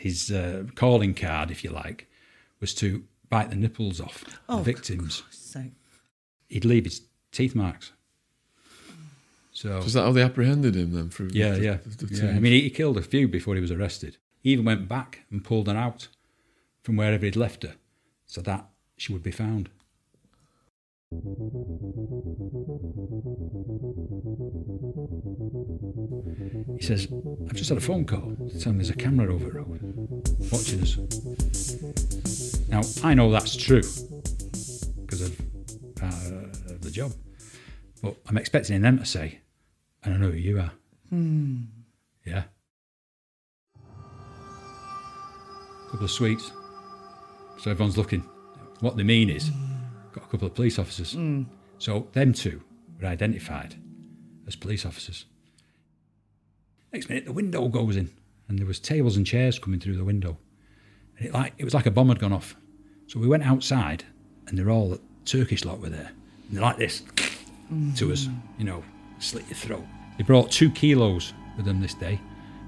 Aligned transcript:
his 0.00 0.30
uh, 0.30 0.64
calling 0.74 1.12
card, 1.14 1.50
if 1.50 1.62
you 1.62 1.70
like, 1.70 2.06
was 2.58 2.72
to 2.74 3.04
bite 3.28 3.50
the 3.50 3.56
nipples 3.56 4.00
off 4.00 4.24
Oh, 4.48 4.56
the 4.58 4.62
victims. 4.62 5.22
So, 5.30 5.62
He'd 6.48 6.64
leave 6.64 6.84
his 6.84 7.02
teeth 7.32 7.54
marks. 7.54 7.92
So 9.52 9.76
Is 9.78 9.92
that 9.92 10.02
how 10.04 10.12
they 10.12 10.22
apprehended 10.22 10.74
him 10.74 10.92
then? 10.92 11.10
Through 11.10 11.30
yeah, 11.32 11.50
the, 11.52 11.60
yeah, 11.64 11.76
the- 11.84 12.06
the 12.06 12.14
yeah. 12.26 12.30
I 12.30 12.40
mean, 12.40 12.52
he, 12.52 12.62
he 12.62 12.70
killed 12.70 12.96
a 12.96 13.02
few 13.02 13.28
before 13.28 13.54
he 13.56 13.60
was 13.60 13.70
arrested. 13.70 14.16
He 14.40 14.50
even 14.52 14.64
went 14.64 14.88
back 14.88 15.20
and 15.30 15.44
pulled 15.44 15.66
her 15.68 15.76
out 15.76 16.08
from 16.82 16.96
wherever 16.96 17.22
he'd 17.26 17.36
left 17.36 17.62
her, 17.64 17.74
so 18.26 18.40
that 18.40 18.66
she 18.96 19.12
would 19.12 19.22
be 19.22 19.30
found. 19.30 19.68
He 26.78 26.86
says, 26.86 27.08
I've 27.48 27.54
just 27.56 27.68
had 27.68 27.78
a 27.78 27.80
phone 27.80 28.04
call 28.04 28.36
telling 28.60 28.78
me 28.78 28.84
there's 28.84 28.90
a 28.90 28.94
camera 28.94 29.32
over 29.32 29.44
the 29.46 29.52
road 29.52 29.79
watching 30.52 30.82
us. 30.82 30.96
Now, 32.68 32.82
I 33.02 33.14
know 33.14 33.30
that's 33.30 33.56
true 33.56 33.82
because 35.00 35.22
of 35.22 35.40
uh, 36.02 36.10
the 36.80 36.90
job, 36.90 37.12
but 38.02 38.16
I'm 38.28 38.38
expecting 38.38 38.80
them 38.82 38.98
to 38.98 39.04
say, 39.04 39.40
I 40.04 40.08
don't 40.08 40.20
know 40.20 40.30
who 40.30 40.36
you 40.36 40.60
are. 40.60 40.72
Hmm. 41.08 41.62
Yeah. 42.24 42.44
A 43.76 43.80
couple 45.90 46.04
of 46.04 46.10
sweets. 46.10 46.52
So 47.58 47.70
everyone's 47.70 47.98
looking. 47.98 48.20
What 48.80 48.96
they 48.96 49.02
mean 49.02 49.28
is, 49.28 49.48
hmm. 49.48 49.74
got 50.12 50.24
a 50.24 50.28
couple 50.28 50.46
of 50.46 50.54
police 50.54 50.78
officers. 50.78 51.12
Hmm. 51.12 51.42
So 51.78 52.08
them 52.12 52.32
two 52.32 52.62
were 53.00 53.08
identified 53.08 53.74
as 54.46 54.56
police 54.56 54.86
officers. 54.86 55.26
Next 56.92 57.08
minute, 57.08 57.24
the 57.24 57.32
window 57.32 57.68
goes 57.68 57.96
in, 57.96 58.10
and 58.50 58.58
there 58.58 58.66
was 58.66 58.80
tables 58.80 59.16
and 59.16 59.24
chairs 59.24 59.60
coming 59.60 59.78
through 59.78 59.96
the 59.96 60.04
window, 60.04 60.36
and 61.16 61.28
it 61.28 61.32
like 61.32 61.54
it 61.56 61.64
was 61.64 61.72
like 61.72 61.86
a 61.86 61.90
bomb 61.90 62.08
had 62.08 62.18
gone 62.18 62.32
off. 62.32 62.56
So 63.06 63.20
we 63.20 63.28
went 63.28 63.44
outside, 63.46 64.04
and 64.46 64.58
they're 64.58 64.70
all 64.70 64.98
Turkish 65.24 65.64
lot 65.64 65.78
were 65.78 65.88
there, 65.88 66.10
and 66.48 66.56
they're 66.56 66.62
like 66.62 66.76
this 66.76 67.02
to 67.96 68.12
us, 68.12 68.28
you 68.58 68.64
know, 68.64 68.82
slit 69.20 69.46
your 69.48 69.56
throat. 69.56 69.84
They 70.18 70.24
brought 70.24 70.50
two 70.50 70.68
kilos 70.70 71.32
with 71.56 71.64
them 71.64 71.80
this 71.80 71.94
day. 71.94 72.20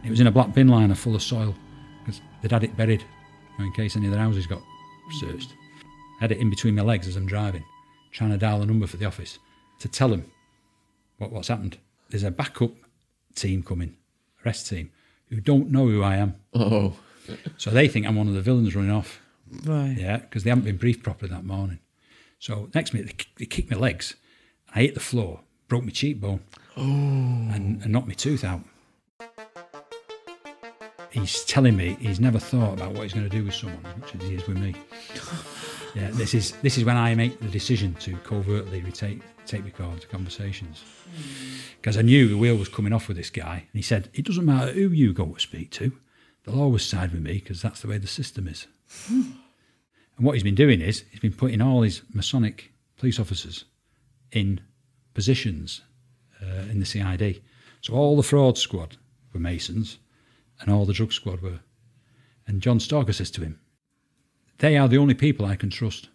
It 0.05 0.11
was 0.11 0.21
in 0.21 0.29
a 0.29 0.31
black 0.31 0.55
bin 0.55 0.69
liner 0.69 0.95
full 0.95 1.17
of 1.17 1.23
soil 1.23 1.55
because 2.01 2.21
they'd 2.41 2.53
had 2.53 2.63
it 2.63 2.77
buried 2.77 3.01
you 3.03 3.59
know, 3.59 3.65
in 3.65 3.73
case 3.73 3.97
any 3.97 4.07
of 4.07 4.13
their 4.13 4.23
houses 4.23 4.47
got 4.47 4.63
searched. 5.21 5.53
I 6.21 6.25
had 6.25 6.33
it 6.33 6.39
in 6.39 6.49
between 6.49 6.77
my 6.77 6.83
legs 6.83 7.09
as 7.09 7.17
I'm 7.17 7.27
driving, 7.27 7.65
trying 8.13 8.31
to 8.31 8.39
dial 8.39 8.63
a 8.63 8.67
number 8.67 8.87
for 8.87 8.97
the 8.97 9.07
office 9.07 9.41
to 9.81 9.89
tell 9.89 10.09
them 10.09 10.31
what, 11.19 11.33
what's 11.33 11.49
happened. 11.49 11.79
There's 12.09 12.23
a 12.23 12.31
backup 12.31 12.73
team 13.35 13.65
coming, 13.65 13.97
arrest 14.45 14.69
team, 14.69 14.93
who 15.33 15.41
don't 15.41 15.71
know 15.71 15.87
who 15.89 16.03
I 16.03 16.17
am. 16.17 16.35
Oh, 16.55 16.95
So 17.57 17.71
they 17.71 17.89
think 17.89 18.07
I'm 18.07 18.17
one 18.17 18.29
of 18.29 18.35
the 18.35 18.43
villains 18.43 18.77
running 18.77 18.91
off. 18.91 19.21
right. 19.65 19.97
Yeah, 19.99 20.19
because 20.19 20.45
they 20.45 20.51
haven't 20.51 20.65
been 20.65 20.77
briefed 20.77 21.03
properly 21.03 21.31
that 21.31 21.45
morning. 21.45 21.79
So 22.39 22.69
next 22.75 22.93
minute, 22.93 23.07
they, 23.09 23.13
kick- 23.15 23.35
they 23.39 23.47
kicked 23.47 23.71
my 23.71 23.77
legs. 23.79 24.15
I 24.75 24.81
hit 24.83 24.95
the 24.95 25.01
floor, 25.01 25.41
broke 25.69 25.85
my 25.85 25.91
cheekbone, 25.91 26.41
oh. 26.77 26.83
and, 26.83 27.83
and 27.83 27.87
knocked 27.93 28.09
my 28.09 28.15
tooth 28.15 28.45
out. 28.45 28.61
He's 31.11 31.45
telling 31.45 31.77
me 31.77 31.97
he's 32.01 32.21
never 32.21 32.39
thought 32.39 32.75
about 32.75 32.93
what 32.93 33.03
he's 33.05 33.13
going 33.13 33.29
to 33.29 33.35
do 33.37 33.45
with 33.45 33.55
someone 33.55 33.85
as 33.85 33.97
much 33.99 34.15
as 34.15 34.23
he 34.23 34.35
is 34.35 34.47
with 34.47 34.59
me. 34.59 34.75
Yeah, 35.95 36.11
this 36.13 36.35
is 36.35 36.53
this 36.63 36.79
is 36.79 36.85
when 36.85 36.97
I 36.97 37.15
make 37.15 37.39
the 37.41 37.49
decision 37.49 37.95
to 38.01 38.17
covertly 38.19 38.81
retake 38.81 39.21
tape 39.47 39.65
record 39.65 40.09
conversations 40.09 40.83
because 41.81 41.99
I 41.99 42.03
knew 42.03 42.29
the 42.29 42.39
wheel 42.39 42.57
was 42.57 42.69
coming 42.69 42.93
off 42.93 43.09
with 43.09 43.17
this 43.17 43.31
guy, 43.31 43.55
and 43.55 43.75
he 43.75 43.83
said 43.83 44.09
it 44.15 44.25
doesn't 44.25 44.45
matter 44.45 44.73
who 44.73 44.89
you 44.89 45.13
go 45.13 45.27
to 45.27 45.41
speak 45.41 45.71
to, 45.73 45.93
they'll 46.45 46.61
always 46.61 46.85
side 46.85 47.13
with 47.13 47.23
me 47.23 47.35
because 47.35 47.61
that's 47.61 47.81
the 47.81 47.89
way 47.89 47.99
the 47.99 48.07
system 48.07 48.49
is. 48.49 48.67
And 50.17 50.27
what 50.27 50.35
he's 50.35 50.43
been 50.43 50.55
doing 50.55 50.81
is 50.81 51.05
he's 51.11 51.21
been 51.21 51.33
putting 51.33 51.61
all 51.61 51.83
his 51.83 52.03
Masonic 52.13 52.73
police 52.97 53.19
officers 53.19 53.65
in 54.31 54.61
positions 55.15 55.83
uh, 56.41 56.71
in 56.71 56.81
the 56.81 56.87
CID. 56.87 57.43
So 57.81 57.95
all 57.95 58.17
the 58.17 58.23
fraud 58.23 58.59
squad 58.59 58.97
were 59.33 59.41
Masons, 59.41 59.99
and 60.61 60.73
all 60.73 60.87
the 60.87 60.93
drug 60.93 61.13
squad 61.13 61.41
were. 61.41 61.61
And 62.47 62.63
John 62.63 62.81
Stalker 62.81 63.13
says 63.13 63.31
to 63.33 63.43
him, 63.43 63.59
"They 64.59 64.77
are 64.77 64.89
the 64.89 64.99
only 64.99 65.15
people 65.15 65.47
I 65.47 65.57
can 65.57 65.71
trust." 65.71 66.09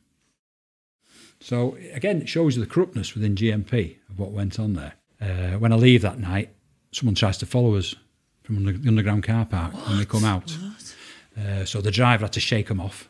So 1.40 1.78
again, 1.94 2.22
it 2.22 2.30
shows 2.30 2.56
you 2.56 2.64
the 2.64 2.70
corruptness 2.70 3.14
within 3.14 3.36
GMP 3.36 3.98
of 4.10 4.20
what 4.20 4.32
went 4.32 4.60
on 4.60 4.74
there. 4.74 4.94
Uh, 5.22 5.58
when 5.60 5.72
I 5.72 5.76
leave 5.76 6.02
that 6.02 6.20
night, 6.20 6.50
someone 6.92 7.16
tries 7.16 7.38
to 7.40 7.46
follow 7.46 7.76
us 7.76 7.96
from 8.44 8.58
under, 8.58 8.74
the 8.74 8.88
underground 8.88 9.24
car 9.24 9.46
park 9.46 9.74
when 9.88 9.98
we 9.98 10.06
come 10.06 10.26
out. 10.26 10.56
Uh, 11.38 11.66
so 11.66 11.82
the 11.82 11.92
driver 11.92 12.26
had 12.26 12.34
to 12.34 12.40
shake 12.40 12.68
them 12.68 12.80
off. 12.80 13.10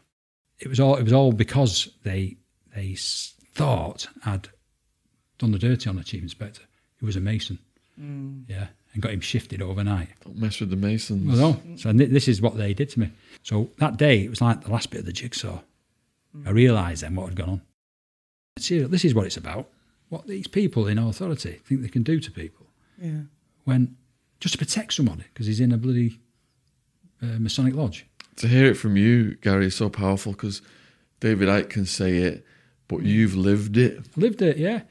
It 0.60 0.68
was 0.68 0.80
all. 0.80 0.96
It 0.96 1.04
was 1.04 1.14
all 1.14 1.32
because 1.32 1.90
they 2.04 2.38
they 2.76 2.96
thought 2.96 4.08
I'd 4.26 4.50
done 5.38 5.52
the 5.52 5.59
dirty 5.59 5.90
on 5.90 5.96
the 5.96 6.04
chief 6.04 6.22
inspector, 6.24 6.64
He 7.00 7.06
was 7.06 7.16
a 7.16 7.22
mason. 7.22 7.59
Yeah, 8.48 8.68
and 8.97 9.03
got 9.03 9.12
him 9.13 9.22
shifted 9.22 9.62
overnight. 9.62 10.09
don't 10.25 10.38
mess 10.38 10.59
with 10.59 10.72
the 10.72 10.75
Masons. 10.75 11.38
Well, 11.40 11.62
no. 11.63 11.75
So 11.78 11.94
thi- 11.94 12.06
this 12.06 12.28
is 12.28 12.41
what 12.41 12.58
they 12.58 12.74
did 12.74 12.90
to 12.90 13.00
me. 13.00 13.12
So 13.44 13.69
that 13.78 13.96
day, 13.97 14.24
it 14.24 14.30
was 14.31 14.41
like 14.41 14.63
the 14.63 14.72
last 14.72 14.90
bit 14.90 15.02
of 15.02 15.06
the 15.06 15.13
jigsaw. 15.13 15.59
I 16.46 16.50
realised 16.50 17.03
then 17.03 17.13
what 17.16 17.28
had 17.28 17.35
gone 17.35 17.50
on. 17.50 17.62
See, 18.58 18.80
this 18.80 19.06
is 19.06 19.13
what 19.13 19.28
it's 19.28 19.38
about. 19.38 19.69
What 20.09 20.25
these 20.25 20.47
people 20.47 20.88
in 20.88 20.97
authority 20.97 21.59
think 21.63 21.81
they 21.84 21.90
can 21.90 22.02
do 22.02 22.19
to 22.19 22.31
people 22.31 22.66
Yeah. 23.00 23.22
when 23.66 23.96
just 24.40 24.53
to 24.53 24.58
protect 24.58 24.94
somebody 24.94 25.25
because 25.31 25.46
he's 25.46 25.59
in 25.59 25.72
a 25.72 25.78
bloody 25.78 26.19
uh, 27.22 27.38
Masonic 27.40 27.75
lodge. 27.75 28.08
To 28.38 28.47
hear 28.47 28.66
it 28.66 28.75
from 28.75 28.97
you, 28.97 29.35
Gary, 29.41 29.68
is 29.68 29.75
so 29.75 29.90
powerful 29.90 30.31
because 30.31 30.62
David 31.19 31.50
Icke 31.50 31.69
can 31.69 31.85
say 31.85 32.18
it, 32.18 32.44
but 32.88 33.03
you've 33.03 33.35
lived 33.35 33.78
it. 33.78 34.00
lived 34.18 34.41
it, 34.41 34.58
yeah. 34.58 34.81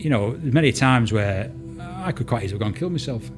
You 0.00 0.08
know, 0.08 0.38
many 0.40 0.72
times 0.72 1.12
where 1.12 1.52
I 1.78 2.10
could 2.12 2.26
quite 2.26 2.42
easily 2.42 2.54
have 2.54 2.60
gone 2.60 2.68
and 2.68 2.76
killed 2.76 2.92
myself. 2.92 3.28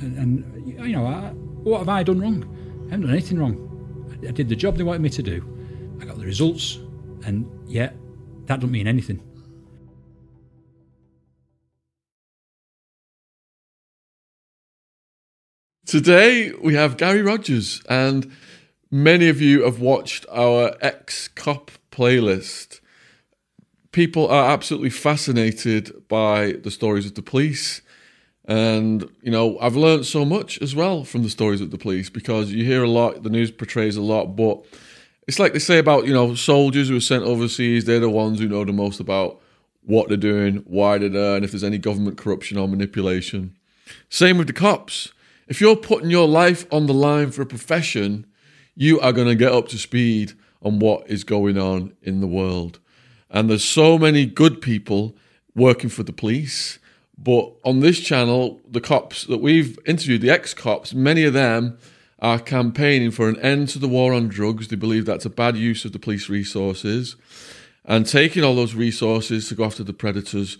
And, 0.00 0.16
and 0.16 0.86
you 0.86 0.92
know, 0.92 1.04
I, 1.04 1.30
what 1.64 1.80
have 1.80 1.88
I 1.88 2.04
done 2.04 2.20
wrong? 2.20 2.44
I 2.86 2.90
haven't 2.92 3.06
done 3.06 3.10
anything 3.10 3.40
wrong. 3.40 4.18
I, 4.22 4.28
I 4.28 4.30
did 4.30 4.48
the 4.48 4.54
job 4.54 4.76
they 4.76 4.84
wanted 4.84 5.02
me 5.02 5.10
to 5.10 5.22
do. 5.22 5.98
I 6.00 6.04
got 6.04 6.16
the 6.16 6.24
results, 6.24 6.78
and 7.26 7.50
yet 7.66 7.96
that 8.46 8.60
doesn't 8.60 8.70
mean 8.70 8.86
anything. 8.86 9.20
Today 15.86 16.52
we 16.52 16.74
have 16.74 16.96
Gary 16.96 17.22
Rogers, 17.22 17.82
and 17.88 18.30
many 18.92 19.28
of 19.28 19.40
you 19.40 19.64
have 19.64 19.80
watched 19.80 20.24
our 20.30 20.76
ex 20.80 21.26
cop 21.26 21.72
playlist. 21.90 22.78
People 23.92 24.26
are 24.28 24.50
absolutely 24.50 24.90
fascinated 24.90 26.08
by 26.08 26.52
the 26.52 26.70
stories 26.70 27.06
of 27.06 27.14
the 27.14 27.22
police. 27.22 27.82
And, 28.46 29.08
you 29.22 29.30
know, 29.30 29.58
I've 29.60 29.76
learned 29.76 30.06
so 30.06 30.24
much 30.24 30.60
as 30.60 30.74
well 30.74 31.04
from 31.04 31.22
the 31.22 31.30
stories 31.30 31.60
of 31.60 31.70
the 31.70 31.78
police 31.78 32.10
because 32.10 32.50
you 32.50 32.64
hear 32.64 32.82
a 32.82 32.88
lot, 32.88 33.22
the 33.22 33.30
news 33.30 33.50
portrays 33.50 33.96
a 33.96 34.02
lot, 34.02 34.34
but 34.34 34.64
it's 35.28 35.38
like 35.38 35.52
they 35.52 35.58
say 35.58 35.78
about, 35.78 36.06
you 36.06 36.12
know, 36.12 36.34
soldiers 36.34 36.88
who 36.88 36.96
are 36.96 37.00
sent 37.00 37.22
overseas, 37.22 37.84
they're 37.84 38.00
the 38.00 38.10
ones 38.10 38.40
who 38.40 38.48
know 38.48 38.64
the 38.64 38.72
most 38.72 38.98
about 38.98 39.40
what 39.84 40.08
they're 40.08 40.16
doing, 40.16 40.56
why 40.66 40.98
they're 40.98 41.08
there, 41.08 41.36
and 41.36 41.44
if 41.44 41.52
there's 41.52 41.64
any 41.64 41.78
government 41.78 42.18
corruption 42.18 42.58
or 42.58 42.66
manipulation. 42.66 43.56
Same 44.08 44.38
with 44.38 44.46
the 44.46 44.52
cops. 44.52 45.12
If 45.48 45.60
you're 45.60 45.76
putting 45.76 46.10
your 46.10 46.26
life 46.26 46.66
on 46.72 46.86
the 46.86 46.94
line 46.94 47.30
for 47.30 47.42
a 47.42 47.46
profession, 47.46 48.26
you 48.74 48.98
are 49.00 49.12
going 49.12 49.28
to 49.28 49.34
get 49.34 49.52
up 49.52 49.68
to 49.68 49.78
speed 49.78 50.32
on 50.62 50.78
what 50.78 51.08
is 51.08 51.24
going 51.24 51.58
on 51.58 51.94
in 52.02 52.20
the 52.20 52.26
world. 52.26 52.78
And 53.32 53.50
there's 53.50 53.64
so 53.64 53.98
many 53.98 54.26
good 54.26 54.60
people 54.60 55.16
working 55.56 55.90
for 55.90 56.04
the 56.04 56.12
police. 56.12 56.78
But 57.18 57.52
on 57.64 57.80
this 57.80 57.98
channel, 57.98 58.60
the 58.70 58.80
cops 58.80 59.24
that 59.24 59.40
we've 59.40 59.78
interviewed, 59.86 60.20
the 60.20 60.30
ex 60.30 60.54
cops, 60.54 60.94
many 60.94 61.24
of 61.24 61.32
them 61.32 61.78
are 62.20 62.38
campaigning 62.38 63.10
for 63.10 63.28
an 63.28 63.40
end 63.40 63.68
to 63.70 63.78
the 63.80 63.88
war 63.88 64.12
on 64.12 64.28
drugs. 64.28 64.68
They 64.68 64.76
believe 64.76 65.06
that's 65.06 65.24
a 65.24 65.30
bad 65.30 65.56
use 65.56 65.84
of 65.84 65.92
the 65.92 65.98
police 65.98 66.28
resources 66.28 67.16
and 67.84 68.06
taking 68.06 68.44
all 68.44 68.54
those 68.54 68.74
resources 68.74 69.48
to 69.48 69.54
go 69.54 69.64
after 69.64 69.82
the 69.82 69.92
predators, 69.92 70.56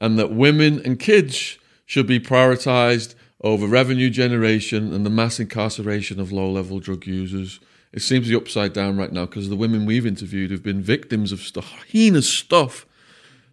and 0.00 0.18
that 0.18 0.30
women 0.32 0.80
and 0.84 0.98
kids 0.98 1.58
should 1.86 2.06
be 2.06 2.20
prioritized 2.20 3.14
over 3.40 3.66
revenue 3.66 4.10
generation 4.10 4.92
and 4.92 5.06
the 5.06 5.10
mass 5.10 5.40
incarceration 5.40 6.20
of 6.20 6.32
low 6.32 6.50
level 6.50 6.78
drug 6.80 7.06
users. 7.06 7.60
It 7.96 8.02
seems 8.02 8.26
to 8.26 8.30
be 8.30 8.36
upside 8.36 8.74
down 8.74 8.98
right 8.98 9.10
now 9.10 9.24
because 9.24 9.48
the 9.48 9.56
women 9.56 9.86
we've 9.86 10.04
interviewed 10.04 10.50
have 10.50 10.62
been 10.62 10.82
victims 10.82 11.32
of 11.32 11.40
stuff, 11.40 11.82
heinous 11.88 12.28
stuff. 12.28 12.84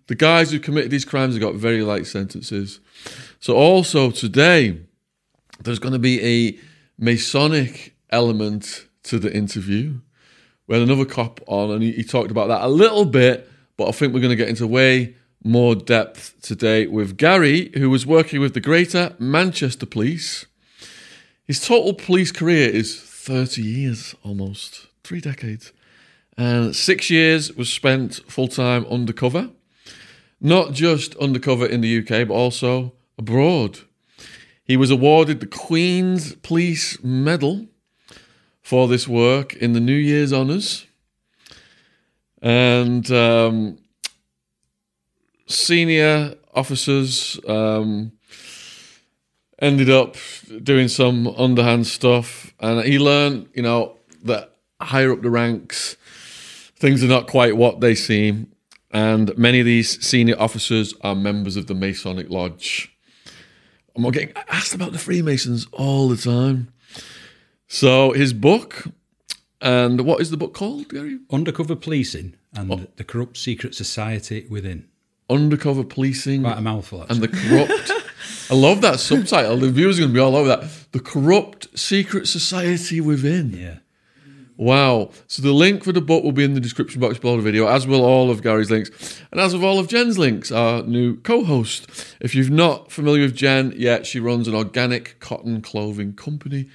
The 0.07 0.15
guys 0.15 0.51
who 0.51 0.59
committed 0.59 0.91
these 0.91 1.05
crimes 1.05 1.35
have 1.35 1.41
got 1.41 1.55
very 1.55 1.81
light 1.81 2.05
sentences. 2.07 2.81
So, 3.39 3.55
also 3.55 4.11
today, 4.11 4.81
there's 5.61 5.79
going 5.79 5.93
to 5.93 5.99
be 5.99 6.21
a 6.21 6.59
Masonic 7.01 7.95
element 8.09 8.85
to 9.03 9.17
the 9.17 9.33
interview. 9.33 10.01
We 10.67 10.77
had 10.77 10.83
another 10.83 11.05
cop 11.05 11.39
on 11.47 11.71
and 11.71 11.81
he 11.81 12.03
talked 12.03 12.29
about 12.29 12.49
that 12.49 12.63
a 12.63 12.67
little 12.67 13.05
bit, 13.05 13.49
but 13.77 13.87
I 13.87 13.91
think 13.93 14.13
we're 14.13 14.19
going 14.19 14.29
to 14.29 14.35
get 14.35 14.49
into 14.49 14.67
way 14.67 15.15
more 15.41 15.73
depth 15.73 16.41
today 16.41 16.85
with 16.87 17.15
Gary, 17.15 17.71
who 17.75 17.89
was 17.89 18.05
working 18.05 18.41
with 18.41 18.53
the 18.53 18.61
Greater 18.61 19.15
Manchester 19.19 19.85
Police. 19.85 20.45
His 21.45 21.65
total 21.65 21.93
police 21.93 22.33
career 22.33 22.69
is 22.69 23.12
30 23.23 23.61
years 23.61 24.15
almost, 24.21 24.87
three 25.05 25.21
decades. 25.21 25.71
And 26.37 26.75
six 26.75 27.09
years 27.09 27.53
was 27.53 27.71
spent 27.71 28.15
full 28.27 28.49
time 28.49 28.85
undercover. 28.87 29.49
Not 30.41 30.73
just 30.73 31.15
undercover 31.15 31.65
in 31.65 31.79
the 31.79 31.99
UK, 31.99 32.27
but 32.27 32.33
also 32.33 32.91
abroad. 33.17 33.79
He 34.65 34.75
was 34.75 34.91
awarded 34.91 35.39
the 35.39 35.47
Queen's 35.47 36.35
Police 36.35 37.01
Medal 37.01 37.67
for 38.61 38.89
this 38.89 39.07
work 39.07 39.53
in 39.53 39.71
the 39.71 39.79
New 39.79 39.93
Year's 39.93 40.33
Honours. 40.33 40.85
And 42.41 43.09
um, 43.09 43.77
senior 45.47 46.35
officers 46.53 47.39
um, 47.47 48.11
ended 49.63 49.89
up 49.89 50.17
doing 50.61 50.87
some 50.89 51.27
underhand 51.27 51.87
stuff. 51.87 52.53
And 52.59 52.85
he 52.85 52.99
learned, 52.99 53.49
you 53.53 53.63
know, 53.63 53.97
that 54.23 54.53
higher 54.81 55.11
up 55.11 55.21
the 55.21 55.29
ranks, 55.29 55.95
things 56.75 57.03
are 57.03 57.07
not 57.07 57.27
quite 57.27 57.55
what 57.55 57.79
they 57.79 57.95
seem. 57.95 58.51
And 58.91 59.35
many 59.37 59.59
of 59.59 59.65
these 59.65 60.05
senior 60.05 60.35
officers 60.39 60.93
are 61.01 61.15
members 61.15 61.55
of 61.55 61.67
the 61.67 61.73
Masonic 61.73 62.29
Lodge. 62.29 62.95
I'm 63.95 64.03
getting 64.11 64.33
asked 64.49 64.73
about 64.75 64.91
the 64.91 64.99
Freemasons 64.99 65.67
all 65.71 66.09
the 66.09 66.17
time. 66.17 66.73
So 67.67 68.11
his 68.11 68.33
book, 68.33 68.85
and 69.61 70.01
what 70.01 70.19
is 70.21 70.29
the 70.29 70.37
book 70.37 70.53
called, 70.53 70.89
Gary? 70.89 71.19
Undercover 71.31 71.75
policing 71.75 72.35
and 72.55 72.71
Oh. 72.71 72.87
the 72.97 73.03
corrupt 73.03 73.37
secret 73.37 73.73
society 73.75 74.45
within. 74.49 74.85
Undercover 75.33 75.83
Policing 75.83 76.43
Quite 76.43 76.57
a 76.57 76.61
mouthful. 76.61 77.01
Actually. 77.01 77.15
and 77.15 77.23
the 77.23 77.27
Corrupt. 77.67 77.91
I 78.51 78.55
love 78.55 78.81
that 78.81 78.99
subtitle. 78.99 79.57
The 79.57 79.69
viewers 79.71 79.97
are 79.97 80.01
going 80.03 80.11
to 80.11 80.13
be 80.13 80.19
all 80.19 80.35
over 80.35 80.47
that. 80.49 80.69
The 80.91 80.99
Corrupt 80.99 81.77
Secret 81.77 82.27
Society 82.27 83.01
Within. 83.01 83.51
yeah. 83.51 83.77
Wow. 84.55 85.09
So 85.27 85.41
the 85.41 85.51
link 85.51 85.83
for 85.83 85.91
the 85.91 85.99
book 86.01 86.23
will 86.23 86.31
be 86.31 86.43
in 86.43 86.53
the 86.53 86.59
description 86.59 87.01
box 87.01 87.17
below 87.17 87.37
the 87.37 87.41
video, 87.41 87.67
as 87.67 87.87
will 87.87 88.05
all 88.05 88.29
of 88.29 88.43
Gary's 88.43 88.69
links, 88.69 88.91
and 89.31 89.41
as 89.41 89.53
of 89.55 89.63
all 89.63 89.79
of 89.79 89.87
Jen's 89.87 90.19
links, 90.19 90.51
our 90.51 90.83
new 90.83 91.17
co-host. 91.21 92.15
If 92.21 92.35
you're 92.35 92.49
not 92.51 92.91
familiar 92.91 93.23
with 93.23 93.35
Jen 93.35 93.73
yet, 93.75 94.05
she 94.05 94.19
runs 94.19 94.47
an 94.47 94.53
organic 94.53 95.19
cotton 95.19 95.61
clothing 95.63 96.13
company. 96.13 96.69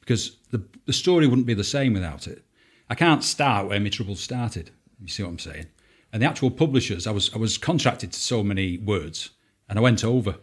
because 0.01 0.37
the, 0.51 0.61
the 0.87 0.93
story 0.93 1.29
wouldn't 1.29 1.47
be 1.47 1.55
the 1.55 1.63
same 1.77 1.93
without 1.93 2.27
it. 2.27 2.43
I 2.91 2.97
can't 2.97 3.23
start 3.23 3.69
where 3.69 3.79
my 3.79 3.91
troubles 3.91 4.21
started. 4.21 4.71
You 5.01 5.09
see 5.09 5.23
what 5.23 5.29
I'm 5.31 5.39
saying? 5.39 5.67
And 6.13 6.23
the 6.23 6.27
actual 6.27 6.51
publishers, 6.51 7.07
I 7.07 7.11
was 7.11 7.31
I 7.35 7.39
was 7.39 7.57
contracted 7.59 8.13
to 8.13 8.21
so 8.21 8.43
many 8.43 8.79
words, 8.79 9.31
and 9.69 9.79
I 9.79 9.83
went 9.83 10.05
over, 10.05 10.37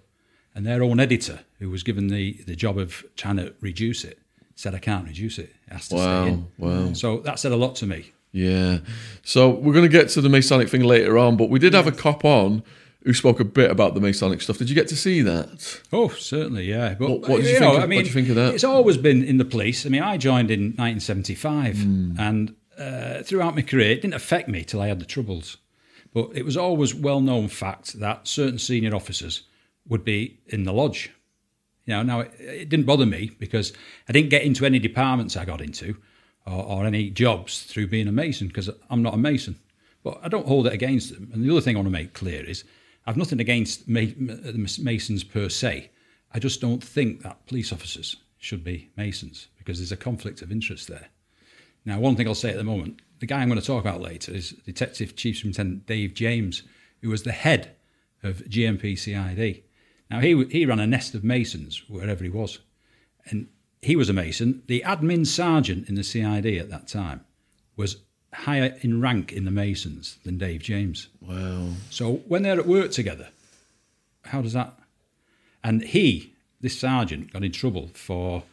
and 0.55 0.65
their 0.65 0.81
own 0.83 0.99
editor, 0.99 1.39
who 1.59 1.69
was 1.69 1.83
given 1.83 2.07
the, 2.07 2.33
the 2.47 2.55
job 2.55 2.77
of 2.79 3.03
trying 3.15 3.37
to 3.37 3.53
reduce 3.61 4.03
it, 4.03 4.17
said 4.55 4.73
I 4.73 4.79
can't 4.79 5.05
reduce 5.07 5.37
it. 5.37 5.53
It 5.67 5.73
has 5.73 5.87
to 5.89 5.95
Wow, 5.95 6.23
stay 6.23 6.31
in. 6.33 6.47
wow. 6.57 6.93
So 6.93 7.19
that 7.19 7.37
said 7.39 7.51
a 7.51 7.55
lot 7.55 7.75
to 7.77 7.85
me. 7.85 8.11
yeah. 8.31 8.79
So 9.23 9.49
we're 9.49 9.73
going 9.73 9.85
to 9.91 9.97
get 9.97 10.09
to 10.09 10.21
the 10.21 10.29
Masonic 10.29 10.69
thing 10.69 10.81
later 10.83 11.17
on, 11.19 11.37
but 11.37 11.49
we 11.51 11.59
did 11.59 11.73
have 11.75 11.85
a 11.87 11.91
cop 11.91 12.25
on 12.25 12.63
who 13.03 13.13
spoke 13.13 13.39
a 13.39 13.45
bit 13.45 13.69
about 13.71 13.93
the 13.93 14.01
Masonic 14.01 14.41
stuff. 14.41 14.57
Did 14.57 14.69
you 14.69 14.75
get 14.75 14.87
to 14.89 14.95
see 14.95 15.21
that? 15.21 15.81
Oh, 15.93 16.09
certainly, 16.09 16.65
yeah. 16.65 16.95
But 16.99 17.09
What- 17.09 17.21
what 17.29 17.37
did 17.41 17.45
you 17.51 17.59
think 17.59 17.73
of- 17.73 17.77
what 17.77 17.89
did 17.89 18.07
you 18.07 18.13
think 18.13 18.29
of 18.29 18.35
that? 18.35 18.55
It's 18.55 18.63
always 18.63 18.97
been 18.97 19.23
in 19.23 19.37
the 19.37 19.45
police. 19.45 19.85
I 19.85 19.89
mean, 19.89 20.01
I 20.01 20.17
joined 20.17 20.49
in 20.51 20.73
1975, 20.77 21.77
Hmm. 21.77 22.11
and 22.19 22.55
uh, 22.79 23.23
throughout 23.23 23.55
my 23.55 23.61
career, 23.61 23.91
it 23.91 24.01
didn't 24.01 24.13
affect 24.13 24.47
me 24.47 24.63
till 24.63 24.81
I 24.81 24.87
had 24.87 24.99
the 24.99 25.05
troubles. 25.05 25.57
But 26.13 26.31
it 26.33 26.43
was 26.45 26.57
always 26.57 26.95
well 26.95 27.21
known 27.21 27.47
fact 27.47 27.99
that 27.99 28.27
certain 28.27 28.57
senior 28.57 28.95
officers 28.95 29.43
would 29.87 30.03
be 30.03 30.39
in 30.47 30.63
the 30.63 30.73
lodge. 30.73 31.11
You 31.85 31.95
know, 31.95 32.03
now 32.03 32.19
it, 32.21 32.33
it 32.39 32.69
didn't 32.69 32.85
bother 32.85 33.05
me 33.05 33.31
because 33.39 33.73
I 34.07 34.13
didn't 34.13 34.29
get 34.29 34.43
into 34.43 34.65
any 34.65 34.79
departments 34.79 35.37
I 35.37 35.45
got 35.45 35.61
into 35.61 35.97
or, 36.45 36.63
or 36.63 36.85
any 36.85 37.09
jobs 37.09 37.63
through 37.63 37.87
being 37.87 38.07
a 38.07 38.11
mason 38.11 38.47
because 38.47 38.69
I'm 38.89 39.03
not 39.03 39.13
a 39.13 39.17
mason. 39.17 39.59
But 40.03 40.19
I 40.23 40.29
don't 40.29 40.47
hold 40.47 40.67
it 40.67 40.73
against 40.73 41.13
them. 41.13 41.29
And 41.33 41.43
the 41.43 41.51
other 41.51 41.61
thing 41.61 41.75
I 41.75 41.79
want 41.79 41.87
to 41.87 41.91
make 41.91 42.13
clear 42.13 42.43
is 42.43 42.63
I've 43.05 43.17
nothing 43.17 43.39
against 43.39 43.87
ma- 43.87 44.13
ma- 44.17 44.35
masons 44.79 45.23
per 45.23 45.49
se. 45.49 45.91
I 46.31 46.39
just 46.39 46.61
don't 46.61 46.83
think 46.83 47.21
that 47.23 47.45
police 47.47 47.73
officers 47.73 48.17
should 48.37 48.63
be 48.63 48.89
masons 48.95 49.47
because 49.57 49.79
there's 49.79 49.91
a 49.91 49.97
conflict 49.97 50.41
of 50.41 50.51
interest 50.51 50.87
there. 50.87 51.07
Now, 51.85 51.99
one 51.99 52.15
thing 52.15 52.27
I'll 52.27 52.35
say 52.35 52.49
at 52.51 52.57
the 52.57 52.63
moment, 52.63 53.01
the 53.19 53.25
guy 53.25 53.41
I'm 53.41 53.49
going 53.49 53.59
to 53.59 53.65
talk 53.65 53.81
about 53.81 54.01
later 54.01 54.33
is 54.33 54.51
Detective 54.65 55.15
Chief 55.15 55.37
Superintendent 55.37 55.85
Dave 55.85 56.13
James, 56.13 56.63
who 57.01 57.09
was 57.09 57.23
the 57.23 57.31
head 57.31 57.75
of 58.23 58.37
GMP 58.39 58.97
CID. 58.97 59.63
Now, 60.09 60.19
he, 60.19 60.45
he 60.45 60.65
ran 60.65 60.79
a 60.79 60.87
nest 60.87 61.15
of 61.15 61.23
masons 61.23 61.83
wherever 61.87 62.23
he 62.23 62.29
was. 62.29 62.59
And 63.25 63.47
he 63.81 63.95
was 63.95 64.09
a 64.09 64.13
mason. 64.13 64.63
The 64.67 64.83
admin 64.85 65.25
sergeant 65.25 65.87
in 65.87 65.95
the 65.95 66.03
CID 66.03 66.45
at 66.45 66.69
that 66.69 66.87
time 66.87 67.25
was 67.75 67.97
higher 68.33 68.77
in 68.81 69.01
rank 69.01 69.31
in 69.31 69.45
the 69.45 69.51
masons 69.51 70.17
than 70.23 70.37
Dave 70.37 70.61
James. 70.61 71.07
Wow. 71.21 71.69
So 71.89 72.17
when 72.27 72.43
they're 72.43 72.59
at 72.59 72.67
work 72.67 72.91
together, 72.91 73.29
how 74.25 74.41
does 74.41 74.53
that? 74.53 74.77
And 75.63 75.81
he, 75.81 76.33
this 76.61 76.77
sergeant, 76.77 77.33
got 77.33 77.43
in 77.43 77.51
trouble 77.51 77.89
for 77.93 78.43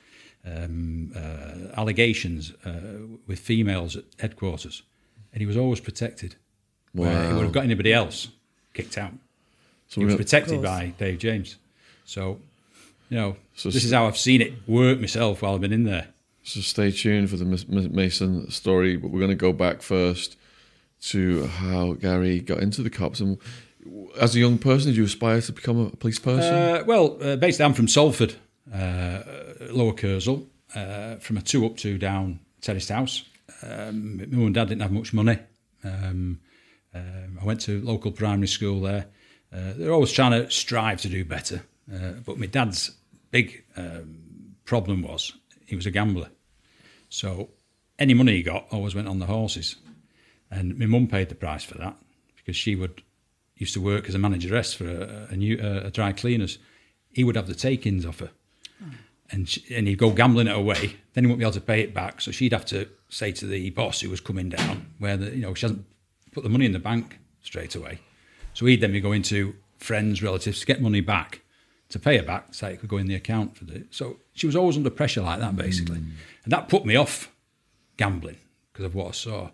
um, 0.46 1.12
uh, 1.16 1.78
allegations 1.80 2.52
uh, 2.64 2.70
with 3.26 3.38
females 3.40 3.96
at 3.96 4.04
headquarters, 4.20 4.82
and 5.32 5.40
he 5.40 5.46
was 5.46 5.56
always 5.56 5.80
protected. 5.80 6.36
Where 6.92 7.26
he 7.28 7.34
would 7.34 7.42
have 7.42 7.52
got 7.52 7.64
anybody 7.64 7.92
else 7.92 8.28
kicked 8.72 8.96
out. 8.96 9.12
So 9.88 10.00
he 10.00 10.06
was 10.06 10.16
protected 10.16 10.62
by 10.62 10.94
Dave 10.98 11.18
James. 11.18 11.56
So, 12.06 12.40
you 13.10 13.18
know, 13.18 13.36
So 13.54 13.68
this 13.68 13.82
s- 13.82 13.84
is 13.84 13.92
how 13.92 14.06
I've 14.06 14.16
seen 14.16 14.40
it 14.40 14.54
work 14.66 14.98
myself 14.98 15.42
while 15.42 15.54
I've 15.54 15.60
been 15.60 15.74
in 15.74 15.84
there. 15.84 16.08
So 16.42 16.60
stay 16.60 16.90
tuned 16.90 17.28
for 17.28 17.36
the 17.36 17.44
Mas- 17.44 17.68
Mas- 17.68 17.90
Mason 17.90 18.50
story, 18.50 18.96
but 18.96 19.10
we're 19.10 19.18
going 19.20 19.30
to 19.30 19.34
go 19.36 19.52
back 19.52 19.82
first 19.82 20.36
to 21.10 21.46
how 21.46 21.92
Gary 21.94 22.40
got 22.40 22.60
into 22.60 22.82
the 22.82 22.88
cops. 22.90 23.20
And 23.20 23.36
as 24.18 24.34
a 24.34 24.38
young 24.38 24.56
person, 24.56 24.90
did 24.90 24.96
you 24.96 25.04
aspire 25.04 25.40
to 25.42 25.52
become 25.52 25.78
a 25.78 25.90
police 25.90 26.18
person? 26.18 26.54
Uh, 26.54 26.84
well, 26.86 27.18
uh, 27.22 27.36
basically, 27.36 27.66
I'm 27.66 27.74
from 27.74 27.88
Salford, 27.88 28.36
uh, 28.72 29.22
Lower 29.70 29.92
Kersal, 29.92 30.46
uh, 30.74 31.16
from 31.16 31.36
a 31.36 31.42
two 31.42 31.66
up, 31.66 31.76
two 31.76 31.98
down 31.98 32.40
terraced 32.60 32.88
house. 32.88 33.24
Um, 33.62 34.18
my 34.18 34.26
mum 34.26 34.46
and 34.46 34.54
dad 34.54 34.68
didn't 34.68 34.82
have 34.82 34.92
much 34.92 35.12
money. 35.12 35.38
Um, 35.84 36.40
um, 36.94 37.38
I 37.40 37.44
went 37.44 37.60
to 37.62 37.80
local 37.82 38.10
primary 38.10 38.48
school 38.48 38.80
there. 38.80 39.06
Uh, 39.52 39.72
they're 39.76 39.92
always 39.92 40.12
trying 40.12 40.32
to 40.32 40.50
strive 40.50 41.00
to 41.02 41.08
do 41.08 41.24
better. 41.24 41.62
Uh, 41.92 42.12
but 42.24 42.38
my 42.38 42.46
dad's 42.46 42.90
big 43.30 43.64
um, 43.76 44.56
problem 44.64 45.02
was 45.02 45.32
he 45.66 45.76
was 45.76 45.86
a 45.86 45.90
gambler. 45.90 46.30
So 47.08 47.50
any 47.98 48.14
money 48.14 48.32
he 48.32 48.42
got 48.42 48.66
always 48.70 48.94
went 48.94 49.08
on 49.08 49.18
the 49.18 49.26
horses. 49.26 49.76
And 50.50 50.78
my 50.78 50.86
mum 50.86 51.06
paid 51.06 51.28
the 51.28 51.34
price 51.34 51.64
for 51.64 51.78
that 51.78 51.96
because 52.36 52.56
she 52.56 52.74
would 52.74 53.02
used 53.56 53.74
to 53.74 53.80
work 53.80 54.08
as 54.08 54.14
a 54.14 54.18
manageress 54.18 54.74
for 54.74 54.86
a, 54.86 55.28
a, 55.30 55.36
new, 55.36 55.58
a 55.58 55.90
dry 55.90 56.12
cleaners. 56.12 56.58
He 57.10 57.24
would 57.24 57.36
have 57.36 57.46
the 57.46 57.54
takings 57.54 58.04
off 58.04 58.18
her. 58.18 58.30
And, 59.30 59.48
she, 59.48 59.74
and 59.74 59.88
he'd 59.88 59.98
go 59.98 60.10
gambling 60.10 60.46
it 60.46 60.54
away. 60.54 60.96
Then 61.14 61.24
he 61.24 61.26
wouldn't 61.26 61.38
be 61.38 61.44
able 61.44 61.52
to 61.52 61.60
pay 61.60 61.80
it 61.80 61.92
back. 61.92 62.20
So 62.20 62.30
she'd 62.30 62.52
have 62.52 62.66
to 62.66 62.88
say 63.08 63.32
to 63.32 63.46
the 63.46 63.70
boss 63.70 64.00
who 64.00 64.10
was 64.10 64.20
coming 64.20 64.48
down, 64.48 64.94
where 64.98 65.16
the, 65.16 65.34
you 65.34 65.42
know 65.42 65.54
she 65.54 65.66
hasn't 65.66 65.84
put 66.32 66.44
the 66.44 66.50
money 66.50 66.66
in 66.66 66.72
the 66.72 66.78
bank 66.78 67.18
straight 67.42 67.74
away. 67.74 67.98
So 68.54 68.66
he'd 68.66 68.80
then 68.80 68.92
be 68.92 69.00
going 69.00 69.22
to 69.22 69.54
friends, 69.78 70.22
relatives 70.22 70.60
to 70.60 70.66
get 70.66 70.80
money 70.80 71.00
back, 71.00 71.42
to 71.88 71.98
pay 71.98 72.16
her 72.16 72.22
back, 72.22 72.54
so 72.54 72.66
it 72.68 72.80
could 72.80 72.88
go 72.88 72.96
in 72.96 73.06
the 73.06 73.14
account 73.14 73.56
for 73.56 73.64
the. 73.64 73.84
So 73.90 74.18
she 74.32 74.46
was 74.46 74.56
always 74.56 74.76
under 74.76 74.90
pressure 74.90 75.22
like 75.22 75.40
that, 75.40 75.56
basically, 75.56 75.98
mm. 75.98 76.10
and 76.44 76.52
that 76.52 76.68
put 76.68 76.84
me 76.84 76.96
off 76.96 77.32
gambling 77.96 78.36
because 78.72 78.86
of 78.86 78.94
what 78.94 79.08
I 79.08 79.12
saw, 79.12 79.50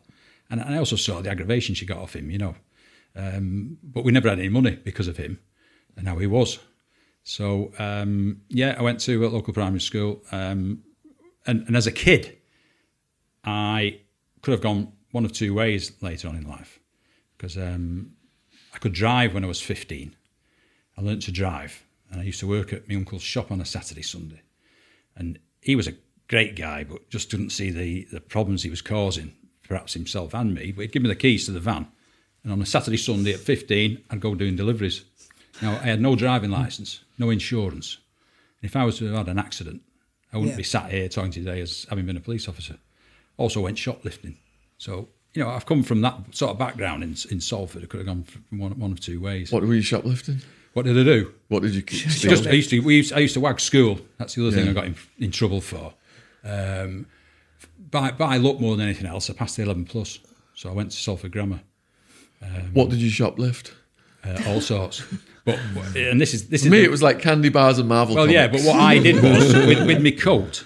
and 0.50 0.60
I 0.60 0.78
also 0.78 0.96
saw 0.96 1.20
the 1.20 1.30
aggravation 1.30 1.74
she 1.74 1.86
got 1.86 1.98
off 1.98 2.16
him, 2.16 2.30
you 2.30 2.38
know. 2.38 2.54
Um, 3.14 3.78
but 3.82 4.04
we 4.04 4.12
never 4.12 4.28
had 4.28 4.38
any 4.38 4.48
money 4.48 4.78
because 4.82 5.08
of 5.08 5.16
him, 5.18 5.40
and 5.96 6.08
how 6.08 6.16
he 6.16 6.26
was. 6.26 6.58
So 7.24 7.72
um, 7.78 8.42
yeah, 8.48 8.74
I 8.78 8.82
went 8.82 9.00
to 9.00 9.26
a 9.26 9.28
local 9.28 9.52
primary 9.52 9.80
school, 9.80 10.22
um, 10.32 10.82
and, 11.46 11.66
and 11.66 11.76
as 11.76 11.86
a 11.86 11.92
kid, 11.92 12.38
I 13.44 14.00
could 14.42 14.52
have 14.52 14.60
gone 14.60 14.92
one 15.12 15.24
of 15.24 15.32
two 15.32 15.54
ways 15.54 15.92
later 16.00 16.28
on 16.28 16.36
in 16.36 16.48
life 16.48 16.80
because 17.36 17.56
um, 17.56 18.12
I 18.74 18.78
could 18.78 18.92
drive 18.92 19.34
when 19.34 19.44
I 19.44 19.48
was 19.48 19.60
15. 19.60 20.14
I 20.96 21.00
learnt 21.00 21.22
to 21.22 21.32
drive, 21.32 21.84
and 22.10 22.20
I 22.20 22.24
used 22.24 22.40
to 22.40 22.46
work 22.46 22.72
at 22.72 22.88
my 22.88 22.94
uncle's 22.94 23.22
shop 23.22 23.50
on 23.50 23.60
a 23.60 23.64
Saturday, 23.64 24.02
Sunday. 24.02 24.42
And 25.16 25.38
he 25.60 25.76
was 25.76 25.88
a 25.88 25.94
great 26.28 26.56
guy, 26.56 26.84
but 26.84 27.08
just 27.10 27.30
didn't 27.30 27.50
see 27.50 27.70
the, 27.70 28.06
the 28.12 28.20
problems 28.20 28.62
he 28.62 28.70
was 28.70 28.82
causing, 28.82 29.32
perhaps 29.66 29.94
himself 29.94 30.34
and 30.34 30.54
me. 30.54 30.72
But 30.72 30.82
he'd 30.82 30.92
give 30.92 31.02
me 31.02 31.08
the 31.08 31.16
keys 31.16 31.46
to 31.46 31.52
the 31.52 31.60
van. 31.60 31.88
And 32.42 32.52
on 32.52 32.62
a 32.62 32.66
Saturday, 32.66 32.96
Sunday 32.96 33.32
at 33.32 33.40
15, 33.40 34.04
I'd 34.10 34.20
go 34.20 34.34
doing 34.34 34.56
deliveries. 34.56 35.04
Now, 35.60 35.72
I 35.72 35.86
had 35.86 36.00
no 36.00 36.16
driving 36.16 36.50
licence, 36.50 37.00
no 37.18 37.30
insurance. 37.30 37.98
And 38.60 38.70
if 38.70 38.76
I 38.76 38.84
was 38.84 38.98
to 38.98 39.06
have 39.06 39.16
had 39.16 39.28
an 39.28 39.38
accident, 39.38 39.82
I 40.32 40.38
wouldn't 40.38 40.54
yeah. 40.54 40.58
be 40.58 40.62
sat 40.62 40.90
here 40.90 41.08
talking 41.08 41.30
today 41.30 41.60
as 41.60 41.86
having 41.90 42.06
been 42.06 42.16
a 42.16 42.20
police 42.20 42.48
officer. 42.48 42.78
Also 43.36 43.60
went 43.60 43.78
shoplifting. 43.78 44.38
So, 44.78 45.08
you 45.34 45.42
know, 45.42 45.50
I've 45.50 45.66
come 45.66 45.82
from 45.82 46.00
that 46.02 46.16
sort 46.30 46.52
of 46.52 46.58
background 46.58 47.02
in, 47.02 47.16
in 47.30 47.40
Salford. 47.40 47.82
I 47.82 47.86
could 47.86 47.98
have 47.98 48.06
gone 48.06 48.24
one, 48.50 48.78
one 48.78 48.92
of 48.92 49.00
two 49.00 49.20
ways. 49.20 49.52
What 49.52 49.62
were 49.62 49.74
you 49.74 49.82
shoplifting? 49.82 50.40
What 50.72 50.86
did 50.86 50.98
I 50.98 51.02
do? 51.02 51.34
What 51.48 51.62
did 51.62 51.74
you 51.74 51.82
Just, 51.82 52.46
I 52.46 52.52
used 52.52 52.70
to, 52.70 52.80
we 52.80 52.96
used, 52.96 53.12
I 53.12 53.18
used 53.18 53.34
to 53.34 53.40
wag 53.40 53.60
school. 53.60 54.00
That's 54.16 54.34
the 54.34 54.46
other 54.46 54.56
yeah. 54.56 54.62
thing 54.62 54.70
I 54.70 54.72
got 54.72 54.86
in, 54.86 54.96
in 55.18 55.30
trouble 55.30 55.60
for. 55.60 55.92
Um, 56.44 57.06
by, 57.90 58.10
by 58.10 58.38
luck 58.38 58.58
more 58.58 58.74
than 58.76 58.86
anything 58.86 59.06
else, 59.06 59.28
I 59.28 59.34
passed 59.34 59.56
the 59.56 59.64
11 59.64 59.84
plus. 59.84 60.18
So 60.54 60.70
I 60.70 60.72
went 60.72 60.90
to 60.92 60.96
Salford 60.96 61.32
Grammar. 61.32 61.60
Um, 62.42 62.70
what 62.72 62.88
did 62.88 63.00
you 63.00 63.10
shoplift? 63.10 63.72
Uh, 64.24 64.42
all 64.46 64.60
sorts. 64.60 65.02
But 65.44 65.58
and 65.96 66.20
this 66.20 66.34
is 66.34 66.48
this 66.48 66.62
For 66.62 66.66
is 66.68 66.70
me, 66.72 66.78
the, 66.78 66.84
it 66.84 66.90
was 66.90 67.02
like 67.02 67.18
candy 67.20 67.48
bars 67.48 67.78
and 67.78 67.88
Marvel. 67.88 68.14
Well, 68.14 68.26
comics. 68.26 68.34
yeah, 68.34 68.46
but 68.48 68.60
what 68.62 68.76
I 68.76 68.98
did 68.98 69.16
was 69.22 69.52
with, 69.54 69.86
with 69.86 70.02
my 70.02 70.12
coat, 70.12 70.64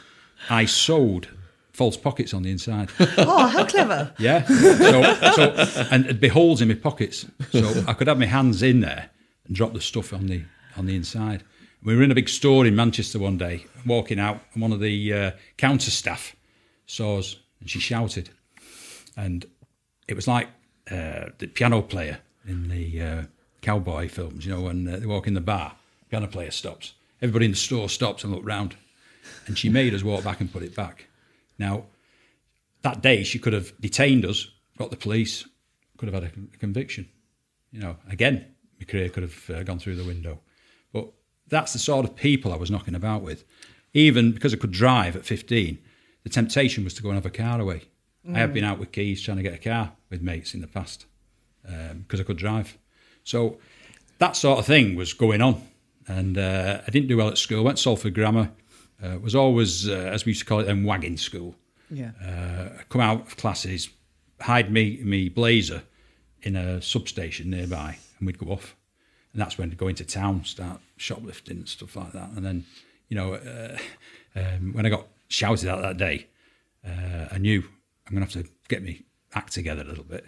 I 0.51 0.67
sewed 0.67 1.29
false 1.73 1.97
pockets 1.97 2.33
on 2.35 2.43
the 2.43 2.51
inside. 2.51 2.91
Oh, 3.19 3.47
how 3.49 3.65
clever! 3.67 4.13
Yeah, 4.19 4.45
so, 4.47 5.65
so 5.65 5.87
and 5.91 6.05
it'd 6.05 6.21
be 6.21 6.29
holes 6.29 6.61
in 6.61 6.69
my 6.69 6.75
pockets, 6.75 7.25
so 7.53 7.85
I 7.89 7.95
could 7.95 8.07
have 8.09 8.19
my 8.19 8.27
hands 8.27 8.63
in 8.63 8.81
there 8.81 9.11
and 9.47 9.57
drop 9.57 9.73
the 9.73 9.81
stuff 9.81 10.13
on 10.13 10.27
the 10.27 10.43
on 10.77 10.87
the 10.87 10.95
inside. 10.97 11.43
We 11.83 11.95
were 11.97 12.03
in 12.03 12.11
a 12.11 12.15
big 12.15 12.29
store 12.29 12.67
in 12.67 12.75
Manchester 12.77 13.19
one 13.19 13.39
day, 13.39 13.65
walking 13.87 14.19
out, 14.19 14.41
and 14.53 14.61
one 14.63 14.73
of 14.73 14.81
the 14.81 15.13
uh, 15.13 15.31
counter 15.57 15.91
staff 15.91 16.35
saw 16.87 17.19
us, 17.19 17.37
and 17.61 17.71
she 17.71 17.79
shouted, 17.81 18.29
and 19.17 19.47
it 20.09 20.15
was 20.15 20.27
like 20.29 20.49
uh, 20.91 21.27
the 21.39 21.47
piano 21.47 21.81
player 21.83 22.19
in 22.47 22.69
the 22.69 23.01
uh, 23.01 23.23
cowboy 23.67 24.09
films, 24.09 24.47
you 24.47 24.55
know, 24.55 24.61
when 24.61 24.87
uh, 24.87 24.97
they 24.97 25.07
walk 25.07 25.27
in 25.27 25.35
the 25.35 25.41
bar, 25.41 25.75
piano 26.09 26.29
player 26.29 26.53
stops. 26.53 26.95
Everybody 27.21 27.47
in 27.47 27.51
the 27.51 27.57
store 27.57 27.89
stops 27.89 28.23
and 28.23 28.33
look 28.33 28.47
round. 28.47 28.77
And 29.49 29.59
she 29.59 29.69
made 29.69 29.93
us 29.93 30.05
walk 30.05 30.23
back 30.23 30.41
and 30.41 30.53
put 30.53 30.63
it 30.63 30.77
back. 30.77 31.09
Now, 31.59 31.87
that 32.83 33.03
day 33.03 33.25
she 33.25 33.41
could 33.41 33.53
have 33.53 33.73
detained 33.81 34.25
us, 34.25 34.49
got 34.79 34.91
the 34.91 34.97
police, 34.97 35.49
could 35.97 36.09
have 36.13 36.23
had 36.23 36.33
a, 36.33 36.55
a 36.55 36.59
conviction. 36.59 37.09
You 37.73 37.81
know, 37.81 37.97
again, 38.09 38.47
my 38.79 38.85
career 38.85 39.09
could 39.09 39.25
have 39.25 39.51
uh, 39.51 39.63
gone 39.65 39.81
through 39.81 39.97
the 39.97 40.05
window. 40.05 40.39
But 40.93 41.09
that's 41.49 41.73
the 41.73 41.81
sort 41.81 42.05
of 42.05 42.15
people 42.15 42.53
I 42.53 42.57
was 42.57 42.71
knocking 42.71 42.95
about 42.95 43.23
with. 43.23 43.45
Even 43.95 44.31
because 44.31 44.55
I 44.55 44.59
could 44.59 44.71
drive 44.71 45.17
at 45.17 45.27
15, 45.27 45.77
the 46.23 46.31
temptation 46.31 46.85
was 46.85 46.95
to 46.95 47.03
go 47.03 47.09
and 47.09 47.17
have 47.17 47.27
a 47.27 47.31
car 47.31 47.61
away. 47.61 47.83
Mm. 48.25 48.37
I 48.37 48.39
have 48.39 48.55
been 48.55 48.63
out 48.63 48.79
with 48.79 48.93
keys 48.93 49.21
trying 49.21 49.39
to 49.39 49.43
get 49.43 49.55
a 49.55 49.59
car 49.59 49.95
with 50.09 50.23
mates 50.23 50.55
in 50.55 50.61
the 50.61 50.69
past 50.69 51.07
because 51.63 52.21
um, 52.21 52.21
I 52.21 52.23
could 52.23 52.37
drive. 52.37 52.79
So 53.27 53.59
that 54.19 54.37
sort 54.37 54.61
of 54.61 54.67
thing 54.67 54.95
was 54.95 55.13
going 55.13 55.43
on. 55.43 55.61
And 56.07 56.39
uh, 56.39 56.81
I 56.87 56.91
didn't 56.91 57.09
do 57.09 57.17
well 57.17 57.29
at 57.29 57.39
school. 57.39 57.65
Went 57.65 57.77
to 57.79 57.83
Salford 57.83 58.15
Grammar. 58.15 58.53
Uh, 59.03 59.19
was 59.19 59.35
always, 59.35 59.89
uh, 59.89 59.93
as 59.93 60.25
we 60.25 60.31
used 60.31 60.41
to 60.41 60.47
call 60.47 60.61
it, 60.61 60.65
then 60.65 60.85
wagging 60.85 61.17
school. 61.17 61.57
Yeah. 61.91 62.13
Uh, 62.25 62.83
come 62.89 63.01
out 63.01 63.27
of 63.27 63.37
classes, 63.37 63.91
hide 64.41 64.73
me 64.73 65.01
me 65.03 65.29
blazer 65.29 65.83
in 66.43 66.57
a 66.57 66.81
substation 66.81 67.51
nearby, 67.51 67.99
and 68.19 68.27
we'd 68.27 68.39
go 68.39 68.47
off. 68.47 68.77
And 69.33 69.43
that's 69.43 69.59
when 69.59 69.71
to 69.71 69.77
go 69.77 69.89
into 69.89 70.05
town, 70.05 70.45
start 70.45 70.81
shoplifting 70.97 71.59
and 71.59 71.69
stuff 71.69 71.97
like 71.97 72.13
that. 72.13 72.31
And 72.37 72.47
then, 72.47 72.65
you 73.09 73.17
know, 73.17 73.35
uh, 73.35 73.77
um, 74.37 74.73
when 74.73 74.87
I 74.87 74.89
got 74.89 75.09
shouted 75.29 75.69
at 75.69 75.83
that 75.83 75.97
day, 75.99 76.29
uh, 76.87 77.27
I 77.33 77.39
knew 77.39 77.65
I'm 78.07 78.15
going 78.15 78.27
to 78.27 78.39
have 78.39 78.45
to 78.45 78.51
get 78.69 78.83
me 78.83 79.03
act 79.35 79.53
together 79.53 79.83
a 79.83 79.87
little 79.87 80.05
bit. 80.05 80.25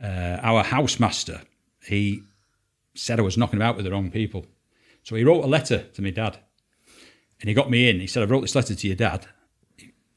our 0.00 0.64
housemaster, 0.64 1.44
he 1.86 2.22
said 2.96 3.18
I 3.18 3.22
was 3.22 3.36
knocking 3.36 3.58
about 3.58 3.76
with 3.76 3.84
the 3.84 3.90
wrong 3.90 4.10
people. 4.10 4.46
So 5.02 5.14
he 5.14 5.24
wrote 5.24 5.44
a 5.44 5.48
letter 5.48 5.84
to 5.94 6.02
my 6.02 6.10
dad 6.10 6.38
and 7.40 7.48
he 7.48 7.54
got 7.54 7.70
me 7.70 7.88
in. 7.88 8.00
He 8.00 8.06
said, 8.06 8.22
I 8.22 8.26
wrote 8.26 8.40
this 8.40 8.54
letter 8.54 8.74
to 8.74 8.86
your 8.86 8.96
dad. 8.96 9.26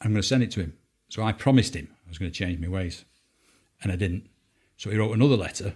I'm 0.01 0.11
going 0.11 0.21
to 0.21 0.27
send 0.27 0.43
it 0.43 0.51
to 0.51 0.61
him. 0.61 0.73
So 1.09 1.23
I 1.23 1.31
promised 1.31 1.75
him 1.75 1.89
I 2.05 2.09
was 2.09 2.17
going 2.17 2.31
to 2.31 2.37
change 2.37 2.59
my 2.59 2.67
ways. 2.67 3.05
And 3.81 3.91
I 3.91 3.95
didn't. 3.95 4.29
So 4.77 4.89
he 4.89 4.97
wrote 4.97 5.13
another 5.13 5.37
letter 5.37 5.75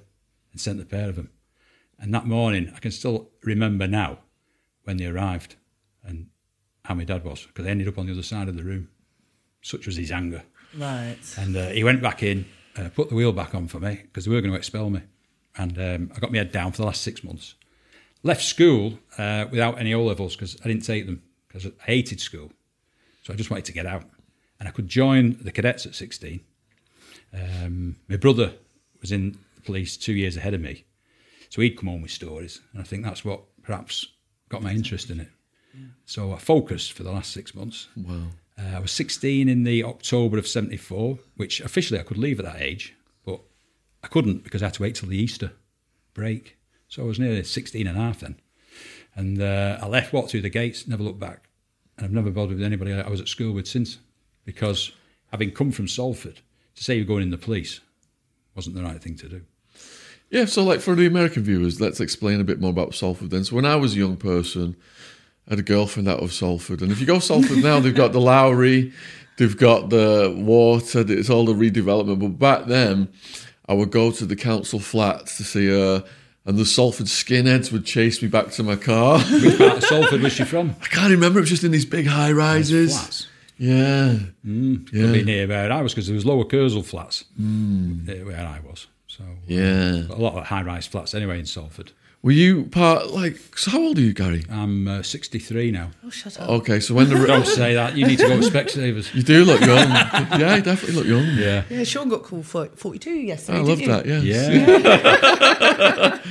and 0.51 0.61
sent 0.61 0.79
the 0.79 0.85
pair 0.85 1.09
of 1.09 1.15
them. 1.15 1.29
And 1.99 2.13
that 2.13 2.25
morning, 2.25 2.71
I 2.75 2.79
can 2.79 2.91
still 2.91 3.29
remember 3.43 3.87
now 3.87 4.19
when 4.83 4.97
they 4.97 5.05
arrived 5.05 5.55
and 6.03 6.27
how 6.85 6.95
my 6.95 7.03
dad 7.05 7.23
was, 7.23 7.45
because 7.45 7.65
I 7.65 7.69
ended 7.69 7.87
up 7.87 7.97
on 7.97 8.07
the 8.07 8.11
other 8.11 8.23
side 8.23 8.49
of 8.49 8.57
the 8.57 8.63
room. 8.63 8.89
Such 9.61 9.85
was 9.85 9.95
his 9.95 10.11
anger. 10.11 10.43
Right. 10.77 11.17
And 11.37 11.55
uh, 11.55 11.69
he 11.69 11.83
went 11.83 12.01
back 12.01 12.23
in, 12.23 12.45
uh, 12.77 12.89
put 12.89 13.09
the 13.09 13.15
wheel 13.15 13.31
back 13.31 13.55
on 13.55 13.67
for 13.67 13.79
me, 13.79 14.01
because 14.03 14.25
they 14.25 14.31
were 14.31 14.41
going 14.41 14.51
to 14.51 14.57
expel 14.57 14.89
me 14.89 15.01
and 15.57 15.77
um, 15.77 16.11
I 16.15 16.19
got 16.19 16.31
my 16.31 16.37
head 16.39 16.51
down 16.51 16.71
for 16.71 16.77
the 16.77 16.85
last 16.85 17.01
six 17.01 17.23
months. 17.23 17.55
Left 18.23 18.41
school 18.41 18.99
uh, 19.17 19.45
without 19.51 19.79
any 19.79 19.93
O 19.93 20.03
levels 20.03 20.35
because 20.35 20.57
I 20.63 20.67
didn't 20.67 20.85
take 20.85 21.05
them 21.05 21.21
because 21.47 21.65
I 21.65 21.71
hated 21.85 22.19
school, 22.19 22.51
so 23.23 23.33
I 23.33 23.35
just 23.35 23.49
wanted 23.49 23.65
to 23.65 23.73
get 23.73 23.85
out. 23.85 24.03
And 24.59 24.69
I 24.69 24.71
could 24.71 24.87
join 24.87 25.37
the 25.41 25.51
cadets 25.51 25.85
at 25.85 25.93
16. 25.93 26.39
Um, 27.33 27.97
my 28.07 28.15
brother 28.15 28.53
was 29.01 29.11
in 29.11 29.37
the 29.55 29.61
police 29.61 29.97
two 29.97 30.13
years 30.13 30.37
ahead 30.37 30.53
of 30.53 30.61
me, 30.61 30.85
so 31.49 31.61
he'd 31.61 31.77
come 31.77 31.89
home 31.89 32.01
with 32.01 32.11
stories, 32.11 32.61
and 32.71 32.81
I 32.81 32.85
think 32.85 33.03
that's 33.03 33.25
what 33.25 33.41
perhaps 33.61 34.07
got 34.49 34.63
my 34.63 34.71
interest 34.71 35.09
in 35.09 35.19
it. 35.19 35.29
So 36.05 36.33
I 36.33 36.37
focused 36.37 36.93
for 36.93 37.03
the 37.03 37.11
last 37.11 37.31
six 37.31 37.55
months. 37.55 37.87
Wow. 37.97 38.27
Uh, 38.57 38.77
I 38.77 38.79
was 38.79 38.91
16 38.91 39.49
in 39.49 39.63
the 39.63 39.83
October 39.83 40.37
of 40.37 40.47
74, 40.47 41.17
which 41.37 41.59
officially 41.61 41.99
I 41.99 42.03
could 42.03 42.17
leave 42.17 42.39
at 42.39 42.45
that 42.45 42.61
age. 42.61 42.95
I 44.03 44.07
couldn't 44.07 44.43
because 44.43 44.61
I 44.61 44.65
had 44.65 44.73
to 44.75 44.81
wait 44.81 44.95
till 44.95 45.09
the 45.09 45.17
Easter 45.17 45.53
break. 46.13 46.57
So 46.87 47.03
I 47.03 47.05
was 47.05 47.19
nearly 47.19 47.43
16 47.43 47.87
and 47.87 47.97
a 47.97 48.01
half 48.01 48.19
then. 48.19 48.35
And 49.15 49.41
uh, 49.41 49.79
I 49.81 49.87
left, 49.87 50.13
walked 50.13 50.31
through 50.31 50.41
the 50.41 50.49
gates, 50.49 50.87
never 50.87 51.03
looked 51.03 51.19
back. 51.19 51.49
And 51.97 52.05
I've 52.05 52.11
never 52.11 52.31
bothered 52.31 52.57
with 52.57 52.65
anybody 52.65 52.93
I 52.93 53.09
was 53.09 53.21
at 53.21 53.27
school 53.27 53.53
with 53.53 53.67
since 53.67 53.99
because 54.45 54.91
having 55.31 55.51
come 55.51 55.71
from 55.71 55.87
Salford, 55.87 56.41
to 56.75 56.83
say 56.83 56.95
you're 56.95 57.05
going 57.05 57.23
in 57.23 57.29
the 57.29 57.37
police 57.37 57.79
wasn't 58.55 58.75
the 58.75 58.83
right 58.83 59.01
thing 59.01 59.15
to 59.17 59.29
do. 59.29 59.41
Yeah, 60.29 60.45
so 60.45 60.63
like 60.63 60.79
for 60.79 60.95
the 60.95 61.05
American 61.05 61.43
viewers, 61.43 61.79
let's 61.79 61.99
explain 61.99 62.39
a 62.39 62.43
bit 62.43 62.59
more 62.59 62.71
about 62.71 62.95
Salford 62.95 63.29
then. 63.29 63.43
So 63.43 63.55
when 63.55 63.65
I 63.65 63.75
was 63.75 63.93
a 63.93 63.99
young 63.99 64.17
person, 64.17 64.75
I 65.47 65.51
had 65.51 65.59
a 65.59 65.63
girlfriend 65.63 66.07
out 66.07 66.23
of 66.23 66.33
Salford. 66.33 66.81
And 66.81 66.91
if 66.91 66.99
you 66.99 67.05
go 67.05 67.19
Salford 67.19 67.63
now, 67.63 67.79
they've 67.79 67.93
got 67.93 68.13
the 68.13 68.21
Lowry, 68.21 68.93
they've 69.37 69.57
got 69.57 69.89
the 69.89 70.33
water, 70.35 71.03
it's 71.07 71.29
all 71.29 71.45
the 71.45 71.53
redevelopment. 71.53 72.19
But 72.19 72.39
back 72.39 72.65
then, 72.65 73.09
I 73.67 73.73
would 73.73 73.91
go 73.91 74.11
to 74.11 74.25
the 74.25 74.35
council 74.35 74.79
flats 74.79 75.37
to 75.37 75.43
see 75.43 75.67
her 75.67 76.03
and 76.45 76.57
the 76.57 76.65
Salford 76.65 77.05
skinheads 77.07 77.71
would 77.71 77.85
chase 77.85 78.21
me 78.21 78.27
back 78.27 78.51
to 78.51 78.63
my 78.63 78.75
car. 78.75 79.19
Which 79.19 79.57
part 79.57 79.77
of 79.77 79.83
Salford 79.85 80.21
was 80.21 80.33
she 80.33 80.43
from? 80.43 80.75
I 80.81 80.87
can't 80.87 81.11
remember. 81.11 81.39
It 81.39 81.43
was 81.43 81.49
just 81.49 81.63
in 81.63 81.71
these 81.71 81.85
big 81.85 82.05
high 82.07 82.31
rises. 82.33 83.27
Yeah. 83.57 84.17
Could 84.43 84.89
Yeah. 84.91 85.11
be 85.13 85.23
near 85.23 85.47
where 85.47 85.71
I 85.71 85.81
was 85.81 85.93
because 85.93 86.07
there 86.07 86.15
was 86.15 86.25
lower 86.25 86.43
Kersal 86.43 86.83
flats 86.83 87.23
uh, 87.39 87.43
where 88.25 88.45
I 88.45 88.59
was. 88.67 88.87
So 89.07 89.23
uh, 89.23 89.27
Yeah. 89.47 90.01
a 90.09 90.19
lot 90.19 90.35
of 90.35 90.45
high-rise 90.47 90.87
flats 90.87 91.13
anyway 91.15 91.39
in 91.39 91.45
Salford. 91.45 91.91
Were 92.23 92.31
you 92.31 92.63
part 92.65 93.07
like? 93.11 93.37
So 93.57 93.71
how 93.71 93.81
old 93.81 93.97
are 93.97 94.01
you, 94.01 94.13
Gary? 94.13 94.45
I'm 94.49 94.87
uh, 94.87 95.03
63 95.03 95.71
now. 95.71 95.91
Oh, 96.05 96.09
shut 96.09 96.39
up. 96.39 96.49
Okay, 96.49 96.79
so 96.79 96.93
when 96.93 97.09
the 97.09 97.15
Don't 97.27 97.45
say 97.45 97.73
that. 97.73 97.97
You 97.97 98.07
need 98.07 98.17
to 98.19 98.27
go 98.29 98.39
to 98.39 98.47
Specsavers. 98.49 99.13
you 99.13 99.23
do 99.23 99.43
look 99.43 99.59
young. 99.59 99.89
yeah, 99.89 100.55
you 100.55 100.61
definitely 100.61 100.95
look 100.95 101.05
young. 101.05 101.25
Yeah. 101.37 101.63
Yeah, 101.69 101.83
Sean 101.83 102.07
got 102.07 102.23
called 102.23 102.45
for 102.45 102.67
42 102.67 103.09
yesterday. 103.11 103.57
I 103.57 103.61
love 103.61 103.77
didn't 103.77 104.05
you? 104.05 104.21
that. 104.21 104.23
Yeah. 104.23 104.49
Yeah. 105.99 106.19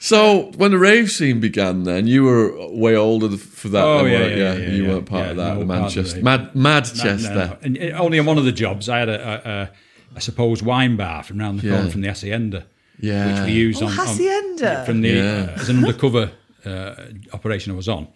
So 0.00 0.52
when 0.58 0.70
the 0.72 0.78
rave 0.78 1.10
scene 1.10 1.40
began, 1.40 1.84
then 1.84 2.06
you 2.06 2.24
were 2.24 2.68
way 2.68 2.94
older 2.94 3.34
for 3.38 3.70
that. 3.70 3.82
Oh, 3.82 4.04
then, 4.04 4.12
yeah, 4.12 4.18
weren't 4.18 4.36
yeah, 4.36 4.52
you? 4.54 4.62
yeah, 4.62 4.68
you 4.70 4.82
yeah. 4.84 4.88
weren't 4.90 5.06
part 5.06 5.24
Yeah, 5.24 5.30
of 5.30 5.36
that. 5.38 5.54
no 5.54 5.60
the 5.60 5.66
part 5.66 5.86
of 5.86 5.94
the 5.94 6.02
Manchester, 6.02 6.16
rave. 6.16 6.24
Mad, 6.24 6.52
Madchester. 6.54 7.34
No, 7.34 7.46
no. 7.46 7.56
And 7.62 7.78
only 7.94 8.18
on 8.18 8.26
one 8.26 8.36
of 8.36 8.44
the 8.44 8.52
jobs, 8.52 8.90
I 8.90 8.98
had 8.98 9.08
a, 9.08 9.14
a, 9.26 9.50
a, 9.50 9.70
a 10.16 10.20
supposed 10.20 10.60
wine 10.60 10.96
bar 10.96 11.22
from 11.22 11.38
round 11.38 11.60
the 11.60 11.70
corner 11.70 11.84
Yeah. 11.84 11.90
from 11.90 12.02
the 12.02 12.08
Hacienda, 12.08 12.66
Yeah. 13.00 13.40
which 13.40 13.46
we 13.46 13.52
used 13.52 13.82
Oh, 13.82 13.86
on, 13.86 13.92
on 13.98 14.84
from 14.86 15.00
the 15.02 15.08
Yeah. 15.08 15.52
uh, 15.56 15.60
as 15.60 15.68
an 15.68 15.78
undercover 15.78 16.30
uh, 16.64 16.94
operation 17.32 17.72
I 17.72 17.76
was 17.76 17.88
on. 17.88 18.08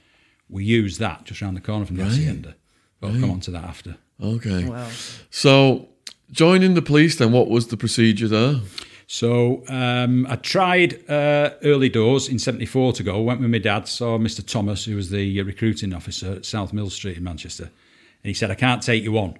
We 0.49 0.65
used 0.65 0.99
that 1.01 1.25
just 1.25 1.43
around 1.43 1.55
the 1.55 1.61
corner 1.61 1.85
from 1.85 1.97
the 1.97 2.05
Hacienda. 2.05 2.55
But 3.01 3.09
I'll 3.13 3.21
come 3.21 3.31
on 3.31 3.41
to 3.41 3.51
that 3.53 3.65
after. 3.65 3.97
Okay. 4.21 4.65
Wow. 4.69 4.89
So 5.31 5.89
joining 6.31 6.75
the 6.75 6.83
police, 6.83 7.17
then 7.17 7.33
what 7.33 7.49
was 7.49 7.69
the 7.69 7.77
procedure 7.77 8.29
there? 8.29 8.61
So 9.07 9.63
um, 9.69 10.27
I 10.29 10.37
tried 10.37 11.09
uh, 11.09 11.51
early 11.63 11.89
doors 11.89 12.29
in 12.29 12.39
'74 12.39 12.93
to 12.95 13.03
go. 13.03 13.21
Went 13.23 13.41
with 13.41 13.51
my 13.51 13.59
dad, 13.59 13.89
saw 13.89 14.19
Mr. 14.19 14.45
Thomas, 14.47 14.85
who 14.85 14.97
was 14.97 15.09
the 15.11 15.41
uh, 15.41 15.45
recruiting 15.45 15.95
officer 15.95 16.33
at 16.33 16.45
South 16.45 16.73
Mill 16.75 16.91
Street 16.91 17.17
in 17.17 17.25
Manchester, 17.25 17.65
and 17.65 18.29
he 18.31 18.35
said, 18.35 18.51
"I 18.51 18.55
can't 18.55 18.83
take 18.83 19.03
you 19.05 19.17
on 19.19 19.39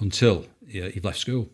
until 0.00 0.46
uh, 0.66 0.88
you've 0.94 1.04
left 1.04 1.18
school. 1.18 1.48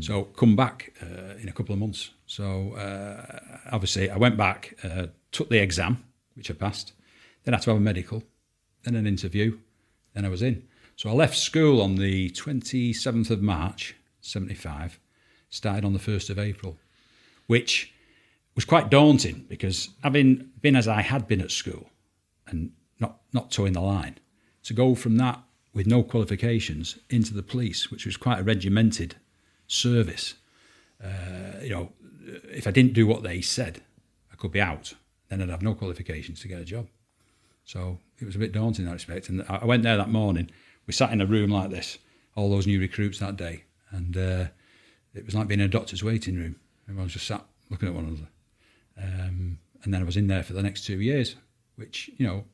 So 0.00 0.24
come 0.36 0.54
back 0.56 0.92
uh, 1.02 1.34
in 1.42 1.48
a 1.48 1.52
couple 1.52 1.72
of 1.74 1.78
months." 1.80 2.10
So 2.26 2.72
uh, 2.74 3.58
obviously, 3.70 4.10
I 4.10 4.16
went 4.16 4.36
back, 4.36 4.74
uh, 4.82 5.06
took 5.32 5.50
the 5.50 5.62
exam, 5.62 6.04
which 6.34 6.50
I 6.50 6.54
passed. 6.54 6.92
Then 7.44 7.54
I 7.54 7.58
had 7.58 7.64
to 7.64 7.70
have 7.70 7.76
a 7.78 7.80
medical, 7.80 8.22
then 8.82 8.94
an 8.94 9.06
interview, 9.06 9.58
then 10.14 10.24
I 10.24 10.28
was 10.28 10.42
in. 10.42 10.64
So 10.96 11.10
I 11.10 11.12
left 11.12 11.36
school 11.36 11.82
on 11.82 11.96
the 11.96 12.30
27th 12.30 13.30
of 13.30 13.42
March, 13.42 13.94
75, 14.20 14.98
started 15.50 15.84
on 15.84 15.92
the 15.92 15.98
1st 15.98 16.30
of 16.30 16.38
April 16.38 16.78
which 17.46 17.92
was 18.54 18.64
quite 18.64 18.90
daunting 18.90 19.44
because 19.48 19.90
having 20.02 20.50
been 20.60 20.76
as 20.76 20.88
I 20.88 21.02
had 21.02 21.26
been 21.26 21.40
at 21.40 21.50
school 21.50 21.90
and 22.46 22.72
not, 23.00 23.20
not 23.32 23.50
toeing 23.50 23.72
the 23.72 23.80
line, 23.80 24.18
to 24.64 24.74
go 24.74 24.94
from 24.94 25.16
that 25.16 25.42
with 25.72 25.86
no 25.86 26.02
qualifications 26.02 26.98
into 27.10 27.34
the 27.34 27.42
police, 27.42 27.90
which 27.90 28.06
was 28.06 28.16
quite 28.16 28.38
a 28.38 28.44
regimented 28.44 29.16
service, 29.66 30.34
uh, 31.02 31.58
you 31.62 31.70
know, 31.70 31.92
if 32.44 32.66
I 32.66 32.70
didn't 32.70 32.92
do 32.92 33.06
what 33.06 33.22
they 33.22 33.40
said, 33.40 33.82
I 34.32 34.36
could 34.36 34.52
be 34.52 34.60
out. 34.60 34.94
Then 35.28 35.42
I'd 35.42 35.48
have 35.48 35.62
no 35.62 35.74
qualifications 35.74 36.40
to 36.40 36.48
get 36.48 36.60
a 36.60 36.64
job. 36.64 36.88
So 37.64 37.98
it 38.20 38.24
was 38.24 38.36
a 38.36 38.38
bit 38.38 38.52
daunting 38.52 38.84
in 38.84 38.88
that 38.88 38.94
respect. 38.94 39.28
And 39.28 39.42
I 39.48 39.56
I 39.56 39.64
went 39.64 39.82
there 39.82 39.96
that 39.96 40.10
morning. 40.10 40.50
We 40.86 40.92
sat 40.92 41.12
in 41.12 41.20
a 41.20 41.26
room 41.26 41.50
like 41.50 41.70
this, 41.70 41.98
all 42.36 42.50
those 42.50 42.66
new 42.66 42.78
recruits 42.78 43.18
that 43.18 43.36
day, 43.36 43.64
and 43.90 44.16
uh, 44.16 44.44
it 45.14 45.24
was 45.24 45.34
like 45.34 45.48
being 45.48 45.60
in 45.60 45.66
a 45.66 45.68
doctor's 45.68 46.04
waiting 46.04 46.36
room. 46.36 46.56
Everyone 46.88 47.08
just 47.08 47.26
sat 47.26 47.44
looking 47.70 47.88
at 47.88 47.94
one 47.94 48.04
another. 48.04 48.28
Um, 49.02 49.58
and 49.82 49.92
then 49.92 50.00
I 50.00 50.04
was 50.04 50.16
in 50.16 50.26
there 50.26 50.42
for 50.42 50.52
the 50.52 50.62
next 50.62 50.84
two 50.84 51.00
years, 51.00 51.36
which 51.76 52.10
you 52.16 52.26
know 52.26 52.44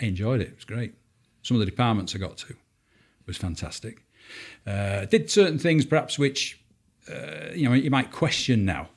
I 0.00 0.06
enjoyed 0.06 0.40
it. 0.40 0.48
It 0.48 0.56
was 0.56 0.64
great. 0.64 0.94
Some 1.42 1.56
of 1.56 1.60
the 1.60 1.66
departments 1.66 2.14
I 2.14 2.18
got 2.18 2.36
to 2.38 2.54
was 3.26 3.36
fantastic. 3.36 4.02
Uh, 4.66 5.06
did 5.06 5.30
certain 5.30 5.58
things 5.58 5.86
perhaps 5.86 6.18
which 6.18 6.62
uh, 7.10 7.52
you 7.54 7.68
know 7.68 7.74
you 7.74 7.90
might 7.90 8.12
question 8.12 8.64
now. 8.64 8.88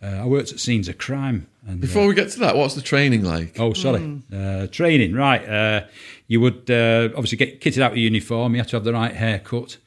Uh, 0.00 0.06
I 0.06 0.26
worked 0.26 0.52
at 0.52 0.60
scenes 0.60 0.88
of 0.88 0.98
crime. 0.98 1.48
And, 1.66 1.82
uh, 1.82 1.86
Before 1.86 2.06
we 2.06 2.14
get 2.14 2.30
to 2.30 2.38
that, 2.40 2.56
what's 2.56 2.74
the 2.74 2.82
training 2.82 3.24
like? 3.24 3.58
Oh, 3.58 3.72
sorry. 3.72 4.22
Uh, 4.32 4.68
training, 4.68 5.14
right. 5.14 5.46
Uh, 5.46 5.86
you 6.28 6.40
would 6.40 6.70
uh, 6.70 7.08
obviously 7.16 7.36
get 7.36 7.60
kitted 7.60 7.82
out 7.82 7.92
of 7.92 7.98
uniform. 7.98 8.54
You 8.54 8.60
had 8.60 8.68
to 8.68 8.76
have 8.76 8.84
the 8.84 8.92
right 8.92 9.14
haircut. 9.14 9.78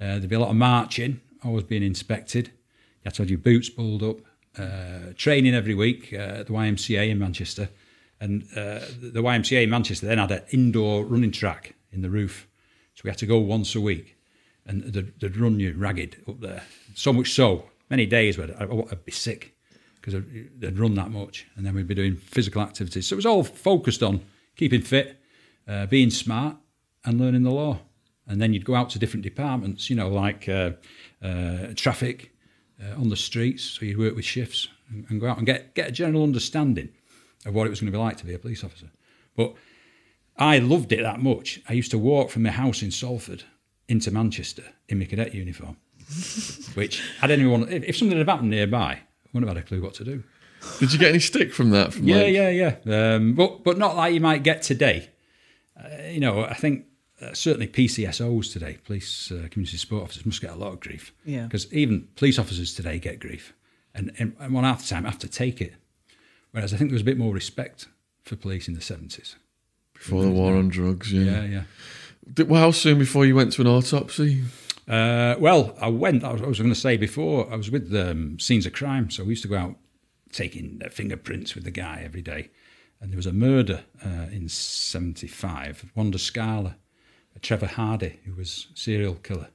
Uh, 0.00 0.18
there'd 0.18 0.28
be 0.28 0.36
a 0.36 0.40
lot 0.40 0.50
of 0.50 0.56
marching, 0.56 1.20
always 1.44 1.64
being 1.64 1.82
inspected. 1.82 2.46
You 2.48 3.04
had 3.04 3.14
to 3.14 3.22
have 3.22 3.30
your 3.30 3.38
boots 3.38 3.68
pulled 3.68 4.02
up. 4.02 4.18
Uh, 4.58 5.12
training 5.16 5.54
every 5.54 5.74
week 5.74 6.12
uh, 6.12 6.40
at 6.40 6.46
the 6.46 6.52
YMCA 6.52 7.10
in 7.10 7.18
Manchester. 7.18 7.68
And 8.20 8.42
uh, 8.56 8.80
the 9.00 9.22
YMCA 9.22 9.62
in 9.62 9.70
Manchester 9.70 10.06
then 10.06 10.18
had 10.18 10.32
an 10.32 10.42
indoor 10.50 11.04
running 11.04 11.30
track 11.30 11.74
in 11.92 12.02
the 12.02 12.10
roof. 12.10 12.48
So 12.94 13.02
we 13.04 13.10
had 13.10 13.18
to 13.18 13.26
go 13.26 13.38
once 13.38 13.76
a 13.76 13.80
week 13.80 14.16
and 14.66 14.82
they'd, 14.82 15.20
they'd 15.20 15.36
run 15.36 15.60
you 15.60 15.74
ragged 15.76 16.16
up 16.26 16.40
there. 16.40 16.62
So 16.94 17.12
much 17.12 17.32
so, 17.32 17.66
many 17.88 18.06
days 18.06 18.36
where 18.36 18.48
I'd, 18.60 18.70
I'd 18.90 19.04
be 19.04 19.12
sick 19.12 19.54
because 20.00 20.22
they'd 20.58 20.78
run 20.78 20.94
that 20.94 21.10
much, 21.10 21.46
and 21.56 21.66
then 21.66 21.74
we'd 21.74 21.86
be 21.86 21.94
doing 21.94 22.16
physical 22.16 22.62
activities. 22.62 23.06
So 23.06 23.14
it 23.14 23.16
was 23.16 23.26
all 23.26 23.44
focused 23.44 24.02
on 24.02 24.20
keeping 24.56 24.82
fit, 24.82 25.20
uh, 25.66 25.86
being 25.86 26.10
smart, 26.10 26.56
and 27.04 27.20
learning 27.20 27.42
the 27.42 27.50
law. 27.50 27.80
And 28.26 28.40
then 28.40 28.52
you'd 28.52 28.64
go 28.64 28.74
out 28.74 28.90
to 28.90 28.98
different 28.98 29.22
departments, 29.22 29.88
you 29.88 29.96
know, 29.96 30.08
like 30.08 30.48
uh, 30.48 30.72
uh, 31.22 31.68
traffic 31.74 32.32
uh, 32.82 33.00
on 33.00 33.08
the 33.08 33.16
streets. 33.16 33.64
So 33.64 33.86
you'd 33.86 33.98
work 33.98 34.14
with 34.14 34.24
shifts 34.24 34.68
and, 34.90 35.06
and 35.08 35.20
go 35.20 35.28
out 35.28 35.38
and 35.38 35.46
get 35.46 35.74
get 35.74 35.88
a 35.88 35.92
general 35.92 36.22
understanding 36.22 36.90
of 37.46 37.54
what 37.54 37.66
it 37.66 37.70
was 37.70 37.80
going 37.80 37.90
to 37.92 37.96
be 37.96 38.02
like 38.02 38.16
to 38.18 38.26
be 38.26 38.34
a 38.34 38.38
police 38.38 38.62
officer. 38.64 38.90
But 39.36 39.54
I 40.36 40.58
loved 40.58 40.92
it 40.92 41.02
that 41.02 41.20
much. 41.20 41.60
I 41.68 41.72
used 41.72 41.90
to 41.90 41.98
walk 41.98 42.30
from 42.30 42.42
my 42.42 42.50
house 42.50 42.82
in 42.82 42.90
Salford 42.90 43.44
into 43.88 44.10
Manchester 44.10 44.64
in 44.88 44.98
my 44.98 45.04
cadet 45.04 45.34
uniform, 45.34 45.76
which 46.74 47.02
had 47.20 47.30
anyone, 47.30 47.68
if, 47.68 47.82
if 47.84 47.96
something 47.96 48.18
had 48.18 48.28
happened 48.28 48.50
nearby, 48.50 49.00
wouldn't 49.38 49.56
have 49.56 49.56
had 49.56 49.64
a 49.64 49.68
clue 49.68 49.82
what 49.82 49.94
to 49.94 50.04
do. 50.04 50.22
Did 50.80 50.92
you 50.92 50.98
get 50.98 51.10
any 51.10 51.20
stick 51.20 51.52
from 51.52 51.70
that? 51.70 51.92
From 51.92 52.08
Yeah, 52.08 52.16
like, 52.16 52.34
yeah, 52.34 52.48
yeah. 52.84 53.14
Um, 53.14 53.34
but 53.34 53.62
but 53.62 53.78
not 53.78 53.96
like 53.96 54.12
you 54.12 54.20
might 54.20 54.42
get 54.42 54.62
today. 54.62 55.10
Uh, 55.76 55.88
you 56.10 56.20
know, 56.20 56.44
I 56.44 56.54
think 56.54 56.86
uh, 57.22 57.32
certainly 57.32 57.68
PCSOs 57.68 58.52
today, 58.52 58.78
police 58.84 59.30
uh, 59.30 59.46
community 59.50 59.76
support 59.76 60.02
officers, 60.02 60.26
must 60.26 60.40
get 60.40 60.50
a 60.50 60.56
lot 60.56 60.72
of 60.72 60.80
grief. 60.80 61.12
Yeah. 61.24 61.44
Because 61.44 61.72
even 61.72 62.08
police 62.16 62.38
officers 62.38 62.74
today 62.74 62.98
get 62.98 63.20
grief, 63.20 63.54
and, 63.94 64.12
and, 64.18 64.34
and 64.40 64.52
one 64.52 64.64
half 64.64 64.82
the 64.82 64.88
time 64.88 65.04
have 65.04 65.18
to 65.20 65.28
take 65.28 65.60
it. 65.60 65.74
Whereas 66.50 66.74
I 66.74 66.76
think 66.76 66.90
there 66.90 66.96
was 66.96 67.02
a 67.02 67.06
bit 67.06 67.18
more 67.18 67.32
respect 67.32 67.86
for 68.24 68.34
police 68.34 68.66
in 68.66 68.74
the 68.74 68.80
seventies. 68.80 69.36
Before 69.94 70.22
the 70.22 70.30
war 70.30 70.56
on 70.56 70.68
drugs, 70.68 71.12
yeah. 71.12 71.22
Yeah, 71.22 71.44
yeah. 71.44 71.62
Did, 72.32 72.48
well, 72.48 72.60
how 72.60 72.70
soon 72.72 72.98
before 72.98 73.24
you 73.24 73.36
went 73.36 73.52
to 73.52 73.62
an 73.62 73.68
autopsy? 73.68 74.42
Uh, 74.88 75.36
well, 75.38 75.76
I 75.80 75.88
went. 75.88 76.24
I 76.24 76.32
was, 76.32 76.42
I 76.42 76.46
was 76.46 76.58
going 76.58 76.72
to 76.72 76.78
say 76.80 76.96
before 76.96 77.52
I 77.52 77.56
was 77.56 77.70
with 77.70 77.94
um, 77.94 78.38
scenes 78.38 78.64
of 78.66 78.72
crime, 78.72 79.10
so 79.10 79.22
we 79.22 79.30
used 79.30 79.42
to 79.42 79.48
go 79.48 79.56
out 79.58 79.76
taking 80.32 80.80
uh, 80.84 80.88
fingerprints 80.88 81.54
with 81.54 81.64
the 81.64 81.70
guy 81.70 82.02
every 82.04 82.22
day. 82.22 82.50
And 83.00 83.12
there 83.12 83.16
was 83.16 83.26
a 83.26 83.32
murder 83.32 83.84
uh, 84.04 84.26
in 84.32 84.48
'75. 84.48 85.90
Wanda 85.94 86.18
Skala, 86.18 86.72
uh, 86.72 87.38
Trevor 87.42 87.66
Hardy, 87.66 88.20
who 88.24 88.34
was 88.34 88.68
a 88.74 88.78
serial 88.78 89.14
killer, 89.16 89.48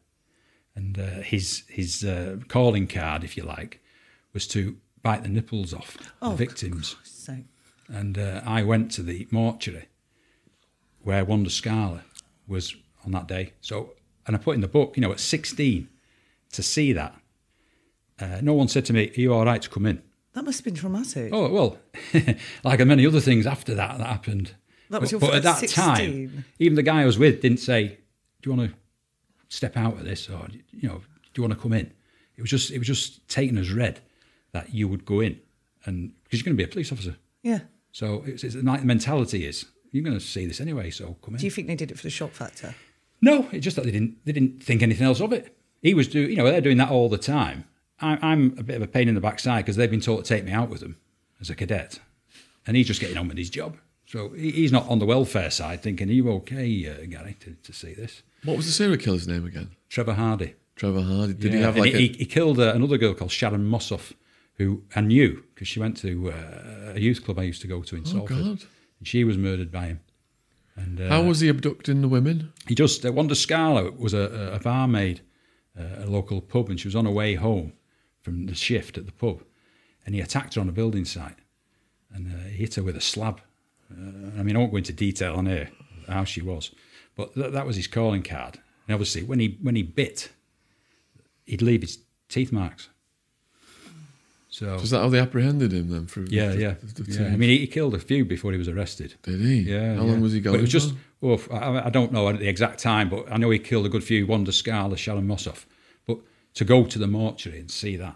and 0.76 1.00
uh, 1.00 1.22
his 1.22 1.64
his 1.68 2.04
uh, 2.04 2.38
calling 2.48 2.88
card, 2.88 3.24
if 3.24 3.36
you 3.36 3.44
like, 3.44 3.82
was 4.34 4.48
to 4.50 4.78
bite 5.02 5.24
the 5.24 5.30
nipples 5.30 5.74
off 5.74 5.98
Oh, 6.22 6.32
the 6.32 6.36
victims. 6.38 6.96
So, 7.04 7.38
And 7.90 8.18
uh, 8.18 8.42
I 8.46 8.64
went 8.64 8.92
to 8.92 9.04
the 9.04 9.28
mortuary 9.32 9.88
where 11.02 11.26
Wanda 11.26 11.50
Skala 11.50 12.02
was 12.48 12.76
on 13.06 13.12
that 13.12 13.28
day. 13.28 13.54
So, 13.60 13.94
and 14.26 14.36
I 14.36 14.40
put 14.40 14.56
in 14.56 14.62
the 14.62 14.68
book, 14.68 14.96
you 14.96 15.02
know, 15.02 15.12
at 15.12 15.20
16, 15.20 15.88
to 16.54 16.64
see 16.64 16.94
that, 16.94 17.16
uh, 18.20 18.40
no 18.42 18.54
one 18.54 18.68
said 18.68 18.86
to 18.86 18.94
me, 18.94 19.12
Are 19.16 19.22
you 19.22 19.34
all 19.34 19.46
right 19.46 19.62
to 19.62 19.70
come 19.70 19.86
in? 19.86 20.02
that 20.34 20.44
must 20.44 20.60
have 20.60 20.66
been 20.66 20.76
traumatic. 20.76 21.30
Oh, 21.32 21.48
well, 21.50 21.78
like 22.64 22.80
many 22.80 23.06
other 23.06 23.20
things 23.20 23.46
after 23.46 23.76
that 23.76 24.00
that 24.00 24.08
happened. 24.08 24.56
That 24.90 25.02
was 25.02 25.12
but, 25.12 25.22
your 25.22 25.32
but 25.32 25.38
at 25.38 25.44
that 25.44 25.60
first 25.60 25.76
time, 25.76 25.96
16? 25.96 26.46
even 26.60 26.76
the 26.76 26.84
guy 26.84 27.02
I 27.02 27.06
was 27.06 27.20
with 27.20 27.42
didn't 27.42 27.60
say, 27.60 28.00
Do 28.42 28.50
you 28.50 28.56
want 28.56 28.72
to 28.72 28.78
step 29.50 29.78
out 29.78 29.94
of 29.94 30.06
this? 30.06 30.30
Or, 30.30 30.48
you 30.72 30.90
know, 30.90 31.02
do 31.34 31.42
you 31.42 31.44
want 31.44 31.54
to 31.54 31.60
come 31.60 31.74
in? 31.74 31.92
It 32.36 32.42
was 32.42 32.50
just, 32.50 32.72
it 32.72 32.80
was 32.80 32.88
just 32.88 33.28
taken 33.28 33.58
as 33.58 33.72
read 33.72 34.00
that 34.52 34.74
you 34.74 34.88
would 34.88 35.06
go 35.06 35.20
in 35.20 35.40
and 35.86 36.12
because 36.24 36.40
you're 36.40 36.46
going 36.46 36.58
to 36.58 36.64
be 36.64 36.70
a 36.70 36.72
police 36.72 36.92
officer. 36.92 37.16
Yeah. 37.44 37.60
So 37.92 38.24
it's, 38.26 38.44
it's 38.44 38.56
the 38.56 38.64
mentality 38.64 39.46
is 39.46 39.66
you're 39.92 40.04
going 40.04 40.18
to 40.18 40.26
see 40.26 40.46
this 40.48 40.60
anyway, 40.60 40.90
so 40.90 41.16
come 41.24 41.36
in. 41.36 41.40
Do 41.40 41.46
you 41.46 41.52
think 41.52 41.68
they 41.68 41.76
did 41.76 41.92
it 41.92 41.98
for 41.98 42.04
the 42.04 42.10
shock 42.10 42.32
factor? 42.32 42.74
No, 43.24 43.48
it's 43.54 43.64
just 43.64 43.78
that 43.78 43.86
they 43.86 43.92
didn't 43.92 44.18
they 44.26 44.34
didn't 44.34 44.62
think 44.62 44.82
anything 44.84 45.08
else 45.08 45.22
of 45.22 45.32
it. 45.32 45.56
He 45.82 45.94
was 45.94 46.08
doing, 46.10 46.30
you 46.32 46.36
know, 46.36 46.44
they're 46.46 46.60
doing 46.62 46.78
that 46.78 46.90
all 46.90 47.08
the 47.08 47.18
time. 47.18 47.64
I, 48.02 48.18
I'm 48.22 48.54
a 48.58 48.64
bit 48.64 48.76
of 48.76 48.82
a 48.82 48.88
pain 48.88 49.08
in 49.08 49.16
the 49.16 49.22
backside 49.22 49.64
because 49.64 49.78
they've 49.78 49.90
been 49.90 50.02
taught 50.02 50.26
to 50.26 50.30
take 50.36 50.44
me 50.44 50.52
out 50.52 50.70
with 50.70 50.82
them 50.82 50.98
as 51.40 51.50
a 51.50 51.56
cadet, 51.56 52.00
and 52.68 52.76
he's 52.76 52.88
just 52.88 53.00
getting 53.00 53.18
on 53.18 53.28
with 53.30 53.38
his 53.38 53.50
job. 53.50 53.78
So 54.06 54.30
he, 54.30 54.52
he's 54.52 54.72
not 54.74 54.88
on 54.90 55.00
the 55.00 55.06
welfare 55.06 55.50
side 55.52 55.82
thinking, 55.82 56.10
"Are 56.10 56.14
you 56.14 56.30
okay, 56.32 56.68
uh, 56.88 57.06
Gary, 57.10 57.38
to, 57.42 57.56
to 57.64 57.72
see 57.74 57.94
this?" 57.94 58.24
What 58.44 58.58
was 58.58 58.66
the 58.66 58.74
serial 58.74 58.98
killer's 58.98 59.28
name 59.28 59.46
again? 59.46 59.70
Trevor 59.88 60.14
Hardy. 60.16 60.56
Trevor 60.76 61.02
Hardy. 61.02 61.34
Did 61.34 61.54
he 61.54 61.62
have 61.62 61.78
like 61.78 61.94
he, 61.94 62.10
a, 62.10 62.18
he 62.18 62.26
killed 62.26 62.60
uh, 62.60 62.74
another 62.76 62.98
girl 62.98 63.14
called 63.14 63.32
Sharon 63.32 63.64
Mosoph, 63.70 64.12
who 64.58 64.84
I 64.98 65.02
knew 65.02 65.44
because 65.54 65.70
she 65.70 65.80
went 65.80 65.96
to 65.98 66.30
uh, 66.32 66.94
a 66.96 67.00
youth 67.00 67.24
club 67.24 67.40
I 67.40 67.44
used 67.44 67.62
to 67.62 67.68
go 67.68 67.82
to 67.84 67.96
in 67.96 68.02
Oh 68.06 68.10
Salford. 68.10 68.38
God! 68.38 68.64
And 69.00 69.08
she 69.08 69.24
was 69.24 69.38
murdered 69.38 69.72
by 69.72 69.86
him. 69.86 70.00
And 70.76 71.00
uh, 71.00 71.08
How 71.08 71.22
was 71.22 71.40
he 71.42 71.50
abducting 71.50 72.02
the 72.02 72.08
women? 72.08 72.52
he 72.68 72.76
just 72.76 73.06
uh, 73.06 73.12
Wanda 73.12 73.36
Skala 73.36 73.96
was 73.98 74.14
a, 74.14 74.54
a 74.54 74.60
barmaid 74.60 75.22
uh, 75.80 76.02
at 76.02 76.08
a 76.08 76.12
local 76.12 76.42
pub, 76.42 76.70
and 76.70 76.80
she 76.80 76.88
was 76.88 76.96
on 76.96 77.06
her 77.06 77.12
way 77.12 77.36
home 77.36 77.74
from 78.22 78.46
the 78.48 78.56
shift 78.56 78.98
at 78.98 79.06
the 79.06 79.12
pub, 79.12 79.44
and 80.06 80.16
he 80.16 80.22
attacked 80.22 80.56
her 80.56 80.62
on 80.62 80.70
a 80.70 80.72
building 80.72 81.06
site, 81.06 81.38
and 82.14 82.28
uh, 82.34 82.44
he 82.50 82.58
hit 82.58 82.76
her 82.76 82.84
with 82.84 82.96
a 82.96 83.02
slab. 83.02 83.42
Uh, 83.92 84.40
I 84.40 84.44
mean, 84.44 84.56
I 84.56 84.60
won't 84.60 84.72
go 84.72 84.78
into 84.78 84.94
detail 84.94 85.36
on 85.36 85.46
here 85.46 85.70
how 86.08 86.24
she 86.24 86.42
was, 86.42 86.72
but 87.16 87.34
th- 87.36 87.52
that 87.52 87.66
was 87.68 87.76
his 87.76 87.88
calling 87.88 88.24
card. 88.24 88.60
And 88.88 88.94
obviously, 88.96 89.24
when 89.24 89.40
he 89.40 89.58
when 89.62 89.76
he 89.76 89.84
bit, 89.84 90.30
he'd 91.46 91.62
leave 91.62 91.82
his 91.82 92.00
teeth 92.30 92.52
marks. 92.52 92.90
So 94.54 94.76
Is 94.76 94.92
that 94.92 95.00
how 95.00 95.10
they 95.10 95.18
apprehended 95.18 95.74
him 95.74 95.90
then? 95.90 96.06
Through 96.06 96.28
yeah, 96.30 96.50
the, 96.50 96.62
yeah, 96.62 96.76
the- 96.80 97.02
the 97.02 97.12
yeah. 97.12 97.28
I 97.30 97.36
mean, 97.38 97.50
he, 97.50 97.58
he 97.58 97.68
killed 97.68 97.96
a 97.96 98.00
few 98.00 98.24
before 98.24 98.52
he 98.52 98.60
was 98.60 98.68
arrested. 98.68 99.16
did 99.24 99.42
he? 99.42 99.62
Yeah. 99.62 99.96
How 99.96 100.04
yeah. 100.04 100.12
long 100.12 100.22
was 100.22 100.34
he 100.34 100.42
going? 100.42 100.54
But 100.54 100.60
it 100.60 100.62
was 100.62 100.72
just, 100.72 100.94
for? 101.20 101.40
oh, 101.52 101.56
I, 101.56 101.88
I 101.88 101.90
don't 101.90 102.12
know 102.12 102.30
at 102.30 102.38
the 102.38 102.48
exact 102.48 102.78
time, 102.78 103.10
but 103.10 103.26
I 103.32 103.38
know 103.38 103.50
he 103.50 103.58
killed 103.58 103.88
a 103.88 103.90
good 103.90 104.04
few 104.04 104.28
Wanda 104.28 104.52
Skala, 104.52 104.96
Sharon 104.96 105.28
Mosoph. 105.28 105.66
But 106.06 106.20
to 106.54 106.66
go 106.66 106.86
to 106.86 107.00
the 107.00 107.08
mortuary 107.08 107.62
and 107.62 107.72
see 107.72 107.96
that 107.98 108.16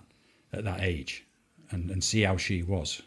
at 0.53 0.63
that 0.63 0.81
age 0.83 1.25
and, 1.71 1.89
and 1.89 2.03
see 2.03 2.21
how 2.21 2.37
she 2.37 2.61
was 2.61 3.01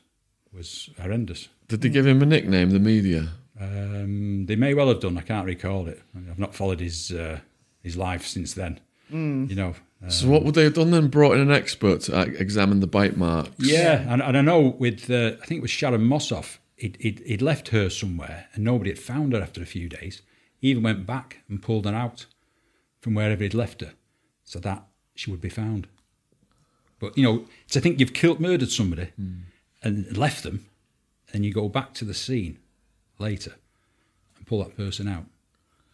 was 0.53 0.91
horrendous. 1.01 1.49
Did 1.69 1.83
they 1.83 1.89
give 1.89 2.09
him 2.09 2.23
a 2.23 2.27
nickname? 2.27 2.71
The 2.71 2.81
media. 2.81 3.29
Um, 3.61 4.47
they 4.47 4.57
may 4.57 4.75
well 4.75 4.89
have 4.89 4.99
done. 4.99 5.17
I 5.17 5.21
can't 5.21 5.47
recall 5.47 5.87
it. 5.87 6.03
I've 6.17 6.41
not 6.41 6.53
followed 6.53 6.81
his 6.81 7.13
uh, 7.13 7.39
his 7.81 7.97
life 7.97 8.27
since 8.27 8.55
then. 8.55 8.81
You 9.09 9.55
know. 9.55 9.75
So 10.09 10.29
what 10.29 10.45
would 10.45 10.55
they 10.55 10.65
have 10.65 10.75
done 10.75 10.91
then? 10.91 11.09
Brought 11.09 11.35
in 11.35 11.41
an 11.41 11.51
expert 11.51 12.01
to 12.03 12.23
examine 12.23 12.81
the 12.81 12.87
bite 12.87 13.19
marks. 13.19 13.53
Yeah, 13.59 14.13
and, 14.13 14.23
and 14.23 14.37
I 14.37 14.41
know 14.41 14.61
with 14.79 15.11
uh, 15.11 15.33
I 15.43 15.47
think 15.47 15.59
it 15.59 15.63
was 15.63 15.71
Sharon 15.71 16.01
Mosoph, 16.09 16.59
he'd, 16.77 16.97
he'd, 17.01 17.21
he'd 17.27 17.43
left 17.43 17.69
her 17.69 17.91
somewhere 17.91 18.49
and 18.55 18.65
nobody 18.65 18.91
had 18.91 18.99
found 18.99 19.35
her 19.35 19.43
after 19.43 19.63
a 19.63 19.67
few 19.67 19.89
days. 19.91 20.23
He 20.59 20.69
even 20.69 20.83
went 20.83 21.07
back 21.07 21.41
and 21.49 21.63
pulled 21.63 21.85
her 21.85 21.95
out 21.95 22.27
from 23.01 23.15
wherever 23.15 23.43
he'd 23.43 23.55
left 23.55 23.83
her, 23.83 23.93
so 24.45 24.59
that 24.61 24.85
she 25.15 25.31
would 25.31 25.41
be 25.41 25.49
found. 25.51 25.87
But 26.99 27.17
you 27.17 27.23
know, 27.23 27.45
to 27.71 27.81
think 27.81 28.01
you've 28.01 28.15
killed, 28.15 28.41
murdered 28.41 28.71
somebody, 28.71 29.09
and 29.83 30.17
left 30.17 30.43
them, 30.43 30.67
and 31.33 31.45
you 31.45 31.53
go 31.53 31.69
back 31.69 31.95
to 31.95 32.05
the 32.05 32.15
scene 32.15 32.59
later 33.19 33.55
and 34.37 34.47
pull 34.47 34.63
that 34.65 34.77
person 34.77 35.09
out 35.09 35.25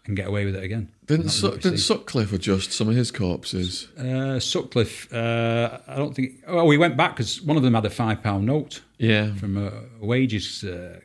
and 0.07 0.16
get 0.16 0.27
away 0.29 0.45
with 0.45 0.55
it 0.57 0.62
again. 0.62 0.88
Didn't 1.07 1.31
Su- 1.31 1.57
didn't. 1.59 1.79
Sutcliffe 1.79 2.33
adjust 2.33 2.73
some 2.73 2.88
of 2.88 2.95
his 2.97 3.11
corpses? 3.11 3.88
Uh, 3.99 4.38
Sutcliffe, 4.40 5.12
uh, 5.12 5.79
I 5.87 5.97
don't 5.97 6.14
think. 6.14 6.42
Oh, 6.47 6.64
we 6.64 6.79
went 6.79 6.97
back 6.97 7.16
because 7.16 7.40
one 7.42 7.57
of 7.57 7.62
them 7.62 7.75
had 7.75 7.85
a 7.85 7.90
five 7.90 8.23
pound 8.23 8.47
note 8.47 8.83
Yeah. 8.99 9.35
from 9.35 9.57
uh, 9.57 9.71
wages, 10.01 10.64
uh, 10.64 11.01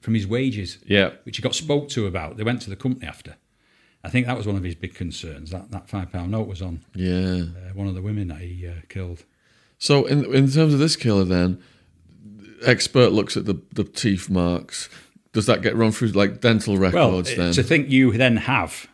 from 0.00 0.14
his 0.14 0.26
wages, 0.26 0.78
Yeah. 0.86 1.10
which 1.24 1.36
he 1.36 1.42
got 1.42 1.54
spoke 1.54 1.88
to 1.90 2.06
about. 2.06 2.36
They 2.36 2.44
went 2.44 2.62
to 2.62 2.70
the 2.70 2.76
company 2.76 3.06
after. 3.06 3.36
I 4.04 4.08
think 4.10 4.26
that 4.26 4.36
was 4.36 4.46
one 4.46 4.56
of 4.56 4.62
his 4.62 4.76
big 4.76 4.94
concerns. 4.94 5.50
That 5.50 5.70
that 5.72 5.88
five 5.88 6.12
pound 6.12 6.30
note 6.30 6.46
was 6.48 6.62
on 6.62 6.80
Yeah. 6.94 7.42
uh, 7.42 7.72
one 7.74 7.88
of 7.88 7.94
the 7.94 8.02
women 8.02 8.28
that 8.28 8.38
he 8.40 8.66
uh, 8.66 8.72
killed. 8.88 9.24
So 9.78 10.04
in 10.06 10.24
in 10.34 10.48
terms 10.50 10.72
of 10.74 10.78
this 10.78 10.96
killer, 10.96 11.24
then, 11.24 11.58
expert 12.64 13.10
looks 13.12 13.36
at 13.36 13.44
the 13.46 13.60
the 13.72 13.84
teeth 13.84 14.28
marks. 14.30 14.88
Does 15.36 15.44
that 15.46 15.60
get 15.60 15.76
run 15.76 15.92
through 15.92 16.08
like 16.08 16.40
dental 16.40 16.78
records 16.78 17.30
uh, 17.32 17.36
then? 17.36 17.52
to 17.52 17.62
think 17.62 17.90
you 17.90 18.10
then 18.16 18.38
have 18.38 18.88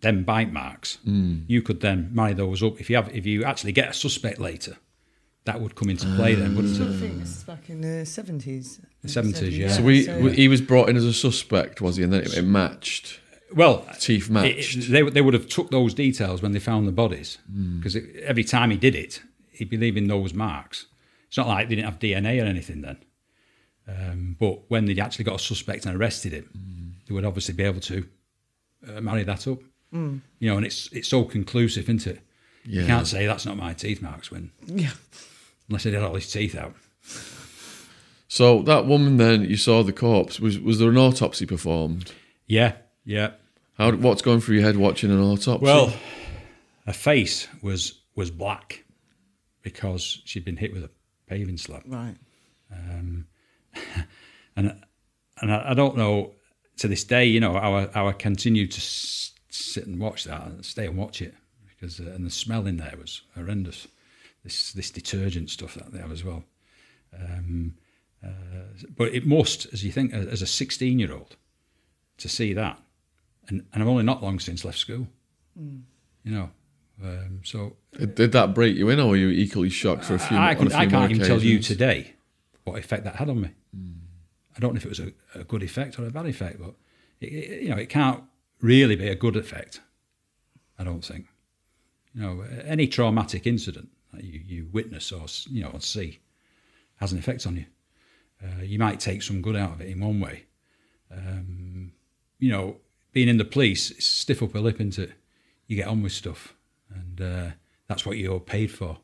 them 0.00 0.24
bite 0.24 0.50
marks, 0.52 0.96
you 1.04 1.60
could 1.60 1.80
then 1.82 2.08
marry 2.14 2.32
those 2.32 2.62
up. 2.62 2.80
If 2.80 2.88
you 2.88 2.96
have, 2.96 3.14
if 3.14 3.26
you 3.26 3.44
actually 3.44 3.72
get 3.72 3.90
a 3.90 3.92
suspect 3.92 4.38
later, 4.40 4.78
that 5.44 5.60
would 5.60 5.74
come 5.74 5.90
into 5.90 6.06
play 6.16 6.34
then, 6.34 6.56
wouldn't 6.56 6.80
it? 6.80 6.82
I 6.82 6.86
it? 6.94 6.98
think 6.98 7.18
this 7.20 7.36
is 7.36 7.44
back 7.44 7.68
in 7.68 7.82
the 7.82 8.06
seventies. 8.06 8.80
The 9.02 9.08
70s, 9.08 9.50
yeah. 9.52 9.68
so 9.68 9.82
we 9.82 10.06
he 10.32 10.48
was 10.48 10.62
brought 10.62 10.88
in 10.88 10.96
as 10.96 11.04
a 11.04 11.12
suspect, 11.12 11.82
was 11.82 11.96
he? 11.96 12.04
And 12.04 12.12
then 12.12 12.22
it, 12.22 12.38
it 12.38 12.42
matched. 12.42 13.20
Well, 13.54 13.86
Teeth 14.00 14.30
matched. 14.30 14.76
it- 14.76 14.90
they, 14.90 15.02
they 15.02 15.20
would 15.20 15.34
have 15.34 15.46
took 15.46 15.70
those 15.70 15.92
details 15.92 16.40
when 16.40 16.52
they 16.52 16.58
found 16.58 16.88
the 16.88 16.92
bodies 16.92 17.36
because 17.78 17.98
every 18.24 18.44
time 18.44 18.70
he 18.70 18.78
did 18.78 18.94
it, 18.94 19.20
he'd 19.50 19.68
be 19.68 19.76
leaving 19.76 20.06
those 20.08 20.32
marks. 20.32 20.86
It's 21.28 21.36
not 21.36 21.48
like 21.48 21.68
they 21.68 21.74
didn't 21.74 21.90
have 21.90 21.98
DNA 21.98 22.42
or 22.42 22.46
anything 22.46 22.80
then. 22.80 22.96
Um, 23.88 24.36
but 24.38 24.60
when 24.70 24.84
they 24.86 24.98
actually 25.00 25.24
got 25.24 25.36
a 25.36 25.38
suspect 25.42 25.86
and 25.86 25.96
arrested 25.96 26.32
him, 26.32 26.96
they 27.06 27.14
would 27.14 27.24
obviously 27.24 27.54
be 27.54 27.64
able 27.64 27.80
to 27.80 28.06
uh, 28.88 29.00
marry 29.00 29.24
that 29.24 29.46
up. 29.48 29.58
You 29.92 30.20
know, 30.40 30.56
and 30.56 30.64
it's 30.64 30.88
it's 30.92 31.08
so 31.08 31.24
conclusive, 31.24 31.84
isn't 31.84 32.06
it? 32.06 32.20
Yeah. 32.64 32.80
You 32.82 32.86
can't 32.86 33.06
say 33.06 33.26
that's 33.26 33.44
not 33.44 33.56
my 33.58 33.74
teeth 33.74 34.00
marks 34.00 34.30
when 34.30 34.50
Yeah. 34.66 34.92
unless 35.68 35.82
he 35.84 35.92
had 35.92 36.02
all 36.02 36.14
his 36.14 36.30
teeth 36.32 36.54
out. 36.56 36.74
So 38.28 38.62
that 38.62 38.86
woman 38.86 39.18
then 39.18 39.44
you 39.44 39.56
saw 39.56 39.82
the 39.82 39.92
corpse. 39.92 40.40
Was 40.40 40.58
was 40.58 40.78
there 40.78 40.88
an 40.88 40.96
autopsy 40.96 41.44
performed? 41.44 42.12
Yeah, 42.46 42.72
yeah. 43.04 43.32
How 43.76 43.92
what's 43.92 44.22
going 44.22 44.40
through 44.40 44.56
your 44.56 44.64
head 44.64 44.76
watching 44.76 45.10
an 45.10 45.20
autopsy? 45.20 45.64
Well, 45.64 45.92
her 46.86 46.92
face 46.94 47.48
was 47.60 48.00
was 48.14 48.30
black 48.30 48.84
because 49.62 50.22
she'd 50.24 50.44
been 50.44 50.56
hit 50.56 50.72
with 50.72 50.84
a 50.84 50.90
paving 51.26 51.58
slab. 51.58 51.82
Right. 51.86 52.16
Um, 52.72 53.26
and 54.56 54.80
and 55.40 55.52
I, 55.52 55.70
I 55.70 55.74
don't 55.74 55.96
know 55.96 56.34
to 56.78 56.88
this 56.88 57.04
day, 57.04 57.26
you 57.26 57.40
know, 57.40 57.52
how 57.52 57.74
I, 57.74 57.88
how 57.92 58.08
I 58.08 58.12
continue 58.12 58.66
to 58.66 58.78
s- 58.78 59.32
sit 59.50 59.86
and 59.86 60.00
watch 60.00 60.24
that 60.24 60.46
and 60.46 60.64
stay 60.64 60.86
and 60.86 60.96
watch 60.96 61.20
it 61.20 61.34
because 61.68 62.00
uh, 62.00 62.04
and 62.14 62.24
the 62.24 62.30
smell 62.30 62.66
in 62.66 62.76
there 62.76 62.94
was 62.98 63.22
horrendous. 63.34 63.88
This 64.44 64.72
this 64.72 64.90
detergent 64.90 65.50
stuff 65.50 65.74
that 65.74 65.92
they 65.92 65.98
have 65.98 66.12
as 66.12 66.24
well. 66.24 66.44
Um, 67.18 67.74
uh, 68.24 68.28
but 68.96 69.12
it 69.12 69.26
must, 69.26 69.72
as 69.72 69.84
you 69.84 69.90
think, 69.90 70.14
as 70.14 70.42
a 70.42 70.46
16 70.46 70.98
year 70.98 71.12
old, 71.12 71.36
to 72.18 72.28
see 72.28 72.52
that, 72.54 72.78
and, 73.48 73.66
and 73.72 73.82
I've 73.82 73.88
only 73.88 74.04
not 74.04 74.22
long 74.22 74.38
since 74.38 74.64
left 74.64 74.78
school, 74.78 75.08
you 75.56 76.32
know. 76.32 76.50
Um, 77.02 77.40
so 77.42 77.76
did, 77.98 78.14
did 78.14 78.32
that 78.32 78.54
break 78.54 78.76
you 78.76 78.88
in, 78.90 79.00
or 79.00 79.10
were 79.10 79.16
you 79.16 79.28
equally 79.28 79.70
shocked 79.70 80.04
for 80.04 80.14
a 80.14 80.18
few? 80.18 80.36
I, 80.36 80.50
on 80.50 80.52
a 80.52 80.56
can, 80.56 80.68
few 80.68 80.78
I 80.78 80.86
more 80.86 81.00
can't 81.00 81.12
even 81.12 81.26
tell 81.26 81.42
you 81.42 81.58
today 81.58 82.14
what 82.64 82.78
effect 82.78 83.04
that 83.04 83.16
had 83.16 83.28
on 83.28 83.40
me. 83.40 83.50
I 83.74 84.60
don't 84.60 84.74
know 84.74 84.78
if 84.78 84.84
it 84.84 84.88
was 84.90 85.00
a, 85.00 85.12
a 85.34 85.44
good 85.44 85.62
effect 85.62 85.98
or 85.98 86.06
a 86.06 86.10
bad 86.10 86.26
effect, 86.26 86.58
but 86.60 86.74
it, 87.20 87.32
it- 87.32 87.62
you 87.62 87.68
know, 87.70 87.76
it 87.78 87.88
can't 87.88 88.22
really 88.60 88.96
be 88.96 89.08
a 89.08 89.14
good 89.14 89.36
effect. 89.36 89.80
I 90.78 90.84
don't 90.84 91.04
think. 91.04 91.26
You 92.14 92.22
know, 92.22 92.44
any 92.64 92.86
traumatic 92.86 93.46
incident 93.46 93.88
that 94.12 94.24
you, 94.24 94.40
you 94.44 94.68
witness 94.72 95.10
or 95.12 95.24
you 95.50 95.62
know 95.62 95.70
or 95.70 95.80
see 95.80 96.18
has 96.96 97.12
an 97.12 97.18
effect 97.18 97.46
on 97.46 97.56
you. 97.56 97.64
Uh, 98.42 98.62
you 98.62 98.78
might 98.78 99.00
take 99.00 99.22
some 99.22 99.40
good 99.40 99.56
out 99.56 99.72
of 99.72 99.80
it 99.80 99.88
in 99.88 100.00
one 100.00 100.20
way. 100.20 100.44
Um, 101.10 101.92
you 102.38 102.50
know, 102.50 102.76
being 103.12 103.28
in 103.28 103.36
the 103.38 103.44
police, 103.44 103.90
it's 103.90 104.04
stiff 104.06 104.42
upper 104.42 104.60
lip, 104.60 104.80
isn't 104.80 104.98
it? 104.98 105.12
You 105.68 105.76
get 105.76 105.86
on 105.88 106.02
with 106.02 106.12
stuff, 106.12 106.54
and 106.94 107.20
uh, 107.20 107.50
that's 107.88 108.04
what 108.04 108.18
you're 108.18 108.40
paid 108.40 108.70
for. 108.70 108.98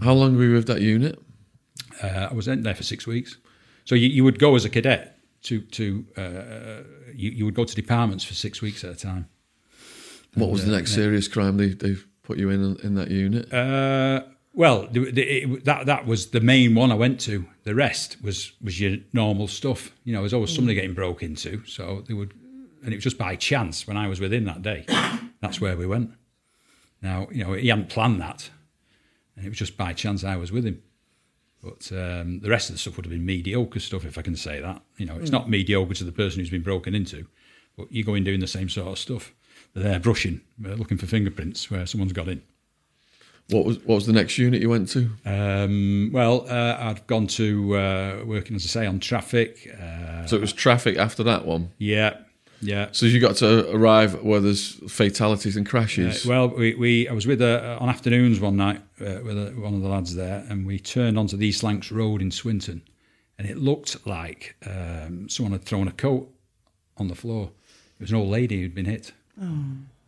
How 0.00 0.14
long 0.14 0.36
were 0.36 0.44
you 0.44 0.54
with 0.54 0.66
that 0.68 0.80
unit? 0.80 1.18
Uh, 2.02 2.28
I 2.30 2.34
was 2.34 2.48
in 2.48 2.62
there 2.62 2.74
for 2.74 2.82
six 2.82 3.06
weeks. 3.06 3.36
So 3.84 3.94
you, 3.94 4.08
you 4.08 4.24
would 4.24 4.38
go 4.38 4.54
as 4.54 4.64
a 4.64 4.68
cadet 4.68 5.18
to 5.42 5.60
to 5.60 6.04
uh, 6.16 6.82
you, 7.14 7.30
you 7.30 7.44
would 7.44 7.54
go 7.54 7.64
to 7.64 7.74
departments 7.74 8.24
for 8.24 8.34
six 8.34 8.60
weeks 8.60 8.84
at 8.84 8.90
a 8.90 8.96
time. 8.96 9.28
What 10.34 10.50
was 10.50 10.64
the 10.64 10.72
next 10.72 10.94
serious 10.94 11.28
crime 11.28 11.56
they 11.56 11.68
they 11.68 11.96
put 12.22 12.38
you 12.38 12.50
in 12.50 12.76
in 12.82 12.94
that 12.94 13.10
unit? 13.10 13.52
Uh, 13.52 14.22
well, 14.54 14.88
the, 14.90 15.10
the, 15.10 15.22
it, 15.22 15.64
that 15.64 15.86
that 15.86 16.06
was 16.06 16.30
the 16.30 16.40
main 16.40 16.74
one 16.74 16.90
I 16.90 16.96
went 16.96 17.20
to. 17.20 17.46
The 17.64 17.74
rest 17.74 18.16
was 18.22 18.52
was 18.62 18.80
your 18.80 18.98
normal 19.12 19.48
stuff. 19.48 19.92
You 20.04 20.12
know, 20.12 20.20
there's 20.20 20.34
always 20.34 20.54
somebody 20.54 20.74
getting 20.74 20.94
broke 20.94 21.22
into. 21.22 21.64
So 21.64 22.04
they 22.06 22.14
would, 22.14 22.34
and 22.82 22.92
it 22.92 22.96
was 22.96 23.04
just 23.04 23.18
by 23.18 23.36
chance 23.36 23.86
when 23.86 23.96
I 23.96 24.08
was 24.08 24.20
with 24.20 24.32
him 24.32 24.44
that 24.44 24.62
day. 24.62 24.84
That's 25.40 25.60
where 25.60 25.76
we 25.76 25.86
went. 25.86 26.10
Now 27.00 27.28
you 27.30 27.44
know 27.44 27.52
he 27.52 27.68
hadn't 27.68 27.88
planned 27.88 28.20
that, 28.20 28.50
and 29.36 29.46
it 29.46 29.48
was 29.48 29.58
just 29.58 29.76
by 29.76 29.92
chance 29.92 30.24
I 30.24 30.36
was 30.36 30.50
with 30.50 30.64
him. 30.66 30.82
But 31.62 31.90
um, 31.92 32.40
the 32.40 32.48
rest 32.50 32.68
of 32.70 32.74
the 32.76 32.78
stuff 32.78 32.96
would 32.96 33.04
have 33.06 33.10
been 33.12 33.26
mediocre 33.26 33.80
stuff, 33.80 34.04
if 34.04 34.16
I 34.16 34.22
can 34.22 34.36
say 34.36 34.60
that. 34.60 34.80
You 34.96 35.06
know, 35.06 35.16
it's 35.16 35.32
not 35.32 35.50
mediocre 35.50 35.94
to 35.94 36.04
the 36.04 36.12
person 36.12 36.38
who's 36.40 36.50
been 36.50 36.62
broken 36.62 36.94
into, 36.94 37.26
but 37.76 37.90
you 37.90 38.04
go 38.04 38.14
in 38.14 38.22
doing 38.24 38.40
the 38.40 38.46
same 38.46 38.68
sort 38.68 38.88
of 38.88 38.98
stuff. 38.98 39.32
They're 39.74 39.98
brushing, 40.00 40.40
uh, 40.64 40.70
looking 40.74 40.98
for 40.98 41.06
fingerprints 41.06 41.70
where 41.70 41.84
someone's 41.86 42.12
got 42.12 42.28
in. 42.28 42.42
What 43.50 43.64
was 43.64 43.78
what 43.78 43.94
was 43.96 44.06
the 44.06 44.12
next 44.12 44.36
unit 44.38 44.60
you 44.60 44.68
went 44.68 44.88
to? 44.90 45.10
Um, 45.24 46.10
well, 46.12 46.46
uh, 46.48 46.76
I'd 46.80 47.06
gone 47.06 47.26
to 47.28 47.76
uh, 47.76 48.22
working, 48.26 48.54
as 48.56 48.64
I 48.64 48.68
say, 48.68 48.86
on 48.86 49.00
traffic. 49.00 49.74
Uh, 49.80 50.26
So 50.26 50.36
it 50.36 50.40
was 50.40 50.52
traffic 50.52 50.96
after 50.98 51.22
that 51.24 51.46
one. 51.46 51.70
yeah, 51.78 52.18
yeah. 52.60 52.88
So 52.92 53.06
you 53.06 53.20
got 53.20 53.36
to 53.36 53.70
arrive 53.74 54.22
where 54.22 54.40
there's 54.40 54.72
fatalities 54.90 55.56
and 55.56 55.66
crashes. 55.66 56.26
well, 56.26 56.48
we, 56.48 56.74
we 56.74 57.08
I 57.08 57.12
was 57.12 57.26
with 57.26 57.40
uh, 57.40 57.78
on 57.80 57.88
afternoons 57.88 58.40
one 58.40 58.56
night 58.56 58.82
uh, 59.00 59.20
with 59.24 59.38
uh, 59.38 59.60
one 59.60 59.74
of 59.74 59.82
the 59.82 59.88
lads 59.88 60.14
there, 60.14 60.44
and 60.48 60.66
we 60.66 60.78
turned 60.78 61.18
onto 61.18 61.36
the 61.36 61.46
East 61.46 61.62
Lancs 61.62 61.92
Road 61.92 62.20
in 62.20 62.30
Swinton, 62.30 62.82
and 63.38 63.48
it 63.48 63.58
looked 63.58 64.06
like 64.06 64.56
um, 64.66 65.28
someone 65.28 65.52
had 65.52 65.64
thrown 65.64 65.88
a 65.88 65.92
coat 65.92 66.32
on 66.96 67.08
the 67.08 67.14
floor. 67.14 67.50
It 67.98 68.02
was 68.02 68.10
an 68.10 68.16
old 68.16 68.28
lady 68.28 68.60
who'd 68.60 68.74
been 68.74 68.86
hit, 68.86 69.12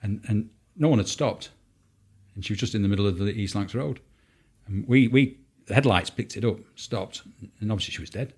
and 0.03 0.21
and 0.27 0.51
no 0.77 0.89
one 0.89 0.99
had 0.99 1.09
stopped, 1.09 1.51
and 2.35 2.45
she 2.45 2.53
was 2.53 2.61
just 2.61 2.75
in 2.75 2.83
the 2.83 2.89
middle 2.89 3.07
of 3.07 3.19
the 3.19 3.27
East 3.27 3.55
Lancs 3.55 3.75
Road, 3.75 4.01
and 4.67 4.87
we 4.89 5.09
we 5.09 5.39
the 5.67 5.75
headlights 5.75 6.11
picked 6.11 6.37
it 6.37 6.45
up, 6.45 6.59
stopped, 6.75 7.23
and 7.61 7.71
obviously 7.71 7.93
she 7.93 8.01
was 8.01 8.11
dead. 8.11 8.35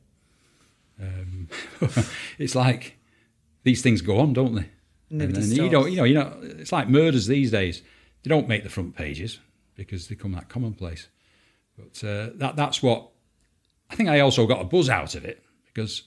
Um, 1.01 1.49
it's 2.39 2.55
like 2.55 2.99
these 3.63 3.83
things 3.83 4.01
go 4.01 4.19
on, 4.19 4.33
don't 4.33 4.55
they? 4.55 4.69
Nobody 5.11 5.41
and, 5.41 5.45
and 5.45 5.57
you 5.57 5.69
don't, 5.69 5.91
you 5.91 5.97
know, 5.99 6.05
you 6.05 6.15
know, 6.15 6.37
it's 6.43 6.73
like 6.73 6.89
murders 6.89 7.27
these 7.27 7.51
days. 7.51 7.83
They 8.23 8.29
don't 8.29 8.49
make 8.49 8.65
the 8.65 8.71
front 8.71 8.97
pages 8.97 9.41
because 9.75 10.09
they 10.09 10.15
become 10.15 10.33
that 10.33 10.49
commonplace. 10.49 11.09
But 11.77 12.07
uh, 12.07 12.31
that 12.37 12.57
that's 12.57 12.83
what 12.83 13.09
I 13.91 13.97
think. 13.97 14.09
I 14.09 14.21
also 14.21 14.47
got 14.47 14.61
a 14.61 14.65
buzz 14.65 14.89
out 14.89 15.15
of 15.15 15.25
it 15.25 15.43
because 15.67 16.03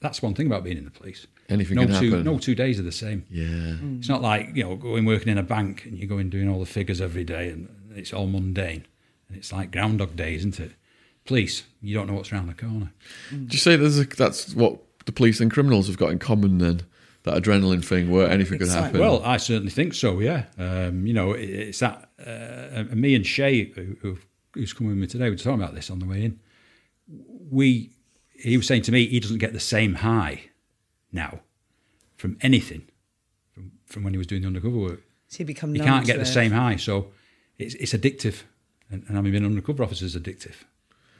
that's 0.00 0.22
one 0.22 0.34
thing 0.34 0.46
about 0.46 0.64
being 0.64 0.78
in 0.78 0.84
the 0.84 0.90
police. 0.90 1.26
Anything 1.48 1.76
no 1.76 1.86
can 1.86 2.00
two, 2.00 2.10
happen. 2.10 2.24
No 2.24 2.38
two 2.38 2.54
days 2.54 2.78
are 2.78 2.84
the 2.84 2.92
same. 2.92 3.24
Yeah. 3.30 3.76
It's 3.98 4.08
not 4.08 4.22
like 4.22 4.54
you 4.54 4.64
know 4.64 4.76
going 4.76 5.04
working 5.04 5.28
in 5.28 5.38
a 5.38 5.42
bank 5.42 5.84
and 5.84 5.98
you 5.98 6.06
go 6.06 6.18
in 6.18 6.30
doing 6.30 6.48
all 6.48 6.60
the 6.60 6.66
figures 6.66 7.00
every 7.00 7.24
day 7.24 7.50
and 7.50 7.68
it's 7.94 8.12
all 8.12 8.26
mundane. 8.26 8.86
And 9.28 9.36
it's 9.36 9.52
like 9.52 9.72
Groundhog 9.72 10.16
Day, 10.16 10.34
isn't 10.34 10.58
it? 10.58 10.72
Police, 11.24 11.64
you 11.82 11.94
don't 11.94 12.06
know 12.06 12.14
what's 12.14 12.32
around 12.32 12.46
the 12.46 12.54
corner. 12.54 12.92
Do 13.30 13.46
you 13.50 13.58
say 13.58 13.76
there's 13.76 13.98
a, 13.98 14.04
that's 14.04 14.54
what 14.54 14.78
the 15.04 15.12
police 15.12 15.40
and 15.40 15.50
criminals 15.50 15.86
have 15.86 15.98
got 15.98 16.10
in 16.10 16.18
common 16.18 16.58
then? 16.58 16.82
That 17.28 17.42
adrenaline 17.42 17.84
thing 17.84 18.10
where 18.10 18.28
anything 18.30 18.58
could 18.58 18.68
Excitement. 18.68 18.94
happen. 18.94 19.00
Well, 19.00 19.22
I 19.22 19.36
certainly 19.36 19.70
think 19.70 19.92
so. 19.94 20.18
Yeah, 20.20 20.44
um, 20.58 21.06
you 21.06 21.12
know, 21.12 21.32
it's 21.32 21.78
that. 21.80 22.08
Uh, 22.18 22.84
me 22.94 23.14
and 23.14 23.26
Shay, 23.26 23.66
who, 23.66 23.96
who, 24.00 24.18
who's 24.54 24.72
come 24.72 24.86
with 24.86 24.96
me 24.96 25.06
today, 25.06 25.26
we 25.26 25.30
were 25.32 25.36
talking 25.36 25.62
about 25.62 25.74
this 25.74 25.90
on 25.90 25.98
the 25.98 26.06
way 26.06 26.24
in. 26.24 26.40
We, 27.50 27.92
he 28.32 28.56
was 28.56 28.66
saying 28.66 28.82
to 28.82 28.92
me, 28.92 29.06
he 29.06 29.20
doesn't 29.20 29.38
get 29.38 29.52
the 29.52 29.60
same 29.60 29.94
high 29.96 30.42
now 31.12 31.40
from 32.16 32.36
anything 32.40 32.86
from 33.52 33.72
from 33.86 34.04
when 34.04 34.12
he 34.12 34.18
was 34.18 34.26
doing 34.26 34.42
the 34.42 34.48
undercover 34.48 34.78
work. 34.78 35.02
So 35.28 35.40
you 35.40 35.44
become 35.44 35.74
You 35.74 35.82
can't 35.82 36.06
to 36.06 36.12
get 36.12 36.18
the 36.18 36.26
same 36.26 36.52
high, 36.52 36.76
so 36.76 37.08
it's 37.58 37.74
it's 37.74 37.92
addictive. 37.92 38.42
And, 38.90 39.04
and 39.06 39.16
having 39.16 39.32
been 39.32 39.44
an 39.44 39.50
undercover 39.50 39.82
officer 39.82 40.06
is 40.06 40.16
addictive 40.16 40.54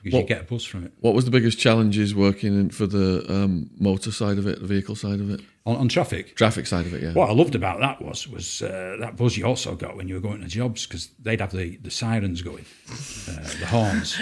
because 0.02 0.14
What- 0.14 0.22
you 0.28 0.34
get 0.34 0.40
a 0.42 0.44
buzz 0.44 0.64
from 0.64 0.84
it. 0.84 0.92
what 1.00 1.14
was 1.14 1.24
the 1.24 1.30
biggest 1.30 1.58
challenges 1.58 2.14
working 2.14 2.54
in, 2.58 2.70
for 2.70 2.87
the 2.87 3.24
um, 3.28 3.70
motor 3.78 4.12
side 4.12 4.38
of 4.38 4.46
it, 4.46 4.61
the 4.61 4.66
vehicle 4.66 4.94
side 4.94 5.20
of 5.20 5.30
it, 5.30 5.40
On, 5.66 5.76
on 5.76 5.88
traffic, 5.88 6.34
traffic 6.37 6.66
side 6.66 6.87
of 6.87 6.94
it? 6.94 7.02
Yeah. 7.02 7.12
What 7.12 7.30
I 7.30 7.32
loved 7.32 7.54
about 7.54 7.80
that 7.80 8.00
was 8.02 8.26
was 8.28 8.62
uh, 8.62 8.96
that 9.00 9.16
buzz 9.16 9.37
you 9.37 9.44
also 9.46 9.74
got 9.74 9.96
when 9.96 10.08
you 10.08 10.14
were 10.14 10.20
going 10.28 10.40
to 10.42 10.48
jobs 10.48 10.87
because 10.87 11.08
they'd 11.22 11.40
have 11.40 11.52
the, 11.52 11.76
the 11.82 11.90
sirens 11.90 12.42
going, 12.42 12.64
uh, 13.28 13.32
the 13.61 13.66
horns, 13.66 14.18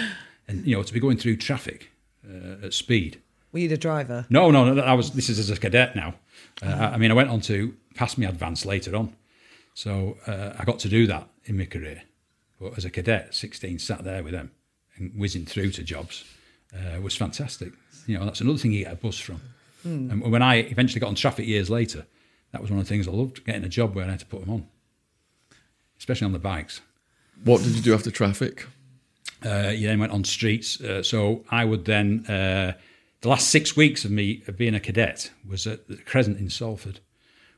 and 0.47 0.65
you 0.65 0.75
know 0.75 0.83
to 0.83 0.93
be 0.93 0.99
going 0.99 1.17
through 1.17 1.37
traffic 1.37 1.89
uh, 2.27 2.65
at 2.65 2.73
speed. 2.73 3.21
Were 3.53 3.59
you 3.59 3.69
the 3.69 3.77
driver? 3.77 4.25
No, 4.29 4.51
no, 4.51 4.73
no. 4.73 4.81
I 4.83 4.93
was. 4.93 5.11
This 5.11 5.29
is 5.29 5.39
as 5.39 5.49
a 5.49 5.57
cadet 5.59 5.95
now. 5.95 6.15
Uh, 6.61 6.65
I- 6.67 6.93
I 6.93 6.97
mean, 6.97 7.11
I 7.11 7.13
went 7.13 7.29
on 7.29 7.39
to 7.41 7.73
pass 7.95 8.17
my 8.17 8.27
advance 8.27 8.65
later 8.65 8.95
on, 8.95 9.15
so 9.73 10.17
uh, 10.27 10.53
I 10.59 10.65
got 10.65 10.79
to 10.79 10.89
do 10.89 11.07
that 11.07 11.27
in 11.45 11.57
my 11.57 11.65
career. 11.65 12.01
But 12.59 12.77
as 12.77 12.85
a 12.85 12.89
cadet, 12.89 13.33
sixteen, 13.33 13.79
sat 13.79 14.03
there 14.03 14.21
with 14.23 14.33
them 14.33 14.51
and 14.97 15.13
whizzing 15.15 15.45
through 15.45 15.71
to 15.71 15.83
jobs 15.83 16.23
uh, 16.73 17.01
was 17.01 17.15
fantastic. 17.15 17.73
You 18.05 18.17
know, 18.17 18.25
that's 18.25 18.41
another 18.41 18.57
thing 18.57 18.71
you 18.71 18.83
get 18.85 18.93
a 18.93 18.95
buzz 18.95 19.19
from. 19.19 19.41
And 19.83 20.21
when 20.31 20.41
I 20.41 20.55
eventually 20.55 20.99
got 20.99 21.07
on 21.07 21.15
traffic 21.15 21.47
years 21.47 21.69
later, 21.69 22.05
that 22.51 22.61
was 22.61 22.69
one 22.69 22.79
of 22.79 22.85
the 22.85 22.89
things 22.89 23.07
I 23.07 23.11
loved 23.11 23.45
getting 23.45 23.63
a 23.63 23.69
job 23.69 23.95
where 23.95 24.05
I 24.05 24.09
had 24.09 24.19
to 24.19 24.25
put 24.25 24.41
them 24.41 24.49
on, 24.49 24.67
especially 25.97 26.25
on 26.25 26.33
the 26.33 26.39
bikes. 26.39 26.81
What 27.45 27.63
did 27.63 27.73
you 27.73 27.81
do 27.81 27.93
after 27.93 28.11
traffic? 28.11 28.65
Uh, 29.45 29.71
you 29.73 29.87
then 29.87 29.99
went 29.99 30.11
on 30.11 30.23
streets. 30.23 30.81
Uh, 30.81 31.03
so 31.03 31.45
I 31.51 31.63
would 31.63 31.85
then, 31.85 32.25
uh, 32.27 32.73
the 33.21 33.29
last 33.29 33.47
six 33.49 33.77
weeks 33.77 34.03
of 34.03 34.11
me 34.11 34.43
of 34.47 34.57
being 34.57 34.75
a 34.75 34.79
cadet 34.79 35.31
was 35.47 35.65
at 35.67 35.87
the 35.87 35.95
Crescent 35.95 36.39
in 36.39 36.49
Salford, 36.49 36.99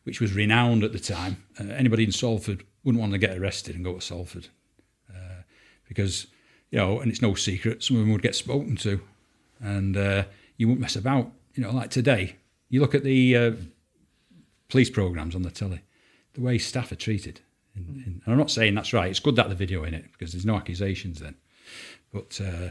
which 0.03 0.21
was 0.21 0.33
renowned 0.33 0.83
at 0.83 0.91
the 0.91 0.99
time. 0.99 1.43
Uh, 1.59 1.63
anybody 1.73 2.03
in 2.03 2.11
Salford 2.11 2.63
wouldn't 2.83 2.99
want 2.99 3.13
to 3.13 3.17
get 3.17 3.37
arrested 3.37 3.75
and 3.75 3.83
go 3.83 3.95
to 3.95 4.01
Salford 4.01 4.49
uh, 5.09 5.43
because, 5.87 6.27
you 6.71 6.79
know, 6.79 6.99
and 6.99 7.11
it's 7.11 7.21
no 7.21 7.33
secret, 7.35 7.83
some 7.83 7.97
of 7.97 8.01
them 8.01 8.11
would 8.11 8.21
get 8.21 8.35
spoken 8.35 8.75
to 8.77 9.01
and 9.59 9.97
uh, 9.97 10.23
you 10.57 10.67
wouldn't 10.67 10.81
mess 10.81 10.95
about. 10.95 11.31
You 11.55 11.63
know, 11.63 11.71
like 11.71 11.89
today, 11.89 12.35
you 12.69 12.79
look 12.79 12.95
at 12.95 13.03
the 13.03 13.35
uh, 13.35 13.51
police 14.69 14.89
programs 14.89 15.35
on 15.35 15.41
the 15.41 15.51
telly, 15.51 15.81
the 16.33 16.41
way 16.41 16.57
staff 16.57 16.91
are 16.91 16.95
treated. 16.95 17.41
In, 17.75 18.03
in, 18.05 18.21
and 18.23 18.33
I'm 18.33 18.37
not 18.37 18.51
saying 18.51 18.75
that's 18.75 18.93
right. 18.93 19.09
It's 19.09 19.19
good 19.19 19.35
that 19.35 19.49
the 19.49 19.55
video 19.55 19.83
in 19.83 19.93
it 19.93 20.11
because 20.11 20.31
there's 20.31 20.45
no 20.45 20.55
accusations 20.55 21.19
then. 21.19 21.35
But 22.13 22.39
uh, 22.41 22.69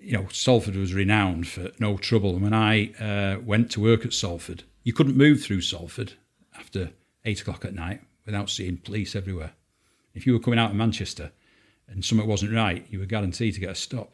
you 0.00 0.12
know, 0.12 0.26
Salford 0.30 0.76
was 0.76 0.94
renowned 0.94 1.48
for 1.48 1.70
no 1.78 1.96
trouble. 1.96 2.34
And 2.34 2.42
when 2.42 2.54
I 2.54 2.92
uh, 3.00 3.40
went 3.40 3.70
to 3.72 3.80
work 3.80 4.04
at 4.04 4.12
Salford, 4.12 4.64
you 4.82 4.92
couldn't 4.92 5.16
move 5.16 5.42
through 5.42 5.62
Salford 5.62 6.12
after 6.58 6.90
eight 7.24 7.40
o'clock 7.40 7.64
at 7.64 7.74
night 7.74 8.00
without 8.26 8.50
seeing 8.50 8.76
police 8.76 9.16
everywhere. 9.16 9.52
If 10.14 10.26
you 10.26 10.32
were 10.32 10.38
coming 10.38 10.58
out 10.58 10.70
of 10.70 10.76
Manchester 10.76 11.32
and 11.88 12.04
something 12.04 12.26
wasn't 12.26 12.52
right, 12.54 12.86
you 12.90 12.98
were 12.98 13.06
guaranteed 13.06 13.54
to 13.54 13.60
get 13.60 13.70
a 13.70 13.74
stop. 13.74 14.12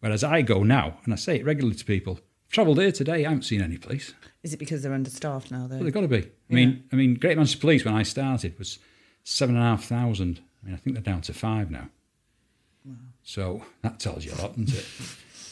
Whereas 0.00 0.22
I 0.24 0.42
go 0.42 0.62
now, 0.62 0.98
and 1.04 1.12
I 1.14 1.16
say 1.16 1.36
it 1.36 1.44
regularly 1.44 1.76
to 1.76 1.84
people, 1.84 2.20
travelled 2.50 2.78
here 2.78 2.92
today, 2.92 3.24
I 3.24 3.28
haven't 3.30 3.42
seen 3.44 3.62
any 3.62 3.78
police. 3.78 4.12
Is 4.42 4.52
it 4.52 4.58
because 4.58 4.82
they're 4.82 4.92
understaffed 4.92 5.50
now, 5.50 5.66
though? 5.66 5.76
Well, 5.76 5.84
they've 5.84 5.94
got 5.94 6.02
to 6.02 6.08
be. 6.08 6.28
I 6.50 6.54
mean, 6.54 6.84
I 6.92 6.96
mean, 6.96 7.14
Great 7.14 7.36
Manchester 7.38 7.60
Police 7.60 7.84
when 7.84 7.94
I 7.94 8.02
started 8.02 8.58
was 8.58 8.78
seven 9.24 9.54
and 9.56 9.64
a 9.64 9.68
half 9.68 9.84
thousand. 9.84 10.40
I 10.62 10.66
mean, 10.66 10.74
I 10.74 10.78
think 10.78 10.94
they're 10.94 11.02
down 11.02 11.22
to 11.22 11.32
five 11.32 11.70
now. 11.70 11.88
Wow. 12.84 12.94
So 13.22 13.62
that 13.82 13.98
tells 13.98 14.24
you 14.24 14.32
a 14.32 14.38
lot, 14.42 14.50
doesn't 14.58 14.74
it? 14.74 14.86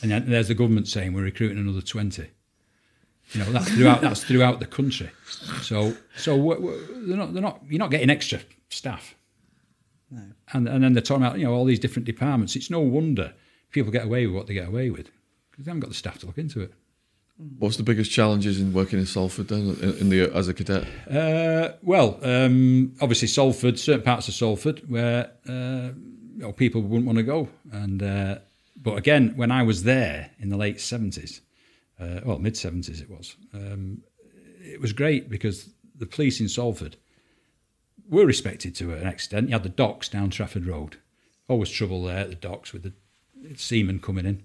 And 0.03 0.11
then 0.11 0.29
there's 0.29 0.49
the 0.49 0.55
government 0.55 0.89
saying 0.89 1.13
we're 1.15 1.23
recruiting 1.23 1.59
another 1.59 1.81
twenty. 1.81 2.29
You 3.33 3.41
know, 3.41 3.53
that's 3.53 3.71
throughout 3.71 4.01
that's 4.03 4.25
throughout 4.25 4.61
the 4.61 4.67
country. 4.67 5.11
So 5.63 5.97
so 6.17 6.37
we're, 6.37 6.61
we're- 6.61 6.87
they're 7.07 7.17
not 7.17 7.33
they're 7.33 7.41
not 7.43 7.61
you're 7.69 7.79
not 7.79 7.91
getting 7.91 8.11
extra 8.11 8.41
staff. 8.69 9.15
No. 10.13 10.21
And 10.53 10.69
and 10.69 10.85
then 10.85 10.93
they're 10.93 11.03
talking 11.03 11.25
about 11.25 11.39
you 11.39 11.47
know 11.47 11.55
all 11.55 11.65
these 11.65 11.79
different 11.79 12.05
departments. 12.05 12.55
It's 12.55 12.71
no 12.71 12.81
wonder 12.81 13.33
people 13.71 13.91
get 13.91 14.05
away 14.05 14.27
with 14.27 14.37
what 14.37 14.47
they 14.47 14.55
get 14.55 14.69
away 14.69 14.91
with 14.91 15.11
because 15.51 15.65
they 15.65 15.71
haven't 15.71 15.81
got 15.81 15.89
the 15.89 15.97
staff 15.97 16.19
to 16.19 16.27
look 16.27 16.39
into 16.39 16.61
it. 16.61 16.73
What's 17.59 17.79
the 17.79 17.83
biggest 17.83 18.13
challenges 18.13 18.61
in 18.61 18.75
working 18.75 18.99
in 18.99 19.07
Salford 19.07 19.49
then, 19.49 19.77
in, 20.01 20.11
the 20.11 20.31
as 20.35 20.49
a 20.49 20.55
cadet? 20.55 20.87
Uh, 21.11 21.75
well, 21.83 22.21
um, 22.23 22.95
obviously 23.01 23.27
Salford, 23.27 23.79
certain 23.79 24.03
parts 24.03 24.29
of 24.29 24.35
Salford 24.35 24.83
where 24.89 25.31
uh, 25.49 25.93
you 26.35 26.43
know, 26.43 26.53
people 26.53 26.83
wouldn't 26.83 27.07
want 27.07 27.17
to 27.17 27.25
go, 27.25 27.49
and 27.73 28.03
uh, 28.03 28.39
but 28.77 28.97
again, 28.97 29.33
when 29.35 29.51
I 29.51 29.63
was 29.63 29.85
there 29.85 30.31
in 30.39 30.51
the 30.51 30.59
late 30.59 30.79
seventies, 30.79 31.41
uh, 31.99 32.21
well, 32.23 32.39
mid 32.39 32.57
seventies 32.57 33.01
it 33.01 33.09
was, 33.09 33.35
um, 33.55 34.03
it 34.61 34.81
was 34.81 34.93
great 34.93 35.31
because 35.31 35.71
the 35.97 36.07
police 36.07 36.39
in 36.39 36.51
Salford 36.51 36.97
were 38.13 38.27
respected 38.27 38.75
to 38.77 38.95
an 38.95 39.07
extent. 39.07 39.49
You 39.49 39.55
had 39.55 39.63
the 39.63 39.69
docks 39.69 40.09
down 40.09 40.31
Trafford 40.31 40.67
Road, 40.67 40.99
always 41.49 41.71
trouble 41.71 42.05
there 42.05 42.19
at 42.19 42.29
the 42.29 42.37
docks 42.37 42.73
with 42.73 42.83
the 42.83 42.93
seamen 43.57 43.99
coming 43.99 44.27
in, 44.27 44.43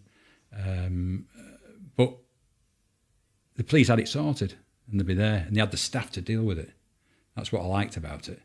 um, 0.57 1.27
but 1.95 2.17
the 3.55 3.63
police 3.63 3.89
had 3.89 3.99
it 3.99 4.07
sorted 4.07 4.55
and 4.89 4.99
they'd 4.99 5.05
be 5.05 5.13
there 5.13 5.43
and 5.45 5.55
they 5.55 5.59
had 5.59 5.71
the 5.71 5.77
staff 5.77 6.11
to 6.11 6.21
deal 6.21 6.43
with 6.43 6.57
it. 6.57 6.71
That's 7.35 7.51
what 7.51 7.61
I 7.61 7.65
liked 7.65 7.97
about 7.97 8.29
it. 8.29 8.41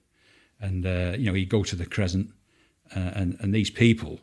And, 0.61 0.85
uh, 0.85 1.15
you 1.17 1.27
know, 1.27 1.35
you 1.35 1.47
go 1.47 1.63
to 1.63 1.77
the 1.77 1.87
Crescent 1.87 2.31
uh, 2.95 3.13
and, 3.15 3.37
and 3.41 3.55
these 3.55 3.71
people 3.71 4.21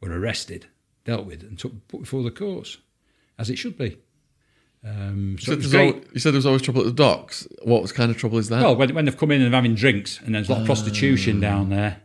were 0.00 0.18
arrested, 0.18 0.66
dealt 1.04 1.26
with, 1.26 1.42
and 1.42 1.58
took 1.58 1.86
put 1.88 2.00
before 2.00 2.22
the 2.22 2.30
courts, 2.30 2.78
as 3.38 3.50
it 3.50 3.56
should 3.56 3.76
be. 3.76 3.98
Um, 4.84 5.36
so 5.40 5.52
You 5.52 5.56
said, 5.62 5.64
was 5.64 5.70
great. 5.72 5.94
al- 5.94 6.00
you 6.14 6.20
said 6.20 6.32
there 6.32 6.38
was 6.38 6.46
always 6.46 6.62
trouble 6.62 6.80
at 6.82 6.86
the 6.86 6.92
docks. 6.92 7.46
What 7.62 7.92
kind 7.94 8.10
of 8.10 8.16
trouble 8.16 8.38
is 8.38 8.48
that? 8.48 8.62
Well, 8.62 8.76
when, 8.76 8.94
when 8.94 9.04
they've 9.04 9.16
come 9.16 9.30
in 9.32 9.42
and 9.42 9.52
they're 9.52 9.60
having 9.60 9.74
drinks, 9.74 10.20
and 10.24 10.34
there's 10.34 10.48
a 10.48 10.52
lot 10.52 10.60
of 10.60 10.66
prostitution 10.66 11.40
down 11.40 11.68
there, 11.70 12.02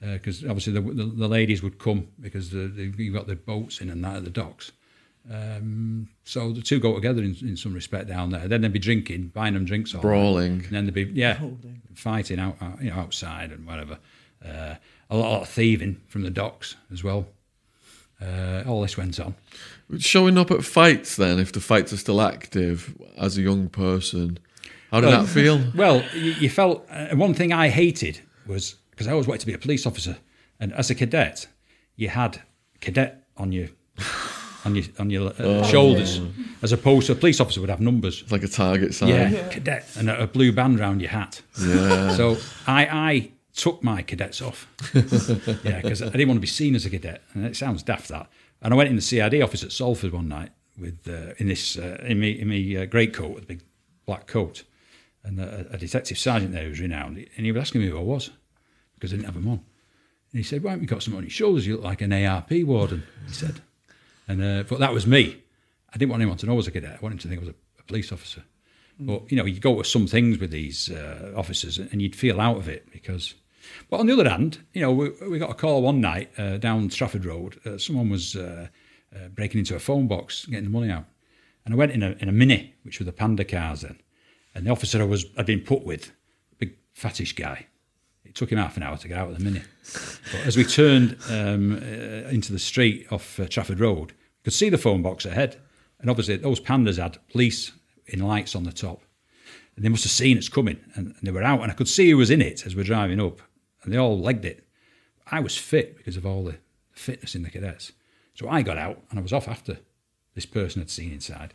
because 0.00 0.44
obviously 0.44 0.72
the, 0.72 0.80
the, 0.80 1.04
the 1.04 1.28
ladies 1.28 1.62
would 1.62 1.78
come 1.78 2.08
because 2.20 2.50
the, 2.50 2.66
the, 2.68 2.92
you've 2.96 3.14
got 3.14 3.26
the 3.26 3.36
boats 3.36 3.80
in 3.80 3.90
and 3.90 4.02
that 4.04 4.16
at 4.16 4.24
the 4.24 4.30
docks. 4.30 4.72
Um, 5.30 6.08
so 6.24 6.52
the 6.52 6.60
two 6.60 6.78
go 6.78 6.94
together 6.94 7.22
in, 7.22 7.34
in 7.40 7.56
some 7.56 7.72
respect 7.72 8.08
down 8.08 8.30
there. 8.30 8.46
Then 8.46 8.60
they'd 8.60 8.72
be 8.72 8.78
drinking, 8.78 9.28
buying 9.28 9.54
them 9.54 9.64
drinks, 9.64 9.94
all. 9.94 10.02
Brawling. 10.02 10.64
and 10.64 10.70
then 10.70 10.84
they'd 10.86 10.94
be 10.94 11.04
yeah, 11.14 11.38
fighting 11.94 12.38
out, 12.38 12.56
out, 12.60 12.82
you 12.82 12.90
know, 12.90 12.96
outside 12.96 13.50
and 13.50 13.66
whatever. 13.66 13.98
Uh, 14.44 14.74
a 15.10 15.16
lot 15.16 15.42
of 15.42 15.48
thieving 15.48 16.00
from 16.08 16.22
the 16.22 16.30
docks 16.30 16.76
as 16.92 17.02
well. 17.02 17.26
Uh, 18.24 18.62
all 18.66 18.80
this 18.82 18.96
went 18.96 19.20
on. 19.20 19.34
Showing 19.98 20.38
up 20.38 20.50
at 20.50 20.64
fights 20.64 21.16
then, 21.16 21.38
if 21.38 21.52
the 21.52 21.60
fights 21.60 21.92
are 21.92 21.96
still 21.98 22.20
active 22.20 22.96
as 23.18 23.36
a 23.36 23.42
young 23.42 23.68
person, 23.68 24.38
how 24.90 25.00
did 25.00 25.10
that 25.10 25.26
feel? 25.26 25.60
Well, 25.74 26.02
you, 26.14 26.32
you 26.32 26.48
felt 26.50 26.86
uh, 26.90 27.14
one 27.16 27.34
thing 27.34 27.52
I 27.52 27.68
hated 27.68 28.20
was 28.46 28.76
because 28.90 29.06
I 29.08 29.12
always 29.12 29.26
wanted 29.26 29.40
to 29.40 29.46
be 29.46 29.54
a 29.54 29.58
police 29.58 29.86
officer, 29.86 30.16
and 30.60 30.72
as 30.72 30.90
a 30.90 30.94
cadet, 30.94 31.46
you 31.96 32.08
had 32.08 32.40
cadet 32.80 33.24
on 33.36 33.52
your 33.52 33.68
on 34.64 34.74
your 34.74 34.84
on 34.98 35.10
your 35.10 35.32
uh, 35.38 35.62
shoulders, 35.64 36.20
as 36.62 36.72
opposed 36.72 37.06
to 37.08 37.12
a 37.12 37.16
police 37.16 37.40
officer 37.40 37.60
would 37.60 37.70
have 37.70 37.80
numbers. 37.80 38.22
It's 38.22 38.32
like 38.32 38.44
a 38.44 38.48
target 38.48 38.94
sign. 38.94 39.08
Yeah, 39.10 39.48
cadet, 39.48 39.84
and 39.96 40.08
a, 40.08 40.22
a 40.22 40.26
blue 40.26 40.52
band 40.52 40.78
round 40.78 41.00
your 41.02 41.10
hat. 41.10 41.42
Yeah. 41.60 42.10
So 42.16 42.38
I, 42.66 42.86
I 42.86 43.30
took 43.54 43.82
my 43.82 44.02
cadets 44.02 44.42
off. 44.42 44.68
yeah, 44.94 45.80
because 45.80 46.02
I 46.02 46.08
didn't 46.08 46.28
want 46.28 46.38
to 46.38 46.42
be 46.42 46.46
seen 46.46 46.74
as 46.74 46.84
a 46.84 46.90
cadet, 46.90 47.22
and 47.32 47.44
it 47.44 47.56
sounds 47.56 47.82
daft 47.82 48.08
that. 48.08 48.28
And 48.60 48.72
I 48.72 48.76
went 48.76 48.90
in 48.90 48.96
the 48.96 49.02
CID 49.02 49.42
office 49.42 49.62
at 49.62 49.72
Salford 49.72 50.12
one 50.12 50.28
night 50.28 50.50
with 50.78 51.06
uh, 51.08 51.34
in 51.38 51.48
this 51.48 51.78
uh, 51.78 52.02
in 52.06 52.20
me 52.20 52.30
in 52.40 52.48
me 52.48 52.76
uh, 52.76 52.84
great 52.86 53.14
coat 53.14 53.34
with 53.34 53.44
a 53.44 53.46
big 53.46 53.62
black 54.06 54.26
coat, 54.26 54.64
and 55.22 55.38
a, 55.38 55.66
a 55.70 55.78
detective 55.78 56.18
sergeant 56.18 56.52
there 56.52 56.64
who 56.64 56.70
was 56.70 56.80
renowned, 56.80 57.16
and 57.16 57.46
he 57.46 57.52
was 57.52 57.60
asking 57.60 57.82
me 57.82 57.88
who 57.88 57.98
I 57.98 58.02
was 58.02 58.30
because 58.94 59.12
I 59.12 59.16
didn't 59.16 59.26
have 59.26 59.34
them 59.34 59.48
on. 59.48 59.60
And 60.32 60.38
he 60.38 60.42
said, 60.42 60.62
"Why 60.62 60.70
haven't 60.70 60.84
you 60.84 60.88
got 60.88 61.02
something 61.02 61.18
on 61.18 61.24
your 61.24 61.30
shoulders? 61.30 61.66
You 61.66 61.74
look 61.74 61.84
like 61.84 62.00
an 62.00 62.12
ARP 62.12 62.50
warden." 62.64 63.04
He 63.26 63.32
said. 63.32 63.60
And 64.26 64.42
uh, 64.42 64.64
but 64.68 64.78
that 64.80 64.92
was 64.92 65.06
me. 65.06 65.42
I 65.92 65.98
didn't 65.98 66.10
want 66.10 66.22
anyone 66.22 66.38
to 66.38 66.46
know 66.46 66.52
I 66.52 66.56
was 66.56 66.66
a 66.66 66.72
cadet. 66.72 66.98
I 66.98 67.02
wanted 67.02 67.20
to 67.20 67.28
think 67.28 67.40
I 67.40 67.44
was 67.44 67.50
a, 67.50 67.54
a 67.78 67.82
police 67.84 68.10
officer. 68.10 68.42
But 68.98 69.30
you 69.30 69.36
know, 69.36 69.44
you 69.44 69.60
go 69.60 69.80
to 69.80 69.88
some 69.88 70.06
things 70.06 70.38
with 70.38 70.50
these 70.50 70.90
uh, 70.90 71.32
officers, 71.36 71.78
and 71.78 72.00
you'd 72.00 72.16
feel 72.16 72.40
out 72.40 72.56
of 72.56 72.68
it 72.68 72.90
because. 72.90 73.34
But 73.90 74.00
on 74.00 74.06
the 74.06 74.12
other 74.12 74.28
hand, 74.28 74.58
you 74.72 74.80
know, 74.80 74.92
we, 74.92 75.10
we 75.28 75.38
got 75.38 75.50
a 75.50 75.54
call 75.54 75.82
one 75.82 76.00
night 76.00 76.30
uh, 76.38 76.58
down 76.58 76.88
Trafford 76.88 77.24
Road. 77.24 77.60
Uh, 77.64 77.78
someone 77.78 78.10
was 78.10 78.36
uh, 78.36 78.68
uh, 79.14 79.28
breaking 79.28 79.58
into 79.58 79.76
a 79.76 79.80
phone 79.80 80.08
box, 80.08 80.46
getting 80.46 80.64
the 80.64 80.70
money 80.70 80.90
out, 80.90 81.04
and 81.64 81.74
I 81.74 81.76
went 81.76 81.92
in 81.92 82.02
a 82.02 82.16
in 82.20 82.28
a 82.28 82.32
mini, 82.32 82.74
which 82.82 82.98
were 82.98 83.04
the 83.04 83.12
Panda 83.12 83.44
cars 83.44 83.82
then, 83.82 84.00
and 84.54 84.66
the 84.66 84.70
officer 84.70 85.00
I 85.00 85.04
was 85.04 85.26
I'd 85.36 85.46
been 85.46 85.60
put 85.60 85.84
with, 85.84 86.12
big 86.58 86.76
fattish 86.94 87.34
guy. 87.34 87.66
It 88.24 88.34
took 88.34 88.50
him 88.50 88.58
half 88.58 88.76
an 88.76 88.82
hour 88.82 88.96
to 88.96 89.08
get 89.08 89.18
out 89.18 89.28
of 89.28 89.38
the 89.38 89.44
mini. 89.44 89.62
But 90.32 90.40
as 90.46 90.56
we 90.56 90.64
turned 90.64 91.16
um, 91.30 91.74
uh, 91.74 92.28
into 92.30 92.52
the 92.52 92.58
street 92.58 93.06
off 93.12 93.38
uh, 93.38 93.46
Trafford 93.46 93.78
Road, 93.78 94.10
we 94.10 94.44
could 94.44 94.52
see 94.52 94.70
the 94.70 94.78
phone 94.78 95.02
box 95.02 95.24
ahead, 95.24 95.60
and 96.00 96.10
obviously 96.10 96.36
those 96.36 96.60
pandas 96.60 96.98
had 96.98 97.18
police 97.28 97.72
in 98.06 98.20
lights 98.20 98.56
on 98.56 98.64
the 98.64 98.72
top, 98.72 99.02
and 99.76 99.84
they 99.84 99.88
must 99.88 100.04
have 100.04 100.12
seen 100.12 100.38
us 100.38 100.48
coming, 100.48 100.80
and, 100.94 101.08
and 101.08 101.16
they 101.22 101.30
were 101.30 101.42
out, 101.42 101.62
and 101.62 101.70
I 101.70 101.74
could 101.74 101.88
see 101.88 102.10
who 102.10 102.16
was 102.16 102.30
in 102.30 102.42
it 102.42 102.66
as 102.66 102.74
we're 102.74 102.84
driving 102.84 103.20
up, 103.20 103.40
and 103.84 103.92
they 103.92 103.98
all 103.98 104.18
legged 104.18 104.44
it. 104.44 104.66
I 105.30 105.40
was 105.40 105.56
fit 105.56 105.96
because 105.96 106.16
of 106.16 106.26
all 106.26 106.44
the 106.44 106.56
fitness 106.92 107.34
in 107.34 107.42
the 107.42 107.50
cadets, 107.50 107.92
so 108.34 108.48
I 108.48 108.62
got 108.62 108.78
out 108.78 109.02
and 109.10 109.18
I 109.18 109.22
was 109.22 109.32
off 109.32 109.48
after 109.48 109.78
this 110.34 110.46
person 110.46 110.80
had 110.80 110.90
seen 110.90 111.12
inside. 111.12 111.54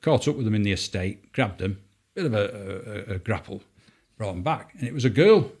Caught 0.00 0.28
up 0.28 0.36
with 0.36 0.44
them 0.44 0.54
in 0.54 0.62
the 0.62 0.72
estate, 0.72 1.32
grabbed 1.32 1.58
them, 1.58 1.80
bit 2.14 2.26
of 2.26 2.34
a, 2.34 3.06
a, 3.08 3.14
a 3.14 3.18
grapple, 3.18 3.62
brought 4.16 4.32
them 4.32 4.42
back, 4.42 4.74
and 4.78 4.86
it 4.86 4.94
was 4.94 5.04
a 5.04 5.10
girl 5.10 5.52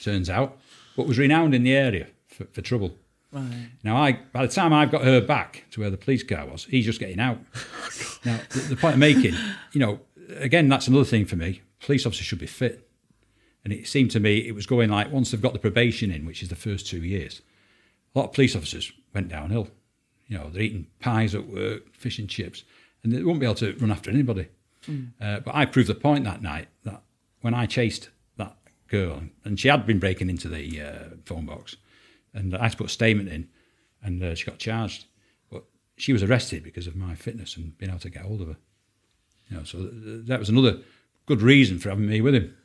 turns 0.00 0.30
out, 0.30 0.56
but 0.96 1.06
was 1.06 1.18
renowned 1.18 1.54
in 1.54 1.62
the 1.62 1.74
area 1.74 2.08
for, 2.26 2.44
for 2.46 2.62
trouble. 2.62 2.96
Right. 3.32 3.70
Now, 3.84 3.96
I 3.96 4.12
by 4.32 4.46
the 4.46 4.52
time 4.52 4.72
I've 4.72 4.90
got 4.90 5.04
her 5.04 5.20
back 5.20 5.64
to 5.72 5.80
where 5.80 5.90
the 5.90 5.96
police 5.96 6.22
car 6.22 6.46
was, 6.46 6.64
he's 6.64 6.84
just 6.84 7.00
getting 7.00 7.20
out. 7.20 7.38
Oh, 7.82 8.32
now, 8.32 8.40
the, 8.50 8.60
the 8.60 8.76
point 8.76 8.94
I'm 8.94 9.00
making, 9.00 9.34
you 9.72 9.80
know, 9.80 10.00
again, 10.36 10.68
that's 10.68 10.86
another 10.88 11.06
thing 11.06 11.24
for 11.24 11.36
me. 11.36 11.62
Police 11.80 12.04
officers 12.04 12.26
should 12.26 12.38
be 12.38 12.46
fit. 12.46 12.86
And 13.64 13.72
it 13.72 13.86
seemed 13.86 14.10
to 14.12 14.20
me 14.20 14.38
it 14.38 14.54
was 14.54 14.66
going 14.66 14.90
like 14.90 15.12
once 15.12 15.30
they've 15.30 15.42
got 15.42 15.52
the 15.52 15.58
probation 15.58 16.10
in, 16.10 16.24
which 16.24 16.42
is 16.42 16.48
the 16.48 16.56
first 16.56 16.86
two 16.86 17.02
years, 17.02 17.42
a 18.14 18.18
lot 18.18 18.28
of 18.28 18.32
police 18.32 18.56
officers 18.56 18.92
went 19.14 19.28
downhill. 19.28 19.68
You 20.28 20.38
know, 20.38 20.48
they're 20.48 20.62
eating 20.62 20.86
pies 21.00 21.34
at 21.34 21.46
work, 21.48 21.94
fish 21.94 22.18
and 22.18 22.28
chips, 22.28 22.64
and 23.02 23.12
they 23.12 23.22
won't 23.22 23.40
be 23.40 23.46
able 23.46 23.56
to 23.56 23.74
run 23.74 23.90
after 23.90 24.10
anybody. 24.10 24.48
Uh, 25.20 25.40
but 25.40 25.54
I 25.54 25.66
proved 25.66 25.88
the 25.88 25.94
point 25.94 26.24
that 26.24 26.42
night 26.42 26.68
that 26.84 27.02
when 27.42 27.52
I 27.54 27.66
chased 27.66 28.08
that 28.36 28.56
girl, 28.88 29.22
and 29.44 29.58
she 29.60 29.68
had 29.68 29.86
been 29.86 29.98
breaking 29.98 30.30
into 30.30 30.48
the 30.48 30.80
uh, 30.80 31.16
phone 31.26 31.46
box, 31.46 31.76
and 32.32 32.56
I 32.56 32.62
had 32.62 32.72
to 32.72 32.76
put 32.78 32.86
a 32.86 32.90
statement 32.90 33.28
in, 33.28 33.48
and 34.02 34.22
uh, 34.22 34.34
she 34.34 34.46
got 34.46 34.58
charged. 34.58 35.04
But 35.50 35.64
she 35.96 36.12
was 36.12 36.22
arrested 36.22 36.62
because 36.62 36.86
of 36.86 36.96
my 36.96 37.14
fitness 37.14 37.56
and 37.56 37.76
being 37.76 37.90
able 37.90 38.00
to 38.00 38.10
get 38.10 38.22
hold 38.22 38.40
of 38.40 38.48
her. 38.48 38.56
You 39.50 39.56
know, 39.58 39.64
so 39.64 39.78
th- 39.78 40.26
that 40.26 40.38
was 40.38 40.48
another 40.48 40.78
good 41.26 41.42
reason 41.42 41.78
for 41.78 41.90
having 41.90 42.06
me 42.06 42.20
with 42.20 42.34
him. 42.34 42.56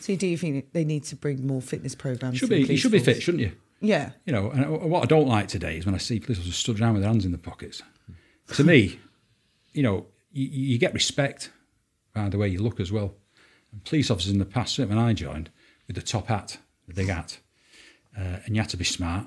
So 0.00 0.16
do 0.16 0.26
you 0.26 0.36
think 0.36 0.72
they 0.72 0.84
need 0.84 1.04
to 1.04 1.16
bring 1.16 1.46
more 1.46 1.62
fitness 1.62 1.94
programs? 1.94 2.38
Should 2.38 2.48
be, 2.48 2.62
you 2.62 2.76
should 2.76 2.92
be 2.92 2.98
fit, 2.98 3.22
shouldn't 3.22 3.42
you? 3.42 3.52
Yeah. 3.80 4.10
You 4.24 4.32
know, 4.32 4.50
and 4.50 4.90
what 4.90 5.02
I 5.02 5.06
don't 5.06 5.28
like 5.28 5.48
today 5.48 5.76
is 5.76 5.86
when 5.86 5.94
I 5.94 5.98
see 5.98 6.18
police 6.20 6.38
officers 6.38 6.56
stood 6.56 6.80
around 6.80 6.94
with 6.94 7.02
their 7.02 7.10
hands 7.10 7.24
in 7.24 7.32
their 7.32 7.38
pockets. 7.38 7.82
To 8.54 8.64
me, 8.64 8.98
you 9.72 9.82
know, 9.82 10.06
you, 10.32 10.48
you 10.48 10.78
get 10.78 10.92
respect 10.94 11.50
by 12.14 12.28
the 12.28 12.38
way 12.38 12.48
you 12.48 12.60
look 12.60 12.80
as 12.80 12.90
well. 12.90 13.14
And 13.72 13.84
police 13.84 14.10
officers 14.10 14.32
in 14.32 14.38
the 14.38 14.44
past, 14.44 14.74
certainly 14.74 14.96
when 14.96 15.04
I 15.04 15.12
joined, 15.12 15.50
with 15.86 15.96
the 15.96 16.02
top 16.02 16.26
hat, 16.26 16.58
the 16.88 16.94
big 16.94 17.08
hat, 17.08 17.38
uh, 18.18 18.38
and 18.44 18.56
you 18.56 18.60
had 18.60 18.70
to 18.70 18.76
be 18.76 18.84
smart, 18.84 19.26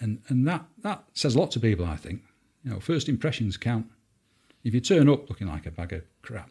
and 0.00 0.20
and 0.28 0.46
that 0.46 0.66
that 0.82 1.04
says 1.14 1.34
a 1.34 1.38
lot 1.38 1.50
to 1.52 1.60
people. 1.60 1.86
I 1.86 1.96
think, 1.96 2.22
you 2.64 2.70
know, 2.70 2.80
first 2.80 3.08
impressions 3.08 3.56
count. 3.56 3.86
If 4.64 4.74
you 4.74 4.80
turn 4.80 5.08
up 5.08 5.28
looking 5.30 5.48
like 5.48 5.64
a 5.64 5.70
bag 5.70 5.92
of 5.92 6.02
crap, 6.20 6.50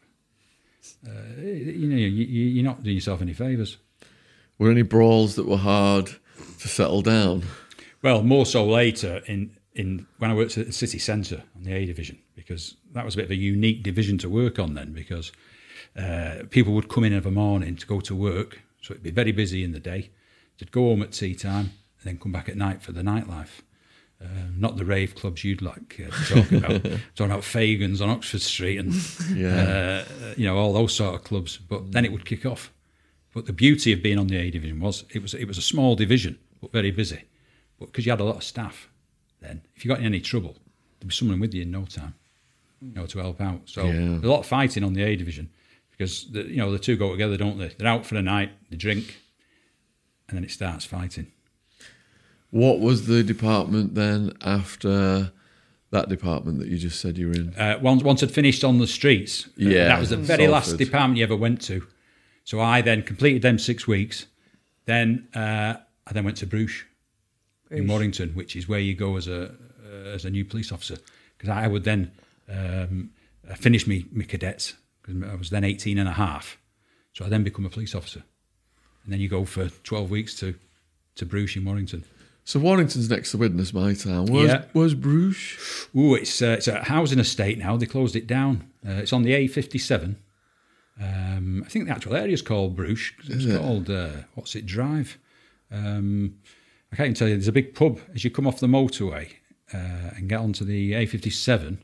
uh, 1.08 1.12
you 1.42 1.88
know, 1.88 1.96
you, 1.96 2.08
you- 2.08 2.46
you're 2.56 2.64
not 2.64 2.84
doing 2.84 2.96
yourself 2.96 3.22
any 3.22 3.34
favours. 3.34 3.78
Were 4.60 4.72
any 4.72 4.82
brawls 4.82 5.36
that 5.36 5.46
were 5.48 5.58
hard 5.58 6.08
to 6.60 6.68
settle 6.68 7.02
down? 7.02 7.44
Well, 8.02 8.24
more 8.24 8.46
so 8.46 8.66
later 8.66 9.22
in 9.28 9.52
in 9.76 10.08
when 10.18 10.32
I 10.32 10.34
worked 10.34 10.58
at 10.58 10.66
the 10.66 10.74
city 10.74 10.98
centre 10.98 11.44
on 11.56 11.64
the 11.64 11.74
A 11.74 11.86
division 11.86 12.18
because 12.36 12.76
that 12.94 13.06
was 13.06 13.14
a 13.14 13.18
bit 13.18 13.26
of 13.26 13.32
a 13.32 13.36
unique 13.36 13.84
division 13.84 14.18
to 14.20 14.30
work 14.30 14.58
on 14.58 14.74
then 14.74 14.92
because 14.94 15.32
uh, 15.96 16.44
people 16.50 16.74
would 16.74 16.90
come 16.90 17.04
in 17.04 17.14
of 17.14 17.26
a 17.28 17.32
morning 17.32 17.76
to 17.76 17.86
go 17.86 18.00
to 18.02 18.16
work, 18.16 18.62
so 18.82 18.94
it'd 18.94 19.04
be 19.04 19.12
very 19.12 19.32
busy 19.32 19.64
in 19.64 19.72
the 19.74 19.80
day. 19.80 20.10
They'd 20.58 20.72
go 20.72 20.82
home 20.90 21.04
at 21.04 21.12
tea 21.12 21.36
time 21.36 21.66
and 22.00 22.06
then 22.06 22.18
come 22.18 22.32
back 22.32 22.50
at 22.50 22.58
night 22.58 22.82
for 22.82 22.92
the 22.92 23.04
nightlife. 23.04 23.62
Uh, 24.20 24.26
not 24.58 24.78
the 24.78 24.86
rave 24.86 25.14
clubs 25.14 25.44
you'd 25.44 25.62
like 25.62 26.00
uh, 26.04 26.10
to 26.10 26.34
talk 26.34 26.52
about, 26.52 26.84
talking 27.16 27.32
about 27.32 27.44
Fagins 27.44 28.02
on 28.02 28.10
Oxford 28.10 28.42
Street 28.42 28.78
and 28.80 28.92
Yeah. 29.36 30.06
uh, 30.10 30.34
you 30.36 30.46
know 30.46 30.58
all 30.58 30.74
those 30.74 30.96
sort 30.96 31.14
of 31.14 31.24
clubs. 31.24 31.58
But 31.58 31.92
then 31.92 32.04
it 32.04 32.12
would 32.12 32.26
kick 32.26 32.44
off. 32.46 32.72
But 33.34 33.46
the 33.46 33.54
beauty 33.54 33.94
of 33.94 34.02
being 34.02 34.18
on 34.18 34.26
the 34.28 34.38
A 34.38 34.50
division 34.50 34.80
was 34.80 35.06
it 35.14 35.22
was 35.22 35.34
it 35.36 35.46
was 35.48 35.58
a 35.60 35.62
small 35.62 35.96
division 35.96 36.40
but 36.62 36.72
very 36.72 36.90
busy. 36.90 37.22
But 37.80 37.88
because 37.88 38.06
you 38.08 38.12
had 38.12 38.20
a 38.20 38.24
lot 38.24 38.38
of 38.38 38.44
staff, 38.44 38.90
then 39.40 39.62
if 39.76 39.86
you 39.86 39.90
got 39.90 40.00
in 40.00 40.06
any 40.06 40.20
trouble, 40.20 40.56
there'd 41.00 41.10
be 41.10 41.14
someone 41.14 41.40
with 41.40 41.54
you 41.54 41.62
in 41.62 41.70
no 41.70 41.86
time, 41.86 42.16
you 42.82 42.94
know, 42.96 43.06
to 43.06 43.20
help 43.20 43.40
out. 43.40 43.62
So 43.66 43.86
Yeah. 43.86 44.18
a 44.24 44.26
lot 44.28 44.40
of 44.40 44.46
fighting 44.48 44.84
on 44.84 44.94
the 44.94 45.04
A 45.04 45.16
division 45.16 45.52
because 45.92 46.26
the, 46.32 46.42
you 46.50 46.58
know 46.58 46.72
the 46.72 46.80
two 46.80 46.96
go 46.98 47.12
together, 47.12 47.38
don't 47.38 47.60
they? 47.60 47.68
They're 47.78 47.88
out 47.88 48.08
for 48.08 48.16
the 48.16 48.24
night, 48.24 48.50
they 48.72 48.78
drink, 48.78 49.18
and 50.28 50.36
then 50.36 50.44
it 50.44 50.50
starts 50.50 50.86
fighting. 50.86 51.32
What 52.52 52.80
was 52.80 53.08
the 53.08 53.24
department 53.24 53.96
then 53.96 54.34
after 54.42 55.32
that 55.92 56.10
department 56.10 56.60
that 56.60 56.68
you 56.68 56.78
just 56.78 57.00
said 57.00 57.18
you 57.18 57.28
were 57.28 57.34
in? 57.34 57.54
Uh, 57.56 57.80
once 57.82 58.04
once 58.04 58.24
I'd 58.24 58.32
finished 58.32 58.64
on 58.64 58.78
the 58.78 58.88
streets, 58.88 59.48
uh, 59.48 59.52
Yeah, 59.58 59.88
that 59.88 60.00
was 60.00 60.10
the 60.10 60.18
very 60.18 60.48
last 60.48 60.78
department 60.78 61.18
you 61.18 61.24
ever 61.24 61.36
went 61.36 61.62
to. 61.64 61.86
So 62.44 62.62
I 62.62 62.82
then 62.82 63.04
completed 63.04 63.42
them 63.42 63.60
six 63.60 63.88
weeks. 63.88 64.26
Then 64.86 65.28
uh, 65.36 65.76
I 66.08 66.14
then 66.14 66.24
went 66.24 66.38
to 66.38 66.48
Bruche, 66.48 66.84
in 67.70 67.88
Warrington, 67.88 68.30
which 68.32 68.56
is 68.56 68.68
where 68.68 68.80
you 68.80 68.96
go 68.96 69.18
as 69.18 69.28
a 69.28 69.52
uh, 69.86 70.10
as 70.14 70.26
a 70.26 70.30
new 70.30 70.46
police 70.46 70.72
officer. 70.72 70.98
Because 71.38 71.50
I 71.50 71.68
would 71.68 71.84
then 71.84 72.12
um, 72.50 73.12
uh, 73.50 73.56
finish 73.56 73.86
me, 73.88 74.06
me 74.12 74.26
cadets 74.26 74.74
because 75.02 75.22
I 75.24 75.36
was 75.36 75.50
then 75.50 75.64
18 75.64 75.98
and 75.98 76.10
a 76.10 76.14
half. 76.14 76.58
So 77.14 77.26
I 77.26 77.30
then 77.30 77.44
become 77.44 77.66
a 77.66 77.70
police 77.70 77.96
officer, 77.96 78.24
and 79.04 79.14
then 79.14 79.20
you 79.20 79.28
go 79.28 79.46
for 79.46 79.70
12 79.70 80.10
weeks 80.10 80.36
to 80.40 80.56
to 81.16 81.26
Bruche 81.26 81.58
in 81.58 81.66
Warrington. 81.66 82.04
So 82.48 82.62
Warrington's 82.62 83.10
next 83.10 83.32
to 83.32 83.38
Widnes, 83.38 83.74
my 83.74 83.94
town. 83.94 84.28
Where's, 84.28 84.48
Yeah. 84.50 84.64
where's 84.72 84.96
Bruche? 84.96 85.90
Ooh, 85.94 86.16
it's 86.16 86.42
uh, 86.42 86.56
it's 86.58 86.70
a 86.70 86.82
housing 86.86 87.20
estate 87.20 87.58
now. 87.58 87.76
They 87.76 87.86
closed 87.86 88.16
it 88.16 88.26
down. 88.26 88.70
Uh, 88.88 88.92
it's 88.94 89.12
on 89.12 89.24
the 89.24 89.34
A57. 89.34 90.16
Um, 90.98 91.62
I 91.66 91.68
think 91.70 91.88
the 91.88 91.92
actual 91.92 92.16
area 92.16 92.34
is 92.34 92.42
called 92.42 92.78
Bruche. 92.78 93.12
It's 93.28 93.44
it? 93.44 93.60
called 93.60 93.90
uh, 93.90 94.22
what's 94.36 94.56
it 94.56 94.66
Drive. 94.66 95.18
Um, 95.70 96.36
I 96.94 96.96
can't 96.96 97.08
even 97.08 97.16
tell 97.16 97.28
you. 97.28 97.34
There's 97.34 97.50
a 97.50 97.52
big 97.52 97.76
pub 97.76 98.00
as 98.16 98.24
you 98.24 98.32
come 98.32 98.48
off 98.48 98.62
the 98.62 98.68
motorway 98.68 99.28
uh, 99.74 100.16
and 100.16 100.30
get 100.30 100.40
onto 100.40 100.64
the 100.64 100.94
A57. 100.94 101.60
There's 101.60 101.80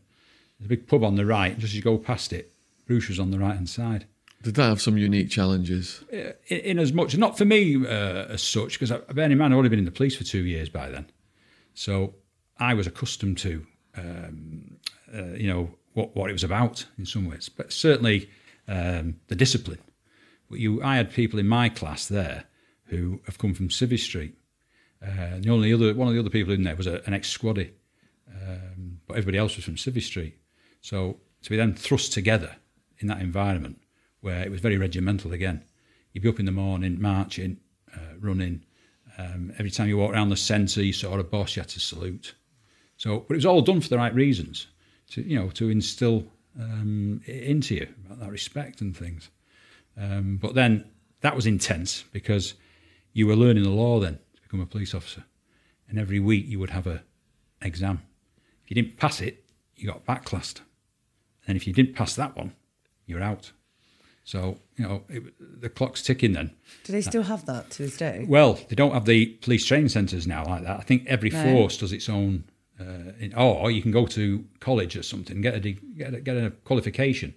a 0.63 0.69
big 0.69 0.87
pub 0.87 1.03
on 1.03 1.15
the 1.15 1.25
right. 1.25 1.59
Just 1.59 1.71
as 1.71 1.75
you 1.75 1.81
go 1.81 1.97
past 1.97 2.31
it, 2.31 2.53
Bruche 2.87 3.09
was 3.09 3.19
on 3.19 3.31
the 3.31 3.39
right 3.39 3.55
hand 3.55 3.67
side. 3.67 4.05
Did 4.43 4.55
that 4.55 4.67
have 4.67 4.81
some 4.81 4.97
unique 4.97 5.29
challenges? 5.29 6.03
in, 6.11 6.33
in 6.47 6.79
as 6.79 6.91
much, 6.91 7.17
not 7.17 7.37
for 7.37 7.45
me 7.45 7.75
uh, 7.85 8.25
as 8.29 8.43
such, 8.43 8.77
because 8.79 8.91
bearing 9.13 9.31
in 9.31 9.37
mind 9.37 9.53
I'd 9.53 9.57
only 9.57 9.69
been 9.69 9.79
in 9.79 9.85
the 9.85 9.91
police 9.91 10.17
for 10.17 10.25
two 10.25 10.43
years 10.43 10.69
by 10.69 10.89
then, 10.89 11.09
so 11.73 12.15
I 12.59 12.73
was 12.73 12.85
accustomed 12.85 13.37
to, 13.39 13.65
um, 13.97 14.77
uh, 15.13 15.33
you 15.33 15.47
know, 15.47 15.71
what 15.93 16.15
what 16.15 16.29
it 16.29 16.33
was 16.33 16.43
about 16.43 16.85
in 16.97 17.05
some 17.05 17.25
ways, 17.25 17.49
but 17.49 17.71
certainly 17.71 18.29
um, 18.67 19.15
the 19.27 19.35
discipline. 19.35 19.79
You, 20.49 20.83
I 20.83 20.97
had 20.97 21.11
people 21.11 21.39
in 21.39 21.47
my 21.47 21.69
class 21.69 22.07
there 22.07 22.43
who 22.87 23.21
have 23.25 23.37
come 23.37 23.53
from 23.55 23.69
Civvy 23.69 23.97
Street. 23.97 24.35
Uh, 25.01 25.39
the 25.39 25.49
only 25.49 25.73
other 25.73 25.93
one 25.93 26.07
of 26.07 26.13
the 26.13 26.19
other 26.19 26.29
people 26.29 26.53
in 26.53 26.63
there 26.63 26.75
was 26.75 26.85
a, 26.85 27.01
an 27.05 27.13
ex-squaddy, 27.13 27.71
um, 28.29 28.99
but 29.07 29.17
everybody 29.17 29.37
else 29.37 29.55
was 29.55 29.65
from 29.65 29.75
Civvy 29.75 30.01
Street. 30.01 30.37
So 30.81 31.17
to 31.43 31.49
be 31.49 31.55
then 31.55 31.73
thrust 31.73 32.11
together 32.11 32.57
in 32.99 33.07
that 33.07 33.21
environment 33.21 33.79
where 34.23 34.41
it 34.41 34.49
was 34.49 34.61
very 34.61 34.77
regimental 34.77 35.33
again. 35.33 35.61
You'd 36.13 36.23
be 36.23 36.29
up 36.29 36.39
in 36.39 36.45
the 36.45 36.51
morning, 36.51 37.01
marching, 37.01 37.57
uh, 37.93 38.15
running. 38.21 38.63
Um, 39.17 39.51
every 39.59 39.69
time 39.69 39.89
you 39.89 39.97
walked 39.97 40.13
around 40.13 40.29
the 40.29 40.37
centre, 40.37 40.81
you 40.81 40.93
saw 40.93 41.19
a 41.19 41.23
boss, 41.25 41.55
you 41.55 41.61
had 41.61 41.69
to 41.69 41.79
salute. 41.81 42.33
So, 42.95 43.19
but 43.19 43.33
it 43.33 43.37
was 43.37 43.45
all 43.45 43.61
done 43.61 43.81
for 43.81 43.89
the 43.89 43.97
right 43.97 44.15
reasons, 44.15 44.67
to 45.11 45.21
you 45.21 45.37
know, 45.37 45.49
to 45.49 45.69
instill 45.69 46.25
um, 46.57 47.21
into 47.25 47.75
you 47.75 47.87
about 48.05 48.21
that 48.21 48.31
respect 48.31 48.79
and 48.79 48.95
things. 48.95 49.29
Um, 49.97 50.37
but 50.41 50.55
then 50.55 50.89
that 51.19 51.35
was 51.35 51.45
intense 51.45 52.05
because 52.13 52.53
you 53.11 53.27
were 53.27 53.35
learning 53.35 53.63
the 53.63 53.69
law 53.71 53.99
then 53.99 54.19
to 54.35 54.41
become 54.41 54.61
a 54.61 54.65
police 54.65 54.95
officer, 54.95 55.25
and 55.89 55.99
every 55.99 56.21
week 56.21 56.45
you 56.47 56.59
would 56.59 56.69
have 56.69 56.87
a 56.87 57.03
exam. 57.61 58.01
If 58.63 58.71
you 58.71 58.81
didn't 58.81 58.97
pass 58.97 59.19
it, 59.19 59.43
you 59.75 59.85
got 59.85 60.05
backclassed, 60.05 60.61
and 61.45 61.57
if 61.57 61.67
you 61.67 61.73
didn't 61.73 61.93
pass 61.93 62.15
that 62.15 62.37
one, 62.37 62.53
you're 63.05 63.21
out. 63.21 63.51
So 64.23 64.57
you 64.77 64.87
know 64.87 65.03
it, 65.09 65.23
the 65.61 65.69
clock's 65.69 66.01
ticking 66.01 66.33
then. 66.33 66.51
Do 66.85 66.93
they 66.93 67.01
still 67.01 67.23
have 67.23 67.45
that 67.45 67.69
to 67.71 67.83
this 67.83 67.97
day? 67.97 68.25
Well, 68.27 68.53
they 68.69 68.75
don't 68.75 68.93
have 68.93 69.05
the 69.05 69.25
police 69.41 69.65
training 69.65 69.89
centres 69.89 70.25
now 70.27 70.45
like 70.45 70.63
that. 70.63 70.79
I 70.79 70.83
think 70.83 71.05
every 71.07 71.29
No. 71.29 71.43
force 71.43 71.77
does 71.77 71.91
its 71.91 72.07
own 72.09 72.45
uh, 72.79 73.11
in, 73.19 73.33
or 73.35 73.69
you 73.69 73.81
can 73.81 73.91
go 73.91 74.05
to 74.07 74.45
college 74.59 74.95
or 74.97 75.03
something, 75.03 75.41
get 75.41 75.55
a 75.55 75.71
get 75.71 76.13
a, 76.13 76.21
get 76.21 76.37
a 76.37 76.51
qualification, 76.63 77.33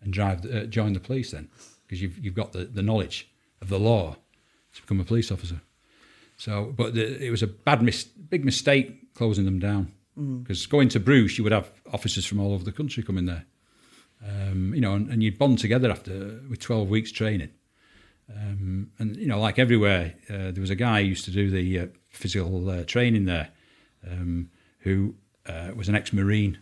and 0.00 0.12
drive 0.12 0.44
uh, 0.46 0.64
join 0.64 0.94
the 0.94 1.00
police 1.00 1.30
then, 1.30 1.48
because 1.86 2.00
you've 2.00 2.18
you've 2.18 2.34
got 2.34 2.52
the, 2.52 2.64
the 2.64 2.82
knowledge 2.82 3.28
of 3.60 3.68
the 3.68 3.78
law 3.78 4.16
to 4.74 4.80
become 4.82 4.98
a 5.00 5.04
police 5.04 5.30
officer. 5.30 5.60
So, 6.38 6.72
but 6.74 6.94
the, 6.94 7.22
it 7.22 7.30
was 7.30 7.42
a 7.42 7.46
bad 7.46 7.82
mis- 7.82 8.04
big 8.04 8.44
mistake 8.46 9.12
closing 9.14 9.44
them 9.44 9.58
down 9.58 9.92
because 10.42 10.66
going 10.66 10.88
to 10.90 11.00
Bruche, 11.00 11.38
you 11.38 11.44
would 11.44 11.52
have 11.52 11.70
officers 11.92 12.26
from 12.26 12.40
all 12.40 12.52
over 12.52 12.64
the 12.64 12.72
country 12.72 13.02
coming 13.02 13.26
there. 13.26 13.44
Um, 14.26 14.74
you 14.74 14.80
know, 14.80 14.94
and, 14.94 15.10
and 15.10 15.22
you'd 15.22 15.38
bond 15.38 15.58
together 15.58 15.90
after 15.90 16.40
with 16.48 16.60
twelve 16.60 16.88
weeks 16.88 17.10
training. 17.10 17.50
Um, 18.28 18.90
and 18.98 19.16
you 19.16 19.26
know, 19.26 19.40
like 19.40 19.58
everywhere, 19.58 20.14
uh, 20.28 20.50
there 20.52 20.60
was 20.60 20.70
a 20.70 20.76
guy 20.76 21.02
who 21.02 21.08
used 21.08 21.24
to 21.24 21.30
do 21.30 21.50
the 21.50 21.78
uh, 21.80 21.86
physical 22.10 22.68
uh, 22.68 22.84
training 22.84 23.24
there, 23.24 23.48
um, 24.08 24.50
who 24.80 25.14
uh, 25.46 25.70
was 25.74 25.88
an 25.88 25.94
ex-marine, 25.94 26.58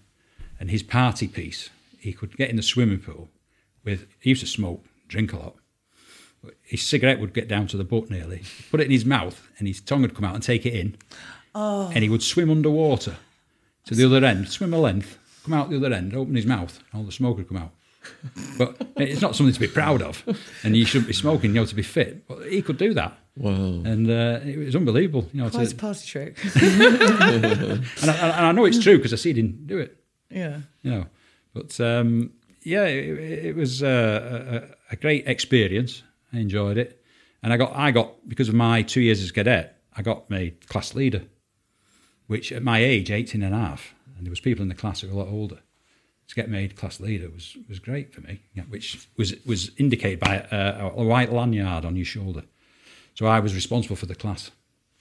and 0.58 0.70
his 0.70 0.82
party 0.82 1.28
piece, 1.28 1.68
he 1.98 2.12
could 2.12 2.36
get 2.36 2.48
in 2.48 2.56
the 2.56 2.62
swimming 2.62 3.00
pool 3.00 3.28
with. 3.84 4.06
He 4.20 4.30
used 4.30 4.42
to 4.42 4.46
smoke, 4.46 4.84
drink 5.08 5.32
a 5.32 5.36
lot. 5.36 5.56
His 6.62 6.82
cigarette 6.82 7.18
would 7.18 7.34
get 7.34 7.48
down 7.48 7.66
to 7.66 7.76
the 7.76 7.84
butt 7.84 8.08
nearly. 8.08 8.42
Put 8.70 8.80
it 8.80 8.84
in 8.84 8.92
his 8.92 9.04
mouth, 9.04 9.50
and 9.58 9.66
his 9.66 9.80
tongue 9.80 10.02
would 10.02 10.14
come 10.14 10.24
out 10.24 10.34
and 10.36 10.42
take 10.42 10.64
it 10.64 10.74
in, 10.74 10.96
and 11.92 12.04
he 12.04 12.08
would 12.08 12.22
swim 12.22 12.50
underwater 12.50 13.16
to 13.86 13.94
the 13.94 14.04
other 14.06 14.24
end, 14.24 14.48
swim 14.48 14.72
a 14.72 14.78
length, 14.78 15.17
come 15.48 15.58
out 15.58 15.70
the 15.70 15.76
other 15.76 15.92
end, 15.94 16.14
open 16.14 16.34
his 16.34 16.46
mouth, 16.46 16.78
and 16.92 17.00
all 17.00 17.06
the 17.06 17.12
smoke 17.12 17.36
would 17.38 17.48
come 17.48 17.56
out. 17.58 17.72
But 18.56 18.76
it's 18.96 19.20
not 19.20 19.36
something 19.36 19.52
to 19.52 19.60
be 19.60 19.68
proud 19.68 20.02
of, 20.02 20.22
and 20.62 20.76
you 20.76 20.84
shouldn't 20.86 21.08
be 21.08 21.12
smoking, 21.12 21.50
you 21.50 21.60
know, 21.60 21.66
to 21.66 21.74
be 21.74 21.82
fit. 21.82 22.26
But 22.28 22.48
he 22.50 22.62
could 22.62 22.78
do 22.78 22.94
that, 22.94 23.18
Wow. 23.36 23.52
and 23.52 24.08
uh, 24.10 24.40
it 24.44 24.56
was 24.58 24.76
unbelievable, 24.76 25.28
you 25.32 25.42
know. 25.42 25.50
Quite 25.50 25.68
To, 25.68 25.74
a 25.74 25.78
party 25.78 26.06
trick. 26.06 26.38
and, 26.54 28.10
I, 28.10 28.14
and 28.36 28.46
I 28.46 28.52
know 28.52 28.64
it's 28.64 28.78
true 28.82 28.96
because 28.96 29.12
I 29.12 29.16
see 29.16 29.34
him 29.34 29.62
do 29.66 29.78
it, 29.78 29.96
yeah. 30.30 30.60
you 30.82 30.90
know. 30.90 31.06
But 31.52 31.78
um, 31.80 32.32
yeah, 32.62 32.84
it, 32.84 33.46
it 33.46 33.56
was 33.56 33.82
uh, 33.82 34.68
a, 34.90 34.92
a 34.92 34.96
great 34.96 35.26
experience. 35.26 36.02
I 36.32 36.38
enjoyed 36.38 36.78
it, 36.78 37.02
and 37.42 37.52
I 37.52 37.56
got 37.56 37.74
I 37.74 37.90
got 37.90 38.28
because 38.28 38.48
of 38.48 38.54
my 38.54 38.82
two 38.82 39.00
years 39.00 39.22
as 39.22 39.32
cadet, 39.32 39.76
I 39.96 40.02
got 40.02 40.30
made 40.30 40.66
class 40.68 40.94
leader, 40.94 41.22
which 42.26 42.52
at 42.52 42.62
my 42.62 42.78
age, 42.78 43.10
18 43.10 43.42
and 43.42 43.54
a 43.54 43.58
half, 43.58 43.94
and 44.18 44.26
there 44.26 44.30
was 44.30 44.40
people 44.40 44.62
in 44.62 44.68
the 44.68 44.74
class 44.74 45.00
who 45.00 45.08
were 45.08 45.14
a 45.14 45.16
lot 45.16 45.28
older. 45.28 45.60
To 46.28 46.34
get 46.34 46.50
made 46.50 46.76
class 46.76 47.00
leader 47.00 47.30
was 47.30 47.56
was 47.70 47.78
great 47.78 48.12
for 48.12 48.20
me, 48.20 48.40
yeah, 48.54 48.64
which 48.64 49.08
was 49.16 49.34
was 49.46 49.70
indicated 49.78 50.20
by 50.20 50.46
a, 50.50 50.90
a 50.94 51.02
white 51.04 51.32
lanyard 51.32 51.86
on 51.86 51.96
your 51.96 52.04
shoulder. 52.04 52.42
So 53.14 53.24
I 53.26 53.40
was 53.40 53.54
responsible 53.54 53.96
for 53.96 54.04
the 54.04 54.14
class. 54.14 54.50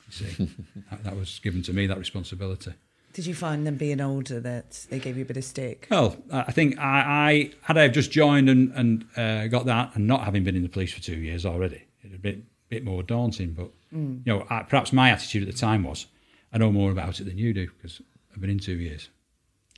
You 0.07 0.26
see, 0.26 0.49
that, 0.89 1.03
that 1.03 1.18
was 1.18 1.39
given 1.39 1.63
to 1.63 1.74
me 1.74 1.86
that 1.88 1.97
responsibility. 1.97 2.72
Did 3.11 3.26
you 3.26 3.36
find 3.36 3.68
them 3.68 3.76
being 3.76 3.99
older 3.99 4.39
that 4.39 4.86
they 4.89 4.99
gave 4.99 5.18
you 5.18 5.24
a 5.24 5.26
bit 5.26 5.38
of 5.38 5.43
stick? 5.43 5.88
Well, 5.89 6.15
I 6.32 6.51
think 6.51 6.78
I, 6.80 7.01
I 7.30 7.51
had 7.63 7.78
I 7.78 7.84
have 7.84 7.91
just 7.91 8.11
joined 8.11 8.47
and, 8.47 8.72
and 8.74 9.05
uh, 9.18 9.47
got 9.47 9.65
that, 9.65 9.95
and 9.95 10.07
not 10.07 10.24
having 10.24 10.43
been 10.43 10.55
in 10.55 10.63
the 10.63 10.70
police 10.70 10.93
for 10.93 11.01
two 11.01 11.18
years 11.18 11.45
already, 11.45 11.84
it'd 12.03 12.15
a 12.15 12.20
bit 12.20 12.43
bit 12.70 12.86
more 12.86 13.03
daunting. 13.03 13.53
But 13.53 13.72
you 14.26 14.34
know, 14.34 14.45
I, 14.49 14.63
perhaps 14.63 14.93
my 14.93 15.09
attitude 15.09 15.47
at 15.47 15.53
the 15.53 15.59
time 15.59 15.84
was, 15.84 16.05
I 16.53 16.57
know 16.57 16.72
more 16.72 16.91
about 16.91 17.20
it 17.20 17.24
than 17.26 17.38
you 17.38 17.53
do 17.53 17.68
because 17.82 18.01
I've 18.38 18.41
been 18.41 18.51
in 18.51 18.59
two 18.59 18.77
years. 18.77 19.09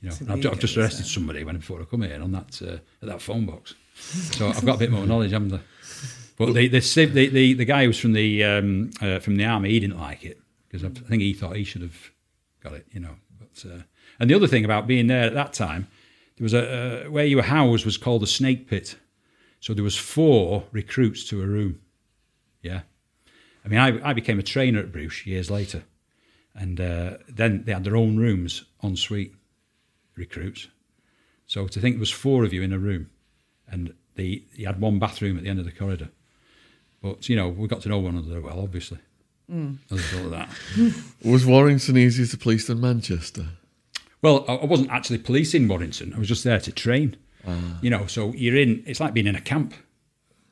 You 0.02 0.10
know, 0.10 0.14
I've, 0.28 0.46
I've 0.46 0.58
just 0.58 0.76
arrested 0.76 1.06
so- 1.06 1.14
somebody 1.14 1.44
when 1.44 1.56
before 1.56 1.80
I 1.80 1.84
come 1.84 2.02
here 2.02 2.20
on 2.22 2.32
that 2.32 2.60
uh, 2.60 2.74
at 3.02 3.08
that 3.08 3.22
phone 3.22 3.46
box, 3.46 3.74
so 3.94 4.48
I've 4.48 4.64
got 4.66 4.76
a 4.76 4.78
bit 4.78 4.90
more 4.90 5.06
knowledge, 5.06 5.30
haven't 5.32 5.54
I? 5.54 5.60
But 6.36 6.52
the 6.52 6.68
the, 6.68 6.80
the 7.06 7.28
the 7.28 7.54
the 7.54 7.64
guy 7.64 7.82
who 7.82 7.88
was 7.88 7.98
from 7.98 8.12
the 8.12 8.44
um, 8.44 8.90
uh, 9.00 9.18
from 9.18 9.36
the 9.36 9.46
army, 9.46 9.70
he 9.70 9.80
didn't 9.80 9.98
like 9.98 10.24
it 10.24 10.38
because 10.68 10.84
I 10.84 10.88
think 10.90 11.22
he 11.22 11.32
thought 11.32 11.56
he 11.56 11.64
should 11.64 11.80
have 11.80 12.10
got 12.62 12.74
it, 12.74 12.86
you 12.92 13.00
know. 13.00 13.16
But 13.38 13.64
uh, 13.70 13.82
and 14.18 14.28
the 14.28 14.34
other 14.34 14.46
thing 14.46 14.64
about 14.66 14.86
being 14.86 15.06
there 15.06 15.24
at 15.24 15.32
that 15.34 15.54
time, 15.54 15.88
there 16.36 16.44
was 16.44 16.52
a 16.52 17.06
uh, 17.06 17.10
where 17.10 17.24
you 17.24 17.36
were 17.36 17.42
housed 17.42 17.86
was 17.86 17.96
called 17.96 18.20
the 18.20 18.26
snake 18.26 18.68
pit, 18.68 18.96
so 19.58 19.72
there 19.72 19.84
was 19.84 19.96
four 19.96 20.64
recruits 20.70 21.24
to 21.30 21.42
a 21.42 21.46
room. 21.46 21.80
Yeah, 22.62 22.82
I 23.64 23.68
mean, 23.68 23.78
I, 23.78 24.10
I 24.10 24.12
became 24.12 24.38
a 24.38 24.42
trainer 24.42 24.80
at 24.80 24.92
Bruche 24.92 25.24
years 25.24 25.50
later, 25.50 25.84
and 26.54 26.80
uh, 26.80 27.18
then 27.28 27.64
they 27.64 27.72
had 27.72 27.84
their 27.84 27.96
own 27.96 28.16
rooms 28.16 28.64
en 28.82 28.96
suite 28.96 29.34
recruits. 30.16 30.68
So 31.46 31.66
to 31.66 31.80
think 31.80 31.96
there 31.96 32.00
was 32.00 32.10
four 32.10 32.44
of 32.44 32.52
you 32.52 32.62
in 32.62 32.72
a 32.72 32.78
room, 32.78 33.10
and 33.68 33.94
the 34.16 34.44
you 34.54 34.66
had 34.66 34.80
one 34.80 34.98
bathroom 34.98 35.36
at 35.36 35.44
the 35.44 35.50
end 35.50 35.58
of 35.58 35.64
the 35.64 35.72
corridor. 35.72 36.10
But 37.02 37.28
you 37.28 37.36
know, 37.36 37.48
we 37.48 37.66
got 37.68 37.80
to 37.82 37.88
know 37.88 37.98
one 37.98 38.16
another 38.16 38.40
well, 38.40 38.60
obviously. 38.60 38.98
As 39.90 39.90
a 39.90 39.94
result 39.94 40.24
of 40.26 40.30
that. 40.30 40.48
Was 41.24 41.44
Warrington 41.44 41.96
easier 41.96 42.26
to 42.26 42.38
police 42.38 42.68
than 42.68 42.80
Manchester? 42.80 43.46
Well, 44.22 44.44
I 44.46 44.66
wasn't 44.66 44.90
actually 44.90 45.18
policing 45.18 45.66
Warrington. 45.66 46.12
I 46.14 46.18
was 46.18 46.28
just 46.28 46.44
there 46.44 46.60
to 46.60 46.70
train. 46.70 47.16
You 47.80 47.88
know, 47.88 48.06
so 48.06 48.34
you're 48.34 48.56
in. 48.56 48.84
It's 48.86 49.00
like 49.00 49.14
being 49.14 49.26
in 49.26 49.34
a 49.34 49.40
camp. 49.40 49.72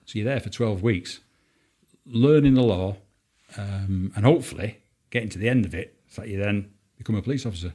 So 0.07 0.18
you're 0.18 0.24
there 0.24 0.40
for 0.40 0.49
twelve 0.49 0.82
weeks, 0.82 1.20
learning 2.07 2.55
the 2.55 2.62
law, 2.62 2.96
um, 3.59 4.11
and 4.16 4.24
hopefully 4.24 4.78
getting 5.11 5.28
to 5.30 5.38
the 5.38 5.48
end 5.48 5.64
of 5.64 5.74
it, 5.74 5.94
so 6.09 6.22
that 6.22 6.28
you 6.28 6.38
then 6.38 6.70
become 6.96 7.16
a 7.16 7.22
police 7.22 7.46
officer. 7.46 7.72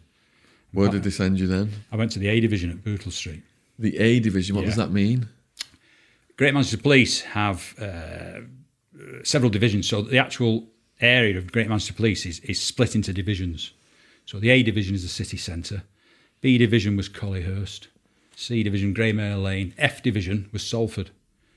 Where 0.72 0.90
did 0.90 1.04
they 1.04 1.12
send 1.12 1.40
you 1.40 1.48
then? 1.48 1.72
I 1.92 1.96
went 1.96 2.12
to 2.14 2.20
the 2.20 2.28
A 2.28 2.40
division 2.40 2.72
at 2.72 2.84
Bootle 2.84 3.12
Street. 3.12 3.44
The 3.78 3.98
A 3.98 4.20
division. 4.20 4.56
What 4.56 4.66
does 4.66 4.76
that 4.76 4.92
mean? 4.92 5.28
Great 6.36 6.54
Manchester 6.54 6.78
Police 6.78 7.22
have 7.22 7.76
uh, 7.80 8.42
several 9.24 9.52
divisions. 9.52 9.88
So 9.88 10.02
the 10.02 10.18
actual 10.18 10.68
area 11.00 11.38
of 11.38 11.52
Great 11.52 11.70
Manchester 11.70 11.94
Police 11.94 12.26
is, 12.26 12.40
is 12.40 12.60
split 12.60 12.96
into 12.96 13.14
divisions. 13.14 13.72
So 14.26 14.40
the 14.40 14.50
A 14.50 14.64
division 14.64 14.96
is 14.96 15.04
the 15.04 15.10
city 15.10 15.38
centre, 15.38 15.84
B 16.42 16.58
division 16.58 16.98
was 16.98 17.08
Collyhurst, 17.10 17.88
C 18.36 18.64
division 18.64 18.94
Greymare 18.94 19.42
Lane, 19.42 19.74
F 19.78 20.02
division 20.02 20.50
was 20.52 20.66
Salford. 20.66 21.12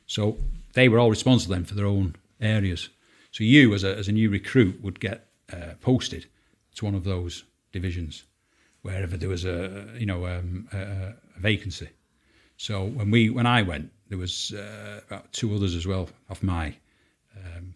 So 0.06 0.36
they 0.74 0.88
were 0.88 0.98
all 0.98 1.10
responsible 1.10 1.54
then 1.54 1.64
for 1.64 1.74
their 1.74 1.86
own 1.86 2.16
areas. 2.40 2.88
So 3.30 3.44
you, 3.44 3.74
as 3.74 3.84
a, 3.84 3.96
as 3.96 4.08
a 4.08 4.12
new 4.12 4.30
recruit, 4.30 4.82
would 4.82 5.00
get 5.00 5.26
uh, 5.52 5.74
posted 5.80 6.26
to 6.74 6.84
one 6.84 6.94
of 6.94 7.04
those 7.04 7.44
divisions, 7.72 8.24
wherever 8.82 9.16
there 9.16 9.28
was 9.28 9.44
a 9.44 9.86
you 9.98 10.06
know 10.06 10.26
um, 10.26 10.68
a, 10.72 10.78
a 11.36 11.40
vacancy. 11.40 11.88
So 12.56 12.84
when 12.84 13.10
we 13.10 13.30
when 13.30 13.46
I 13.46 13.62
went, 13.62 13.90
there 14.08 14.18
was 14.18 14.52
uh, 14.52 15.00
about 15.06 15.32
two 15.32 15.54
others 15.54 15.74
as 15.74 15.86
well 15.86 16.08
off 16.30 16.42
my 16.42 16.74
um, 17.36 17.74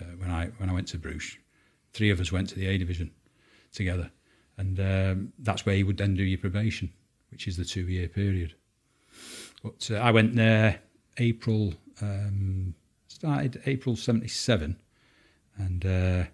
uh, 0.00 0.04
when 0.18 0.30
I 0.30 0.46
when 0.58 0.70
I 0.70 0.72
went 0.72 0.88
to 0.88 0.98
Bruche. 0.98 1.38
Three 1.92 2.10
of 2.10 2.20
us 2.20 2.30
went 2.30 2.48
to 2.50 2.54
the 2.54 2.66
A 2.66 2.78
division 2.78 3.10
together, 3.72 4.10
and 4.56 4.78
um, 4.78 5.32
that's 5.40 5.66
where 5.66 5.74
you 5.74 5.86
would 5.86 5.96
then 5.96 6.14
do 6.14 6.22
your 6.22 6.38
probation, 6.38 6.92
which 7.30 7.48
is 7.48 7.56
the 7.56 7.64
two 7.64 7.88
year 7.88 8.08
period. 8.08 8.54
But 9.62 9.90
uh, 9.90 9.96
I 9.96 10.10
went 10.12 10.36
there 10.36 10.80
April 11.18 11.74
um, 12.00 12.74
started 13.08 13.60
April 13.66 13.96
seventy 13.96 14.28
seven, 14.28 14.76
and 15.56 15.84
uh, 15.84 16.24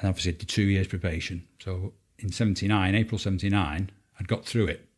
and 0.00 0.08
obviously 0.08 0.32
did 0.32 0.48
two 0.48 0.62
years 0.62 0.88
probation. 0.88 1.46
So 1.58 1.92
in 2.18 2.32
seventy 2.32 2.66
nine, 2.66 2.94
April 2.94 3.18
seventy 3.18 3.48
nine, 3.48 3.90
I'd 4.18 4.28
got 4.28 4.44
through 4.44 4.66
it, 4.66 4.88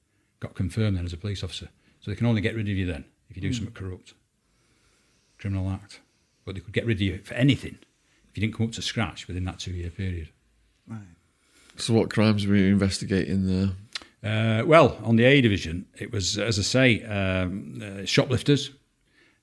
got 0.41 0.55
confirmed 0.55 0.97
then 0.97 1.05
as 1.05 1.13
a 1.13 1.17
police 1.17 1.45
officer. 1.45 1.69
So 2.01 2.11
they 2.11 2.17
can 2.17 2.27
only 2.27 2.41
get 2.41 2.57
rid 2.57 2.69
of 2.69 2.77
you 2.77 2.87
then 2.87 3.05
if 3.29 3.37
you 3.37 3.43
do 3.43 3.53
something 3.53 3.75
corrupt, 3.75 4.15
criminal 5.39 5.71
act. 5.71 6.01
But 6.45 6.55
they 6.55 6.61
could 6.61 6.73
get 6.73 6.87
rid 6.87 6.97
of 6.97 7.03
you 7.03 7.19
for 7.19 7.35
anything 7.35 7.79
if 8.29 8.37
you 8.37 8.41
didn't 8.41 8.57
come 8.57 8.67
up 8.67 8.73
to 8.73 8.83
scratch 8.83 9.29
within 9.29 9.45
that 9.45 9.59
two 9.59 9.73
year 9.73 9.91
period. 9.91 10.29
Right. 10.89 11.01
So 11.77 11.95
what 11.95 12.11
crimes 12.11 12.47
were 12.47 12.57
you 12.57 12.73
investigating 12.73 13.47
there? 13.47 13.71
Uh, 14.25 14.65
well, 14.65 14.99
on 15.03 15.17
the 15.17 15.25
A 15.25 15.41
division, 15.41 15.87
it 15.99 16.13
was, 16.13 16.39
as 16.39 16.59
I 16.59 16.63
say, 16.63 17.03
um, 17.05 17.83
uh, 17.83 18.05
shoplifters, 18.05 18.71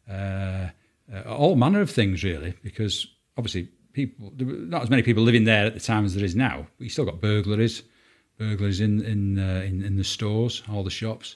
uh, 0.09 0.69
uh, 1.13 1.21
all 1.27 1.55
manner 1.55 1.81
of 1.81 1.89
things, 1.89 2.23
really, 2.23 2.53
because 2.63 3.07
obviously 3.37 3.69
people, 4.07 4.33
not 4.37 4.83
as 4.83 4.89
many 4.89 5.03
people 5.03 5.23
living 5.23 5.45
there 5.45 5.65
at 5.65 5.73
the 5.73 5.79
time 5.79 6.05
as 6.05 6.13
there 6.15 6.25
is 6.25 6.35
now. 6.35 6.67
But 6.77 6.83
you 6.83 6.89
still 6.89 7.05
got 7.05 7.21
burglaries, 7.21 7.83
burglaries 8.37 8.79
in 8.79 9.03
in 9.03 9.39
uh, 9.39 9.61
in, 9.65 9.83
in 9.83 9.97
the 9.97 10.03
stores, 10.03 10.63
all 10.71 10.83
the 10.83 10.89
shops, 10.89 11.35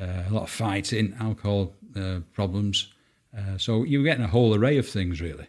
uh, 0.00 0.24
a 0.28 0.32
lot 0.32 0.44
of 0.44 0.50
fighting, 0.50 1.14
alcohol 1.20 1.74
uh, 1.96 2.20
problems. 2.32 2.92
Uh, 3.36 3.58
so 3.58 3.84
you 3.84 3.98
were 3.98 4.04
getting 4.04 4.24
a 4.24 4.28
whole 4.28 4.54
array 4.54 4.78
of 4.78 4.88
things, 4.88 5.20
really. 5.20 5.46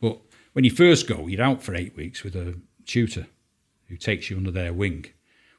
But 0.00 0.18
when 0.54 0.64
you 0.64 0.70
first 0.70 1.06
go, 1.06 1.26
you're 1.28 1.42
out 1.42 1.62
for 1.62 1.74
eight 1.74 1.96
weeks 1.96 2.24
with 2.24 2.34
a 2.36 2.58
tutor 2.84 3.26
who 3.88 3.96
takes 3.96 4.30
you 4.30 4.36
under 4.36 4.50
their 4.50 4.72
wing. 4.72 5.06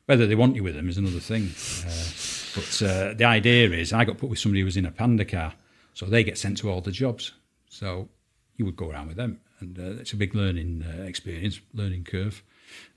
Whether 0.05 0.27
they 0.27 0.35
want 0.35 0.55
you 0.55 0.63
with 0.63 0.75
them 0.75 0.89
is 0.89 0.97
another 0.97 1.21
thing. 1.21 1.51
Uh, 1.87 2.13
but 2.55 2.81
uh, 2.81 3.13
the 3.13 3.25
idea 3.25 3.69
is, 3.69 3.93
I 3.93 4.03
got 4.03 4.17
put 4.17 4.29
with 4.29 4.39
somebody 4.39 4.59
who 4.59 4.65
was 4.65 4.77
in 4.77 4.85
a 4.85 4.91
panda 4.91 5.23
car, 5.23 5.53
so 5.93 6.05
they 6.05 6.23
get 6.23 6.37
sent 6.37 6.57
to 6.57 6.69
all 6.69 6.81
the 6.81 6.91
jobs. 6.91 7.31
So 7.69 8.09
you 8.57 8.65
would 8.65 8.75
go 8.75 8.89
around 8.89 9.07
with 9.07 9.17
them, 9.17 9.39
and 9.59 9.77
uh, 9.79 9.99
it's 10.01 10.13
a 10.13 10.17
big 10.17 10.35
learning 10.35 10.83
uh, 10.87 11.03
experience, 11.03 11.59
learning 11.73 12.03
curve. 12.03 12.43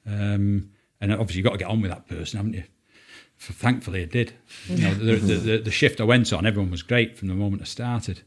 Um, 0.06 0.70
and 1.00 1.12
obviously, 1.12 1.36
you've 1.36 1.44
got 1.44 1.52
to 1.52 1.58
get 1.58 1.68
on 1.68 1.80
with 1.80 1.90
that 1.90 2.08
person, 2.08 2.38
haven't 2.38 2.54
you? 2.54 2.64
Thankfully, 3.38 4.02
I 4.02 4.06
did. 4.06 4.32
You 4.66 4.84
know, 4.84 4.94
the, 4.94 5.16
the, 5.16 5.34
the, 5.34 5.58
the 5.58 5.70
shift 5.70 6.00
I 6.00 6.04
went 6.04 6.32
on, 6.32 6.46
everyone 6.46 6.70
was 6.70 6.82
great 6.82 7.18
from 7.18 7.28
the 7.28 7.34
moment 7.34 7.62
I 7.62 7.66
started. 7.66 8.22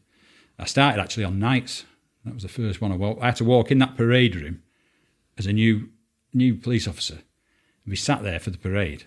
I 0.60 0.66
started 0.66 1.02
actually 1.02 1.24
on 1.24 1.40
nights. 1.40 1.86
That 2.26 2.36
was 2.36 2.44
the 2.44 2.50
first 2.50 2.80
one 2.80 2.92
I 2.92 2.96
walked. 2.96 3.22
I 3.22 3.28
had 3.28 3.38
to 3.38 3.46
walk 3.46 3.72
in 3.72 3.80
that 3.80 3.98
parade 3.98 4.36
room 4.36 4.62
as 5.38 5.48
a 5.48 5.54
new 5.54 5.90
new 6.32 6.54
police 6.54 6.88
officer. 6.88 7.16
And 7.16 7.92
we 7.92 7.96
sat 7.96 8.22
there 8.22 8.40
for 8.40 8.52
the 8.52 8.58
parade, 8.58 9.06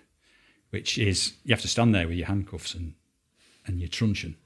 which 0.70 0.99
is 0.99 1.35
you 1.45 1.55
have 1.55 1.62
to 1.62 1.68
stand 1.68 1.95
there 1.95 2.09
with 2.09 2.16
your 2.16 2.27
handcuffs 2.27 2.75
and 2.75 2.95
and 3.64 3.79
your 3.79 3.89
truncheon, 3.89 4.37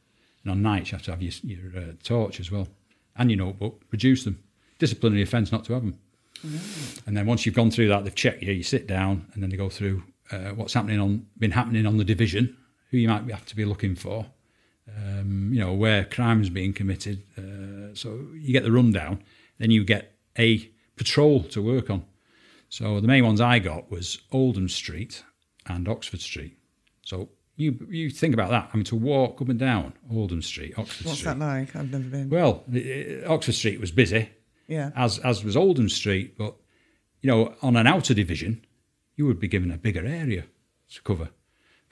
and 0.42 0.52
on 0.52 0.60
nights 0.60 0.90
you 0.90 0.96
have 0.96 1.04
to 1.06 1.10
have 1.12 1.22
your, 1.22 1.32
your 1.42 1.70
uh, 1.74 1.92
torch 2.02 2.38
as 2.38 2.50
well 2.50 2.68
and 3.18 3.30
your 3.30 3.38
notebook. 3.38 3.88
Produce 3.88 4.24
them. 4.24 4.42
Disciplinary 4.78 5.22
offence 5.22 5.52
not 5.52 5.64
to 5.64 5.72
have 5.72 5.82
them. 5.82 5.98
And 7.06 7.16
then 7.16 7.26
once 7.26 7.46
you've 7.46 7.54
gone 7.54 7.70
through 7.70 7.88
that, 7.88 8.04
they've 8.04 8.14
checked 8.14 8.42
you. 8.42 8.52
You 8.52 8.62
sit 8.62 8.86
down, 8.86 9.26
and 9.32 9.42
then 9.42 9.50
they 9.50 9.56
go 9.56 9.68
through 9.68 10.02
uh, 10.30 10.50
what's 10.50 10.74
happening 10.74 11.00
on 11.00 11.26
been 11.38 11.52
happening 11.52 11.86
on 11.86 11.96
the 11.96 12.04
division, 12.04 12.56
who 12.90 12.98
you 12.98 13.08
might 13.08 13.28
have 13.30 13.46
to 13.46 13.56
be 13.56 13.64
looking 13.64 13.94
for, 13.94 14.26
um, 14.96 15.50
you 15.52 15.60
know, 15.60 15.72
where 15.72 16.04
crimes 16.04 16.50
being 16.50 16.72
committed. 16.72 17.22
Uh, 17.38 17.94
so 17.94 18.26
you 18.34 18.52
get 18.52 18.64
the 18.64 18.72
rundown. 18.72 19.22
Then 19.58 19.70
you 19.70 19.84
get 19.84 20.16
a 20.38 20.70
patrol 20.96 21.42
to 21.44 21.62
work 21.62 21.90
on. 21.90 22.04
So 22.68 23.00
the 23.00 23.08
main 23.08 23.24
ones 23.24 23.40
I 23.40 23.58
got 23.58 23.90
was 23.90 24.18
Oldham 24.32 24.68
Street 24.68 25.22
and 25.66 25.88
Oxford 25.88 26.20
Street. 26.20 26.58
So 27.02 27.30
you 27.56 27.86
you 27.90 28.10
think 28.10 28.34
about 28.34 28.50
that. 28.50 28.70
I 28.72 28.76
mean, 28.76 28.84
to 28.84 28.96
walk 28.96 29.40
up 29.40 29.48
and 29.48 29.58
down 29.58 29.94
Oldham 30.10 30.42
Street, 30.42 30.74
Oxford 30.78 31.06
What's 31.06 31.18
Street. 31.20 31.30
that 31.30 31.38
like? 31.38 31.74
I've 31.76 31.90
never 31.90 32.04
been. 32.04 32.28
Well, 32.30 32.64
the- 32.68 33.24
uh, 33.24 33.32
Oxford 33.32 33.54
Street 33.54 33.80
was 33.80 33.90
busy, 33.90 34.28
yeah. 34.68 34.90
as 34.94 35.18
as 35.20 35.42
was 35.44 35.56
Oldham 35.56 35.88
Street. 35.88 36.36
But 36.36 36.54
you 37.22 37.28
know, 37.30 37.54
on 37.62 37.76
an 37.76 37.86
outer 37.86 38.14
division, 38.14 38.64
you 39.16 39.26
would 39.26 39.40
be 39.40 39.48
given 39.48 39.70
a 39.70 39.78
bigger 39.78 40.04
area 40.06 40.44
to 40.92 41.02
cover. 41.02 41.30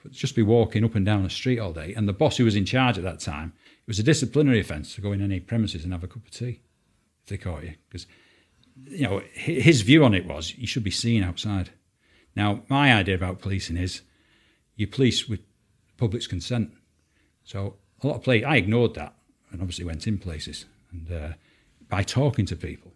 But 0.03 0.11
just 0.11 0.35
be 0.35 0.43
walking 0.43 0.83
up 0.85 0.93
and 0.95 1.05
down 1.05 1.25
a 1.25 1.29
street 1.31 1.57
all 1.59 1.73
day, 1.73 1.93
and 1.95 2.07
the 2.07 2.13
boss 2.13 2.37
who 2.37 2.45
was 2.45 2.55
in 2.55 2.65
charge 2.65 2.97
at 2.99 3.03
that 3.03 3.19
time, 3.19 3.53
it 3.65 3.87
was 3.87 3.97
a 3.97 4.03
disciplinary 4.03 4.59
offence 4.59 4.93
to 4.95 5.01
go 5.01 5.11
in 5.13 5.21
any 5.21 5.39
premises 5.39 5.83
and 5.83 5.91
have 5.93 6.03
a 6.03 6.07
cup 6.07 6.23
of 6.25 6.31
tea 6.31 6.61
if 7.23 7.29
they 7.29 7.37
caught 7.37 7.63
you, 7.63 7.73
because 7.89 8.05
you 8.87 9.01
know 9.03 9.21
his 9.33 9.81
view 9.81 10.05
on 10.05 10.13
it 10.13 10.27
was 10.27 10.53
you 10.55 10.67
should 10.67 10.83
be 10.83 10.91
seen 10.91 11.23
outside. 11.23 11.71
Now, 12.35 12.61
my 12.69 12.93
idea 12.93 13.15
about 13.15 13.39
policing 13.39 13.77
is 13.77 14.01
you 14.75 14.85
police 14.85 15.27
with 15.27 15.39
public's 15.97 16.27
consent. 16.27 16.71
So 17.43 17.75
a 18.01 18.07
lot 18.07 18.17
of 18.17 18.23
places, 18.23 18.45
I 18.47 18.57
ignored 18.57 18.93
that 18.95 19.13
and 19.51 19.61
obviously 19.61 19.85
went 19.85 20.07
in 20.07 20.17
places. 20.17 20.65
And 20.91 21.11
uh, 21.11 21.33
by 21.89 22.03
talking 22.03 22.45
to 22.47 22.55
people 22.55 22.91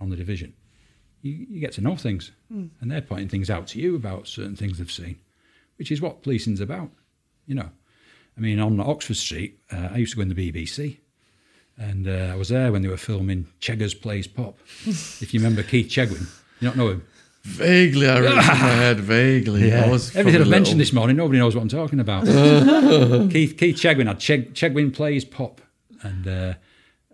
on 0.00 0.10
the 0.10 0.16
division, 0.16 0.54
you, 1.20 1.46
you 1.48 1.60
get 1.60 1.72
to 1.72 1.80
know 1.80 1.96
things. 1.96 2.32
And 2.80 2.90
they're 2.90 3.00
pointing 3.00 3.28
things 3.28 3.50
out 3.50 3.66
to 3.68 3.80
you 3.80 3.96
about 3.96 4.26
certain 4.26 4.56
things 4.56 4.78
they've 4.78 4.90
seen, 4.90 5.18
which 5.76 5.90
is 5.90 6.00
what 6.00 6.22
policing's 6.22 6.60
about, 6.60 6.90
you 7.46 7.54
know. 7.54 7.70
I 8.36 8.40
mean, 8.40 8.58
on 8.60 8.80
Oxford 8.80 9.16
Street, 9.16 9.58
uh, 9.70 9.90
I 9.92 9.98
used 9.98 10.12
to 10.12 10.16
go 10.16 10.22
in 10.22 10.28
the 10.28 10.52
BBC. 10.52 10.98
And 11.78 12.06
uh, 12.06 12.30
I 12.32 12.36
was 12.36 12.48
there 12.48 12.70
when 12.70 12.82
they 12.82 12.88
were 12.88 12.96
filming 12.96 13.46
Cheggers 13.60 13.94
Plays 13.94 14.26
Pop. 14.26 14.58
if 14.86 15.32
you 15.32 15.40
remember 15.40 15.62
Keith 15.62 15.88
Chegwin, 15.88 16.28
you 16.60 16.68
don't 16.68 16.76
know 16.76 16.88
him. 16.88 17.06
Vaguely, 17.44 18.08
I 18.08 18.20
read 18.20 18.24
it 18.24 18.30
in 18.30 18.36
my 18.36 18.42
head. 18.42 19.00
Vaguely, 19.00 19.72
I 19.74 19.88
was 19.88 20.14
Everything 20.14 20.40
I've 20.40 20.46
probably 20.46 20.50
mentioned 20.50 20.80
this 20.80 20.92
morning, 20.92 21.16
nobody 21.16 21.38
knows 21.40 21.56
what 21.56 21.62
I'm 21.62 21.68
talking 21.68 21.98
about. 21.98 22.24
Keith 23.30 23.56
Keith 23.58 23.76
Chegwin 23.76 24.06
had 24.06 24.18
Cheg, 24.20 24.52
Chegwin 24.52 24.94
plays 24.94 25.24
pop, 25.24 25.60
and 26.02 26.28
uh, 26.28 26.54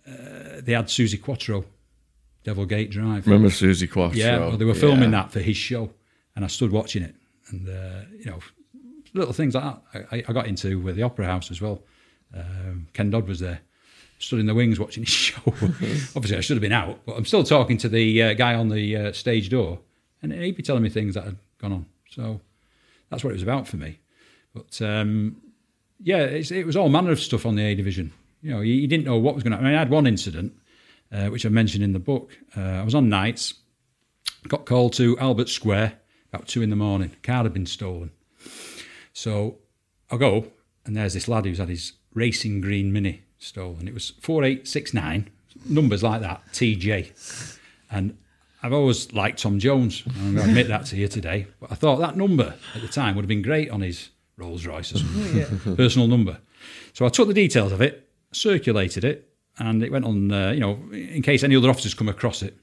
uh, 0.07 0.61
they 0.61 0.73
had 0.73 0.87
Suzi 0.87 1.21
Quatro, 1.21 1.65
Devil 2.45 2.67
Gate 2.67 2.91
Drive. 2.91 3.27
Remember 3.27 3.49
Suzi 3.49 3.91
Quatro? 3.91 4.19
Yeah, 4.19 4.39
well, 4.39 4.57
they 4.59 4.67
were 4.67 4.75
filming 4.75 5.13
Yeah. 5.13 5.23
that 5.23 5.33
for 5.33 5.41
his 5.41 5.57
show, 5.57 5.91
and 6.37 6.45
I 6.45 6.49
stood 6.49 6.73
watching 6.73 7.03
it, 7.03 7.15
and 7.49 7.67
uh, 7.67 8.01
you 8.19 8.27
know, 8.27 8.39
little 9.15 9.33
things 9.33 9.55
like 9.55 9.65
that. 9.65 10.07
I, 10.13 10.25
I 10.29 10.33
got 10.35 10.47
into 10.47 10.79
with 10.79 10.97
the 10.97 11.05
Opera 11.05 11.25
House 11.25 11.51
as 11.51 11.63
well. 11.63 11.83
Um, 12.35 12.89
Ken 12.93 13.09
Dodd 13.09 13.27
was 13.27 13.41
there, 13.41 13.61
stood 14.19 14.41
in 14.41 14.47
the 14.47 14.55
wings 14.55 14.79
watching 14.79 15.05
his 15.05 15.11
show. 15.15 15.41
Obviously, 15.47 16.37
I 16.37 16.41
should 16.41 16.57
have 16.59 16.63
been 16.63 16.73
out, 16.73 17.01
but 17.07 17.17
I'm 17.17 17.25
still 17.25 17.45
talking 17.45 17.79
to 17.79 17.89
the 17.89 18.23
uh, 18.23 18.33
guy 18.35 18.55
on 18.55 18.69
the 18.69 18.95
uh, 18.95 19.13
stage 19.13 19.49
door, 19.49 19.79
and 20.23 20.33
he'd 20.33 20.57
be 20.57 20.63
telling 20.63 20.83
me 20.83 20.89
things 20.89 21.15
that 21.15 21.25
had 21.25 21.37
gone 21.59 21.73
on. 21.73 21.87
So 22.11 22.41
that's 23.11 23.25
what 23.25 23.31
it 23.31 23.35
was 23.35 23.43
about 23.43 23.69
for 23.69 23.77
me. 23.77 23.99
But 24.55 24.81
um, 24.83 25.41
yeah, 26.01 26.25
it 26.25 26.67
was 26.67 26.77
all 26.77 26.89
manner 26.89 27.11
of 27.11 27.21
stuff 27.21 27.47
on 27.47 27.57
the 27.57 27.65
A 27.65 27.75
division. 27.75 28.13
You 28.43 28.53
know, 28.53 28.61
you, 28.61 28.75
you 28.75 28.87
didn't 28.87 29.05
know 29.05 29.19
what 29.19 29.35
was 29.35 29.43
going 29.43 29.53
to. 29.53 29.59
I 29.59 29.63
mean, 29.63 29.75
I 29.75 29.79
had 29.79 29.91
one 29.91 30.07
incident 30.07 30.53
uh, 31.13 31.27
which 31.27 31.47
I 31.47 31.49
mentioned 31.49 31.85
in 31.85 31.93
the 31.93 31.99
book. 31.99 32.39
Uh, 32.57 32.61
I 32.61 32.83
was 32.83 32.95
on 32.95 33.09
nights, 33.09 33.55
got 34.47 34.67
called 34.67 34.93
to 34.95 35.19
Albert 35.19 35.49
Square 35.49 35.95
about 36.33 36.47
two 36.47 36.63
in 36.63 36.71
the 36.71 36.77
morning. 36.77 37.17
Car 37.23 37.43
had 37.43 37.53
been 37.53 37.67
stolen, 37.67 38.11
so 39.13 39.57
I 40.11 40.17
go 40.17 40.49
and 40.85 40.97
there's 40.97 41.15
this 41.15 41.29
lad 41.29 41.45
who's 41.45 41.59
had 41.59 41.69
his 41.69 41.93
racing 42.15 42.61
green 42.61 42.93
mini 42.93 43.23
stolen. 43.39 43.87
It 43.87 43.95
was 43.95 44.11
four 44.21 44.43
eight 44.45 44.67
six 44.67 44.93
nine 44.95 45.31
numbers 45.69 46.03
like 46.03 46.21
that 46.23 46.43
TJ, 46.53 47.59
and 47.91 48.17
I've 48.63 48.73
always 48.73 49.13
liked 49.13 49.41
Tom 49.41 49.59
Jones. 49.59 50.03
I'm 50.07 50.35
going 50.35 50.45
to 50.45 50.51
admit 50.51 50.69
that 50.69 50.87
to 50.87 50.97
you 50.97 51.09
today. 51.09 51.47
But 51.61 51.71
I 51.73 51.75
thought 51.77 51.97
that 51.99 52.17
number 52.17 52.55
at 52.75 52.83
the 52.83 52.89
time 52.89 53.15
would 53.15 53.23
have 53.23 53.29
been 53.29 53.43
great 53.43 53.71
on 53.71 53.81
his 53.83 54.11
Rolls 54.37 54.67
Royce 54.67 54.95
or 54.95 54.99
something, 54.99 55.77
personal 55.77 56.09
number. 56.09 56.39
So 56.93 57.07
I 57.07 57.09
took 57.09 57.29
the 57.29 57.35
details 57.35 57.73
of 57.73 57.81
it, 57.81 58.09
circulated 58.33 59.05
it, 59.05 59.29
and 59.59 59.83
it 59.83 59.93
went 59.93 60.05
on, 60.05 60.33
uh, 60.33 60.51
you 60.51 60.61
know, 60.61 60.79
in 60.93 61.23
case 61.23 61.43
any 61.45 61.57
other 61.57 61.71
officers 61.71 61.95
come 61.95 62.09
across 62.09 62.43
it. 62.43 62.57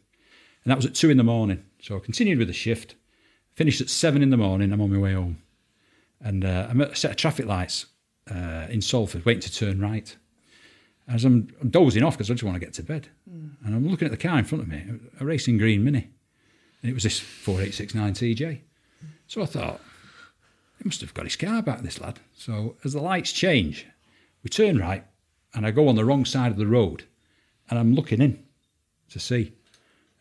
And 0.64 0.72
that 0.72 0.78
was 0.78 0.86
at 0.86 0.96
two 0.96 1.10
in 1.10 1.18
the 1.18 1.24
morning. 1.24 1.64
So 1.82 1.96
I 1.96 2.00
continued 2.00 2.40
with 2.40 2.48
the 2.48 2.54
shift, 2.54 2.96
finished 3.54 3.82
at 3.82 3.90
seven 3.90 4.22
in 4.22 4.32
the 4.32 4.38
morning. 4.38 4.74
I'm 4.74 4.82
on 4.82 4.92
my 4.92 5.00
way 5.00 5.14
home. 5.14 5.42
And 6.22 6.44
uh, 6.44 6.68
I'm 6.70 6.82
at 6.82 6.92
a 6.92 6.96
set 6.96 7.12
of 7.12 7.18
traffic 7.18 7.46
lights 7.46 7.86
uh, 8.30 8.68
in 8.70 8.82
Salford, 8.82 9.26
waiting 9.26 9.42
to 9.42 9.54
turn 9.54 9.80
right. 9.80 10.16
As 11.08 11.24
I'm, 11.24 11.56
I'm 11.62 11.70
dozing 11.70 12.04
off 12.04 12.16
because 12.16 12.32
I 12.32 12.34
just 12.34 12.44
want 12.44 12.56
to 12.56 12.66
get 12.66 12.74
to 12.76 12.84
bed. 12.84 13.10
And 13.64 13.76
I'm 13.76 13.88
looking 13.88 14.06
at 14.06 14.12
the 14.12 14.18
car 14.18 14.40
in 14.40 14.46
front 14.46 14.64
of 14.64 14.68
me, 14.68 14.84
a 15.20 15.26
racing 15.26 15.58
green 15.58 15.84
Mini. 15.84 16.10
And 16.82 16.92
it 16.92 16.94
was 16.94 17.04
this 17.04 17.20
4869 17.20 18.14
TJ. 18.14 18.60
So 19.28 19.42
I 19.42 19.46
thought, 19.46 19.82
he 20.78 20.84
must 20.84 21.02
have 21.02 21.14
got 21.14 21.26
his 21.26 21.36
car 21.36 21.62
back, 21.62 21.82
this 21.82 22.00
lad. 22.00 22.20
So 22.36 22.76
as 22.84 22.94
the 22.94 23.02
lights 23.02 23.32
change, 23.32 23.88
we 24.44 24.50
turn 24.50 24.78
right 24.78 25.04
and 25.54 25.66
I 25.66 25.72
go 25.72 25.88
on 25.88 25.96
the 25.96 26.06
wrong 26.06 26.26
side 26.26 26.52
of 26.52 26.58
the 26.58 26.68
road 26.68 27.06
and 27.70 27.80
I'm 27.80 27.96
looking 27.96 28.22
in 28.22 28.44
to 29.10 29.20
see. 29.20 29.54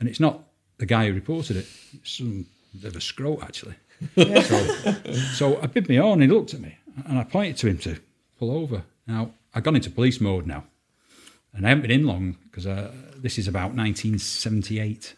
And 0.00 0.08
it's 0.08 0.20
not 0.20 0.44
the 0.78 0.86
guy 0.86 1.06
who 1.06 1.14
reported 1.14 1.56
it, 1.56 1.66
it's 1.92 2.16
some 2.18 2.46
bit 2.80 2.90
of 2.90 2.96
a 2.96 3.00
scrote 3.00 3.42
actually. 3.42 3.74
so, 4.16 4.92
so 5.34 5.60
I 5.62 5.66
bid 5.66 5.88
me 5.88 5.98
on, 5.98 6.20
he 6.20 6.28
looked 6.28 6.54
at 6.54 6.60
me 6.60 6.76
and 7.06 7.18
I 7.18 7.24
pointed 7.24 7.56
to 7.58 7.68
him 7.68 7.78
to 7.78 8.00
pull 8.38 8.50
over. 8.50 8.82
Now, 9.06 9.30
I've 9.54 9.62
gone 9.62 9.76
into 9.76 9.90
police 9.90 10.20
mode 10.20 10.46
now 10.46 10.64
and 11.54 11.66
I 11.66 11.68
haven't 11.68 11.82
been 11.82 11.90
in 11.90 12.06
long 12.06 12.36
because 12.44 12.66
uh, 12.66 12.92
this 13.16 13.38
is 13.38 13.48
about 13.48 13.74
1978. 13.74 15.14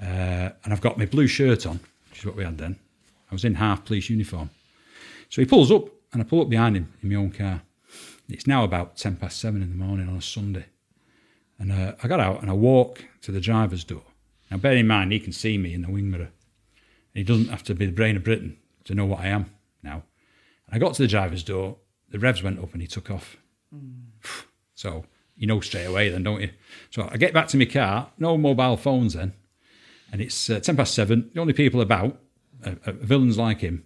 Uh, 0.00 0.04
and 0.04 0.72
I've 0.72 0.80
got 0.80 0.96
my 0.96 1.06
blue 1.06 1.26
shirt 1.26 1.66
on, 1.66 1.80
which 2.10 2.20
is 2.20 2.26
what 2.26 2.36
we 2.36 2.44
had 2.44 2.58
then. 2.58 2.78
I 3.30 3.34
was 3.34 3.44
in 3.44 3.54
half 3.54 3.84
police 3.84 4.08
uniform. 4.08 4.50
So 5.28 5.42
he 5.42 5.46
pulls 5.46 5.70
up 5.70 5.88
and 6.12 6.22
I 6.22 6.24
pull 6.24 6.40
up 6.40 6.48
behind 6.48 6.76
him 6.76 6.92
in 7.02 7.10
my 7.10 7.16
own 7.16 7.30
car. 7.30 7.62
It's 8.28 8.46
now 8.46 8.64
about 8.64 8.96
10 8.96 9.16
past 9.16 9.38
seven 9.38 9.62
in 9.62 9.70
the 9.70 9.84
morning 9.84 10.08
on 10.08 10.16
a 10.16 10.22
Sunday. 10.22 10.66
And 11.58 11.72
uh, 11.72 11.94
I 12.02 12.08
got 12.08 12.20
out 12.20 12.40
and 12.40 12.50
I 12.50 12.54
walk 12.54 13.04
to 13.22 13.32
the 13.32 13.40
driver's 13.40 13.84
door. 13.84 14.04
Now, 14.50 14.56
bear 14.56 14.76
in 14.76 14.86
mind, 14.86 15.12
he 15.12 15.20
can 15.20 15.32
see 15.32 15.58
me 15.58 15.74
in 15.74 15.82
the 15.82 15.90
wing 15.90 16.10
mirror. 16.10 16.30
He 17.12 17.24
doesn't 17.24 17.48
have 17.48 17.64
to 17.64 17.74
be 17.74 17.86
the 17.86 17.92
brain 17.92 18.16
of 18.16 18.24
Britain 18.24 18.56
to 18.84 18.94
know 18.94 19.04
what 19.04 19.20
I 19.20 19.26
am 19.26 19.46
now. 19.82 20.04
And 20.66 20.74
I 20.74 20.78
got 20.78 20.94
to 20.94 21.02
the 21.02 21.08
driver's 21.08 21.42
door, 21.42 21.76
the 22.10 22.18
revs 22.18 22.42
went 22.42 22.60
up 22.60 22.72
and 22.72 22.80
he 22.80 22.88
took 22.88 23.10
off. 23.10 23.36
So 24.74 25.04
you 25.38 25.46
know 25.46 25.60
straight 25.60 25.84
away 25.84 26.08
then, 26.08 26.24
don't 26.24 26.40
you? 26.40 26.50
So 26.90 27.08
I 27.10 27.16
get 27.16 27.32
back 27.32 27.48
to 27.48 27.56
my 27.56 27.64
car, 27.64 28.10
no 28.18 28.36
mobile 28.36 28.76
phones 28.76 29.14
then, 29.14 29.32
and 30.12 30.20
it's 30.20 30.50
uh, 30.50 30.60
10 30.60 30.76
past 30.76 30.94
seven. 30.94 31.30
The 31.32 31.40
only 31.40 31.52
people 31.52 31.80
about 31.80 32.18
are, 32.66 32.76
are 32.86 32.92
villains 32.92 33.38
like 33.38 33.60
him, 33.60 33.84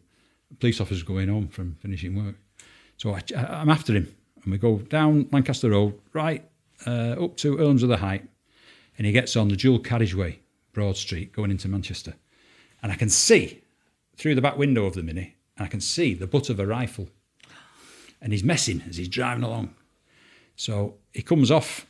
police 0.58 0.80
officers 0.80 1.02
going 1.02 1.28
home 1.28 1.48
from 1.48 1.76
finishing 1.80 2.16
work. 2.16 2.36
So 2.96 3.14
I, 3.14 3.22
I'm 3.36 3.68
after 3.68 3.92
him, 3.92 4.14
and 4.42 4.52
we 4.52 4.58
go 4.58 4.78
down 4.78 5.28
Lancaster 5.30 5.70
Road, 5.70 5.98
right 6.12 6.44
uh, 6.86 7.16
up 7.22 7.36
to 7.38 7.58
Irlams 7.58 7.84
o' 7.84 7.94
th' 7.94 8.00
Height, 8.00 8.28
and 8.96 9.06
he 9.06 9.12
gets 9.12 9.36
on 9.36 9.48
the 9.48 9.56
dual 9.56 9.78
carriageway, 9.78 10.40
Broad 10.72 10.96
Street, 10.96 11.32
going 11.32 11.50
into 11.50 11.68
Manchester. 11.68 12.14
And 12.82 12.90
I 12.90 12.96
can 12.96 13.08
see 13.08 13.62
through 14.16 14.34
the 14.34 14.42
back 14.42 14.56
window 14.56 14.86
of 14.86 14.94
the 14.94 15.02
Mini, 15.02 15.36
and 15.56 15.66
I 15.66 15.68
can 15.68 15.80
see 15.80 16.14
the 16.14 16.26
butt 16.26 16.50
of 16.50 16.58
a 16.58 16.66
rifle. 16.66 17.08
And 18.20 18.32
he's 18.32 18.44
messing 18.44 18.82
as 18.88 18.96
he's 18.96 19.08
driving 19.08 19.44
along. 19.44 19.74
So 20.62 20.94
he 21.12 21.22
comes 21.22 21.50
off 21.50 21.86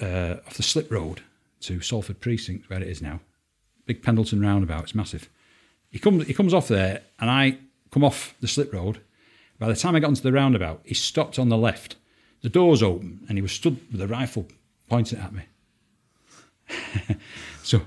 uh, 0.00 0.36
off 0.46 0.54
the 0.54 0.62
slip 0.62 0.90
road 0.90 1.20
to 1.60 1.82
Salford 1.82 2.20
Precinct, 2.20 2.70
where 2.70 2.80
it 2.80 2.88
is 2.88 3.02
now. 3.02 3.20
Big 3.84 4.02
Pendleton 4.02 4.40
roundabout, 4.40 4.84
it's 4.84 4.94
massive. 4.94 5.28
He 5.90 5.98
comes, 5.98 6.26
he 6.26 6.32
comes 6.32 6.54
off 6.54 6.66
there, 6.66 7.02
and 7.20 7.30
I 7.30 7.58
come 7.90 8.02
off 8.02 8.34
the 8.40 8.48
slip 8.48 8.72
road. 8.72 9.02
By 9.58 9.68
the 9.68 9.76
time 9.76 9.94
I 9.94 10.00
got 10.00 10.06
onto 10.06 10.22
the 10.22 10.32
roundabout, 10.32 10.80
he 10.84 10.94
stopped 10.94 11.38
on 11.38 11.50
the 11.50 11.58
left. 11.58 11.96
The 12.40 12.48
door's 12.48 12.82
open, 12.82 13.26
and 13.28 13.36
he 13.36 13.42
was 13.42 13.52
stood 13.52 13.78
with 13.92 14.00
a 14.00 14.08
rifle 14.08 14.48
pointing 14.88 15.18
at 15.18 15.34
me. 15.34 15.42
so 17.62 17.82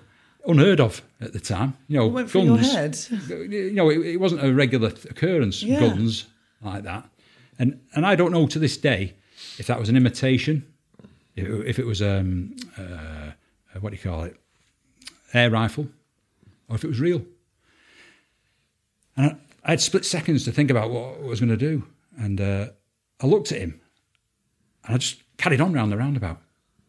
unheard 0.45 0.79
of 0.79 1.01
at 1.19 1.33
the 1.33 1.39
time. 1.39 1.75
You 1.87 1.97
know, 1.97 2.05
What 2.05 2.13
went 2.13 2.29
through 2.29 2.43
your 2.43 2.57
guns. 2.57 3.07
head? 3.07 3.51
You 3.51 3.73
know, 3.73 3.89
it, 3.89 4.05
it 4.05 4.17
wasn't 4.17 4.45
a 4.45 4.53
regular 4.53 4.89
occurrence. 5.09 5.63
Yeah. 5.63 5.79
Guns 5.79 6.27
like 6.61 6.83
that, 6.83 7.09
and 7.57 7.79
and 7.95 8.05
I 8.05 8.13
don't 8.13 8.31
know 8.31 8.45
to 8.45 8.59
this 8.59 8.77
day 8.77 9.15
if 9.57 9.67
that 9.67 9.79
was 9.79 9.89
an 9.89 9.97
imitation, 9.97 10.65
if, 11.35 11.47
if 11.65 11.79
it 11.79 11.85
was 11.85 12.01
um 12.01 12.55
uh, 12.77 13.31
what 13.79 13.91
do 13.91 13.95
you 13.95 14.01
call 14.01 14.23
it, 14.23 14.35
air 15.33 15.49
rifle, 15.49 15.87
or 16.69 16.75
if 16.75 16.83
it 16.83 16.87
was 16.87 16.99
real. 16.99 17.23
And 19.15 19.25
I, 19.25 19.35
I 19.63 19.69
had 19.71 19.81
split 19.81 20.05
seconds 20.05 20.45
to 20.45 20.51
think 20.51 20.69
about 20.71 20.89
what 20.89 21.19
I 21.19 21.25
was 21.25 21.39
going 21.39 21.49
to 21.49 21.57
do. 21.57 21.85
And 22.17 22.39
uh, 22.39 22.67
I 23.21 23.27
looked 23.27 23.51
at 23.51 23.59
him 23.59 23.79
and 24.85 24.95
I 24.95 24.97
just 24.97 25.21
carried 25.37 25.61
on 25.61 25.73
round 25.73 25.91
the 25.91 25.97
roundabout, 25.97 26.41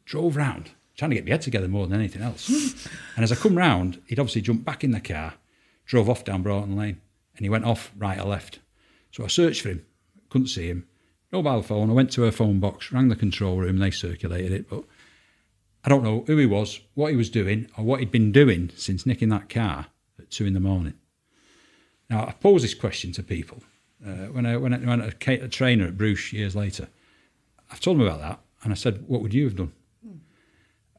drove 0.04 0.36
round, 0.36 0.70
trying 0.96 1.10
to 1.10 1.16
get 1.16 1.24
my 1.24 1.32
head 1.32 1.42
together 1.42 1.68
more 1.68 1.86
than 1.86 1.98
anything 1.98 2.22
else. 2.22 2.48
and 3.16 3.24
as 3.24 3.32
I 3.32 3.34
come 3.34 3.56
round, 3.56 4.00
he'd 4.06 4.18
obviously 4.18 4.42
jumped 4.42 4.64
back 4.64 4.84
in 4.84 4.92
the 4.92 5.00
car, 5.00 5.34
drove 5.86 6.08
off 6.08 6.24
down 6.24 6.42
Broughton 6.42 6.76
Lane, 6.76 7.00
and 7.36 7.44
he 7.44 7.50
went 7.50 7.64
off 7.64 7.92
right 7.96 8.18
or 8.18 8.26
left. 8.26 8.60
So 9.10 9.24
I 9.24 9.28
searched 9.28 9.62
for 9.62 9.70
him, 9.70 9.84
couldn't 10.30 10.48
see 10.48 10.68
him. 10.68 10.86
Mobile 11.30 11.62
phone, 11.62 11.90
I 11.90 11.92
went 11.92 12.10
to 12.12 12.24
a 12.24 12.32
phone 12.32 12.58
box, 12.58 12.90
rang 12.90 13.08
the 13.08 13.16
control 13.16 13.58
room, 13.58 13.78
they 13.78 13.90
circulated 13.90 14.52
it, 14.52 14.68
but 14.68 14.84
I 15.84 15.88
don't 15.88 16.02
know 16.02 16.24
who 16.26 16.36
he 16.38 16.46
was, 16.46 16.80
what 16.94 17.10
he 17.10 17.16
was 17.16 17.30
doing, 17.30 17.68
or 17.76 17.84
what 17.84 18.00
he'd 18.00 18.10
been 18.10 18.32
doing 18.32 18.70
since 18.76 19.04
nicking 19.04 19.28
that 19.28 19.48
car 19.48 19.86
at 20.18 20.30
two 20.30 20.46
in 20.46 20.54
the 20.54 20.60
morning. 20.60 20.94
Now, 22.08 22.26
I 22.26 22.32
posed 22.32 22.64
this 22.64 22.74
question 22.74 23.12
to 23.12 23.22
people 23.22 23.62
uh, 24.04 24.26
when 24.26 24.46
I 24.46 24.56
when 24.56 24.72
I 24.72 24.78
went 24.78 25.02
a, 25.02 25.44
a 25.44 25.48
trainer 25.48 25.86
at 25.86 25.98
Bruche 25.98 26.32
years 26.32 26.56
later. 26.56 26.88
I've 27.70 27.80
told 27.80 27.98
him 27.98 28.06
about 28.06 28.20
that, 28.20 28.40
and 28.62 28.72
I 28.72 28.76
said, 28.76 29.04
"What 29.06 29.20
would 29.20 29.34
you 29.34 29.44
have 29.44 29.56
done?" 29.56 29.72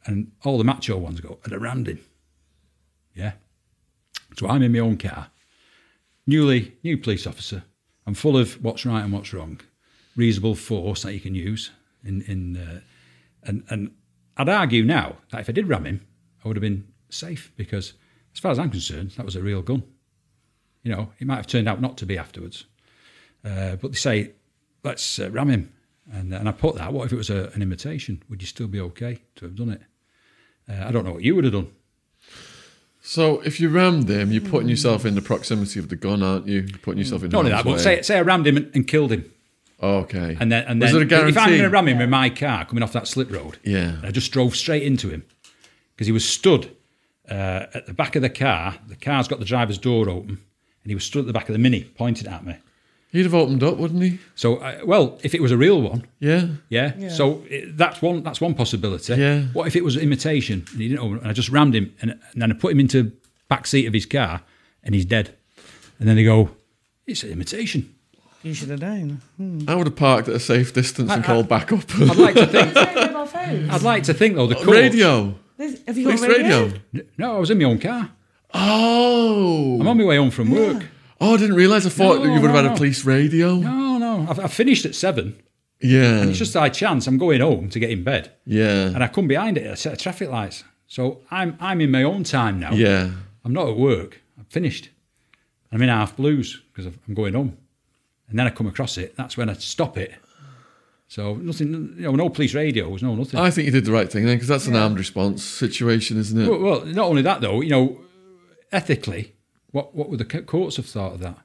And 0.05 0.31
all 0.43 0.57
the 0.57 0.63
macho 0.63 0.97
ones 0.97 1.19
go, 1.19 1.39
"I'd 1.45 1.51
have 1.51 1.61
rammed 1.61 1.87
him." 1.87 1.99
Yeah. 3.15 3.33
So 4.37 4.47
I'm 4.47 4.61
in 4.61 4.71
my 4.71 4.79
own 4.79 4.97
car, 4.97 5.31
newly 6.27 6.77
new 6.83 6.97
police 6.97 7.25
officer. 7.25 7.63
I'm 8.05 8.13
full 8.13 8.37
of 8.37 8.63
what's 8.63 8.85
right 8.85 9.03
and 9.03 9.11
what's 9.11 9.33
wrong, 9.33 9.59
reasonable 10.19 10.55
force 10.55 11.01
that 11.03 11.13
you 11.13 11.19
can 11.19 11.33
use 11.33 11.71
in 12.03 12.21
in, 12.23 12.57
uh, 12.57 12.79
and 13.43 13.63
and 13.69 13.91
I'd 14.37 14.49
argue 14.49 14.83
now 14.83 15.15
that 15.31 15.41
if 15.41 15.49
I 15.49 15.53
did 15.53 15.67
ram 15.67 15.85
him, 15.85 16.05
I 16.43 16.47
would 16.47 16.57
have 16.57 16.61
been 16.61 16.87
safe 17.09 17.51
because, 17.55 17.93
as 18.33 18.39
far 18.39 18.51
as 18.51 18.59
I'm 18.59 18.69
concerned, 18.69 19.11
that 19.11 19.25
was 19.25 19.35
a 19.35 19.41
real 19.41 19.61
gun. 19.61 19.83
You 20.83 20.95
know, 20.95 21.09
it 21.19 21.27
might 21.27 21.35
have 21.37 21.47
turned 21.47 21.67
out 21.67 21.81
not 21.81 21.97
to 21.97 22.05
be 22.05 22.17
afterwards. 22.17 22.65
Uh, 23.43 23.75
but 23.75 23.91
they 23.91 23.97
say, 23.97 24.31
let's 24.83 25.19
uh, 25.19 25.29
ram 25.31 25.49
him. 25.49 25.73
And, 26.11 26.33
and 26.33 26.47
I 26.47 26.51
put 26.51 26.75
that, 26.75 26.91
what 26.93 27.05
if 27.05 27.13
it 27.13 27.17
was 27.17 27.29
a, 27.29 27.51
an 27.53 27.61
imitation? 27.61 28.23
Would 28.29 28.41
you 28.41 28.47
still 28.47 28.67
be 28.67 28.79
okay 28.81 29.19
to 29.35 29.45
have 29.45 29.55
done 29.55 29.69
it? 29.69 29.81
Uh, 30.69 30.87
I 30.87 30.91
don't 30.91 31.05
know 31.05 31.13
what 31.13 31.23
you 31.23 31.35
would 31.35 31.43
have 31.43 31.53
done. 31.53 31.67
So 33.01 33.41
if 33.41 33.59
you 33.59 33.69
rammed 33.69 34.09
him, 34.09 34.31
you're 34.31 34.41
putting 34.41 34.69
yourself 34.69 35.05
in 35.05 35.15
the 35.15 35.21
proximity 35.21 35.79
of 35.79 35.89
the 35.89 35.95
gun, 35.95 36.23
aren't 36.23 36.47
you? 36.47 36.61
You're 36.61 36.79
putting 36.79 36.99
yourself 36.99 37.23
in. 37.23 37.29
Not 37.29 37.39
only 37.39 37.51
that, 37.51 37.63
harm's 37.63 37.83
but 37.83 37.83
say, 37.83 38.01
say 38.01 38.17
I 38.17 38.21
rammed 38.21 38.47
him 38.47 38.57
and, 38.57 38.71
and 38.75 38.87
killed 38.87 39.11
him. 39.11 39.31
Okay. 39.81 40.37
And 40.39 40.51
then, 40.51 40.65
and 40.67 40.81
Was 40.81 40.91
then 40.91 41.07
there 41.07 41.25
a 41.25 41.29
if 41.29 41.37
I'm 41.37 41.49
going 41.49 41.61
to 41.61 41.69
ram 41.69 41.87
him 41.87 42.01
in 42.01 42.09
my 42.09 42.29
car 42.29 42.65
coming 42.65 42.83
off 42.83 42.93
that 42.93 43.07
slip 43.07 43.31
road, 43.31 43.57
Yeah. 43.63 43.89
and 43.97 44.05
I 44.05 44.11
just 44.11 44.31
drove 44.31 44.55
straight 44.55 44.83
into 44.83 45.09
him 45.09 45.23
because 45.95 46.07
he 46.07 46.13
was 46.13 46.27
stood 46.27 46.75
uh, 47.29 47.65
at 47.73 47.85
the 47.85 47.93
back 47.93 48.15
of 48.15 48.21
the 48.21 48.29
car. 48.29 48.75
The 48.87 48.95
car's 48.95 49.27
got 49.27 49.39
the 49.39 49.45
driver's 49.45 49.77
door 49.77 50.09
open, 50.09 50.29
and 50.83 50.91
he 50.91 50.95
was 50.95 51.03
stood 51.03 51.21
at 51.21 51.27
the 51.27 51.33
back 51.33 51.49
of 51.49 51.53
the 51.53 51.59
Mini 51.59 51.83
pointing 51.83 52.27
at 52.27 52.45
me. 52.45 52.55
He'd 53.11 53.23
have 53.23 53.33
opened 53.33 53.63
up, 53.63 53.77
wouldn't 53.77 54.03
he? 54.03 54.19
So, 54.35 54.57
uh, 54.57 54.81
well, 54.85 55.17
if 55.23 55.33
it 55.33 55.41
was 55.41 55.51
a 55.51 55.57
real 55.57 55.81
one, 55.81 56.05
Yeah. 56.19 56.47
yeah. 56.69 57.09
So 57.09 57.43
it, 57.49 57.75
that's 57.75 58.03
one. 58.03 58.21
That's 58.21 58.39
one 58.39 58.53
possibility. 58.53 59.15
Yeah. 59.15 59.45
What 59.53 59.65
if 59.65 59.75
it 59.75 59.83
was 59.83 59.97
imitation 59.97 60.63
and 60.71 60.79
he 60.81 60.89
didn't 60.89 60.99
open 61.03 61.17
and 61.17 61.27
I 61.27 61.33
just 61.33 61.49
rammed 61.49 61.73
him 61.75 61.91
and, 62.01 62.11
and 62.11 62.41
then 62.41 62.51
I 62.51 62.55
put 62.55 62.71
him 62.71 62.79
into 62.79 63.11
back 63.47 63.65
seat 63.65 63.87
of 63.87 63.93
his 63.93 64.05
car 64.05 64.43
and 64.83 64.93
he's 64.93 65.05
dead, 65.05 65.35
and 65.97 66.07
then 66.07 66.15
they 66.17 66.23
go, 66.23 66.51
it's 67.07 67.23
an 67.23 67.31
imitation. 67.31 67.95
You 68.43 68.53
should 68.53 68.69
have 68.69 68.79
known. 68.81 69.21
Hmm. 69.37 69.61
I 69.67 69.75
would 69.75 69.87
have 69.87 69.95
parked 69.95 70.27
at 70.29 70.35
a 70.35 70.39
safe 70.39 70.73
distance 70.73 71.11
and 71.11 71.23
I- 71.23 71.25
called 71.27 71.49
back 71.49 71.71
up. 71.73 71.83
I'd 71.95 72.15
like 72.15 72.35
to 72.35 72.45
think. 72.47 72.73
mobile 72.73 73.25
phones. 73.25 73.69
I'd 73.69 73.81
like 73.81 74.03
to 74.03 74.13
think 74.13 74.35
though 74.35 74.47
the 74.47 74.55
courts, 74.55 74.71
radio. 74.71 75.35
Have 75.57 75.97
you 75.97 76.05
got 76.07 76.17
Police 76.17 76.37
radio. 76.37 76.71
No, 77.17 77.35
I 77.35 77.39
was 77.39 77.49
in 77.49 77.57
my 77.57 77.65
own 77.65 77.79
car. 77.79 78.09
Oh. 78.53 79.77
I'm 79.81 79.87
on 79.87 79.97
my 79.97 80.03
way 80.05 80.17
home 80.17 80.31
from 80.31 80.51
work. 80.51 80.85
Oh, 81.21 81.33
I 81.33 81.37
didn't 81.37 81.55
realise. 81.55 81.85
I 81.85 81.89
thought 81.89 82.19
No, 82.19 82.23
you 82.33 82.41
would 82.41 82.49
have 82.49 82.63
no, 82.63 82.63
had 82.63 82.71
a 82.71 82.75
police 82.77 83.03
radio. 83.03 83.55
No, 83.55 83.97
no, 83.97 84.25
I've, 84.29 84.39
I've 84.39 84.53
finished 84.53 84.85
at 84.85 84.95
seven. 84.95 85.41
Yeah. 85.81 86.19
And 86.21 86.29
it's 86.29 86.39
just 86.39 86.53
by 86.53 86.69
chance 86.69 87.07
I'm 87.07 87.17
going 87.17 87.41
home 87.41 87.69
to 87.69 87.79
get 87.79 87.89
in 87.89 88.03
bed, 88.03 88.31
yeah. 88.45 88.87
and 88.87 89.03
I 89.03 89.07
come 89.07 89.27
behind 89.27 89.57
it 89.57 89.65
at 89.65 89.73
a 89.73 89.77
set 89.77 89.93
of 89.93 89.99
traffic 89.99 90.29
lights. 90.29 90.63
So 90.87 91.21
I'm 91.29 91.57
I'm 91.59 91.79
in 91.81 91.91
my 91.91 92.03
own 92.03 92.23
time 92.23 92.59
now. 92.59 92.71
yeah. 92.73 93.11
I'm 93.45 93.53
not 93.53 93.67
at 93.69 93.77
work. 93.77 94.21
I'm 94.37 94.45
finished. 94.45 94.89
I'm 95.71 95.81
in 95.81 95.89
half 95.89 96.15
blues 96.17 96.61
because 96.73 96.85
I'm 97.07 97.13
going 97.13 97.33
home. 97.33 97.57
And 98.29 98.37
then 98.37 98.47
I 98.47 98.51
come 98.51 98.67
across 98.67 98.97
it. 98.97 99.15
That's 99.15 99.37
when 99.37 99.49
I 99.49 99.53
stop 99.53 99.97
it. 99.97 100.13
So 101.07 101.35
nothing, 101.35 101.95
you 101.97 102.03
know, 102.03 102.11
no 102.11 102.29
police 102.29 102.53
radios, 102.53 103.01
no 103.01 103.15
nothing. 103.15 103.39
I 103.39 103.49
think 103.49 103.65
you 103.65 103.71
did 103.71 103.85
the 103.85 103.91
right 103.91 104.11
thing 104.11 104.25
then, 104.25 104.35
because 104.35 104.47
that's 104.47 104.67
an 104.67 104.75
armed 104.75 104.99
response 104.99 105.43
situation, 105.43 106.19
isn't 106.19 106.39
it? 106.39 106.47
well, 106.47 106.59
well, 106.59 106.85
not 106.85 107.07
only 107.07 107.23
that 107.23 107.41
though, 107.41 107.61
you 107.61 107.71
know, 107.71 107.99
ethically, 108.71 109.33
what 109.71 109.95
what 109.95 110.09
would 110.09 110.19
the 110.19 110.41
courts 110.43 110.75
have 110.77 110.85
thought 110.85 111.13
of 111.13 111.19
that? 111.21 111.37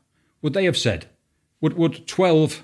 Would 0.43 0.53
they 0.53 0.67
have 0.67 0.77
said? 0.77 1.07
Would 1.63 1.79
would 1.79 2.07
twelve 2.07 2.63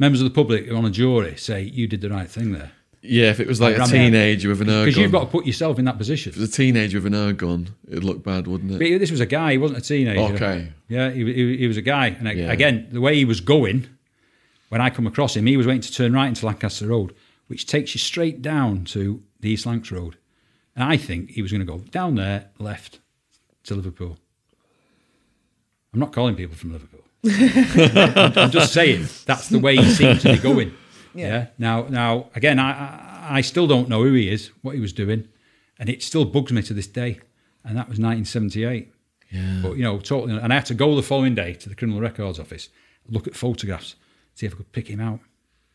members 0.00 0.20
of 0.20 0.24
the 0.24 0.34
public 0.34 0.70
on 0.72 0.84
a 0.84 0.90
jury 0.90 1.36
say 1.36 1.62
you 1.62 1.86
did 1.86 2.00
the 2.00 2.10
right 2.10 2.28
thing 2.28 2.50
there? 2.50 2.72
Yeah, 3.08 3.30
if 3.30 3.40
it 3.40 3.46
was 3.46 3.60
like 3.60 3.76
a 3.78 3.84
teenager 3.84 4.48
with 4.48 4.60
an 4.62 4.68
air 4.68 4.74
gun. 4.76 4.84
Because 4.86 4.98
you've 4.98 5.12
got 5.12 5.20
to 5.20 5.26
put 5.26 5.46
yourself 5.46 5.78
in 5.78 5.84
that 5.86 5.98
position. 5.98 6.30
If 6.30 6.36
it 6.36 6.40
was 6.40 6.48
a 6.50 6.52
teenager 6.52 6.98
with 6.98 7.06
an 7.06 7.14
air 7.14 7.32
gun, 7.32 7.68
it'd 7.88 8.04
look 8.04 8.22
bad, 8.22 8.46
wouldn't 8.46 8.72
it? 8.72 8.78
But 8.78 8.98
this 8.98 9.10
was 9.10 9.20
a 9.20 9.26
guy. 9.26 9.52
He 9.52 9.58
wasn't 9.58 9.78
a 9.80 9.82
teenager. 9.82 10.34
Okay. 10.34 10.72
Yeah, 10.88 11.10
he, 11.10 11.24
he, 11.32 11.56
he 11.58 11.66
was 11.66 11.76
a 11.76 11.82
guy. 11.82 12.08
And 12.08 12.26
Yeah. 12.38 12.50
again, 12.52 12.88
the 12.90 13.00
way 13.00 13.14
he 13.16 13.24
was 13.24 13.40
going, 13.40 13.86
when 14.68 14.80
I 14.80 14.90
come 14.90 15.06
across 15.06 15.36
him, 15.36 15.46
he 15.46 15.56
was 15.56 15.66
waiting 15.66 15.82
to 15.82 15.92
turn 15.92 16.12
right 16.12 16.26
into 16.28 16.44
Lancaster 16.46 16.86
Road, 16.88 17.14
which 17.46 17.66
takes 17.66 17.94
you 17.94 17.98
straight 17.98 18.42
down 18.42 18.84
to 18.86 19.22
the 19.40 19.50
East 19.50 19.66
Lancs 19.66 19.90
Road. 19.90 20.16
And 20.74 20.84
I 20.84 20.96
think 20.96 21.30
he 21.30 21.42
was 21.42 21.50
going 21.52 21.64
to 21.64 21.72
go 21.72 21.78
down 21.78 22.16
there, 22.16 22.50
left 22.58 23.00
to 23.64 23.74
Liverpool. 23.74 24.18
I'm 25.94 26.00
not 26.00 26.12
calling 26.12 26.34
people 26.34 26.56
from 26.56 26.72
Liverpool. 26.72 27.00
I'm, 27.24 28.38
I'm 28.38 28.50
just 28.50 28.72
saying 28.72 29.06
that's 29.24 29.48
the 29.48 29.58
way 29.58 29.76
he 29.76 29.90
seemed 29.90 30.20
to 30.20 30.32
be 30.34 30.38
going. 30.38 30.74
Yeah. 31.18 31.46
Now, 31.58 31.86
now 31.88 32.30
again, 32.34 32.58
I, 32.58 33.28
I 33.28 33.40
still 33.40 33.66
don't 33.66 33.88
know 33.88 34.02
who 34.02 34.12
he 34.14 34.30
is, 34.30 34.50
what 34.62 34.74
he 34.74 34.80
was 34.80 34.92
doing, 34.92 35.28
and 35.78 35.88
it 35.88 36.02
still 36.02 36.24
bugs 36.24 36.52
me 36.52 36.62
to 36.62 36.74
this 36.74 36.86
day. 36.86 37.20
And 37.64 37.76
that 37.76 37.88
was 37.88 37.98
1978. 37.98 38.92
Yeah. 39.30 39.60
But 39.62 39.76
you 39.76 39.82
know, 39.82 39.98
totally. 39.98 40.38
And 40.38 40.52
I 40.52 40.56
had 40.56 40.66
to 40.66 40.74
go 40.74 40.94
the 40.94 41.02
following 41.02 41.34
day 41.34 41.54
to 41.54 41.68
the 41.68 41.74
criminal 41.74 42.00
records 42.00 42.38
office, 42.38 42.68
look 43.08 43.26
at 43.26 43.34
photographs, 43.34 43.96
see 44.34 44.46
if 44.46 44.54
I 44.54 44.56
could 44.58 44.72
pick 44.72 44.88
him 44.88 45.00
out, 45.00 45.20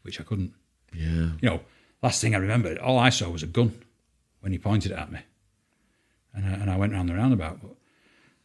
which 0.04 0.20
I 0.20 0.24
couldn't. 0.24 0.54
Yeah. 0.94 1.32
You 1.42 1.50
know, 1.50 1.60
last 2.02 2.22
thing 2.22 2.34
I 2.36 2.38
remember, 2.38 2.78
all 2.82 2.98
I 2.98 3.10
saw 3.10 3.30
was 3.30 3.44
a 3.44 3.48
gun 3.48 3.74
when 4.40 4.52
he 4.52 4.58
pointed 4.58 4.92
it 4.92 4.98
at 4.98 5.12
me, 5.12 5.20
and 6.34 6.46
I, 6.46 6.50
and 6.50 6.72
I 6.72 6.78
went 6.78 6.94
round 6.94 7.10
the 7.10 7.16
roundabout. 7.16 7.60
But 7.62 7.76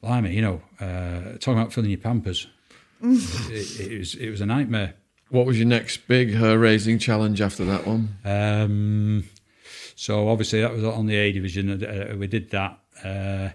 blimey, 0.00 0.34
you 0.34 0.42
know, 0.42 0.60
uh, 0.80 1.38
talking 1.38 1.58
about 1.58 1.72
filling 1.72 1.90
your 1.90 2.00
pampers, 2.00 2.48
it, 3.02 3.80
it 3.80 3.98
was 3.98 4.14
it 4.14 4.30
was 4.30 4.40
a 4.40 4.46
nightmare. 4.46 4.94
What 5.28 5.46
was 5.46 5.58
your 5.58 5.66
next 5.66 6.06
big 6.06 6.34
hair 6.34 6.58
raising 6.58 6.98
challenge 6.98 7.40
after 7.40 7.64
that 7.64 7.86
one? 7.86 8.16
Um, 8.24 9.24
so 9.96 10.28
obviously 10.28 10.60
that 10.60 10.72
was 10.72 10.84
on 10.84 11.06
the 11.06 11.16
A 11.16 11.32
division. 11.32 11.82
Uh, 11.82 12.14
we 12.16 12.26
did 12.26 12.50
that. 12.50 12.78
Uh, 13.02 13.50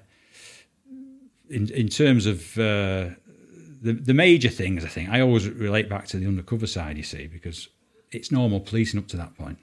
in 1.49 1.69
in 1.71 1.87
terms 1.87 2.25
of 2.25 2.57
uh, 2.57 3.09
the 3.81 3.93
the 3.93 4.13
major 4.13 4.49
things, 4.49 4.83
I 4.83 4.87
think 4.87 5.09
I 5.09 5.21
always 5.21 5.47
relate 5.47 5.89
back 5.89 6.07
to 6.07 6.17
the 6.17 6.27
undercover 6.27 6.67
side. 6.67 6.97
You 6.97 7.03
see, 7.03 7.27
because 7.27 7.69
it's 8.11 8.31
normal 8.31 8.59
policing 8.59 8.99
up 8.99 9.07
to 9.09 9.17
that 9.17 9.35
point. 9.35 9.59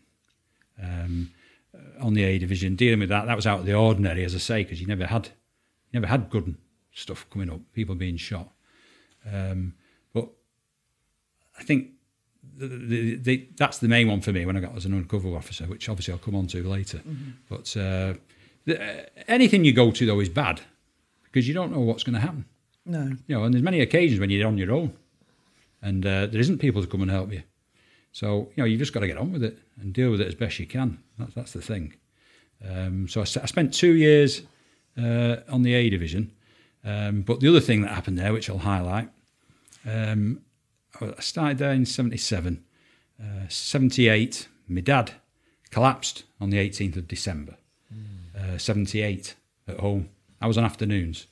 Um, 0.82 1.32
uh, 1.74 2.04
on 2.04 2.14
the 2.14 2.24
A 2.24 2.38
division, 2.38 2.76
dealing 2.76 3.00
with 3.00 3.08
that, 3.10 3.26
that 3.26 3.36
was 3.36 3.46
out 3.46 3.60
of 3.60 3.66
the 3.66 3.74
ordinary, 3.74 4.24
as 4.24 4.34
I 4.34 4.38
say, 4.38 4.62
because 4.62 4.80
you 4.80 4.86
never 4.86 5.06
had 5.06 5.26
you 5.26 6.00
never 6.00 6.06
had 6.06 6.30
gun 6.30 6.56
stuff 6.92 7.26
coming 7.30 7.50
up, 7.50 7.60
people 7.74 7.94
being 7.94 8.16
shot. 8.16 8.50
Um, 9.30 9.74
but 10.12 10.28
I 11.58 11.62
think 11.62 11.88
the, 12.58 12.66
the, 12.66 13.14
the, 13.16 13.48
that's 13.56 13.78
the 13.78 13.88
main 13.88 14.08
one 14.08 14.20
for 14.20 14.32
me 14.32 14.44
when 14.44 14.56
I 14.56 14.60
got 14.60 14.76
as 14.76 14.84
an 14.84 14.92
undercover 14.92 15.34
officer, 15.36 15.64
which 15.64 15.88
obviously 15.88 16.12
I'll 16.12 16.18
come 16.18 16.34
on 16.34 16.46
to 16.48 16.62
later. 16.62 17.00
But 17.48 17.76
uh, 17.76 18.14
the, 18.64 19.30
anything 19.30 19.64
you 19.64 19.72
go 19.72 19.90
to 19.90 20.06
though 20.06 20.20
is 20.20 20.28
bad 20.28 20.60
because 21.24 21.46
you 21.46 21.54
don't 21.54 21.72
know 21.72 21.80
what's 21.80 22.02
going 22.02 22.14
to 22.14 22.20
happen. 22.20 22.44
No. 22.84 23.12
You 23.26 23.36
know, 23.36 23.44
and 23.44 23.54
there's 23.54 23.62
many 23.62 23.80
occasions 23.80 24.18
when 24.18 24.30
you're 24.30 24.46
on 24.46 24.58
your 24.58 24.72
own, 24.72 24.92
and 25.82 26.04
uh, 26.04 26.26
there 26.26 26.40
isn't 26.40 26.58
people 26.58 26.82
to 26.82 26.88
come 26.88 27.02
and 27.02 27.10
help 27.10 27.32
you. 27.32 27.42
So 28.12 28.48
you 28.56 28.62
know, 28.62 28.64
you've 28.64 28.80
just 28.80 28.92
got 28.92 29.00
to 29.00 29.06
get 29.06 29.18
on 29.18 29.32
with 29.32 29.44
it 29.44 29.58
and 29.80 29.92
deal 29.92 30.10
with 30.10 30.20
it 30.20 30.26
as 30.26 30.34
best 30.34 30.58
you 30.58 30.66
can. 30.66 30.98
That's 31.18 31.34
that's 31.34 31.52
the 31.52 31.60
thing. 31.60 31.94
Um, 32.68 33.06
so 33.06 33.20
I 33.20 33.24
spent 33.24 33.72
two 33.72 33.94
years 33.94 34.42
uh, 35.00 35.36
on 35.48 35.62
the 35.62 35.74
A 35.74 35.90
division, 35.90 36.32
um, 36.84 37.22
but 37.22 37.40
the 37.40 37.48
other 37.48 37.60
thing 37.60 37.82
that 37.82 37.90
happened 37.90 38.18
there, 38.18 38.32
which 38.32 38.50
I'll 38.50 38.58
highlight, 38.58 39.10
um, 39.86 40.40
I 41.00 41.20
started 41.20 41.58
there 41.58 41.72
in 41.72 41.86
'77. 41.86 42.64
Uh, 43.20 43.48
'78, 43.48 44.48
my 44.68 44.80
dad 44.80 45.12
collapsed 45.70 46.24
on 46.40 46.50
the 46.50 46.56
18th 46.58 46.96
of 46.96 47.08
December. 47.08 47.56
Uh, 48.38 48.56
78 48.56 49.34
at 49.66 49.80
home. 49.80 50.08
I 50.40 50.46
was 50.46 50.56
on 50.56 50.64
afternoons, 50.64 51.26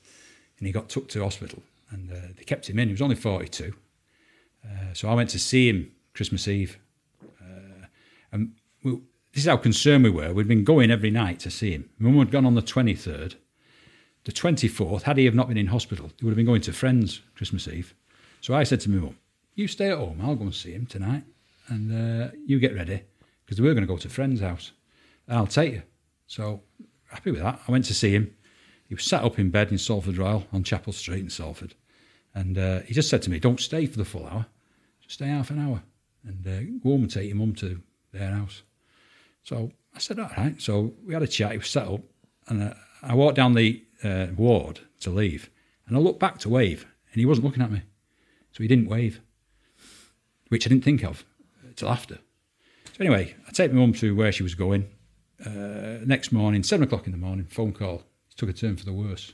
and 0.57 0.67
he 0.67 0.73
got 0.73 0.89
took 0.89 1.07
to 1.09 1.23
hospital, 1.23 1.63
and 1.89 2.11
uh, 2.11 2.15
they 2.35 2.43
kept 2.43 2.69
him 2.69 2.79
in. 2.79 2.89
He 2.89 2.93
was 2.93 3.01
only 3.01 3.15
42. 3.15 3.73
Uh, 4.65 4.93
so 4.93 5.07
I 5.07 5.13
went 5.13 5.29
to 5.29 5.39
see 5.39 5.69
him 5.69 5.91
Christmas 6.13 6.47
Eve. 6.47 6.77
Uh, 7.41 7.85
and 8.31 8.53
we, 8.83 8.99
this 9.33 9.43
is 9.43 9.45
how 9.45 9.55
concerned 9.57 10.03
we 10.03 10.09
were. 10.09 10.33
We'd 10.33 10.47
been 10.47 10.65
going 10.65 10.91
every 10.91 11.11
night 11.11 11.39
to 11.41 11.51
see 11.51 11.71
him. 11.71 11.89
Mum 11.97 12.17
had 12.17 12.31
gone 12.31 12.45
on 12.45 12.55
the 12.55 12.61
23rd 12.61 13.35
The 14.25 14.31
24th, 14.33 15.03
had 15.03 15.17
he 15.17 15.25
have 15.25 15.35
not 15.35 15.47
been 15.47 15.57
in 15.57 15.67
hospital, 15.67 16.11
he 16.17 16.25
would 16.25 16.31
have 16.31 16.37
been 16.37 16.45
going 16.45 16.61
to 16.61 16.73
friends 16.73 17.21
Christmas 17.35 17.67
Eve. 17.67 17.93
So 18.41 18.53
I 18.53 18.63
said 18.63 18.81
to 18.81 18.89
my 18.89 18.97
mum, 18.97 19.15
You 19.57 19.67
stay 19.67 19.89
at 19.89 19.97
home, 19.97 20.19
I'll 20.21 20.35
go 20.35 20.43
and 20.43 20.53
see 20.53 20.71
him 20.71 20.85
tonight, 20.85 21.23
and 21.67 21.91
uh, 21.91 22.29
you 22.45 22.59
get 22.59 22.75
ready, 22.75 23.01
because 23.43 23.59
we're 23.59 23.73
going 23.73 23.87
to 23.87 23.91
go 23.91 23.97
to 23.97 24.07
a 24.07 24.11
friend's 24.11 24.39
house. 24.39 24.71
I'll 25.27 25.47
take 25.47 25.73
you. 25.73 25.81
So, 26.27 26.61
happy 27.09 27.31
with 27.31 27.41
that. 27.41 27.59
I 27.67 27.71
went 27.71 27.85
to 27.85 27.95
see 27.95 28.11
him. 28.11 28.35
He 28.87 28.93
was 28.93 29.03
sat 29.03 29.23
up 29.23 29.39
in 29.39 29.49
bed 29.49 29.71
in 29.71 29.79
Salford 29.79 30.15
Royal 30.15 30.45
on 30.53 30.61
Chapel 30.61 30.93
Street 30.93 31.21
in 31.21 31.31
Salford. 31.31 31.73
And 32.35 32.55
uh, 32.55 32.81
he 32.81 32.93
just 32.93 33.09
said 33.09 33.23
to 33.23 33.31
me, 33.31 33.39
Don't 33.39 33.59
stay 33.59 33.87
for 33.87 33.97
the 33.97 34.05
full 34.05 34.27
hour, 34.27 34.45
just 35.01 35.15
stay 35.15 35.25
half 35.25 35.49
an 35.49 35.59
hour 35.59 35.81
and 36.23 36.45
uh, 36.45 36.61
go 36.83 36.91
home 36.91 37.01
and 37.01 37.11
take 37.11 37.27
your 37.27 37.37
mum 37.37 37.55
to 37.55 37.81
their 38.13 38.29
house. 38.29 38.61
So 39.41 39.71
I 39.95 39.97
said, 39.97 40.19
All 40.19 40.29
right. 40.37 40.61
So 40.61 40.93
we 41.03 41.15
had 41.15 41.23
a 41.23 41.27
chat. 41.27 41.53
He 41.53 41.57
was 41.57 41.67
set 41.67 41.87
up. 41.87 42.01
And 42.47 42.61
uh, 42.61 42.73
I 43.01 43.15
walked 43.15 43.37
down 43.37 43.55
the 43.55 43.83
uh, 44.03 44.27
ward 44.37 44.81
to 44.99 45.09
leave. 45.09 45.49
And 45.87 45.97
I 45.97 45.99
looked 45.99 46.19
back 46.19 46.37
to 46.39 46.49
wave, 46.49 46.85
and 47.11 47.19
he 47.19 47.25
wasn't 47.25 47.45
looking 47.45 47.63
at 47.63 47.71
me. 47.71 47.81
So 48.51 48.61
he 48.61 48.67
didn't 48.67 48.87
wave, 48.87 49.19
which 50.49 50.65
I 50.65 50.69
didn't 50.69 50.83
think 50.83 51.03
of 51.03 51.25
till 51.75 51.89
after. 51.89 52.15
So 52.85 53.01
anyway, 53.01 53.35
I 53.47 53.51
take 53.51 53.71
my 53.71 53.79
mum 53.79 53.93
to 53.93 54.15
where 54.15 54.31
she 54.31 54.43
was 54.43 54.55
going. 54.55 54.87
Uh, 55.45 55.99
next 56.05 56.31
morning, 56.31 56.63
seven 56.63 56.85
o'clock 56.85 57.05
in 57.05 57.11
the 57.11 57.17
morning, 57.17 57.45
phone 57.45 57.71
call. 57.71 58.03
It 58.31 58.37
took 58.37 58.49
a 58.49 58.53
turn 58.53 58.75
for 58.75 58.85
the 58.85 58.93
worse. 58.93 59.33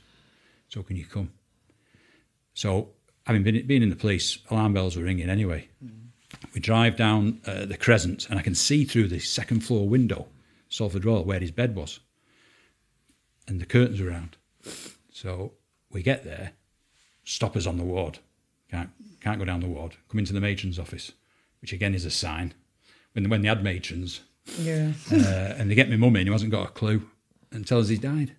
So 0.68 0.82
can 0.82 0.96
you 0.96 1.06
come? 1.06 1.32
So 2.52 2.90
having 3.26 3.42
been, 3.42 3.66
been 3.66 3.82
in 3.82 3.90
the 3.90 3.96
police, 3.96 4.38
alarm 4.50 4.74
bells 4.74 4.96
were 4.96 5.04
ringing 5.04 5.30
anyway. 5.30 5.68
We 6.52 6.60
drive 6.60 6.96
down 6.96 7.40
uh, 7.46 7.64
the 7.64 7.76
Crescent, 7.76 8.28
and 8.28 8.38
I 8.38 8.42
can 8.42 8.54
see 8.54 8.84
through 8.84 9.08
the 9.08 9.20
second 9.20 9.60
floor 9.60 9.88
window, 9.88 10.26
Salford 10.68 11.04
Royal, 11.04 11.24
where 11.24 11.40
his 11.40 11.50
bed 11.50 11.74
was, 11.74 12.00
and 13.46 13.60
the 13.60 13.66
curtains 13.66 14.00
were 14.00 14.10
around. 14.10 14.36
So 15.12 15.52
we 15.90 16.02
get 16.02 16.24
there, 16.24 16.52
stoppers 17.24 17.66
on 17.66 17.78
the 17.78 17.84
ward, 17.84 18.18
can't 18.74 18.90
can't 19.20 19.38
go 19.38 19.44
down 19.44 19.60
the 19.60 19.66
ward. 19.68 19.96
Come 20.08 20.18
into 20.18 20.32
the 20.32 20.40
matron's 20.40 20.78
office, 20.78 21.12
which 21.60 21.72
again 21.72 21.94
is 21.94 22.04
a 22.04 22.10
sign. 22.10 22.54
When 23.12 23.28
when 23.28 23.42
they 23.42 23.48
had 23.48 23.62
matrons, 23.62 24.20
Yeah. 24.58 24.92
uh, 25.12 25.54
and 25.58 25.70
they 25.70 25.74
get 25.74 25.88
my 25.90 25.96
mum 25.96 26.16
in, 26.16 26.26
who 26.26 26.32
hasn't 26.32 26.50
got 26.50 26.68
a 26.68 26.72
clue, 26.72 27.08
and 27.52 27.66
tell 27.66 27.78
us 27.80 27.88
he's 27.88 27.98
died. 28.00 28.32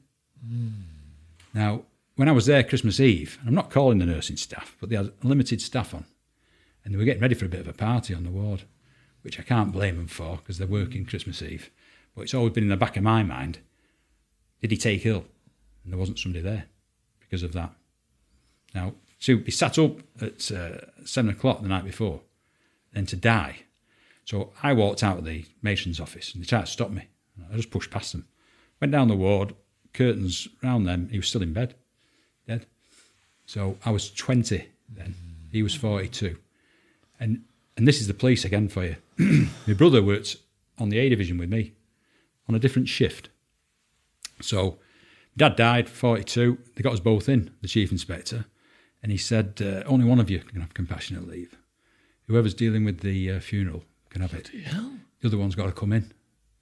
Now, 1.54 1.84
when 2.16 2.28
I 2.30 2.34
was 2.34 2.46
there 2.46 2.64
Christmas 2.64 3.00
Eve, 3.00 3.38
and 3.40 3.50
I'm 3.50 3.56
not 3.56 3.72
calling 3.72 3.98
the 4.00 4.06
nursing 4.06 4.38
staff, 4.38 4.76
but 4.80 4.90
they 4.90 4.96
had 4.96 5.12
limited 5.24 5.62
staff 5.62 5.94
on, 5.94 6.06
and 6.84 6.94
they 6.94 6.98
were 6.98 7.06
getting 7.06 7.22
ready 7.22 7.36
for 7.36 7.46
a 7.46 7.50
bit 7.50 7.62
of 7.62 7.68
a 7.68 7.74
party 7.74 8.14
on 8.14 8.24
the 8.24 8.30
ward, 8.30 8.64
which 9.22 9.40
I 9.40 9.44
can't 9.44 9.72
blame 9.72 9.96
them 9.98 10.08
for 10.08 10.38
because 10.38 10.58
they're 10.58 10.68
working 10.68 11.06
Christmas 11.06 11.42
Eve. 11.42 11.70
But 12.16 12.24
it's 12.24 12.34
always 12.34 12.54
been 12.54 12.64
in 12.64 12.70
the 12.70 12.78
back 12.78 12.96
of 12.98 13.04
my 13.04 13.24
mind: 13.24 13.60
did 14.62 14.72
he 14.72 14.78
take 14.78 15.06
ill? 15.06 15.26
And 15.84 15.92
there 15.94 16.00
wasn't 16.00 16.20
somebody 16.20 16.44
there 16.44 16.66
because 17.20 17.44
of 17.44 17.54
that. 17.54 17.72
Now, 18.74 18.94
to 19.26 19.38
be 19.38 19.52
sat 19.52 19.80
up 19.80 19.98
at 20.22 20.52
uh, 20.52 20.78
seven 21.04 21.32
o'clock 21.32 21.62
the 21.62 21.68
night 21.68 21.84
before, 21.84 22.22
then 22.94 23.08
to 23.08 23.16
die. 23.16 23.58
So 24.24 24.54
I 24.62 24.74
walked 24.74 25.04
out 25.04 25.18
of 25.18 25.26
the 25.26 25.46
matron's 25.64 26.00
office 26.00 26.32
and 26.32 26.44
they 26.44 26.48
tried 26.48 26.68
to 26.68 26.72
stop 26.72 26.92
me. 26.92 27.08
I 27.52 27.56
just 27.56 27.72
pushed 27.72 27.90
past 27.90 28.12
them. 28.12 28.28
Went 28.80 28.92
down 28.92 29.08
the 29.08 29.16
ward, 29.16 29.56
curtains 29.94 30.48
round 30.62 30.86
them. 30.86 31.10
He 31.10 31.18
was 31.18 31.28
still 31.28 31.42
in 31.42 31.54
bed, 31.54 31.74
dead. 32.48 32.68
So 33.48 33.78
I 33.84 33.90
was 33.90 34.12
20 34.12 34.68
then. 34.90 35.16
He 35.52 35.64
was 35.64 35.74
42. 35.74 36.38
And 37.20 37.46
and 37.78 37.88
this 37.88 38.00
is 38.00 38.08
the 38.08 38.14
police 38.14 38.46
again 38.46 38.70
for 38.70 38.86
you. 38.86 38.96
My 39.68 39.74
brother 39.74 40.04
worked 40.04 40.38
on 40.78 40.90
the 40.90 41.00
A 41.00 41.10
division 41.10 41.40
with 41.40 41.50
me 41.50 41.74
on 42.48 42.54
a 42.54 42.60
different 42.60 42.88
shift. 42.88 43.30
So 44.40 44.78
dad 45.36 45.56
died, 45.56 45.90
42. 45.90 46.60
They 46.76 46.84
got 46.84 46.94
us 46.94 47.00
both 47.00 47.28
in, 47.28 47.52
the 47.62 47.68
chief 47.68 47.92
inspector. 47.92 48.46
And 49.04 49.12
he 49.12 49.18
said, 49.18 49.62
uh, 49.62 49.84
only 49.88 50.06
one 50.06 50.20
of 50.20 50.30
you 50.30 50.40
can 50.40 50.62
have 50.62 50.74
compassionate 50.74 51.28
leave. 51.28 51.56
Whoever's 52.28 52.54
dealing 52.56 52.84
with 52.86 53.02
the 53.02 53.32
uh, 53.34 53.40
funeral 53.40 53.84
can 54.10 54.22
have 54.22 54.34
it. 54.34 54.48
Hell. 54.66 54.94
The 55.22 55.28
other 55.28 55.38
one's 55.38 55.56
got 55.56 55.66
to 55.68 55.72
come 55.72 55.94
in. 55.94 56.12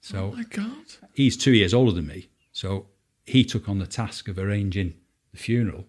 So 0.00 0.32
Oh 0.32 0.36
my 0.36 0.42
God. 0.44 0.84
he's 1.14 1.36
two 1.36 1.52
years 1.52 1.72
older 1.72 1.92
than 1.92 2.06
me. 2.06 2.28
So 2.52 2.86
he 3.24 3.44
took 3.44 3.68
on 3.68 3.78
the 3.78 3.86
task 3.86 4.28
of 4.28 4.38
arranging 4.38 4.94
the 5.32 5.38
funeral, 5.38 5.86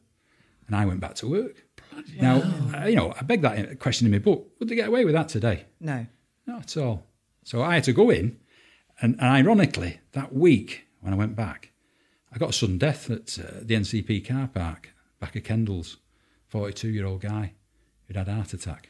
and 0.68 0.76
I 0.76 0.86
went 0.86 1.02
back 1.02 1.16
to 1.16 1.28
work. 1.28 1.66
Now, 2.20 2.42
I- 2.74 2.88
you 2.90 2.96
know, 2.96 3.14
I 3.20 3.24
beg 3.24 3.42
that 3.42 3.80
question 3.80 4.06
in 4.08 4.12
my 4.12 4.20
book. 4.20 4.52
Would 4.60 4.70
they 4.70 4.76
get 4.76 4.88
away 4.88 5.04
with 5.04 5.14
that 5.14 5.28
today? 5.30 5.66
No. 5.82 6.08
Not 6.48 6.62
at 6.64 6.78
all. 6.78 7.06
So 7.44 7.62
I 7.62 7.76
had 7.76 7.84
to 7.86 7.94
go 7.94 8.10
in, 8.10 8.40
and, 9.02 9.16
and 9.16 9.28
ironically, 9.28 10.00
that 10.14 10.34
week 10.34 10.86
when 11.02 11.14
I 11.14 11.18
went 11.18 11.36
back, 11.36 11.72
I 12.32 12.38
got 12.38 12.50
a 12.50 12.54
sudden 12.54 12.78
death 12.78 13.10
at 13.12 13.38
uh, 13.40 13.60
the 13.62 13.76
NCP 13.76 14.26
car 14.28 14.48
park 14.48 14.94
back 15.20 15.36
at 15.36 15.44
Kendals. 15.44 15.98
42 16.56 16.88
year 16.90 17.06
old 17.06 17.20
guy 17.20 17.52
who'd 18.08 18.16
had 18.16 18.30
a 18.30 18.34
heart 18.34 18.54
attack. 18.54 18.88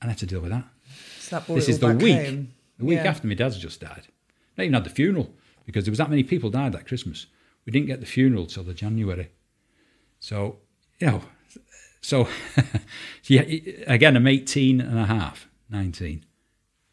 And 0.00 0.08
I 0.08 0.12
had 0.12 0.18
to 0.18 0.26
deal 0.26 0.40
with 0.40 0.52
that. 0.52 0.64
So 1.18 1.40
that 1.40 1.46
This 1.52 1.68
is 1.68 1.80
the 1.80 1.88
week, 1.88 2.24
home. 2.26 2.52
the 2.78 2.84
week 2.84 2.98
Yeah. 2.98 3.10
after 3.10 3.26
my 3.26 3.34
dad's 3.34 3.58
just 3.58 3.80
died. 3.80 4.06
Not 4.56 4.62
even 4.64 4.74
had 4.74 4.84
the 4.84 4.90
funeral 4.90 5.34
because 5.64 5.84
there 5.84 5.90
was 5.90 5.98
that 5.98 6.08
many 6.08 6.22
people 6.22 6.48
died 6.50 6.70
that 6.72 6.86
Christmas. 6.86 7.26
We 7.64 7.72
didn't 7.72 7.88
get 7.88 7.98
the 7.98 8.06
funeral 8.06 8.46
till 8.46 8.62
the 8.62 8.74
January. 8.74 9.28
So, 10.20 10.58
you 11.00 11.08
know, 11.08 11.22
so 12.00 12.28
yeah, 13.24 13.42
again, 13.88 14.16
I'm 14.16 14.28
18 14.28 14.80
and 14.80 14.98
a 15.00 15.06
half, 15.06 15.48
19, 15.68 16.24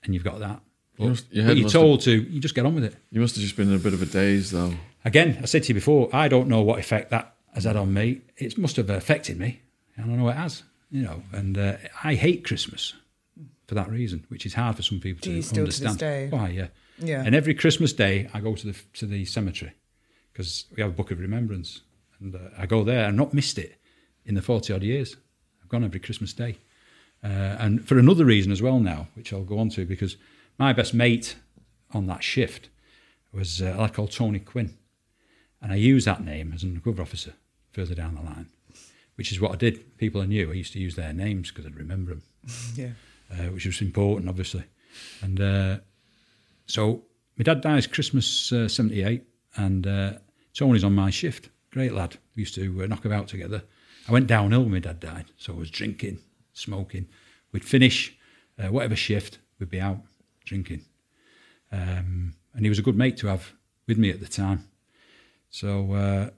and 0.04 0.14
you've 0.16 0.24
got 0.24 0.40
that. 0.40 0.62
But, 0.98 1.04
you 1.04 1.10
must, 1.12 1.32
your 1.32 1.46
but 1.46 1.56
you're 1.58 1.64
must 1.66 1.74
have- 1.74 1.82
told 1.84 2.02
to, 2.02 2.12
you 2.12 2.40
just 2.40 2.56
get 2.56 2.66
on 2.66 2.74
with 2.74 2.86
it. 2.86 2.96
You 3.12 3.22
must 3.22 3.36
have 3.36 3.44
just 3.44 3.56
been 3.56 3.70
in 3.70 3.76
a 3.76 3.80
bit 3.80 3.94
of 3.94 4.02
a 4.02 4.08
daze, 4.08 4.50
though. 4.50 4.74
Again, 5.06 5.38
I 5.44 5.46
said 5.46 5.62
to 5.64 5.68
you 5.70 5.74
before, 5.76 6.10
I 6.12 6.28
don't 6.28 6.48
know 6.48 6.62
what 6.64 6.80
effect 6.80 7.12
that 7.12 7.33
has 7.54 7.64
had 7.64 7.76
on 7.76 7.94
me. 7.94 8.22
It 8.38 8.58
must 8.58 8.76
have 8.76 8.90
affected 8.90 9.40
me. 9.40 9.62
I 9.98 10.02
don't 10.02 10.18
know 10.18 10.30
it 10.30 10.36
has, 10.36 10.64
you 10.90 11.04
know. 11.04 11.22
And 11.32 11.58
uh, 11.58 11.78
I 12.04 12.16
hate 12.16 12.46
Christmas 12.46 12.94
for 13.68 13.76
that 13.76 13.90
reason, 13.90 14.26
which 14.30 14.46
is 14.46 14.54
hard 14.54 14.76
for 14.76 14.82
some 14.82 15.00
people 15.00 15.22
to 15.22 15.32
you 15.32 15.42
still 15.42 15.66
to 15.66 15.72
this 15.72 15.82
understand. 15.82 16.00
day? 16.00 16.36
Why? 16.36 16.50
Yeah. 16.50 16.68
Yeah. 17.00 17.24
And 17.26 17.36
every 17.36 17.54
Christmas 17.54 17.94
day, 17.94 18.30
I 18.34 18.40
go 18.40 18.56
to 18.56 18.68
the 18.68 18.78
to 18.94 19.06
the 19.06 19.26
cemetery 19.26 19.74
because 20.32 20.66
we 20.76 20.82
have 20.82 20.92
a 20.92 20.96
book 20.96 21.12
of 21.12 21.20
remembrance, 21.20 21.82
and 22.20 22.36
uh, 22.36 22.40
I 22.58 22.66
go 22.66 22.84
there. 22.84 23.08
I've 23.08 23.16
not 23.16 23.34
missed 23.34 23.58
it 23.58 23.80
in 24.26 24.36
the 24.36 24.42
forty 24.42 24.74
odd 24.74 24.84
years. 24.84 25.16
I've 25.62 25.70
gone 25.70 25.84
every 25.84 26.00
Christmas 26.00 26.34
day, 26.34 26.58
uh, 27.24 27.28
and 27.60 27.88
for 27.88 27.98
another 27.98 28.26
reason 28.26 28.52
as 28.52 28.62
well 28.62 28.80
now, 28.80 29.08
which 29.16 29.34
I'll 29.34 29.44
go 29.44 29.60
on 29.60 29.70
to, 29.70 29.86
because 29.86 30.18
my 30.58 30.74
best 30.74 30.94
mate 30.94 31.36
on 31.92 32.08
that 32.08 32.24
shift 32.24 32.70
was 33.32 33.62
uh, 33.62 33.74
a 33.76 33.82
lad 33.82 33.94
called 33.94 34.12
Tony 34.12 34.40
Quinn, 34.40 34.78
and 35.62 35.72
I 35.72 35.76
use 35.76 36.06
that 36.06 36.24
name 36.24 36.52
as 36.54 36.64
an 36.64 36.70
undercover 36.70 37.02
officer 37.02 37.34
further 37.74 37.94
down 37.96 38.16
the 38.16 38.22
line, 38.22 38.48
which 39.16 39.32
is 39.32 39.42
what 39.42 39.52
I 39.52 39.56
did. 39.56 39.98
People 39.98 40.22
I 40.22 40.26
knew, 40.26 40.50
I 40.50 40.54
used 40.54 40.74
to 40.74 40.80
use 40.80 40.96
their 40.96 41.12
names 41.14 41.50
because 41.50 41.66
I'd 41.66 41.76
remember 41.76 42.12
them 42.12 42.22
Yeah. 42.76 42.92
uh, 43.32 43.50
which 43.52 43.66
was 43.66 43.82
important, 43.82 44.30
obviously. 44.30 44.64
And 45.22 45.42
uh, 45.42 45.78
so 46.68 47.04
my 47.38 47.44
dad 47.44 47.62
dies 47.62 47.88
Christmas 47.88 48.52
uh, 48.52 48.68
78, 48.68 49.24
and 49.56 49.86
uh, 49.88 50.14
Tony's 50.54 50.84
on 50.84 50.94
my 50.96 51.10
shift. 51.10 51.50
Great 51.72 51.94
lad. 51.94 52.18
We 52.36 52.42
used 52.42 52.56
to 52.56 52.84
uh, 52.84 52.88
knock 52.88 53.06
about 53.06 53.28
together. 53.28 53.64
I 54.08 54.12
went 54.12 54.28
downhill 54.28 54.62
when 54.64 54.72
my 54.72 54.80
dad 54.80 55.00
died, 55.00 55.26
so 55.38 55.54
I 55.54 55.58
was 55.58 55.72
drinking, 55.72 56.20
smoking. 56.54 57.08
We'd 57.52 57.66
finish 57.66 58.16
uh, 58.60 58.68
whatever 58.68 58.96
shift, 58.96 59.40
we'd 59.60 59.70
be 59.70 59.80
out 59.80 60.00
drinking. 60.46 60.82
Um, 61.72 62.34
and 62.54 62.66
he 62.66 62.70
was 62.70 62.78
a 62.80 62.84
good 62.84 62.96
mate 62.98 63.18
to 63.18 63.28
have 63.28 63.54
with 63.88 63.98
me 63.98 64.10
at 64.12 64.20
the 64.20 64.28
time. 64.28 64.68
So 65.50 65.94
uh, 65.94 66.30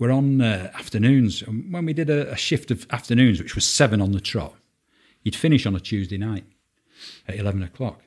we're 0.00 0.10
on 0.10 0.40
uh, 0.40 0.72
afternoons. 0.74 1.42
And 1.42 1.72
when 1.72 1.84
we 1.84 1.92
did 1.92 2.10
a, 2.10 2.32
a 2.32 2.36
shift 2.36 2.72
of 2.72 2.86
afternoons, 2.90 3.40
which 3.40 3.54
was 3.54 3.64
seven 3.64 4.00
on 4.00 4.12
the 4.12 4.20
trot, 4.20 4.54
you'd 5.22 5.36
finish 5.36 5.66
on 5.66 5.76
a 5.76 5.80
Tuesday 5.80 6.18
night 6.18 6.44
at 7.28 7.36
11 7.36 7.62
o'clock, 7.62 8.00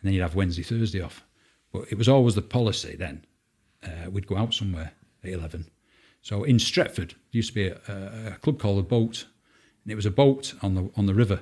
and 0.00 0.08
then 0.08 0.14
you'd 0.14 0.22
have 0.22 0.36
Wednesday, 0.36 0.62
Thursday 0.62 1.02
off. 1.02 1.24
But 1.72 1.90
it 1.90 1.98
was 1.98 2.08
always 2.08 2.36
the 2.36 2.42
policy 2.42 2.96
then. 2.96 3.24
Uh, 3.82 4.10
we'd 4.10 4.28
go 4.28 4.36
out 4.36 4.54
somewhere 4.54 4.92
at 5.24 5.30
11. 5.30 5.66
So 6.22 6.44
in 6.44 6.56
Stretford, 6.56 7.10
there 7.10 7.16
used 7.32 7.50
to 7.50 7.54
be 7.54 7.66
a, 7.66 8.32
a, 8.34 8.38
club 8.38 8.60
called 8.60 8.78
the 8.78 8.88
Boat, 8.88 9.26
and 9.84 9.90
it 9.90 9.96
was 9.96 10.06
a 10.06 10.10
boat 10.10 10.54
on 10.62 10.74
the 10.74 10.90
on 10.96 11.06
the 11.06 11.14
river, 11.14 11.40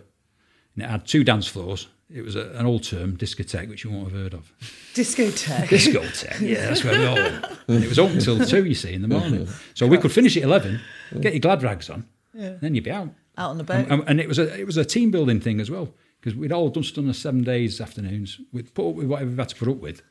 and 0.75 0.85
it 0.85 0.89
had 0.89 1.07
two 1.07 1.25
dance 1.25 1.49
floors. 1.49 1.89
It 2.11 2.23
was 2.23 2.37
a, 2.37 2.51
an 2.53 2.65
old 2.65 2.85
term, 2.85 3.17
discotheque, 3.19 3.69
which 3.69 3.85
you 3.85 3.91
won't 3.91 4.11
have 4.11 4.19
heard 4.19 4.35
of. 4.35 4.51
Discotheque. 4.95 5.69
Discotheque, 5.69 6.41
yeah, 6.41 6.69
that's 6.69 6.83
where 6.83 6.99
we 6.99 7.05
all 7.05 7.15
went. 7.15 7.45
And 7.69 7.85
it 7.85 7.89
was 7.89 7.99
open 7.99 8.19
till 8.19 8.45
two, 8.47 8.65
you 8.65 8.75
see, 8.75 8.95
in 8.95 9.03
the 9.03 9.09
morning. 9.09 9.47
So 9.75 9.87
we 9.87 9.99
could 9.99 10.13
finish 10.13 10.37
at 10.39 10.43
11, 10.43 10.81
get 11.21 11.35
your 11.35 11.41
glad 11.41 11.63
rags 11.63 11.91
on, 11.91 12.07
then 12.33 12.75
you'd 12.75 12.85
be 12.85 12.91
out. 12.91 13.11
Out 13.37 13.51
on 13.51 13.59
the 13.59 13.65
boat. 13.65 13.87
And, 13.91 14.03
and 14.07 14.21
it 14.21 14.27
was 14.27 14.39
a 14.39 14.59
it 14.59 14.67
was 14.67 14.77
a 14.77 14.85
team 14.85 15.11
building 15.11 15.39
thing 15.39 15.61
as 15.61 15.71
well 15.71 15.95
because 16.21 16.35
we'd 16.35 16.51
all 16.51 16.71
just 16.71 16.97
done 16.97 17.07
the 17.07 17.15
seven 17.15 17.45
days 17.45 17.81
afternoons. 17.81 18.41
We'd 18.53 18.75
put 18.75 18.89
up 18.89 18.95
with 18.97 19.07
whatever 19.07 19.31
we 19.31 19.37
had 19.37 19.51
to 19.51 19.55
put 19.55 19.69
up 19.69 19.77
with, 19.77 20.03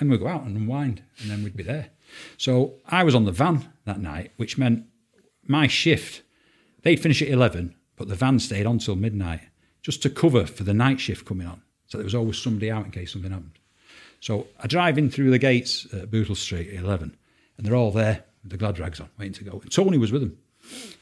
and 0.00 0.10
we'd 0.10 0.18
go 0.20 0.26
out 0.26 0.42
and 0.42 0.56
unwind, 0.56 1.02
and 1.20 1.30
then 1.30 1.44
we'd 1.44 1.56
be 1.56 1.62
there. 1.62 1.90
So 2.36 2.74
I 2.88 3.04
was 3.04 3.14
on 3.14 3.26
the 3.26 3.32
van 3.32 3.70
that 3.84 4.00
night, 4.00 4.32
which 4.38 4.58
meant 4.58 4.86
my 5.46 5.66
shift 5.66 6.22
they'd 6.82 6.96
finish 7.00 7.22
at 7.22 7.28
eleven, 7.28 7.76
but 7.96 8.08
the 8.08 8.16
van 8.16 8.40
stayed 8.40 8.66
on 8.66 8.78
till 8.78 8.96
midnight 8.96 9.42
just 9.82 10.02
to 10.02 10.10
cover 10.10 10.46
for 10.46 10.64
the 10.64 10.74
night 10.74 11.00
shift 11.00 11.24
coming 11.24 11.46
on. 11.46 11.62
So 11.86 11.98
there 11.98 12.04
was 12.04 12.14
always 12.14 12.38
somebody 12.38 12.70
out 12.70 12.84
in 12.84 12.90
case 12.90 13.12
something 13.12 13.30
happened. 13.30 13.58
So 14.20 14.48
I 14.60 14.66
drive 14.66 14.98
in 14.98 15.10
through 15.10 15.30
the 15.30 15.38
gates 15.38 15.86
at 15.92 16.10
Bootle 16.10 16.34
Street 16.34 16.70
at 16.70 16.84
eleven, 16.84 17.16
and 17.56 17.66
they're 17.66 17.76
all 17.76 17.92
there 17.92 18.24
with 18.42 18.52
the 18.52 18.58
glad 18.58 18.78
rags 18.78 19.00
on, 19.00 19.08
waiting 19.18 19.34
to 19.34 19.44
go. 19.44 19.60
And 19.60 19.70
Tony 19.70 19.98
was 19.98 20.12
with 20.12 20.22
them. 20.22 20.38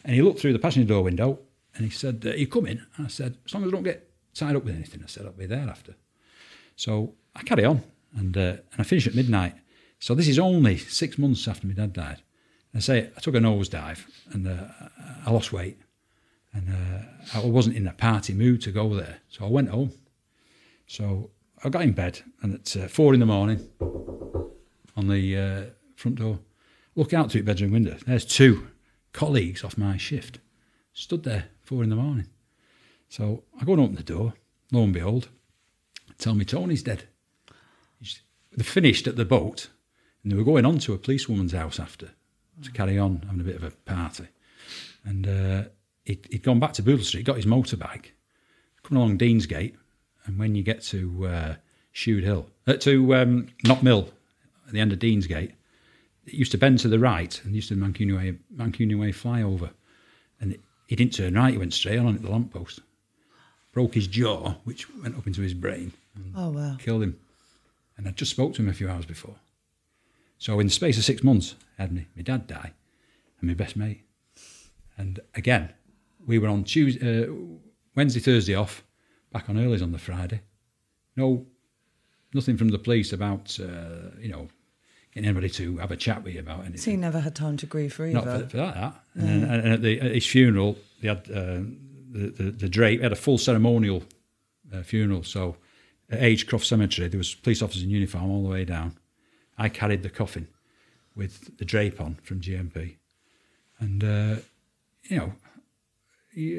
And 0.04 0.14
he 0.14 0.22
looked 0.22 0.40
through 0.40 0.52
the 0.52 0.58
passenger 0.58 0.88
door 0.88 1.02
window 1.02 1.38
and 1.74 1.84
he 1.84 1.90
said, 1.90 2.22
uh, 2.26 2.30
You 2.30 2.46
come 2.46 2.66
in? 2.66 2.84
And 2.96 3.06
I 3.06 3.08
said, 3.08 3.36
As 3.44 3.54
long 3.54 3.64
as 3.64 3.68
I 3.68 3.72
don't 3.72 3.82
get 3.82 4.08
tied 4.34 4.56
up 4.56 4.64
with 4.64 4.74
anything, 4.74 5.02
I 5.02 5.06
said, 5.06 5.26
I'll 5.26 5.32
be 5.32 5.46
there 5.46 5.68
after. 5.68 5.94
So 6.76 7.14
I 7.34 7.42
carry 7.42 7.64
on 7.64 7.82
and, 8.14 8.36
uh, 8.36 8.40
and 8.40 8.78
I 8.78 8.82
finish 8.82 9.06
at 9.06 9.14
midnight. 9.14 9.54
So 9.98 10.14
this 10.14 10.28
is 10.28 10.38
only 10.38 10.76
six 10.76 11.18
months 11.18 11.48
after 11.48 11.66
my 11.66 11.72
dad 11.72 11.92
died. 11.92 12.22
And 12.72 12.78
I 12.78 12.80
say, 12.80 13.10
I 13.16 13.20
took 13.20 13.34
a 13.34 13.38
nosedive 13.38 14.04
and 14.32 14.46
uh, 14.46 14.64
I 15.24 15.30
lost 15.30 15.52
weight. 15.52 15.78
And 16.56 16.70
uh, 16.70 17.38
I 17.38 17.44
wasn't 17.44 17.76
in 17.76 17.86
a 17.86 17.92
party 17.92 18.32
mood 18.32 18.62
to 18.62 18.72
go 18.72 18.94
there. 18.94 19.18
So 19.28 19.44
I 19.44 19.48
went 19.48 19.68
home. 19.68 19.92
So 20.86 21.30
I 21.62 21.68
got 21.68 21.82
in 21.82 21.92
bed 21.92 22.22
and 22.42 22.54
at 22.54 22.76
uh, 22.76 22.88
four 22.88 23.12
in 23.12 23.20
the 23.20 23.26
morning 23.26 23.68
on 24.96 25.08
the 25.08 25.36
uh, 25.36 25.62
front 25.96 26.18
door, 26.18 26.38
look 26.94 27.12
out 27.12 27.30
through 27.30 27.42
the 27.42 27.52
bedroom 27.52 27.72
window. 27.72 27.96
There's 28.06 28.24
two 28.24 28.68
colleagues 29.12 29.62
off 29.62 29.76
my 29.76 29.96
shift 29.96 30.38
stood 30.96 31.24
there 31.24 31.44
four 31.62 31.82
in 31.82 31.90
the 31.90 31.96
morning. 31.96 32.26
So 33.08 33.44
I 33.60 33.64
go 33.64 33.74
and 33.74 33.82
open 33.82 33.96
the 33.96 34.02
door. 34.02 34.32
Lo 34.72 34.82
and 34.82 34.94
behold, 34.94 35.28
tell 36.18 36.34
me 36.34 36.44
Tony's 36.44 36.82
dead. 36.82 37.04
They 38.56 38.64
finished 38.64 39.06
at 39.06 39.16
the 39.16 39.24
boat 39.24 39.68
and 40.22 40.32
they 40.32 40.36
were 40.36 40.44
going 40.44 40.64
on 40.64 40.78
to 40.78 40.94
a 40.94 40.98
policewoman's 40.98 41.52
house 41.52 41.78
after 41.78 42.10
to 42.62 42.70
carry 42.72 42.98
on 42.98 43.22
having 43.26 43.40
a 43.40 43.44
bit 43.44 43.56
of 43.56 43.64
a 43.64 43.70
party. 43.70 44.28
And 45.04 45.26
uh, 45.28 45.68
he'd, 46.06 46.26
he'd 46.30 46.42
gone 46.42 46.58
back 46.60 46.72
to 46.74 46.82
Bootle 46.82 47.04
Street, 47.04 47.26
got 47.26 47.36
his 47.36 47.46
motorbike, 47.46 48.06
coming 48.82 49.02
along 49.02 49.18
Deansgate, 49.18 49.74
and 50.24 50.38
when 50.38 50.54
you 50.54 50.62
get 50.62 50.82
to 50.84 51.26
uh, 51.26 51.54
Shude 51.94 52.22
Hill, 52.22 52.46
uh, 52.66 52.74
to 52.74 53.14
um, 53.14 53.48
Knott 53.64 53.82
Mill, 53.82 54.08
at 54.66 54.72
the 54.72 54.80
end 54.80 54.92
of 54.92 54.98
Deansgate, 54.98 55.52
it 56.26 56.32
used 56.34 56.50
to 56.52 56.58
bend 56.58 56.78
to 56.80 56.88
the 56.88 56.98
right 56.98 57.40
and 57.44 57.54
used 57.54 57.68
to 57.68 57.76
Mancunian 57.76 58.16
Way, 58.16 58.34
Mancunian 58.56 58.98
Way 58.98 59.12
flyover. 59.12 59.70
And 60.40 60.52
it, 60.54 60.60
he 60.88 60.96
didn't 60.96 61.12
turn 61.14 61.34
right, 61.34 61.52
he 61.52 61.58
went 61.58 61.74
straight 61.74 61.98
on 61.98 62.14
at 62.16 62.22
the 62.22 62.30
lamppost. 62.30 62.80
Broke 63.72 63.94
his 63.94 64.06
jaw, 64.06 64.54
which 64.64 64.88
went 65.02 65.16
up 65.16 65.26
into 65.26 65.42
his 65.42 65.54
brain, 65.54 65.92
and 66.14 66.32
Oh, 66.36 66.50
wow. 66.50 66.76
killed 66.78 67.02
him. 67.02 67.18
And 67.96 68.08
I 68.08 68.10
just 68.10 68.30
spoke 68.32 68.54
to 68.54 68.62
him 68.62 68.68
a 68.68 68.74
few 68.74 68.88
hours 68.88 69.04
before. 69.06 69.36
So 70.38 70.58
in 70.60 70.66
the 70.66 70.72
space 70.72 70.98
of 70.98 71.04
six 71.04 71.22
months, 71.22 71.54
I 71.78 71.82
had 71.82 71.92
me, 71.92 72.06
my 72.16 72.22
dad 72.22 72.46
die 72.46 72.72
and 73.40 73.48
my 73.48 73.54
best 73.54 73.76
mate. 73.76 74.02
And 74.98 75.20
again, 75.34 75.70
we 76.26 76.38
were 76.38 76.48
on 76.48 76.64
Tuesday, 76.64 77.24
uh, 77.24 77.32
Wednesday, 77.94 78.20
Thursday 78.20 78.54
off, 78.54 78.84
back 79.32 79.48
on 79.48 79.56
earlys 79.56 79.82
on 79.82 79.92
the 79.92 79.98
Friday. 79.98 80.42
No, 81.16 81.46
nothing 82.34 82.56
from 82.56 82.68
the 82.68 82.78
police 82.78 83.12
about, 83.12 83.58
uh, 83.60 84.10
you 84.20 84.28
know, 84.28 84.48
getting 85.14 85.28
anybody 85.28 85.48
to 85.48 85.78
have 85.78 85.92
a 85.92 85.96
chat 85.96 86.22
with 86.22 86.34
you 86.34 86.40
about 86.40 86.60
anything. 86.60 86.78
So 86.78 86.90
he 86.90 86.96
never 86.96 87.20
had 87.20 87.34
time 87.34 87.56
to 87.58 87.66
grieve 87.66 87.94
for 87.94 88.04
either. 88.06 88.14
Not 88.14 88.24
for, 88.24 88.48
for 88.48 88.56
that. 88.58 89.02
And, 89.14 89.44
and 89.44 89.72
at, 89.72 89.82
the, 89.82 90.00
at 90.00 90.14
his 90.14 90.26
funeral, 90.26 90.76
they 91.00 91.08
had 91.08 91.30
uh, 91.30 91.60
the, 92.10 92.32
the 92.36 92.50
the 92.50 92.68
drape. 92.68 93.02
Had 93.02 93.12
a 93.12 93.16
full 93.16 93.38
ceremonial 93.38 94.02
uh, 94.74 94.82
funeral. 94.82 95.22
So 95.22 95.56
at 96.10 96.20
Agecroft 96.20 96.64
Cemetery, 96.64 97.08
there 97.08 97.18
was 97.18 97.34
police 97.34 97.62
officers 97.62 97.82
in 97.82 97.90
uniform 97.90 98.30
all 98.30 98.42
the 98.42 98.50
way 98.50 98.64
down. 98.64 98.96
I 99.58 99.68
carried 99.68 100.02
the 100.02 100.10
coffin 100.10 100.48
with 101.14 101.56
the 101.58 101.64
drape 101.64 102.00
on 102.00 102.16
from 102.22 102.40
GMP, 102.40 102.96
and 103.78 104.04
uh, 104.04 104.40
you 105.04 105.16
know, 105.16 105.32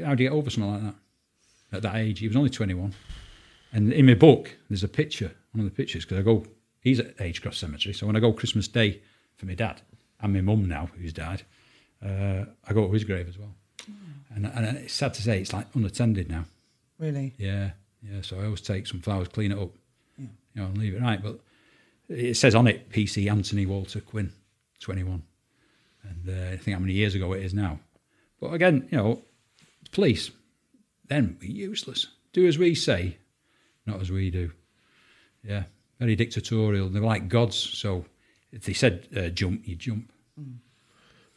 how 0.03 0.15
do 0.15 0.23
you 0.23 0.29
get 0.29 0.35
over 0.35 0.49
something 0.49 0.73
like 0.73 0.83
that 0.83 1.77
at 1.77 1.81
that 1.83 1.95
age? 1.95 2.19
He 2.19 2.27
was 2.27 2.35
only 2.35 2.49
twenty 2.49 2.73
one. 2.73 2.93
And 3.73 3.91
in 3.91 4.05
my 4.05 4.13
book, 4.13 4.55
there's 4.69 4.83
a 4.83 4.87
picture, 4.87 5.31
one 5.51 5.65
of 5.65 5.69
the 5.69 5.75
pictures, 5.75 6.05
because 6.05 6.19
I 6.19 6.21
go, 6.21 6.45
he's 6.79 6.99
at 6.99 7.17
Agecroft 7.17 7.55
Cemetery. 7.55 7.93
So 7.93 8.07
when 8.07 8.15
I 8.15 8.19
go 8.19 8.31
Christmas 8.31 8.67
Day 8.67 9.01
for 9.35 9.45
my 9.45 9.55
dad 9.55 9.81
and 10.21 10.33
my 10.33 10.41
mum 10.41 10.67
now, 10.67 10.89
who's 10.97 11.13
died, 11.13 11.43
uh, 12.03 12.45
I 12.67 12.73
go 12.73 12.87
to 12.87 12.93
his 12.93 13.03
grave 13.03 13.27
as 13.27 13.37
well. 13.37 13.53
And, 14.33 14.45
and 14.45 14.77
it's 14.77 14.93
sad 14.93 15.13
to 15.15 15.21
say, 15.21 15.41
it's 15.41 15.53
like 15.53 15.67
unattended 15.73 16.29
now. 16.29 16.45
Really? 16.99 17.33
Yeah, 17.37 17.71
yeah. 18.01 18.21
So 18.21 18.39
I 18.39 18.45
always 18.45 18.61
take 18.61 18.87
some 18.87 19.01
flowers, 19.01 19.27
clean 19.27 19.51
it 19.51 19.57
up, 19.57 19.71
you 20.17 20.27
know, 20.55 20.65
and 20.65 20.77
leave 20.77 20.93
it 20.93 21.01
right. 21.01 21.21
But 21.21 21.39
it 22.09 22.37
says 22.37 22.55
on 22.55 22.67
it, 22.67 22.89
PC 22.89 23.29
Anthony 23.29 23.65
Walter 23.65 23.99
Quinn, 23.99 24.31
21. 24.79 25.23
And 26.03 26.29
uh, 26.29 26.53
I 26.53 26.57
think 26.57 26.75
how 26.75 26.79
many 26.79 26.93
years 26.93 27.15
ago 27.15 27.33
it 27.33 27.43
is 27.43 27.53
now. 27.53 27.79
But 28.39 28.53
again, 28.53 28.87
you 28.91 28.97
know, 28.97 29.21
police, 29.97 30.29
then 31.07 31.37
we're 31.41 31.49
useless. 31.49 32.05
Do 32.31 32.45
as 32.47 32.59
we 32.59 32.75
say, 32.75 33.17
not 33.87 33.99
as 33.99 34.11
we 34.11 34.29
do. 34.29 34.51
Yeah, 35.43 35.63
very 35.97 36.15
dictatorial. 36.15 36.87
They're 36.87 37.01
like 37.01 37.27
gods. 37.27 37.55
So 37.55 38.05
if 38.51 38.61
they 38.65 38.73
said 38.73 39.07
uh, 39.17 39.29
jump, 39.29 39.67
you 39.67 39.75
jump. 39.75 40.11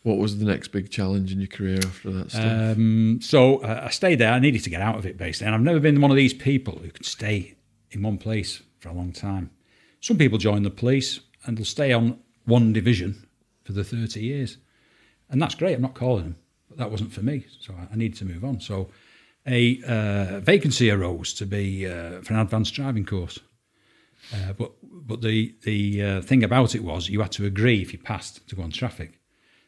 What 0.02 0.18
was 0.18 0.38
the 0.38 0.44
next 0.44 0.68
big 0.68 0.90
challenge 0.90 1.32
in 1.32 1.40
your 1.40 1.48
career 1.48 1.78
after 1.82 2.10
that 2.10 2.30
stuff? 2.32 2.76
Um, 2.76 3.20
so 3.22 3.62
uh, 3.62 3.84
I 3.86 3.90
stayed 3.90 4.18
there. 4.18 4.30
I 4.30 4.38
needed 4.38 4.62
to 4.64 4.70
get 4.70 4.82
out 4.82 4.98
of 4.98 5.06
it, 5.06 5.16
basically. 5.16 5.46
And 5.46 5.54
I've 5.54 5.62
never 5.62 5.80
been 5.80 6.02
one 6.02 6.10
of 6.10 6.18
these 6.18 6.34
people 6.34 6.78
who 6.82 6.90
can 6.90 7.04
stay 7.04 7.54
in 7.90 8.02
one 8.02 8.18
place 8.18 8.60
for 8.78 8.90
a 8.90 8.92
long 8.92 9.12
time. 9.12 9.50
Some 10.00 10.18
people 10.18 10.36
join 10.36 10.64
the 10.64 10.70
police 10.70 11.20
and 11.46 11.56
they'll 11.56 11.64
stay 11.64 11.94
on 11.94 12.18
one 12.44 12.74
division 12.74 13.26
for 13.64 13.72
the 13.72 13.84
30 13.84 14.20
years. 14.20 14.58
And 15.30 15.40
that's 15.40 15.54
great. 15.54 15.76
I'm 15.76 15.82
not 15.82 15.94
calling 15.94 16.24
them. 16.24 16.36
But 16.70 16.78
that 16.78 16.90
wasn't 16.90 17.12
for 17.12 17.22
me. 17.22 17.44
So 17.60 17.74
I, 17.74 17.92
I 17.92 17.96
needed 17.96 18.16
to 18.18 18.24
move 18.24 18.44
on. 18.44 18.60
So 18.60 18.88
a 19.46 19.82
uh, 19.86 20.40
vacancy 20.40 20.90
arose 20.90 21.34
to 21.34 21.44
be 21.46 21.86
uh, 21.86 22.22
for 22.22 22.32
an 22.32 22.40
advanced 22.40 22.72
driving 22.72 23.04
course. 23.04 23.38
Uh, 24.32 24.52
but 24.52 24.72
but 24.82 25.20
the 25.20 25.54
the 25.62 26.02
uh, 26.02 26.20
thing 26.22 26.44
about 26.44 26.74
it 26.74 26.84
was 26.84 27.08
you 27.08 27.20
had 27.20 27.32
to 27.32 27.44
agree 27.44 27.82
if 27.82 27.92
you 27.92 27.98
passed 27.98 28.46
to 28.48 28.56
go 28.56 28.62
on 28.62 28.70
traffic. 28.70 29.18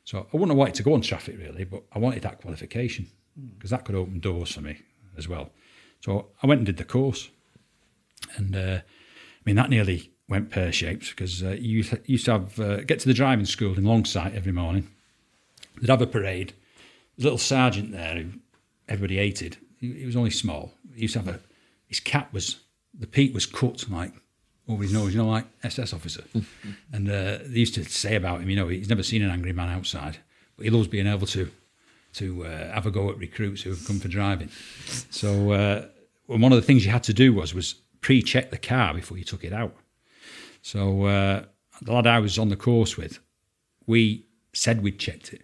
So 0.05 0.19
I 0.19 0.37
wouldn't 0.37 0.51
have 0.51 0.59
wanted 0.59 0.75
to 0.77 0.83
go 0.83 0.95
on 0.95 1.01
traffic 1.01 1.37
really, 1.39 1.65
but 1.65 1.83
I 1.93 1.99
wanted 1.99 2.23
that 2.23 2.41
qualification 2.41 3.09
because 3.57 3.71
that 3.71 3.85
could 3.85 3.95
open 3.95 4.21
doors 4.21 4.53
for 4.53 4.61
me 4.61 4.79
as 5.17 5.29
well. 5.29 5.51
So 6.01 6.29
I 6.43 6.47
went 6.47 6.59
and 6.61 6.67
did 6.67 6.77
the 6.77 6.85
course, 6.85 7.31
and 8.37 8.55
uh, 8.55 8.81
I 8.81 9.43
mean 9.45 9.57
that 9.57 9.71
nearly 9.71 10.13
went 10.29 10.51
pear 10.51 10.73
shaped 10.73 11.11
because 11.11 11.43
uh, 11.43 11.51
you 11.51 11.79
used- 11.79 11.99
used 12.07 12.25
to 12.27 12.33
have 12.33 12.61
uh, 12.61 12.77
get 12.83 13.01
to 13.01 13.09
the 13.09 13.15
driving 13.15 13.47
school 13.47 13.77
in 13.77 13.85
Longsight 13.85 14.35
every 14.35 14.53
morning. 14.53 14.89
They'd 15.81 15.91
have 15.91 16.03
a 16.03 16.07
parade. 16.07 16.53
Little 17.23 17.39
sergeant 17.39 17.93
there 17.93 18.15
who 18.17 18.31
everybody 18.89 19.17
hated. 19.17 19.57
He, 19.79 19.93
he 19.93 20.07
was 20.07 20.17
only 20.17 20.31
small. 20.31 20.73
He 20.95 21.03
used 21.03 21.15
to 21.15 21.21
have 21.21 21.29
a 21.29 21.41
his 21.87 22.01
cap 22.01 22.33
was 22.33 22.61
the 22.99 23.07
peak 23.07 23.35
was 23.35 23.47
cut 23.47 23.89
like 23.91 24.13
over 24.69 24.83
his 24.83 24.93
nose, 24.93 25.15
you 25.15 25.23
know, 25.23 25.29
like 25.29 25.47
SS 25.63 25.93
officer. 25.93 26.25
and 26.93 27.09
uh, 27.09 27.39
they 27.45 27.59
used 27.59 27.75
to 27.75 27.85
say 27.85 28.15
about 28.15 28.41
him, 28.41 28.49
you 28.49 28.57
know, 28.57 28.69
he's 28.69 28.89
never 28.89 29.03
seen 29.03 29.23
an 29.23 29.31
angry 29.31 29.53
man 29.53 29.69
outside, 29.69 30.19
but 30.57 30.65
he 30.65 30.71
loves 30.71 30.89
being 30.89 31.07
able 31.07 31.27
to 31.29 31.51
to 32.15 32.45
uh, 32.45 32.73
have 32.73 32.87
a 32.87 32.91
go 32.91 33.09
at 33.09 33.17
recruits 33.19 33.63
who 33.63 33.71
have 33.71 33.87
come 33.87 33.99
for 33.99 34.09
driving. 34.09 34.51
So 35.11 35.53
uh, 35.53 35.87
one 36.27 36.53
of 36.53 36.57
the 36.57 36.67
things 36.67 36.85
you 36.85 36.93
had 36.93 37.05
to 37.05 37.15
do 37.15 37.33
was 37.33 37.55
was 37.55 37.75
pre-check 38.01 38.51
the 38.51 38.59
car 38.59 38.93
before 38.93 39.17
you 39.17 39.25
took 39.25 39.45
it 39.45 39.53
out. 39.53 39.75
So 40.61 41.07
uh, 41.07 41.45
the 41.81 41.93
lad 41.93 42.07
I 42.07 42.21
was 42.21 42.39
on 42.39 42.49
the 42.49 42.57
course 42.57 42.97
with, 42.97 43.19
we 43.87 44.27
said 44.53 44.83
we'd 44.83 44.99
checked 44.99 45.33
it 45.33 45.43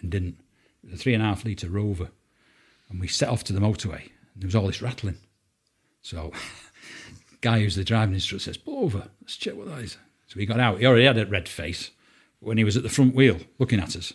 and 0.00 0.10
didn't. 0.10 0.38
Was 0.84 0.94
a 0.94 0.96
three 0.96 1.14
and 1.14 1.22
a 1.22 1.26
half 1.26 1.44
litre 1.44 1.68
Rover, 1.68 2.10
and 2.88 3.00
we 3.00 3.08
set 3.08 3.28
off 3.28 3.44
to 3.44 3.52
the 3.52 3.60
motorway. 3.60 4.02
And 4.34 4.42
there 4.42 4.46
was 4.48 4.54
all 4.54 4.66
this 4.66 4.82
rattling. 4.82 5.18
So, 6.02 6.32
guy 7.40 7.60
who's 7.60 7.76
the 7.76 7.84
driving 7.84 8.14
instructor 8.14 8.44
says, 8.44 8.56
"Pull 8.56 8.84
over. 8.84 9.08
Let's 9.20 9.36
check 9.36 9.54
what 9.54 9.66
that 9.68 9.80
is." 9.80 9.98
So 10.26 10.38
he 10.38 10.46
got 10.46 10.60
out. 10.60 10.78
He 10.78 10.86
already 10.86 11.04
had 11.06 11.18
a 11.18 11.26
red 11.26 11.48
face. 11.48 11.90
But 12.40 12.48
when 12.48 12.58
he 12.58 12.64
was 12.64 12.76
at 12.76 12.82
the 12.82 12.88
front 12.88 13.14
wheel 13.14 13.38
looking 13.58 13.80
at 13.80 13.96
us, 13.96 14.12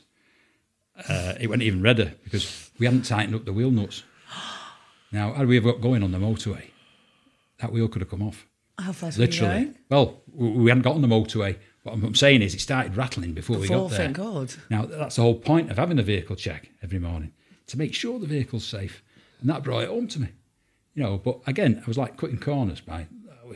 uh, 1.09 1.33
it 1.39 1.47
went 1.47 1.61
even 1.61 1.81
redder 1.81 2.13
because 2.23 2.71
we 2.79 2.85
hadn't 2.85 3.03
tightened 3.03 3.35
up 3.35 3.45
the 3.45 3.53
wheel 3.53 3.71
nuts. 3.71 4.03
Now, 5.11 5.31
had 5.33 5.47
we 5.47 5.55
ever 5.57 5.71
got 5.71 5.81
going 5.81 6.03
on 6.03 6.11
the 6.11 6.17
motorway, 6.17 6.63
that 7.59 7.71
wheel 7.71 7.87
could 7.87 8.01
have 8.01 8.09
come 8.09 8.23
off. 8.23 8.45
How 8.77 8.91
fast 8.91 9.17
were 9.17 9.23
you 9.23 9.29
Literally. 9.29 9.53
going? 9.63 9.75
Well, 9.89 10.21
we 10.33 10.49
we 10.49 10.69
hadn't 10.69 10.83
got 10.83 10.95
on 10.95 11.01
the 11.01 11.07
motorway. 11.07 11.57
What 11.85 11.93
I'm 12.03 12.15
saying 12.15 12.41
is, 12.41 12.55
it 12.55 12.61
started 12.61 12.97
rattling 12.97 13.33
before, 13.33 13.57
we 13.57 13.67
got 13.67 13.89
there. 13.91 13.97
thank 13.99 14.17
God. 14.17 14.53
Now, 14.71 14.85
that's 14.85 15.17
the 15.17 15.21
whole 15.21 15.35
point 15.35 15.69
of 15.69 15.77
having 15.77 15.99
a 15.99 16.03
vehicle 16.03 16.35
check 16.35 16.69
every 16.81 16.97
morning 16.99 17.31
to 17.67 17.77
make 17.77 17.93
sure 17.93 18.17
the 18.19 18.25
vehicle's 18.25 18.65
safe. 18.65 19.03
And 19.39 19.49
that 19.51 19.63
brought 19.63 19.83
it 19.83 19.89
home 19.89 20.07
to 20.07 20.21
me. 20.21 20.29
You 20.95 21.03
know, 21.03 21.17
but 21.17 21.41
again, 21.45 21.81
I 21.83 21.87
was 21.87 21.97
like 21.97 22.17
cutting 22.17 22.39
corners 22.39 22.81
by, 22.81 23.05
"Oh, 23.45 23.53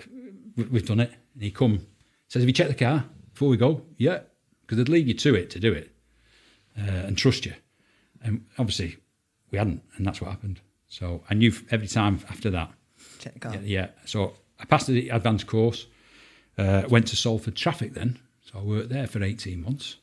we've, 0.56 0.72
we've 0.72 0.86
done 0.86 1.00
it. 1.00 1.12
And 1.34 1.42
he 1.44 1.50
come, 1.52 1.88
says, 2.28 2.44
Have 2.44 2.48
you 2.50 2.54
checked 2.54 2.70
the 2.70 2.76
car 2.86 3.06
before 3.34 3.50
we 3.50 3.58
go? 3.58 3.82
Yeah. 3.98 4.20
Because 4.62 4.78
they'd 4.78 4.90
leave 4.90 5.08
you 5.08 5.16
to 5.16 5.34
it 5.36 5.50
to 5.52 5.60
do 5.60 5.74
it 5.74 5.92
uh, 6.78 6.82
and 7.08 7.18
trust 7.18 7.46
you. 7.48 7.54
And 8.22 8.46
obviously, 8.60 8.98
we 9.50 9.58
hadn't. 9.58 9.82
And 9.96 10.06
that's 10.06 10.22
what 10.22 10.30
happened. 10.30 10.60
So 10.88 11.24
I 11.30 11.34
knew 11.34 11.52
every 11.72 11.88
time 11.88 12.20
after 12.30 12.50
that, 12.52 12.72
Check 13.20 13.34
the 13.34 13.40
car. 13.40 13.54
yeah, 13.56 13.60
yeah. 13.64 13.88
So 14.06 14.34
I 14.60 14.66
passed 14.66 14.88
the 14.88 15.10
advanced 15.10 15.48
course, 15.48 15.88
uh, 16.60 16.84
went 16.90 17.08
to 17.08 17.16
Salford 17.16 17.56
Traffic 17.56 17.94
then. 17.94 18.20
So 18.42 18.60
I 18.60 18.62
worked 18.62 18.90
there 18.90 19.08
for 19.08 19.24
18 19.24 19.62
months. 19.62 19.98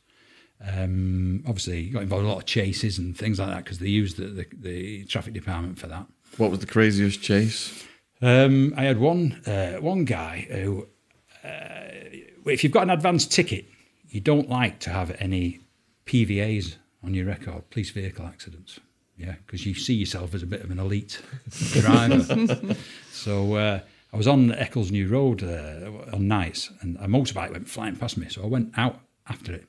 Um, 0.67 1.45
obviously, 1.47 1.91
got 1.91 2.03
involved 2.03 2.25
in 2.25 2.31
a 2.31 2.33
lot 2.33 2.39
of 2.39 2.47
chases 2.47 2.99
and 2.99 3.17
things 3.17 3.39
like 3.39 3.49
that 3.49 3.65
because 3.65 3.79
they 3.79 3.89
used 3.89 4.17
the, 4.17 4.27
the, 4.27 4.47
the 4.53 5.05
traffic 5.05 5.35
department 5.35 5.79
for 5.79 5.87
that. 5.89 6.07
What 6.39 6.51
was 6.51 6.61
the 6.61 6.67
craziest 6.67 7.21
chase? 7.21 7.85
Um, 8.23 8.73
I 8.77 8.85
had 8.85 8.99
one 8.99 9.33
uh, 9.47 9.75
one 9.81 10.07
guy 10.07 10.47
who, 10.51 10.89
uh, 11.45 11.91
if 12.47 12.65
you've 12.65 12.73
got 12.73 12.85
an 12.85 12.91
advanced 12.91 13.31
ticket, 13.31 13.67
you 14.09 14.21
don't 14.21 14.49
like 14.49 14.79
to 14.81 14.91
have 14.91 15.15
any 15.21 15.61
PVAs 16.07 16.77
on 17.05 17.13
your 17.13 17.27
record, 17.27 17.69
police 17.69 17.91
vehicle 17.91 18.25
accidents. 18.27 18.81
Yeah, 19.19 19.35
because 19.45 19.67
you 19.67 19.75
see 19.75 19.95
yourself 19.95 20.35
as 20.35 20.43
a 20.43 20.47
bit 20.47 20.63
of 20.63 20.71
an 20.71 20.79
elite 20.79 21.21
driver. 21.51 22.77
so 23.13 23.55
uh, 23.55 23.81
I 24.13 24.17
was 24.17 24.29
on 24.29 24.53
Eccles 24.53 24.91
New 24.91 25.09
Road 25.09 25.43
uh, 25.43 25.91
on 26.13 26.29
nights, 26.29 26.71
and 26.81 26.97
a 26.97 27.07
motorbike 27.07 27.53
went 27.53 27.69
flying 27.69 27.97
past 27.97 28.17
me. 28.17 28.29
So 28.29 28.43
I 28.43 28.47
went 28.47 28.73
out 28.77 29.01
after 29.29 29.53
it. 29.53 29.67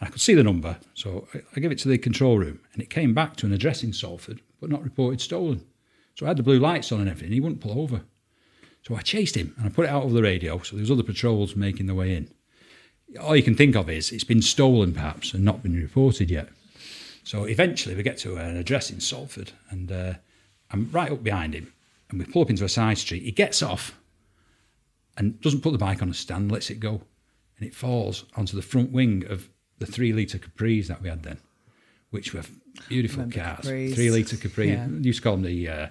And 0.00 0.08
I 0.08 0.10
could 0.10 0.20
see 0.20 0.34
the 0.34 0.44
number, 0.44 0.78
so 0.94 1.26
I, 1.34 1.40
I 1.56 1.60
gave 1.60 1.72
it 1.72 1.78
to 1.78 1.88
the 1.88 1.98
control 1.98 2.38
room, 2.38 2.60
and 2.72 2.82
it 2.82 2.90
came 2.90 3.14
back 3.14 3.36
to 3.36 3.46
an 3.46 3.52
address 3.52 3.82
in 3.82 3.92
Salford, 3.92 4.40
but 4.60 4.70
not 4.70 4.84
reported 4.84 5.20
stolen. 5.20 5.64
So 6.14 6.26
I 6.26 6.30
had 6.30 6.36
the 6.36 6.42
blue 6.42 6.58
lights 6.58 6.90
on 6.90 7.00
and 7.00 7.08
everything. 7.08 7.32
He 7.32 7.40
wouldn't 7.40 7.60
pull 7.60 7.80
over. 7.80 8.02
So 8.82 8.96
I 8.96 9.02
chased 9.02 9.36
him 9.36 9.54
and 9.56 9.66
I 9.66 9.68
put 9.68 9.84
it 9.84 9.90
out 9.90 10.02
over 10.02 10.14
the 10.14 10.22
radio. 10.22 10.58
So 10.62 10.74
there 10.74 10.82
was 10.82 10.90
other 10.90 11.02
patrols 11.02 11.54
making 11.54 11.86
their 11.86 11.94
way 11.94 12.16
in. 12.16 12.28
All 13.20 13.36
you 13.36 13.42
can 13.42 13.54
think 13.54 13.76
of 13.76 13.88
is 13.88 14.10
it's 14.10 14.24
been 14.24 14.42
stolen 14.42 14.92
perhaps 14.92 15.32
and 15.32 15.44
not 15.44 15.62
been 15.62 15.74
reported 15.74 16.30
yet. 16.30 16.48
So 17.22 17.44
eventually 17.44 17.94
we 17.94 18.02
get 18.02 18.18
to 18.18 18.36
an 18.36 18.56
address 18.56 18.90
in 18.90 19.00
Salford 19.00 19.52
and 19.70 19.92
uh, 19.92 20.14
I'm 20.70 20.90
right 20.90 21.12
up 21.12 21.22
behind 21.22 21.54
him 21.54 21.72
and 22.10 22.18
we 22.18 22.24
pull 22.24 22.42
up 22.42 22.50
into 22.50 22.64
a 22.64 22.68
side 22.68 22.98
street. 22.98 23.22
He 23.22 23.32
gets 23.32 23.62
off 23.62 23.98
and 25.16 25.40
doesn't 25.40 25.62
put 25.62 25.72
the 25.72 25.78
bike 25.78 26.02
on 26.02 26.10
a 26.10 26.14
stand, 26.14 26.50
lets 26.50 26.70
it 26.70 26.80
go. 26.80 27.02
And 27.58 27.66
it 27.66 27.74
falls 27.74 28.24
onto 28.36 28.56
the 28.56 28.62
front 28.62 28.92
wing 28.92 29.24
of 29.28 29.48
the 29.78 29.86
three 29.86 30.12
litre 30.12 30.38
Capris 30.38 30.86
that 30.86 31.02
we 31.02 31.08
had 31.08 31.22
then, 31.24 31.38
which 32.10 32.32
were 32.32 32.42
beautiful 32.88 33.24
Remember 33.24 33.36
cars. 33.36 33.66
Capris. 33.66 33.94
Three 33.94 34.10
litre 34.10 34.36
Capri. 34.36 34.70
Yeah. 34.70 34.86
Used 34.86 35.18
to 35.18 35.22
call 35.22 35.36
them 35.36 35.42
the 35.42 35.68
uh, 35.68 35.86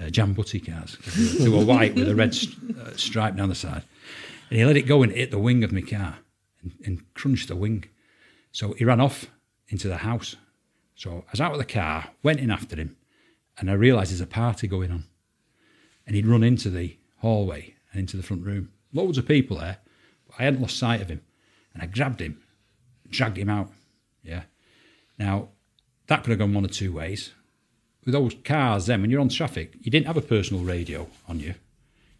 uh, 0.00 0.10
jam 0.10 0.32
butty 0.32 0.60
cars. 0.60 0.98
They 1.38 1.48
were 1.48 1.64
white 1.64 1.94
with 1.94 2.08
a 2.08 2.14
red 2.14 2.34
st- 2.34 2.76
uh, 2.76 2.96
stripe 2.96 3.36
down 3.36 3.48
the 3.48 3.54
side. 3.54 3.82
And 4.50 4.58
he 4.58 4.64
let 4.64 4.76
it 4.76 4.82
go 4.82 5.02
and 5.02 5.12
hit 5.12 5.30
the 5.30 5.38
wing 5.38 5.64
of 5.64 5.72
my 5.72 5.80
car 5.80 6.18
and, 6.62 6.72
and 6.84 7.14
crunched 7.14 7.48
the 7.48 7.56
wing. 7.56 7.84
So 8.50 8.72
he 8.74 8.84
ran 8.84 9.00
off 9.00 9.26
into 9.68 9.88
the 9.88 9.98
house. 9.98 10.36
So 10.96 11.24
I 11.28 11.30
was 11.30 11.40
out 11.40 11.52
of 11.52 11.58
the 11.58 11.64
car, 11.64 12.10
went 12.22 12.40
in 12.40 12.50
after 12.50 12.76
him, 12.76 12.96
and 13.58 13.70
I 13.70 13.74
realised 13.74 14.10
there's 14.10 14.20
a 14.20 14.26
party 14.26 14.66
going 14.66 14.90
on. 14.90 15.04
And 16.12 16.16
he'd 16.18 16.26
run 16.26 16.42
into 16.42 16.68
the 16.68 16.98
hallway 17.20 17.72
and 17.90 18.00
into 18.00 18.18
the 18.18 18.22
front 18.22 18.44
room. 18.44 18.70
Loads 18.92 19.16
of 19.16 19.26
people 19.26 19.56
there. 19.56 19.78
But 20.26 20.34
I 20.38 20.42
hadn't 20.42 20.60
lost 20.60 20.76
sight 20.76 21.00
of 21.00 21.08
him. 21.08 21.22
And 21.72 21.82
I 21.82 21.86
grabbed 21.86 22.20
him, 22.20 22.38
dragged 23.08 23.38
him 23.38 23.48
out. 23.48 23.70
Yeah. 24.22 24.42
Now, 25.18 25.48
that 26.08 26.22
could 26.22 26.28
have 26.28 26.38
gone 26.38 26.52
one 26.52 26.66
or 26.66 26.68
two 26.68 26.92
ways. 26.92 27.32
With 28.04 28.12
those 28.12 28.34
cars, 28.44 28.84
then, 28.84 29.00
when 29.00 29.10
you're 29.10 29.22
on 29.22 29.30
traffic, 29.30 29.72
you 29.80 29.90
didn't 29.90 30.06
have 30.06 30.18
a 30.18 30.20
personal 30.20 30.62
radio 30.62 31.08
on 31.26 31.40
you. 31.40 31.54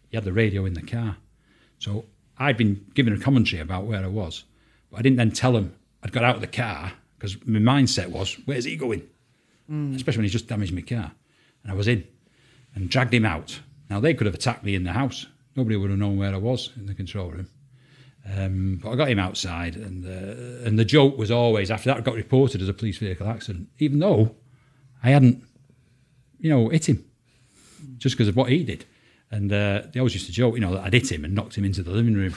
You 0.09 0.17
had 0.17 0.23
the 0.23 0.33
radio 0.33 0.65
in 0.65 0.73
the 0.73 0.81
car. 0.81 1.17
So 1.77 2.05
I'd 2.39 2.57
been 2.57 2.83
given 2.95 3.13
a 3.13 3.19
commentary 3.19 3.61
about 3.61 3.85
where 3.85 4.03
I 4.03 4.07
was, 4.07 4.43
but 4.89 5.01
I 5.01 5.03
didn't 5.03 5.17
then 5.17 5.33
tell 5.33 5.55
him 5.55 5.75
I'd 6.01 6.11
got 6.11 6.23
out 6.23 6.33
of 6.33 6.41
the 6.41 6.47
car 6.47 6.93
because 7.19 7.37
my 7.45 7.59
mindset 7.59 8.07
was, 8.07 8.39
where's 8.45 8.65
he 8.65 8.75
going? 8.75 9.07
Hmm. 9.67 9.93
Especially 9.93 10.17
when 10.17 10.25
he's 10.25 10.31
just 10.31 10.47
damaged 10.47 10.73
my 10.73 10.81
car. 10.81 11.11
And 11.61 11.71
I 11.71 11.75
was 11.75 11.87
in 11.87 12.07
and 12.73 12.89
dragged 12.89 13.13
him 13.13 13.27
out. 13.27 13.59
Now, 13.93 13.99
they 13.99 14.15
could 14.15 14.25
have 14.25 14.33
attacked 14.33 14.63
me 14.63 14.73
in 14.73 14.85
the 14.85 14.93
house. 14.93 15.27
Nobody 15.55 15.75
would 15.75 15.91
have 15.91 15.99
known 15.99 16.17
where 16.17 16.33
I 16.33 16.37
was 16.37 16.71
in 16.75 16.87
the 16.87 16.95
control 16.95 17.29
room. 17.29 17.47
Um, 18.35 18.79
but 18.81 18.89
I 18.89 18.95
got 18.95 19.07
him 19.07 19.19
outside, 19.19 19.75
and 19.75 20.03
uh, 20.03 20.65
and 20.67 20.79
the 20.79 20.85
joke 20.85 21.15
was 21.15 21.29
always 21.29 21.69
after 21.69 21.93
that 21.93 22.03
got 22.03 22.15
reported 22.15 22.59
as 22.59 22.67
a 22.67 22.73
police 22.73 22.97
vehicle 22.97 23.27
accident, 23.27 23.67
even 23.77 23.99
though 23.99 24.35
I 25.03 25.11
hadn't, 25.11 25.43
you 26.39 26.49
know, 26.49 26.69
hit 26.69 26.89
him 26.89 27.05
just 27.99 28.15
because 28.15 28.27
of 28.27 28.35
what 28.35 28.49
he 28.49 28.63
did. 28.63 28.85
And 29.29 29.53
uh, 29.53 29.83
they 29.91 29.99
always 29.99 30.15
used 30.15 30.25
to 30.25 30.31
joke, 30.31 30.55
you 30.55 30.61
know, 30.61 30.73
that 30.73 30.85
I'd 30.85 30.93
hit 30.93 31.11
him 31.11 31.23
and 31.23 31.35
knocked 31.35 31.55
him 31.55 31.63
into 31.63 31.83
the 31.83 31.91
living 31.91 32.15
room. 32.15 32.33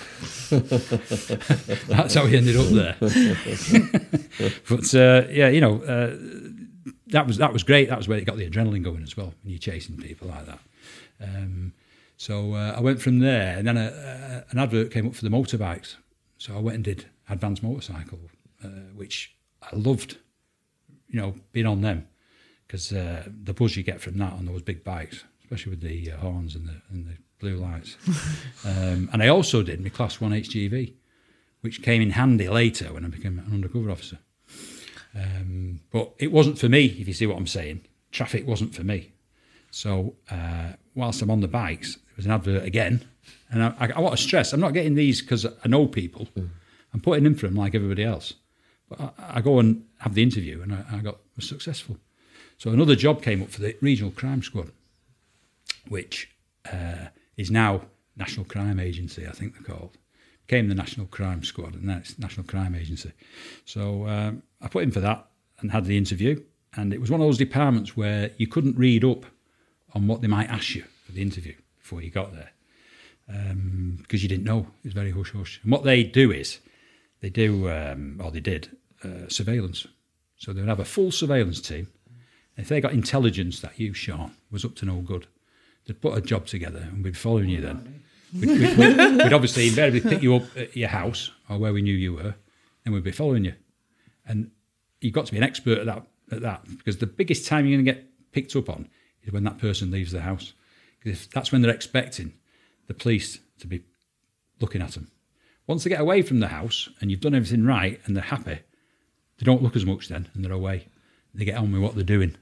That's 1.88 2.14
how 2.14 2.26
he 2.26 2.36
ended 2.36 2.56
up 2.56 2.66
there. 2.66 2.96
but 4.68 4.94
uh, 4.94 5.26
yeah, 5.30 5.48
you 5.48 5.62
know, 5.62 5.82
uh, 5.84 6.16
that 7.08 7.26
was 7.26 7.38
that 7.38 7.52
was 7.52 7.62
great. 7.62 7.88
That 7.88 7.98
was 7.98 8.08
where 8.08 8.18
it 8.18 8.24
got 8.24 8.36
the 8.36 8.48
adrenaline 8.48 8.82
going 8.82 9.02
as 9.02 9.16
well 9.16 9.34
when 9.42 9.52
you're 9.52 9.58
chasing 9.58 9.96
people 9.96 10.28
like 10.28 10.46
that. 10.46 10.58
Um, 11.22 11.72
so 12.16 12.54
uh, 12.54 12.74
I 12.76 12.80
went 12.80 13.00
from 13.00 13.18
there, 13.18 13.58
and 13.58 13.66
then 13.66 13.76
a, 13.76 13.86
a, 13.86 14.44
an 14.50 14.58
advert 14.58 14.90
came 14.90 15.06
up 15.06 15.14
for 15.14 15.24
the 15.24 15.30
motorbikes. 15.30 15.96
So 16.38 16.56
I 16.56 16.60
went 16.60 16.76
and 16.76 16.84
did 16.84 17.06
Advanced 17.28 17.62
Motorcycle, 17.62 18.18
uh, 18.64 18.68
which 18.94 19.34
I 19.62 19.74
loved, 19.76 20.18
you 21.08 21.20
know, 21.20 21.34
being 21.52 21.66
on 21.66 21.80
them 21.80 22.08
because 22.66 22.92
uh, 22.92 23.24
the 23.44 23.54
buzz 23.54 23.76
you 23.76 23.82
get 23.82 24.00
from 24.00 24.18
that 24.18 24.32
on 24.32 24.46
those 24.46 24.62
big 24.62 24.82
bikes, 24.82 25.24
especially 25.42 25.70
with 25.70 25.80
the 25.80 26.12
uh, 26.12 26.16
horns 26.16 26.54
and 26.54 26.66
the, 26.68 26.82
and 26.90 27.06
the 27.06 27.16
blue 27.38 27.56
lights. 27.56 27.96
um, 28.64 29.08
and 29.12 29.22
I 29.22 29.28
also 29.28 29.62
did 29.62 29.80
my 29.80 29.88
Class 29.88 30.20
1 30.20 30.32
HGV, 30.32 30.94
which 31.60 31.82
came 31.82 32.02
in 32.02 32.10
handy 32.10 32.48
later 32.48 32.92
when 32.92 33.04
I 33.04 33.08
became 33.08 33.38
an 33.38 33.52
undercover 33.52 33.90
officer. 33.90 34.18
Um, 35.16 35.80
but 35.90 36.12
it 36.18 36.30
wasn't 36.30 36.58
for 36.58 36.68
me, 36.68 36.84
if 36.84 37.08
you 37.08 37.14
see 37.14 37.26
what 37.26 37.38
I'm 37.38 37.46
saying. 37.46 37.82
Traffic 38.12 38.46
wasn't 38.46 38.74
for 38.74 38.84
me. 38.84 39.12
So 39.70 40.14
uh, 40.30 40.72
whilst 40.94 41.22
I'm 41.22 41.30
on 41.30 41.40
the 41.40 41.48
bikes, 41.48 41.94
there 41.94 42.14
was 42.16 42.26
an 42.26 42.32
advert 42.32 42.64
again. 42.64 43.06
And 43.50 43.62
I, 43.62 43.74
I, 43.78 43.88
I 43.96 44.00
want 44.00 44.16
to 44.16 44.22
stress, 44.22 44.52
I'm 44.52 44.60
not 44.60 44.74
getting 44.74 44.94
these 44.94 45.20
because 45.20 45.46
I 45.46 45.68
know 45.68 45.86
people. 45.86 46.28
I'm 46.92 47.00
putting 47.00 47.26
in 47.26 47.34
for 47.34 47.46
them 47.46 47.56
like 47.56 47.74
everybody 47.74 48.04
else. 48.04 48.34
But 48.88 49.00
I, 49.00 49.38
I 49.38 49.40
go 49.40 49.58
and 49.58 49.84
have 49.98 50.14
the 50.14 50.22
interview 50.22 50.62
and 50.62 50.72
I, 50.74 50.84
I 50.92 50.98
got 50.98 51.18
was 51.36 51.48
successful. 51.48 51.98
So 52.58 52.70
another 52.70 52.96
job 52.96 53.22
came 53.22 53.42
up 53.42 53.50
for 53.50 53.60
the 53.60 53.76
Regional 53.80 54.10
Crime 54.10 54.42
Squad, 54.42 54.72
which 55.88 56.30
uh, 56.72 57.08
is 57.36 57.50
now 57.50 57.82
National 58.16 58.46
Crime 58.46 58.80
Agency, 58.80 59.26
I 59.26 59.32
think 59.32 59.54
they're 59.54 59.76
called. 59.76 59.98
Became 60.46 60.68
the 60.68 60.74
National 60.74 61.06
Crime 61.06 61.44
Squad, 61.44 61.74
and 61.74 61.88
then 61.88 61.98
it's 61.98 62.18
National 62.18 62.46
Crime 62.46 62.74
Agency. 62.74 63.12
So 63.64 64.06
um, 64.06 64.42
I 64.60 64.68
put 64.68 64.82
in 64.82 64.90
for 64.90 65.00
that 65.00 65.26
and 65.60 65.72
had 65.72 65.84
the 65.84 65.96
interview. 65.96 66.42
And 66.74 66.92
it 66.92 67.00
was 67.00 67.10
one 67.10 67.20
of 67.20 67.26
those 67.26 67.38
departments 67.38 67.96
where 67.96 68.30
you 68.36 68.46
couldn't 68.46 68.76
read 68.76 69.04
up 69.04 69.24
on 69.94 70.06
what 70.06 70.20
they 70.20 70.28
might 70.28 70.50
ask 70.50 70.74
you 70.74 70.84
for 71.04 71.12
the 71.12 71.22
interview 71.22 71.54
before 71.78 72.02
you 72.02 72.10
got 72.10 72.32
there 72.34 72.50
um, 73.28 73.98
because 74.00 74.22
you 74.22 74.28
didn't 74.28 74.44
know. 74.44 74.66
It 74.82 74.88
was 74.88 74.92
very 74.94 75.10
hush 75.10 75.32
hush. 75.32 75.60
And 75.62 75.72
what 75.72 75.84
they 75.84 76.02
do 76.02 76.30
is 76.30 76.58
they 77.20 77.30
do, 77.30 77.70
um, 77.70 78.20
or 78.22 78.30
they 78.30 78.40
did, 78.40 78.76
uh, 79.04 79.28
surveillance. 79.28 79.86
So 80.36 80.52
they 80.52 80.60
would 80.60 80.68
have 80.68 80.80
a 80.80 80.84
full 80.84 81.10
surveillance 81.10 81.60
team. 81.60 81.88
If 82.56 82.68
they 82.68 82.80
got 82.80 82.92
intelligence 82.92 83.60
that 83.60 83.78
you, 83.78 83.92
Sean, 83.92 84.32
was 84.50 84.64
up 84.64 84.76
to 84.76 84.86
no 84.86 84.96
good, 84.96 85.26
they'd 85.86 86.00
put 86.00 86.16
a 86.16 86.20
job 86.20 86.46
together 86.46 86.88
and 86.90 87.04
we'd 87.04 87.16
follow 87.16 87.38
you 87.38 87.60
then. 87.60 88.02
We'd, 88.32 88.48
we'd, 88.48 88.78
we'd, 88.78 88.96
we'd 88.96 89.32
obviously 89.32 89.68
invariably 89.68 90.00
pick 90.00 90.22
you 90.22 90.36
up 90.36 90.56
at 90.56 90.76
your 90.76 90.88
house 90.88 91.30
or 91.48 91.58
where 91.58 91.72
we 91.72 91.82
knew 91.82 91.94
you 91.94 92.14
were, 92.14 92.34
and 92.84 92.94
we'd 92.94 93.04
be 93.04 93.12
following 93.12 93.44
you. 93.44 93.54
And 94.26 94.50
you've 95.00 95.14
got 95.14 95.26
to 95.26 95.32
be 95.32 95.38
an 95.38 95.44
expert 95.44 95.78
at 95.78 95.86
that, 95.86 96.06
at 96.30 96.42
that 96.42 96.64
because 96.78 96.98
the 96.98 97.06
biggest 97.06 97.46
time 97.46 97.66
you're 97.66 97.76
going 97.76 97.84
to 97.84 97.92
get 97.92 98.32
picked 98.32 98.56
up 98.56 98.68
on 98.68 98.88
is 99.22 99.32
when 99.32 99.44
that 99.44 99.58
person 99.58 99.90
leaves 99.90 100.12
the 100.12 100.20
house. 100.20 100.52
Because 100.98 101.20
if 101.20 101.30
that's 101.30 101.52
when 101.52 101.62
they're 101.62 101.74
expecting 101.74 102.32
the 102.86 102.94
police 102.94 103.38
to 103.60 103.66
be 103.66 103.82
looking 104.60 104.82
at 104.82 104.92
them. 104.92 105.10
Once 105.66 105.82
they 105.84 105.90
get 105.90 106.00
away 106.00 106.22
from 106.22 106.40
the 106.40 106.48
house 106.48 106.88
and 107.00 107.10
you've 107.10 107.20
done 107.20 107.34
everything 107.34 107.64
right 107.64 108.00
and 108.04 108.16
they're 108.16 108.24
happy, 108.24 108.60
they 109.38 109.44
don't 109.44 109.62
look 109.62 109.76
as 109.76 109.84
much 109.84 110.08
then 110.08 110.28
and 110.34 110.44
they're 110.44 110.52
away. 110.52 110.86
They 111.34 111.44
get 111.44 111.58
on 111.58 111.72
with 111.72 111.82
what 111.82 111.94
they're 111.94 112.04
doing. 112.04 112.36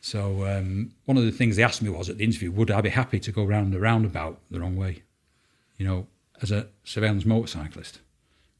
So 0.00 0.46
um, 0.46 0.92
one 1.06 1.16
of 1.16 1.24
the 1.24 1.32
things 1.32 1.56
they 1.56 1.62
asked 1.62 1.82
me 1.82 1.88
was 1.88 2.08
at 2.08 2.18
the 2.18 2.24
interview, 2.24 2.52
would 2.52 2.70
I 2.70 2.80
be 2.80 2.90
happy 2.90 3.18
to 3.20 3.32
go 3.32 3.44
round 3.44 3.72
the 3.72 3.80
roundabout 3.80 4.38
the 4.50 4.60
wrong 4.60 4.76
way? 4.76 5.02
You 5.78 5.86
know, 5.86 6.06
as 6.42 6.50
a 6.52 6.68
surveillance 6.84 7.24
motorcyclist, 7.24 8.00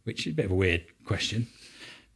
which 0.05 0.26
is 0.26 0.32
a 0.32 0.37
bit 0.37 0.47
of 0.47 0.51
a 0.51 0.57
weird 0.57 0.87
question. 1.05 1.47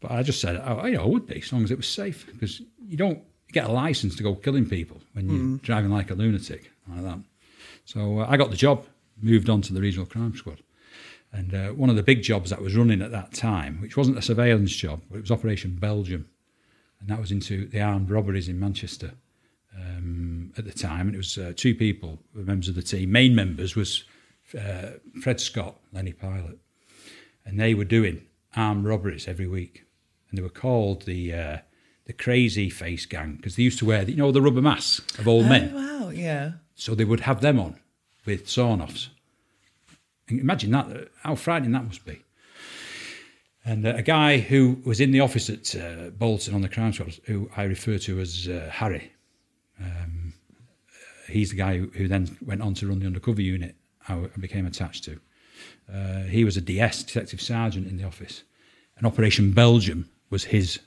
But 0.01 0.13
I 0.13 0.23
just 0.23 0.41
said, 0.41 0.63
oh, 0.65 0.87
you 0.87 0.97
know, 0.97 1.03
I 1.03 1.07
would 1.07 1.27
be 1.27 1.41
as 1.41 1.53
long 1.53 1.63
as 1.65 1.71
it 1.71 1.77
was 1.77 1.89
safe 1.89 2.27
because 2.33 2.63
you 2.87 2.97
don't 2.97 3.23
get 3.53 3.67
a 3.67 3.73
license 3.73 4.17
to 4.17 4.23
go 4.23 4.35
killing 4.35 4.67
people 4.67 5.01
when 5.13 5.29
you're 5.29 5.59
driving 5.59 5.91
like 5.91 6.11
a 6.11 6.15
lunatic 6.15 6.71
like 6.89 7.03
that. 7.03 7.19
So 7.85 8.21
uh, 8.21 8.27
I 8.29 8.37
got 8.37 8.51
the 8.51 8.57
job, 8.57 8.87
moved 9.21 9.51
on 9.51 9.61
to 9.63 9.75
the 9.75 9.81
regional 9.81 10.07
crime 10.07 10.35
squad. 10.37 10.63
And 11.33 11.55
uh, 11.55 11.69
one 11.69 11.91
of 11.91 11.97
the 11.97 12.03
big 12.03 12.23
jobs 12.23 12.51
that 12.51 12.61
was 12.61 12.77
running 12.77 13.03
at 13.03 13.13
that 13.13 13.33
time, 13.33 13.81
which 13.81 13.97
wasn't 13.97 14.19
a 14.19 14.23
surveillance 14.23 14.75
job, 14.75 15.03
but 15.11 15.19
it 15.19 15.23
was 15.23 15.31
Operation 15.31 15.77
Belgium. 15.77 16.29
And 17.01 17.09
that 17.09 17.21
was 17.21 17.31
into 17.31 17.67
the 17.67 17.81
armed 17.81 18.11
robberies 18.11 18.49
in 18.49 18.59
Manchester 18.59 19.13
um, 19.77 20.53
at 20.59 20.65
the 20.65 20.73
time. 20.73 21.07
And 21.07 21.15
it 21.15 21.19
was 21.19 21.39
uh, 21.39 21.53
two 21.55 21.75
people, 21.75 22.19
members 22.35 22.69
of 22.69 22.75
the 22.75 22.83
team. 22.83 23.13
Main 23.13 23.35
members 23.35 23.77
was 23.77 24.05
uh, 24.59 24.93
Fred 25.21 25.41
Scott, 25.41 25.77
Lenny 25.93 26.13
Pilot. 26.13 26.59
And 27.45 27.61
they 27.61 27.75
were 27.75 27.85
doing 27.85 28.27
armed 28.57 28.85
robberies 28.85 29.29
every 29.29 29.47
week. 29.47 29.85
And 30.31 30.39
they 30.39 30.43
were 30.43 30.49
called 30.49 31.03
the 31.03 31.35
uh, 31.35 31.59
the 32.07 32.13
Crazy 32.13 32.71
Face 32.71 33.07
Gang 33.07 33.37
because 33.37 33.57
they 33.57 33.63
used 33.63 33.79
to 33.81 33.85
wear, 33.85 34.05
the, 34.05 34.13
you 34.13 34.19
know, 34.19 34.33
the 34.33 34.43
rubber 34.43 34.63
masks 34.63 35.19
of 35.19 35.29
old 35.29 35.47
men. 35.47 35.73
Oh, 35.75 36.07
wow, 36.07 36.09
yeah. 36.11 36.53
So 36.75 36.95
they 36.95 37.05
would 37.05 37.21
have 37.21 37.41
them 37.41 37.61
on 37.61 37.79
with 38.27 38.49
sawn 38.49 38.81
offs. 38.81 39.11
Imagine 40.29 40.71
that, 40.73 40.87
uh, 40.87 41.05
how 41.23 41.35
frightening 41.35 41.73
that 41.73 41.85
must 41.85 42.05
be. 42.05 42.23
And 43.65 43.87
uh, 43.87 43.95
a 43.97 44.03
guy 44.03 44.39
who 44.39 44.81
was 44.85 45.01
in 45.01 45.13
the 45.13 45.21
office 45.21 45.51
at 45.51 45.77
uh, 45.77 46.11
Bolton 46.11 46.55
on 46.55 46.63
the 46.63 46.69
crime 46.69 46.93
squad, 46.93 47.15
who 47.27 47.51
I 47.57 47.65
refer 47.65 47.99
to 47.99 48.21
as 48.21 48.49
uh, 48.49 48.71
Harry, 48.73 49.13
um, 49.81 50.33
he's 51.29 51.51
the 51.51 51.57
guy 51.57 51.79
who, 51.79 51.91
who 51.95 52.09
then 52.09 52.37
went 52.41 52.63
on 52.63 52.75
to 52.75 52.89
run 52.89 53.01
the 53.01 53.07
undercover 53.07 53.43
unit 53.43 53.77
I 54.09 54.15
I 54.15 54.39
became 54.39 54.67
attached 54.67 55.05
to. 55.05 55.21
Uh, 55.93 56.23
he 56.23 56.45
was 56.45 56.57
a 56.57 56.61
DS, 56.61 57.03
Detective 57.03 57.41
Sergeant 57.41 57.87
in 57.87 57.97
the 57.97 58.05
office. 58.05 58.45
And 58.97 59.07
Operation 59.07 59.53
Belgium 59.53 60.09
was 60.31 60.45
his 60.45 60.81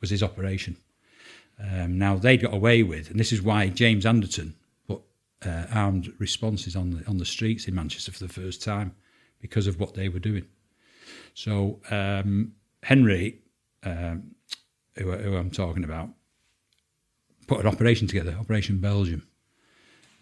was 0.00 0.10
his 0.10 0.22
operation. 0.22 0.76
Um, 1.58 1.98
now 1.98 2.16
they 2.16 2.36
got 2.36 2.52
away 2.52 2.82
with, 2.82 3.10
and 3.10 3.18
this 3.18 3.32
is 3.32 3.40
why 3.40 3.68
James 3.68 4.04
Anderton 4.04 4.54
put 4.86 5.00
uh, 5.44 5.64
armed 5.72 6.12
responses 6.18 6.76
on 6.76 6.90
the 6.90 7.06
on 7.08 7.18
the 7.18 7.24
streets 7.24 7.66
in 7.66 7.74
Manchester 7.74 8.12
for 8.12 8.24
the 8.24 8.32
first 8.32 8.62
time 8.62 8.94
because 9.40 9.66
of 9.66 9.80
what 9.80 9.94
they 9.94 10.08
were 10.08 10.18
doing. 10.18 10.46
So 11.34 11.80
um, 11.90 12.52
Henry, 12.82 13.40
um, 13.82 14.34
who, 14.96 15.12
who 15.12 15.36
I'm 15.36 15.50
talking 15.50 15.84
about, 15.84 16.10
put 17.46 17.60
an 17.60 17.66
operation 17.66 18.06
together, 18.06 18.36
Operation 18.38 18.78
Belgium, 18.78 19.26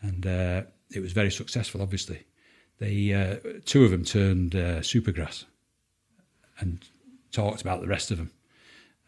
and 0.03 0.27
uh, 0.27 0.63
it 0.91 1.01
was 1.01 1.13
very 1.13 1.31
successful. 1.31 1.83
Obviously, 1.83 2.25
they 2.79 3.13
uh, 3.13 3.61
two 3.65 3.85
of 3.85 3.91
them 3.91 4.05
turned 4.05 4.55
uh, 4.55 4.81
supergrass 4.81 5.45
and 6.61 6.85
talked 7.33 7.61
about 7.61 7.81
the 7.81 7.89
rest 7.89 8.11
of 8.11 8.19
them, 8.19 8.31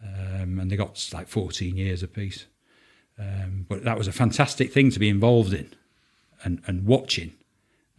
um, 0.03 0.59
and 0.59 0.71
they 0.71 0.77
got 0.77 1.09
like 1.13 1.29
14 1.29 1.77
years 1.77 2.03
apiece. 2.03 2.47
Um, 3.19 3.67
but 3.69 3.85
that 3.85 3.97
was 3.97 4.09
a 4.09 4.13
fantastic 4.13 4.73
thing 4.73 4.91
to 4.91 4.99
be 4.99 5.09
involved 5.09 5.55
in, 5.55 5.73
and 6.45 6.61
and 6.67 6.85
watching, 6.85 7.33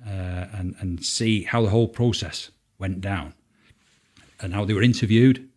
uh, 0.05 0.45
and 0.53 0.75
and 0.79 1.03
see 1.03 1.43
how 1.43 1.63
the 1.63 1.69
whole 1.69 1.87
process 1.87 2.51
went 2.77 3.01
down, 3.01 3.33
and 4.39 4.53
how 4.53 4.63
they 4.63 4.73
were 4.73 4.83
interviewed, 4.83 5.49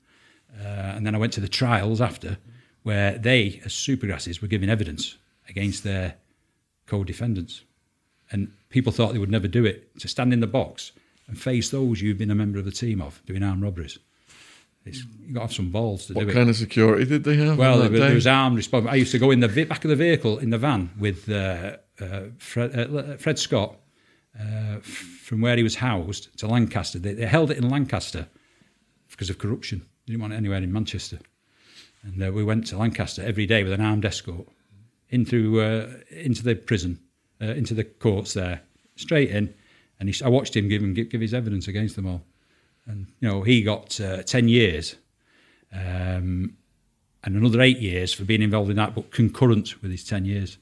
uh, 0.58 0.64
and 0.96 1.04
then 1.04 1.14
I 1.14 1.18
went 1.18 1.34
to 1.34 1.40
the 1.40 1.48
trials 1.48 2.00
after, 2.00 2.38
where 2.84 3.18
they, 3.18 3.60
as 3.64 3.72
supergrasses, 3.72 4.40
were 4.40 4.48
giving 4.48 4.70
evidence 4.70 5.18
against 5.46 5.84
their 5.84 6.14
co-defendants, 6.86 7.62
and 8.30 8.50
people 8.70 8.92
thought 8.92 9.12
they 9.12 9.18
would 9.18 9.30
never 9.30 9.48
do 9.48 9.66
it 9.66 9.98
to 10.00 10.08
stand 10.08 10.32
in 10.32 10.40
the 10.40 10.46
box 10.46 10.92
and 11.26 11.38
face 11.38 11.70
those 11.70 12.00
you've 12.00 12.18
been 12.18 12.30
a 12.30 12.34
member 12.34 12.58
of 12.58 12.64
the 12.64 12.72
team 12.72 13.02
of 13.02 13.20
doing 13.26 13.42
armed 13.42 13.62
robberies. 13.62 13.98
It's, 14.84 15.04
you've 15.20 15.34
got 15.34 15.40
to 15.40 15.46
have 15.46 15.52
some 15.52 15.70
balls 15.70 16.06
to 16.06 16.14
What 16.14 16.22
do 16.22 16.28
it. 16.28 16.32
What 16.32 16.38
kind 16.38 16.50
of 16.50 16.56
security 16.56 17.04
did 17.04 17.24
they 17.24 17.36
have? 17.36 17.58
Well, 17.58 17.78
there, 17.80 17.88
there 17.88 18.14
was 18.14 18.26
armed 18.26 18.56
response. 18.56 18.86
I 18.88 18.94
used 18.94 19.12
to 19.12 19.18
go 19.18 19.30
in 19.30 19.40
the 19.40 19.64
back 19.66 19.84
of 19.84 19.90
the 19.90 19.96
vehicle 19.96 20.38
in 20.38 20.50
the 20.50 20.58
van 20.58 20.90
with 20.98 21.28
uh, 21.28 21.76
uh, 22.00 22.20
Fred, 22.38 22.74
uh, 22.74 23.16
Fred 23.18 23.38
Scott 23.38 23.76
uh, 24.38 24.78
from 24.80 25.40
where 25.40 25.56
he 25.56 25.62
was 25.62 25.76
housed 25.76 26.36
to 26.38 26.46
Lancaster. 26.46 26.98
They, 26.98 27.14
they 27.14 27.26
held 27.26 27.50
it 27.50 27.58
in 27.58 27.68
Lancaster 27.68 28.28
because 29.10 29.28
of 29.28 29.38
corruption. 29.38 29.80
They 30.06 30.12
didn't 30.12 30.22
want 30.22 30.32
it 30.32 30.36
anywhere 30.36 30.58
in 30.58 30.72
Manchester. 30.72 31.18
And 32.02 32.22
uh, 32.22 32.32
we 32.32 32.42
went 32.42 32.66
to 32.68 32.78
Lancaster 32.78 33.22
every 33.22 33.46
day 33.46 33.62
with 33.62 33.72
an 33.72 33.80
armed 33.80 34.04
escort 34.04 34.48
in 35.10 35.24
through 35.26 35.60
uh, 35.60 35.92
into 36.10 36.42
the 36.42 36.54
prison, 36.54 37.00
uh, 37.42 37.46
into 37.46 37.74
the 37.74 37.84
courts 37.84 38.32
there, 38.32 38.62
straight 38.96 39.30
in. 39.30 39.52
And 39.98 40.08
he, 40.08 40.24
I 40.24 40.28
watched 40.28 40.56
him 40.56 40.68
give, 40.68 40.82
him 40.82 40.94
give, 40.94 41.10
give 41.10 41.20
his 41.20 41.34
evidence 41.34 41.68
against 41.68 41.96
them 41.96 42.06
all. 42.06 42.22
And, 42.90 43.06
you 43.20 43.28
know, 43.28 43.42
he 43.42 43.62
got 43.62 44.00
uh, 44.00 44.22
10 44.22 44.48
years 44.48 44.96
um, 45.72 46.56
and 47.22 47.36
another 47.36 47.60
eight 47.60 47.78
years 47.78 48.12
for 48.12 48.24
being 48.24 48.42
involved 48.42 48.70
in 48.70 48.76
that, 48.76 48.94
but 48.94 49.12
concurrent 49.12 49.80
with 49.80 49.90
his 49.90 50.04
10 50.04 50.24
years. 50.24 50.58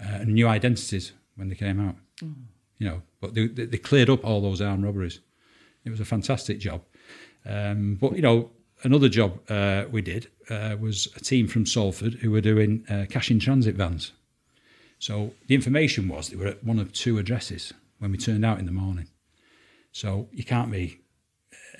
Uh, 0.00 0.20
and 0.20 0.34
new 0.34 0.48
identities 0.48 1.12
when 1.36 1.48
they 1.48 1.54
came 1.54 1.78
out. 1.78 1.96
You 2.78 2.88
know, 2.88 3.02
but 3.20 3.34
they, 3.34 3.46
they, 3.46 3.66
they 3.66 3.76
cleared 3.76 4.10
up 4.10 4.24
all 4.24 4.40
those 4.40 4.60
armed 4.60 4.84
robberies. 4.84 5.20
It 5.84 5.90
was 5.90 6.00
a 6.00 6.04
fantastic 6.04 6.58
job. 6.58 6.82
Um, 7.44 7.96
but, 8.00 8.16
you 8.16 8.22
know, 8.22 8.50
another 8.82 9.08
job 9.08 9.38
uh, 9.50 9.84
we 9.90 10.02
did 10.02 10.28
uh, 10.48 10.76
was 10.80 11.08
a 11.16 11.20
team 11.20 11.48
from 11.48 11.66
Salford 11.66 12.14
who 12.14 12.30
were 12.30 12.40
doing 12.40 12.84
uh, 12.88 13.04
cash 13.10 13.30
in 13.30 13.38
transit 13.38 13.74
vans. 13.74 14.12
So 14.98 15.34
the 15.48 15.54
information 15.54 16.08
was 16.08 16.28
they 16.28 16.36
were 16.36 16.46
at 16.46 16.64
one 16.64 16.78
of 16.78 16.92
two 16.92 17.18
addresses 17.18 17.72
when 17.98 18.10
we 18.10 18.18
turned 18.18 18.44
out 18.44 18.58
in 18.58 18.66
the 18.66 18.72
morning. 18.72 19.08
So 19.92 20.28
you 20.32 20.44
can't 20.44 20.70
be 20.70 21.01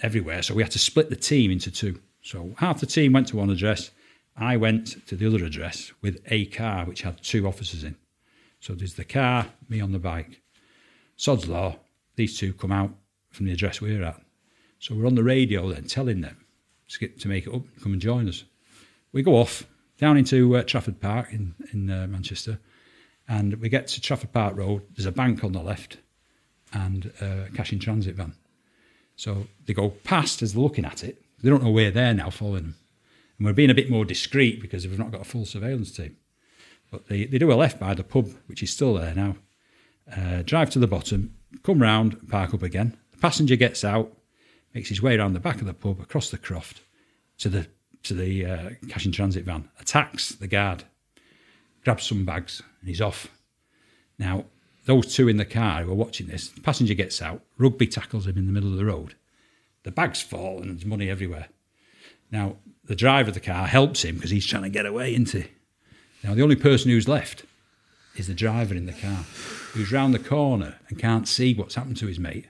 everywhere. 0.02 0.42
So 0.42 0.54
we 0.54 0.62
had 0.62 0.72
to 0.72 0.78
split 0.78 1.08
the 1.08 1.16
team 1.16 1.50
into 1.50 1.70
two. 1.70 2.00
So 2.22 2.54
half 2.58 2.80
the 2.80 2.86
team 2.86 3.12
went 3.12 3.28
to 3.28 3.36
one 3.36 3.50
address. 3.50 3.90
I 4.36 4.56
went 4.56 5.06
to 5.06 5.16
the 5.16 5.26
other 5.26 5.44
address 5.44 5.92
with 6.00 6.20
a 6.26 6.46
car 6.46 6.84
which 6.84 7.02
had 7.02 7.22
two 7.22 7.46
officers 7.46 7.84
in. 7.84 7.96
So 8.60 8.74
there's 8.74 8.94
the 8.94 9.04
car, 9.04 9.46
me 9.68 9.80
on 9.80 9.92
the 9.92 9.98
bike. 9.98 10.40
Sod's 11.16 11.48
law, 11.48 11.76
these 12.16 12.38
two 12.38 12.52
come 12.52 12.72
out 12.72 12.90
from 13.30 13.46
the 13.46 13.52
address 13.52 13.80
we're 13.80 14.02
at. 14.02 14.20
So 14.78 14.94
we're 14.94 15.06
on 15.06 15.14
the 15.14 15.24
radio 15.24 15.70
then 15.70 15.84
telling 15.84 16.20
them 16.20 16.44
to, 16.88 16.98
get, 16.98 17.20
to 17.20 17.28
make 17.28 17.46
it 17.46 17.54
up, 17.54 17.62
come 17.82 17.92
and 17.92 18.00
join 18.00 18.28
us. 18.28 18.44
We 19.12 19.22
go 19.22 19.36
off 19.36 19.66
down 19.98 20.16
into 20.16 20.56
uh, 20.56 20.62
Trafford 20.62 21.00
Park 21.00 21.32
in, 21.32 21.54
in 21.72 21.90
uh, 21.90 22.06
Manchester 22.08 22.58
and 23.28 23.54
we 23.54 23.68
get 23.68 23.86
to 23.88 24.00
Trafford 24.00 24.32
Park 24.32 24.56
Road. 24.56 24.82
There's 24.96 25.06
a 25.06 25.12
bank 25.12 25.44
on 25.44 25.52
the 25.52 25.62
left 25.62 25.98
and 26.72 27.12
a 27.20 27.48
cash 27.54 27.72
in 27.72 27.78
transit 27.78 28.16
van. 28.16 28.34
So 29.22 29.46
they 29.66 29.72
go 29.72 29.90
past 29.90 30.42
as 30.42 30.52
they're 30.52 30.60
looking 30.60 30.84
at 30.84 31.04
it. 31.04 31.22
They 31.40 31.48
don't 31.48 31.62
know 31.62 31.70
we're 31.70 31.92
there 31.92 32.12
now 32.12 32.28
following 32.28 32.64
them. 32.64 32.76
And 33.38 33.46
we're 33.46 33.52
being 33.52 33.70
a 33.70 33.74
bit 33.74 33.88
more 33.88 34.04
discreet 34.04 34.60
because 34.60 34.84
we've 34.84 34.98
not 34.98 35.12
got 35.12 35.20
a 35.20 35.24
full 35.24 35.46
surveillance 35.46 35.92
team. 35.92 36.16
But 36.90 37.06
they, 37.06 37.26
they 37.26 37.38
do 37.38 37.52
a 37.52 37.54
left 37.54 37.78
by 37.78 37.94
the 37.94 38.02
pub, 38.02 38.30
which 38.48 38.64
is 38.64 38.72
still 38.72 38.94
there 38.94 39.14
now. 39.14 39.36
Uh, 40.12 40.42
drive 40.42 40.70
to 40.70 40.80
the 40.80 40.88
bottom, 40.88 41.36
come 41.62 41.80
round, 41.80 42.28
park 42.30 42.52
up 42.52 42.64
again. 42.64 42.96
The 43.12 43.18
passenger 43.18 43.54
gets 43.54 43.84
out, 43.84 44.12
makes 44.74 44.88
his 44.88 45.00
way 45.00 45.16
around 45.16 45.34
the 45.34 45.38
back 45.40 45.60
of 45.60 45.68
the 45.68 45.74
pub, 45.74 46.00
across 46.00 46.28
the 46.30 46.36
croft, 46.36 46.80
to 47.38 47.48
the 47.48 47.68
to 48.02 48.14
the 48.14 48.44
uh, 48.44 48.70
cash 48.88 49.06
in 49.06 49.12
transit 49.12 49.44
van, 49.44 49.68
attacks 49.78 50.30
the 50.30 50.48
guard, 50.48 50.82
grabs 51.84 52.02
some 52.02 52.24
bags, 52.24 52.60
and 52.80 52.88
he's 52.88 53.00
off. 53.00 53.28
Now, 54.18 54.46
those 54.84 55.14
two 55.14 55.28
in 55.28 55.36
the 55.36 55.44
car 55.44 55.82
who 55.82 55.92
are 55.92 55.96
watching 55.96 56.26
this, 56.26 56.48
the 56.48 56.60
passenger 56.60 56.94
gets 56.94 57.22
out, 57.22 57.42
rugby 57.58 57.86
tackles 57.86 58.26
him 58.26 58.36
in 58.36 58.46
the 58.46 58.52
middle 58.52 58.70
of 58.70 58.78
the 58.78 58.84
road. 58.84 59.14
The 59.84 59.90
bags 59.90 60.20
fall 60.20 60.60
and 60.60 60.70
there's 60.70 60.84
money 60.84 61.08
everywhere. 61.08 61.48
Now, 62.30 62.56
the 62.84 62.96
driver 62.96 63.28
of 63.28 63.34
the 63.34 63.40
car 63.40 63.66
helps 63.66 64.04
him 64.04 64.16
because 64.16 64.30
he's 64.30 64.46
trying 64.46 64.62
to 64.64 64.68
get 64.68 64.86
away, 64.86 65.12
isn't 65.12 65.30
he? 65.30 65.48
Now, 66.24 66.34
the 66.34 66.42
only 66.42 66.56
person 66.56 66.90
who's 66.90 67.08
left 67.08 67.44
is 68.16 68.26
the 68.26 68.34
driver 68.34 68.74
in 68.74 68.86
the 68.86 68.92
car 68.92 69.24
who's 69.72 69.92
round 69.92 70.14
the 70.14 70.18
corner 70.18 70.76
and 70.88 70.98
can't 70.98 71.26
see 71.26 71.54
what's 71.54 71.74
happened 71.74 71.96
to 71.98 72.06
his 72.06 72.18
mate 72.18 72.46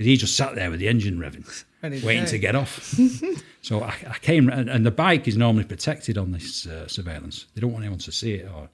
because 0.00 0.06
he 0.06 0.16
just 0.16 0.36
sat 0.36 0.54
there 0.54 0.70
with 0.70 0.80
the 0.80 0.88
engine 0.88 1.18
revving, 1.18 1.64
waiting 2.04 2.24
to 2.26 2.38
get 2.38 2.54
off. 2.54 2.94
so 3.62 3.82
I, 3.82 3.94
I 4.08 4.18
came, 4.18 4.48
and, 4.48 4.70
and 4.70 4.86
the 4.86 4.90
bike 4.90 5.28
is 5.28 5.36
normally 5.36 5.64
protected 5.64 6.16
on 6.16 6.32
this 6.32 6.66
uh, 6.66 6.88
surveillance. 6.88 7.46
They 7.54 7.60
don't 7.60 7.72
want 7.72 7.84
anyone 7.84 7.98
to 8.00 8.12
see 8.12 8.34
it, 8.34 8.50
or, 8.50 8.68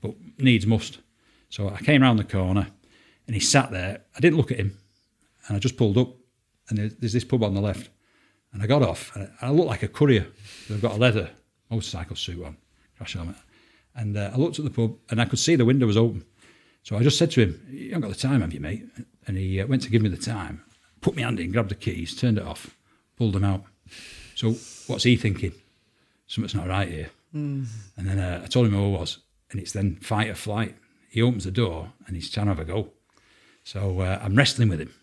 but 0.00 0.14
needs 0.38 0.66
must. 0.66 0.98
So 1.52 1.68
I 1.68 1.80
came 1.80 2.00
round 2.00 2.18
the 2.18 2.24
corner 2.24 2.66
and 3.26 3.34
he 3.34 3.40
sat 3.40 3.70
there. 3.70 4.00
I 4.16 4.20
didn't 4.20 4.38
look 4.38 4.50
at 4.50 4.56
him 4.56 4.78
and 5.46 5.54
I 5.54 5.60
just 5.60 5.76
pulled 5.76 5.98
up 5.98 6.08
and 6.70 6.78
there's, 6.78 6.94
there's 6.94 7.12
this 7.12 7.24
pub 7.24 7.44
on 7.44 7.52
the 7.52 7.60
left. 7.60 7.90
And 8.54 8.62
I 8.62 8.66
got 8.66 8.82
off 8.82 9.14
and 9.14 9.30
I 9.42 9.50
looked 9.50 9.68
like 9.68 9.82
a 9.82 9.88
courier. 9.88 10.26
I've 10.70 10.80
got 10.80 10.92
a 10.92 10.96
leather 10.96 11.28
motorcycle 11.70 12.16
suit 12.16 12.42
on, 12.42 12.56
crash 12.96 13.12
helmet. 13.12 13.36
And 13.94 14.16
uh, 14.16 14.30
I 14.32 14.38
looked 14.38 14.58
at 14.58 14.64
the 14.64 14.70
pub 14.70 14.96
and 15.10 15.20
I 15.20 15.26
could 15.26 15.38
see 15.38 15.54
the 15.54 15.66
window 15.66 15.86
was 15.86 15.98
open. 15.98 16.24
So 16.84 16.96
I 16.96 17.02
just 17.02 17.18
said 17.18 17.30
to 17.32 17.42
him, 17.42 17.66
You 17.68 17.90
haven't 17.90 18.08
got 18.08 18.16
the 18.16 18.28
time, 18.28 18.40
have 18.40 18.54
you, 18.54 18.60
mate? 18.60 18.86
And 19.26 19.36
he 19.36 19.60
uh, 19.60 19.66
went 19.66 19.82
to 19.82 19.90
give 19.90 20.00
me 20.00 20.08
the 20.08 20.16
time, 20.16 20.64
put 21.02 21.16
my 21.16 21.20
hand 21.20 21.38
in, 21.38 21.52
grabbed 21.52 21.70
the 21.70 21.74
keys, 21.74 22.16
turned 22.16 22.38
it 22.38 22.46
off, 22.46 22.74
pulled 23.18 23.34
them 23.34 23.44
out. 23.44 23.64
So 24.36 24.52
what's 24.86 25.04
he 25.04 25.16
thinking? 25.16 25.52
Something's 26.28 26.54
not 26.54 26.68
right 26.68 26.88
here. 26.88 27.10
And 27.98 28.08
then 28.08 28.18
uh, 28.18 28.40
I 28.42 28.46
told 28.46 28.68
him 28.68 28.72
who 28.72 28.86
I 28.86 28.98
was. 29.00 29.18
And 29.50 29.60
it's 29.60 29.72
then 29.72 29.96
fight 29.96 30.30
or 30.30 30.34
flight. 30.34 30.76
He 31.12 31.20
opens 31.20 31.44
the 31.44 31.50
door 31.50 31.92
and 32.06 32.16
he's 32.16 32.30
trying 32.30 32.46
to 32.46 32.54
have 32.54 32.58
a 32.58 32.64
go. 32.64 32.88
So 33.64 34.00
uh, 34.00 34.18
I'm 34.22 34.34
wrestling 34.34 34.70
with 34.70 34.80
him. 34.80 34.94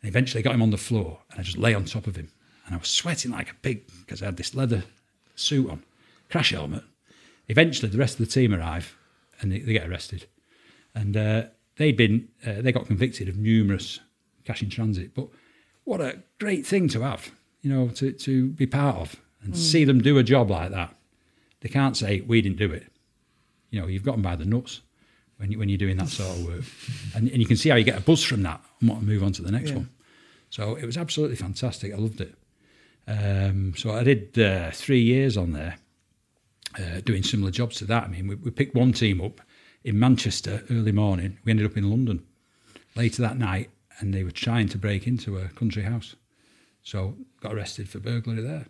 And 0.00 0.08
eventually 0.08 0.40
I 0.40 0.42
got 0.42 0.54
him 0.54 0.62
on 0.62 0.70
the 0.70 0.78
floor 0.78 1.18
and 1.30 1.38
I 1.38 1.42
just 1.42 1.58
lay 1.58 1.74
on 1.74 1.84
top 1.84 2.06
of 2.06 2.16
him. 2.16 2.30
And 2.64 2.74
I 2.74 2.78
was 2.78 2.88
sweating 2.88 3.30
like 3.30 3.50
a 3.50 3.54
pig 3.56 3.86
because 4.00 4.22
I 4.22 4.24
had 4.24 4.38
this 4.38 4.54
leather 4.54 4.84
suit 5.34 5.68
on, 5.68 5.82
crash 6.30 6.52
helmet. 6.52 6.82
Eventually, 7.46 7.90
the 7.90 7.98
rest 7.98 8.18
of 8.18 8.24
the 8.24 8.32
team 8.32 8.54
arrive 8.54 8.96
and 9.38 9.52
they, 9.52 9.58
they 9.58 9.74
get 9.74 9.86
arrested. 9.86 10.24
And 10.94 11.14
uh, 11.14 11.42
they'd 11.76 11.94
been, 11.94 12.28
uh, 12.46 12.62
they 12.62 12.72
got 12.72 12.86
convicted 12.86 13.28
of 13.28 13.36
numerous 13.36 14.00
cash 14.46 14.62
in 14.62 14.70
transit. 14.70 15.14
But 15.14 15.28
what 15.84 16.00
a 16.00 16.22
great 16.40 16.66
thing 16.66 16.88
to 16.88 17.02
have, 17.02 17.32
you 17.60 17.70
know, 17.70 17.88
to, 17.88 18.12
to 18.12 18.48
be 18.48 18.66
part 18.66 18.96
of 18.96 19.16
and 19.42 19.54
see 19.54 19.84
them 19.84 20.00
do 20.00 20.16
a 20.16 20.22
job 20.22 20.50
like 20.50 20.70
that. 20.70 20.96
They 21.60 21.68
can't 21.68 21.98
say, 21.98 22.22
we 22.22 22.40
didn't 22.40 22.56
do 22.56 22.72
it. 22.72 22.86
You 23.68 23.82
know, 23.82 23.88
you've 23.88 24.04
got 24.04 24.12
them 24.12 24.22
by 24.22 24.36
the 24.36 24.46
nuts 24.46 24.80
when, 25.44 25.52
you, 25.52 25.58
when 25.58 25.68
you're 25.68 25.76
doing 25.76 25.98
that 25.98 26.08
sort 26.08 26.30
of 26.30 26.46
work. 26.46 26.64
And, 27.14 27.28
and 27.28 27.38
you 27.38 27.44
can 27.46 27.58
see 27.58 27.68
how 27.68 27.76
you 27.76 27.84
get 27.84 27.98
a 27.98 28.00
buzz 28.00 28.22
from 28.22 28.42
that 28.44 28.62
and 28.80 28.88
want 28.88 29.02
to 29.02 29.06
move 29.06 29.22
on 29.22 29.32
to 29.32 29.42
the 29.42 29.52
next 29.52 29.68
Yeah. 29.70 29.76
one. 29.76 29.90
So 30.48 30.74
it 30.76 30.86
was 30.86 30.96
absolutely 30.96 31.36
fantastic. 31.36 31.92
I 31.92 31.96
loved 31.96 32.22
it. 32.22 32.34
Um, 33.06 33.74
so 33.76 33.90
I 33.90 34.02
did 34.04 34.38
uh, 34.38 34.70
three 34.70 35.02
years 35.02 35.36
on 35.36 35.52
there, 35.52 35.76
uh, 36.78 37.00
doing 37.04 37.22
similar 37.22 37.50
jobs 37.50 37.76
to 37.76 37.84
that. 37.86 38.04
I 38.04 38.08
mean, 38.08 38.26
we, 38.26 38.36
we 38.36 38.50
picked 38.50 38.74
one 38.74 38.92
team 38.92 39.20
up 39.20 39.42
in 39.84 39.98
Manchester 39.98 40.62
early 40.70 40.92
morning. 40.92 41.36
We 41.44 41.50
ended 41.50 41.66
up 41.66 41.76
in 41.76 41.90
London 41.90 42.24
later 42.96 43.20
that 43.20 43.36
night, 43.36 43.68
and 43.98 44.14
they 44.14 44.24
were 44.24 44.30
trying 44.30 44.68
to 44.70 44.78
break 44.78 45.06
into 45.06 45.36
a 45.36 45.48
country 45.48 45.82
house. 45.82 46.16
So 46.82 47.16
got 47.42 47.52
arrested 47.52 47.88
for 47.90 47.98
burglary 47.98 48.40
there. 48.40 48.64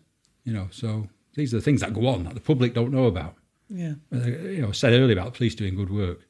You 0.45 0.53
know, 0.55 0.69
so 0.73 1.09
these 1.35 1.55
are 1.55 1.59
the 1.59 1.63
things 1.63 1.83
that 1.83 1.95
go 1.95 2.09
on 2.09 2.25
that 2.25 2.35
the 2.35 2.41
public 2.41 2.75
don't 2.75 2.91
know 2.93 3.05
about. 3.07 3.37
Yeah. 3.69 3.95
Uh, 4.13 4.19
You 4.27 4.63
know, 4.63 4.69
I 4.69 4.73
said 4.73 4.93
earlier 4.93 5.13
about 5.19 5.33
the 5.33 5.37
police 5.39 5.55
doing 5.55 5.77
good 5.77 5.91
work. 5.91 6.21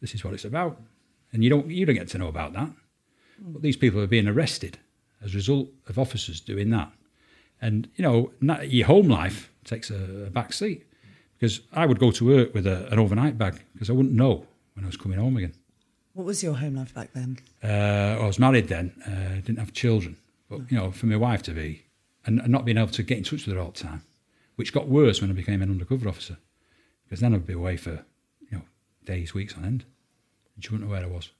This 0.00 0.14
is 0.14 0.24
what 0.24 0.34
it's 0.34 0.44
about, 0.44 0.80
and 1.32 1.42
you 1.42 1.50
don't 1.50 1.70
you 1.70 1.86
don't 1.86 1.94
get 1.96 2.08
to 2.08 2.18
know 2.18 2.28
about 2.28 2.52
that. 2.52 2.70
But 3.38 3.62
these 3.62 3.76
people 3.76 4.00
are 4.00 4.06
being 4.06 4.28
arrested 4.28 4.78
as 5.22 5.32
a 5.32 5.36
result 5.36 5.68
of 5.88 5.98
officers 5.98 6.40
doing 6.40 6.70
that, 6.70 6.90
and 7.60 7.88
you 7.96 8.02
know 8.02 8.30
na- 8.40 8.60
your 8.60 8.86
home 8.86 9.08
life 9.08 9.50
takes 9.64 9.90
a, 9.90 10.26
a 10.26 10.30
back 10.30 10.52
seat 10.52 10.86
because 11.38 11.60
I 11.72 11.86
would 11.86 11.98
go 11.98 12.10
to 12.10 12.26
work 12.26 12.54
with 12.54 12.66
a, 12.66 12.90
an 12.92 12.98
overnight 12.98 13.36
bag 13.36 13.60
because 13.72 13.90
I 13.90 13.92
wouldn't 13.92 14.14
know 14.14 14.46
when 14.74 14.84
I 14.84 14.88
was 14.88 14.96
coming 14.96 15.18
home 15.18 15.36
again. 15.36 15.52
What 16.14 16.24
was 16.24 16.42
your 16.42 16.54
home 16.54 16.76
life 16.76 16.94
back 16.94 17.12
then? 17.12 17.38
Uh, 17.62 18.22
I 18.22 18.26
was 18.26 18.38
married 18.38 18.68
then, 18.68 18.92
uh, 19.06 19.34
didn't 19.44 19.58
have 19.58 19.74
children, 19.74 20.16
but 20.48 20.70
you 20.70 20.78
know, 20.78 20.90
for 20.90 21.06
my 21.06 21.16
wife 21.16 21.42
to 21.42 21.52
be 21.52 21.84
and, 22.24 22.40
and 22.40 22.48
not 22.48 22.64
being 22.64 22.78
able 22.78 22.88
to 22.92 23.02
get 23.02 23.18
in 23.18 23.24
touch 23.24 23.46
with 23.46 23.54
her 23.54 23.60
all 23.60 23.70
the 23.70 23.78
time, 23.80 24.02
which 24.56 24.72
got 24.72 24.88
worse 24.88 25.20
when 25.20 25.30
I 25.30 25.34
became 25.34 25.60
an 25.60 25.70
undercover 25.70 26.08
officer, 26.08 26.38
because 27.04 27.20
then 27.20 27.34
I'd 27.34 27.46
be 27.46 27.52
away 27.52 27.76
for 27.76 28.04
days, 29.06 29.32
weeks 29.32 29.56
on 29.56 29.64
end, 29.64 29.84
and 30.54 30.64
she 30.64 30.70
wouldn't 30.70 30.88
know 30.88 30.94
where 30.94 31.04
I 31.04 31.08
was. 31.08 31.30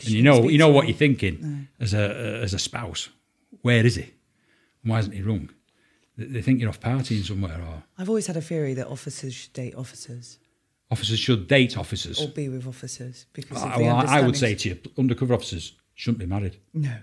And 0.00 0.10
you 0.10 0.22
know, 0.22 0.48
you 0.48 0.58
know 0.58 0.68
what 0.68 0.88
you're 0.88 0.96
thinking 0.96 1.68
as 1.78 1.94
a 1.94 2.40
as 2.42 2.52
a 2.54 2.58
spouse. 2.58 3.08
Where 3.60 3.86
is 3.86 3.94
he? 3.96 4.12
Why 4.82 4.98
isn't 4.98 5.12
he 5.12 5.22
rung? 5.22 5.50
They, 6.16 6.24
they 6.24 6.42
think 6.42 6.60
you're 6.60 6.68
off 6.68 6.80
partying 6.80 7.24
somewhere, 7.24 7.60
or 7.60 7.84
I've 7.96 8.08
always 8.08 8.26
had 8.26 8.36
a 8.36 8.42
theory 8.42 8.74
that 8.74 8.88
officers 8.88 9.34
should 9.34 9.52
date 9.52 9.74
officers 9.76 10.38
officers 10.92 11.18
should 11.18 11.48
date 11.48 11.78
officers. 11.78 12.20
or 12.20 12.28
be 12.28 12.48
with 12.48 12.66
officers 12.66 13.26
because 13.32 13.62
of 13.62 13.70
I, 13.70 13.78
well, 13.78 14.04
I 14.06 14.20
would 14.20 14.36
say 14.36 14.54
to 14.54 14.68
you, 14.68 14.78
undercover 14.98 15.32
officers 15.32 15.72
shouldn't 15.94 16.18
be 16.18 16.26
married. 16.26 16.58
no. 16.74 16.96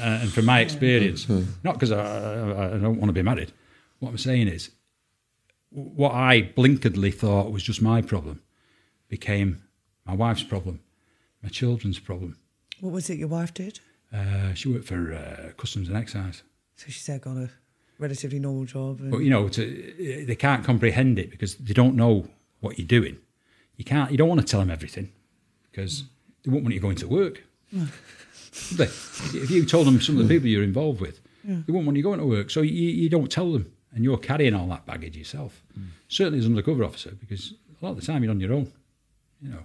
Uh, 0.00 0.18
and 0.22 0.32
from 0.32 0.46
my 0.46 0.58
experience, 0.60 1.28
not 1.62 1.74
because 1.74 1.92
I, 1.92 2.00
I, 2.00 2.74
I 2.74 2.78
don't 2.78 2.98
want 2.98 3.06
to 3.06 3.12
be 3.12 3.22
married, 3.22 3.52
what 4.00 4.08
I'm 4.08 4.18
saying 4.18 4.48
is, 4.48 4.70
what 5.70 6.12
I 6.12 6.52
blinkeredly 6.56 7.14
thought 7.14 7.52
was 7.52 7.62
just 7.62 7.80
my 7.80 8.02
problem 8.02 8.42
became 9.08 9.62
my 10.04 10.14
wife's 10.14 10.42
problem, 10.42 10.80
my 11.42 11.48
children's 11.48 11.98
problem. 11.98 12.38
What 12.80 12.92
was 12.92 13.10
it 13.10 13.18
your 13.18 13.28
wife 13.28 13.54
did? 13.54 13.80
Uh, 14.12 14.54
she 14.54 14.68
worked 14.68 14.86
for 14.86 15.12
uh, 15.12 15.52
Customs 15.56 15.88
and 15.88 15.96
Excise. 15.96 16.42
So 16.76 16.86
she 16.88 17.00
said 17.00 17.22
got 17.22 17.36
a 17.36 17.50
relatively 17.98 18.38
normal 18.38 18.64
job. 18.64 19.00
And 19.00 19.10
But 19.10 19.18
you 19.18 19.30
know, 19.30 19.48
to, 19.48 20.24
they 20.26 20.36
can't 20.36 20.64
comprehend 20.64 21.18
it 21.18 21.30
because 21.30 21.56
they 21.56 21.72
don't 21.72 21.96
know 21.96 22.28
what 22.60 22.78
you're 22.78 22.86
doing. 22.86 23.16
You 23.76 23.84
can't. 23.84 24.10
You 24.10 24.16
don't 24.16 24.28
want 24.28 24.40
to 24.40 24.46
tell 24.46 24.60
them 24.60 24.70
everything 24.70 25.10
because 25.70 26.04
they 26.44 26.50
won't 26.50 26.64
want 26.64 26.74
you 26.74 26.80
going 26.80 26.96
to 26.96 27.08
work. 27.08 27.42
Would? 27.72 27.90
If 28.80 29.50
you 29.50 29.66
told 29.66 29.86
them 29.86 30.00
some 30.00 30.18
of 30.18 30.26
the 30.26 30.34
people 30.34 30.48
you're 30.48 30.62
involved 30.62 31.00
with, 31.00 31.20
they 31.44 31.72
won't 31.72 31.84
want 31.84 31.96
you 31.96 32.02
going 32.02 32.20
to 32.20 32.26
work. 32.26 32.50
So 32.50 32.62
you, 32.62 32.72
you 32.72 33.08
don't 33.10 33.30
tell 33.30 33.52
them, 33.52 33.70
and 33.94 34.02
you're 34.02 34.16
carrying 34.16 34.54
all 34.54 34.66
that 34.68 34.86
baggage 34.86 35.16
yourself. 35.16 35.62
Certainly 36.08 36.38
as 36.38 36.46
an 36.46 36.52
undercover 36.52 36.84
officer, 36.84 37.12
because 37.20 37.52
a 37.80 37.84
lot 37.84 37.90
of 37.92 38.00
the 38.00 38.06
time 38.06 38.22
you're 38.22 38.30
on 38.32 38.40
your 38.40 38.52
own. 38.54 38.72
You 39.40 39.50
know, 39.50 39.64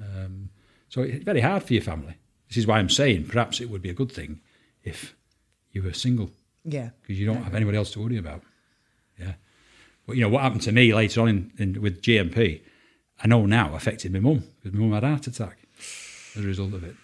um, 0.00 0.50
so 0.88 1.02
it's 1.02 1.24
very 1.24 1.40
hard 1.40 1.62
for 1.62 1.72
your 1.72 1.82
family. 1.82 2.16
This 2.48 2.56
is 2.56 2.66
why 2.66 2.78
I'm 2.78 2.90
saying 2.90 3.26
perhaps 3.26 3.60
it 3.60 3.70
would 3.70 3.82
be 3.82 3.90
a 3.90 3.94
good 3.94 4.12
thing 4.12 4.40
if 4.82 5.16
you 5.72 5.82
were 5.82 5.92
single 5.92 6.30
yeah. 6.64 6.90
because 7.02 7.18
you 7.18 7.26
don't 7.26 7.42
have 7.42 7.54
anybody 7.54 7.76
else 7.76 7.90
to 7.92 8.00
worry 8.00 8.18
about. 8.18 8.42
Yeah. 9.18 9.34
Well, 10.06 10.16
you 10.16 10.22
know 10.22 10.28
what 10.28 10.42
happened 10.42 10.62
to 10.62 10.72
me 10.72 10.94
later 10.94 11.22
on 11.22 11.28
in, 11.28 11.52
in, 11.58 11.82
with 11.82 12.02
GMP, 12.02 12.62
I 13.22 13.26
know 13.26 13.46
now 13.46 13.74
affected 13.74 14.12
my 14.12 14.20
mum 14.20 14.44
because 14.62 14.72
my 14.72 14.84
mum 14.84 14.92
had 14.92 15.04
a 15.04 15.08
heart 15.08 15.26
attack 15.26 15.58
as 16.36 16.44
a 16.44 16.46
result 16.46 16.74
of 16.74 16.84
it. 16.84 16.94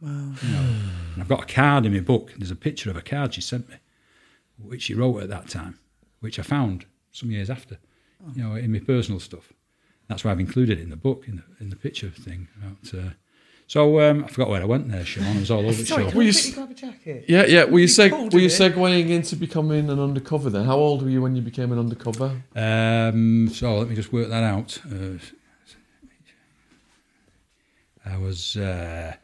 Wow. 0.00 0.32
You 0.42 0.48
know, 0.48 0.74
and 1.14 1.22
I've 1.22 1.28
got 1.28 1.42
a 1.42 1.54
card 1.54 1.86
in 1.86 1.94
my 1.94 2.00
book. 2.00 2.32
There's 2.36 2.50
a 2.50 2.56
picture 2.56 2.90
of 2.90 2.96
a 2.96 3.02
card 3.02 3.34
she 3.34 3.40
sent 3.40 3.68
me, 3.68 3.76
which 4.58 4.82
she 4.82 4.94
wrote 4.94 5.22
at 5.22 5.28
that 5.28 5.48
time, 5.48 5.78
which 6.20 6.38
I 6.38 6.42
found 6.42 6.86
some 7.12 7.30
years 7.30 7.50
after. 7.50 7.78
You 8.36 8.42
know, 8.42 8.54
in 8.54 8.72
my 8.72 8.78
personal 8.78 9.18
stuff. 9.18 9.52
That's 10.08 10.24
why 10.24 10.30
I've 10.32 10.40
included 10.40 10.78
it 10.78 10.82
in 10.82 10.90
the 10.90 10.96
book 10.96 11.24
in 11.26 11.36
the 11.36 11.42
in 11.60 11.70
the 11.70 11.76
picture 11.76 12.10
thing. 12.10 12.48
About, 12.58 12.94
uh, 13.06 13.10
so 13.66 14.00
um, 14.00 14.24
I 14.24 14.28
forgot 14.28 14.50
where 14.50 14.60
I 14.60 14.66
went 14.66 14.90
there, 14.90 15.04
Sean. 15.04 15.24
I 15.24 15.38
was 15.40 15.50
all 15.50 15.60
over 15.60 15.72
the 15.72 15.86
Sorry, 15.86 16.04
show. 16.04 16.08
can 16.10 16.16
Were 16.18 16.22
you 16.24 16.28
s- 16.30 16.50
grab 16.54 16.70
a 16.70 16.74
jacket? 16.74 17.24
Yeah, 17.28 17.46
yeah. 17.46 17.64
Were 17.64 17.78
you, 17.78 17.86
seg- 17.86 18.10
cold, 18.10 18.34
were 18.34 18.40
you 18.40 18.48
segueing 18.48 19.08
into 19.08 19.34
becoming 19.36 19.88
an 19.88 19.98
undercover 19.98 20.50
then? 20.50 20.66
How 20.66 20.76
old 20.76 21.02
were 21.02 21.08
you 21.08 21.22
when 21.22 21.34
you 21.36 21.40
became 21.42 21.72
an 21.72 21.78
undercover? 21.78 22.42
Um, 22.54 23.48
so 23.48 23.78
let 23.78 23.88
me 23.88 23.94
just 23.94 24.12
work 24.12 24.28
that 24.28 24.42
out. 24.42 24.78
Uh, 24.84 25.18
I 28.04 28.18
was 28.18 28.56
uh, 28.58 29.14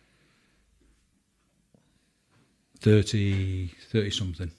30, 2.80 3.68
30 3.90 4.10
something. 4.10 4.50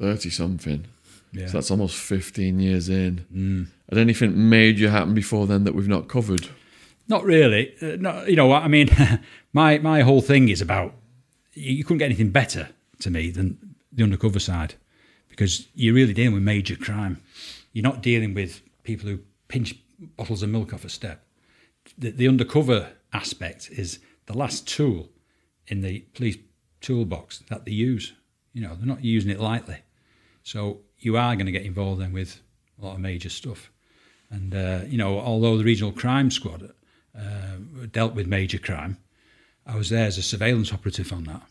30 0.00 0.30
something. 0.30 0.84
Yeah. 1.32 1.46
So 1.46 1.52
that's 1.54 1.70
almost 1.70 1.96
15 1.96 2.58
years 2.60 2.88
in. 2.88 3.24
Mm. 3.34 3.66
Had 3.92 3.98
anything 3.98 4.48
major 4.48 4.88
happened 4.88 5.14
before 5.14 5.46
then 5.46 5.64
that 5.64 5.74
we've 5.74 5.86
not 5.86 6.08
covered? 6.08 6.48
Not 7.08 7.24
really. 7.24 7.74
Uh, 7.82 7.96
no, 8.00 8.24
you 8.24 8.36
know 8.36 8.46
what 8.46 8.62
I 8.62 8.68
mean. 8.68 8.88
my 9.52 9.76
my 9.80 10.00
whole 10.00 10.22
thing 10.22 10.48
is 10.48 10.62
about 10.62 10.94
you, 11.52 11.74
you 11.74 11.84
couldn't 11.84 11.98
get 11.98 12.06
anything 12.06 12.30
better 12.30 12.70
to 13.00 13.10
me 13.10 13.28
than 13.28 13.74
the 13.92 14.02
undercover 14.02 14.38
side 14.38 14.76
because 15.28 15.68
you're 15.74 15.94
really 15.94 16.14
dealing 16.14 16.32
with 16.32 16.42
major 16.42 16.74
crime. 16.74 17.20
You're 17.74 17.82
not 17.82 18.00
dealing 18.00 18.32
with 18.32 18.62
people 18.82 19.10
who 19.10 19.18
pinch 19.48 19.74
bottles 20.16 20.42
of 20.42 20.48
milk 20.48 20.72
off 20.72 20.86
a 20.86 20.88
step. 20.88 21.26
The, 21.98 22.12
the 22.12 22.28
undercover 22.28 22.92
aspect 23.12 23.68
is 23.70 23.98
the 24.24 24.38
last 24.38 24.66
tool 24.66 25.10
in 25.66 25.82
the 25.82 25.98
police 26.14 26.38
toolbox 26.80 27.40
that 27.50 27.66
they 27.66 27.72
use. 27.72 28.14
You 28.54 28.62
know, 28.62 28.74
they're 28.74 28.86
not 28.86 29.04
using 29.04 29.30
it 29.30 29.38
lightly. 29.38 29.82
So 30.44 30.80
you 30.98 31.18
are 31.18 31.36
going 31.36 31.44
to 31.44 31.52
get 31.52 31.66
involved 31.66 32.00
then 32.00 32.14
with 32.14 32.40
a 32.80 32.86
lot 32.86 32.94
of 32.94 33.00
major 33.00 33.28
stuff. 33.28 33.70
And, 34.32 34.54
uh, 34.54 34.80
you 34.86 34.96
know, 34.96 35.20
although 35.20 35.58
the 35.58 35.64
regional 35.64 35.92
crime 35.92 36.30
squad 36.30 36.72
uh, 37.16 37.56
dealt 37.92 38.14
with 38.14 38.26
major 38.26 38.58
crime, 38.58 38.96
I 39.66 39.76
was 39.76 39.90
there 39.90 40.06
as 40.06 40.16
a 40.16 40.22
surveillance 40.22 40.72
operative 40.72 41.12
on 41.12 41.24
that, 41.24 41.42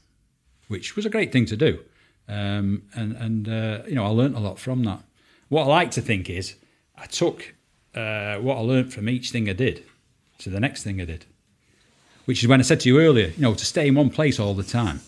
which 0.67 0.95
was 0.95 1.05
a 1.05 1.09
great 1.09 1.31
thing 1.31 1.45
to 1.45 1.55
do. 1.55 1.79
Um, 2.27 2.83
and, 2.95 3.15
and 3.15 3.47
uh, 3.47 3.83
you 3.87 3.95
know, 3.95 4.03
I 4.05 4.09
learnt 4.09 4.35
a 4.35 4.39
lot 4.39 4.57
from 4.57 4.83
that. 4.85 5.03
What 5.49 5.63
I 5.63 5.67
like 5.67 5.91
to 5.91 6.01
think 6.01 6.29
is 6.29 6.55
I 6.97 7.05
took 7.05 7.53
uh, 7.93 8.37
what 8.37 8.57
I 8.57 8.61
learnt 8.61 8.91
from 8.91 9.07
each 9.07 9.29
thing 9.29 9.47
I 9.47 9.53
did 9.53 9.83
to 10.39 10.49
the 10.49 10.59
next 10.59 10.83
thing 10.83 10.99
I 10.99 11.05
did, 11.05 11.25
which 12.25 12.41
is 12.41 12.49
when 12.49 12.59
I 12.59 12.63
said 12.63 12.79
to 12.81 12.89
you 12.89 12.99
earlier, 12.99 13.27
you 13.27 13.41
know, 13.41 13.53
to 13.53 13.65
stay 13.65 13.87
in 13.87 13.95
one 13.95 14.09
place 14.09 14.39
all 14.39 14.55
the 14.55 14.63
time 14.63 15.01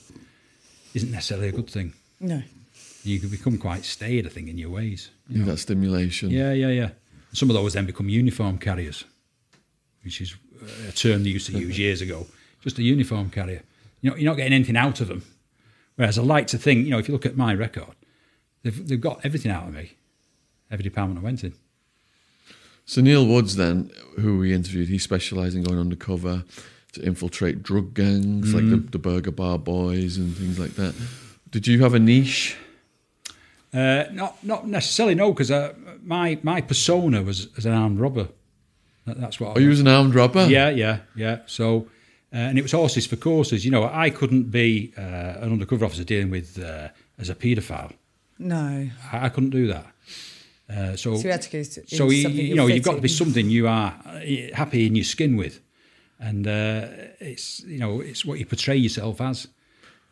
isn't 0.94 1.12
necessarily 1.12 1.48
a 1.48 1.52
good 1.52 1.70
thing. 1.70 1.94
No. 2.20 2.44
You 3.04 3.20
can 3.20 3.30
become 3.30 3.58
quite 3.58 3.84
staid, 3.84 4.26
I 4.28 4.30
think, 4.30 4.48
in 4.48 4.58
your 4.58 4.70
ways. 4.70 5.10
You 5.28 5.40
know, 5.40 5.45
that 5.45 5.58
stimulation. 5.58 6.30
Yeah, 6.30 6.54
yeah, 6.54 6.70
yeah. 6.70 6.90
Some 7.34 7.49
of 7.49 7.55
those 7.55 7.73
then 7.73 7.85
become 7.85 8.10
uniform 8.10 8.57
carriers, 8.57 9.03
which 10.03 10.22
is 10.22 10.35
uh, 10.61 10.89
a 10.89 10.91
term 10.91 11.23
they 11.23 11.31
used 11.31 11.47
to 11.47 11.57
use 11.57 11.77
years 11.77 12.01
ago. 12.01 12.27
Just 12.61 12.77
a 12.77 12.84
uniform 12.84 13.30
carrier. 13.30 13.64
You 14.01 14.11
know, 14.11 14.15
you're 14.15 14.31
not 14.31 14.38
getting 14.38 14.53
anything 14.53 14.77
out 14.77 15.01
of 15.01 15.07
them. 15.07 15.23
Whereas 15.95 16.18
I 16.18 16.23
like 16.23 16.47
to 16.47 16.57
think, 16.57 16.85
you 16.85 16.91
know, 16.91 16.99
if 16.99 17.07
you 17.07 17.14
look 17.14 17.26
at 17.26 17.38
my 17.38 17.53
record, 17.53 17.95
they've, 18.64 18.88
they've 18.88 19.01
got 19.01 19.26
everything 19.26 19.51
out 19.51 19.68
of 19.68 19.73
me, 19.73 19.93
every 20.72 20.84
department 20.84 21.19
I 21.19 21.23
went 21.23 21.43
in. 21.43 21.53
So 22.85 23.01
Neil 23.01 23.26
Woods, 23.26 23.55
then, 23.55 23.91
who 24.19 24.39
we 24.39 24.53
interviewed, 24.53 24.89
he 24.89 24.97
specialised 24.97 25.55
in 25.55 25.64
going 25.64 25.80
undercover 25.80 26.43
to 26.93 27.01
infiltrate 27.01 27.64
drug 27.64 27.93
gangs 27.93 28.53
like 28.53 28.64
mm. 28.64 28.69
the, 28.72 28.91
the 28.91 28.99
Burger 28.99 29.31
Bar 29.31 29.57
Boys 29.57 30.18
and 30.18 30.35
things 30.35 30.60
like 30.60 30.76
that. 30.76 30.93
Did 31.49 31.68
you 31.68 31.81
have 31.81 31.93
a 31.93 31.99
niche? 31.99 32.57
Uh, 33.74 34.06
not 34.12 34.44
not 34.44 34.68
necessarily, 34.68 35.16
no, 35.16 35.32
because 35.34 35.50
uh, 35.52 35.74
my 36.04 36.38
my 36.44 36.62
persona 36.62 37.22
was 37.24 37.48
as 37.58 37.66
an 37.66 37.74
armed 37.74 38.00
robber. 38.00 38.28
That, 39.06 39.20
that's 39.20 39.40
what. 39.40 39.50
I 39.50 39.54
Oh, 39.56 39.60
you 39.60 39.70
was 39.70 39.80
an 39.80 39.88
armed 39.88 40.16
robber? 40.16 40.45
Yeah, 40.48 40.70
yeah, 40.70 41.00
yeah. 41.16 41.40
So, 41.48 41.88
uh, 42.32 42.38
and 42.38 42.58
it 42.58 42.62
was 42.62 42.72
horses 42.72 43.06
for 43.08 43.16
courses. 43.18 43.66
You 43.66 43.72
know, 43.72 43.84
I 43.91 44.10
couldn't 44.12 44.52
be 44.52 44.94
uh, 44.98 45.02
an 45.02 45.52
undercover 45.52 45.86
officer 45.86 46.04
dealing 46.04 46.30
with 46.30 46.58
uh, 46.64 46.90
as 47.18 47.30
a 47.30 47.36
paedophile. 47.36 47.91
No. 48.40 48.90
I, 49.12 49.26
I 49.26 49.30
couldn't 49.30 49.50
do 49.52 49.68
that. 49.68 49.86
Uh, 50.70 50.95
so, 50.95 51.16
So 51.18 51.24
you 51.26 51.32
had 51.32 51.41
to 51.41 51.50
go 51.50 51.64
to- 51.64 51.95
so 51.95 52.10
you, 52.10 52.30
you 52.30 52.56
know, 52.56 52.68
you've 52.68 52.84
got 52.86 52.95
to 52.95 53.02
be 53.02 53.08
something 53.10 53.50
you 53.50 53.68
are 53.68 53.94
uh, 54.06 54.20
happy 54.56 54.86
in 54.86 54.95
your 54.95 55.04
skin 55.04 55.36
with, 55.36 55.60
and 56.20 56.48
uh, 56.48 56.88
it's 57.20 57.62
you 57.66 57.80
know, 57.80 58.00
it's 58.02 58.24
what 58.24 58.40
you 58.40 58.45
portray 58.45 58.78
yourself 58.78 59.20
as. 59.20 59.48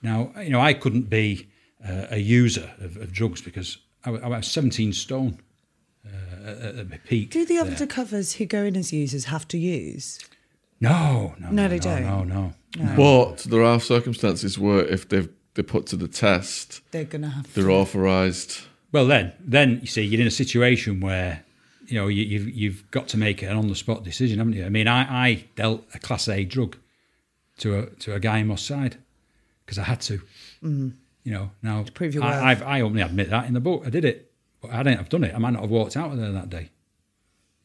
Now, 0.01 0.31
you 0.41 0.49
know, 0.49 0.59
I 0.59 0.73
couldn't 0.73 1.09
be 1.09 1.47
uh, 1.87 2.07
a 2.11 2.17
user 2.19 2.69
of, 2.79 2.97
of 2.97 3.11
drugs 3.11 3.41
because 3.41 3.77
I, 4.05 4.11
wa- 4.11 4.19
I 4.23 4.27
was 4.27 4.47
17 4.47 4.93
stone 4.93 5.39
uh, 6.05 6.49
at, 6.49 6.75
at 6.75 6.89
my 6.89 6.97
peak. 6.97 7.31
Do 7.31 7.45
the 7.45 7.55
there. 7.55 7.65
undercovers 7.65 8.37
who 8.37 8.45
go 8.45 8.63
in 8.63 8.75
as 8.77 8.91
users 8.93 9.25
have 9.25 9.47
to 9.49 9.57
use? 9.57 10.19
No, 10.79 11.35
no, 11.39 11.47
No, 11.51 11.63
no, 11.63 11.67
they 11.67 11.77
no, 11.77 11.83
don't. 11.83 12.03
No, 12.03 12.23
no, 12.23 12.53
no. 12.77 12.95
But 12.95 13.43
there 13.49 13.63
are 13.63 13.79
circumstances 13.79 14.57
where 14.57 14.83
if 14.85 15.07
they've 15.09 15.29
they're 15.53 15.63
put 15.65 15.85
to 15.87 15.97
the 15.97 16.07
test, 16.07 16.79
They're 16.91 17.03
going 17.03 17.23
to 17.23 17.27
have 17.27 17.45
to 17.45 17.53
they're 17.55 17.65
to. 17.65 17.71
authorised. 17.73 18.61
Well, 18.93 19.05
then, 19.05 19.33
then 19.41 19.79
you 19.81 19.87
see, 19.87 20.01
you're 20.01 20.21
in 20.21 20.27
a 20.27 20.31
situation 20.31 21.01
where 21.01 21.43
you 21.87 21.95
know 21.99 22.07
you, 22.07 22.23
you've 22.23 22.49
you've 22.49 22.91
got 22.91 23.09
to 23.09 23.17
make 23.17 23.41
an 23.41 23.57
on 23.57 23.67
the 23.67 23.75
spot 23.75 24.03
decision, 24.05 24.37
haven't 24.39 24.53
you? 24.53 24.65
I 24.65 24.69
mean, 24.69 24.87
I, 24.87 25.01
I 25.29 25.45
dealt 25.57 25.83
a 25.93 25.99
class 25.99 26.29
A 26.29 26.45
drug 26.45 26.77
to 27.57 27.79
a 27.79 27.85
to 27.87 28.15
a 28.15 28.19
guy 28.21 28.37
in 28.39 28.47
Moss 28.47 28.63
Side 28.63 28.97
because 29.65 29.77
I 29.77 29.83
had 29.83 29.99
to. 30.01 30.21
You 31.23 31.33
know, 31.33 31.51
now 31.61 31.81
Mm-hmm. 31.81 31.93
prove 31.93 32.13
your 32.15 32.23
I, 32.23 32.51
I've, 32.51 32.63
I 32.63 32.81
openly 32.81 33.01
admit 33.03 33.29
that 33.29 33.45
in 33.45 33.53
the 33.53 33.59
book. 33.59 33.83
I 33.85 33.89
did 33.89 34.05
it, 34.05 34.31
but 34.61 34.71
I 34.71 34.83
didn't 34.83 34.97
have 34.97 35.09
done 35.09 35.23
it. 35.23 35.33
I 35.35 35.37
might 35.37 35.51
not 35.53 35.61
have 35.61 35.69
walked 35.69 35.95
out 35.97 36.11
of 36.11 36.17
there 36.17 36.31
that 36.31 36.49
day. 36.49 36.69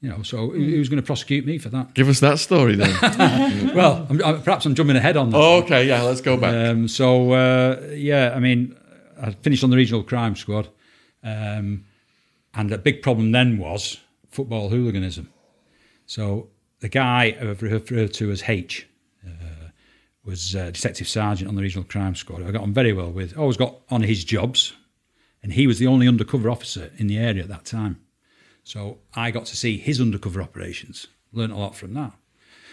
You 0.03 0.11
know, 0.11 0.23
so 0.23 0.51
who- 0.51 0.59
who's 0.63 0.89
going 0.91 1.01
to 1.01 1.07
prosecute 1.07 1.47
me 1.47 1.57
for 1.59 1.71
that? 1.71 1.95
Give 1.95 2.09
us 2.09 2.21
that 2.21 2.39
story 2.39 2.75
then. 2.77 2.95
well, 3.75 4.07
I'm, 4.11 4.23
I, 4.23 4.33
perhaps 4.35 4.67
I'm 4.67 4.75
jumping 4.75 4.97
ahead 4.97 5.17
on 5.17 5.31
that. 5.31 5.37
oh, 5.39 5.63
okay, 5.63 5.89
yeah, 5.89 6.03
let's 6.03 6.21
go 6.21 6.37
back. 6.37 6.55
Um, 6.55 6.87
so 6.87 7.33
uh, 7.33 7.81
yeah, 7.95 8.33
I 8.37 8.41
mean, 8.41 8.77
I 9.21 9.31
finished 9.31 9.65
on 9.65 9.71
the 9.71 9.77
regional 9.77 10.03
crime 10.03 10.37
squad, 10.37 10.69
um, 11.25 11.87
and 12.55 12.71
a 12.73 12.79
big 12.79 13.01
problem 13.03 13.33
then 13.33 13.57
was 13.59 13.97
football 14.31 14.69
hooliganism. 14.69 15.31
So 16.05 16.49
the 16.81 16.89
guy 16.91 17.37
I've 17.41 17.63
referred 17.63 18.13
to 18.15 18.31
as 18.31 18.45
H 18.47 18.87
was 20.27 20.57
uh, 20.57 20.67
detective 20.67 21.09
sergeant 21.09 21.49
on 21.49 21.55
the 21.55 21.63
regional 21.63 21.85
crime 21.85 22.17
squad. 22.17 22.43
I 22.43 22.51
got 22.51 22.63
on 22.63 22.75
very 22.75 22.93
well 22.93 23.11
with. 23.11 23.39
Always 23.39 23.57
got 23.57 23.77
on 23.89 24.03
his 24.03 24.25
jobs, 24.25 24.73
and 25.43 25.53
he 25.53 25.67
was 25.67 25.79
the 25.79 25.87
only 25.87 26.09
undercover 26.09 26.51
officer 26.51 26.91
in 26.99 27.07
the 27.07 27.17
area 27.17 27.45
at 27.45 27.49
that 27.49 27.65
time. 27.65 28.01
So 28.65 28.99
I 29.15 29.31
got 29.31 29.47
to 29.47 29.57
see 29.57 29.79
his 29.79 30.01
undercover 30.01 30.43
operations. 30.43 31.07
Learned 31.33 31.53
a 31.53 31.57
lot 31.57 31.77
from 31.77 31.95
that. 31.95 32.13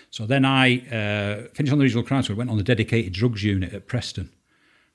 So 0.10 0.26
then 0.26 0.46
I 0.46 0.80
uh, 0.88 1.48
finished 1.54 1.72
on 1.72 1.78
the 1.78 1.84
regional 1.84 2.04
crime 2.04 2.24
squad. 2.24 2.38
Went 2.38 2.50
on 2.50 2.58
the 2.58 2.64
dedicated 2.64 3.14
drugs 3.14 3.44
unit 3.44 3.74
at 3.74 3.88
Preston, 3.88 4.32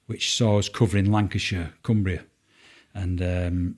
which 0.06 0.34
saw 0.34 0.58
us 0.58 0.68
covering 0.68 1.10
Lancashire, 1.10 1.74
Cumbria, 1.84 2.24
and 2.92 3.22
um, 3.22 3.76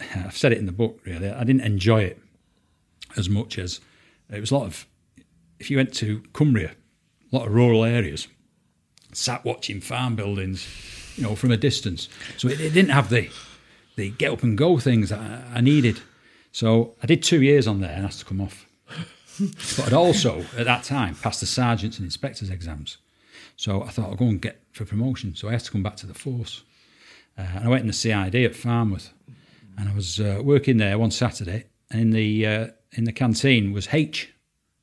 I've 0.16 0.36
said 0.36 0.52
it 0.52 0.58
in 0.58 0.66
the 0.66 0.72
book. 0.72 1.00
Really, 1.04 1.30
I 1.30 1.44
didn't 1.44 1.62
enjoy 1.62 2.02
it 2.02 2.20
as 3.16 3.28
much 3.28 3.58
as 3.58 3.80
it 4.28 4.40
was 4.40 4.50
a 4.50 4.56
lot 4.56 4.66
of. 4.66 4.86
If 5.60 5.70
you 5.70 5.76
went 5.76 5.94
to 5.94 6.22
Cumbria, 6.32 6.72
a 7.30 7.36
lot 7.36 7.46
of 7.46 7.54
rural 7.54 7.84
areas, 7.84 8.28
sat 9.12 9.44
watching 9.44 9.80
farm 9.80 10.16
buildings, 10.16 10.66
you 11.16 11.22
know, 11.22 11.34
from 11.34 11.50
a 11.50 11.56
distance. 11.56 12.08
So 12.36 12.48
it, 12.48 12.60
it 12.60 12.72
didn't 12.72 12.90
have 12.90 13.10
the 13.10 13.30
the 13.96 14.10
get 14.10 14.32
up 14.32 14.42
and 14.44 14.56
go 14.56 14.78
things 14.78 15.10
that 15.10 15.18
I, 15.18 15.58
I 15.58 15.60
needed. 15.60 16.00
So 16.52 16.94
I 17.02 17.06
did 17.06 17.22
two 17.22 17.42
years 17.42 17.66
on 17.66 17.80
there 17.80 17.90
and 17.90 18.06
asked 18.06 18.20
to 18.20 18.24
come 18.24 18.40
off. 18.40 18.66
but 19.40 19.86
I'd 19.86 19.92
also, 19.92 20.44
at 20.56 20.64
that 20.64 20.84
time, 20.84 21.16
passed 21.16 21.40
the 21.40 21.46
sergeants 21.46 21.98
and 21.98 22.04
inspectors 22.04 22.48
exams. 22.48 22.98
So 23.56 23.82
I 23.82 23.88
thought 23.88 24.10
I'll 24.10 24.14
go 24.14 24.26
and 24.26 24.40
get 24.40 24.62
for 24.72 24.84
promotion. 24.84 25.34
So 25.34 25.48
I 25.48 25.52
had 25.52 25.64
to 25.64 25.70
come 25.70 25.82
back 25.82 25.96
to 25.96 26.06
the 26.06 26.14
force. 26.14 26.62
Uh, 27.36 27.42
and 27.56 27.64
I 27.64 27.68
went 27.68 27.82
in 27.82 27.88
the 27.88 27.92
CID 27.92 28.36
at 28.36 28.54
Farnworth. 28.54 29.12
And 29.76 29.88
I 29.88 29.94
was 29.94 30.20
uh, 30.20 30.40
working 30.42 30.76
there 30.76 30.98
one 30.98 31.10
Saturday. 31.10 31.64
And 31.90 32.00
in 32.00 32.10
the, 32.10 32.46
uh, 32.46 32.66
in 32.92 33.04
the 33.04 33.12
canteen 33.12 33.72
was 33.72 33.88
H 33.92 34.32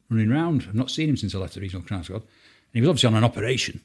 running 0.10 0.32
around. 0.32 0.66
I've 0.68 0.76
not 0.76 0.92
seen 0.92 1.10
him 1.10 1.18
since 1.18 1.34
I 1.36 1.40
left 1.40 1.54
the 1.56 1.62
regional 1.62 1.86
crime 1.86 2.04
squad. 2.04 2.22
And 2.22 2.74
he 2.74 2.82
was 2.82 2.90
obviously 2.90 3.08
on 3.08 3.16
an 3.16 3.24
operation. 3.24 3.82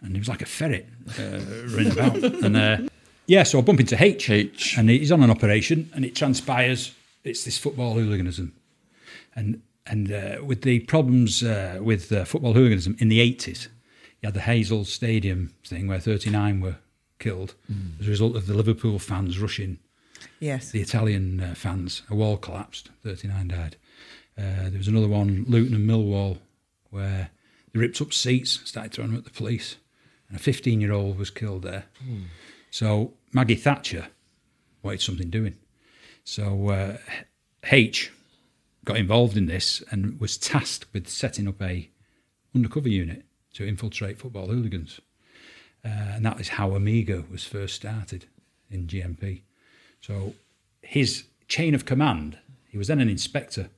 And 0.00 0.12
he 0.14 0.18
was 0.18 0.28
like 0.28 0.42
a 0.42 0.46
ferret 0.46 0.86
uh, 1.18 1.38
running 1.74 1.92
about. 1.92 2.16
And 2.44 2.56
uh, 2.56 2.78
yeah, 3.26 3.44
so 3.44 3.58
I 3.58 3.62
bump 3.62 3.80
into 3.80 4.02
H. 4.02 4.28
H. 4.30 4.76
And 4.78 4.90
he's 4.90 5.12
on 5.12 5.22
an 5.22 5.30
operation. 5.30 5.90
And 5.94 6.04
it 6.04 6.14
transpires 6.16 6.92
it's 7.24 7.44
this 7.44 7.58
football 7.58 7.94
hooliganism. 7.94 8.52
And 9.34 9.62
and 9.86 10.12
uh, 10.12 10.44
with 10.44 10.62
the 10.62 10.80
problems 10.80 11.42
uh, 11.42 11.78
with 11.82 12.12
uh, 12.12 12.24
football 12.24 12.52
hooliganism 12.54 12.96
in 13.00 13.08
the 13.08 13.18
80s, 13.18 13.66
you 14.20 14.26
had 14.28 14.34
the 14.34 14.40
Heysel 14.40 14.86
Stadium 14.86 15.52
thing 15.66 15.88
where 15.88 15.98
39 15.98 16.60
were 16.60 16.76
killed 17.18 17.54
Mm. 17.72 18.00
as 18.00 18.06
a 18.06 18.10
result 18.10 18.36
of 18.36 18.46
the 18.46 18.54
Liverpool 18.54 18.98
fans 19.00 19.38
rushing 19.40 19.78
Yes. 20.40 20.70
the 20.70 20.80
Italian 20.80 21.40
uh, 21.40 21.54
fans. 21.54 22.02
A 22.10 22.14
wall 22.14 22.36
collapsed, 22.36 22.90
39 23.02 23.48
died. 23.48 23.76
Uh, 24.38 24.68
there 24.70 24.78
was 24.78 24.88
another 24.88 25.08
one, 25.08 25.44
Luton 25.46 25.74
and 25.74 25.88
Millwall, 25.88 26.38
where 26.90 27.30
they 27.72 27.80
ripped 27.80 28.00
up 28.00 28.12
seats, 28.12 28.60
started 28.64 28.92
throwing 28.92 29.10
them 29.10 29.18
at 29.18 29.24
the 29.24 29.30
police, 29.30 29.76
and 30.28 30.36
a 30.36 30.42
15 30.42 30.80
year 30.80 30.92
old 30.92 31.18
was 31.18 31.30
killed 31.30 31.62
there. 31.62 31.84
So 32.70 33.12
Maggie 33.32 33.54
Thatcher 33.54 34.08
wanted 34.82 35.02
something 35.02 35.30
doing. 35.30 35.56
So 36.24 36.70
uh, 36.70 36.96
H 37.64 38.10
got 38.84 38.96
involved 38.96 39.36
in 39.36 39.46
this 39.46 39.82
and 39.90 40.18
was 40.20 40.38
tasked 40.38 40.86
with 40.92 41.08
setting 41.08 41.46
up 41.46 41.60
a 41.62 41.90
undercover 42.54 42.88
unit 42.88 43.24
to 43.54 43.66
infiltrate 43.66 44.18
football 44.18 44.48
hooligans. 44.48 45.00
Uh, 45.84 45.88
and 45.88 46.24
that 46.24 46.40
is 46.40 46.50
how 46.50 46.74
Amiga 46.74 47.24
was 47.30 47.44
first 47.44 47.74
started 47.74 48.26
in 48.70 48.86
GMP. 48.86 49.42
So 50.00 50.34
his 50.80 51.24
chain 51.48 51.74
of 51.74 51.84
command, 51.84 52.38
he 52.68 52.78
was 52.78 52.88
then 52.88 53.00
an 53.00 53.08
inspector. 53.08 53.70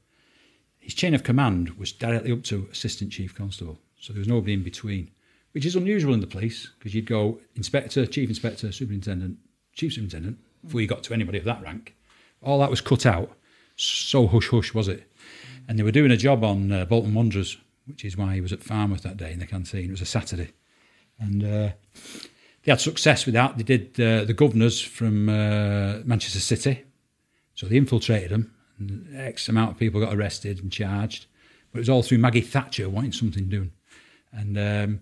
His 0.84 0.92
chain 0.92 1.14
of 1.14 1.22
command 1.22 1.70
was 1.78 1.92
directly 1.92 2.30
up 2.30 2.42
to 2.44 2.68
assistant 2.70 3.10
chief 3.10 3.34
constable. 3.34 3.78
So 3.98 4.12
there 4.12 4.20
was 4.20 4.28
nobody 4.28 4.52
in 4.52 4.62
between, 4.62 5.10
which 5.52 5.64
is 5.64 5.74
unusual 5.74 6.12
in 6.12 6.20
the 6.20 6.26
police 6.26 6.68
because 6.78 6.94
you'd 6.94 7.06
go 7.06 7.40
inspector, 7.56 8.04
chief 8.04 8.28
inspector, 8.28 8.70
superintendent, 8.70 9.38
chief 9.72 9.94
superintendent 9.94 10.36
before 10.62 10.82
you 10.82 10.86
got 10.86 11.02
to 11.04 11.14
anybody 11.14 11.38
of 11.38 11.44
that 11.44 11.62
rank. 11.62 11.94
All 12.42 12.58
that 12.58 12.68
was 12.68 12.82
cut 12.82 13.06
out. 13.06 13.32
So 13.76 14.26
hush 14.26 14.50
hush 14.50 14.74
was 14.74 14.88
it. 14.88 15.10
And 15.66 15.78
they 15.78 15.82
were 15.82 15.90
doing 15.90 16.10
a 16.10 16.18
job 16.18 16.44
on 16.44 16.70
uh, 16.70 16.84
Bolton 16.84 17.14
Wanderers, 17.14 17.56
which 17.86 18.04
is 18.04 18.18
why 18.18 18.34
he 18.34 18.42
was 18.42 18.52
at 18.52 18.62
Farnworth 18.62 19.04
that 19.04 19.16
day 19.16 19.32
in 19.32 19.38
the 19.38 19.46
canteen. 19.46 19.88
It 19.88 19.90
was 19.90 20.02
a 20.02 20.06
Saturday. 20.06 20.52
And 21.18 21.42
uh, 21.42 21.70
they 22.62 22.72
had 22.72 22.80
success 22.82 23.24
with 23.24 23.32
that. 23.36 23.56
They 23.56 23.62
did 23.62 23.98
uh, 23.98 24.24
the 24.24 24.34
Guvnors 24.34 24.86
from 24.86 25.30
uh, 25.30 26.00
Manchester 26.04 26.40
City. 26.40 26.84
So 27.54 27.68
they 27.68 27.78
infiltrated 27.78 28.32
them. 28.32 28.53
And 28.78 29.16
X 29.16 29.48
amount 29.48 29.72
of 29.72 29.78
people 29.78 30.00
got 30.00 30.14
arrested 30.14 30.60
and 30.60 30.70
charged. 30.70 31.26
But 31.72 31.78
it 31.78 31.82
was 31.82 31.88
all 31.88 32.02
through 32.02 32.18
Maggie 32.18 32.40
Thatcher 32.40 32.88
wanting 32.88 33.12
something 33.12 33.48
done. 33.48 33.72
And 34.32 34.58
um, 34.58 35.00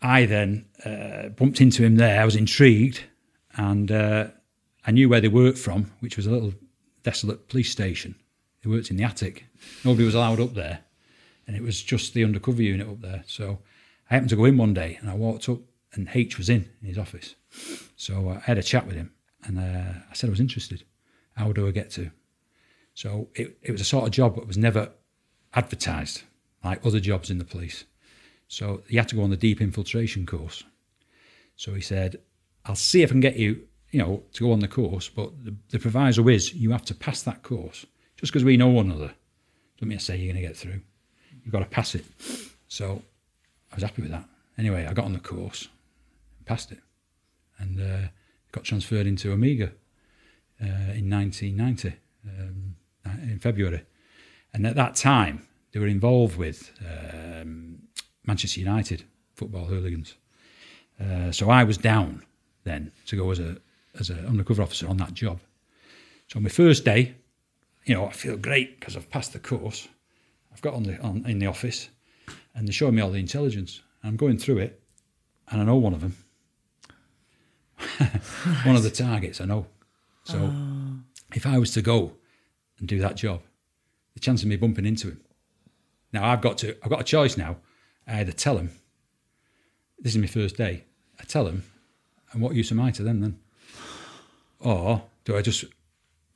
I 0.00 0.26
then 0.26 0.66
uh, 0.84 1.28
bumped 1.30 1.60
into 1.60 1.84
him 1.84 1.96
there. 1.96 2.20
I 2.20 2.24
was 2.24 2.36
intrigued. 2.36 3.02
And 3.56 3.90
uh, 3.90 4.28
I 4.86 4.90
knew 4.90 5.08
where 5.08 5.20
they 5.20 5.28
worked 5.28 5.58
from, 5.58 5.90
which 6.00 6.16
was 6.16 6.26
a 6.26 6.30
little 6.30 6.54
desolate 7.02 7.48
police 7.48 7.70
station. 7.70 8.14
They 8.62 8.70
worked 8.70 8.90
in 8.90 8.96
the 8.96 9.04
attic. 9.04 9.46
Nobody 9.84 10.04
was 10.04 10.14
allowed 10.14 10.40
up 10.40 10.54
there. 10.54 10.80
And 11.46 11.56
it 11.56 11.62
was 11.62 11.82
just 11.82 12.14
the 12.14 12.24
undercover 12.24 12.62
unit 12.62 12.88
up 12.88 13.00
there. 13.00 13.24
So 13.26 13.58
I 14.10 14.14
happened 14.14 14.30
to 14.30 14.36
go 14.36 14.44
in 14.44 14.56
one 14.56 14.74
day 14.74 14.98
and 15.00 15.10
I 15.10 15.14
walked 15.14 15.48
up 15.48 15.60
and 15.94 16.08
H 16.14 16.38
was 16.38 16.48
in, 16.48 16.68
in 16.80 16.88
his 16.88 16.98
office. 16.98 17.34
So 17.96 18.28
uh, 18.28 18.34
I 18.34 18.40
had 18.40 18.58
a 18.58 18.62
chat 18.62 18.86
with 18.86 18.96
him 18.96 19.12
and 19.44 19.58
uh, 19.58 19.98
I 20.10 20.14
said 20.14 20.28
I 20.28 20.30
was 20.30 20.40
interested. 20.40 20.84
How 21.36 21.52
do 21.52 21.66
I 21.66 21.70
get 21.70 21.90
to? 21.92 22.10
So 22.98 23.28
it, 23.36 23.56
it 23.62 23.70
was 23.70 23.80
a 23.80 23.84
sort 23.84 24.06
of 24.06 24.10
job 24.10 24.34
that 24.34 24.48
was 24.48 24.58
never 24.58 24.90
advertised 25.54 26.22
like 26.64 26.84
other 26.84 26.98
jobs 26.98 27.30
in 27.30 27.38
the 27.38 27.44
police. 27.44 27.84
So 28.48 28.82
he 28.88 28.96
had 28.96 29.06
to 29.10 29.14
go 29.14 29.22
on 29.22 29.30
the 29.30 29.36
deep 29.36 29.60
infiltration 29.60 30.26
course. 30.26 30.64
So 31.54 31.74
he 31.74 31.80
said, 31.80 32.16
I'll 32.64 32.74
see 32.74 33.02
if 33.02 33.10
I 33.10 33.12
can 33.12 33.20
get 33.20 33.36
you, 33.36 33.68
you 33.92 34.00
know, 34.00 34.24
to 34.32 34.42
go 34.42 34.50
on 34.50 34.58
the 34.58 34.66
course, 34.66 35.08
but 35.08 35.30
the, 35.44 35.54
the 35.68 35.78
proviso 35.78 36.26
is 36.26 36.52
you 36.54 36.72
have 36.72 36.84
to 36.86 36.94
pass 36.94 37.22
that 37.22 37.44
course. 37.44 37.86
Just 38.16 38.32
because 38.32 38.42
we 38.42 38.56
know 38.56 38.66
one 38.66 38.86
another, 38.86 39.14
doesn't 39.76 39.88
mean 39.88 39.98
to 39.98 40.04
say 40.04 40.16
you're 40.16 40.32
going 40.32 40.42
to 40.42 40.48
get 40.48 40.56
through. 40.56 40.80
You've 41.44 41.52
got 41.52 41.60
to 41.60 41.66
pass 41.66 41.94
it. 41.94 42.04
So 42.66 43.00
I 43.70 43.76
was 43.76 43.84
happy 43.84 44.02
with 44.02 44.10
that. 44.10 44.24
Anyway, 44.58 44.84
I 44.86 44.92
got 44.92 45.04
on 45.04 45.12
the 45.12 45.20
course, 45.20 45.68
passed 46.46 46.72
it, 46.72 46.80
and 47.60 47.80
uh, 47.80 48.08
got 48.50 48.64
transferred 48.64 49.06
into 49.06 49.32
Amiga 49.32 49.70
uh, 50.60 50.98
in 50.98 51.08
1990, 51.08 51.94
um, 52.26 52.74
in 53.22 53.38
February. 53.38 53.82
And 54.52 54.66
at 54.66 54.76
that 54.76 54.94
time, 54.96 55.46
they 55.72 55.80
were 55.80 55.86
involved 55.86 56.36
with 56.36 56.72
um, 56.80 57.78
Manchester 58.24 58.60
United 58.60 59.04
football 59.34 59.66
hooligans. 59.66 60.14
Uh, 61.00 61.30
so 61.30 61.50
I 61.50 61.64
was 61.64 61.78
down 61.78 62.24
then 62.64 62.92
to 63.06 63.16
go 63.16 63.30
as 63.30 63.38
a 63.38 63.56
as 63.98 64.10
an 64.10 64.26
undercover 64.26 64.62
officer 64.62 64.88
on 64.88 64.96
that 64.98 65.14
job. 65.14 65.40
So 66.28 66.38
on 66.38 66.42
my 66.42 66.48
first 66.48 66.84
day, 66.84 67.14
you 67.84 67.94
know, 67.94 68.06
I 68.06 68.12
feel 68.12 68.36
great 68.36 68.78
because 68.78 68.96
I've 68.96 69.10
passed 69.10 69.32
the 69.32 69.38
course. 69.38 69.88
I've 70.52 70.60
got 70.60 70.74
on 70.74 70.82
the 70.82 71.00
on 71.00 71.24
in 71.26 71.38
the 71.38 71.46
office, 71.46 71.88
and 72.54 72.66
they're 72.66 72.72
showing 72.72 72.94
me 72.94 73.02
all 73.02 73.10
the 73.10 73.18
intelligence. 73.18 73.82
I'm 74.02 74.16
going 74.16 74.38
through 74.38 74.58
it, 74.58 74.82
and 75.50 75.60
I 75.60 75.64
know 75.64 75.76
one 75.76 75.94
of 75.94 76.00
them. 76.00 76.16
one 78.64 78.76
of 78.76 78.82
the 78.82 78.90
targets 78.90 79.40
I 79.40 79.44
know. 79.44 79.66
So 80.24 80.52
if 81.34 81.46
I 81.46 81.56
was 81.58 81.70
to 81.72 81.82
go 81.82 82.12
and 82.78 82.88
do 82.88 82.98
that 83.00 83.16
job, 83.16 83.42
the 84.14 84.20
chance 84.20 84.42
of 84.42 84.48
me 84.48 84.56
bumping 84.56 84.86
into 84.86 85.08
him. 85.08 85.20
Now 86.12 86.24
I've 86.30 86.40
got 86.40 86.58
to. 86.58 86.76
I've 86.82 86.90
got 86.90 87.00
a 87.00 87.04
choice 87.04 87.36
now. 87.36 87.56
I 88.06 88.20
either 88.20 88.32
tell 88.32 88.56
him, 88.56 88.70
this 89.98 90.14
is 90.14 90.18
my 90.20 90.26
first 90.26 90.56
day. 90.56 90.84
I 91.20 91.24
tell 91.24 91.46
him, 91.46 91.64
and 92.32 92.40
what 92.40 92.54
use 92.54 92.72
am 92.72 92.80
I 92.80 92.90
to 92.92 93.02
them 93.02 93.20
then? 93.20 93.38
Or 94.60 95.02
do 95.24 95.36
I 95.36 95.42
just 95.42 95.64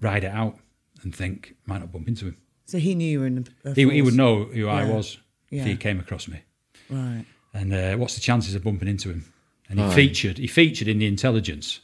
ride 0.00 0.24
it 0.24 0.32
out 0.32 0.58
and 1.02 1.14
think 1.14 1.54
might 1.66 1.78
not 1.78 1.92
bump 1.92 2.08
into 2.08 2.26
him? 2.26 2.36
So 2.66 2.78
he 2.78 2.94
knew 2.94 3.04
you 3.10 3.20
were 3.20 3.26
in 3.26 3.46
a, 3.64 3.70
a 3.70 3.74
He, 3.74 3.88
he 3.88 4.02
would 4.02 4.14
know 4.14 4.44
who 4.44 4.68
I 4.68 4.82
Yeah. 4.84 4.94
was 4.94 5.18
if 5.50 5.64
he 5.64 5.76
came 5.76 5.98
across 6.00 6.28
me. 6.28 6.40
Right. 6.88 7.24
And 7.54 7.72
uh, 7.72 7.96
what's 7.96 8.14
the 8.14 8.20
chances 8.20 8.54
of 8.54 8.64
bumping 8.64 8.88
into 8.88 9.10
him? 9.10 9.32
And 9.68 9.78
he 9.78 9.84
Aye. 9.84 9.94
featured. 9.94 10.38
He 10.38 10.46
featured 10.46 10.88
in 10.88 10.98
the 10.98 11.06
intelligence 11.06 11.80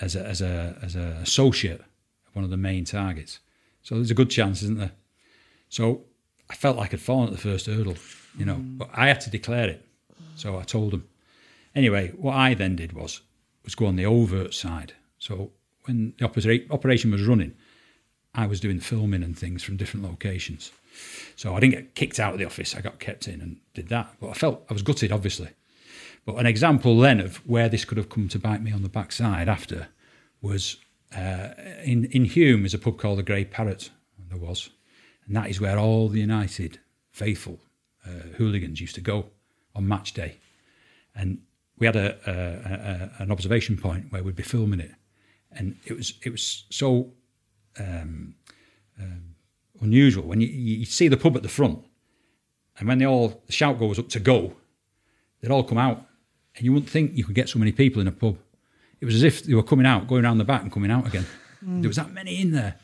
as 0.00 0.14
a, 0.16 0.24
as 0.24 0.40
a 0.40 0.78
as 0.82 0.94
a 0.96 1.18
associate 1.22 1.80
of 1.80 2.34
one 2.34 2.44
of 2.44 2.50
the 2.50 2.56
main 2.56 2.84
targets. 2.84 3.40
So 3.82 3.94
there's 3.94 4.10
a 4.10 4.14
good 4.14 4.30
chance, 4.30 4.62
isn't 4.62 4.78
there? 4.78 4.92
So 5.68 6.04
I 6.50 6.54
felt 6.54 6.76
like 6.76 6.94
I'd 6.94 7.00
fallen 7.00 7.28
at 7.28 7.32
the 7.32 7.38
first 7.38 7.66
hurdle, 7.66 7.96
you 8.36 8.44
know, 8.44 8.56
mm. 8.56 8.78
but 8.78 8.90
I 8.94 9.08
had 9.08 9.20
to 9.22 9.30
declare 9.30 9.68
it. 9.68 9.84
So 10.36 10.58
I 10.58 10.62
told 10.62 10.94
him. 10.94 11.08
Anyway, 11.74 12.12
what 12.16 12.34
I 12.34 12.54
then 12.54 12.76
did 12.76 12.92
was 12.92 13.20
was 13.64 13.74
go 13.74 13.86
on 13.86 13.96
the 13.96 14.06
overt 14.06 14.54
side. 14.54 14.94
So 15.18 15.50
when 15.84 16.14
the 16.18 16.24
opera- 16.24 16.60
operation 16.70 17.10
was 17.10 17.26
running, 17.26 17.54
I 18.34 18.46
was 18.46 18.60
doing 18.60 18.80
filming 18.80 19.22
and 19.22 19.36
things 19.36 19.62
from 19.62 19.76
different 19.76 20.06
locations. 20.06 20.70
So 21.36 21.54
I 21.54 21.60
didn't 21.60 21.74
get 21.74 21.94
kicked 21.94 22.20
out 22.20 22.32
of 22.32 22.38
the 22.38 22.46
office. 22.46 22.74
I 22.74 22.80
got 22.80 22.98
kept 22.98 23.28
in 23.28 23.40
and 23.40 23.56
did 23.74 23.88
that. 23.88 24.14
But 24.20 24.30
I 24.30 24.34
felt 24.34 24.64
I 24.70 24.72
was 24.72 24.82
gutted, 24.82 25.12
obviously. 25.12 25.50
But 26.24 26.36
an 26.36 26.46
example 26.46 26.98
then 26.98 27.20
of 27.20 27.36
where 27.48 27.68
this 27.68 27.84
could 27.84 27.98
have 27.98 28.10
come 28.10 28.28
to 28.28 28.38
bite 28.38 28.62
me 28.62 28.72
on 28.72 28.82
the 28.82 28.88
backside 28.88 29.48
after 29.48 29.88
was 30.40 30.76
uh, 31.14 31.48
in 31.84 32.04
in 32.06 32.26
Hulme 32.26 32.64
is 32.64 32.74
a 32.74 32.78
pub 32.78 32.98
called 32.98 33.18
the 33.18 33.22
Grey 33.22 33.44
Parrot. 33.44 33.90
There 34.28 34.38
was, 34.38 34.70
and 35.26 35.34
that 35.36 35.48
is 35.48 35.60
where 35.60 35.78
all 35.78 36.08
the 36.08 36.20
United 36.20 36.80
faithful 37.10 37.58
uh, 38.06 38.36
hooligans 38.36 38.80
used 38.80 38.94
to 38.94 39.00
go 39.00 39.30
on 39.74 39.88
match 39.88 40.12
day, 40.12 40.36
and 41.14 41.38
we 41.78 41.86
had 41.86 41.96
a, 41.96 42.18
a, 42.26 43.20
a, 43.20 43.22
an 43.22 43.30
observation 43.30 43.76
point 43.76 44.12
where 44.12 44.22
we'd 44.22 44.36
be 44.36 44.42
filming 44.42 44.80
it, 44.80 44.92
and 45.52 45.76
it 45.86 45.94
was 45.94 46.14
it 46.22 46.30
was 46.30 46.64
so 46.70 47.12
um, 47.78 48.34
um, 49.00 49.34
unusual 49.80 50.24
when 50.24 50.40
you, 50.40 50.48
you 50.48 50.84
see 50.84 51.08
the 51.08 51.16
pub 51.16 51.36
at 51.36 51.42
the 51.42 51.48
front, 51.48 51.84
and 52.78 52.88
when 52.88 52.98
they 52.98 53.06
all 53.06 53.42
the 53.46 53.52
shout 53.52 53.78
goes 53.78 53.98
up 53.98 54.08
to 54.10 54.20
go, 54.20 54.52
they'd 55.40 55.50
all 55.50 55.64
come 55.64 55.78
out, 55.78 56.06
and 56.56 56.64
you 56.64 56.72
wouldn't 56.72 56.90
think 56.90 57.14
you 57.14 57.24
could 57.24 57.34
get 57.34 57.48
so 57.48 57.58
many 57.58 57.72
people 57.72 58.02
in 58.02 58.08
a 58.08 58.12
pub. 58.12 58.36
It 59.00 59.04
was 59.04 59.14
as 59.14 59.22
if 59.22 59.44
they 59.44 59.54
were 59.54 59.62
coming 59.62 59.86
out, 59.86 60.08
going 60.08 60.24
around 60.24 60.38
the 60.38 60.44
back 60.44 60.62
and 60.62 60.72
coming 60.72 60.90
out 60.90 61.06
again. 61.06 61.26
There 61.60 61.88
was 61.88 61.96
that 61.96 62.12
many 62.12 62.40
in 62.40 62.52
there, 62.52 62.76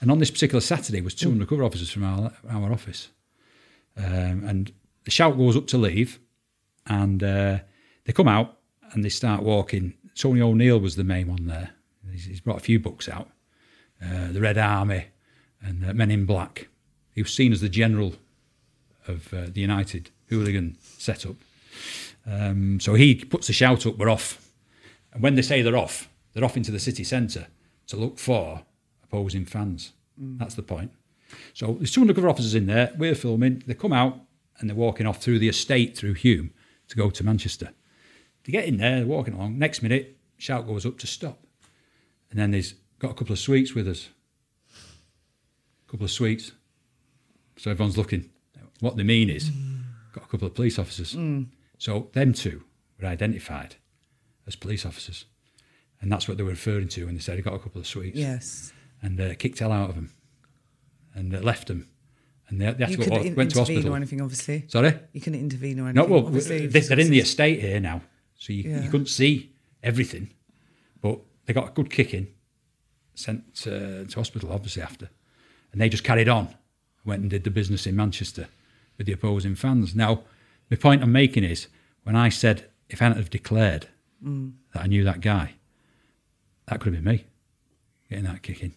and 0.00 0.10
on 0.10 0.18
this 0.18 0.30
particular 0.30 0.60
Saturday 0.60 1.00
was 1.00 1.14
two 1.14 1.30
undercover 1.30 1.62
officers 1.62 1.90
from 1.90 2.04
our 2.04 2.32
our 2.50 2.72
office, 2.72 3.08
um, 3.96 4.44
and 4.44 4.72
the 5.04 5.10
shout 5.10 5.36
goes 5.36 5.56
up 5.56 5.66
to 5.68 5.78
leave, 5.78 6.18
and 6.86 7.22
uh, 7.22 7.58
they 8.04 8.12
come 8.12 8.28
out 8.28 8.58
and 8.92 9.04
they 9.04 9.08
start 9.08 9.42
walking. 9.42 9.94
Tony 10.16 10.40
O'Neill 10.40 10.80
was 10.80 10.96
the 10.96 11.04
main 11.04 11.28
one 11.28 11.46
there. 11.46 11.70
He's, 12.10 12.24
he's 12.24 12.40
brought 12.40 12.56
a 12.56 12.60
few 12.60 12.80
books 12.80 13.08
out, 13.08 13.28
uh, 14.02 14.32
the 14.32 14.40
Red 14.40 14.58
Army 14.58 15.06
and 15.60 15.84
uh, 15.84 15.92
Men 15.94 16.10
in 16.10 16.24
Black. 16.24 16.68
He 17.14 17.22
was 17.22 17.32
seen 17.32 17.52
as 17.52 17.60
the 17.60 17.68
general 17.68 18.14
of 19.06 19.32
uh, 19.32 19.46
the 19.48 19.60
United 19.60 20.10
hooligan 20.28 20.76
setup. 20.80 21.36
Um, 22.26 22.80
so 22.80 22.94
he 22.94 23.14
puts 23.14 23.46
the 23.46 23.52
shout 23.52 23.86
up, 23.86 23.98
we're 23.98 24.10
off. 24.10 24.45
And 25.16 25.22
when 25.22 25.34
they 25.34 25.40
say 25.40 25.62
they're 25.62 25.78
off, 25.78 26.10
they're 26.34 26.44
off 26.44 26.58
into 26.58 26.70
the 26.70 26.78
city 26.78 27.02
centre 27.02 27.46
to 27.86 27.96
look 27.96 28.18
for 28.18 28.66
opposing 29.02 29.46
fans. 29.46 29.94
Mm. 30.20 30.38
That's 30.38 30.54
the 30.54 30.62
point. 30.62 30.92
So 31.54 31.72
there's 31.72 31.90
two 31.90 32.02
undercover 32.02 32.28
officers 32.28 32.54
in 32.54 32.66
there. 32.66 32.92
We're 32.98 33.14
filming. 33.14 33.62
They 33.66 33.72
come 33.72 33.94
out 33.94 34.20
and 34.58 34.68
they're 34.68 34.76
walking 34.76 35.06
off 35.06 35.22
through 35.22 35.38
the 35.38 35.48
estate 35.48 35.96
through 35.96 36.16
Hulme 36.16 36.50
to 36.88 36.96
go 36.96 37.08
to 37.08 37.24
Manchester. 37.24 37.70
They 38.44 38.52
get 38.52 38.66
in 38.66 38.76
there, 38.76 38.96
they're 38.96 39.06
walking 39.06 39.32
along. 39.32 39.58
Next 39.58 39.82
minute, 39.82 40.18
shout 40.36 40.66
goes 40.66 40.84
up 40.84 40.98
to 40.98 41.06
stop. 41.06 41.38
And 42.30 42.38
then 42.38 42.50
there's 42.50 42.74
got 42.98 43.12
a 43.12 43.14
couple 43.14 43.32
of 43.32 43.38
sweets 43.38 43.74
with 43.74 43.88
us. 43.88 44.10
A 44.68 45.90
couple 45.90 46.04
of 46.04 46.10
sweets. 46.10 46.52
So 47.56 47.70
everyone's 47.70 47.96
looking. 47.96 48.28
What 48.80 48.98
they 48.98 49.02
mean 49.02 49.30
is, 49.30 49.48
mm. 49.48 49.80
got 50.12 50.24
a 50.24 50.28
couple 50.28 50.46
of 50.46 50.54
police 50.54 50.78
officers. 50.78 51.14
Mm. 51.14 51.46
So 51.78 52.10
them 52.12 52.34
two 52.34 52.64
were 53.00 53.08
identified 53.08 53.76
as 54.46 54.56
police 54.56 54.84
officers. 54.86 55.24
And 56.00 56.12
that's 56.12 56.28
what 56.28 56.36
they 56.36 56.42
were 56.42 56.50
referring 56.50 56.88
to 56.88 57.06
when 57.06 57.14
they 57.14 57.20
said, 57.20 57.36
he 57.36 57.42
got 57.42 57.54
a 57.54 57.58
couple 57.58 57.80
of 57.80 57.86
sweets. 57.86 58.16
Yes. 58.18 58.72
And 59.02 59.20
uh, 59.20 59.34
kicked 59.34 59.58
hell 59.58 59.72
out 59.72 59.90
of 59.90 59.96
him 59.96 60.12
and 61.14 61.34
uh, 61.34 61.38
left 61.40 61.70
him. 61.70 61.88
And 62.48 62.60
they, 62.60 62.70
they 62.72 62.84
had 62.84 62.90
You 62.90 62.96
to 62.96 63.02
go, 63.10 63.16
couldn't 63.16 63.26
in- 63.28 63.34
went 63.34 63.50
to 63.52 63.58
intervene 63.58 63.76
hospital. 63.76 63.94
or 63.94 63.96
anything, 63.96 64.20
obviously. 64.20 64.64
Sorry? 64.68 64.94
You 65.12 65.20
couldn't 65.20 65.40
intervene 65.40 65.80
or 65.80 65.92
No, 65.92 66.02
anything. 66.02 66.10
well, 66.10 66.26
obviously. 66.26 66.66
they, 66.66 66.80
they're 66.80 67.00
in 67.00 67.10
the 67.10 67.18
estate 67.20 67.60
here 67.60 67.80
now, 67.80 68.02
so 68.38 68.52
you, 68.52 68.70
Yeah. 68.70 68.82
you 68.84 68.90
couldn't 68.90 69.06
see 69.08 69.52
everything, 69.82 70.30
but 71.00 71.18
they 71.46 71.52
got 71.54 71.68
a 71.68 71.72
good 71.72 71.90
kicking, 71.90 72.28
sent 73.14 73.42
uh, 73.66 74.04
to 74.04 74.12
hospital 74.14 74.52
obviously 74.52 74.82
after, 74.82 75.08
and 75.72 75.80
they 75.80 75.88
just 75.88 76.04
carried 76.04 76.28
on, 76.28 76.54
went 77.04 77.22
and 77.22 77.30
did 77.30 77.44
the 77.44 77.50
business 77.50 77.86
in 77.86 77.96
Manchester 77.96 78.48
with 78.98 79.06
the 79.06 79.12
opposing 79.12 79.54
fans. 79.54 79.94
Now, 79.94 80.22
the 80.68 80.76
point 80.76 81.02
I'm 81.02 81.12
making 81.12 81.44
is 81.44 81.68
when 82.04 82.14
I 82.16 82.28
said 82.28 82.66
if 82.88 83.00
I 83.00 83.06
hadn't 83.06 83.18
have 83.18 83.30
declared 83.30 83.88
that 84.22 84.82
I 84.82 84.86
knew 84.86 85.04
that 85.04 85.20
guy, 85.20 85.54
that 86.66 86.80
could 86.80 86.94
have 86.94 87.04
been 87.04 87.14
me 87.14 87.24
getting 88.08 88.24
that 88.24 88.42
kicking. 88.42 88.74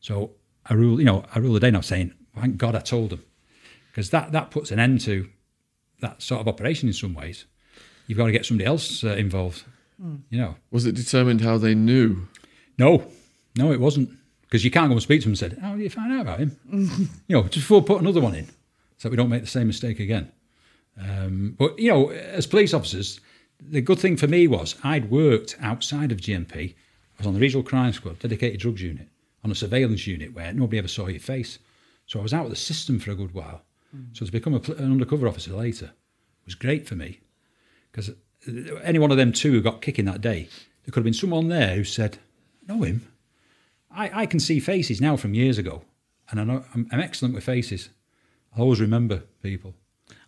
So 0.00 0.32
I 0.66 0.74
rule, 0.74 0.98
you 0.98 1.04
know, 1.04 1.24
I 1.34 1.38
rule 1.38 1.54
the 1.54 1.60
day 1.60 1.70
now 1.70 1.80
saying, 1.80 2.12
thank 2.34 2.56
God 2.56 2.74
I 2.74 2.80
told 2.80 3.10
them, 3.10 3.24
because 3.90 4.10
that 4.10 4.32
that 4.32 4.50
puts 4.50 4.70
an 4.70 4.78
end 4.78 5.00
to 5.02 5.28
that 6.00 6.20
sort 6.22 6.40
of 6.40 6.48
operation 6.48 6.88
in 6.88 6.92
some 6.94 7.14
ways. 7.14 7.44
You've 8.06 8.18
got 8.18 8.26
to 8.26 8.32
get 8.32 8.44
somebody 8.44 8.66
else 8.66 9.04
uh, 9.04 9.08
involved. 9.10 9.64
You 10.30 10.38
know, 10.38 10.56
Was 10.72 10.84
it 10.84 10.96
determined 10.96 11.42
how 11.42 11.58
they 11.58 11.74
knew? 11.76 12.26
no, 12.76 13.06
no, 13.56 13.70
it 13.70 13.78
wasn't 13.78 14.10
because 14.42 14.64
you 14.64 14.70
can't 14.70 14.88
go 14.88 14.94
and 14.94 15.02
speak 15.02 15.20
to 15.20 15.26
him 15.28 15.30
and 15.32 15.38
say, 15.38 15.52
"How 15.60 15.74
did 15.76 15.82
you 15.82 15.90
find 15.90 16.12
out 16.12 16.22
about 16.22 16.40
him?" 16.40 16.56
you 17.28 17.36
know, 17.36 17.42
just 17.44 17.54
before 17.68 17.82
put 17.82 18.00
another 18.00 18.20
one 18.20 18.34
in, 18.34 18.48
so 18.98 19.08
we 19.10 19.16
don't 19.16 19.28
make 19.28 19.42
the 19.42 19.46
same 19.46 19.68
mistake 19.68 20.00
again. 20.00 20.32
Um, 21.00 21.54
but 21.56 21.78
you 21.78 21.88
know, 21.90 22.10
as 22.10 22.46
police 22.48 22.74
officers, 22.74 23.20
the 23.70 23.80
good 23.80 23.98
thing 23.98 24.16
for 24.16 24.26
me 24.26 24.46
was 24.46 24.76
I'd 24.82 25.10
worked 25.10 25.56
outside 25.60 26.12
of 26.12 26.18
GMP. 26.18 26.70
I 26.70 26.74
was 27.18 27.26
on 27.26 27.34
the 27.34 27.40
regional 27.40 27.62
crime 27.62 27.92
squad, 27.92 28.18
dedicated 28.18 28.60
drugs 28.60 28.82
unit, 28.82 29.08
on 29.44 29.50
a 29.50 29.54
surveillance 29.54 30.06
unit 30.06 30.34
where 30.34 30.52
nobody 30.52 30.78
ever 30.78 30.88
saw 30.88 31.06
your 31.06 31.20
face. 31.20 31.58
So 32.06 32.18
I 32.18 32.22
was 32.22 32.34
out 32.34 32.44
of 32.44 32.50
the 32.50 32.56
system 32.56 32.98
for 32.98 33.10
a 33.10 33.14
good 33.14 33.34
while. 33.34 33.62
Hmm. 33.90 34.04
So 34.12 34.26
to 34.26 34.32
become 34.32 34.54
a, 34.54 34.72
an 34.72 34.92
undercover 34.92 35.28
officer 35.28 35.52
later 35.52 35.92
was 36.44 36.54
great 36.54 36.86
for 36.86 36.94
me 36.94 37.20
because 37.90 38.10
uh, 38.10 38.74
any 38.82 38.98
one 38.98 39.10
of 39.10 39.16
them 39.16 39.32
two 39.32 39.52
who 39.52 39.60
got 39.60 39.82
kicking 39.82 40.06
that 40.06 40.20
day, 40.20 40.48
there 40.84 40.92
could 40.92 41.00
have 41.00 41.04
been 41.04 41.14
someone 41.14 41.48
there 41.48 41.76
who 41.76 41.84
said, 41.84 42.18
know 42.66 42.82
him. 42.82 43.06
I, 43.90 44.22
I 44.22 44.26
can 44.26 44.40
see 44.40 44.58
faces 44.58 45.00
now 45.00 45.16
from 45.16 45.34
years 45.34 45.58
ago, 45.58 45.82
and 46.30 46.40
I 46.40 46.44
know 46.44 46.64
I'm, 46.74 46.88
I'm 46.90 47.00
excellent 47.00 47.34
with 47.34 47.44
faces. 47.44 47.90
I 48.56 48.60
always 48.60 48.80
remember 48.80 49.22
people 49.42 49.74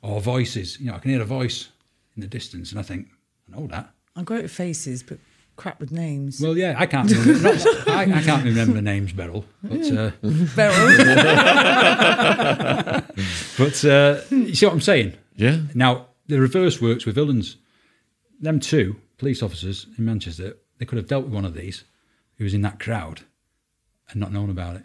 or 0.02 0.20
voices. 0.20 0.78
You 0.78 0.86
know, 0.86 0.94
I 0.94 0.98
can 0.98 1.11
hear 1.11 1.23
a 1.23 1.27
voice 1.27 1.70
in 2.15 2.20
the 2.20 2.27
distance, 2.27 2.70
and 2.70 2.78
I 2.78 2.82
think 2.82 3.09
I 3.49 3.57
know 3.57 3.66
that. 3.69 3.91
I'm 4.16 4.25
great 4.25 4.43
with 4.43 4.53
faces, 4.53 5.03
but 5.03 5.19
crap 5.57 5.81
with 5.81 5.93
names. 5.93 6.41
Well, 6.41 6.57
yeah, 6.57 6.75
I 6.77 6.87
can't. 6.87 7.11
Remember, 7.11 7.55
not, 7.55 7.89
I, 7.89 8.03
I 8.03 8.23
can't 8.23 8.45
remember 8.45 8.81
names, 8.81 9.12
Beryl, 9.12 9.45
but 9.62 9.91
uh, 9.91 10.11
Beryl. 10.57 10.97
but 13.59 13.85
uh, 13.85 14.21
you 14.31 14.55
see 14.55 14.66
what 14.66 14.73
I'm 14.73 14.81
saying. 14.81 15.15
Yeah. 15.37 15.59
Now, 15.75 16.07
the 16.27 16.41
reverse 16.41 16.81
works 16.81 17.07
with 17.07 17.16
villains. 17.16 17.57
Them 18.41 18.61
two 18.61 18.97
police 19.19 19.43
officers 19.43 19.87
in 19.97 20.05
Manchester, 20.05 20.57
they 20.79 20.85
could 20.85 20.99
have 20.99 21.09
dealt 21.09 21.25
with 21.25 21.35
one 21.35 21.45
of 21.45 21.55
these 21.55 21.85
who 22.37 22.45
was 22.45 22.55
in 22.55 22.62
that 22.62 22.81
crowd 22.81 23.23
and 24.11 24.21
not 24.21 24.33
known 24.33 24.51
about 24.51 24.77
it. 24.77 24.85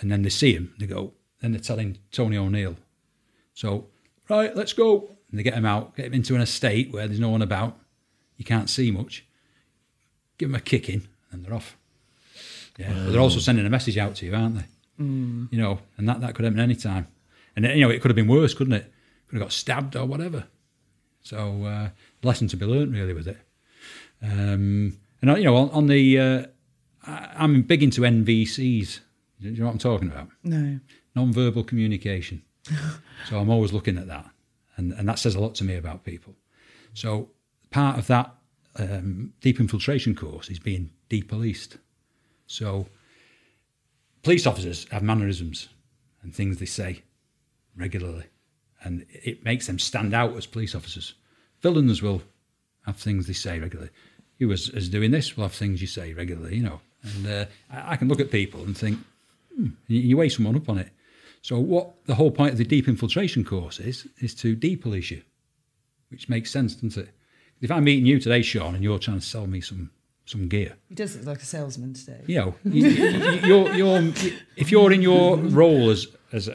And 0.00 0.10
then 0.10 0.22
they 0.22 0.30
see 0.30 0.52
him, 0.52 0.74
they 0.78 0.86
go, 0.86 1.12
then 1.40 1.52
they're 1.52 1.60
telling 1.60 1.98
Tony 2.10 2.36
O'Neill. 2.36 2.76
So, 3.54 3.88
right, 4.28 4.54
let's 4.56 4.72
go. 4.72 5.10
And 5.30 5.38
they 5.38 5.42
get 5.42 5.54
him 5.54 5.64
out, 5.64 5.96
get 5.96 6.06
him 6.06 6.14
into 6.14 6.34
an 6.34 6.40
estate 6.40 6.92
where 6.92 7.06
there's 7.06 7.20
no 7.20 7.30
one 7.30 7.42
about. 7.42 7.78
You 8.36 8.44
can't 8.44 8.70
see 8.70 8.90
much. 8.90 9.24
Give 10.38 10.48
them 10.48 10.56
a 10.56 10.60
kicking, 10.60 11.08
and 11.30 11.44
they're 11.44 11.54
off. 11.54 11.76
Yeah, 12.78 12.92
but 12.92 13.10
they're 13.10 13.20
also 13.20 13.38
sending 13.38 13.66
a 13.66 13.70
message 13.70 13.98
out 13.98 14.16
to 14.16 14.26
you, 14.26 14.34
aren't 14.34 14.56
they? 14.56 14.64
You 15.50 15.58
know, 15.58 15.78
and 15.96 16.08
that, 16.08 16.20
that 16.20 16.34
could 16.34 16.44
happen 16.44 16.60
any 16.60 16.74
time. 16.74 17.06
And, 17.54 17.66
you 17.66 17.80
know, 17.80 17.90
it 17.90 18.00
could 18.00 18.10
have 18.10 18.16
been 18.16 18.28
worse, 18.28 18.54
couldn't 18.54 18.72
it? 18.72 18.92
Could 19.28 19.38
have 19.38 19.46
got 19.46 19.52
stabbed 19.52 19.94
or 19.96 20.06
whatever. 20.06 20.44
So, 21.22 21.64
uh, 21.64 21.88
lesson 22.22 22.48
to 22.48 22.56
be 22.56 22.66
learnt 22.66 22.92
really 22.92 23.12
with 23.12 23.28
it. 23.28 23.38
Um, 24.22 24.98
and, 25.20 25.36
you 25.38 25.44
know, 25.44 25.56
on, 25.56 25.70
on 25.70 25.86
the, 25.86 26.18
uh, 26.18 26.46
I'm 27.06 27.62
big 27.62 27.82
into 27.82 28.02
NVCs. 28.02 29.00
Do 29.40 29.48
you 29.50 29.56
know 29.56 29.66
what 29.66 29.72
I'm 29.72 29.78
talking 29.78 30.08
about? 30.08 30.28
no. 30.44 30.78
non-verbal 31.14 31.64
communication. 31.64 32.42
so 33.28 33.38
I'm 33.38 33.50
always 33.50 33.72
looking 33.72 33.98
at 33.98 34.06
that, 34.06 34.30
and 34.76 34.92
and 34.92 35.08
that 35.08 35.18
says 35.18 35.34
a 35.34 35.40
lot 35.40 35.54
to 35.56 35.64
me 35.64 35.74
about 35.74 36.04
people. 36.04 36.34
So 36.94 37.30
part 37.72 37.98
of 37.98 38.06
that 38.06 38.34
um, 38.76 39.32
deep 39.40 39.58
infiltration 39.60 40.14
course 40.14 40.48
is 40.48 40.58
being 40.58 40.90
depoliced. 41.08 41.78
So 42.46 42.86
police 44.22 44.46
officers 44.46 44.86
have 44.90 45.02
mannerisms 45.02 45.68
and 46.22 46.34
things 46.34 46.58
they 46.58 46.66
say 46.66 47.02
regularly, 47.76 48.26
and 48.82 49.06
it 49.10 49.44
makes 49.44 49.66
them 49.66 49.78
stand 49.78 50.14
out 50.14 50.36
as 50.36 50.46
police 50.46 50.74
officers. 50.74 51.14
Villains 51.60 52.02
will 52.02 52.22
have 52.86 52.96
things 52.96 53.26
they 53.26 53.32
say 53.32 53.58
regularly. 53.58 53.90
You 54.38 54.52
as, 54.52 54.68
as 54.70 54.88
doing 54.88 55.10
this 55.10 55.36
will 55.36 55.44
have 55.44 55.54
things 55.54 55.80
you 55.80 55.86
say 55.86 56.12
regularly, 56.12 56.56
you 56.56 56.62
know. 56.62 56.80
And 57.02 57.26
uh, 57.26 57.44
I, 57.70 57.92
I 57.92 57.96
can 57.96 58.08
look 58.08 58.20
at 58.20 58.30
people 58.30 58.62
and 58.62 58.76
think, 58.76 58.98
you, 59.56 60.00
you 60.00 60.16
weigh 60.16 60.28
someone 60.28 60.56
up 60.56 60.68
on 60.68 60.78
it. 60.78 60.90
So 61.42 61.58
what 61.58 62.04
the 62.06 62.14
whole 62.14 62.30
point 62.30 62.52
of 62.52 62.58
the 62.58 62.64
deep 62.64 62.88
infiltration 62.88 63.44
course 63.44 63.80
is 63.80 64.06
is 64.20 64.34
to 64.36 64.56
depolice 64.56 65.10
you, 65.10 65.22
which 66.10 66.28
makes 66.28 66.50
sense, 66.50 66.74
doesn't 66.74 66.96
it? 66.96 67.14
If 67.62 67.70
I'm 67.70 67.84
meeting 67.84 68.04
you 68.06 68.18
today, 68.18 68.42
Sean, 68.42 68.74
and 68.74 68.84
you're 68.84 68.98
trying 68.98 69.20
to 69.20 69.24
sell 69.26 69.46
me 69.46 69.60
some 69.62 69.90
some 70.24 70.48
gear, 70.48 70.74
He 70.88 70.94
does 70.94 71.16
look 71.16 71.26
like 71.26 71.42
a 71.42 71.44
salesman 71.46 71.94
today. 71.94 72.20
you 72.26 72.36
know, 72.38 72.54
you, 72.64 72.86
you, 72.88 73.30
you're, 73.44 73.72
you're, 73.74 74.12
if 74.56 74.70
you're 74.70 74.92
in 74.92 75.02
your 75.02 75.36
role 75.36 75.90
as 75.90 76.06
as 76.32 76.48
a, 76.48 76.52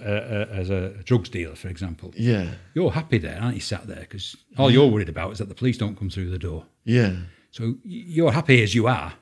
a, 0.52 0.56
as 0.56 0.70
a 0.70 0.90
drugs 1.04 1.30
dealer, 1.30 1.56
for 1.56 1.68
example, 1.68 2.12
Yeah. 2.16 2.50
you're 2.74 2.92
happy 2.92 3.18
there, 3.20 3.40
aren't 3.42 3.56
you? 3.56 3.62
Sat 3.62 3.86
there 3.88 4.00
because 4.02 4.36
all 4.58 4.72
you're 4.72 4.88
worried 4.88 5.10
about 5.10 5.32
is 5.34 5.38
that 5.40 5.50
the 5.50 5.56
police 5.56 5.78
don't 5.78 5.98
come 5.98 6.10
through 6.10 6.30
the 6.32 6.40
door. 6.40 6.66
Yeah. 6.84 7.16
So 7.52 7.76
you're 7.84 8.32
happy 8.32 8.64
as 8.64 8.74
you 8.74 8.88
are. 8.88 9.14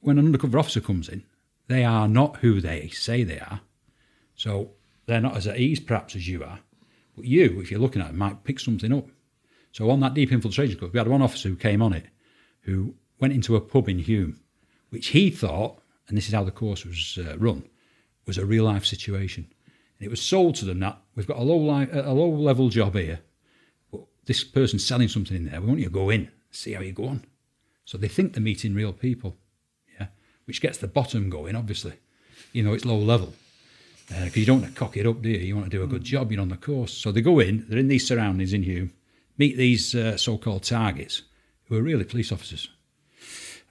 When 0.00 0.18
an 0.18 0.26
undercover 0.26 0.58
officer 0.58 0.80
comes 0.80 1.08
in, 1.08 1.22
they 1.68 1.84
are 1.84 2.08
not 2.08 2.38
who 2.38 2.60
they 2.60 2.88
say 2.88 3.22
they 3.22 3.38
are. 3.38 3.60
So 4.34 4.70
they're 5.06 5.20
not 5.20 5.36
as 5.36 5.46
at 5.46 5.58
ease 5.60 5.78
perhaps 5.78 6.16
as 6.16 6.26
you 6.26 6.42
are. 6.42 6.58
But 7.14 7.26
you, 7.26 7.60
if 7.60 7.70
you're 7.70 7.80
looking 7.80 8.02
at 8.02 8.08
them, 8.08 8.18
might 8.18 8.42
pick 8.44 8.58
something 8.58 8.92
up. 8.92 9.06
So 9.72 9.90
on 9.90 10.00
that 10.00 10.14
deep 10.14 10.32
infiltration 10.32 10.78
course, 10.78 10.92
we 10.92 10.98
had 10.98 11.08
one 11.08 11.22
officer 11.22 11.48
who 11.48 11.56
came 11.56 11.82
on 11.82 11.92
it, 11.92 12.06
who 12.60 12.94
went 13.18 13.34
into 13.34 13.56
a 13.56 13.60
pub 13.60 13.88
in 13.88 13.98
Hulme, 13.98 14.36
which 14.90 15.08
he 15.08 15.30
thought, 15.30 15.80
and 16.08 16.16
this 16.16 16.28
is 16.28 16.34
how 16.34 16.44
the 16.44 16.50
course 16.50 16.84
was 16.84 17.18
uh, 17.18 17.36
run, 17.38 17.64
was 18.26 18.38
a 18.38 18.46
real 18.46 18.64
life 18.64 18.84
situation. 18.84 19.46
And 19.98 20.06
it 20.06 20.10
was 20.10 20.20
sold 20.20 20.56
to 20.56 20.64
them 20.64 20.80
that 20.80 20.98
we've 21.14 21.26
got 21.26 21.38
a 21.38 21.42
low 21.42 21.56
li- 21.56 21.88
a 21.92 22.12
low 22.12 22.28
level 22.28 22.68
job 22.68 22.94
here, 22.94 23.20
but 23.90 24.02
this 24.26 24.44
person's 24.44 24.86
selling 24.86 25.08
something 25.08 25.36
in 25.36 25.46
there. 25.46 25.60
We 25.60 25.68
want 25.68 25.80
you 25.80 25.86
to 25.86 25.92
go 25.92 26.10
in, 26.10 26.30
see 26.50 26.74
how 26.74 26.82
you 26.82 26.92
go 26.92 27.06
on. 27.06 27.24
So 27.84 27.96
they 27.98 28.08
think 28.08 28.34
they're 28.34 28.42
meeting 28.42 28.74
real 28.74 28.92
people, 28.92 29.36
yeah, 29.98 30.08
which 30.44 30.60
gets 30.60 30.78
the 30.78 30.86
bottom 30.86 31.30
going, 31.30 31.56
obviously. 31.56 31.94
You 32.52 32.62
know, 32.62 32.74
it's 32.74 32.84
low 32.84 32.98
level 32.98 33.32
because 34.08 34.36
you 34.36 34.46
don't 34.46 34.60
want 34.60 34.74
to 34.74 34.78
cock 34.78 34.96
it 34.96 35.06
up, 35.06 35.22
do 35.22 35.30
you? 35.30 35.38
You 35.38 35.56
want 35.56 35.70
to 35.70 35.76
do 35.76 35.82
a 35.82 35.86
good 35.86 36.04
job, 36.04 36.30
you're 36.30 36.40
on 36.40 36.48
the 36.48 36.56
course. 36.56 36.92
So 36.92 37.10
they 37.10 37.22
go 37.22 37.38
in, 37.38 37.64
they're 37.68 37.78
in 37.78 37.88
these 37.88 38.06
surroundings 38.06 38.52
in 38.52 38.62
Hulme, 38.64 38.90
meet 39.38 39.56
these 39.56 39.94
uh, 39.94 40.16
so 40.16 40.38
called 40.38 40.62
targets 40.64 41.22
who 41.64 41.76
are 41.76 41.82
really 41.82 42.04
police 42.04 42.32
officers. 42.32 42.68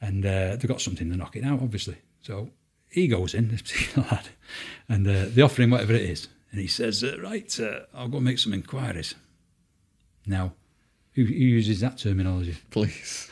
And 0.01 0.25
uh, 0.25 0.55
they've 0.55 0.67
got 0.67 0.81
something 0.81 1.09
to 1.09 1.15
knock 1.15 1.35
it 1.35 1.43
out, 1.43 1.61
obviously. 1.61 1.97
So 2.21 2.49
he 2.89 3.07
goes 3.07 3.33
in, 3.33 3.47
this 3.51 3.61
particular 3.61 4.07
lad, 4.11 4.29
and 4.89 5.07
uh, 5.07 5.25
they 5.29 5.41
offer 5.41 5.61
him 5.61 5.69
whatever 5.71 5.93
it 5.93 6.01
is. 6.01 6.27
And 6.51 6.59
he 6.59 6.67
says, 6.67 7.03
uh, 7.03 7.17
Right, 7.21 7.59
uh, 7.59 7.81
I'll 7.93 8.07
go 8.07 8.19
make 8.19 8.39
some 8.39 8.53
inquiries. 8.53 9.15
Now, 10.25 10.53
who, 11.13 11.23
who 11.25 11.33
uses 11.33 11.79
that 11.81 11.97
terminology? 11.97 12.57
Please. 12.69 13.29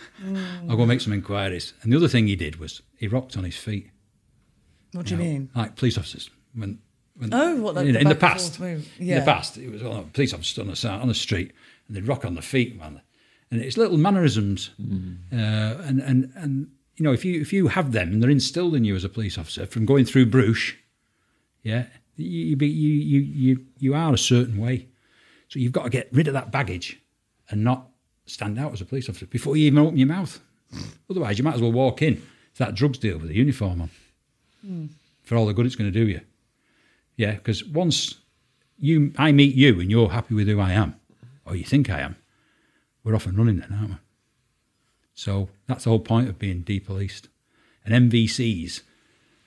I'll 0.68 0.76
go 0.78 0.86
make 0.86 1.02
some 1.02 1.14
inquiries. 1.14 1.74
And 1.82 1.94
the 1.94 1.98
other 1.98 2.08
thing 2.08 2.28
he 2.28 2.36
did 2.36 2.58
was 2.58 2.82
he 2.98 3.08
rocked 3.08 3.38
on 3.38 3.44
his 3.44 3.56
feet. 3.56 3.90
What 4.92 5.06
do 5.06 5.14
you 5.14 5.18
know, 5.18 5.24
mean? 5.24 5.50
Like 5.56 5.76
police 5.76 5.98
officers. 5.98 6.30
When, 6.54 6.80
when 7.16 7.34
Oh, 7.34 7.56
what, 7.58 7.76
like 7.76 7.88
in, 7.88 7.94
the 7.94 8.02
in 8.02 8.10
the 8.10 8.16
past, 8.16 8.58
forth 8.58 8.60
move. 8.60 8.90
in 9.00 9.08
the 9.20 9.22
past, 9.22 9.58
it 9.58 9.72
was 9.72 9.84
well, 9.84 10.10
police 10.14 10.34
officers 10.34 10.60
on 10.60 10.68
the 10.68 11.02
on 11.02 11.08
the 11.08 11.14
street 11.14 11.54
and 11.90 11.98
they'd 11.98 12.08
rock 12.08 12.24
on 12.24 12.36
the 12.36 12.42
feet, 12.42 12.78
man. 12.78 13.02
And 13.52 13.62
it's 13.62 13.76
little 13.76 13.98
mannerisms, 13.98 14.70
uh, 14.80 15.36
and 15.36 16.00
and 16.00 16.32
and 16.36 16.72
you 16.96 17.04
know 17.04 17.12
if 17.12 17.26
you 17.26 17.42
if 17.42 17.52
you 17.52 17.68
have 17.68 17.92
them 17.92 18.14
and 18.14 18.24
they're 18.24 18.30
instilled 18.30 18.76
in 18.76 18.84
you 18.86 18.96
as 18.96 19.04
a 19.04 19.10
police 19.10 19.38
officer 19.38 19.66
from 19.66 19.86
going 19.86 20.06
through 20.06 20.28
Bruche, 20.28 20.76
yeah, 21.64 21.88
you 22.16 22.30
you 22.30 22.56
be, 22.56 22.68
you 22.68 22.94
you 22.94 23.20
you 23.20 23.66
you 23.80 23.94
are 23.96 24.14
a 24.14 24.20
certain 24.20 24.58
way, 24.58 24.88
so 25.48 25.58
you've 25.60 25.72
got 25.72 25.84
to 25.84 25.90
get 25.90 26.10
rid 26.12 26.28
of 26.28 26.34
that 26.34 26.52
baggage 26.52 27.02
and 27.50 27.64
not 27.64 27.90
stand 28.28 28.60
out 28.60 28.72
as 28.72 28.82
a 28.82 28.86
police 28.86 29.10
officer 29.10 29.26
before 29.26 29.58
you 29.58 29.66
even 29.66 29.80
open 29.80 29.98
your 29.98 30.08
mouth. 30.08 30.40
Otherwise, 31.10 31.40
you 31.40 31.44
might 31.44 31.56
as 31.56 31.62
well 31.62 31.72
walk 31.72 32.04
in 32.04 32.18
to 32.18 32.60
that 32.60 32.76
drugs 32.76 33.00
deal 33.00 33.18
with 33.18 33.32
a 33.32 33.36
uniform 33.36 33.82
on 33.82 33.90
for 35.24 35.36
all 35.36 35.46
the 35.48 35.54
good 35.54 35.66
it's 35.66 35.76
going 35.76 35.92
to 35.92 36.00
do 36.00 36.08
you. 36.08 36.22
Yeah, 37.16 37.32
because 37.34 37.66
once 37.66 38.16
you, 38.78 39.14
I 39.18 39.32
meet 39.32 39.56
you 39.56 39.80
and 39.80 39.90
you're 39.90 40.10
happy 40.10 40.36
with 40.36 40.48
who 40.48 40.60
I 40.60 40.72
am, 40.72 40.99
or 41.50 41.56
you 41.56 41.64
think 41.64 41.90
I 41.90 42.00
am, 42.02 42.16
we're 43.04 43.16
off 43.16 43.26
and 43.26 43.38
running 43.38 43.60
then, 43.60 43.74
aren't 43.74 43.90
we? 43.92 43.96
So 45.14 45.50
that's 45.68 45.84
the 45.84 45.90
whole 45.90 46.00
point 46.00 46.30
of 46.30 46.40
being 46.40 46.62
depoliced. 46.62 47.28
And 47.84 48.12
NVCs 48.12 48.82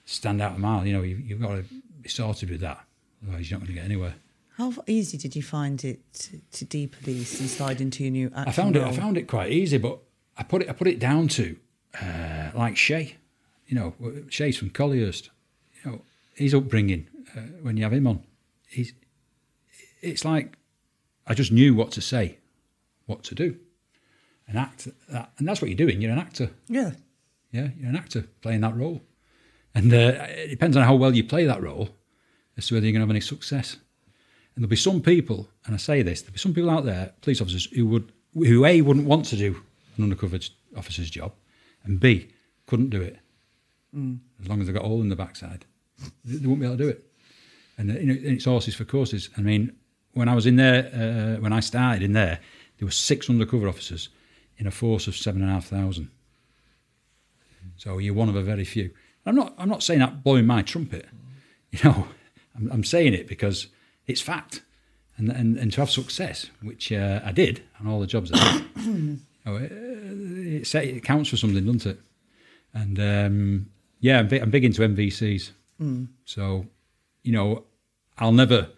stand 0.05 0.43
out 0.43 0.57
a 0.57 0.59
mile. 0.59 0.87
You 0.87 0.93
know, 0.95 1.03
you, 1.03 1.17
you've 1.17 1.41
got 1.41 1.55
to 1.55 1.65
be 2.01 2.09
sorted 2.09 2.51
with 2.51 2.61
that. 2.61 2.85
Otherwise, 3.23 3.51
you're 3.51 3.59
not 3.59 3.67
going 3.67 3.77
to 3.77 3.81
get 3.81 3.85
anywhere. 3.87 4.15
How 4.59 4.73
easy 4.87 5.17
did 5.17 5.35
you 5.35 5.43
find 5.43 5.83
it 5.85 6.01
to, 6.13 6.41
to 6.53 6.65
depolice 6.67 7.41
and 7.41 7.49
slide 7.49 7.81
into 7.81 8.05
your 8.05 8.13
new 8.13 8.27
action 8.35 8.49
I 8.49 8.53
found 8.53 8.77
it. 8.77 8.83
I 8.83 8.93
found 8.93 9.17
it 9.17 9.27
quite 9.27 9.51
easy, 9.51 9.79
but 9.79 9.99
I 10.37 10.43
put 10.43 10.63
it. 10.63 10.69
I 10.69 10.73
put 10.73 10.89
it 10.89 10.99
down 10.99 11.29
to 11.29 11.57
uh, 12.01 12.51
like 12.55 12.77
Shay. 12.77 13.17
You 13.67 13.77
know, 13.77 13.95
Shay's 14.29 14.59
from 14.59 14.71
Collyhurst. 14.71 15.31
You 15.83 15.91
know, 15.91 16.03
his 16.35 16.55
upbringing 16.55 17.09
uh, 17.35 17.41
when 17.63 17.77
you 17.77 17.85
have 17.85 17.93
him 17.93 18.07
on, 18.07 18.25
he's. 18.69 18.93
It's 20.03 20.25
like 20.25 20.59
I 21.27 21.35
just 21.35 21.53
knew 21.53 21.75
what 21.75 21.93
to 21.93 22.01
say, 22.01 22.39
what 23.07 23.23
to 23.25 23.35
do, 23.35 23.57
and 24.49 24.59
act. 24.59 24.89
That, 25.09 25.33
and 25.39 25.47
that's 25.47 25.61
what 25.61 25.69
you're 25.71 25.77
doing. 25.77 26.01
You're 26.01 26.13
an 26.13 26.19
actor. 26.19 26.51
Yeah. 26.69 26.93
Yeah, 27.53 27.69
you're 27.79 27.91
an 27.91 27.97
actor 27.97 28.27
playing 28.41 28.63
that 28.63 28.77
role, 28.77 29.03
and 29.75 29.93
uh, 29.93 30.27
it 30.29 30.49
depends 30.49 30.77
on 30.77 30.85
how 30.85 30.95
well 30.95 31.15
you 31.15 31.23
play 31.25 31.45
that 31.45 31.63
role 31.63 31.91
as 32.57 32.67
to 32.67 32.75
whether 32.75 32.87
you're 32.87 32.93
going 32.93 33.01
to 33.01 33.07
have 33.07 33.11
any 33.11 33.21
success. 33.21 33.75
And 34.55 34.63
there'll 34.63 34.71
be 34.71 34.77
some 34.77 35.01
people, 35.01 35.51
and 35.67 35.75
I 35.75 35.79
say 35.79 36.03
this, 36.03 36.23
there'll 36.23 36.33
be 36.33 36.39
some 36.39 36.55
people 36.55 36.71
out 36.71 36.85
there, 36.85 37.13
police 37.21 37.41
officers, 37.41 37.67
who 37.67 37.87
would, 37.87 38.13
who 38.35 38.65
a 38.65 38.81
wouldn't 38.81 39.07
want 39.07 39.27
to 39.27 39.37
do 39.37 39.63
an 39.97 40.05
undercover 40.05 40.39
officer's 40.77 41.11
job, 41.11 41.33
and 41.85 42.01
b 42.01 42.29
couldn't 42.67 42.91
do 42.91 43.03
it 43.03 43.19
as 44.41 44.49
long 44.49 44.61
as 44.61 44.67
they 44.67 44.73
got 44.73 44.83
all 44.83 45.01
in 45.01 45.09
the 45.09 45.17
backside. 45.17 45.67
They, 46.25 46.37
they 46.37 46.47
wouldn't 46.47 46.61
be 46.61 46.67
able 46.67 46.79
to 46.79 46.85
do 46.85 46.89
it. 46.89 47.07
And 47.79 47.91
uh, 47.91 47.95
you 47.95 48.07
know, 48.07 48.17
it's 48.19 48.45
horses 48.45 48.75
for 48.75 48.85
courses. 48.85 49.31
I 49.37 49.41
mean, 49.41 49.77
when 50.13 50.29
I 50.29 50.35
was 50.35 50.47
in 50.47 50.57
there, 50.57 50.91
uh, 50.95 51.41
when 51.41 51.53
I 51.53 51.61
started 51.61 52.03
in 52.03 52.13
there, 52.13 52.39
there 52.79 52.87
were 52.87 52.93
six 52.93 53.31
undercover 53.31 53.69
officers 53.69 54.09
in 54.59 54.67
a 54.67 54.71
force 54.71 55.07
of 55.07 55.17
seven 55.17 55.43
and 55.43 55.51
a 55.51 55.55
half 55.55 55.67
thousand. 55.67 56.11
So 57.77 57.99
you're 57.99 58.15
one 58.15 58.29
of 58.29 58.37
a 58.37 58.43
very 58.43 58.65
few. 58.65 58.91
I'm 59.25 59.35
not. 59.35 59.55
I'm 59.59 59.69
not 59.69 59.83
saying 59.83 60.01
that 60.01 60.23
blowing 60.23 60.47
my 60.47 60.63
trumpet. 60.63 61.07
You 61.71 61.79
know, 61.85 62.09
I'm, 62.57 62.71
I'm 62.71 62.85
saying 62.85 63.15
it 63.15 63.27
because 63.27 63.69
it's 64.07 64.21
fact, 64.21 64.63
and 65.17 65.31
and, 65.31 65.57
and 65.57 65.73
to 65.73 65.81
have 65.81 65.91
success, 65.91 66.51
which 66.61 66.93
uh, 66.93 67.21
I 67.25 67.33
did 67.33 67.63
and 67.79 67.89
all 67.89 68.01
the 68.01 68.07
jobs 68.07 68.31
I 68.33 68.63
did, 68.77 69.21
it, 69.47 70.75
it, 70.75 70.75
it 70.75 71.05
counts 71.05 71.31
for 71.31 71.37
something, 71.37 71.65
doesn't 71.65 71.87
it? 71.87 72.01
And 72.75 72.99
um, 72.99 73.67
yeah, 74.01 74.19
I'm 74.19 74.29
big, 74.29 74.43
I'm 74.43 74.51
big 74.51 74.65
into 74.65 74.83
NVCs. 74.83 75.53
So, 76.25 76.67
you 77.23 77.33
know, 77.33 77.65
I'll 78.19 78.33
never 78.33 78.69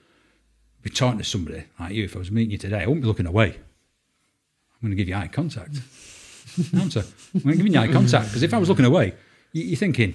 be 0.85 0.91
talking 0.91 1.19
to 1.19 1.25
somebody 1.25 1.65
like 1.81 1.93
you. 1.93 2.05
If 2.05 2.15
I 2.15 2.19
was 2.19 2.31
meeting 2.31 2.53
you 2.53 2.59
today, 2.59 2.83
I 2.83 2.87
won't 2.87 3.01
be 3.01 3.07
looking 3.07 3.27
away. 3.27 3.49
I'm 3.49 4.81
going 4.83 4.91
to 4.91 4.97
give 4.97 5.09
you 5.09 5.15
eye 5.15 5.29
contact. 5.29 5.73
I? 6.75 6.79
I'm 6.79 6.89
going 6.89 6.91
to 6.91 7.57
give 7.57 7.67
you 7.67 7.81
eye 7.81 7.89
contact 7.89 8.29
because 8.29 8.43
if 8.43 8.53
I 8.53 8.59
was 8.59 8.69
looking 8.69 8.85
away, 8.85 9.15
you, 9.53 9.65
you're 9.65 9.79
thinking, 9.79 10.15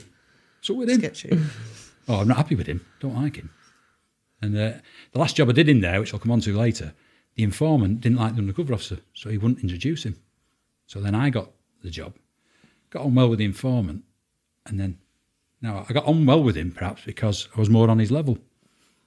so 0.62 0.76
with 0.76 0.90
him? 0.90 1.00
Sketchy. 1.00 1.38
Oh, 2.08 2.22
I'm 2.22 2.28
not 2.28 2.38
happy 2.38 2.56
with 2.56 2.66
him. 2.66 2.84
Don't 3.00 3.22
like 3.22 3.36
him. 3.36 3.52
And 4.42 4.58
uh, 4.58 4.72
the 5.12 5.20
last 5.20 5.36
job 5.36 5.48
I 5.48 5.52
did 5.52 5.70
in 5.70 5.82
there, 5.82 6.00
which 6.00 6.12
I'll 6.12 6.20
come 6.20 6.32
on 6.32 6.40
to 6.40 6.58
later, 6.58 6.96
the 7.36 7.44
informant 7.44 8.02
didn't 8.02 8.18
like 8.18 8.34
the 8.34 8.42
undercover 8.42 8.74
officer, 8.74 8.98
so 9.14 9.30
he 9.30 9.38
wouldn't 9.38 9.62
introduce 9.62 10.08
him. 10.08 10.16
So 10.88 11.02
then 11.02 11.14
I 11.14 11.30
got 11.30 11.52
the 11.84 11.92
job, 11.92 12.16
got 12.90 13.04
on 13.04 13.14
well 13.14 13.30
with 13.30 13.38
the 13.38 13.46
informant, 13.46 14.06
and 14.66 14.80
then 14.80 14.98
now 15.62 15.86
I 15.88 15.94
got 15.94 16.06
on 16.06 16.26
well 16.26 16.42
with 16.42 16.58
him 16.58 16.72
perhaps 16.72 17.04
because 17.06 17.48
I 17.56 17.60
was 17.60 17.70
more 17.70 17.92
on 17.92 18.00
his 18.00 18.10
level. 18.10 18.40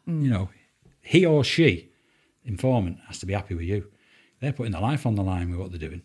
You 0.06 0.30
know, 0.30 0.48
he 1.02 1.26
or 1.26 1.44
she, 1.44 1.90
informant, 2.44 2.98
has 3.08 3.18
to 3.18 3.26
be 3.26 3.34
happy 3.34 3.54
with 3.54 3.66
you. 3.66 3.88
They're 4.40 4.52
putting 4.52 4.72
their 4.72 4.80
life 4.80 5.04
on 5.04 5.14
the 5.14 5.22
line 5.22 5.50
with 5.50 5.60
what 5.60 5.70
they're 5.70 5.78
doing, 5.78 6.02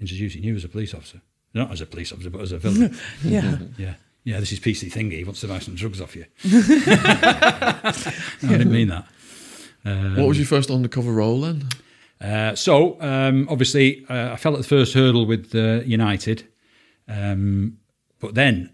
introducing 0.00 0.42
you 0.42 0.56
as 0.56 0.64
a 0.64 0.68
police 0.68 0.94
officer, 0.94 1.20
not 1.54 1.70
as 1.70 1.80
a 1.80 1.86
police 1.86 2.12
officer, 2.12 2.30
but 2.30 2.40
as 2.40 2.52
a 2.52 2.58
villain. 2.58 2.98
yeah. 3.24 3.58
Yeah. 3.78 3.94
Yeah, 4.24 4.40
this 4.40 4.52
is 4.52 4.60
PC 4.60 4.92
Thingy. 4.92 5.12
He 5.12 5.24
wants 5.24 5.40
to 5.40 5.48
buy 5.48 5.58
some 5.58 5.74
drugs 5.74 6.02
off 6.02 6.14
you. 6.14 6.26
no, 6.44 6.60
I 7.82 7.92
didn't 8.42 8.72
mean 8.72 8.88
that. 8.88 9.06
what 9.84 10.28
was 10.28 10.36
your 10.36 10.46
first 10.46 10.70
undercover 10.70 11.12
role 11.12 11.40
then? 11.40 11.66
Uh, 12.20 12.54
so, 12.54 13.00
um, 13.00 13.46
obviously, 13.48 14.04
uh, 14.10 14.32
I 14.32 14.36
fell 14.36 14.52
at 14.54 14.58
the 14.58 14.68
first 14.68 14.92
hurdle 14.92 15.24
with 15.24 15.54
uh, 15.54 15.80
United. 15.86 16.46
Um, 17.06 17.78
but 18.20 18.34
then 18.34 18.70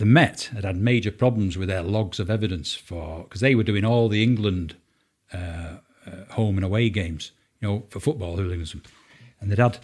the 0.00 0.06
Met 0.06 0.50
had 0.54 0.64
had 0.64 0.78
major 0.78 1.10
problems 1.10 1.58
with 1.58 1.68
their 1.68 1.82
logs 1.82 2.18
of 2.18 2.30
evidence 2.30 2.74
for 2.74 3.24
because 3.24 3.42
they 3.42 3.54
were 3.54 3.62
doing 3.62 3.84
all 3.84 4.08
the 4.08 4.22
England 4.22 4.74
uh, 5.30 5.76
uh, 6.06 6.24
home 6.30 6.56
and 6.56 6.64
away 6.64 6.88
games, 6.88 7.32
you 7.60 7.68
know, 7.68 7.84
for 7.90 8.00
football 8.00 8.38
hooliganism, 8.38 8.82
and 9.38 9.50
they'd 9.50 9.58
had 9.58 9.78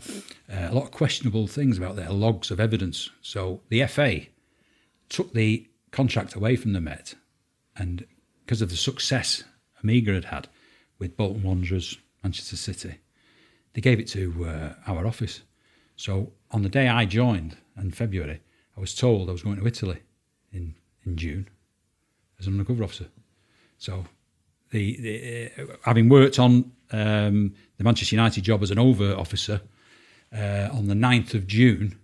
uh, 0.51 0.69
a 0.71 0.75
lot 0.75 0.85
of 0.85 0.91
questionable 0.91 1.47
things 1.47 1.77
about 1.77 1.97
their 1.97 2.09
logs 2.09 2.51
of 2.51 2.59
evidence. 2.59 3.11
So 3.21 3.61
the 3.69 3.85
FA 3.89 4.23
took 5.11 5.35
the 5.35 5.69
contract 5.91 6.35
away 6.35 6.57
from 6.57 6.73
the 6.73 6.81
Met, 6.81 7.15
and 7.77 8.07
because 8.41 8.63
of 8.63 8.71
the 8.71 8.77
success 8.77 9.45
Amiga 9.83 10.15
had 10.15 10.25
had 10.25 10.49
with 10.99 11.19
Bolton 11.19 11.43
Wanderers, 11.43 11.99
Manchester 12.25 12.57
City, 12.57 13.01
they 13.75 13.83
gave 13.83 14.01
it 14.01 14.09
to 14.09 14.47
uh, 14.47 14.75
our 14.87 15.07
office. 15.07 15.43
So 15.95 16.33
on 16.53 16.63
the 16.63 16.71
day 16.71 16.89
I 16.89 17.05
joined 17.05 17.59
in 17.77 17.91
February, 17.91 18.41
I 18.75 18.81
was 18.81 18.95
told 18.95 19.29
I 19.29 19.33
was 19.33 19.43
going 19.43 19.59
to 19.59 19.67
Italy 19.67 20.01
in, 20.57 20.75
in 21.05 21.17
June 21.17 21.49
as 22.41 22.47
an 22.47 22.55
undercover 22.55 22.85
officer. 22.85 23.07
So 23.79 24.07
the, 24.71 25.01
the 25.01 25.63
uh, 25.63 25.77
having 25.85 26.09
worked 26.09 26.39
on 26.39 26.73
um, 26.93 27.55
the 27.77 27.85
Manchester 27.85 28.15
United 28.17 28.45
job 28.45 28.63
as 28.63 28.71
an 28.71 28.79
overt 28.79 29.17
officer 29.17 29.61
uh, 30.33 30.69
on 30.73 30.89
the 30.89 30.95
9th 30.95 31.35
of 31.35 31.47
June, 31.47 31.99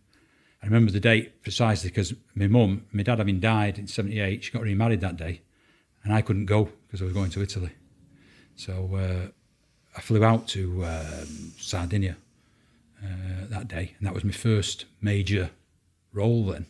I 0.62 0.66
remember 0.66 0.93
the 0.93 1.01
date 1.01 1.43
precisely 1.43 1.91
because 1.91 2.15
my 2.35 2.47
mum, 2.47 2.85
my 2.93 3.03
dad 3.03 3.19
having 3.19 3.41
died 3.41 3.79
in 3.79 3.87
78, 3.87 4.45
she 4.45 4.53
got 4.53 4.62
remarried 4.62 5.01
that 5.01 5.16
day 5.16 5.41
and 6.05 6.12
I 6.12 6.23
couldn't 6.23 6.47
go 6.47 6.69
because 6.87 7.01
I 7.01 7.05
was 7.05 7.15
going 7.15 7.31
to 7.31 7.43
Italy. 7.43 7.70
So 8.57 8.95
uh, 8.95 9.29
I 9.97 10.01
flew 10.01 10.24
out 10.24 10.49
to 10.49 10.85
um, 10.85 11.53
Sardinia 11.59 12.16
uh, 13.03 13.47
that 13.49 13.69
day, 13.69 13.95
and 13.99 14.07
that 14.07 14.15
was 14.15 14.24
my 14.24 14.33
first 14.33 14.85
major 15.01 15.51
role 16.12 16.47
then. 16.47 16.66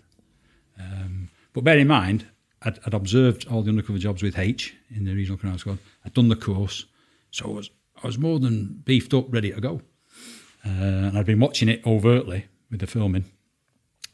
Um, 0.80 1.30
but 1.52 1.64
bear 1.64 1.78
in 1.78 1.88
mind, 1.88 2.26
I'd, 2.62 2.78
I'd 2.86 2.94
observed 2.94 3.46
all 3.48 3.62
the 3.62 3.70
undercover 3.70 3.98
jobs 3.98 4.22
with 4.22 4.38
H 4.38 4.74
in 4.90 5.04
the 5.04 5.14
regional 5.14 5.38
crime 5.38 5.58
squad. 5.58 5.78
I'd 6.04 6.14
done 6.14 6.28
the 6.28 6.36
course, 6.36 6.86
so 7.30 7.46
I 7.46 7.54
was 7.54 7.70
I 8.02 8.06
was 8.06 8.18
more 8.18 8.38
than 8.40 8.82
beefed 8.84 9.14
up, 9.14 9.32
ready 9.32 9.52
to 9.52 9.60
go. 9.60 9.80
Uh, 10.64 10.68
and 10.68 11.18
I'd 11.18 11.26
been 11.26 11.40
watching 11.40 11.68
it 11.68 11.84
overtly 11.86 12.46
with 12.70 12.80
the 12.80 12.86
filming. 12.86 13.24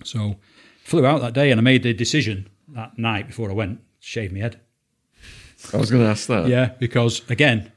So 0.04 0.36
flew 0.84 1.06
out 1.06 1.20
that 1.20 1.34
day 1.34 1.50
and 1.50 1.60
I 1.60 1.62
made 1.62 1.82
the 1.82 1.92
decision 1.92 2.48
that 2.68 2.98
night 2.98 3.26
before 3.26 3.50
I 3.50 3.54
went, 3.54 3.80
shave 3.98 4.32
my 4.32 4.40
head. 4.40 4.60
I 5.72 5.76
was 5.78 5.90
going 5.90 6.02
to 6.04 6.10
ask 6.10 6.26
that. 6.28 6.48
Yeah, 6.48 6.72
because 6.78 7.28
again, 7.30 7.72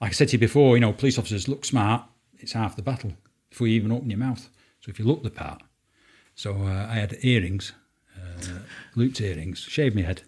like 0.00 0.10
I 0.10 0.14
said 0.14 0.28
to 0.28 0.32
you 0.32 0.38
before, 0.38 0.76
you 0.76 0.80
know, 0.80 0.92
police 0.92 1.18
officers 1.18 1.48
look 1.48 1.64
smart. 1.64 2.04
It's 2.38 2.52
half 2.52 2.76
the 2.76 2.82
battle 2.82 3.12
before 3.50 3.66
you 3.66 3.74
even 3.74 3.92
open 3.92 4.10
your 4.10 4.18
mouth. 4.18 4.48
So 4.80 4.90
if 4.90 4.98
you 4.98 5.04
look 5.04 5.22
the 5.22 5.30
part, 5.30 5.62
so 6.34 6.52
uh, 6.52 6.86
I 6.90 6.94
had 6.94 7.16
earrings, 7.22 7.72
looped 8.96 9.20
earrings, 9.20 9.60
shaved 9.60 9.94
my 9.94 10.02
head, 10.02 10.22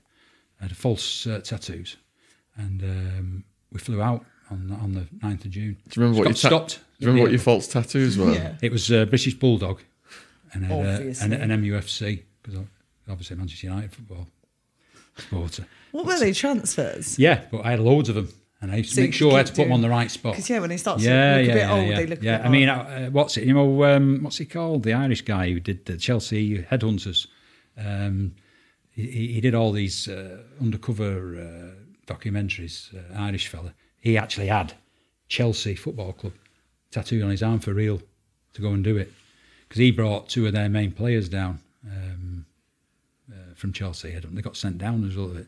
had 0.61 0.77
false 0.77 1.27
uh, 1.27 1.41
tattoos, 1.43 1.97
and 2.57 2.83
um, 2.83 3.45
we 3.73 3.79
flew 3.81 4.01
out 4.01 4.25
on 4.51 4.71
on 4.81 4.93
the 4.95 5.07
9th 5.27 5.45
of 5.47 5.51
June. 5.51 5.77
Do 5.89 6.01
you 6.01 6.03
remember 6.07 6.19
what 6.19 6.25
Got 6.25 6.43
your 6.43 6.51
ta- 6.51 6.57
stopped? 6.57 6.75
Do 7.01 7.05
you 7.05 7.07
remember 7.09 7.23
what 7.25 7.33
your 7.33 7.41
false 7.41 7.67
tattoos 7.69 8.17
were? 8.17 8.33
Yeah. 8.33 8.55
It 8.63 8.73
was 8.73 8.91
uh, 8.93 9.05
British 9.07 9.35
Bulldog 9.35 9.81
and 10.53 10.71
uh, 10.71 10.75
an, 11.25 11.33
an 11.33 11.63
MUFC 11.63 12.23
because 12.43 12.61
obviously 13.09 13.37
Manchester 13.37 13.67
United 13.67 13.93
football 13.93 14.27
supporter. 15.17 15.67
What 15.93 16.07
were 16.07 16.19
they 16.19 16.33
transfers? 16.33 17.19
Yeah, 17.19 17.45
but 17.51 17.65
I 17.65 17.71
had 17.73 17.81
loads 17.81 18.09
of 18.09 18.15
them, 18.15 18.29
and 18.61 18.71
I 18.73 18.77
used 18.77 18.91
to 18.91 18.95
So 18.97 19.01
make 19.03 19.15
sure 19.15 19.33
I 19.35 19.39
had 19.39 19.47
keep 19.47 19.55
to 19.55 19.61
put 19.63 19.65
them 19.65 19.73
on 19.73 19.81
the 19.83 19.89
right 19.89 20.11
spot. 20.11 20.33
Because 20.35 20.51
yeah, 20.51 20.59
when 20.61 20.71
they 20.71 20.77
start 20.77 20.99
to 21.01 21.05
Yeah, 21.05 21.37
look 21.37 21.47
yeah, 21.47 21.53
a 21.53 21.55
bit 21.55 21.61
yeah, 21.61 21.73
old, 21.73 21.89
yeah. 21.89 21.97
they 21.97 22.07
look. 22.07 22.23
yeah. 22.23 22.35
A 22.35 22.39
bit 22.39 22.47
I 22.47 22.49
mean, 22.51 22.69
uh, 22.69 23.09
what's 23.11 23.37
it? 23.37 23.45
You 23.45 23.55
know, 23.55 23.85
um, 23.85 24.23
what's 24.23 24.39
he 24.39 24.45
called? 24.45 24.83
The 24.83 24.93
Irish 24.93 25.23
guy 25.23 25.51
who 25.51 25.61
did 25.61 25.85
the 25.87 25.97
Chelsea 25.97 26.63
Headhunters. 26.63 27.27
Um, 27.77 28.35
he, 29.07 29.33
he 29.35 29.41
did 29.41 29.55
all 29.55 29.73
these 29.73 30.09
uh, 30.09 30.39
undercover 30.61 31.39
uh, 31.39 32.13
documentaries. 32.13 32.95
Uh, 32.95 33.19
Irish 33.19 33.49
fella. 33.49 33.75
He 34.01 34.17
actually 34.17 34.47
had 34.49 34.75
Chelsea 35.29 35.75
Football 35.75 36.13
Club 36.13 36.33
tattooed 36.91 37.23
on 37.23 37.31
his 37.31 37.43
arm 37.43 37.61
for 37.61 37.73
real 37.75 38.01
to 38.55 38.63
go 38.63 38.71
and 38.71 38.83
do 38.83 38.97
it 38.97 39.13
because 39.69 39.79
he 39.79 39.91
brought 39.91 40.29
two 40.29 40.47
of 40.47 40.53
their 40.53 40.69
main 40.69 40.93
players 40.93 41.29
down 41.29 41.59
um, 41.87 42.47
uh, 43.31 43.55
from 43.55 43.73
Chelsea. 43.73 44.17
I 44.17 44.21
don't- 44.21 44.35
They 44.35 44.43
got 44.43 44.57
sent 44.57 44.79
down 44.79 44.99
as 45.05 45.05
a 45.05 45.09
result 45.21 45.31
of 45.33 45.37
it. 45.39 45.47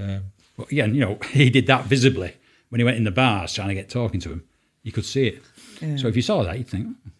Uh, 0.00 0.18
but 0.56 0.70
again, 0.70 0.94
you 0.94 1.00
know, 1.00 1.18
he 1.30 1.50
did 1.50 1.66
that 1.66 1.86
visibly 1.86 2.34
when 2.68 2.80
he 2.80 2.84
went 2.84 2.96
in 2.98 3.04
the 3.04 3.10
bars 3.10 3.54
trying 3.54 3.68
to 3.68 3.74
get 3.74 3.88
talking 3.88 4.20
to 4.20 4.30
him. 4.30 4.44
You 4.82 4.92
could 4.92 5.06
see 5.06 5.26
it. 5.28 5.42
Yeah. 5.80 5.96
So 5.96 6.08
if 6.08 6.16
you 6.16 6.22
saw 6.22 6.42
that, 6.44 6.56
you'd 6.58 6.68
think, 6.68 6.88
"Oh, 7.06 7.10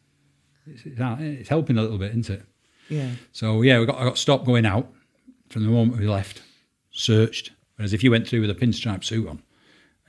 it's, 0.66 0.82
it's, 0.86 0.96
it's 1.40 1.48
helping 1.48 1.78
a 1.78 1.82
little 1.82 1.98
bit, 1.98 2.10
isn't 2.10 2.30
it? 2.30 2.42
yeah. 2.88 3.10
So 3.32 3.62
yeah, 3.62 3.78
we 3.80 3.86
got 3.86 3.98
I 3.98 4.04
got 4.04 4.18
stopped 4.18 4.44
going 4.44 4.64
out 4.66 4.90
from 5.48 5.64
the 5.64 5.70
moment 5.70 5.98
we 5.98 6.06
left, 6.06 6.42
searched. 6.90 7.50
Whereas 7.76 7.92
if 7.92 8.02
you 8.02 8.10
went 8.10 8.26
through 8.26 8.40
with 8.40 8.50
a 8.50 8.54
pinstripe 8.54 9.04
suit 9.04 9.28
on 9.28 9.42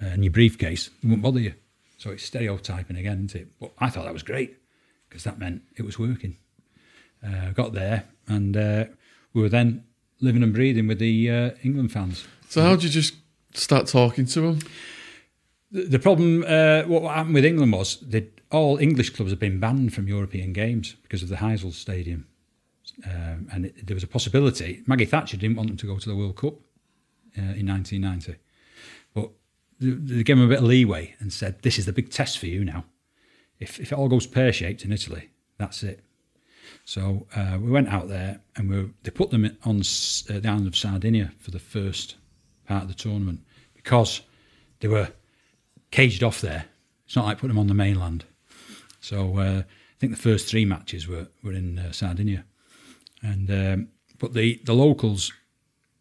uh, 0.02 0.08
and 0.08 0.24
your 0.24 0.32
briefcase, 0.32 0.88
it 0.88 1.06
wouldn't 1.06 1.22
bother 1.22 1.40
you. 1.40 1.54
So 1.98 2.12
it's 2.12 2.24
stereotyping 2.24 2.98
again, 2.98 3.26
isn't 3.26 3.42
it? 3.42 3.48
But 3.60 3.72
I 3.80 3.90
thought 3.90 4.06
that 4.06 4.14
was 4.14 4.24
great 4.24 4.58
because 5.08 5.24
that 5.26 5.40
meant 5.40 5.64
it 5.76 5.84
was 5.84 6.00
working. 6.00 6.38
Uh, 7.26 7.52
got 7.52 7.74
there 7.74 8.06
and 8.28 8.56
uh, 8.56 8.86
we 9.34 9.42
were 9.42 9.50
then 9.50 9.84
living 10.22 10.44
and 10.44 10.54
breathing 10.54 10.88
with 10.88 11.00
the 11.00 11.30
uh, 11.30 11.52
England 11.64 11.92
fans. 11.92 12.26
So 12.48 12.62
how 12.62 12.76
did 12.76 12.86
you 12.86 12.90
just 12.90 13.16
start 13.54 13.88
talking 13.88 14.26
to 14.28 14.42
them? 14.42 14.60
The, 15.72 15.84
the 15.84 16.00
problem, 16.00 16.46
uh, 16.48 16.84
what 16.84 17.14
happened 17.14 17.36
with 17.36 17.46
England 17.46 17.74
was 17.74 18.00
that 18.00 18.40
all 18.52 18.78
English 18.78 19.12
clubs 19.12 19.32
have 19.32 19.40
been 19.40 19.60
banned 19.60 19.94
from 19.94 20.08
European 20.08 20.54
games 20.54 20.96
because 21.04 21.22
of 21.22 21.30
the 21.30 21.36
Heysel 21.36 21.74
Stadium. 21.74 22.26
Um, 23.06 23.48
and 23.52 23.66
it, 23.66 23.88
there 23.88 23.96
was 23.96 24.04
a 24.04 24.08
possibility. 24.08 24.84
Maggie 24.86 25.06
Thatcher 25.06 25.38
didn't 25.38 25.56
want 25.56 25.70
them 25.70 25.78
to 25.78 25.88
go 25.88 25.98
to 25.98 26.10
the 26.10 26.16
World 26.16 26.36
Cup 26.36 26.56
uh, 27.38 27.56
in 27.56 27.68
1990. 27.68 28.36
But 29.14 29.30
they, 29.80 29.92
they 29.92 30.24
gave 30.24 30.38
them 30.38 30.46
a 30.46 30.50
bit 30.50 30.60
of 30.60 30.66
leeway 30.66 31.16
and 31.20 31.32
said, 31.32 31.62
this 31.62 31.78
is 31.78 31.86
the 31.86 31.94
big 31.94 32.12
test 32.12 32.38
for 32.38 32.48
you 32.48 32.66
now. 32.66 32.86
If, 33.60 33.80
if 33.80 33.92
it 33.92 33.98
all 33.98 34.08
goes 34.08 34.28
pear 34.28 34.52
shaped 34.54 34.86
in 34.86 34.92
Italy, 34.92 35.30
that's 35.58 35.84
it. 35.84 36.04
So 36.86 37.28
uh, 37.36 37.58
we 37.62 37.70
went 37.70 37.90
out 37.90 38.08
there 38.08 38.42
and 38.56 38.70
we 38.70 38.78
were, 38.78 38.90
they 39.04 39.12
put 39.12 39.32
them 39.32 39.46
on 39.64 39.78
uh, 39.80 40.40
the 40.40 40.50
island 40.50 40.68
of 40.68 40.76
Sardinia 40.76 41.32
for 41.40 41.52
the 41.52 41.60
first 41.60 42.16
part 42.68 42.84
of 42.84 42.88
the 42.88 42.94
tournament 42.94 43.42
because 43.74 44.22
they 44.80 44.88
were 44.88 45.10
caged 45.92 46.24
off 46.24 46.42
there. 46.42 46.66
It's 47.06 47.16
not 47.16 47.26
like 47.26 47.38
putting 47.38 47.56
them 47.56 47.60
on 47.60 47.68
the 47.68 47.74
mainland. 47.74 48.26
So 49.02 49.38
uh, 49.38 49.64
I 49.64 50.00
think 50.00 50.14
the 50.14 50.22
first 50.22 50.48
three 50.48 50.66
matches 50.66 51.08
were, 51.08 51.28
were 51.44 51.54
in 51.54 51.80
uh, 51.80 51.92
Sardinia. 51.92 52.46
And 53.22 53.50
um, 53.52 53.88
but 54.18 54.34
the, 54.34 54.60
the 54.66 54.74
locals 54.74 55.32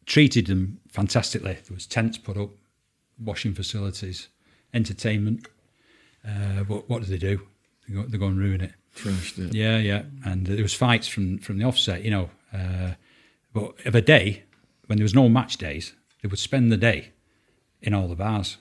treated 0.07 0.47
them 0.47 0.81
fantastically. 0.89 1.55
There 1.55 1.75
was 1.75 1.87
tents 1.87 2.19
put 2.19 2.37
up, 2.37 2.51
washing 3.23 3.55
facilities, 3.55 4.29
entertainment. 4.73 5.47
Uh, 6.27 6.65
but 6.65 6.89
what 6.89 7.03
do 7.03 7.07
they 7.07 7.19
do? 7.19 7.41
They 7.87 7.95
go, 7.95 8.03
they 8.03 8.19
go 8.19 8.27
and 8.27 8.39
ruin 8.39 8.61
it. 8.61 8.73
Trashed 8.97 9.39
it. 9.39 9.55
Yeah, 9.55 9.79
yeah. 9.79 10.03
And 10.25 10.47
there 10.47 10.63
was 10.63 10.75
fights 10.75 11.07
from 11.09 11.39
from 11.39 11.59
the 11.59 11.65
offset, 11.65 12.03
you 12.03 12.11
know. 12.11 12.31
Uh, 12.53 12.93
but 13.53 13.87
of 13.87 13.95
a 13.95 14.03
day, 14.03 14.45
when 14.87 14.99
there 14.99 15.05
was 15.05 15.15
no 15.15 15.29
match 15.29 15.57
days, 15.57 15.93
they 16.23 16.29
would 16.29 16.39
spend 16.39 16.73
the 16.73 16.77
day 16.77 17.13
in 17.81 17.95
all 17.95 18.09
the 18.09 18.17
bars. 18.17 18.57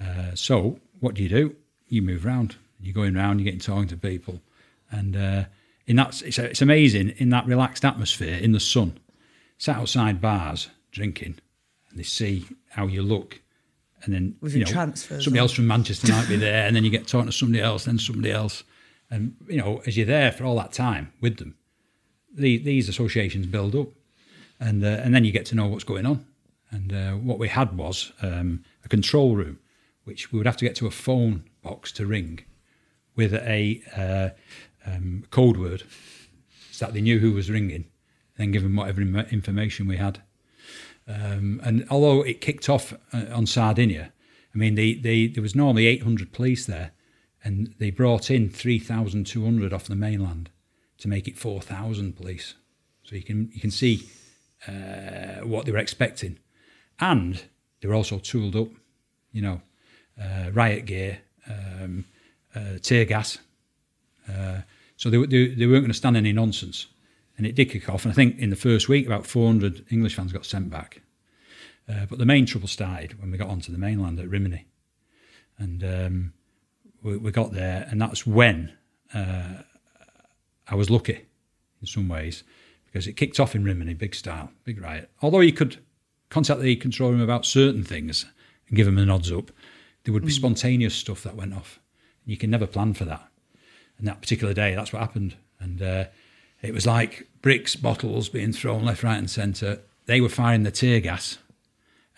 Uh, 0.00 0.34
so 0.34 0.80
what 1.00 1.14
do 1.14 1.22
you 1.22 1.28
do? 1.28 1.56
You 1.88 2.02
move 2.02 2.26
around. 2.26 2.56
You're 2.80 2.94
going 2.94 3.16
around. 3.16 3.38
You're 3.38 3.44
getting 3.44 3.60
talking 3.60 3.88
to 3.88 3.96
people, 3.96 4.40
and 4.90 5.16
uh, 5.16 5.44
in 5.86 5.96
that 5.96 6.22
it's, 6.22 6.38
it's 6.38 6.62
amazing 6.62 7.10
in 7.18 7.30
that 7.30 7.46
relaxed 7.46 7.84
atmosphere 7.84 8.38
in 8.38 8.52
the 8.52 8.60
sun, 8.60 8.98
sat 9.58 9.76
outside 9.76 10.20
bars 10.20 10.68
drinking, 10.90 11.38
and 11.90 11.98
they 11.98 12.02
see 12.02 12.46
how 12.70 12.86
you 12.86 13.02
look. 13.02 13.40
And 14.02 14.14
then 14.14 14.36
With 14.40 14.54
you 14.54 14.64
know, 14.64 14.70
transfers 14.70 15.24
somebody 15.24 15.40
else 15.40 15.52
from 15.52 15.66
Manchester 15.66 16.12
might 16.12 16.28
be 16.28 16.36
there, 16.48 16.66
and 16.66 16.74
then 16.74 16.84
you 16.84 16.90
get 16.90 17.06
talking 17.06 17.26
to 17.26 17.32
somebody 17.32 17.62
else, 17.62 17.84
then 17.84 17.98
somebody 17.98 18.32
else, 18.32 18.64
and 19.10 19.36
you 19.48 19.58
know, 19.58 19.82
as 19.86 19.96
you're 19.96 20.06
there 20.06 20.32
for 20.32 20.44
all 20.44 20.56
that 20.56 20.72
time 20.72 21.12
with 21.20 21.36
them, 21.36 21.56
the, 22.32 22.58
these 22.58 22.88
associations 22.88 23.46
build 23.46 23.74
up, 23.74 23.88
and 24.60 24.84
uh, 24.84 24.88
and 24.88 25.14
then 25.14 25.24
you 25.24 25.32
get 25.32 25.46
to 25.46 25.54
know 25.54 25.66
what's 25.66 25.84
going 25.84 26.06
on. 26.06 26.26
And 26.70 26.92
uh, 26.92 27.12
what 27.12 27.38
we 27.38 27.48
had 27.48 27.76
was 27.76 28.12
um, 28.22 28.64
a 28.84 28.88
control 28.88 29.36
room, 29.36 29.60
which 30.04 30.32
we 30.32 30.38
would 30.38 30.46
have 30.46 30.56
to 30.56 30.64
get 30.64 30.74
to 30.76 30.86
a 30.86 30.90
phone 30.90 31.44
box 31.62 31.92
to 31.92 32.06
ring, 32.06 32.40
with 33.14 33.32
a 33.34 33.80
uh, 33.96 34.30
um, 34.86 35.24
code 35.30 35.56
word, 35.56 35.82
so 36.70 36.86
that 36.86 36.94
they 36.94 37.00
knew 37.00 37.18
who 37.18 37.32
was 37.32 37.50
ringing, 37.50 37.86
then 38.36 38.52
give 38.52 38.62
them 38.62 38.76
whatever 38.76 39.00
information 39.00 39.86
we 39.86 39.96
had. 39.96 40.20
Um, 41.08 41.60
and 41.64 41.86
although 41.90 42.22
it 42.22 42.40
kicked 42.40 42.68
off 42.68 42.92
uh, 43.12 43.24
on 43.32 43.46
Sardinia, 43.46 44.12
I 44.54 44.58
mean, 44.58 44.74
they, 44.74 44.94
they, 44.94 45.26
there 45.26 45.42
was 45.42 45.54
normally 45.54 45.86
800 45.86 46.32
police 46.32 46.66
there, 46.66 46.92
and 47.44 47.74
they 47.78 47.90
brought 47.90 48.30
in 48.30 48.48
3,200 48.48 49.72
off 49.72 49.84
the 49.84 49.94
mainland 49.94 50.50
to 50.98 51.08
make 51.08 51.28
it 51.28 51.38
4,000 51.38 52.16
police. 52.16 52.54
So 53.04 53.14
you 53.14 53.22
can 53.22 53.50
you 53.52 53.60
can 53.60 53.70
see 53.70 54.08
uh, 54.66 55.44
what 55.44 55.64
they 55.64 55.72
were 55.72 55.78
expecting, 55.78 56.38
and 56.98 57.44
they 57.80 57.88
were 57.88 57.94
also 57.94 58.18
tooled 58.18 58.56
up, 58.56 58.68
you 59.30 59.42
know, 59.42 59.60
uh, 60.20 60.50
riot 60.52 60.86
gear, 60.86 61.20
um, 61.48 62.04
uh, 62.54 62.78
tear 62.82 63.04
gas. 63.04 63.38
So 64.96 65.10
they, 65.10 65.18
they, 65.26 65.48
they 65.48 65.66
weren't 65.66 65.82
going 65.82 65.88
to 65.88 65.94
stand 65.94 66.16
any 66.16 66.32
nonsense. 66.32 66.86
And 67.36 67.46
it 67.46 67.54
did 67.54 67.70
kick 67.70 67.88
off. 67.88 68.04
And 68.04 68.12
I 68.12 68.14
think 68.14 68.38
in 68.38 68.50
the 68.50 68.56
first 68.56 68.88
week, 68.88 69.06
about 69.06 69.26
400 69.26 69.84
English 69.90 70.14
fans 70.14 70.32
got 70.32 70.46
sent 70.46 70.70
back. 70.70 71.02
Uh, 71.88 72.06
but 72.08 72.18
the 72.18 72.26
main 72.26 72.46
trouble 72.46 72.68
started 72.68 73.20
when 73.20 73.30
we 73.30 73.38
got 73.38 73.48
onto 73.48 73.70
the 73.70 73.78
mainland 73.78 74.18
at 74.18 74.28
Rimini. 74.28 74.66
And 75.58 75.84
um, 75.84 76.32
we, 77.02 77.16
we 77.16 77.30
got 77.30 77.52
there, 77.52 77.86
and 77.90 78.00
that's 78.00 78.26
when 78.26 78.72
uh, 79.14 79.62
I 80.68 80.74
was 80.74 80.90
lucky 80.90 81.26
in 81.80 81.86
some 81.86 82.08
ways 82.08 82.42
because 82.86 83.06
it 83.06 83.12
kicked 83.12 83.38
off 83.38 83.54
in 83.54 83.64
Rimini, 83.64 83.94
big 83.94 84.14
style, 84.14 84.50
big 84.64 84.80
riot. 84.80 85.10
Although 85.22 85.40
you 85.40 85.52
could 85.52 85.78
contact 86.30 86.60
the 86.60 86.76
control 86.76 87.10
room 87.10 87.20
about 87.20 87.44
certain 87.44 87.84
things 87.84 88.26
and 88.68 88.76
give 88.76 88.86
them 88.86 88.98
a 88.98 89.04
nods 89.04 89.30
up, 89.30 89.50
there 90.04 90.14
would 90.14 90.24
be 90.24 90.32
spontaneous 90.32 90.94
stuff 90.94 91.22
that 91.22 91.36
went 91.36 91.54
off. 91.54 91.80
You 92.24 92.36
can 92.36 92.50
never 92.50 92.66
plan 92.66 92.94
for 92.94 93.04
that. 93.04 93.28
And 93.98 94.06
that 94.06 94.20
particular 94.20 94.52
day, 94.52 94.74
that's 94.74 94.92
what 94.92 95.00
happened. 95.00 95.36
And 95.60 95.80
uh, 95.80 96.04
it 96.62 96.74
was 96.74 96.86
like 96.86 97.28
bricks, 97.42 97.76
bottles 97.76 98.28
being 98.28 98.52
thrown 98.52 98.84
left, 98.84 99.02
right, 99.02 99.18
and 99.18 99.30
centre. 99.30 99.80
They 100.06 100.20
were 100.20 100.28
firing 100.28 100.62
the 100.62 100.70
tear 100.70 101.00
gas, 101.00 101.38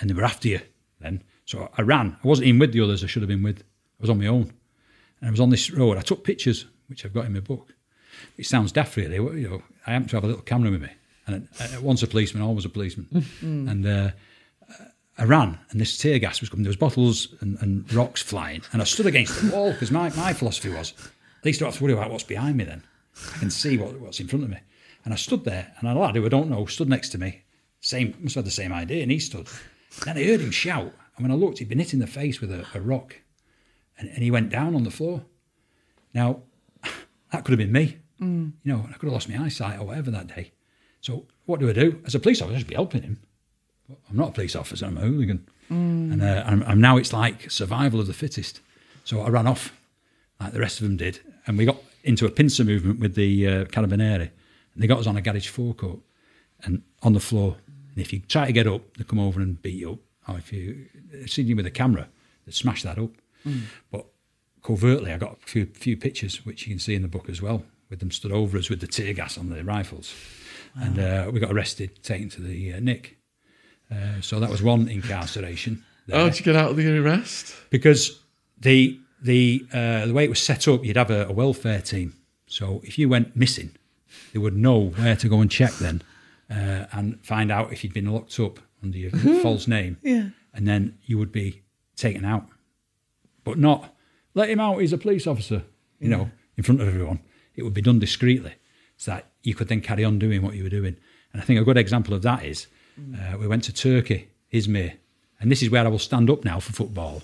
and 0.01 0.11
they 0.11 0.15
were 0.15 0.25
after 0.25 0.49
you 0.49 0.61
then. 1.01 1.23
So 1.45 1.71
I 1.77 1.83
ran. 1.83 2.17
I 2.23 2.27
wasn't 2.27 2.49
even 2.49 2.59
with 2.59 2.73
the 2.73 2.83
others 2.83 3.03
I 3.03 3.07
should 3.07 3.23
have 3.23 3.29
been 3.29 3.43
with. 3.43 3.61
I 3.61 4.01
was 4.01 4.11
on 4.11 4.19
my 4.19 4.27
own. 4.27 4.53
And 5.21 5.29
I 5.29 5.31
was 5.31 5.41
on 5.41 5.51
this 5.51 5.71
road. 5.71 5.97
I 5.97 6.03
took 6.03 6.25
pictures, 6.25 6.67
which 6.89 7.05
I've 7.05 7.15
got 7.15 7.25
in 7.25 7.33
my 7.33 7.41
book. 7.41 7.75
It 8.37 8.47
sounds 8.47 8.73
daft, 8.73 8.97
really. 8.97 9.17
You 9.17 9.49
know, 9.49 9.63
I 9.87 9.93
happen 9.93 10.09
to 10.09 10.17
have 10.17 10.25
a 10.25 10.29
little 10.29 10.43
camera 10.43 10.71
with 10.71 10.83
me. 10.83 10.91
And 11.27 11.49
once 11.83 12.03
a 12.03 12.07
policeman, 12.07 12.43
always 12.43 12.65
a 12.65 12.69
policeman. 12.69 13.25
And 13.43 13.87
uh, 13.87 14.11
I 15.19 15.25
ran, 15.25 15.59
and 15.71 15.81
this 15.81 15.99
tear 15.99 16.19
gas 16.21 16.41
was 16.41 16.49
coming. 16.49 16.63
There 16.63 16.71
was 16.71 16.77
bottles 16.77 17.35
and, 17.41 17.59
and 17.61 17.93
rocks 17.93 18.23
flying, 18.23 18.63
and 18.73 18.81
I 18.81 18.85
stood 18.85 19.07
against 19.07 19.43
the 19.43 19.51
wall 19.51 19.73
because 19.73 19.91
my, 19.91 20.11
my 20.11 20.33
philosophy 20.33 20.69
was, 20.69 20.93
least 21.49 21.61
I 21.61 21.65
don't 21.65 21.73
have 21.73 21.79
to 21.79 21.85
worry 21.85 21.93
about 21.95 22.11
what's 22.11 22.25
behind 22.25 22.57
me. 22.57 22.65
Then 22.65 22.85
I 23.35 23.39
can 23.39 23.51
see 23.51 23.77
what, 23.77 23.99
what's 24.01 24.21
in 24.21 24.29
front 24.29 24.45
of 24.45 24.51
me. 24.51 24.59
And 25.05 25.15
I 25.15 25.17
stood 25.17 25.45
there, 25.45 25.73
and 25.79 25.89
a 25.89 25.95
lad 25.95 26.15
who 26.15 26.25
I 26.25 26.29
don't 26.29 26.51
know 26.51 26.67
stood 26.67 26.89
next 26.89 27.09
to 27.11 27.19
me. 27.19 27.43
Same, 27.81 28.15
must 28.21 28.35
have 28.35 28.45
had 28.45 28.47
the 28.47 28.55
same 28.55 28.73
idea, 28.73 29.03
and 29.03 29.11
he 29.11 29.19
stood. 29.19 29.49
Then 30.05 30.19
I 30.19 30.25
heard 30.25 30.41
him 30.41 30.51
shout, 30.51 30.93
and 31.17 31.25
when 31.25 31.31
I 31.31 31.35
looked, 31.35 31.59
he'd 31.59 31.69
been 31.69 31.79
hit 31.79 31.95
in 31.95 32.01
the 32.01 32.07
face 32.07 32.41
with 32.41 32.53
a, 32.53 32.67
a 32.75 32.81
rock, 32.81 33.17
and, 33.99 34.09
and 34.09 34.23
he 34.23 34.31
went 34.31 34.51
down 34.51 34.75
on 34.75 34.85
the 34.85 34.91
floor. 34.91 35.25
Now, 36.13 36.43
that 37.33 37.45
could 37.45 37.53
have 37.53 37.59
been 37.59 37.73
me. 37.73 37.99
Mm. 38.21 38.53
You 38.65 38.73
know, 38.73 38.87
I 38.89 38.93
could 38.95 39.07
have 39.07 39.13
lost 39.13 39.29
my 39.29 39.43
eyesight 39.43 39.79
or 39.79 39.87
whatever 39.87 40.11
that 40.11 40.27
day. 40.27 40.53
So 41.01 41.27
what 41.47 41.61
do 41.61 41.71
I 41.71 41.73
do? 41.73 42.03
As 42.05 42.15
a 42.15 42.21
police 42.21 42.43
officer, 42.43 42.57
I 42.57 42.59
should 42.59 42.67
be 42.67 42.75
helping 42.75 43.03
him. 43.03 43.21
But 43.89 43.99
I'm 44.11 44.17
not 44.17 44.31
a 44.31 44.33
police 44.33 44.57
officer, 44.57 44.87
I'm 44.87 44.99
a 44.99 45.03
hooligan. 45.03 45.49
And, 46.13 46.23
uh, 46.23 46.43
and, 46.47 46.63
and 46.65 46.81
now 46.81 46.97
it's 46.97 47.13
like 47.13 47.51
survival 47.51 48.01
of 48.01 48.07
the 48.07 48.13
fittest. 48.13 48.61
So 49.05 49.21
I 49.21 49.29
ran 49.29 49.47
off 49.47 49.73
like 50.41 50.53
the 50.53 50.61
rest 50.61 50.81
of 50.81 50.87
them 50.87 50.97
did. 50.97 51.21
And 51.49 51.59
we 51.59 51.65
got 51.65 51.79
into 52.05 52.27
a 52.27 52.31
pincer 52.31 52.63
movement 52.63 53.01
with 53.01 53.15
the 53.15 53.47
uh, 53.49 53.65
Carabinieri. 53.65 54.31
And 54.75 54.83
they 54.83 54.87
got 54.87 55.01
us 55.01 55.07
on 55.07 55.17
a 55.17 55.21
garage 55.23 55.49
forecourt 55.49 55.99
and 56.63 56.83
on 57.03 57.15
the 57.15 57.21
floor. 57.21 57.57
And 57.67 57.99
if 57.99 58.13
you 58.13 58.21
try 58.21 58.47
to 58.47 58.53
get 58.53 58.67
up, 58.67 58.97
they 58.97 59.05
come 59.05 59.19
over 59.19 59.41
and 59.41 59.61
beat 59.61 59.75
you 59.75 59.93
up. 59.93 59.99
Or 60.29 60.39
if 60.39 60.53
you 60.53 60.87
see 61.27 61.43
you 61.43 61.57
with 61.57 61.67
a 61.67 61.71
camera, 61.71 62.09
they 62.47 62.53
smash 62.53 62.83
that 62.83 62.99
up. 62.99 63.11
But 63.91 64.05
covertly, 64.63 65.11
I 65.13 65.17
got 65.17 65.39
a 65.43 65.47
few, 65.47 65.65
few 65.67 65.97
pictures, 65.97 66.45
which 66.45 66.67
you 66.67 66.73
can 66.75 66.79
see 66.79 66.95
in 66.95 67.01
the 67.01 67.09
book 67.09 67.31
as 67.31 67.41
well, 67.41 67.63
with 67.89 68.01
them 68.01 68.11
stood 68.11 68.31
over 68.31 68.59
us 68.59 68.69
with 68.69 68.81
the 68.81 68.87
tear 68.87 69.15
gas 69.15 69.39
on 69.39 69.49
their 69.49 69.65
rifles. 69.65 70.15
And 70.75 70.99
uh, 70.99 71.31
we 71.33 71.41
got 71.41 71.51
arrested, 71.51 72.03
taken 72.05 72.29
to 72.31 72.43
the 72.43 72.75
uh, 72.75 72.81
Nick. 72.81 73.17
Uh, 73.91 74.21
so 74.21 74.39
that 74.39 74.51
was 74.51 74.63
one 74.63 74.87
incarceration. 74.89 75.83
there 76.07 76.19
How'd 76.21 76.39
you 76.39 76.45
get 76.45 76.57
out 76.57 76.73
of 76.73 76.77
the 76.77 76.99
arrest? 76.99 77.55
because 77.71 78.21
the 78.61 79.01
the 79.23 79.67
uh, 79.73 80.07
the 80.07 80.13
way 80.13 80.25
it 80.25 80.31
was 80.31 80.41
set 80.41 80.69
up, 80.69 80.85
you'd 80.85 80.97
have 80.97 81.11
a, 81.11 81.27
a 81.27 81.33
welfare 81.33 81.81
team. 81.81 82.15
So 82.47 82.81
if 82.85 82.99
you 82.99 83.09
went 83.09 83.37
missing, 83.37 83.71
they 84.33 84.39
would 84.39 84.57
know 84.57 84.91
where 84.91 85.17
to 85.17 85.29
go 85.29 85.41
and 85.41 85.51
check 85.51 85.73
then, 85.75 86.03
uh, 86.51 86.87
and 86.93 87.25
find 87.25 87.51
out 87.53 87.73
if 87.73 87.83
you'd 87.85 87.93
been 87.95 88.11
locked 88.13 88.39
up 88.41 88.59
under 88.83 88.97
your 88.99 89.11
false 89.43 89.67
name. 89.69 89.99
Yeah. 90.03 90.29
and 90.55 90.67
then 90.67 90.99
you 91.05 91.19
would 91.19 91.31
be 91.33 91.63
taken 91.97 92.25
out, 92.25 92.47
but 93.45 93.59
not 93.59 93.95
let 94.35 94.49
him 94.51 94.61
out. 94.61 94.79
He's 94.81 94.93
a 94.93 94.99
police 94.99 95.27
officer, 95.27 95.63
you 96.01 96.09
know, 96.09 96.31
in 96.57 96.65
front 96.65 96.81
of 96.81 96.89
everyone. 96.89 97.21
It 97.55 97.63
would 97.65 97.75
be 97.75 97.83
done 97.83 97.99
discreetly, 97.99 98.55
so 98.97 99.11
that 99.13 99.27
you 99.43 99.55
could 99.55 99.69
then 99.69 99.81
carry 99.81 100.05
on 100.05 100.19
doing 100.19 100.43
what 100.43 100.55
you 100.55 100.63
were 100.63 100.71
doing. 100.71 100.97
And 101.33 101.43
I 101.43 101.45
think 101.45 101.61
a 101.61 101.65
good 101.65 101.77
example 101.77 102.15
of 102.15 102.23
that 102.23 102.45
is 102.45 102.67
uh, 102.99 103.37
we 103.37 103.47
went 103.47 103.65
to 103.65 103.73
Turkey, 103.73 104.29
Izmir, 104.53 104.95
and 105.41 105.51
this 105.51 105.63
is 105.63 105.71
where 105.71 105.85
I 105.85 105.89
will 105.89 105.99
stand 105.99 106.31
up 106.31 106.45
now 106.45 106.59
for 106.61 106.73
football, 106.73 107.23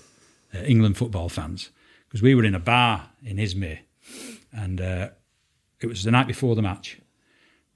uh, 0.53 0.59
England 0.59 0.97
football 0.97 1.29
fans, 1.29 1.69
because 2.15 2.23
we 2.23 2.33
were 2.33 2.45
in 2.45 2.55
a 2.55 2.59
bar 2.59 3.09
in 3.25 3.35
Izmir, 3.35 3.77
and 4.53 4.79
uh, 4.79 5.09
it 5.81 5.87
was 5.87 6.05
the 6.05 6.11
night 6.11 6.27
before 6.27 6.55
the 6.55 6.61
match. 6.61 6.97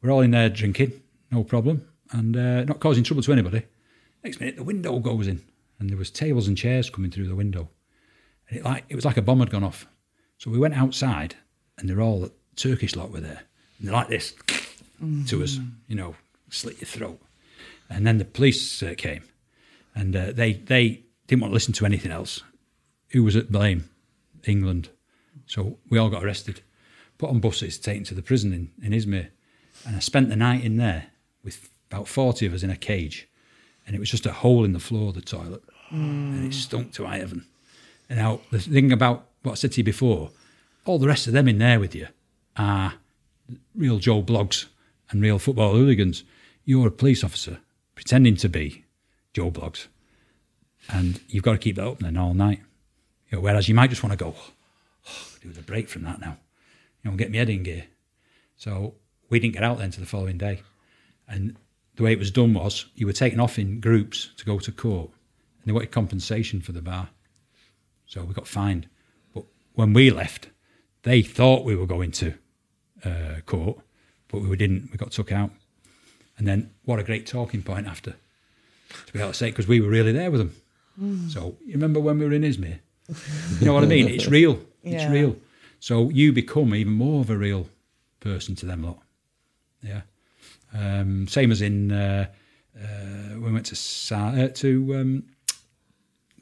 We're 0.02 0.12
all 0.12 0.22
in 0.22 0.32
there 0.32 0.48
drinking, 0.48 0.94
no 1.30 1.44
problem, 1.44 1.86
and 2.14 2.38
uh, 2.38 2.64
not 2.64 2.80
causing 2.80 3.04
trouble 3.04 3.22
to 3.24 3.34
anybody. 3.34 3.64
Next 4.24 4.40
minute, 4.40 4.56
the 4.56 4.64
window 4.64 4.98
goes 5.00 5.28
in, 5.28 5.42
and 5.78 5.90
there 5.90 5.98
was 5.98 6.10
tables 6.10 6.48
and 6.48 6.58
chairs 6.58 6.90
coming 6.90 7.12
through 7.12 7.28
the 7.28 7.36
window, 7.36 7.68
and 8.48 8.60
it 8.60 8.64
like 8.64 8.86
it 8.88 8.96
was 8.96 9.04
like 9.04 9.18
a 9.18 9.22
bomb 9.22 9.40
had 9.40 9.50
gone 9.50 9.66
off. 9.66 9.86
So 10.38 10.50
we 10.50 10.58
went 10.58 10.74
outside, 10.74 11.36
and 11.78 11.90
they're 11.90 12.00
all 12.00 12.30
Turkish 12.56 12.96
lot 12.96 13.12
were 13.12 13.20
there, 13.20 13.42
and 13.78 13.90
they're 13.90 13.94
like 13.94 14.08
this 14.08 14.36
to 15.28 15.44
us, 15.44 15.60
you 15.90 15.98
know, 15.98 16.16
slit 16.50 16.80
your 16.80 16.88
throat. 16.88 17.20
And 17.90 18.08
then 18.08 18.20
the 18.20 18.26
police 18.26 18.82
uh, 18.82 18.94
came, 18.96 19.24
and 19.94 20.16
uh, 20.16 20.32
they 20.32 20.54
they 20.54 21.04
didn't 21.28 21.42
want 21.42 21.52
to 21.52 21.56
listen 21.56 21.74
to 21.74 21.86
anything 21.86 22.14
else. 22.14 22.42
Who 23.10 23.26
was 23.26 23.36
at 23.36 23.52
blame? 23.52 23.90
England. 24.48 24.90
So 25.46 25.78
we 25.90 25.98
all 25.98 26.10
got 26.10 26.24
arrested, 26.24 26.62
put 27.18 27.30
on 27.30 27.40
buses, 27.40 27.78
taken 27.80 28.04
to 28.06 28.14
the 28.14 28.22
prison 28.22 28.54
in, 28.54 28.72
in 28.84 28.92
Izmir, 28.92 29.30
and 29.86 29.96
I 29.96 30.00
spent 30.00 30.30
the 30.30 30.36
night 30.36 30.64
in 30.64 30.78
there 30.78 31.08
with 31.44 31.70
about 31.90 32.08
forty 32.08 32.46
of 32.46 32.54
us 32.54 32.64
in 32.64 32.70
a 32.70 32.76
cage, 32.76 33.28
and 33.86 33.96
it 33.96 34.00
was 34.00 34.12
just 34.12 34.26
a 34.26 34.32
hole 34.32 34.64
in 34.64 34.74
the 34.74 34.80
floor 34.80 35.10
of 35.10 35.16
the 35.16 35.22
toilet, 35.22 35.64
hmm. 35.90 36.34
and 36.34 36.46
it 36.46 36.56
stunk 36.56 36.94
to 36.94 37.06
high 37.06 37.18
heaven. 37.18 37.46
And 38.10 38.20
now 38.20 38.42
the 38.52 38.60
thing 38.60 38.92
about 38.92 39.28
what 39.44 39.54
I 39.54 39.56
said 39.56 39.72
to 39.74 39.78
you 39.82 39.84
before, 39.84 40.32
all 40.86 41.00
the 41.00 41.08
rest 41.08 41.28
of 41.28 41.34
them 41.34 41.48
in 41.48 41.60
there 41.60 41.80
with 41.80 41.96
you 41.96 42.08
are 42.58 42.94
real 43.76 44.00
Joe 44.00 44.22
Bloggs 44.22 44.66
and 45.10 45.22
real 45.22 45.40
football 45.40 45.74
hooligans. 45.74 46.24
You're 46.66 46.88
a 46.88 46.92
police 46.92 47.24
officer 47.24 47.60
pretending 47.96 48.36
to 48.38 48.50
be 48.50 48.86
Joe 49.34 49.52
Bloggs, 49.52 49.88
and 50.90 51.22
you've 51.28 51.44
got 51.44 51.54
to 51.54 51.58
keep 51.58 51.76
that 51.78 51.88
up 51.88 52.00
then 52.00 52.18
all 52.18 52.34
night. 52.34 52.62
You 53.30 53.38
know, 53.38 53.42
whereas 53.42 53.70
you 53.70 53.76
might 53.76 53.90
just 53.90 54.04
want 54.04 54.18
to 54.18 54.24
go, 54.24 54.36
oh, 54.38 55.28
do 55.42 55.52
the 55.52 55.62
break 55.62 55.90
from 55.90 56.04
that 56.04 56.20
now, 56.20 56.38
you 57.04 57.12
know, 57.12 57.18
get 57.18 57.32
my 57.32 57.38
head 57.38 57.50
in 57.50 57.64
gear. 57.64 57.86
So 58.58 58.96
we 59.30 59.40
didn't 59.40 59.54
get 59.54 59.64
out 59.64 59.78
then 59.78 59.92
to 59.92 60.00
the 60.00 60.06
following 60.06 60.38
day, 60.38 60.64
and 61.28 61.56
the 61.96 62.04
way 62.04 62.12
it 62.12 62.20
was 62.20 62.32
done 62.32 62.54
was 62.54 62.86
you 62.96 63.06
were 63.06 63.14
taken 63.14 63.40
off 63.40 63.60
in 63.60 63.80
groups 63.80 64.30
to 64.38 64.46
go 64.46 64.60
to 64.60 64.72
court, 64.72 65.10
and 65.10 65.66
they 65.66 65.72
wanted 65.72 65.92
compensation 65.92 66.62
for 66.62 66.72
the 66.72 66.82
bar. 66.82 67.10
So 68.06 68.24
we 68.24 68.34
got 68.34 68.48
fined. 68.48 68.88
But 69.34 69.44
when 69.74 69.94
we 69.94 70.10
left, 70.10 70.50
they 71.04 71.22
thought 71.22 71.64
we 71.64 71.76
were 71.76 71.86
going 71.86 72.12
to 72.12 72.34
uh, 73.06 73.42
court, 73.46 73.80
but 74.28 74.42
we 74.42 74.56
didn't. 74.58 74.90
We 74.92 74.98
got 74.98 75.12
took 75.12 75.32
out. 75.32 75.52
And 76.38 76.48
then 76.48 76.72
what 76.86 77.00
a 77.00 77.04
great 77.04 77.28
talking 77.28 77.62
point 77.62 77.86
after 77.86 78.16
to 79.06 79.14
be 79.14 79.20
able 79.20 79.32
to 79.32 79.38
say, 79.38 79.50
because 79.50 79.68
we 79.68 79.80
were 79.80 79.90
really 79.90 80.12
there 80.12 80.32
with 80.32 80.40
them. 80.40 81.30
So 81.30 81.58
you 81.66 81.74
remember 81.74 82.00
when 82.00 82.18
we 82.18 82.26
were 82.26 82.34
in 82.34 82.42
Izmir? 82.42 82.80
You 83.60 83.66
know 83.66 83.74
what 83.74 83.84
I 83.84 83.88
mean? 83.88 84.08
It's 84.08 84.28
real. 84.28 84.60
It's 84.84 85.04
Yeah. 85.04 85.12
real. 85.12 85.36
So 85.80 86.10
you 86.10 86.32
become 86.34 86.76
even 86.76 86.94
more 86.94 87.22
of 87.22 87.30
a 87.30 87.38
real 87.38 87.70
person 88.20 88.56
to 88.56 88.66
them 88.66 88.84
a 88.84 88.88
lot. 88.88 89.04
Yeah. 89.82 90.02
Um, 90.74 91.28
same 91.28 91.52
as 91.52 91.62
in 91.62 91.92
uh, 91.92 92.28
uh, 92.80 93.40
we 93.40 93.52
went 93.52 93.66
to 93.68 93.76
Sa- 93.76 94.30
uh, 94.30 94.48
to 94.50 94.96
um, 94.96 95.24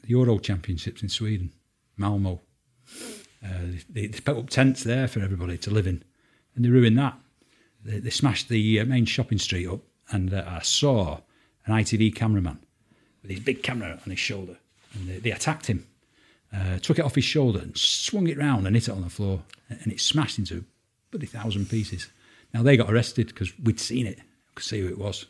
the 0.02 0.08
Euro 0.08 0.38
Championships 0.38 1.02
in 1.02 1.08
Sweden, 1.08 1.52
Malmo. 1.96 2.40
Uh, 3.44 3.48
they, 3.88 4.06
they 4.08 4.20
put 4.20 4.36
up 4.36 4.50
tents 4.50 4.82
there 4.82 5.06
for 5.08 5.20
everybody 5.20 5.56
to 5.58 5.70
live 5.70 5.86
in, 5.86 6.02
and 6.54 6.64
they 6.64 6.68
ruined 6.68 6.98
that. 6.98 7.16
They, 7.84 8.00
they 8.00 8.10
smashed 8.10 8.48
the 8.48 8.80
uh, 8.80 8.84
main 8.84 9.04
shopping 9.06 9.38
street 9.38 9.68
up, 9.68 9.80
and 10.10 10.34
uh, 10.34 10.44
I 10.46 10.60
saw 10.62 11.20
an 11.64 11.74
ITV 11.74 12.14
cameraman 12.16 12.58
with 13.22 13.30
his 13.30 13.40
big 13.40 13.62
camera 13.62 14.00
on 14.04 14.10
his 14.10 14.18
shoulder, 14.18 14.56
and 14.94 15.08
they, 15.08 15.18
they 15.18 15.30
attacked 15.30 15.66
him. 15.66 15.86
Uh, 16.54 16.78
took 16.78 16.98
it 16.98 17.04
off 17.04 17.14
his 17.14 17.24
shoulder 17.24 17.58
and 17.58 17.76
swung 17.76 18.26
it 18.26 18.38
round 18.38 18.66
and 18.66 18.74
hit 18.74 18.88
it 18.88 18.92
on 18.92 19.02
the 19.02 19.10
floor, 19.10 19.42
and 19.68 19.92
it 19.92 20.00
smashed 20.00 20.38
into 20.38 20.64
bloody 21.10 21.26
thousand 21.26 21.68
pieces. 21.68 22.08
Now 22.54 22.62
they 22.62 22.76
got 22.76 22.90
arrested 22.90 23.28
because 23.28 23.52
we'd 23.58 23.80
seen 23.80 24.06
it, 24.06 24.18
could 24.54 24.64
see 24.64 24.80
who 24.80 24.88
it 24.88 24.98
was. 24.98 25.26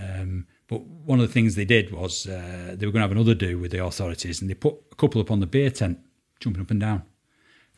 Um, 0.00 0.46
but 0.68 0.82
one 0.82 1.20
of 1.20 1.26
the 1.26 1.32
things 1.32 1.54
they 1.54 1.64
did 1.64 1.92
was 1.92 2.26
uh, 2.26 2.74
they 2.76 2.86
were 2.86 2.92
going 2.92 3.02
to 3.02 3.08
have 3.08 3.12
another 3.12 3.34
do 3.34 3.58
with 3.58 3.72
the 3.72 3.84
authorities, 3.84 4.40
and 4.40 4.48
they 4.48 4.54
put 4.54 4.76
a 4.92 4.94
couple 4.94 5.20
up 5.20 5.30
on 5.30 5.40
the 5.40 5.46
beer 5.46 5.70
tent, 5.70 5.98
jumping 6.38 6.62
up 6.62 6.70
and 6.70 6.80
down. 6.80 7.02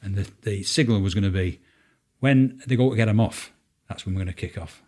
And 0.02 0.14
the, 0.14 0.30
the 0.42 0.62
signal 0.62 1.00
was 1.00 1.14
going 1.14 1.24
to 1.24 1.30
be 1.30 1.60
when 2.20 2.60
they 2.66 2.76
go 2.76 2.90
to 2.90 2.96
get 2.96 3.06
them 3.06 3.20
off, 3.20 3.52
that's 3.88 4.04
when 4.04 4.14
we're 4.14 4.24
going 4.24 4.34
to 4.34 4.40
kick 4.40 4.58
off. 4.58 4.82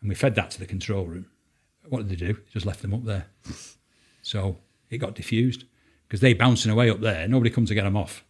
And 0.00 0.08
we 0.08 0.14
fed 0.14 0.34
that 0.36 0.50
to 0.52 0.58
the 0.58 0.66
control 0.66 1.06
room. 1.06 1.26
What 1.88 2.06
did 2.06 2.08
they 2.08 2.26
do? 2.26 2.38
Just 2.52 2.66
left 2.66 2.82
them 2.82 2.94
up 2.94 3.04
there. 3.04 3.26
So 4.22 4.58
it 4.90 4.98
got 4.98 5.14
diffused 5.14 5.64
because 6.12 6.20
they 6.20 6.34
bouncing 6.34 6.70
away 6.70 6.90
up 6.90 7.00
there. 7.00 7.26
Nobody 7.26 7.48
come 7.48 7.64
to 7.64 7.74
get 7.74 7.84
them 7.84 7.96
off. 7.96 8.22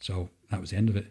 So 0.00 0.28
that 0.50 0.60
was 0.60 0.68
the 0.68 0.76
end 0.76 0.90
of 0.90 0.98
it. 0.98 1.06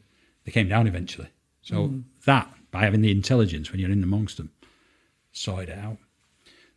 They 0.46 0.52
came 0.52 0.70
down 0.70 0.86
eventually. 0.86 1.30
So 1.64 1.96
that, 2.26 2.48
by 2.70 2.84
having 2.84 3.02
the 3.02 3.10
intelligence 3.10 3.72
when 3.72 3.80
you're 3.80 3.90
in 3.90 4.04
amongst 4.04 4.38
them, 4.38 4.52
sorted 5.32 5.70
it 5.70 5.80
out. 5.80 5.98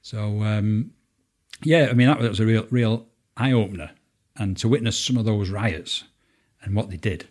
So 0.01 0.43
um, 0.43 0.93
yeah, 1.63 1.89
I 1.91 1.93
mean 1.93 2.07
that 2.07 2.21
was 2.21 2.41
a 2.41 2.47
real, 2.47 2.67
real 2.71 3.05
eye 3.37 3.53
opener, 3.53 3.91
and 4.35 4.57
to 4.57 4.67
witness 4.69 4.99
some 4.99 5.19
of 5.19 5.27
those 5.27 5.51
riots 5.51 6.05
and 6.63 6.75
what 6.75 6.89
they 6.89 6.97
did 6.97 7.29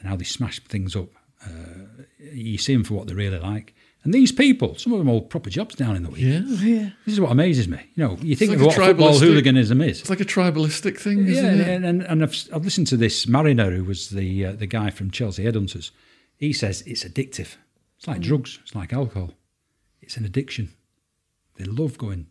and 0.00 0.08
how 0.08 0.16
they 0.16 0.24
smashed 0.24 0.66
things 0.66 0.96
up, 0.96 1.10
uh, 1.46 2.02
you 2.18 2.58
see 2.58 2.72
them 2.72 2.82
for 2.82 2.94
what 2.94 3.06
they're 3.06 3.14
really 3.14 3.38
like. 3.38 3.72
And 4.04 4.12
these 4.12 4.32
people, 4.32 4.74
some 4.76 4.92
of 4.92 4.98
them 4.98 5.06
hold 5.06 5.30
proper 5.30 5.48
jobs 5.48 5.76
down 5.76 5.94
in 5.94 6.02
the 6.02 6.10
week. 6.10 6.22
Yeah. 6.22 6.40
Yeah. 6.44 6.90
This 7.06 7.14
is 7.14 7.20
what 7.20 7.30
amazes 7.30 7.68
me. 7.68 7.78
You 7.94 8.04
know, 8.08 8.18
you 8.20 8.34
think 8.34 8.50
like 8.50 8.58
of 8.58 8.66
what 8.66 8.74
football 8.74 9.16
hooliganism 9.16 9.80
is. 9.80 10.00
It's 10.00 10.10
like 10.10 10.20
a 10.20 10.24
tribalistic 10.24 10.98
thing, 10.98 11.18
Yeah, 11.26 11.32
isn't 11.34 11.60
it? 11.60 11.68
and, 11.68 11.84
and, 11.84 12.02
and 12.02 12.22
I've, 12.24 12.48
I've 12.52 12.64
listened 12.64 12.88
to 12.88 12.96
this 12.96 13.28
Mariner, 13.28 13.70
who 13.70 13.84
was 13.84 14.10
the 14.10 14.46
uh, 14.46 14.52
the 14.52 14.66
guy 14.66 14.90
from 14.90 15.10
Chelsea 15.12 15.44
Headhunters. 15.44 15.92
He 16.36 16.52
says 16.52 16.82
it's 16.84 17.04
addictive. 17.04 17.54
It's 17.96 18.08
like 18.08 18.20
drugs. 18.20 18.58
It's 18.62 18.74
like 18.74 18.92
alcohol. 18.92 19.34
It's 20.00 20.16
an 20.16 20.24
addiction. 20.24 20.70
They 21.56 21.64
love 21.64 21.96
going 21.96 22.26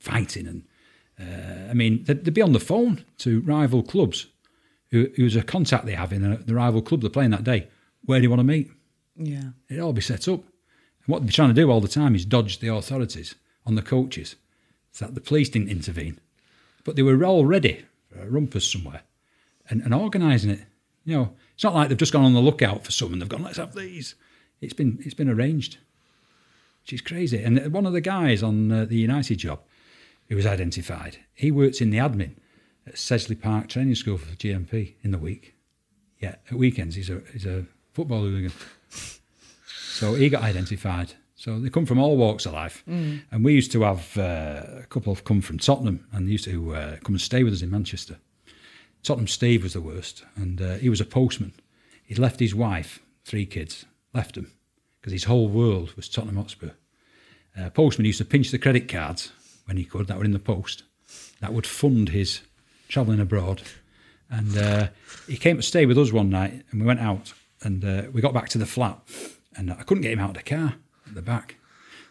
fighting, 0.00 0.48
and 0.48 0.64
uh, 1.20 1.70
I 1.70 1.74
mean 1.74 2.02
they'd, 2.04 2.24
they'd 2.24 2.34
be 2.34 2.42
on 2.42 2.52
the 2.54 2.60
phone 2.60 3.04
to 3.18 3.40
rival 3.42 3.84
clubs. 3.84 4.26
Who, 4.90 5.06
who's 5.16 5.36
a 5.36 5.42
contact 5.42 5.84
they 5.86 5.92
have 5.92 6.12
in 6.14 6.22
the, 6.22 6.38
the 6.38 6.54
rival 6.54 6.80
club 6.82 7.02
they're 7.02 7.10
playing 7.10 7.30
that 7.32 7.44
day? 7.44 7.68
Where 8.06 8.18
do 8.18 8.22
you 8.24 8.30
want 8.30 8.40
to 8.40 8.44
meet? 8.44 8.70
Yeah. 9.16 9.50
It'd 9.68 9.82
all 9.82 9.92
be 9.92 10.00
set 10.00 10.26
up. 10.28 10.40
What 11.08 11.22
they're 11.22 11.32
trying 11.32 11.48
to 11.48 11.54
do 11.54 11.70
all 11.70 11.80
the 11.80 11.88
time 11.88 12.14
is 12.14 12.26
dodge 12.26 12.58
the 12.58 12.68
authorities 12.68 13.34
on 13.64 13.76
the 13.76 13.82
coaches 13.82 14.36
so 14.92 15.06
that 15.06 15.14
the 15.14 15.22
police 15.22 15.48
didn't 15.48 15.70
intervene. 15.70 16.20
But 16.84 16.96
they 16.96 17.02
were 17.02 17.24
all 17.24 17.46
ready 17.46 17.86
for 18.10 18.20
a 18.20 18.28
rumpus 18.28 18.70
somewhere 18.70 19.00
and, 19.70 19.80
and 19.80 19.94
organising 19.94 20.50
it. 20.50 20.60
You 21.06 21.16
know, 21.16 21.36
it's 21.54 21.64
not 21.64 21.74
like 21.74 21.88
they've 21.88 21.96
just 21.96 22.12
gone 22.12 22.26
on 22.26 22.34
the 22.34 22.40
lookout 22.40 22.84
for 22.84 22.92
some 22.92 23.14
and 23.14 23.22
they've 23.22 23.28
gone, 23.28 23.42
let's 23.42 23.56
have 23.56 23.74
these. 23.74 24.16
It's 24.60 24.74
been 24.74 24.98
it's 25.00 25.14
been 25.14 25.30
arranged, 25.30 25.78
which 26.82 26.92
is 26.92 27.00
crazy. 27.00 27.42
And 27.42 27.72
one 27.72 27.86
of 27.86 27.94
the 27.94 28.02
guys 28.02 28.42
on 28.42 28.70
uh, 28.70 28.84
the 28.84 28.98
United 28.98 29.38
job 29.38 29.60
who 30.28 30.36
was 30.36 30.44
identified, 30.44 31.20
he 31.32 31.50
works 31.50 31.80
in 31.80 31.88
the 31.88 31.96
admin 31.96 32.34
at 32.86 32.96
Sedgley 32.96 33.40
Park 33.40 33.68
Training 33.68 33.94
School 33.94 34.18
for 34.18 34.36
GMP 34.36 34.96
in 35.02 35.10
the 35.10 35.16
week. 35.16 35.54
Yeah, 36.18 36.34
at 36.50 36.58
weekends 36.58 36.96
he's 36.96 37.08
a 37.08 37.22
he's 37.32 37.46
a 37.46 37.64
football 37.94 38.20
hooligan. 38.20 38.52
So 39.98 40.14
he 40.14 40.28
got 40.28 40.42
identified. 40.42 41.12
So 41.34 41.60
they 41.60 41.70
come 41.70 41.86
from 41.86 42.00
all 42.00 42.16
walks 42.16 42.46
of 42.46 42.52
life, 42.52 42.82
and 42.86 43.44
we 43.44 43.54
used 43.54 43.70
to 43.72 43.82
have 43.82 44.16
uh, 44.18 44.80
a 44.82 44.86
couple 44.88 45.12
of 45.12 45.22
come 45.24 45.40
from 45.40 45.58
Tottenham, 45.58 46.06
and 46.12 46.26
they 46.26 46.32
used 46.32 46.44
to 46.44 46.74
uh, 46.74 46.96
come 47.04 47.14
and 47.14 47.20
stay 47.20 47.44
with 47.44 47.52
us 47.52 47.62
in 47.62 47.70
Manchester. 47.70 48.16
Tottenham 49.04 49.28
Steve 49.28 49.62
was 49.62 49.74
the 49.74 49.80
worst, 49.80 50.24
and 50.34 50.60
uh, 50.60 50.74
he 50.74 50.88
was 50.88 51.00
a 51.00 51.04
postman. 51.04 51.52
He'd 52.04 52.18
left 52.18 52.40
his 52.40 52.54
wife, 52.54 53.00
three 53.24 53.46
kids, 53.46 53.84
left 54.12 54.34
them 54.34 54.50
because 55.00 55.12
his 55.12 55.24
whole 55.24 55.48
world 55.48 55.94
was 55.94 56.08
Tottenham 56.08 56.36
Hotspur. 56.36 56.70
Uh, 57.56 57.70
postman 57.70 58.06
used 58.06 58.18
to 58.18 58.24
pinch 58.24 58.50
the 58.50 58.58
credit 58.58 58.88
cards 58.88 59.32
when 59.66 59.76
he 59.76 59.84
could, 59.84 60.06
that 60.08 60.18
were 60.18 60.24
in 60.24 60.32
the 60.32 60.38
post. 60.38 60.82
That 61.40 61.52
would 61.52 61.66
fund 61.66 62.08
his 62.08 62.40
travelling 62.88 63.20
abroad. 63.20 63.62
And 64.30 64.58
uh, 64.58 64.88
he 65.26 65.36
came 65.36 65.56
to 65.56 65.62
stay 65.62 65.86
with 65.86 65.98
us 65.98 66.12
one 66.12 66.30
night, 66.30 66.64
and 66.70 66.80
we 66.80 66.86
went 66.86 67.00
out, 67.00 67.32
and 67.62 67.84
uh, 67.84 68.02
we 68.12 68.20
got 68.20 68.34
back 68.34 68.48
to 68.50 68.58
the 68.58 68.66
flat, 68.66 68.98
and 69.58 69.70
I 69.70 69.82
couldn't 69.82 70.02
get 70.02 70.12
him 70.12 70.20
out 70.20 70.30
of 70.30 70.36
the 70.36 70.42
car 70.42 70.74
at 71.06 71.14
the 71.14 71.20
back. 71.22 71.56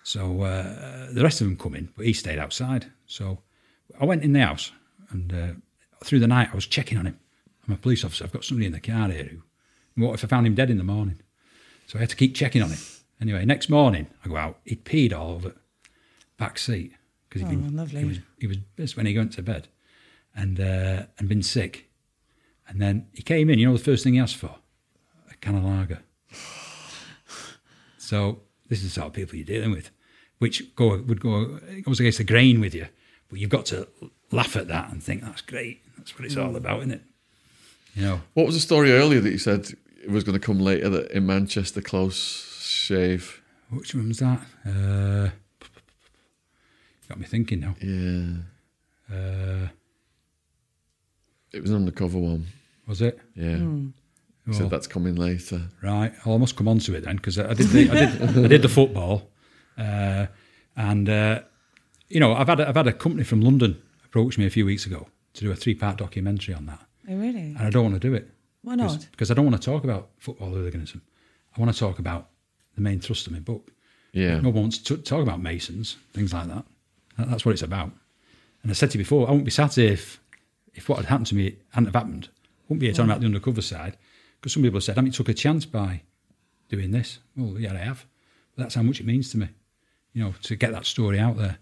So 0.03 0.41
uh, 0.43 1.11
the 1.11 1.23
rest 1.23 1.41
of 1.41 1.47
them 1.47 1.57
come 1.57 1.73
in, 1.75 1.89
but 1.97 2.05
he 2.05 2.13
stayed 2.13 2.37
outside. 2.39 2.85
So 3.07 3.39
I 3.99 4.05
went 4.05 4.23
in 4.23 4.33
the 4.33 4.39
house, 4.45 4.71
and 5.09 5.33
uh, 5.33 5.53
through 6.03 6.19
the 6.19 6.27
night 6.27 6.49
I 6.51 6.55
was 6.55 6.67
checking 6.67 6.97
on 6.99 7.05
him. 7.07 7.19
I'm 7.67 7.73
a 7.73 7.77
police 7.77 8.05
officer. 8.05 8.23
I've 8.23 8.31
got 8.31 8.43
somebody 8.45 8.67
in 8.67 8.73
the 8.73 8.79
car 8.79 9.09
here 9.09 9.23
who. 9.25 9.41
What 10.01 10.13
if 10.13 10.23
I 10.23 10.27
found 10.27 10.45
him 10.45 10.53
dead 10.53 10.69
in 10.69 10.77
the 10.77 10.83
morning? 10.83 11.19
So 11.87 11.97
I 11.97 12.01
had 12.01 12.09
to 12.11 12.15
keep 12.15 12.35
checking 12.35 12.61
on 12.61 12.69
him. 12.69 12.77
Anyway, 13.19 13.43
next 13.45 13.67
morning 13.67 14.05
I 14.23 14.27
go 14.29 14.37
out. 14.37 14.59
He'd 14.63 14.85
peed 14.85 15.11
all 15.11 15.31
over 15.31 15.49
the 15.49 15.55
back 16.37 16.59
seat 16.59 16.93
because 17.27 17.41
he'd 17.41 17.47
Oh, 17.47 17.61
been 17.61 17.75
lovely. 17.75 18.01
he 18.01 18.05
was 18.05 18.19
he 18.39 18.47
was 18.77 18.95
when 18.95 19.07
he 19.07 19.17
went 19.17 19.33
to 19.33 19.41
bed, 19.41 19.67
and 20.35 20.59
uh, 20.59 21.07
and 21.17 21.27
been 21.27 21.41
sick, 21.41 21.89
and 22.67 22.79
then 22.79 23.07
he 23.11 23.23
came 23.23 23.49
in. 23.49 23.57
You 23.57 23.67
know 23.67 23.73
the 23.77 23.83
first 23.83 24.03
thing 24.03 24.13
he 24.13 24.19
asked 24.19 24.35
for, 24.35 24.55
a 25.31 25.35
can 25.37 25.55
of 25.55 25.63
lager. 25.63 25.99
So 28.07 28.39
this 28.69 28.79
is 28.79 28.85
the 28.85 29.01
sort 29.01 29.07
of 29.07 29.13
people 29.13 29.35
you're 29.35 29.45
dealing 29.45 29.71
with, 29.71 29.89
which 30.39 30.73
go 30.75 31.01
would 31.01 31.19
go 31.19 31.59
it 31.69 31.83
goes 31.83 31.99
against 31.99 32.19
the 32.19 32.23
grain 32.23 32.61
with 32.61 32.73
you, 32.73 32.87
but 33.27 33.37
you've 33.39 33.49
got 33.49 33.65
to 33.67 33.85
laugh 34.31 34.55
at 34.55 34.69
that 34.69 34.89
and 34.91 35.03
think 35.03 35.23
that's 35.23 35.41
great. 35.41 35.81
That's 35.97 36.17
what 36.17 36.23
it's 36.25 36.37
all 36.37 36.55
about, 36.55 36.79
isn't 36.79 36.91
it? 36.91 37.01
You 37.95 38.03
know. 38.03 38.21
What 38.33 38.45
was 38.45 38.55
the 38.55 38.61
story 38.61 38.93
earlier 38.93 39.19
that 39.19 39.31
you 39.31 39.37
said 39.37 39.71
it 40.01 40.09
was 40.09 40.23
going 40.23 40.39
to 40.39 40.45
come 40.45 40.59
later 40.59 40.87
that 40.89 41.11
in 41.11 41.25
Manchester, 41.25 41.81
close 41.81 42.61
shave? 42.63 43.41
Which 43.71 43.93
one 43.93 44.07
was 44.07 44.19
that? 44.19 44.39
Uh, 44.65 45.29
got 47.09 47.19
me 47.19 47.25
thinking 47.25 47.59
now. 47.59 47.75
Yeah. 47.81 48.43
Uh, 49.13 49.67
It 51.51 51.61
was 51.61 51.71
an 51.71 51.77
undercover 51.77 52.19
one. 52.19 52.45
was 52.87 53.01
it? 53.01 53.19
Yeah. 53.35 53.59
You 54.47 54.53
Well, 54.53 54.59
said 54.61 54.69
that's 54.69 54.87
coming 54.87 55.15
later. 55.15 55.61
Right. 55.83 56.13
Well, 56.25 56.35
I 56.35 56.37
must 56.37 56.55
come 56.55 56.67
on 56.69 56.79
to 56.79 56.95
it 56.95 57.03
then 57.03 57.17
because 57.17 57.37
I 57.37 57.53
did 57.53 57.67
the, 57.67 57.91
I 57.91 57.95
did 57.95 58.45
I 58.45 58.47
did 58.47 58.61
the 58.61 58.69
football, 58.69 59.29
uh, 59.77 60.27
and 60.77 61.09
uh, 61.09 61.41
you 62.07 62.19
know 62.21 62.33
I've 62.33 62.47
had 62.47 62.59
a, 62.61 62.69
I've 62.69 62.75
had 62.75 62.87
a 62.87 62.93
company 62.93 63.23
from 63.25 63.41
London 63.41 63.81
approach 64.05 64.37
me 64.37 64.45
a 64.45 64.49
few 64.49 64.65
weeks 64.65 64.85
ago 64.85 65.07
to 65.33 65.41
do 65.41 65.51
a 65.51 65.55
three 65.55 65.75
part 65.75 65.97
documentary 65.97 66.53
on 66.53 66.65
that, 66.67 66.79
Oh, 67.09 67.15
really? 67.15 67.39
and 67.57 67.59
I 67.59 67.69
don't 67.69 67.83
want 67.83 68.01
to 68.01 68.07
do 68.07 68.13
it. 68.15 68.29
Why 68.61 68.75
not? 68.75 69.05
Because 69.11 69.29
I 69.31 69.33
don't 69.33 69.45
want 69.45 69.61
to 69.61 69.65
talk 69.65 69.83
about 69.83 70.09
football 70.17 70.49
hooliganism. 70.49 71.01
I 71.55 71.59
want 71.61 71.73
to 71.73 71.77
talk 71.79 71.99
about 71.99 72.29
the 72.75 72.81
main 72.81 72.99
thrust 72.99 73.27
of 73.27 73.33
my 73.33 73.39
book. 73.39 73.71
Yeah. 74.13 74.39
No 74.39 74.49
one 74.49 74.61
wants 74.63 74.77
to 74.79 74.97
talk 74.97 75.21
about 75.21 75.41
Masons, 75.41 75.97
things 76.13 76.33
like 76.33 76.47
that. 76.47 76.63
That- 77.17 77.29
That's 77.29 77.45
what 77.45 77.51
it's 77.51 77.61
about. 77.63 77.91
And 78.63 78.71
I 78.71 78.73
said 78.73 78.91
to 78.91 78.97
you 78.97 79.03
before, 79.03 79.27
I 79.27 79.31
wouldn't 79.31 79.45
be 79.45 79.51
sat 79.51 79.77
if, 79.77 80.19
if 80.73 80.87
what 80.89 80.97
had 80.97 81.05
happened 81.05 81.27
to 81.27 81.35
me 81.35 81.57
hadn't 81.71 81.85
have 81.87 81.95
happened. 81.95 82.29
I 82.33 82.63
wouldn't 82.69 82.79
be 82.81 82.87
here 82.87 82.93
talking 82.93 83.09
about 83.09 83.19
the 83.21 83.25
undercover 83.27 83.61
side. 83.61 83.97
Because 84.39 84.53
some 84.53 84.63
people 84.63 84.77
have 84.77 84.83
said, 84.83 84.95
haven't 84.95 85.07
you 85.07 85.11
took 85.13 85.29
a 85.29 85.33
chance 85.33 85.65
by 85.65 86.01
doing 86.69 86.91
this? 86.91 87.19
Well, 87.35 87.59
yeah, 87.59 87.73
I 87.73 87.77
have. 87.77 88.05
But 88.55 88.63
that's 88.63 88.75
how 88.75 88.83
much 88.83 88.99
it 88.99 89.05
means 89.05 89.31
to 89.31 89.37
me, 89.37 89.49
you 90.13 90.23
know, 90.23 90.33
to 90.43 90.55
get 90.55 90.71
that 90.71 90.85
story 90.85 91.19
out 91.19 91.37
there. 91.37 91.57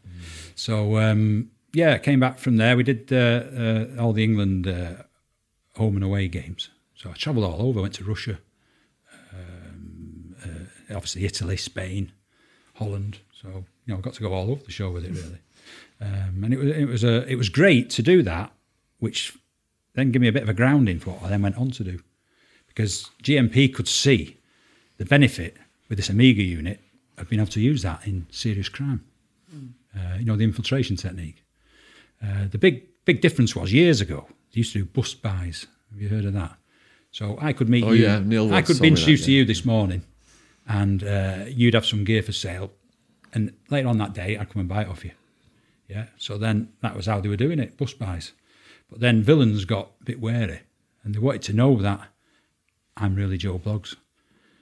So, 0.55 0.97
um, 0.97 1.51
yeah, 1.73 1.97
came 1.97 2.19
back 2.19 2.39
from 2.39 2.57
there. 2.57 2.77
We 2.77 2.83
did 2.83 3.11
uh, 3.11 3.15
uh, 3.15 4.01
all 4.01 4.13
the 4.13 4.23
England 4.23 4.67
uh, 4.67 5.03
home 5.75 5.95
and 5.95 6.03
away 6.03 6.27
games. 6.27 6.69
So 6.95 7.09
I 7.09 7.13
travelled 7.13 7.45
all 7.45 7.61
over. 7.61 7.81
went 7.81 7.93
to 7.95 8.03
Russia, 8.03 8.39
um, 9.33 10.35
uh, 10.43 10.95
obviously 10.95 11.25
Italy, 11.25 11.57
Spain, 11.57 12.13
Holland. 12.75 13.19
So 13.33 13.65
you 13.85 13.93
know, 13.93 13.97
I 13.97 14.01
got 14.01 14.13
to 14.15 14.21
go 14.21 14.33
all 14.33 14.49
over 14.49 14.63
the 14.63 14.71
show 14.71 14.89
with 14.89 15.05
it 15.05 15.11
really, 15.11 15.39
um, 16.01 16.43
and 16.43 16.53
it 16.53 16.57
was 16.57 16.69
it 16.69 16.85
was 16.85 17.03
a 17.03 17.29
it 17.29 17.35
was 17.35 17.49
great 17.49 17.89
to 17.91 18.01
do 18.01 18.23
that, 18.23 18.51
which 18.99 19.37
then 19.93 20.11
gave 20.11 20.21
me 20.21 20.29
a 20.29 20.33
bit 20.33 20.43
of 20.43 20.49
a 20.49 20.53
grounding 20.53 20.99
for 20.99 21.11
what 21.11 21.23
I 21.23 21.29
then 21.29 21.41
went 21.41 21.57
on 21.57 21.71
to 21.71 21.83
do, 21.83 21.99
because 22.75 23.09
GMP 23.23 23.73
could 23.73 23.87
see 23.87 24.37
the 24.97 25.05
benefit 25.05 25.55
with 25.89 25.97
this 25.97 26.09
Omega 26.09 26.43
unit 26.43 26.81
of 27.17 27.29
being 27.29 27.39
able 27.41 27.51
to 27.51 27.61
use 27.61 27.81
that 27.83 28.05
in 28.05 28.27
serious 28.29 28.69
crime. 28.69 29.03
Uh, 29.97 30.17
you 30.19 30.25
know, 30.25 30.35
the 30.35 30.43
infiltration 30.43 30.97
technique. 30.97 31.41
Uh, 32.21 32.47
the 32.51 32.57
big 32.57 32.83
big 33.05 33.21
difference 33.21 33.55
was 33.55 33.71
years 33.71 34.01
ago. 34.01 34.27
They 34.51 34.57
used 34.59 34.73
to 34.73 34.79
do 34.79 34.85
bust 34.85 35.21
buys. 35.21 35.67
Have 35.91 36.01
you 36.01 36.09
heard 36.09 36.25
of 36.25 36.33
that? 36.33 36.57
So 37.11 37.37
I 37.39 37.53
could 37.53 37.69
meet 37.69 37.85
Oh, 37.85 37.93
you. 37.93 38.03
yeah, 38.03 38.19
Neil 38.19 38.47
I 38.49 38.55
once 38.55 38.67
could 38.67 38.73
told 38.75 38.81
be 38.81 38.89
me 38.89 38.95
that, 38.95 38.99
introduced 38.99 39.25
to 39.25 39.31
you 39.31 39.45
this 39.45 39.63
morning, 39.63 40.01
and 40.67 41.01
uh, 41.03 41.45
you'd 41.47 41.75
have 41.75 41.85
some 41.85 42.03
gear 42.03 42.21
for 42.21 42.33
sale. 42.33 42.71
And 43.33 43.53
later 43.69 43.87
on 43.87 43.97
that 43.99 44.13
day, 44.13 44.37
I'd 44.37 44.49
come 44.49 44.59
and 44.59 44.67
buy 44.69 44.81
it 44.81 44.89
off 44.89 45.05
you. 45.05 45.11
Yeah. 45.87 46.07
So 46.17 46.37
then 46.37 46.73
that 46.81 46.95
was 46.95 47.05
how 47.05 47.21
they 47.21 47.29
were 47.29 47.37
doing 47.37 47.59
it, 47.59 47.77
bust 47.77 47.97
buys. 47.97 48.33
But 48.89 48.99
then 48.99 49.23
villains 49.23 49.63
got 49.63 49.91
a 50.01 50.03
bit 50.03 50.19
wary, 50.19 50.59
and 51.03 51.15
they 51.15 51.19
wanted 51.19 51.43
to 51.43 51.53
know 51.53 51.77
that 51.81 52.09
I'm 52.97 53.15
really 53.15 53.37
Joe 53.37 53.59
Bloggs. 53.59 53.95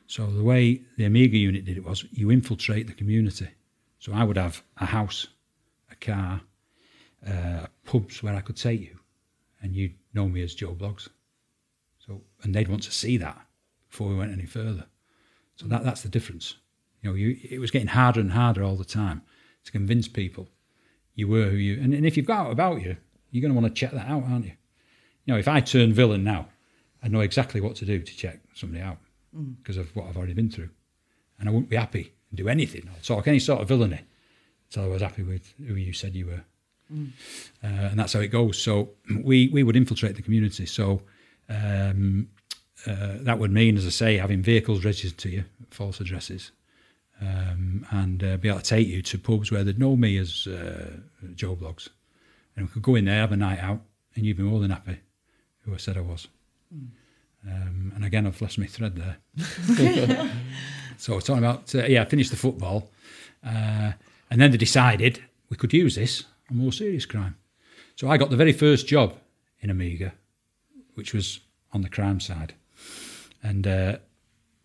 So 0.08 0.28
the 0.28 0.44
way 0.44 0.82
the 0.98 1.06
Omega 1.06 1.38
unit 1.38 1.66
did 1.66 1.78
it 1.78 1.86
was 1.86 2.06
you 2.12 2.32
infiltrate 2.32 2.88
the 2.88 2.94
community. 2.94 3.48
So 4.00 4.14
I 4.14 4.24
would 4.24 4.38
have 4.38 4.64
a 4.78 4.86
house, 4.86 5.28
a 5.92 5.96
car, 5.96 6.42
uh, 7.26 7.68
pubs 7.86 8.22
where 8.22 8.36
I 8.36 8.42
could 8.42 8.58
take 8.58 8.82
you, 8.82 9.00
and 9.62 9.76
you'd 9.76 9.96
know 10.14 10.28
me 10.28 10.44
as 10.44 10.56
Joe 10.56 10.76
Bloggs. 10.76 11.08
So 12.06 12.22
and 12.44 12.54
they'd 12.54 12.68
want 12.68 12.84
to 12.84 12.92
see 12.92 13.18
that 13.18 13.40
before 13.90 14.10
we 14.10 14.16
went 14.16 14.34
any 14.34 14.46
further. 14.46 14.86
So 15.56 15.68
that 15.68 15.84
that's 15.84 16.02
the 16.02 16.10
difference. 16.10 16.56
You 17.02 17.10
know, 17.10 17.16
you 17.16 17.38
it 17.50 17.60
was 17.60 17.72
getting 17.72 17.88
harder 17.88 18.20
and 18.20 18.32
harder 18.32 18.64
all 18.64 18.76
the 18.76 18.86
time 18.86 19.22
to 19.64 19.72
convince 19.72 20.08
people 20.08 20.50
you 21.16 21.28
were 21.28 21.50
who 21.50 21.58
you 21.58 21.82
and, 21.82 21.94
and 21.94 22.06
if 22.06 22.18
you've 22.18 22.26
got 22.26 22.48
out 22.48 22.52
about 22.52 22.82
you, 22.82 22.98
you're 23.32 23.42
going 23.42 23.54
to 23.54 23.60
want 23.60 23.74
to 23.74 23.80
check 23.80 23.92
that 23.92 24.08
out, 24.08 24.24
aren't 24.24 24.46
you? 24.46 24.54
You 25.26 25.34
know, 25.34 25.40
if 25.40 25.48
I 25.48 25.62
turn 25.62 25.94
villain 25.94 26.24
now, 26.24 26.50
I 27.04 27.08
know 27.08 27.20
exactly 27.20 27.62
what 27.62 27.76
to 27.78 27.86
do 27.86 28.00
to 28.00 28.18
check 28.18 28.40
somebody 28.54 28.82
out 28.82 28.98
because 29.62 29.78
of 29.78 29.96
what 29.96 30.08
I've 30.08 30.18
already 30.18 30.34
been 30.34 30.50
through, 30.50 30.70
and 31.40 31.50
I 31.50 31.52
wouldn't 31.52 31.70
be 31.70 31.76
happy 31.76 32.14
and 32.30 32.38
do 32.38 32.48
anything 32.48 32.88
or 32.88 33.02
talk 33.04 33.28
any 33.28 33.40
sort 33.40 33.62
of 33.62 33.68
villainy 33.68 34.02
until 34.70 34.84
I 34.84 34.88
was 34.88 35.02
happy 35.02 35.24
with 35.24 35.54
who 35.66 35.76
you 35.76 35.94
said 35.94 36.16
you 36.16 36.28
were. 36.28 36.44
Uh, 37.64 37.90
and 37.90 38.00
that's 38.00 38.14
how 38.14 38.20
it 38.20 38.28
goes. 38.28 38.62
So 38.62 38.90
we 39.24 39.50
we 39.50 39.64
would 39.64 39.76
infiltrate 39.76 40.16
the 40.16 40.22
community. 40.22 40.66
So 40.66 41.02
um, 41.50 42.30
uh, 42.86 43.18
that 43.22 43.40
would 43.40 43.52
mean, 43.52 43.78
as 43.78 43.86
I 43.86 43.90
say, 43.90 44.18
having 44.18 44.42
vehicles 44.42 44.86
registered 44.86 45.18
to 45.20 45.30
you, 45.30 45.46
false 45.70 46.00
addresses, 46.00 46.52
um, 47.22 47.86
and 47.92 48.24
uh, 48.24 48.38
be 48.38 48.50
able 48.50 48.60
to 48.60 48.66
take 48.66 48.88
you 48.88 49.02
to 49.02 49.18
pubs 49.18 49.52
where 49.52 49.64
they'd 49.64 49.80
know 49.80 49.96
me 49.96 50.18
as 50.18 50.48
uh, 50.48 50.92
Joe 51.36 51.56
Bloggs, 51.56 51.90
and 52.56 52.68
we 52.68 52.72
could 52.72 52.84
go 52.84 52.96
in 52.96 53.06
there, 53.06 53.22
have 53.22 53.32
a 53.32 53.38
night 53.38 53.60
out, 53.60 53.82
and 54.16 54.26
you'd 54.26 54.38
be 54.38 54.44
more 54.44 54.60
than 54.60 54.72
happy 54.72 55.00
who 55.62 55.74
I 55.74 55.78
said 55.78 55.98
I 55.98 56.02
was. 56.02 56.28
Um, 57.46 57.92
and 57.96 58.06
again, 58.06 58.26
I've 58.26 58.42
lost 58.42 58.58
my 58.58 58.66
thread 58.66 58.96
there. 58.96 59.18
so 60.98 61.14
we're 61.14 61.22
talking 61.22 61.44
about 61.44 61.74
uh, 61.76 61.86
yeah, 61.86 62.02
I 62.02 62.06
finished 62.06 62.32
the 62.32 62.38
football, 62.38 62.90
uh, 63.46 63.94
and 64.30 64.42
then 64.42 64.52
they 64.52 64.58
decided 64.58 65.22
we 65.50 65.58
could 65.58 65.74
use 65.74 65.96
this 65.96 66.24
on 66.50 66.58
more 66.58 66.72
serious 66.72 67.06
crime. 67.06 67.36
So 67.96 68.10
I 68.10 68.18
got 68.18 68.30
the 68.30 68.38
very 68.38 68.54
first 68.54 68.88
job 68.88 69.16
in 69.60 69.70
Omega, 69.70 70.14
which 70.96 71.14
was 71.14 71.42
on 71.74 71.82
the 71.82 71.90
crime 71.90 72.20
side, 72.20 72.54
and 73.42 73.68
uh, 73.68 73.98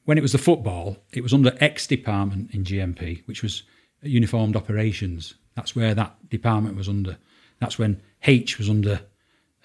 when 0.05 0.17
it 0.17 0.23
was 0.23 0.33
the 0.33 0.39
football, 0.39 0.97
it 1.13 1.23
was 1.23 1.35
under 1.35 1.53
X 1.61 1.87
department 1.87 2.55
in 2.55 2.65
GMP, 2.65 3.27
which 3.27 3.43
was 3.43 3.65
uniformed 4.03 4.57
operations. 4.57 5.35
That's 5.55 5.75
where 5.75 5.95
that 5.95 6.29
department 6.31 6.77
was 6.77 6.89
under. 6.89 7.19
That's 7.61 7.79
when 7.79 8.01
H 8.23 8.59
was 8.59 8.71
under 8.71 9.01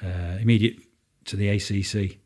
uh, 0.03 0.38
immediate 0.41 0.78
to 1.26 1.36
the 1.36 1.49
ACC. 1.49 2.18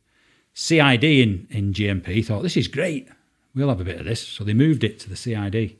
CID 0.59 1.03
in, 1.03 1.47
in 1.51 1.71
GMP 1.71 2.25
thought, 2.25 2.41
this 2.41 2.57
is 2.57 2.67
great. 2.67 3.07
We'll 3.53 3.69
have 3.69 3.79
a 3.79 3.83
bit 3.83 3.99
of 3.99 4.05
this. 4.05 4.27
So 4.27 4.43
they 4.43 4.55
moved 4.55 4.83
it 4.83 4.99
to 5.01 5.09
the 5.09 5.15
CID. 5.15 5.77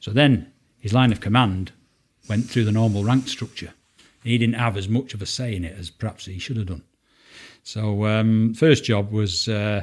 So 0.00 0.10
then 0.10 0.50
his 0.80 0.92
line 0.92 1.12
of 1.12 1.20
command 1.20 1.70
went 2.28 2.50
through 2.50 2.64
the 2.64 2.72
normal 2.72 3.04
rank 3.04 3.28
structure. 3.28 3.72
He 4.24 4.36
didn't 4.36 4.56
have 4.56 4.76
as 4.76 4.88
much 4.88 5.14
of 5.14 5.22
a 5.22 5.26
say 5.26 5.54
in 5.54 5.64
it 5.64 5.78
as 5.78 5.90
perhaps 5.90 6.24
he 6.24 6.40
should 6.40 6.56
have 6.56 6.66
done. 6.66 6.82
So 7.62 8.04
um, 8.06 8.52
first 8.52 8.82
job 8.82 9.12
was 9.12 9.46
uh, 9.46 9.82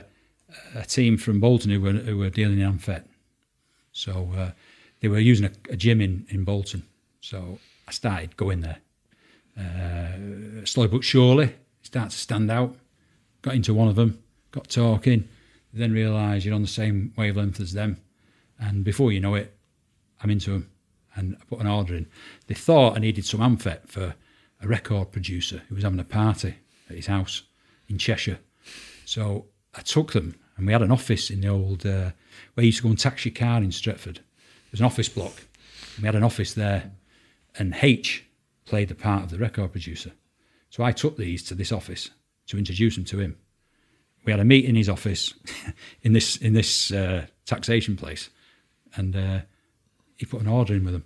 a 0.76 0.84
team 0.84 1.15
from 1.18 1.40
Bolton 1.40 1.72
who 1.72 1.80
were, 1.80 1.94
who 1.94 2.18
were 2.18 2.30
dealing 2.30 2.60
in 2.60 2.70
Amphet. 2.70 3.06
So 3.94 4.30
uh, 4.36 4.52
they 4.99 5.07
were 5.07 5.20
using 5.20 5.45
a, 5.45 5.52
a 5.72 5.78
gym 5.78 6.02
in, 6.02 6.26
in 6.28 6.44
Bolton. 6.44 6.84
So 7.22 7.60
I 7.88 7.91
started 7.91 8.36
going 8.36 8.60
there. 8.60 8.80
Uh, 9.57 10.65
slowly 10.65 10.90
but 10.90 11.06
surely, 11.06 11.45
it 11.45 11.56
started 11.84 12.11
to 12.11 12.18
stand 12.18 12.52
out. 12.52 12.76
Got 13.41 13.56
into 13.56 13.74
one 13.74 13.88
of 13.88 13.95
them, 13.95 14.22
got 14.53 14.69
talking. 14.69 15.27
Then 15.73 15.91
realise 15.91 16.45
you're 16.45 16.55
on 16.55 16.61
the 16.61 16.67
same 16.67 17.13
wavelength 17.17 17.59
as 17.59 17.73
them, 17.73 17.97
and 18.59 18.84
before 18.84 19.11
you 19.11 19.19
know 19.19 19.34
it, 19.34 19.53
I'm 20.21 20.30
into 20.30 20.51
them, 20.51 20.69
and 21.15 21.35
I 21.41 21.45
put 21.45 21.59
an 21.59 21.67
order 21.67 21.95
in. 21.95 22.07
They 22.47 22.53
thought 22.53 22.95
I 22.95 22.99
needed 22.99 23.25
some 23.25 23.41
amphet 23.41 23.89
for 23.89 24.15
a 24.61 24.67
record 24.67 25.11
producer 25.11 25.63
who 25.67 25.75
was 25.75 25.84
having 25.84 25.99
a 25.99 26.05
party 26.05 26.55
at 26.89 26.95
his 26.95 27.07
house 27.07 27.41
in 27.89 27.97
Cheshire. 27.97 28.39
So 29.05 29.47
I 29.73 29.81
took 29.81 30.13
them, 30.13 30.35
and 30.55 30.67
we 30.67 30.73
had 30.73 30.84
an 30.84 30.91
office 30.91 31.31
in 31.31 31.41
the 31.41 31.47
old 31.47 31.85
uh, 31.85 32.11
where 32.53 32.63
you 32.63 32.67
used 32.67 32.77
to 32.77 32.84
go 32.84 32.89
and 32.89 32.99
tax 32.99 33.25
your 33.25 33.34
car 33.34 33.57
in 33.57 33.71
Stretford. 33.71 34.19
There's 34.71 34.80
an 34.80 34.85
office 34.85 35.09
block. 35.09 35.34
We 35.97 36.05
had 36.05 36.15
an 36.15 36.23
office 36.23 36.53
there, 36.53 36.91
and 37.57 37.75
H 37.81 38.25
played 38.65 38.89
the 38.89 38.95
part 38.95 39.23
of 39.23 39.30
the 39.31 39.39
record 39.39 39.71
producer. 39.71 40.11
So 40.69 40.84
I 40.84 40.91
took 40.91 41.17
these 41.17 41.43
to 41.45 41.55
this 41.55 41.71
office 41.71 42.11
to 42.47 42.57
introduce 42.57 42.95
them 42.95 43.05
to 43.05 43.19
him. 43.19 43.38
We 44.25 44.31
had 44.31 44.39
a 44.39 44.45
meet 44.45 44.65
in 44.65 44.75
his 44.75 44.89
office 44.89 45.33
in 46.01 46.13
this 46.13 46.37
in 46.37 46.53
this 46.53 46.91
uh, 46.91 47.25
taxation 47.45 47.95
place, 47.95 48.29
and 48.95 49.15
uh, 49.15 49.39
he 50.15 50.25
put 50.25 50.41
an 50.41 50.47
order 50.47 50.73
in 50.73 50.85
with 50.85 50.93
them. 50.93 51.05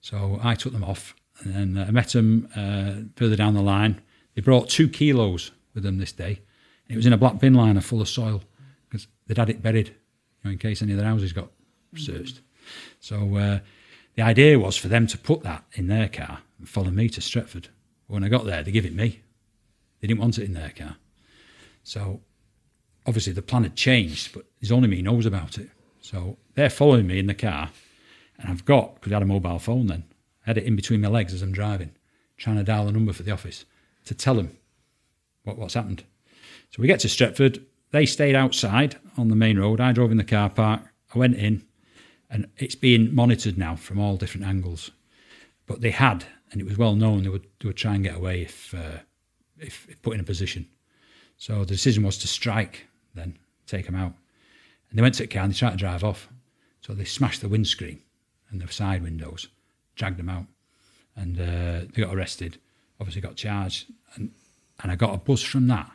So 0.00 0.38
I 0.42 0.54
took 0.54 0.72
them 0.72 0.84
off, 0.84 1.14
and 1.40 1.54
then 1.54 1.84
I 1.88 1.90
met 1.90 2.10
them 2.10 2.48
uh, 2.54 3.08
further 3.16 3.36
down 3.36 3.54
the 3.54 3.62
line. 3.62 4.00
They 4.34 4.42
brought 4.42 4.68
two 4.68 4.88
kilos 4.88 5.50
with 5.74 5.82
them 5.82 5.98
this 5.98 6.12
day. 6.12 6.40
It 6.88 6.96
was 6.96 7.06
in 7.06 7.12
a 7.12 7.18
black 7.18 7.38
bin 7.38 7.54
liner 7.54 7.80
full 7.80 8.00
of 8.00 8.08
soil 8.08 8.42
because 8.88 9.06
they'd 9.26 9.38
had 9.38 9.50
it 9.50 9.62
buried, 9.62 9.88
you 9.88 9.94
know, 10.44 10.50
in 10.50 10.58
case 10.58 10.82
any 10.82 10.92
of 10.92 10.98
their 10.98 11.08
houses 11.08 11.32
got 11.32 11.50
searched. 11.96 12.40
So 13.00 13.36
uh, 13.36 13.58
the 14.14 14.22
idea 14.22 14.58
was 14.58 14.76
for 14.76 14.88
them 14.88 15.06
to 15.08 15.18
put 15.18 15.42
that 15.42 15.64
in 15.72 15.88
their 15.88 16.08
car 16.08 16.40
and 16.58 16.68
follow 16.68 16.90
me 16.90 17.08
to 17.10 17.20
Stretford. 17.20 17.68
When 18.06 18.22
I 18.22 18.28
got 18.28 18.44
there, 18.44 18.62
they 18.62 18.70
give 18.70 18.86
it 18.86 18.94
me. 18.94 19.20
They 20.00 20.08
didn't 20.08 20.20
want 20.20 20.38
it 20.38 20.44
in 20.44 20.52
their 20.52 20.72
car. 20.76 20.96
So 21.82 22.20
obviously 23.06 23.32
the 23.32 23.42
plan 23.42 23.64
had 23.64 23.76
changed, 23.76 24.32
but 24.32 24.44
there's 24.60 24.72
only 24.72 24.88
me 24.88 25.02
knows 25.02 25.26
about 25.26 25.58
it. 25.58 25.70
So 26.00 26.36
they're 26.54 26.70
following 26.70 27.06
me 27.06 27.18
in 27.18 27.26
the 27.26 27.34
car, 27.34 27.70
and 28.38 28.50
I've 28.50 28.64
got 28.64 28.94
because 28.94 29.12
I 29.12 29.16
had 29.16 29.22
a 29.22 29.26
mobile 29.26 29.58
phone 29.58 29.86
then. 29.86 30.04
I 30.46 30.50
had 30.50 30.58
it 30.58 30.64
in 30.64 30.76
between 30.76 31.00
my 31.00 31.08
legs 31.08 31.32
as 31.32 31.42
I'm 31.42 31.52
driving, 31.52 31.92
trying 32.36 32.56
to 32.56 32.64
dial 32.64 32.88
a 32.88 32.92
number 32.92 33.12
for 33.12 33.22
the 33.22 33.32
office 33.32 33.64
to 34.04 34.14
tell 34.14 34.34
them 34.34 34.56
what, 35.44 35.56
what's 35.56 35.74
happened. 35.74 36.04
So 36.70 36.82
we 36.82 36.88
get 36.88 37.00
to 37.00 37.08
Stretford. 37.08 37.62
They 37.90 38.06
stayed 38.06 38.34
outside 38.34 38.96
on 39.16 39.28
the 39.28 39.36
main 39.36 39.58
road. 39.58 39.80
I 39.80 39.92
drove 39.92 40.10
in 40.10 40.16
the 40.16 40.24
car 40.24 40.50
park. 40.50 40.82
I 41.14 41.18
went 41.18 41.36
in, 41.36 41.64
and 42.28 42.48
it's 42.58 42.74
being 42.74 43.14
monitored 43.14 43.56
now 43.56 43.76
from 43.76 43.98
all 43.98 44.16
different 44.16 44.46
angles. 44.46 44.90
But 45.66 45.80
they 45.80 45.92
had, 45.92 46.26
and 46.50 46.60
it 46.60 46.64
was 46.64 46.76
well 46.76 46.96
known 46.96 47.22
they 47.22 47.28
would 47.28 47.46
they 47.60 47.68
would 47.68 47.76
try 47.76 47.94
and 47.94 48.04
get 48.04 48.16
away 48.16 48.42
if 48.42 48.74
uh, 48.74 48.98
if, 49.58 49.88
if 49.88 50.02
put 50.02 50.14
in 50.14 50.20
a 50.20 50.24
position. 50.24 50.68
So 51.36 51.60
the 51.60 51.74
decision 51.74 52.04
was 52.04 52.18
to 52.18 52.28
strike, 52.28 52.86
then 53.14 53.38
take 53.66 53.86
them 53.86 53.94
out. 53.94 54.14
And 54.90 54.98
they 54.98 55.02
went 55.02 55.14
to 55.16 55.22
the 55.22 55.28
car 55.28 55.42
and 55.42 55.52
they 55.52 55.56
tried 55.56 55.72
to 55.72 55.76
drive 55.76 56.04
off. 56.04 56.28
So 56.80 56.92
they 56.92 57.04
smashed 57.04 57.40
the 57.40 57.48
windscreen 57.48 58.00
and 58.50 58.60
the 58.60 58.72
side 58.72 59.02
windows, 59.02 59.48
dragged 59.96 60.18
them 60.18 60.28
out, 60.28 60.46
and 61.16 61.38
uh, 61.38 61.86
they 61.92 62.02
got 62.02 62.14
arrested. 62.14 62.58
Obviously 63.00 63.22
got 63.22 63.36
charged, 63.36 63.92
and 64.14 64.30
and 64.80 64.92
I 64.92 64.96
got 64.96 65.14
a 65.14 65.18
buzz 65.18 65.42
from 65.42 65.66
that 65.68 65.90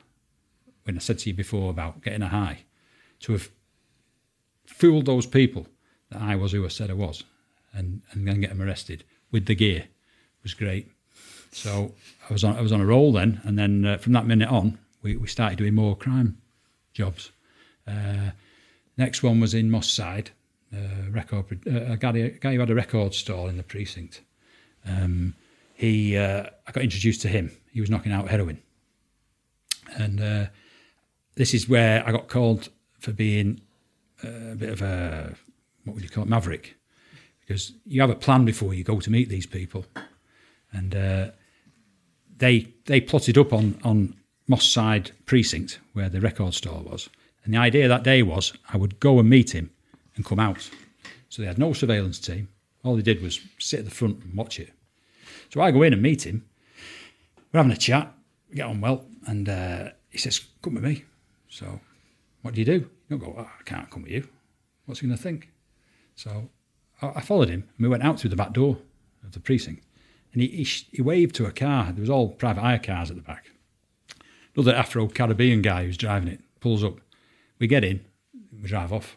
when 0.84 0.96
I 0.96 1.00
said 1.00 1.20
to 1.20 1.30
you 1.30 1.36
before 1.36 1.70
about 1.70 2.02
getting 2.02 2.22
a 2.22 2.28
high 2.28 2.64
to 3.22 3.34
have 3.34 3.50
fooled 4.66 5.06
those 5.06 5.26
people 5.26 5.68
that 6.10 6.22
I 6.22 6.36
was 6.36 6.52
who 6.52 6.66
I 6.66 6.70
said 6.70 6.90
I 6.90 6.94
was, 6.94 7.24
and 7.74 8.02
and 8.12 8.28
then 8.28 8.42
get 8.42 8.50
them 8.50 8.62
arrested 8.62 9.04
with 9.32 9.46
the 9.46 9.56
gear 9.56 9.88
was 10.44 10.54
great. 10.54 10.92
So 11.52 11.94
I 12.30 12.34
was 12.34 12.44
on 12.44 12.58
I 12.58 12.62
was 12.62 12.72
on 12.72 12.82
a 12.82 12.86
roll 12.86 13.14
then, 13.14 13.42
and 13.44 13.58
then 13.58 13.86
uh, 13.86 13.98
from 13.98 14.14
that 14.14 14.28
minute 14.28 14.50
on, 14.50 14.80
we, 15.02 15.16
we 15.16 15.28
started 15.28 15.58
doing 15.58 15.76
more 15.76 15.96
crime 15.96 16.38
jobs. 17.00 17.32
Uh, 17.88 18.32
next 18.98 19.24
one 19.24 19.40
was 19.40 19.54
in 19.54 19.72
Moss 19.72 19.90
Side, 19.90 20.32
uh, 20.74 21.10
record 21.10 21.46
uh, 21.66 21.94
a 21.94 21.98
guy, 21.98 22.18
a 22.18 22.30
guy 22.30 22.54
who 22.54 22.60
had 22.60 22.70
a 22.70 22.76
record 22.76 23.14
store 23.14 23.50
in 23.50 23.58
the 23.58 23.64
precinct. 23.64 24.22
Um, 24.86 25.34
he 25.74 26.18
uh, 26.18 26.44
I 26.68 26.72
got 26.72 26.84
introduced 26.84 27.22
to 27.22 27.30
him. 27.30 27.52
He 27.72 27.82
was 27.82 27.90
knocking 27.90 28.12
out 28.12 28.30
heroin, 28.30 28.60
and 29.98 30.22
uh, 30.22 30.46
this 31.36 31.54
is 31.54 31.70
where 31.70 32.06
I 32.06 32.12
got 32.12 32.28
called 32.28 32.70
for 33.00 33.14
being 33.14 33.62
a 34.24 34.56
bit 34.56 34.70
of 34.70 34.82
a 34.82 35.36
what 35.86 35.94
would 35.96 36.04
you 36.04 36.10
call 36.10 36.24
it 36.24 36.30
maverick, 36.30 36.76
because 37.40 37.72
you 37.86 38.02
have 38.02 38.10
a 38.10 38.16
plan 38.16 38.46
before 38.46 38.74
you 38.74 38.84
go 38.84 39.00
to 39.00 39.10
meet 39.10 39.30
these 39.30 39.48
people, 39.48 39.86
and 40.74 40.94
uh, 40.94 41.32
they 42.38 42.68
they 42.86 43.00
plotted 43.00 43.38
up 43.38 43.54
on 43.54 43.80
on 43.84 44.19
Moss 44.50 44.66
Side 44.66 45.12
precinct 45.28 45.80
where 45.94 46.10
the 46.10 46.20
record 46.20 46.56
store 46.56 46.82
was, 46.82 47.08
and 47.46 47.54
the 47.54 47.60
idea 47.60 47.88
that 47.88 48.04
day 48.04 48.24
was 48.24 48.52
I 48.74 48.78
would 48.78 49.00
go 49.00 49.20
and 49.20 49.30
meet 49.30 49.52
him 49.52 49.70
and 50.16 50.26
come 50.26 50.40
out. 50.40 50.70
So 51.30 51.42
they 51.42 51.48
had 51.48 51.60
no 51.60 51.72
surveillance 51.72 52.20
team. 52.20 52.50
All 52.84 52.96
they 52.96 53.04
did 53.04 53.22
was 53.22 53.40
sit 53.60 53.80
at 53.80 53.86
the 53.86 53.92
front 53.92 54.24
and 54.24 54.34
watch 54.34 54.60
it. 54.60 54.74
So 55.54 55.62
I 55.62 55.70
go 55.70 55.84
in 55.84 55.94
and 55.94 56.02
meet 56.02 56.26
him. 56.26 56.44
We're 57.54 57.60
having 57.60 57.72
a 57.72 57.78
chat, 57.78 58.12
we 58.50 58.56
get 58.56 58.66
on 58.66 58.82
well, 58.82 59.06
and 59.28 59.48
uh, 59.48 59.90
he 60.10 60.18
says, 60.18 60.42
"Come 60.64 60.74
with 60.74 60.84
me." 60.84 61.06
So, 61.48 61.80
what 62.42 62.56
do 62.56 62.60
you 62.60 62.66
do? 62.66 62.90
You 63.10 63.18
don't 63.18 63.20
go. 63.20 63.36
Oh, 63.38 63.42
I 63.60 63.64
can't 63.66 63.90
come 63.92 64.02
with 64.02 64.12
you. 64.12 64.28
What's 64.86 65.00
he 65.02 65.08
going 65.08 65.18
to 65.18 65.24
think? 65.24 65.50
So, 66.16 66.50
I, 67.02 67.22
followed 67.22 67.50
him, 67.50 67.70
and 67.78 67.86
we 67.86 67.88
went 67.88 68.04
out 68.04 68.20
through 68.20 68.32
the 68.32 68.36
back 68.36 68.54
door 68.54 68.78
of 69.24 69.32
the 69.32 69.40
precinct. 69.40 69.84
And 70.34 70.42
he, 70.42 70.48
he, 70.48 70.64
he 70.92 71.02
waved 71.02 71.36
to 71.36 71.46
a 71.46 71.52
car. 71.52 71.92
There 71.92 72.02
was 72.02 72.10
all 72.10 72.30
private 72.30 72.62
hire 72.62 72.80
cars 72.80 73.10
at 73.10 73.16
the 73.16 73.24
back. 73.24 73.46
Another 74.60 74.76
Afro 74.76 75.08
Caribbean 75.08 75.62
guy 75.62 75.86
who's 75.86 75.96
driving 75.96 76.28
it 76.28 76.42
pulls 76.60 76.84
up. 76.84 77.00
We 77.60 77.68
get 77.68 77.86
in, 77.86 78.04
we 78.62 78.68
drive 78.68 78.92
off. 78.92 79.16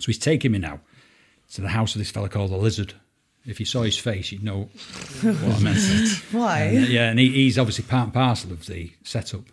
So 0.00 0.06
he's 0.06 0.18
taking 0.18 0.50
me 0.50 0.58
now 0.58 0.80
to 1.52 1.60
the 1.60 1.68
house 1.68 1.94
of 1.94 2.00
this 2.00 2.10
fella 2.10 2.28
called 2.28 2.50
the 2.50 2.56
Lizard. 2.56 2.94
If 3.46 3.60
you 3.60 3.66
saw 3.66 3.82
his 3.82 3.96
face, 3.96 4.32
you'd 4.32 4.42
know 4.42 4.68
what 5.22 5.36
I 5.36 5.60
meant. 5.60 6.08
Why? 6.32 6.60
And, 6.62 6.84
uh, 6.86 6.88
yeah, 6.88 7.10
and 7.10 7.20
he, 7.20 7.30
he's 7.30 7.56
obviously 7.56 7.84
part 7.84 8.06
and 8.06 8.12
parcel 8.12 8.50
of 8.50 8.66
the 8.66 8.92
setup. 9.04 9.44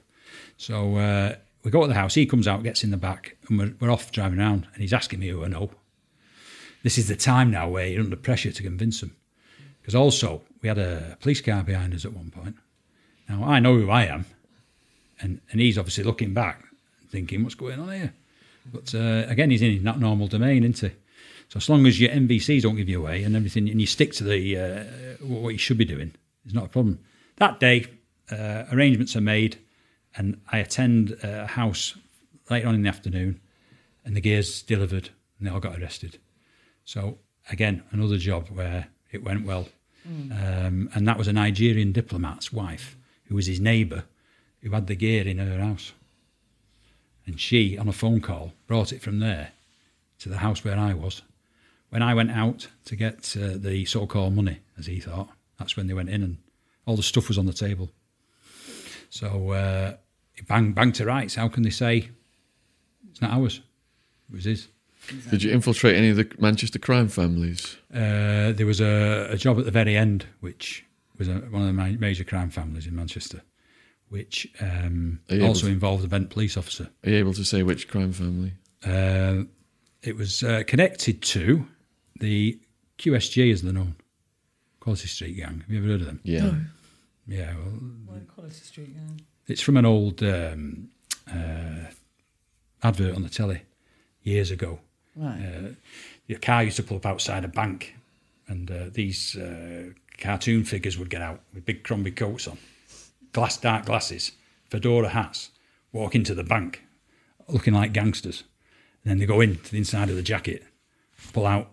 So 0.58 0.96
uh, 0.96 1.36
we 1.62 1.70
go 1.70 1.82
to 1.84 1.88
the 1.88 1.94
house. 1.94 2.16
He 2.16 2.26
comes 2.26 2.48
out, 2.48 2.64
gets 2.64 2.84
in 2.84 2.90
the 2.90 2.98
back, 2.98 3.38
and 3.48 3.60
we're, 3.60 3.76
we're 3.80 3.92
off 3.92 4.12
driving 4.12 4.40
around. 4.40 4.66
And 4.74 4.82
he's 4.82 4.92
asking 4.92 5.20
me 5.20 5.28
who 5.28 5.46
I 5.46 5.50
know. 5.50 5.70
This 6.82 6.98
is 6.98 7.08
the 7.08 7.16
time 7.16 7.52
now 7.52 7.70
where 7.70 7.86
you're 7.86 8.02
under 8.02 8.16
pressure 8.16 8.52
to 8.52 8.64
convince 8.64 9.04
him. 9.04 9.16
Because 9.82 9.94
also, 9.94 10.42
we 10.64 10.68
had 10.68 10.80
a 10.80 11.16
police 11.22 11.42
car 11.42 11.62
behind 11.62 11.94
us 11.94 12.06
at 12.06 12.14
one 12.14 12.32
point. 12.32 12.56
Now, 13.28 13.44
I 13.44 13.60
know 13.60 13.78
who 13.78 13.92
I 13.92 14.06
am. 14.06 14.26
And, 15.22 15.42
and 15.52 15.60
he's 15.60 15.78
obviously 15.78 16.04
looking 16.04 16.34
back, 16.34 16.64
thinking, 17.10 17.44
what's 17.44 17.56
going 17.56 17.80
on 17.80 17.92
here? 17.92 18.14
But 18.72 18.94
uh, 18.96 19.26
again, 19.28 19.52
he's 19.52 19.62
in 19.62 19.84
that 19.84 20.00
normal 20.00 20.28
domain, 20.28 20.64
isn't 20.64 20.92
he? 20.92 20.96
So 21.50 21.58
as 21.58 21.68
long 21.68 21.86
as 21.88 22.00
your 22.00 22.12
NVCs 22.12 22.62
don't 22.62 22.76
give 22.76 22.88
you 22.88 23.00
away 23.00 23.24
and 23.24 23.36
everything, 23.36 23.68
and 23.70 23.82
you 23.82 23.88
stick 23.88 24.14
to 24.14 24.24
the 24.24 24.58
uh, 24.58 24.84
what 25.26 25.50
you 25.50 25.58
should 25.58 25.80
be 25.80 25.86
doing, 25.86 26.14
it's 26.46 26.54
not 26.54 26.66
a 26.66 26.70
problem. 26.70 27.00
That 27.38 27.60
day, 27.60 27.88
uh, 28.32 28.66
arrangements 28.72 29.16
are 29.16 29.22
made, 29.22 29.58
and 30.16 30.40
I 30.52 30.60
attend 30.60 31.18
a 31.24 31.48
house 31.48 31.96
later 32.50 32.68
on 32.68 32.76
in 32.76 32.84
the 32.84 32.90
afternoon, 32.90 33.40
and 34.06 34.16
the 34.16 34.22
gears 34.22 34.62
delivered, 34.62 35.10
and 35.40 35.48
they 35.48 35.52
all 35.52 35.60
got 35.60 35.80
arrested. 35.80 36.20
So 36.86 37.18
again, 37.52 37.84
another 37.92 38.18
job 38.18 38.50
where 38.50 38.88
it 39.12 39.24
went 39.24 39.46
well, 39.46 39.68
um, 40.32 40.90
and 40.94 41.08
that 41.08 41.18
was 41.18 41.28
a 41.28 41.34
Nigerian 41.34 41.92
diplomat's 41.92 42.54
wife 42.54 42.96
who 43.26 43.36
was 43.36 43.48
his 43.48 43.60
neighbour, 43.60 44.04
who 44.62 44.72
had 44.72 44.88
the 44.88 44.96
gear 44.96 45.28
in 45.28 45.38
her 45.38 45.60
house, 45.60 45.94
and 47.26 47.40
she, 47.40 47.78
on 47.78 47.88
a 47.88 47.94
phone 47.94 48.22
call, 48.22 48.54
brought 48.68 48.92
it 48.92 49.02
from 49.02 49.20
there 49.20 49.52
to 50.20 50.30
the 50.30 50.38
house 50.38 50.64
where 50.64 50.78
I 50.78 50.94
was. 50.94 51.22
When 51.90 52.02
I 52.02 52.14
went 52.14 52.32
out 52.32 52.68
to 52.86 52.96
get 52.96 53.36
uh, 53.36 53.58
the 53.58 53.86
so-called 53.86 54.36
money, 54.36 54.60
as 54.78 54.86
he 54.86 55.00
thought, 55.00 55.30
that's 55.58 55.76
when 55.76 55.88
they 55.88 55.94
went 55.94 56.10
in 56.10 56.24
and 56.24 56.38
all 56.86 56.96
the 56.96 57.04
stuff 57.04 57.28
was 57.28 57.38
on 57.38 57.46
the 57.46 57.54
table. 57.54 57.90
So 59.10 59.52
uh, 59.52 59.96
he 60.36 60.42
bang 60.44 60.74
bang 60.74 60.92
to 60.94 61.06
rights. 61.06 61.36
How 61.36 61.48
can 61.48 61.64
they 61.64 61.70
say 61.70 62.10
it's 63.10 63.22
not 63.22 63.32
ours? 63.32 63.62
It 64.30 64.36
was 64.36 64.46
his. 64.46 64.68
Did 65.30 65.44
you 65.44 65.52
infiltrate 65.52 65.96
any 65.96 66.10
of 66.10 66.18
the 66.18 66.30
Manchester 66.38 66.78
crime 66.78 67.08
families? 67.08 67.78
Uh, 67.92 68.52
there 68.52 68.66
was 68.66 68.82
a, 68.82 69.30
a 69.32 69.38
job 69.38 69.58
at 69.58 69.66
the 69.66 69.72
very 69.72 69.98
end, 69.98 70.26
which 70.42 70.86
was 71.18 71.28
a, 71.28 71.34
one 71.34 71.62
of 71.62 71.68
the 71.68 71.74
ma- 71.74 71.98
major 72.00 72.24
crime 72.24 72.50
families 72.50 72.86
in 72.86 72.96
Manchester, 72.96 73.42
which 74.10 74.48
um, 74.60 75.20
Are 75.30 75.36
you 75.36 75.42
able 75.42 75.50
also 75.50 75.68
to- 75.68 75.72
involved 75.72 76.04
a 76.04 76.08
Bent 76.08 76.30
police 76.30 76.58
officer. 76.58 76.90
Are 77.06 77.10
you 77.10 77.18
able 77.18 77.34
to 77.34 77.44
say 77.44 77.64
which 77.64 77.88
crime 77.88 78.12
family? 78.12 78.54
Uh, 78.84 79.44
it 80.02 80.16
was 80.16 80.44
uh, 80.44 80.64
connected 80.66 81.22
to 81.22 81.66
the 82.20 82.60
QSG, 82.98 83.52
as 83.52 83.62
they're 83.62 83.74
known, 83.74 83.96
Quality 84.80 85.08
Street 85.08 85.38
Gang. 85.38 85.60
Have 85.62 85.70
you 85.70 85.80
ever 85.80 85.88
heard 85.88 86.02
of 86.02 86.08
them? 86.08 86.20
Yeah. 86.24 86.54
Yeah, 87.28 87.54
well, 88.08 88.20
Quality 88.34 88.56
Street, 88.56 88.90
yeah. 88.96 89.24
it's 89.48 89.62
from 89.62 89.78
an 89.78 89.86
old 89.86 90.24
um, 90.24 90.90
uh, 91.32 91.86
advert 92.82 93.16
on 93.16 93.22
the 93.22 93.30
telly 93.30 93.62
years 94.24 94.50
ago. 94.52 94.80
Right. 95.16 95.40
Uh, 95.40 95.70
your 96.28 96.40
car 96.40 96.64
used 96.64 96.78
to 96.78 96.84
pull 96.84 96.98
up 96.98 97.06
outside 97.06 97.44
a 97.46 97.48
bank, 97.50 97.96
and 98.48 98.72
uh, 98.72 98.86
these 98.92 99.36
uh, 99.36 99.90
cartoon 100.18 100.64
figures 100.64 100.98
would 100.98 101.10
get 101.10 101.22
out 101.22 101.42
with 101.54 101.66
big 101.66 101.84
Crombie 101.84 102.12
coats 102.12 102.48
on, 102.48 102.58
glass 103.32 103.58
dark 103.58 103.86
glasses, 103.86 104.32
fedora 104.70 105.10
hats, 105.10 105.52
walk 105.92 106.16
into 106.16 106.34
the 106.36 106.44
bank, 106.44 106.84
looking 107.48 107.74
like 107.74 107.94
gangsters. 107.94 108.44
And 109.04 109.12
then 109.12 109.18
they 109.20 109.26
go 109.26 109.42
into 109.42 109.72
the 109.72 109.78
inside 109.78 110.10
of 110.10 110.16
the 110.16 110.22
jacket, 110.22 110.64
pull 111.34 111.46
out 111.46 111.72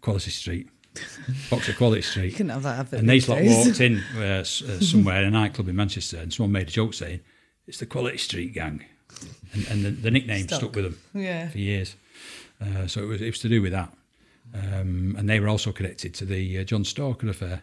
Quality 0.00 0.30
Street, 0.30 0.68
box 1.50 1.68
of 1.68 1.76
Quality 1.76 2.02
Street. 2.02 2.32
Couldn't 2.32 2.50
have 2.50 2.62
that 2.62 2.92
And 2.92 3.08
they 3.08 3.14
these 3.14 3.28
lot 3.28 3.42
walked 3.42 3.80
in 3.80 4.02
uh, 4.16 4.20
uh, 4.40 4.44
somewhere 4.44 5.20
in 5.22 5.28
a 5.28 5.30
nightclub 5.30 5.68
in 5.68 5.76
Manchester, 5.76 6.18
and 6.18 6.32
someone 6.32 6.52
made 6.52 6.68
a 6.68 6.70
joke 6.70 6.94
saying, 6.94 7.20
"It's 7.66 7.78
the 7.78 7.86
Quality 7.86 8.18
Street 8.18 8.54
Gang," 8.54 8.84
and, 9.52 9.66
and 9.68 9.84
the, 9.84 9.90
the 9.90 10.10
nickname 10.10 10.46
Stuck. 10.46 10.60
stuck 10.60 10.76
with 10.76 10.84
them 10.84 10.98
Yeah. 11.22 11.48
for 11.48 11.58
years. 11.58 11.96
Uh, 12.60 12.86
so 12.86 13.02
it 13.02 13.06
was, 13.06 13.20
it 13.20 13.26
was 13.26 13.38
to 13.40 13.48
do 13.48 13.60
with 13.62 13.72
that, 13.72 13.92
um, 14.54 15.14
and 15.18 15.28
they 15.28 15.40
were 15.40 15.48
also 15.48 15.72
connected 15.72 16.14
to 16.14 16.24
the 16.24 16.58
uh, 16.58 16.64
John 16.64 16.84
Stalker 16.84 17.28
affair, 17.28 17.62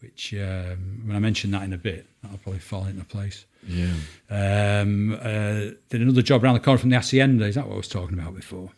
which 0.00 0.34
um, 0.34 1.02
when 1.06 1.16
I 1.16 1.18
mention 1.18 1.50
that 1.52 1.62
in 1.62 1.72
a 1.72 1.78
bit, 1.78 2.06
that'll 2.22 2.38
probably 2.38 2.60
fall 2.60 2.86
into 2.86 3.04
place. 3.04 3.44
Yeah. 3.66 3.92
Um, 4.30 5.14
uh, 5.14 5.72
did 5.88 6.00
another 6.02 6.22
job 6.22 6.44
around 6.44 6.54
the 6.54 6.60
corner 6.60 6.78
from 6.78 6.90
the 6.90 6.96
Hacienda. 6.96 7.44
Is 7.46 7.54
that 7.56 7.66
what 7.66 7.74
I 7.74 7.76
was 7.78 7.88
talking 7.88 8.18
about 8.18 8.34
before? 8.34 8.70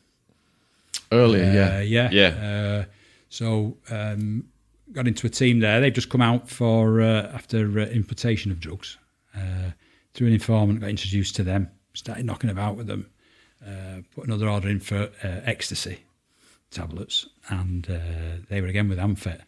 Earlier, 1.13 1.45
Uh, 1.45 1.81
yeah. 1.81 1.81
yeah. 1.81 2.11
Yeah. 2.11 2.29
Uh, 2.29 2.85
so 3.29 3.77
um, 3.91 4.45
got 4.93 5.07
into 5.07 5.27
a 5.27 5.31
team 5.31 5.61
there. 5.61 5.81
They've 5.81 5.93
just 5.93 6.09
come 6.11 6.23
out 6.23 6.49
for 6.49 7.01
uh, 7.01 7.31
after 7.35 7.81
uh, 7.81 7.85
importation 7.87 8.51
of 8.51 8.61
drugs. 8.61 8.97
Uh, 9.37 9.73
through 10.15 10.29
an 10.29 10.33
informant, 10.33 10.81
got 10.81 10.91
introduced 10.91 11.37
to 11.37 11.43
them. 11.45 11.71
Started 11.95 12.25
knocking 12.27 12.51
about 12.51 12.77
with 12.77 12.87
them. 12.87 13.09
Uh, 13.65 14.03
put 14.15 14.27
another 14.27 14.49
order 14.49 14.69
in 14.69 14.81
for 14.81 15.11
uh, 15.23 15.41
ecstasy 15.45 15.99
tablets, 16.71 17.27
and 17.49 17.89
uh, 17.91 18.37
they 18.49 18.61
were 18.61 18.69
again 18.69 18.89
with 18.89 18.99
Amphet. 18.99 19.41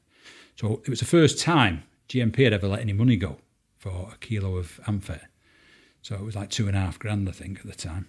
So 0.60 0.82
it 0.84 0.90
was 0.90 1.00
the 1.00 1.06
first 1.06 1.40
time 1.40 1.84
GMP 2.10 2.44
had 2.44 2.52
ever 2.52 2.68
let 2.68 2.80
any 2.80 2.92
money 2.92 3.16
go 3.16 3.38
for 3.78 4.10
a 4.12 4.18
kilo 4.18 4.58
of 4.58 4.78
amphet. 4.86 5.22
So 6.02 6.16
it 6.16 6.20
was 6.20 6.36
like 6.36 6.50
two 6.50 6.68
and 6.68 6.76
a 6.76 6.80
half 6.80 6.98
grand, 6.98 7.26
I 7.30 7.32
think, 7.32 7.60
at 7.60 7.66
the 7.66 7.72
time. 7.72 8.08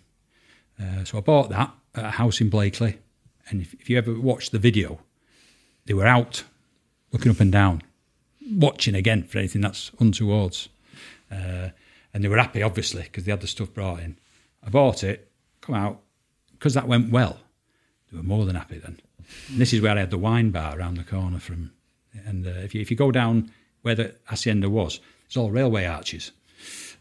Uh, 0.78 1.06
so 1.06 1.18
I 1.18 1.22
bought 1.22 1.50
that 1.52 1.74
at 1.96 2.04
a 2.04 2.10
house 2.10 2.42
in 2.42 2.50
Blackley. 2.50 2.98
And 3.48 3.62
if, 3.62 3.74
if 3.76 3.90
you 3.90 3.98
ever 3.98 4.20
watched 4.20 4.52
the 4.52 4.60
video, 4.60 5.00
they 5.86 5.94
were 5.94 6.06
out 6.06 6.44
looking 7.14 7.32
up 7.32 7.40
and 7.40 7.54
down, 7.54 7.84
watching 8.52 8.96
again 8.96 9.24
for 9.24 9.38
anything 9.38 9.62
that's 9.62 9.92
untowards. 10.02 10.68
Uh, 11.32 11.70
and 12.14 12.22
they 12.22 12.28
were 12.28 12.36
happy, 12.36 12.62
obviously, 12.62 13.04
because 13.04 13.24
they 13.24 13.32
had 13.32 13.40
the 13.40 13.48
stuff 13.48 13.74
brought 13.74 14.02
in. 14.02 14.18
I 14.62 14.70
bought 14.70 15.06
it, 15.06 15.32
come 15.62 15.76
out, 15.76 16.02
because 16.52 16.74
that 16.74 16.86
went 16.86 17.12
well, 17.12 17.40
they 18.12 18.18
were 18.18 18.24
more 18.24 18.44
than 18.46 18.58
happy 18.58 18.78
then. 18.78 19.00
And 19.48 19.58
this 19.58 19.72
is 19.72 19.80
where 19.80 19.96
I 19.96 20.02
had 20.02 20.12
the 20.12 20.18
wine 20.18 20.52
bar 20.52 20.78
around 20.78 20.98
the 20.98 21.06
corner 21.06 21.40
from. 21.40 21.72
And 22.26 22.46
uh, 22.46 22.52
if, 22.52 22.76
you, 22.76 22.82
if 22.82 22.92
you 22.92 22.98
go 22.98 23.12
down 23.12 23.52
where 23.82 23.96
the 23.96 24.16
hacienda 24.26 24.70
was, 24.70 25.00
it's 25.26 25.38
all 25.38 25.52
railway 25.52 25.86
arches. 25.86 26.32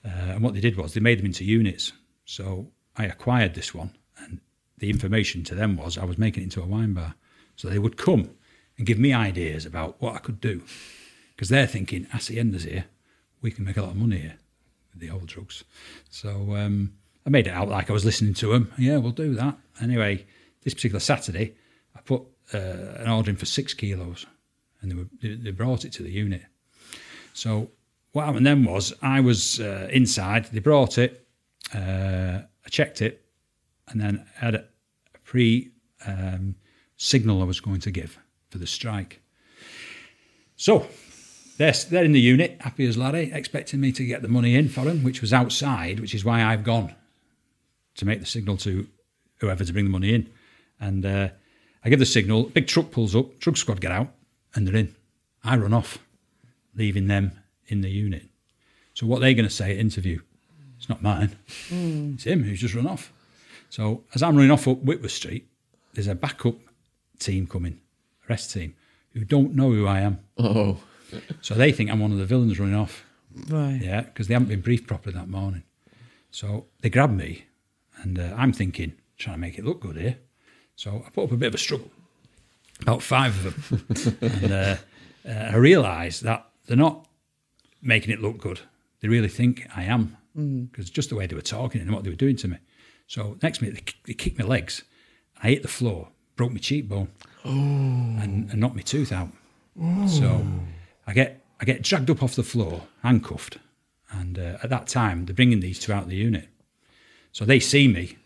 Uh, 0.04 0.08
and 0.08 0.42
what 0.42 0.54
they 0.54 0.60
did 0.60 0.76
was 0.76 0.94
they 0.94 1.00
made 1.00 1.18
them 1.18 1.26
into 1.26 1.44
units. 1.44 1.92
So 2.24 2.68
I 2.96 3.04
acquired 3.04 3.54
this 3.54 3.74
one, 3.74 3.94
and 4.18 4.40
the 4.78 4.90
information 4.90 5.44
to 5.44 5.54
them 5.54 5.76
was 5.76 5.98
I 5.98 6.04
was 6.04 6.18
making 6.18 6.42
it 6.42 6.44
into 6.44 6.62
a 6.62 6.66
wine 6.66 6.94
bar. 6.94 7.14
So 7.56 7.68
they 7.68 7.78
would 7.78 7.96
come 7.96 8.30
and 8.78 8.86
give 8.86 8.98
me 8.98 9.12
ideas 9.12 9.66
about 9.66 10.00
what 10.00 10.14
I 10.14 10.18
could 10.18 10.40
do. 10.40 10.62
Because 11.34 11.48
they're 11.48 11.66
thinking, 11.66 12.04
Hacienda's 12.04 12.64
here, 12.64 12.86
we 13.42 13.50
can 13.50 13.64
make 13.64 13.76
a 13.76 13.82
lot 13.82 13.90
of 13.90 13.96
money 13.96 14.18
here 14.18 14.38
with 14.92 15.00
the 15.00 15.10
old 15.10 15.26
drugs. 15.26 15.64
So 16.08 16.56
um, 16.56 16.92
I 17.26 17.30
made 17.30 17.46
it 17.46 17.54
out 17.54 17.68
like 17.68 17.90
I 17.90 17.92
was 17.92 18.04
listening 18.04 18.34
to 18.34 18.52
them. 18.52 18.72
Yeah, 18.78 18.96
we'll 18.98 19.12
do 19.12 19.34
that. 19.34 19.58
Anyway, 19.82 20.26
this 20.62 20.74
particular 20.74 21.00
Saturday, 21.00 21.54
I 21.94 22.00
put 22.00 22.22
uh, 22.54 22.58
an 22.58 23.08
order 23.08 23.30
in 23.30 23.36
for 23.36 23.46
six 23.46 23.74
kilos, 23.74 24.26
and 24.80 24.90
they, 24.90 24.94
were, 24.94 25.36
they, 25.36 25.50
brought 25.50 25.84
it 25.84 25.92
to 25.94 26.02
the 26.02 26.10
unit. 26.10 26.42
So 27.32 27.70
what 28.12 28.26
happened 28.26 28.46
then 28.46 28.64
was 28.64 28.92
I 29.02 29.20
was 29.20 29.60
uh, 29.60 29.88
inside. 29.92 30.46
They 30.46 30.60
brought 30.60 30.98
it. 30.98 31.26
Uh, 31.74 32.40
I 32.64 32.68
checked 32.70 33.02
it, 33.02 33.24
and 33.88 34.00
then 34.00 34.26
had 34.34 34.54
a, 34.54 34.64
a 35.14 35.18
pre 35.24 35.70
um, 36.06 36.56
signal 36.96 37.42
I 37.42 37.44
was 37.44 37.60
going 37.60 37.80
to 37.80 37.90
give 37.90 38.18
for 38.50 38.58
the 38.58 38.66
strike. 38.66 39.20
So 40.56 40.86
they're, 41.56 41.72
they're 41.72 42.04
in 42.04 42.12
the 42.12 42.20
unit, 42.20 42.56
happy 42.60 42.86
as 42.86 42.96
Larry, 42.96 43.30
expecting 43.32 43.80
me 43.80 43.92
to 43.92 44.04
get 44.04 44.22
the 44.22 44.28
money 44.28 44.54
in 44.56 44.68
for 44.68 44.84
them, 44.84 45.02
which 45.02 45.20
was 45.20 45.32
outside, 45.32 46.00
which 46.00 46.14
is 46.14 46.24
why 46.24 46.42
I've 46.42 46.64
gone 46.64 46.94
to 47.96 48.04
make 48.04 48.20
the 48.20 48.26
signal 48.26 48.56
to 48.58 48.86
whoever 49.40 49.64
to 49.64 49.72
bring 49.72 49.84
the 49.84 49.90
money 49.90 50.14
in. 50.14 50.30
And 50.80 51.04
uh, 51.04 51.28
I 51.84 51.88
give 51.88 51.98
the 51.98 52.06
signal, 52.06 52.44
big 52.44 52.66
truck 52.66 52.90
pulls 52.90 53.14
up, 53.14 53.38
truck 53.40 53.56
squad 53.56 53.80
get 53.80 53.92
out, 53.92 54.12
and 54.54 54.66
they're 54.66 54.76
in. 54.76 54.94
I 55.44 55.56
run 55.56 55.72
off, 55.72 55.98
leaving 56.74 57.06
them 57.06 57.32
in 57.68 57.80
the 57.80 57.90
unit. 57.90 58.26
So 58.94 59.06
what 59.06 59.20
they're 59.20 59.34
going 59.34 59.48
to 59.48 59.54
say 59.54 59.70
at 59.72 59.78
interview, 59.78 60.20
it's 60.76 60.88
not 60.88 61.02
mine. 61.02 61.36
It's 61.70 62.24
him 62.24 62.42
who's 62.42 62.60
just 62.60 62.74
run 62.74 62.86
off. 62.86 63.12
So 63.68 64.04
as 64.14 64.22
I'm 64.22 64.36
running 64.36 64.50
off 64.50 64.66
up 64.68 64.78
Whitworth 64.82 65.12
Street, 65.12 65.46
there's 65.94 66.08
a 66.08 66.14
backup 66.14 66.56
team 67.18 67.46
coming, 67.46 67.80
arrest 68.28 68.52
team, 68.52 68.74
who 69.12 69.24
don't 69.24 69.54
know 69.54 69.70
who 69.70 69.86
I 69.86 70.00
am. 70.00 70.20
Oh. 70.38 70.78
So 71.40 71.54
they 71.54 71.72
think 71.72 71.90
I'm 71.90 72.00
one 72.00 72.12
of 72.12 72.18
the 72.18 72.26
villains 72.26 72.58
running 72.58 72.74
off. 72.74 73.04
Right. 73.48 73.80
Yeah, 73.82 74.02
because 74.02 74.28
they 74.28 74.34
haven't 74.34 74.48
been 74.48 74.60
briefed 74.60 74.86
properly 74.86 75.14
that 75.14 75.28
morning. 75.28 75.62
So 76.30 76.66
they 76.80 76.90
grab 76.90 77.10
me, 77.10 77.46
and 78.02 78.18
uh, 78.18 78.34
I'm 78.36 78.52
thinking, 78.52 78.94
trying 79.18 79.36
to 79.36 79.40
make 79.40 79.58
it 79.58 79.64
look 79.64 79.80
good 79.80 79.96
here. 79.96 80.18
So 80.76 81.02
I 81.06 81.10
put 81.10 81.24
up 81.24 81.32
a 81.32 81.36
bit 81.36 81.48
of 81.48 81.54
a 81.54 81.58
struggle, 81.58 81.90
about 82.82 83.02
five 83.02 83.46
of 83.46 83.68
them. 83.68 84.18
and 84.20 84.52
uh, 84.52 84.76
uh, 85.28 85.50
I 85.52 85.56
realised 85.56 86.22
that 86.24 86.46
they're 86.66 86.76
not 86.76 87.06
making 87.82 88.12
it 88.12 88.20
look 88.20 88.38
good. 88.38 88.60
They 89.00 89.08
really 89.08 89.28
think 89.28 89.66
I 89.74 89.84
am, 89.84 90.16
because 90.34 90.90
just 90.90 91.08
the 91.08 91.16
way 91.16 91.26
they 91.26 91.34
were 91.34 91.42
talking 91.42 91.80
and 91.80 91.90
what 91.92 92.04
they 92.04 92.10
were 92.10 92.16
doing 92.16 92.36
to 92.36 92.48
me. 92.48 92.58
So 93.06 93.36
next 93.42 93.60
minute, 93.60 93.76
they, 93.86 94.12
they 94.12 94.14
kicked 94.14 94.38
my 94.38 94.44
legs. 94.44 94.82
I 95.42 95.48
hit 95.48 95.62
the 95.62 95.68
floor, 95.68 96.08
broke 96.36 96.52
my 96.52 96.58
cheekbone, 96.58 97.08
and, 97.44 98.50
and 98.50 98.60
knocked 98.60 98.76
my 98.76 98.82
tooth 98.82 99.12
out. 99.12 99.28
So 100.06 100.44
I 101.06 101.12
get 101.14 101.42
I 101.60 101.64
get 101.64 101.82
dragged 101.82 102.10
up 102.10 102.22
off 102.22 102.36
the 102.36 102.42
floor, 102.42 102.82
handcuffed, 103.02 103.56
and 104.10 104.38
uh, 104.38 104.58
at 104.62 104.70
that 104.70 104.86
time 104.88 105.24
they're 105.24 105.34
bringing 105.34 105.60
these 105.60 105.78
two 105.78 105.92
out 105.92 106.04
of 106.04 106.08
the 106.10 106.16
unit. 106.16 106.48
So 107.32 107.44
they 107.44 107.60
see 107.60 107.88
me, 107.88 108.16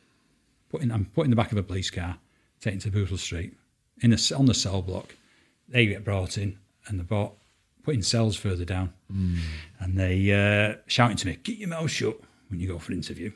putting 0.71 0.91
I'm 0.91 1.05
put 1.07 1.25
in 1.25 1.31
the 1.31 1.37
back 1.37 1.53
of 1.53 1.59
a 1.59 1.63
police 1.63 1.91
car, 1.91 2.19
taken 2.61 2.81
to 2.81 2.91
Bootle 2.91 3.19
Street, 3.19 3.55
in 4.01 4.11
the, 4.11 4.35
on 4.37 4.47
the 4.47 4.55
cell 4.55 4.83
block. 4.83 5.15
They 5.69 5.87
get 5.87 6.05
brought 6.05 6.37
in, 6.39 6.59
and 6.87 6.99
they're 6.99 7.05
brought 7.07 7.35
put 7.85 8.03
cells 8.05 8.37
further 8.37 8.65
down, 8.65 8.93
and 9.79 9.99
they 9.99 10.33
uh, 10.33 10.77
shouting 10.87 11.17
to 11.19 11.27
me, 11.27 11.37
"Keep 11.37 11.61
your 11.61 11.69
mouth 11.69 11.91
shut 11.91 12.19
when 12.49 12.61
you 12.61 12.69
go 12.69 12.79
for 12.79 12.93
an 12.93 12.99
interview." 12.99 13.31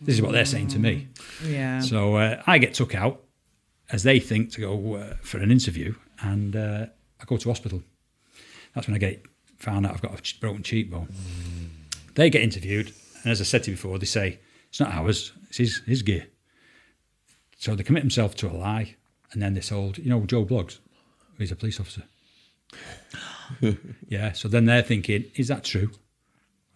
This 0.00 0.16
is 0.16 0.22
what 0.22 0.32
they're 0.32 0.44
saying 0.44 0.68
to 0.68 0.78
me. 0.78 1.08
Yeah. 1.44 1.80
So 1.80 2.16
uh, 2.16 2.42
I 2.46 2.58
get 2.58 2.74
took 2.74 2.94
out 2.94 3.22
as 3.90 4.02
they 4.02 4.20
think 4.20 4.50
to 4.52 4.60
go 4.60 4.94
uh, 4.96 5.14
for 5.22 5.38
an 5.38 5.50
interview, 5.50 5.94
and 6.20 6.54
uh, 6.56 6.86
I 7.20 7.24
go 7.24 7.36
to 7.36 7.48
hospital. 7.48 7.82
That's 8.74 8.86
when 8.86 8.96
I 8.96 8.98
get 8.98 9.24
found 9.56 9.86
out 9.86 9.94
I've 9.94 10.02
got 10.02 10.18
a 10.18 10.40
broken 10.40 10.62
cheekbone. 10.62 11.08
They 12.14 12.28
get 12.30 12.42
interviewed, 12.42 12.92
and 13.22 13.32
as 13.32 13.40
I 13.40 13.44
said 13.44 13.64
to 13.64 13.70
you 13.70 13.76
before, 13.76 13.98
they 13.98 14.06
say 14.06 14.40
it's 14.68 14.80
not 14.80 14.92
ours; 14.92 15.32
it's 15.48 15.58
his, 15.58 15.82
his 15.86 16.02
gear. 16.02 16.26
So 17.56 17.74
they 17.74 17.82
commit 17.82 18.02
themselves 18.02 18.34
to 18.36 18.50
a 18.50 18.52
lie, 18.52 18.96
and 19.34 19.42
then 19.42 19.54
they 19.54 19.60
told, 19.60 19.98
you 19.98 20.08
know, 20.08 20.20
Joe 20.20 20.44
Bloggs, 20.44 20.78
he's 21.38 21.52
a 21.52 21.56
police 21.56 21.78
officer. 21.80 22.04
yeah. 24.08 24.32
So 24.32 24.48
then 24.48 24.64
they're 24.64 24.82
thinking, 24.82 25.24
is 25.36 25.48
that 25.48 25.64
true, 25.64 25.90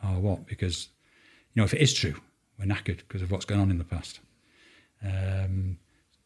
or 0.04 0.20
what? 0.20 0.46
Because 0.46 0.88
you 1.54 1.60
know, 1.60 1.64
if 1.64 1.74
it 1.74 1.80
is 1.80 1.94
true, 1.94 2.14
we're 2.58 2.66
knackered 2.66 2.98
because 2.98 3.22
of 3.22 3.30
what's 3.30 3.44
gone 3.44 3.60
on 3.60 3.70
in 3.70 3.78
the 3.78 3.84
past. 3.84 4.20
Um, 5.02 5.78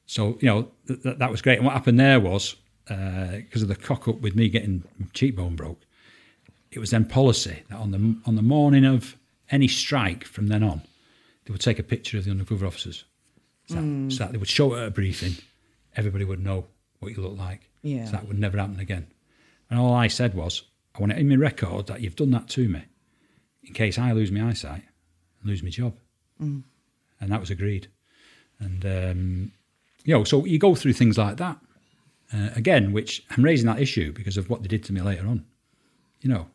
so 0.07 0.39
you 0.41 0.49
know 0.49 0.69
th- 0.87 1.03
th- 1.03 1.19
that 1.19 1.31
was 1.31 1.43
great. 1.43 1.59
And 1.59 1.67
what 1.67 1.75
happened 1.75 2.01
there 2.01 2.21
was 2.21 2.57
because 2.87 3.63
of 3.63 3.69
the 3.69 3.77
cock 3.77 4.09
up 4.09 4.21
with 4.21 4.35
me 4.35 4.49
getting 4.49 4.85
cheekbone 5.13 5.57
broke, 5.57 5.83
it 6.71 6.79
was 6.79 6.91
then 6.91 7.05
policy 7.05 7.63
that 7.69 7.77
on 7.77 7.91
the 7.93 8.17
on 8.27 8.37
the 8.37 8.43
morning 8.43 8.85
of 8.85 9.17
any 9.51 9.69
strike 9.69 10.25
from 10.25 10.49
then 10.49 10.63
on, 10.63 10.83
they 11.45 11.53
would 11.53 11.61
take 11.61 11.79
a 11.79 11.83
picture 11.83 12.19
of 12.19 12.25
the 12.25 12.31
undercover 12.31 12.67
officers, 12.67 13.05
so, 13.67 13.75
that, 13.77 14.13
so 14.13 14.19
that 14.19 14.33
they 14.33 14.39
would 14.39 14.49
show 14.49 14.75
it 14.75 14.81
at 14.81 14.89
a 14.89 14.91
briefing. 14.91 15.35
Everybody 15.97 16.25
would 16.25 16.43
know 16.43 16.67
what 17.01 17.13
you 17.13 17.23
look 17.23 17.39
like. 17.39 17.69
Yeah. 17.83 18.07
So 18.07 18.13
that 18.13 18.29
would 18.29 18.39
never 18.39 18.59
happen 18.59 18.81
again. 18.81 19.07
And 19.71 19.79
all 19.79 19.95
I 19.95 20.07
said 20.07 20.35
was, 20.35 20.63
I 20.95 21.01
want 21.01 21.13
it 21.13 21.19
in 21.19 21.29
my 21.29 21.37
record 21.37 21.87
that 21.87 22.01
you've 22.01 22.17
done 22.17 22.31
that 22.33 22.49
to 22.51 22.69
me, 22.69 22.83
in 23.65 23.73
case 23.73 23.99
I 23.99 24.13
lose 24.13 24.31
my 24.31 24.49
eyesight 24.49 24.83
and 25.41 25.51
lose 25.51 25.63
my 25.63 25.71
job. 25.71 25.95
And 27.21 27.33
that 27.33 27.41
was 27.41 27.51
agreed. 27.51 27.89
And 28.59 28.85
um, 28.85 29.53
you 30.05 30.15
know, 30.15 30.25
so 30.25 30.45
you 30.45 30.59
go 30.59 30.75
through 30.75 30.93
things 30.95 31.19
like 31.19 31.37
that 31.39 31.59
uh, 32.33 32.51
again, 32.55 32.93
which 32.93 33.25
I'm 33.31 33.45
raising 33.45 33.67
that 33.67 33.81
issue 33.81 34.13
because 34.13 34.37
of 34.37 34.51
what 34.51 34.63
they 34.63 34.69
did 34.69 34.85
to 34.85 34.93
me 34.93 35.01
later 35.01 35.27
on. 35.27 35.45
You 36.21 36.31
know, 36.31 36.47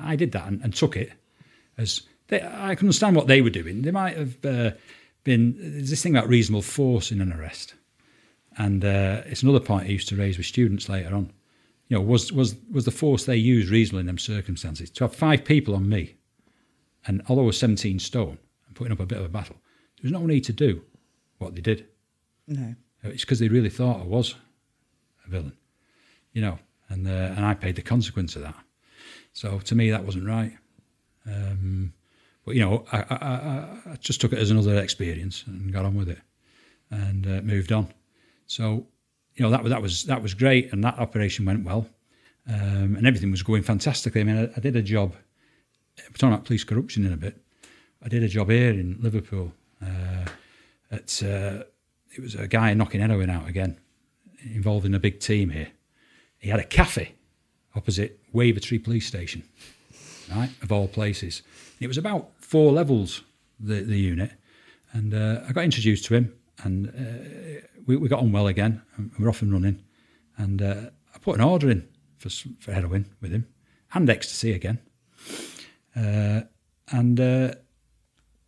I 0.00 0.16
did 0.16 0.32
that 0.32 0.46
and, 0.46 0.60
and 0.62 0.74
took 0.74 0.96
it 0.96 1.12
as 1.78 2.02
they, 2.28 2.42
I 2.42 2.74
can 2.74 2.86
understand 2.86 3.16
what 3.16 3.26
they 3.26 3.42
were 3.42 3.50
doing. 3.50 3.82
They 3.82 3.90
might 3.90 4.16
have 4.16 4.44
uh, 4.44 4.70
been 5.24 5.56
there's 5.58 5.90
this 5.90 6.02
thing 6.02 6.16
about 6.16 6.28
reasonable 6.28 6.62
force 6.62 7.12
in 7.12 7.20
an 7.20 7.32
arrest, 7.32 7.74
and 8.56 8.84
uh, 8.84 9.22
it's 9.26 9.42
another 9.42 9.60
point 9.60 9.84
I 9.84 9.90
used 9.90 10.08
to 10.08 10.16
raise 10.16 10.36
with 10.36 10.46
students 10.46 10.88
later 10.88 11.14
on. 11.14 11.32
You 11.88 11.96
know, 11.96 12.02
was 12.02 12.32
was 12.32 12.56
was 12.70 12.84
the 12.84 12.90
force 12.90 13.24
they 13.24 13.36
used 13.36 13.70
reasonable 13.70 14.00
in 14.00 14.06
them 14.06 14.18
circumstances? 14.18 14.90
To 14.90 15.04
have 15.04 15.14
five 15.14 15.44
people 15.44 15.74
on 15.74 15.88
me, 15.88 16.16
and 17.06 17.22
although 17.28 17.42
I 17.42 17.46
was 17.46 17.58
17 17.58 17.98
stone 17.98 18.38
and 18.66 18.76
putting 18.76 18.92
up 18.92 19.00
a 19.00 19.06
bit 19.06 19.18
of 19.18 19.24
a 19.24 19.28
battle, 19.28 19.56
there 19.96 20.10
was 20.10 20.12
no 20.12 20.26
need 20.26 20.44
to 20.44 20.52
do. 20.52 20.82
what 21.38 21.54
they 21.54 21.60
did. 21.60 21.86
No. 22.46 22.74
It's 23.02 23.24
because 23.24 23.38
they 23.38 23.48
really 23.48 23.70
thought 23.70 24.00
I 24.00 24.04
was 24.04 24.34
a 25.26 25.30
villain, 25.30 25.56
you 26.32 26.42
know, 26.42 26.58
and 26.88 27.06
uh, 27.06 27.34
and 27.36 27.44
I 27.44 27.54
paid 27.54 27.76
the 27.76 27.82
consequence 27.82 28.36
of 28.36 28.42
that. 28.42 28.56
So 29.32 29.58
to 29.60 29.74
me, 29.74 29.90
that 29.90 30.04
wasn't 30.04 30.26
right. 30.26 30.52
Um, 31.26 31.92
but 32.44 32.54
you 32.54 32.60
know, 32.60 32.84
I, 32.92 32.98
I, 32.98 33.14
I, 33.14 33.92
I 33.92 33.96
just 34.00 34.20
took 34.20 34.32
it 34.32 34.38
as 34.38 34.50
another 34.50 34.76
experience 34.78 35.44
and 35.46 35.72
got 35.72 35.84
on 35.84 35.94
with 35.94 36.08
it, 36.08 36.18
and 36.90 37.26
uh, 37.26 37.40
moved 37.42 37.72
on. 37.72 37.88
So 38.50 38.84
you 39.36 39.44
know 39.44 39.50
that 39.50 39.62
that 39.62 39.80
was 39.80 40.04
that 40.04 40.22
was 40.22 40.34
great, 40.34 40.72
and 40.72 40.82
that 40.82 40.98
operation 40.98 41.44
went 41.44 41.64
well, 41.64 41.86
um, 42.48 42.96
and 42.96 43.06
everything 43.06 43.30
was 43.30 43.44
going 43.44 43.62
fantastically. 43.62 44.22
I 44.22 44.24
mean, 44.24 44.38
I, 44.38 44.56
I 44.56 44.60
did 44.60 44.74
a 44.74 44.82
job. 44.82 45.14
We're 45.98 46.14
talking 46.14 46.32
about 46.32 46.46
police 46.46 46.64
corruption 46.64 47.06
in 47.06 47.12
a 47.12 47.16
bit. 47.16 47.40
I 48.02 48.08
did 48.08 48.24
a 48.24 48.28
job 48.28 48.50
here 48.50 48.70
in 48.70 48.98
Liverpool. 49.00 49.52
Uh, 49.80 50.26
at 50.90 51.22
uh, 51.22 51.62
it 52.16 52.20
was 52.20 52.34
a 52.34 52.48
guy 52.48 52.74
knocking 52.74 53.00
heroin 53.00 53.30
out 53.30 53.48
again, 53.48 53.78
involving 54.42 54.94
a 54.94 54.98
big 54.98 55.20
team 55.20 55.50
here. 55.50 55.68
He 56.38 56.50
had 56.50 56.58
a 56.58 56.64
cafe 56.64 57.14
opposite 57.76 58.18
Wavertree 58.34 58.82
Police 58.82 59.06
Station, 59.06 59.44
right, 60.34 60.50
of 60.60 60.72
all 60.72 60.88
places. 60.88 61.42
It 61.78 61.86
was 61.86 61.98
about 61.98 62.30
four 62.40 62.72
levels, 62.72 63.22
the, 63.60 63.82
the 63.82 63.96
unit. 63.96 64.32
And 64.92 65.14
uh, 65.14 65.42
I 65.48 65.52
got 65.52 65.62
introduced 65.62 66.04
to 66.06 66.14
him, 66.14 66.34
and 66.64 66.88
uh, 66.88 67.66
we, 67.86 67.96
we 67.96 68.08
got 68.08 68.20
on 68.20 68.32
well 68.32 68.46
again. 68.46 68.82
We're 69.18 69.28
off 69.28 69.42
and 69.42 69.52
running. 69.52 69.82
And 70.36 70.62
uh, 70.62 70.90
I 71.14 71.18
put 71.18 71.36
an 71.36 71.44
order 71.44 71.70
in 71.70 71.88
for, 72.18 72.30
for 72.58 72.72
heroin 72.72 73.10
with 73.20 73.32
him 73.32 73.46
and 73.92 74.08
ecstasy 74.08 74.52
again. 74.52 74.78
Uh, 75.96 76.42
and 76.90 77.20
uh, 77.20 77.52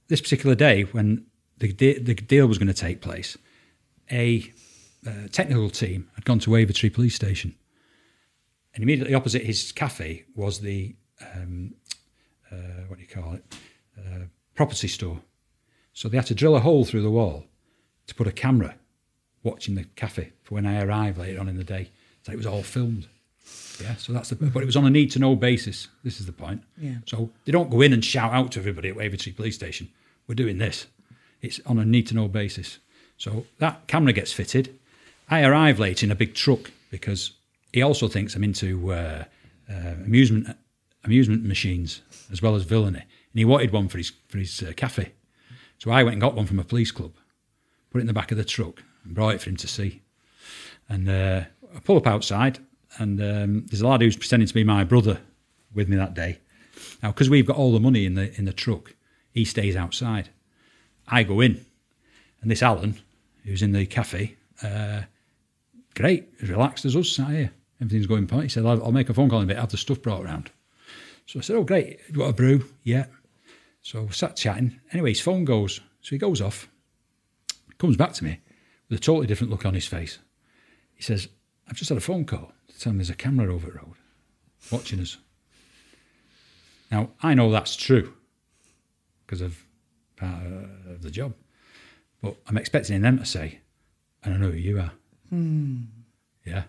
this 0.09 0.21
particular 0.21 0.55
day, 0.55 0.83
when 0.83 1.27
the, 1.59 1.73
de- 1.73 1.99
the 1.99 2.15
deal 2.15 2.47
was 2.47 2.59
going 2.59 2.69
to 2.69 2.75
take 2.75 3.01
place, 3.01 3.37
a 4.11 4.53
uh, 5.07 5.29
technical 5.31 5.71
team 5.71 6.11
had 6.15 6.25
gone 6.25 6.39
to 6.41 6.51
Wavertree 6.51 6.93
Police 6.93 7.15
Station. 7.15 7.55
And 8.75 8.83
immediately 8.83 9.15
opposite 9.15 9.43
his 9.43 9.71
cafe 9.73 10.25
was 10.35 10.61
the, 10.61 10.97
um, 11.35 11.75
uh, 12.51 12.85
what 12.89 12.99
do 12.99 13.03
you 13.03 13.09
call 13.09 13.35
it, 13.35 13.45
property 14.55 14.89
store. 14.89 15.21
So 15.93 16.09
they 16.09 16.17
had 16.17 16.27
to 16.27 16.35
drill 16.35 16.57
a 16.57 16.61
hole 16.61 16.85
through 16.85 17.03
the 17.03 17.11
wall 17.11 17.47
to 18.07 18.15
put 18.15 18.27
a 18.27 18.33
camera 18.33 18.75
watching 19.43 19.75
the 19.75 19.85
cafe 19.97 20.33
for 20.43 20.55
when 20.55 20.67
I 20.67 20.83
arrived 20.83 21.19
later 21.19 21.41
on 21.41 21.49
in 21.49 21.57
the 21.57 21.65
day. 21.65 21.91
So 22.23 22.33
it 22.33 22.37
was 22.37 22.47
all 22.47 22.63
filmed. 22.63 23.09
Yeah, 23.83 23.97
so 23.97 24.13
that's 24.13 24.29
the, 24.29 24.37
but 24.37 24.63
it 24.63 24.67
was 24.67 24.77
on 24.77 24.87
a 24.87 24.91
need 24.91 25.11
to 25.13 25.19
know 25.19 25.35
basis. 25.35 25.89
This 26.05 26.21
is 26.21 26.27
the 26.27 26.33
point. 26.33 26.63
Yeah. 26.79 26.97
So 27.07 27.31
they 27.45 27.53
don't 27.53 27.71
go 27.71 27.81
in 27.81 27.93
and 27.93 28.05
shout 28.05 28.33
out 28.33 28.53
to 28.53 28.61
everybody 28.61 28.91
at 28.91 28.97
Wavertree 28.97 29.35
Police 29.35 29.57
Station, 29.57 29.89
we're 30.27 30.35
doing 30.35 30.59
this. 30.59 30.87
It's 31.41 31.61
on 31.67 31.79
a 31.79 31.85
need 31.85 32.07
to 32.09 32.15
know 32.15 32.29
basis. 32.29 32.79
So 33.17 33.47
that 33.59 33.87
camera 33.87 34.13
gets 34.13 34.33
fitted. 34.33 34.79
I 35.29 35.43
arrive 35.45 35.79
late 35.79 36.03
in 36.03 36.11
a 36.11 36.15
big 36.15 36.35
truck 36.35 36.71
because 36.91 37.33
he 37.73 37.83
also 37.83 38.09
thinks 38.09 38.35
I'm 38.35 38.45
into 38.45 38.93
uh, 38.93 39.25
uh, 39.71 39.95
amusement 40.05 40.57
amusement 41.05 41.45
machines 41.45 42.03
as 42.31 42.41
well 42.41 42.55
as 42.55 42.63
villainy, 42.63 43.01
and 43.01 43.39
he 43.39 43.45
wanted 43.45 43.73
one 43.73 43.89
for 43.89 43.99
his 43.99 44.13
for 44.29 44.39
his 44.39 44.63
uh, 44.63 44.73
cafe. 44.77 45.13
So 45.79 45.91
I 45.91 46.03
went 46.03 46.15
and 46.15 46.21
got 46.21 46.35
one 46.35 46.47
from 46.47 46.61
a 46.61 46.65
police 46.65 46.93
club, 46.93 47.13
put 47.93 47.99
it 47.99 48.03
in 48.03 48.07
the 48.07 48.13
back 48.13 48.33
of 48.33 48.39
the 48.39 48.45
truck, 48.45 48.83
and 49.05 49.15
brought 49.15 49.35
it 49.35 49.41
for 49.41 49.51
him 49.51 49.57
to 49.57 49.69
see. 49.69 50.03
And 50.89 51.09
uh, 51.09 51.43
I 51.75 51.79
pull 51.81 51.97
up 51.97 52.07
outside, 52.07 52.59
and 52.99 53.21
um, 53.21 53.67
there's 53.67 53.83
a 53.83 53.87
lad 53.87 54.03
who's 54.03 54.17
pretending 54.17 54.49
to 54.49 54.55
be 54.55 54.65
my 54.65 54.85
brother 54.85 55.21
with 55.75 55.89
me 55.89 55.97
that 55.97 56.15
day. 56.15 56.39
Now, 57.03 57.13
because 57.13 57.31
we've 57.31 57.47
got 57.47 57.57
all 57.57 57.73
the 57.73 57.81
money 57.81 58.07
in 58.07 58.15
the 58.15 58.37
in 58.39 58.45
the 58.45 58.53
truck, 58.53 58.95
he 59.31 59.45
stays 59.45 59.77
outside. 59.77 60.31
I 61.07 61.23
go 61.23 61.41
in, 61.41 61.65
and 62.41 62.51
this 62.51 62.63
Alan, 62.63 62.99
who's 63.45 63.63
in 63.63 63.73
the 63.73 63.87
cafe, 63.87 64.37
uh, 64.63 65.03
great, 65.95 66.29
as 66.43 66.49
relaxed 66.49 66.85
as 66.85 66.97
us 66.97 67.11
sat 67.11 67.31
here. 67.31 67.51
Everything's 67.81 68.07
going 68.07 68.27
fine. 68.29 68.43
He 68.43 68.49
said, 68.49 68.65
I'll, 68.65 68.83
I'll 68.85 68.93
make 68.93 69.09
a 69.09 69.15
phone 69.15 69.29
call 69.29 69.41
in 69.41 69.45
a 69.45 69.49
bit, 69.49 69.59
have 69.59 69.71
the 69.71 69.77
stuff 69.77 70.01
brought 70.01 70.23
around. 70.23 70.51
So 71.27 71.39
I 71.39 71.43
said, 71.43 71.57
Oh, 71.57 71.65
great. 71.65 71.99
You 72.13 72.23
a 72.23 72.33
brew? 72.33 72.65
Yeah. 72.85 73.07
So 73.83 74.03
we 74.03 74.13
sat 74.13 74.37
chatting. 74.37 74.79
Anyway, 74.93 75.11
his 75.11 75.21
phone 75.21 75.45
goes. 75.45 75.81
So 76.01 76.11
he 76.11 76.19
goes 76.19 76.41
off, 76.41 76.69
comes 77.83 77.97
back 77.97 78.13
to 78.13 78.23
me 78.23 78.39
with 78.89 79.01
a 79.01 79.03
totally 79.03 79.27
different 79.27 79.51
look 79.51 79.67
on 79.67 79.75
his 79.75 79.89
face. 79.89 80.21
He 80.95 81.03
says, 81.03 81.27
I've 81.69 81.75
just 81.75 81.89
had 81.89 81.99
a 81.99 82.01
phone 82.01 82.25
call 82.25 82.53
to 82.69 82.79
tell 82.79 82.93
me 82.93 82.99
there's 82.99 83.11
a 83.11 83.15
camera 83.15 83.53
over 83.53 83.67
the 83.67 83.73
road 83.73 83.97
watching 84.71 85.01
us. 85.01 85.17
Now, 86.93 87.11
I 87.25 87.35
know 87.35 87.51
that's 87.51 87.75
true 87.75 88.15
because 89.27 89.41
of 89.41 89.65
part 90.15 90.47
of 90.47 91.03
the 91.03 91.11
job. 91.11 91.35
But 92.23 92.37
I'm 92.47 92.57
expecting 92.57 93.03
them 93.03 93.19
to 93.19 93.27
say, 93.27 93.59
I 94.23 94.29
don't 94.29 94.41
know 94.41 94.53
who 94.53 94.59
you 94.59 94.79
are. 94.79 94.93
Hmm. 95.31 95.79
Yeah. 96.47 96.65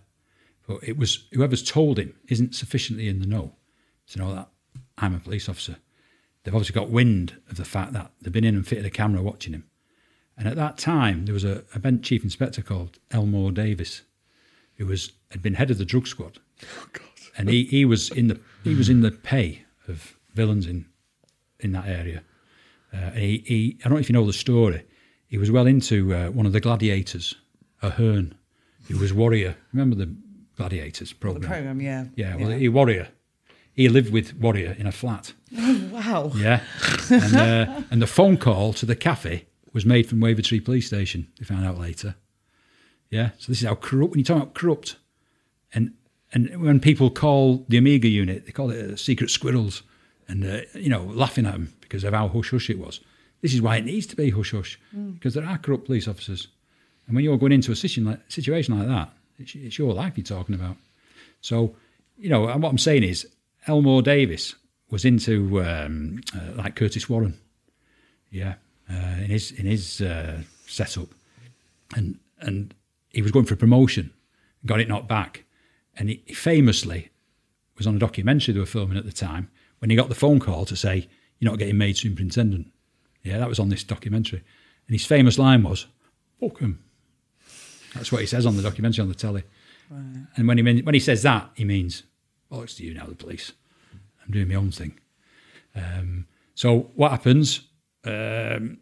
But 0.67 0.79
it 0.81 0.97
was 0.97 1.27
whoever's 1.31 1.61
told 1.61 1.99
him 1.99 2.15
isn't 2.27 2.55
sufficiently 2.55 3.07
in 3.07 3.19
the 3.19 3.27
know 3.27 3.53
to 4.07 4.17
know 4.17 4.33
that 4.33 4.49
I'm 4.97 5.13
a 5.13 5.19
police 5.19 5.47
officer. 5.47 5.77
They've 6.43 6.55
obviously 6.55 6.73
got 6.73 6.89
wind 6.89 7.39
of 7.51 7.57
the 7.57 7.65
fact 7.65 7.93
that 7.93 8.13
they've 8.19 8.33
been 8.33 8.43
in 8.43 8.55
and 8.55 8.67
fitted 8.67 8.87
a 8.87 8.89
camera 8.89 9.21
watching 9.21 9.53
him. 9.53 9.65
And 10.37 10.47
at 10.47 10.55
that 10.55 10.77
time, 10.77 11.25
there 11.25 11.33
was 11.33 11.43
a, 11.43 11.63
bench 11.79 12.03
chief 12.05 12.23
inspector 12.23 12.61
called 12.63 12.97
Elmore 13.11 13.51
Davies, 13.51 14.01
who 14.77 14.85
was 14.87 15.11
had 15.31 15.41
been 15.41 15.53
head 15.55 15.69
of 15.71 15.77
the 15.77 15.85
drug 15.85 16.07
squad, 16.07 16.39
Oh, 16.63 16.87
God. 16.91 17.03
and 17.37 17.49
he, 17.49 17.63
he 17.65 17.85
was 17.85 18.09
in 18.11 18.27
the 18.29 18.39
he 18.63 18.73
was 18.75 18.89
in 18.89 19.01
the 19.01 19.11
pay 19.11 19.63
of 19.87 20.15
villains 20.33 20.65
in 20.65 20.85
in 21.59 21.71
that 21.73 21.87
area. 21.87 22.23
Uh, 22.91 23.11
he, 23.11 23.43
he 23.45 23.77
I 23.81 23.89
don't 23.89 23.93
know 23.93 23.99
if 23.99 24.09
you 24.09 24.13
know 24.13 24.25
the 24.25 24.33
story. 24.33 24.83
He 25.27 25.37
was 25.37 25.49
well 25.51 25.65
into 25.67 26.13
uh, 26.13 26.29
one 26.29 26.45
of 26.45 26.53
the 26.53 26.59
gladiators, 26.59 27.35
Ahern, 27.81 28.35
who 28.87 28.97
was 28.99 29.11
warrior. 29.13 29.55
Remember 29.71 29.95
the 29.95 30.15
gladiators 30.57 31.09
The 31.09 31.15
program? 31.15 31.49
program, 31.51 31.81
yeah. 31.81 32.05
Yeah, 32.15 32.35
well, 32.35 32.49
he 32.51 32.69
warrior. 32.69 33.07
He 33.73 33.89
lived 33.89 34.11
with 34.11 34.35
warrior 34.35 34.75
in 34.77 34.85
a 34.85 34.91
flat. 34.91 35.33
Oh, 35.57 35.89
wow. 35.91 36.31
Yeah, 36.35 36.61
and 37.09 37.35
uh, 37.35 37.81
and 37.91 38.01
the 38.01 38.07
phone 38.07 38.37
call 38.37 38.73
to 38.73 38.85
the 38.85 38.95
cafe 38.95 39.45
was 39.73 39.85
made 39.85 40.07
from 40.07 40.19
Wavertree 40.19 40.63
Police 40.63 40.87
Station. 40.87 41.27
they 41.39 41.45
found 41.45 41.65
out 41.65 41.79
later. 41.79 42.15
Yeah, 43.09 43.31
so 43.37 43.51
this 43.51 43.61
is 43.61 43.67
how 43.67 43.75
corrupt. 43.75 44.11
When 44.11 44.19
you 44.19 44.25
talk 44.25 44.37
about 44.37 44.53
corrupt, 44.53 44.95
and 45.73 45.93
and 46.31 46.61
when 46.61 46.79
people 46.79 47.09
call 47.09 47.65
the 47.67 47.77
Omega 47.77 48.07
unit, 48.07 48.45
they 48.45 48.51
call 48.51 48.71
it 48.71 48.91
uh, 48.91 48.95
secret 48.95 49.29
squirrels, 49.29 49.83
and 50.27 50.45
uh, 50.45 50.61
you 50.73 50.89
know 50.89 51.03
laughing 51.03 51.45
at 51.45 51.53
them 51.53 51.73
because 51.81 52.03
of 52.03 52.13
how 52.13 52.27
hush 52.27 52.51
hush 52.51 52.69
it 52.69 52.79
was. 52.79 53.01
This 53.41 53.53
is 53.53 53.61
why 53.61 53.77
it 53.77 53.85
needs 53.85 54.07
to 54.07 54.15
be 54.15 54.29
hush 54.29 54.51
hush 54.51 54.79
because 55.13 55.33
there 55.33 55.45
are 55.45 55.57
corrupt 55.57 55.85
police 55.85 56.07
officers, 56.07 56.47
and 57.05 57.15
when 57.15 57.23
you're 57.23 57.37
going 57.37 57.51
into 57.51 57.71
a 57.71 57.75
situation 57.75 58.05
like, 58.05 58.31
situation 58.31 58.79
like 58.79 58.87
that, 58.87 59.11
it's, 59.37 59.53
it's 59.55 59.77
your 59.77 59.93
life 59.93 60.13
you're 60.15 60.23
talking 60.23 60.55
about. 60.55 60.77
So, 61.41 61.75
you 62.17 62.29
know, 62.29 62.47
and 62.47 62.63
what 62.63 62.69
I'm 62.69 62.77
saying 62.77 63.03
is, 63.03 63.27
Elmore 63.67 64.01
Davies 64.01 64.55
was 64.89 65.05
into 65.05 65.61
um, 65.61 66.21
uh, 66.35 66.53
like 66.55 66.75
Curtis 66.75 67.09
Warren, 67.09 67.37
yeah, 68.31 68.55
uh, 68.89 69.17
in 69.19 69.29
his 69.29 69.51
in 69.51 69.65
his 69.65 70.01
uh, 70.01 70.41
setup, 70.67 71.09
and 71.95 72.19
and 72.39 72.73
he 73.09 73.21
was 73.21 73.31
going 73.31 73.45
for 73.45 73.53
a 73.53 73.57
promotion, 73.57 74.11
got 74.65 74.79
it 74.79 74.87
knocked 74.87 75.07
back, 75.07 75.45
and 75.95 76.09
he, 76.09 76.17
famously 76.33 77.09
was 77.77 77.87
on 77.87 77.95
a 77.95 77.99
documentary 77.99 78.53
they 78.53 78.59
were 78.59 78.65
filming 78.65 78.97
at 78.97 79.05
the 79.05 79.11
time 79.11 79.49
when 79.79 79.89
he 79.89 79.95
got 79.95 80.09
the 80.09 80.15
phone 80.15 80.39
call 80.39 80.65
to 80.65 80.75
say 80.75 81.07
you're 81.39 81.49
not 81.49 81.57
getting 81.57 81.77
made 81.77 81.97
superintendent. 81.97 82.71
Yeah, 83.23 83.39
that 83.39 83.49
was 83.49 83.59
on 83.59 83.69
this 83.69 83.83
documentary, 83.83 84.43
and 84.87 84.93
his 84.93 85.05
famous 85.05 85.37
line 85.37 85.63
was, 85.63 85.87
"Fuck 86.39 86.59
him." 86.59 86.83
That's 87.93 88.11
what 88.11 88.21
he 88.21 88.27
says 88.27 88.45
on 88.45 88.57
the 88.57 88.63
documentary 88.63 89.01
on 89.01 89.09
the 89.09 89.15
telly. 89.15 89.43
And 90.35 90.47
when 90.47 90.57
he 90.57 90.63
mean, 90.63 90.83
when 90.83 90.95
he 90.95 90.99
says 90.99 91.21
that, 91.23 91.51
he 91.55 91.65
means, 91.65 92.03
"Well, 92.49 92.63
it's 92.63 92.75
to 92.75 92.83
you 92.83 92.93
now, 92.93 93.05
the 93.05 93.15
police. 93.15 93.53
I'm 94.23 94.31
doing 94.31 94.47
my 94.47 94.55
own 94.55 94.71
thing." 94.71 94.99
Um, 95.75 96.27
so 96.55 96.91
what 96.95 97.11
happens? 97.11 97.61
Um, 98.05 98.79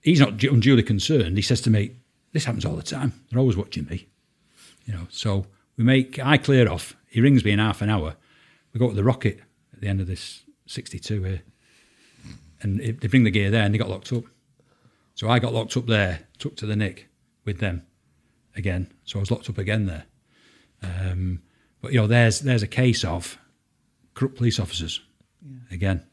he's 0.00 0.20
not 0.20 0.42
unduly 0.42 0.82
concerned. 0.82 1.36
He 1.36 1.42
says 1.42 1.60
to 1.62 1.70
me, 1.70 1.96
"This 2.32 2.44
happens 2.44 2.64
all 2.64 2.76
the 2.76 2.82
time. 2.82 3.12
They're 3.30 3.40
always 3.40 3.56
watching 3.56 3.86
me." 3.86 4.08
You 4.86 4.94
know. 4.94 5.06
So 5.10 5.46
we 5.76 5.84
make. 5.84 6.18
I 6.18 6.36
clear 6.38 6.70
off. 6.70 6.96
He 7.08 7.20
rings 7.20 7.44
me 7.44 7.52
in 7.52 7.58
half 7.58 7.82
an 7.82 7.90
hour. 7.90 8.16
We 8.72 8.80
go 8.80 8.88
to 8.88 8.94
the 8.94 9.04
Rocket 9.04 9.40
at 9.74 9.80
the 9.80 9.88
end 9.88 10.00
of 10.00 10.06
this 10.06 10.44
62 10.66 11.22
here, 11.22 11.42
and 12.62 12.80
it, 12.80 13.00
they 13.00 13.08
bring 13.08 13.24
the 13.24 13.30
gear 13.30 13.50
there, 13.50 13.64
and 13.64 13.74
they 13.74 13.78
got 13.78 13.90
locked 13.90 14.12
up. 14.12 14.24
So 15.14 15.28
I 15.28 15.38
got 15.38 15.52
locked 15.52 15.76
up 15.76 15.86
there, 15.86 16.20
took 16.38 16.56
to 16.56 16.66
the 16.66 16.76
Nick 16.76 17.08
with 17.44 17.58
them 17.58 17.86
again. 18.56 18.92
So 19.04 19.18
I 19.18 19.20
was 19.20 19.30
locked 19.30 19.50
up 19.50 19.58
again 19.58 19.86
there. 19.86 20.04
Um, 20.82 21.42
but 21.80 21.92
you 21.92 22.00
know, 22.00 22.06
there's 22.06 22.40
there's 22.40 22.62
a 22.62 22.68
case 22.68 23.04
of 23.04 23.38
corrupt 24.14 24.36
police 24.36 24.58
officers 24.58 25.00
again 25.70 26.04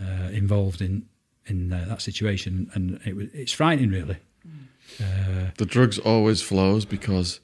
uh, 0.00 0.28
involved 0.32 0.80
in 0.80 1.06
in 1.46 1.72
uh, 1.72 1.84
that 1.88 2.02
situation, 2.02 2.70
and 2.74 3.00
it 3.04 3.14
was 3.16 3.28
it's 3.32 3.52
frightening, 3.52 3.90
really. 3.90 4.16
Uh, 5.00 5.50
The 5.58 5.66
drugs 5.66 5.98
always 5.98 6.42
flows 6.42 6.84
because 6.84 7.40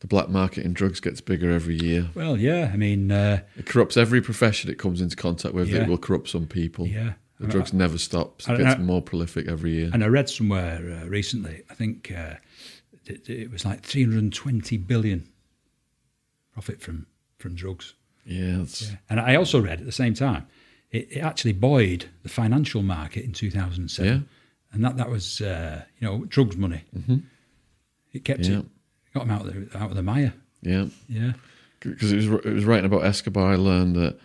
the 0.00 0.06
black 0.06 0.28
market 0.28 0.64
in 0.64 0.72
drugs 0.72 1.00
gets 1.00 1.20
bigger 1.20 1.50
every 1.50 1.76
year. 1.76 2.08
well, 2.14 2.36
yeah, 2.36 2.70
I 2.72 2.76
mean, 2.76 3.10
uh, 3.12 3.40
It 3.56 3.66
corrupts 3.66 3.96
every 3.96 4.20
profession 4.20 4.70
it 4.70 4.78
comes 4.78 5.00
into 5.00 5.16
contact 5.16 5.54
with. 5.54 5.68
Yeah. 5.68 5.82
It 5.82 5.88
will 5.88 5.98
corrupt 5.98 6.28
some 6.28 6.46
people. 6.46 6.86
yeah, 6.86 7.12
The 7.40 7.46
drugs 7.48 7.72
never 7.72 7.98
stops. 7.98 8.46
It 8.46 8.52
and 8.54 8.58
gets 8.64 8.80
I- 8.80 8.82
more 8.82 9.02
prolific 9.02 9.46
every 9.48 9.72
year. 9.72 9.90
And 9.92 10.02
I 10.04 10.08
read 10.08 10.28
somewhere 10.28 11.00
uh, 11.02 11.06
recently, 11.08 11.62
I 11.70 11.74
think 11.74 12.12
uh, 12.16 12.34
it, 13.06 13.28
it 13.28 13.50
was 13.50 13.64
like 13.64 13.82
320 13.82 14.76
billion 14.78 15.28
profit 16.52 16.80
from, 16.80 17.06
from 17.38 17.54
drugs. 17.54 17.94
yeah, 18.24 18.62
it's, 18.62 18.92
And 19.10 19.20
I 19.20 19.34
also 19.36 19.60
read 19.60 19.80
at 19.80 19.86
the 19.86 19.92
same 19.92 20.14
time, 20.14 20.46
it, 20.90 21.08
it 21.12 21.20
actually 21.20 21.52
buoyed 21.52 22.06
the 22.22 22.28
financial 22.28 22.82
market 22.82 23.24
in 23.24 23.32
2007. 23.32 24.12
Yeah. 24.12 24.20
And 24.72 24.84
that, 24.84 24.96
that 24.96 25.08
was, 25.10 25.40
uh, 25.40 25.82
you 25.98 26.06
know, 26.06 26.24
drugs 26.26 26.56
money. 26.56 26.82
Mm-hmm. 26.96 27.16
It 28.12 28.24
kept 28.24 28.40
Yeah. 28.40 28.58
it, 28.60 28.66
got 29.14 29.26
them 29.26 29.30
out 29.30 29.46
of 29.46 29.70
the, 29.70 29.78
out 29.78 29.90
of 29.90 29.96
the 29.96 30.02
mire. 30.02 30.34
yeah. 30.62 30.86
Yeah. 31.08 31.32
Because 31.80 32.10
it 32.12 32.16
was 32.16 32.26
it 32.44 32.52
was 32.54 32.64
writing 32.64 32.86
about 32.86 33.04
Escobar. 33.04 33.52
I 33.52 33.56
learned 33.56 33.94
that 33.96 34.18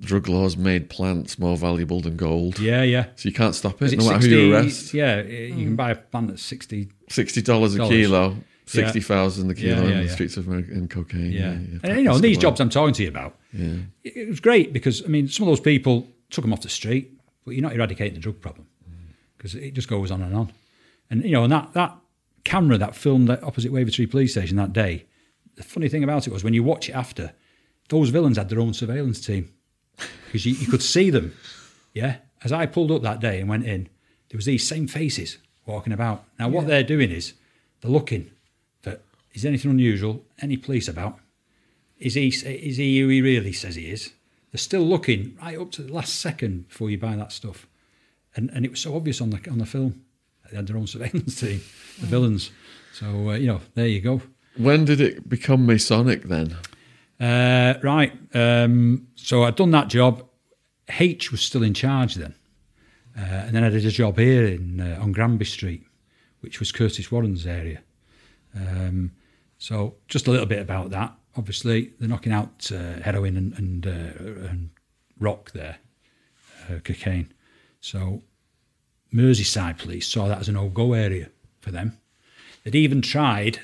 drug 0.00 0.28
laws 0.28 0.56
made 0.56 0.90
plants 0.90 1.38
more 1.38 1.56
valuable 1.56 2.00
than 2.00 2.16
gold. 2.16 2.58
Yeah, 2.58 2.82
yeah. 2.82 3.06
So 3.16 3.28
you 3.28 3.34
can't 3.34 3.54
stop 3.54 3.80
it, 3.80 3.96
no 3.96 4.08
matter 4.10 4.26
who 4.28 4.36
you 4.36 4.54
arrest. 4.54 4.92
Yeah, 4.92 5.22
you 5.22 5.64
can 5.66 5.76
buy 5.76 5.92
a 5.92 5.94
plant 5.94 6.30
at 6.30 6.38
60. 6.40 6.90
Sixty 7.08 7.42
dollars 7.42 7.74
a 7.76 7.78
kilo, 7.88 8.36
sixty 8.70 9.00
thousand 9.00 9.50
a 9.50 9.54
kilo 9.54 9.68
Yeah, 9.68 9.82
yeah, 9.82 9.88
in 9.88 9.96
the 9.98 10.04
yeah. 10.04 10.10
streets 10.10 10.36
of 10.36 10.46
America 10.46 10.72
in 10.72 10.88
cocaine. 10.88 11.32
Yeah. 11.32 11.52
Yeah, 11.52 11.78
And, 11.82 11.98
you 11.98 12.04
know, 12.04 12.18
these 12.18 12.38
jobs 12.38 12.60
I'm 12.60 12.70
talking 12.70 12.94
to 12.94 13.02
you 13.02 13.08
about, 13.08 13.36
Yeah, 13.52 13.76
it 14.04 14.28
was 14.28 14.40
great 14.40 14.72
because, 14.72 15.04
I 15.04 15.08
mean, 15.08 15.28
some 15.28 15.46
of 15.46 15.50
those 15.50 15.60
people 15.60 16.08
took 16.30 16.42
them 16.42 16.52
off 16.52 16.62
the 16.62 16.68
street, 16.68 17.12
but 17.44 17.52
you're 17.52 17.62
not 17.62 17.74
eradicating 17.74 18.14
the 18.14 18.20
drug 18.20 18.40
problem 18.40 18.66
mm. 18.88 19.14
because 19.36 19.54
it 19.54 19.74
just 19.74 19.88
goes 19.88 20.10
on 20.10 20.22
and 20.22 20.34
on. 20.34 20.52
And, 21.10 21.24
you 21.24 21.32
know, 21.32 21.44
and 21.44 21.52
that, 21.52 21.72
that 21.72 21.96
camera 22.44 22.78
that 22.78 22.94
filmed 22.94 23.28
that 23.28 23.42
opposite 23.42 23.72
Wavertree 23.72 24.10
police 24.10 24.32
station 24.32 24.56
that 24.56 24.72
day, 24.72 25.06
the 25.56 25.62
funny 25.62 25.88
thing 25.88 26.04
about 26.04 26.26
it 26.26 26.32
was 26.32 26.44
when 26.44 26.54
you 26.54 26.62
watch 26.62 26.88
it 26.88 26.92
after, 26.92 27.32
those 27.88 28.10
villains 28.10 28.36
had 28.36 28.48
their 28.48 28.60
own 28.60 28.72
surveillance 28.72 29.20
team 29.20 29.52
because 30.26 30.46
you, 30.46 30.54
you 30.54 30.68
could 30.68 30.82
see 30.82 31.10
them. 31.10 31.34
Yeah. 31.92 32.16
As 32.44 32.52
I 32.52 32.66
pulled 32.66 32.92
up 32.92 33.02
that 33.02 33.20
day 33.20 33.40
and 33.40 33.48
went 33.48 33.66
in, 33.66 33.88
there 34.28 34.38
was 34.38 34.46
these 34.46 34.66
same 34.66 34.86
faces 34.86 35.38
walking 35.66 35.92
about. 35.92 36.24
Now, 36.38 36.48
what 36.48 36.68
they're 36.68 36.84
doing 36.84 37.10
is 37.10 37.34
they're 37.80 37.90
looking 37.90 38.30
is 39.32 39.42
there 39.42 39.50
anything 39.50 39.70
unusual, 39.70 40.24
any 40.40 40.56
police 40.56 40.88
about? 40.88 41.18
Is 41.98 42.14
he 42.14 42.28
is 42.28 42.76
he 42.76 43.00
who 43.00 43.08
he 43.08 43.20
really 43.20 43.52
says 43.52 43.74
he 43.76 43.90
is? 43.90 44.12
They're 44.50 44.58
still 44.58 44.82
looking 44.82 45.36
right 45.40 45.58
up 45.58 45.70
to 45.72 45.82
the 45.82 45.92
last 45.92 46.16
second 46.18 46.68
before 46.68 46.90
you 46.90 46.98
buy 46.98 47.14
that 47.16 47.30
stuff, 47.30 47.66
and 48.34 48.50
and 48.50 48.64
it 48.64 48.70
was 48.70 48.80
so 48.80 48.96
obvious 48.96 49.20
on 49.20 49.30
the 49.30 49.40
on 49.50 49.58
the 49.58 49.66
film. 49.66 50.04
They 50.50 50.56
had 50.56 50.66
their 50.66 50.76
own 50.76 50.86
surveillance 50.86 51.38
team, 51.40 51.60
the 52.00 52.06
villains. 52.06 52.50
So 52.92 53.30
uh, 53.30 53.34
you 53.34 53.46
know, 53.46 53.60
there 53.74 53.86
you 53.86 54.00
go. 54.00 54.22
When 54.56 54.84
did 54.84 55.00
it 55.00 55.28
become 55.28 55.66
Masonic 55.66 56.24
then? 56.24 56.56
Uh, 57.20 57.74
right. 57.82 58.12
Um, 58.34 59.06
so 59.14 59.44
I'd 59.44 59.56
done 59.56 59.70
that 59.72 59.88
job. 59.88 60.26
H 60.98 61.30
was 61.30 61.42
still 61.42 61.62
in 61.62 61.74
charge 61.74 62.16
then, 62.16 62.34
uh, 63.16 63.20
and 63.20 63.54
then 63.54 63.62
I 63.62 63.68
did 63.68 63.84
a 63.84 63.90
job 63.90 64.18
here 64.18 64.46
in 64.46 64.80
uh, 64.80 64.98
on 65.00 65.12
Granby 65.12 65.44
Street, 65.44 65.84
which 66.40 66.58
was 66.58 66.72
Curtis 66.72 67.12
Warren's 67.12 67.46
area. 67.46 67.82
Um, 68.56 69.12
so 69.60 69.94
just 70.08 70.26
a 70.26 70.30
little 70.30 70.46
bit 70.46 70.58
about 70.58 70.90
that. 70.90 71.14
Obviously, 71.36 71.92
they're 72.00 72.08
knocking 72.08 72.32
out 72.32 72.72
uh, 72.72 73.00
heroin 73.02 73.36
and 73.36 73.52
and, 73.56 73.86
uh, 73.86 74.48
and 74.50 74.70
rock 75.20 75.52
there, 75.52 75.76
uh, 76.68 76.80
cocaine. 76.82 77.32
So 77.80 78.22
Merseyside 79.12 79.78
police 79.78 80.08
saw 80.08 80.28
that 80.28 80.40
as 80.40 80.48
an 80.48 80.54
no-go 80.54 80.94
area 80.94 81.28
for 81.60 81.70
them. 81.70 81.98
They'd 82.64 82.74
even 82.74 83.02
tried. 83.02 83.60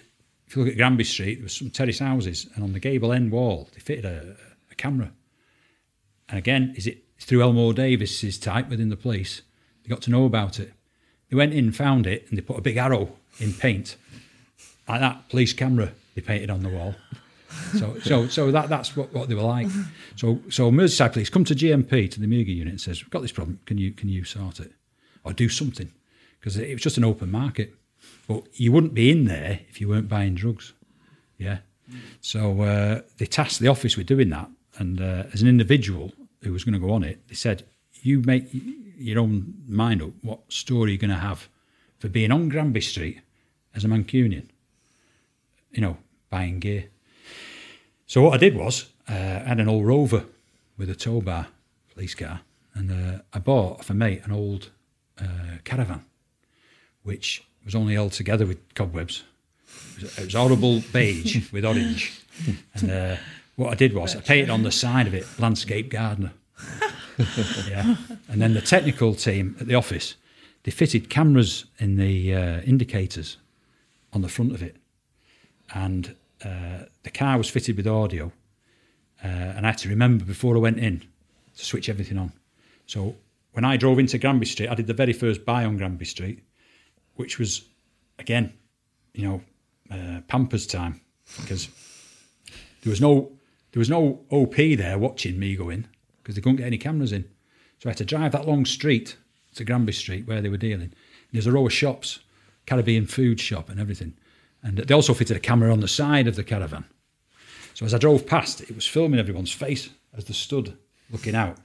If 0.46 0.54
you 0.54 0.62
look 0.62 0.70
at 0.70 0.76
Granby 0.76 1.04
Street, 1.04 1.36
there 1.36 1.44
was 1.44 1.54
some 1.54 1.70
terrace 1.70 1.98
houses, 1.98 2.46
and 2.54 2.62
on 2.62 2.72
the 2.72 2.78
gable 2.78 3.12
end 3.12 3.32
wall, 3.32 3.68
they 3.72 3.80
fitted 3.80 4.04
a, 4.04 4.36
a 4.70 4.74
camera. 4.76 5.12
And 6.28 6.38
again, 6.38 6.74
is 6.76 6.86
it 6.86 7.04
through 7.18 7.42
Elmore 7.42 7.72
Davies's 7.72 8.38
type 8.38 8.68
within 8.68 8.90
the 8.90 8.96
police? 8.96 9.42
They 9.82 9.88
got 9.88 10.02
to 10.02 10.10
know 10.10 10.24
about 10.24 10.60
it. 10.60 10.72
They 11.30 11.36
went 11.36 11.54
in, 11.54 11.72
found 11.72 12.06
it, 12.06 12.26
and 12.28 12.38
they 12.38 12.42
put 12.42 12.58
a 12.58 12.62
big 12.62 12.76
arrow 12.76 13.16
in 13.40 13.54
paint, 13.54 13.96
like 14.88 15.00
that 15.00 15.28
police 15.28 15.52
camera 15.52 15.92
they 16.14 16.20
painted 16.20 16.50
on 16.50 16.62
the 16.62 16.68
wall. 16.68 16.94
So, 17.78 17.98
so, 18.00 18.28
so 18.28 18.50
that 18.50 18.68
that's 18.68 18.96
what, 18.96 19.12
what 19.12 19.28
they 19.28 19.34
were 19.34 19.42
like. 19.42 19.68
So, 20.16 20.40
so 20.48 20.70
Merseyside 20.70 21.12
police 21.12 21.30
come 21.30 21.44
to 21.44 21.54
GMP 21.54 22.10
to 22.10 22.20
the 22.20 22.26
Omega 22.26 22.52
unit 22.52 22.72
and 22.72 22.80
says, 22.80 23.02
"We've 23.02 23.10
got 23.10 23.22
this 23.22 23.32
problem. 23.32 23.60
Can 23.66 23.78
you 23.78 23.92
can 23.92 24.08
you 24.08 24.24
sort 24.24 24.60
it 24.60 24.72
or 25.24 25.32
do 25.32 25.48
something?" 25.48 25.92
Because 26.38 26.56
it 26.56 26.72
was 26.72 26.82
just 26.82 26.96
an 26.96 27.04
open 27.04 27.30
market, 27.30 27.74
but 28.28 28.44
you 28.54 28.72
wouldn't 28.72 28.94
be 28.94 29.10
in 29.10 29.24
there 29.24 29.60
if 29.68 29.80
you 29.80 29.88
weren't 29.88 30.08
buying 30.08 30.34
drugs. 30.34 30.72
Yeah. 31.38 31.58
So 32.20 32.62
uh, 32.62 33.02
they 33.18 33.26
tasked 33.26 33.60
the 33.60 33.68
office 33.68 33.96
with 33.96 34.06
doing 34.06 34.30
that, 34.30 34.48
and 34.78 35.00
uh, 35.00 35.24
as 35.32 35.42
an 35.42 35.48
individual 35.48 36.12
who 36.42 36.52
was 36.52 36.64
going 36.64 36.74
to 36.74 36.86
go 36.86 36.92
on 36.92 37.04
it, 37.04 37.26
they 37.28 37.34
said, 37.34 37.64
"You 38.02 38.22
make 38.22 38.48
your 38.98 39.20
own 39.20 39.54
mind 39.68 40.02
up. 40.02 40.10
What 40.22 40.52
story 40.52 40.92
you're 40.92 40.98
going 40.98 41.10
to 41.10 41.16
have 41.16 41.48
for 41.98 42.08
being 42.08 42.32
on 42.32 42.48
Granby 42.48 42.80
Street 42.80 43.20
as 43.74 43.84
a 43.84 43.88
Mancunian? 43.88 44.48
You 45.76 45.82
know, 45.82 45.96
buying 46.30 46.58
gear." 46.58 46.86
So 48.06 48.22
what 48.22 48.34
I 48.34 48.38
did 48.38 48.56
was 48.56 48.90
uh, 49.08 49.12
I 49.12 49.48
had 49.48 49.60
an 49.60 49.68
old 49.68 49.86
Rover 49.86 50.24
with 50.76 50.90
a 50.90 50.94
tow 50.94 51.20
bar 51.20 51.48
police 51.92 52.14
car, 52.14 52.40
and 52.74 52.90
uh, 52.90 53.22
I 53.32 53.38
bought 53.38 53.84
for 53.84 53.94
mate 53.94 54.22
an 54.24 54.32
old 54.32 54.70
uh, 55.20 55.58
caravan, 55.64 56.04
which 57.02 57.44
was 57.64 57.74
only 57.74 57.94
held 57.94 58.12
together 58.12 58.46
with 58.46 58.58
cobwebs. 58.74 59.24
It 59.96 60.02
was, 60.02 60.18
it 60.18 60.24
was 60.24 60.34
horrible 60.34 60.82
beige 60.92 61.50
with 61.52 61.64
orange, 61.64 62.20
and 62.74 62.90
uh, 62.90 63.16
what 63.56 63.70
I 63.70 63.74
did 63.74 63.94
was 63.94 64.16
I 64.16 64.20
painted 64.20 64.50
on 64.50 64.62
the 64.62 64.72
side 64.72 65.06
of 65.06 65.14
it 65.14 65.26
landscape 65.38 65.90
gardener. 65.90 66.32
yeah, 67.68 67.96
and 68.28 68.40
then 68.40 68.54
the 68.54 68.62
technical 68.62 69.14
team 69.14 69.56
at 69.60 69.66
the 69.66 69.74
office 69.74 70.16
they 70.66 70.72
fitted 70.72 71.08
cameras 71.08 71.64
in 71.78 71.96
the 71.96 72.34
uh, 72.34 72.60
indicators 72.62 73.36
on 74.12 74.22
the 74.22 74.28
front 74.28 74.52
of 74.52 74.64
it, 74.64 74.74
and 75.74 76.14
uh, 76.44 76.84
the 77.02 77.10
car 77.10 77.38
was 77.38 77.48
fitted 77.48 77.76
with 77.76 77.86
audio, 77.86 78.32
uh, 79.24 79.26
and 79.26 79.66
I 79.66 79.70
had 79.70 79.78
to 79.78 79.88
remember 79.88 80.24
before 80.24 80.56
I 80.56 80.60
went 80.60 80.78
in 80.78 81.02
to 81.56 81.64
switch 81.64 81.88
everything 81.88 82.18
on. 82.18 82.32
So 82.86 83.16
when 83.52 83.64
I 83.64 83.76
drove 83.76 83.98
into 83.98 84.18
Granby 84.18 84.46
Street, 84.46 84.68
I 84.68 84.74
did 84.74 84.86
the 84.86 84.94
very 84.94 85.12
first 85.12 85.44
buy 85.44 85.64
on 85.64 85.76
Granby 85.76 86.04
Street, 86.04 86.42
which 87.14 87.38
was, 87.38 87.62
again, 88.18 88.52
you 89.14 89.26
know, 89.26 89.40
uh, 89.90 90.20
Pampers 90.28 90.66
time 90.66 91.00
because 91.40 91.68
there 92.82 92.90
was 92.90 93.00
no 93.00 93.32
there 93.72 93.80
was 93.80 93.90
no 93.90 94.20
OP 94.30 94.56
there 94.56 94.98
watching 94.98 95.38
me 95.38 95.54
go 95.54 95.68
in 95.68 95.86
because 96.22 96.34
they 96.34 96.40
couldn't 96.40 96.56
get 96.56 96.66
any 96.66 96.78
cameras 96.78 97.12
in. 97.12 97.24
So 97.78 97.88
I 97.88 97.90
had 97.90 97.98
to 97.98 98.04
drive 98.06 98.32
that 98.32 98.48
long 98.48 98.64
street 98.64 99.16
to 99.54 99.64
Granby 99.64 99.92
Street 99.92 100.26
where 100.26 100.40
they 100.40 100.48
were 100.48 100.56
dealing. 100.56 100.92
There's 101.30 101.46
a 101.46 101.52
row 101.52 101.66
of 101.66 101.72
shops, 101.72 102.20
Caribbean 102.64 103.06
food 103.06 103.38
shop 103.38 103.68
and 103.68 103.78
everything. 103.78 104.14
And 104.66 104.78
they 104.78 104.94
also 104.94 105.14
fitted 105.14 105.36
a 105.36 105.40
camera 105.40 105.72
on 105.72 105.78
the 105.78 105.86
side 105.86 106.26
of 106.26 106.34
the 106.34 106.42
caravan. 106.42 106.84
So 107.74 107.86
as 107.86 107.94
I 107.94 107.98
drove 107.98 108.26
past, 108.26 108.60
it 108.62 108.74
was 108.74 108.84
filming 108.84 109.20
everyone's 109.20 109.52
face 109.52 109.90
as 110.16 110.24
they 110.24 110.34
stood 110.34 110.76
looking 111.08 111.36
out. 111.36 111.56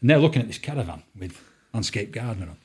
And 0.00 0.08
they're 0.08 0.18
looking 0.18 0.42
at 0.42 0.46
this 0.46 0.58
caravan 0.58 1.02
with 1.18 1.42
landscape 1.74 2.12
gardener 2.12 2.50
on. 2.50 2.56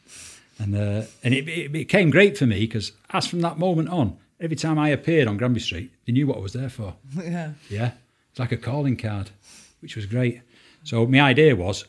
And, 0.60 0.76
uh, 0.76 1.08
and 1.24 1.34
it, 1.34 1.48
it 1.50 1.72
became 1.72 2.12
great 2.12 2.38
for 2.38 2.46
me 2.46 2.60
because 2.60 2.92
as 3.10 3.26
from 3.26 3.42
that 3.42 3.58
moment 3.58 3.90
on, 3.90 4.18
every 4.40 4.56
time 4.56 4.78
I 4.78 4.90
appeared 4.90 5.28
on 5.28 5.38
Granby 5.38 5.62
Street, 5.62 5.92
they 6.06 6.14
knew 6.14 6.28
what 6.28 6.38
I 6.38 6.42
was 6.42 6.54
there 6.54 6.70
for. 6.70 6.94
Yeah. 7.24 7.54
Yeah, 7.68 7.92
it's 8.30 8.40
like 8.40 8.52
a 8.52 8.58
calling 8.58 8.98
card, 8.98 9.32
which 9.80 9.96
was 9.96 10.06
great. 10.06 10.42
So 10.84 11.08
my 11.08 11.22
idea 11.22 11.56
was, 11.56 11.86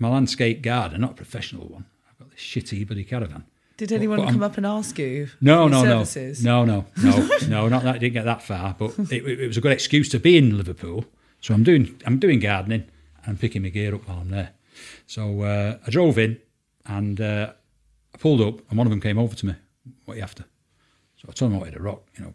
I'm 0.00 0.06
a 0.06 0.10
landscape 0.10 0.62
gardener, 0.62 0.98
not 0.98 1.12
a 1.12 1.14
professional 1.14 1.68
one. 1.68 1.84
I've 2.10 2.18
got 2.18 2.30
this 2.30 2.40
shitty 2.40 2.84
bloody 2.88 3.04
caravan. 3.04 3.44
Did 3.76 3.92
anyone 3.92 4.18
but 4.18 4.24
I'm- 4.24 4.34
come 4.34 4.42
up 4.42 4.56
and 4.56 4.64
ask 4.64 4.98
you? 4.98 5.28
No, 5.40 5.68
no, 5.68 5.84
no, 5.84 6.04
no, 6.42 6.64
no, 6.64 6.86
no, 7.02 7.28
no, 7.48 7.68
not 7.68 7.82
that. 7.82 8.00
Didn't 8.00 8.14
get 8.14 8.24
that 8.24 8.42
far, 8.42 8.74
but 8.78 8.98
it, 9.12 9.24
it 9.26 9.46
was 9.46 9.56
a 9.56 9.60
good 9.60 9.72
excuse 9.72 10.08
to 10.10 10.18
be 10.18 10.36
in 10.38 10.56
Liverpool. 10.56 11.04
So 11.40 11.52
I'm 11.52 11.62
doing, 11.62 12.00
I'm 12.06 12.18
doing 12.18 12.40
gardening, 12.40 12.84
and 13.24 13.38
picking 13.38 13.62
my 13.62 13.68
gear 13.68 13.94
up 13.94 14.08
while 14.08 14.18
I'm 14.18 14.30
there. 14.30 14.50
So 15.06 15.42
uh, 15.42 15.78
I 15.86 15.90
drove 15.90 16.18
in, 16.18 16.38
and 16.86 17.20
uh, 17.20 17.52
I 18.14 18.18
pulled 18.18 18.40
up, 18.40 18.60
and 18.70 18.78
one 18.78 18.86
of 18.86 18.90
them 18.90 19.00
came 19.00 19.18
over 19.18 19.34
to 19.34 19.46
me. 19.46 19.54
What 20.06 20.14
are 20.14 20.16
you 20.18 20.22
after? 20.22 20.44
So 21.16 21.28
I 21.28 21.32
told 21.32 21.50
him 21.50 21.56
I 21.56 21.60
wanted 21.60 21.76
a 21.76 21.82
rock, 21.82 22.02
you 22.16 22.24
know, 22.24 22.34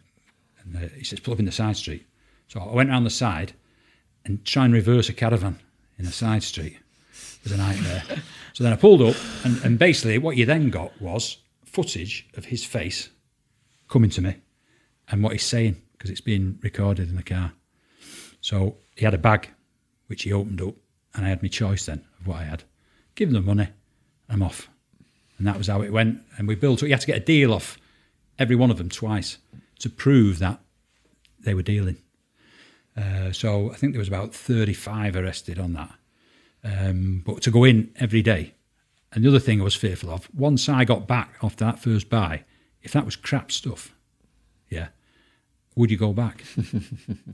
and 0.62 0.76
uh, 0.76 0.88
he 0.96 1.04
says 1.04 1.18
pull 1.20 1.34
up 1.34 1.40
in 1.40 1.46
the 1.46 1.52
side 1.52 1.76
street. 1.76 2.06
So 2.48 2.60
I 2.60 2.72
went 2.72 2.90
around 2.90 3.04
the 3.04 3.10
side, 3.10 3.52
and 4.24 4.44
try 4.44 4.64
and 4.64 4.72
reverse 4.72 5.08
a 5.08 5.12
caravan 5.12 5.58
in 5.98 6.06
a 6.06 6.12
side 6.12 6.44
street 6.44 6.78
was 7.42 7.52
a 7.52 7.56
nightmare. 7.56 8.02
so 8.52 8.64
then 8.64 8.72
I 8.72 8.76
pulled 8.76 9.02
up, 9.02 9.16
and, 9.44 9.62
and 9.64 9.78
basically 9.78 10.18
what 10.18 10.36
you 10.36 10.46
then 10.46 10.70
got 10.70 11.00
was 11.00 11.38
footage 11.64 12.28
of 12.36 12.46
his 12.46 12.64
face 12.64 13.08
coming 13.88 14.10
to 14.10 14.20
me 14.20 14.36
and 15.08 15.22
what 15.22 15.32
he's 15.32 15.44
saying 15.44 15.80
because 15.92 16.10
it's 16.10 16.20
being 16.20 16.58
recorded 16.62 17.08
in 17.08 17.16
the 17.16 17.22
car. 17.22 17.52
So 18.40 18.76
he 18.96 19.04
had 19.04 19.14
a 19.14 19.18
bag 19.18 19.50
which 20.08 20.24
he 20.24 20.32
opened 20.32 20.60
up, 20.60 20.74
and 21.14 21.24
I 21.24 21.28
had 21.28 21.42
my 21.42 21.48
choice 21.48 21.86
then 21.86 22.04
of 22.20 22.26
what 22.26 22.38
I 22.38 22.44
had. 22.44 22.64
Give 23.14 23.28
him 23.28 23.34
the 23.34 23.40
money, 23.40 23.68
I'm 24.28 24.42
off. 24.42 24.68
And 25.38 25.46
that 25.46 25.58
was 25.58 25.68
how 25.68 25.82
it 25.82 25.92
went. 25.92 26.20
And 26.36 26.46
we 26.46 26.54
built. 26.54 26.82
You 26.82 26.90
had 26.90 27.00
to 27.00 27.06
get 27.06 27.16
a 27.16 27.24
deal 27.24 27.52
off 27.52 27.78
every 28.38 28.56
one 28.56 28.70
of 28.70 28.78
them 28.78 28.88
twice 28.88 29.38
to 29.80 29.88
prove 29.88 30.38
that 30.38 30.60
they 31.40 31.54
were 31.54 31.62
dealing. 31.62 31.96
Uh, 32.96 33.32
so 33.32 33.70
I 33.70 33.74
think 33.74 33.92
there 33.92 33.98
was 33.98 34.08
about 34.08 34.34
35 34.34 35.16
arrested 35.16 35.58
on 35.58 35.72
that. 35.74 35.92
Um, 36.64 37.22
but 37.26 37.42
to 37.42 37.50
go 37.50 37.64
in 37.64 37.90
every 37.98 38.22
day 38.22 38.54
And 39.12 39.24
the 39.24 39.28
other 39.28 39.38
thing 39.38 39.60
I 39.60 39.64
was 39.64 39.74
fearful 39.74 40.10
of, 40.10 40.28
once 40.34 40.68
I 40.68 40.84
got 40.84 41.06
back 41.06 41.36
after 41.42 41.64
that 41.64 41.78
first 41.78 42.08
buy, 42.08 42.44
if 42.82 42.92
that 42.92 43.04
was 43.04 43.14
crap 43.14 43.52
stuff, 43.52 43.94
yeah, 44.70 44.88
would 45.76 45.90
you 45.90 45.98
go 45.98 46.12
back? 46.12 46.44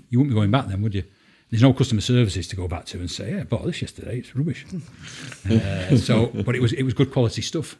you 0.08 0.18
wouldn't 0.18 0.30
be 0.30 0.34
going 0.34 0.50
back 0.50 0.66
then, 0.66 0.82
would 0.82 0.94
you? 0.94 1.04
There's 1.50 1.62
no 1.62 1.72
customer 1.72 2.00
services 2.00 2.46
to 2.48 2.56
go 2.56 2.68
back 2.68 2.84
to 2.86 2.98
and 2.98 3.10
say, 3.10 3.30
"Yeah, 3.32 3.40
I 3.40 3.44
bought 3.44 3.64
this 3.64 3.80
yesterday. 3.80 4.18
It's 4.18 4.34
rubbish." 4.36 4.66
uh, 5.50 5.96
so, 5.96 6.26
but 6.26 6.54
it 6.54 6.60
was 6.60 6.72
it 6.72 6.82
was 6.82 6.94
good 6.94 7.12
quality 7.12 7.42
stuff. 7.42 7.78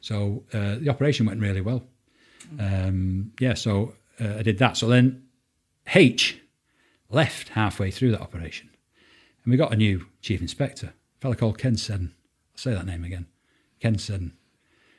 So 0.00 0.44
uh, 0.52 0.76
the 0.76 0.90
operation 0.90 1.24
went 1.26 1.40
really 1.40 1.60
well. 1.60 1.84
Um, 2.58 3.32
yeah, 3.40 3.54
so 3.54 3.94
uh, 4.20 4.34
I 4.38 4.42
did 4.42 4.58
that. 4.58 4.76
So 4.76 4.88
then 4.88 5.22
H 5.94 6.38
left 7.08 7.50
halfway 7.50 7.90
through 7.90 8.10
that 8.10 8.20
operation, 8.20 8.68
and 9.48 9.52
we 9.54 9.56
got 9.56 9.72
a 9.72 9.76
new 9.76 10.04
chief 10.20 10.42
inspector, 10.42 10.88
a 10.88 11.20
fellow 11.22 11.34
called 11.34 11.56
Ken 11.56 11.74
Seddon. 11.74 12.12
I'll 12.52 12.58
say 12.58 12.74
that 12.74 12.84
name 12.84 13.02
again, 13.02 13.24
Ken 13.80 13.96
Seddon, 13.96 14.36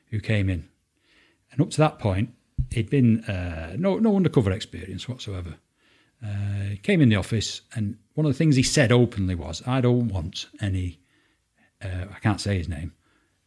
who 0.07 0.19
came 0.19 0.49
in, 0.49 0.67
and 1.51 1.61
up 1.61 1.69
to 1.69 1.77
that 1.77 1.99
point, 1.99 2.33
he'd 2.71 2.89
been 2.89 3.23
uh, 3.25 3.75
no 3.77 3.99
no 3.99 4.15
undercover 4.15 4.51
experience 4.51 5.07
whatsoever. 5.07 5.57
Uh, 6.25 6.77
came 6.81 6.99
in 6.99 7.09
the 7.09 7.15
office, 7.15 7.61
and 7.75 7.99
one 8.15 8.25
of 8.25 8.33
the 8.33 8.37
things 8.39 8.55
he 8.55 8.63
said 8.63 8.91
openly 8.91 9.35
was, 9.35 9.61
"I 9.67 9.81
don't 9.81 10.07
want 10.07 10.47
any, 10.59 10.99
uh, 11.79 12.05
I 12.11 12.17
can't 12.19 12.41
say 12.41 12.57
his 12.57 12.67
name, 12.67 12.93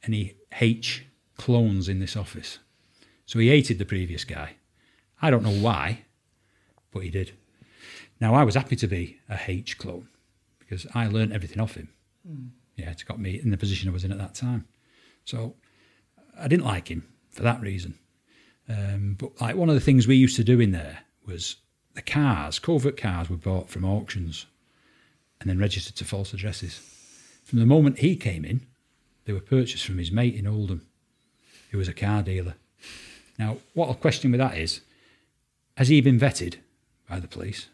any 0.05 0.37
H 0.61 1.05
clones 1.37 1.89
in 1.89 1.99
this 1.99 2.17
office." 2.17 2.61
So 3.27 3.41
he 3.41 3.49
hated 3.49 3.79
the 3.79 3.85
previous 3.85 4.23
guy. 4.23 4.55
I 5.21 5.31
don't 5.31 5.43
know 5.43 5.51
why, 5.51 6.05
but 6.93 7.01
he 7.01 7.11
did. 7.11 7.33
Now 8.21 8.35
I 8.35 8.45
was 8.45 8.55
happy 8.55 8.77
to 8.77 8.87
be 8.87 9.19
a 9.29 9.41
H 9.49 9.79
clone 9.79 10.07
because 10.73 10.87
I 10.95 11.07
learned 11.07 11.35
everything 11.35 11.61
off 11.61 11.75
him. 11.75 11.91
Yeah, 12.77 12.91
it 12.93 13.05
got 13.07 13.21
me 13.21 13.39
in 13.39 13.51
the 13.51 13.59
position 13.59 13.91
I 13.91 13.93
was 13.93 14.05
in 14.05 14.13
at 14.13 14.17
that 14.17 14.35
time. 14.35 14.67
So 15.27 15.55
I 16.39 16.49
didn't 16.49 16.65
like 16.65 16.89
him 16.89 17.07
for 17.31 17.43
that 17.43 17.61
reason. 17.61 17.99
Um, 18.71 19.17
but 19.19 19.39
like 19.39 19.55
one 19.55 19.69
of 19.69 19.75
the 19.75 19.83
things 19.83 20.07
we 20.07 20.17
used 20.17 20.37
to 20.37 20.45
do 20.45 20.61
in 20.61 20.73
there 20.73 21.01
was 21.27 21.57
the 21.93 22.01
cars, 22.01 22.59
covert 22.59 22.97
cars, 22.97 23.29
were 23.29 23.37
bought 23.37 23.69
from 23.69 23.85
auctions 23.85 24.47
and 25.43 25.51
then 25.51 25.59
registered 25.59 25.95
to 25.97 26.07
false 26.07 26.33
addresses. 26.33 26.81
From 27.45 27.59
the 27.59 27.67
moment 27.67 27.99
he 27.99 28.17
came 28.17 28.43
in, 28.43 28.67
they 29.27 29.35
were 29.35 29.41
purchased 29.41 29.85
from 29.85 29.99
his 29.99 30.11
mate 30.11 30.37
in 30.37 30.47
Oldham, 30.47 30.87
who 31.71 31.77
was 31.77 31.89
a 31.89 31.93
car 31.93 32.23
dealer. 32.23 32.55
Now, 33.39 33.59
what 33.75 33.89
I'll 33.89 33.95
question 33.95 34.31
with 34.31 34.41
that 34.41 34.57
is, 34.57 34.81
has 35.77 35.89
he 35.89 36.01
been 36.01 36.19
vetted 36.19 36.61
by 37.11 37.21
the 37.21 37.29
police? 37.29 37.69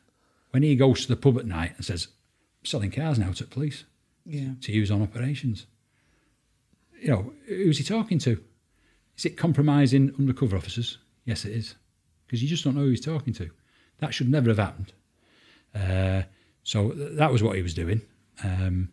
When 0.51 0.65
he 0.65 0.75
goes 0.75 1.03
to 1.03 1.09
the 1.09 1.17
pub 1.17 1.39
at 1.39 1.47
night 1.47 1.75
and 1.77 1.85
says, 1.85 2.09
selling 2.69 2.91
cars 2.91 3.19
now 3.19 3.33
to 3.33 3.45
police 3.45 3.85
Yeah. 4.27 4.51
to 4.61 4.73
use 4.73 4.91
on 4.91 5.03
operations, 5.03 5.67
you 7.01 7.09
know, 7.09 7.33
who's 7.47 7.79
he 7.79 7.85
talking 7.85 8.19
to? 8.21 8.43
Is 9.17 9.25
it 9.25 9.37
compromising 9.37 10.15
undercover 10.19 10.57
officers? 10.57 10.99
Yes, 11.25 11.45
it 11.45 11.53
is. 11.53 11.75
Because 12.27 12.43
you 12.43 12.49
just 12.49 12.65
don't 12.65 12.75
know 12.75 12.83
who 12.83 12.91
he's 12.91 13.01
talking 13.01 13.33
to. 13.35 13.51
That 13.99 14.15
should 14.15 14.29
never 14.31 14.49
have 14.51 14.59
happened. 14.59 14.93
Uh, 15.75 16.23
so 16.63 16.91
th- 16.91 17.17
that 17.17 17.33
was 17.33 17.43
what 17.43 17.57
he 17.57 17.63
was 17.63 17.75
doing. 17.75 18.03
Um, 18.45 18.91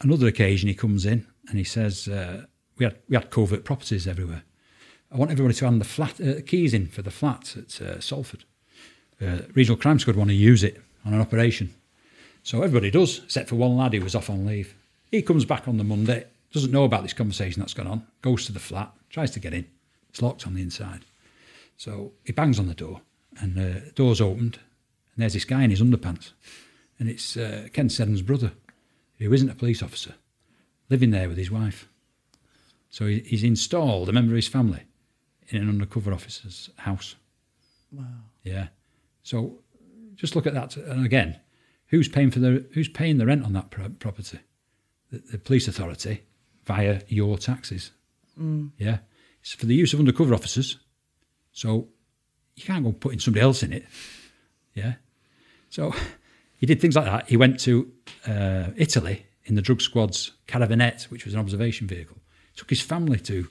another 0.00 0.26
occasion, 0.26 0.68
he 0.68 0.74
comes 0.74 1.04
in 1.06 1.26
and 1.48 1.58
he 1.58 1.64
says, 1.64 2.08
uh, 2.08 2.46
"We 2.76 2.84
had 2.84 2.96
we 3.08 3.16
had 3.16 3.30
covert 3.30 3.64
properties 3.64 4.06
everywhere. 4.06 4.42
I 5.10 5.16
want 5.16 5.30
everybody 5.30 5.54
to 5.54 5.64
hand 5.64 5.80
the 5.80 5.84
flat 5.86 6.20
uh, 6.20 6.40
keys 6.46 6.74
in 6.74 6.86
for 6.88 7.02
the 7.02 7.10
flats 7.10 7.56
at 7.56 7.80
uh, 7.80 8.00
Salford. 8.00 8.44
Uh, 9.20 9.38
Regional 9.54 9.76
Crime 9.78 9.98
Squad 9.98 10.16
want 10.16 10.30
to 10.30 10.34
use 10.36 10.62
it 10.64 10.80
on 11.04 11.14
an 11.14 11.20
operation. 11.20 11.74
So 12.48 12.62
everybody 12.62 12.90
does, 12.90 13.22
except 13.24 13.50
for 13.50 13.56
one 13.56 13.76
lad 13.76 13.92
who 13.92 14.00
was 14.00 14.14
off 14.14 14.30
on 14.30 14.46
leave. 14.46 14.74
He 15.10 15.20
comes 15.20 15.44
back 15.44 15.68
on 15.68 15.76
the 15.76 15.84
Monday, 15.84 16.24
doesn't 16.50 16.72
know 16.72 16.84
about 16.84 17.02
this 17.02 17.12
conversation 17.12 17.60
that's 17.60 17.74
gone 17.74 17.86
on, 17.86 18.06
goes 18.22 18.46
to 18.46 18.52
the 18.52 18.58
flat, 18.58 18.90
tries 19.10 19.30
to 19.32 19.38
get 19.38 19.52
in. 19.52 19.66
It's 20.08 20.22
locked 20.22 20.46
on 20.46 20.54
the 20.54 20.62
inside. 20.62 21.04
So 21.76 22.12
he 22.24 22.32
bangs 22.32 22.58
on 22.58 22.66
the 22.66 22.72
door, 22.72 23.02
and 23.38 23.54
uh, 23.58 23.80
the 23.84 23.92
door's 23.94 24.22
opened, 24.22 24.54
and 24.54 25.22
there's 25.22 25.34
this 25.34 25.44
guy 25.44 25.62
in 25.62 25.68
his 25.68 25.82
underpants. 25.82 26.32
And 26.98 27.10
it's 27.10 27.36
uh, 27.36 27.68
Ken 27.74 27.90
Seddon's 27.90 28.22
brother, 28.22 28.52
who 29.18 29.30
isn't 29.30 29.50
a 29.50 29.54
police 29.54 29.82
officer, 29.82 30.14
living 30.88 31.10
there 31.10 31.28
with 31.28 31.36
his 31.36 31.50
wife. 31.50 31.86
So 32.88 33.04
he, 33.04 33.18
he's 33.18 33.44
installed 33.44 34.08
a 34.08 34.12
member 34.14 34.32
of 34.32 34.36
his 34.36 34.48
family 34.48 34.84
in 35.50 35.60
an 35.60 35.68
undercover 35.68 36.14
officer's 36.14 36.70
house. 36.76 37.14
Wow. 37.92 38.04
Yeah. 38.42 38.68
So 39.22 39.58
just 40.14 40.34
look 40.34 40.46
at 40.46 40.54
that. 40.54 40.78
And 40.78 41.04
again, 41.04 41.38
who's 41.88 42.08
paying 42.08 42.30
for 42.30 42.38
the 42.38 42.66
who's 42.72 42.88
paying 42.88 43.18
the 43.18 43.26
rent 43.26 43.44
on 43.44 43.52
that 43.52 43.70
pro- 43.70 43.88
property? 43.90 44.38
The, 45.10 45.18
the 45.32 45.38
police 45.38 45.68
authority 45.68 46.22
via 46.64 47.00
your 47.08 47.38
taxes. 47.38 47.92
Yeah. 48.76 48.98
It's 49.40 49.52
for 49.52 49.66
the 49.66 49.74
use 49.74 49.92
of 49.94 50.00
undercover 50.00 50.34
officers. 50.34 50.78
So 51.52 51.88
you 52.56 52.64
can't 52.64 52.84
go 52.84 52.92
putting 52.92 53.18
somebody 53.18 53.42
else 53.42 53.62
in 53.62 53.72
it. 53.72 53.86
Yeah. 54.74 54.94
So 55.70 55.94
he 56.56 56.66
did 56.66 56.80
things 56.80 56.96
like 56.96 57.06
that. 57.06 57.28
He 57.28 57.36
went 57.36 57.58
to 57.60 57.90
uh, 58.26 58.68
Italy 58.76 59.26
in 59.44 59.54
the 59.54 59.62
drug 59.62 59.80
squad's 59.80 60.32
caravanette, 60.46 61.04
which 61.04 61.24
was 61.24 61.34
an 61.34 61.40
observation 61.40 61.86
vehicle. 61.86 62.18
Took 62.54 62.70
his 62.70 62.80
family 62.80 63.18
to 63.20 63.48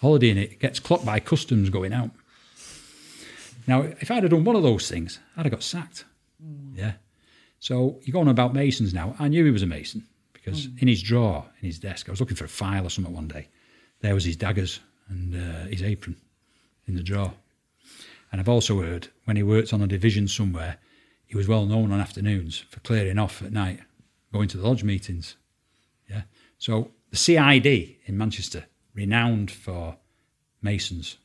holiday 0.00 0.30
in 0.30 0.38
it. 0.38 0.58
Gets 0.58 0.80
clocked 0.80 1.04
by 1.04 1.20
customs 1.20 1.70
going 1.70 1.92
out. 1.92 2.10
Now, 3.66 3.82
if 3.82 4.10
I'd 4.10 4.22
have 4.22 4.30
done 4.30 4.44
one 4.44 4.56
of 4.56 4.62
those 4.62 4.88
things, 4.88 5.20
I'd 5.36 5.44
have 5.44 5.52
got 5.52 5.62
sacked. 5.62 6.04
Yeah. 6.74 6.94
So 7.60 7.98
you're 8.02 8.12
going 8.12 8.28
on 8.28 8.32
about 8.32 8.54
Masons 8.54 8.94
now. 8.94 9.16
I 9.18 9.28
knew 9.28 9.44
he 9.44 9.50
was 9.50 9.62
a 9.62 9.66
Mason 9.66 10.06
because 10.32 10.68
in 10.80 10.88
his 10.88 11.02
drawer, 11.02 11.44
in 11.60 11.66
his 11.66 11.78
desk, 11.78 12.08
I 12.08 12.12
was 12.12 12.20
looking 12.20 12.36
for 12.36 12.44
a 12.44 12.48
file 12.48 12.86
or 12.86 12.90
something 12.90 13.12
one 13.12 13.28
day. 13.28 13.48
There 14.00 14.14
was 14.14 14.24
his 14.24 14.36
daggers 14.36 14.80
and 15.08 15.34
uh, 15.34 15.66
his 15.68 15.82
apron 15.82 16.16
in 16.86 16.94
the 16.94 17.02
drawer. 17.02 17.32
And 18.30 18.40
I've 18.40 18.48
also 18.48 18.80
heard 18.80 19.08
when 19.24 19.36
he 19.36 19.42
worked 19.42 19.72
on 19.72 19.82
a 19.82 19.86
division 19.86 20.28
somewhere, 20.28 20.78
he 21.26 21.36
was 21.36 21.48
well 21.48 21.66
known 21.66 21.92
on 21.92 22.00
afternoons 22.00 22.58
for 22.70 22.80
clearing 22.80 23.18
off 23.18 23.42
at 23.42 23.52
night, 23.52 23.80
going 24.32 24.48
to 24.48 24.56
the 24.56 24.66
lodge 24.66 24.84
meetings. 24.84 25.36
Yeah. 26.08 26.22
So 26.58 26.92
the 27.10 27.16
CID 27.16 27.96
in 28.06 28.16
Manchester, 28.16 28.64
renowned 28.94 29.50
for 29.50 29.96
Masons. 30.62 31.18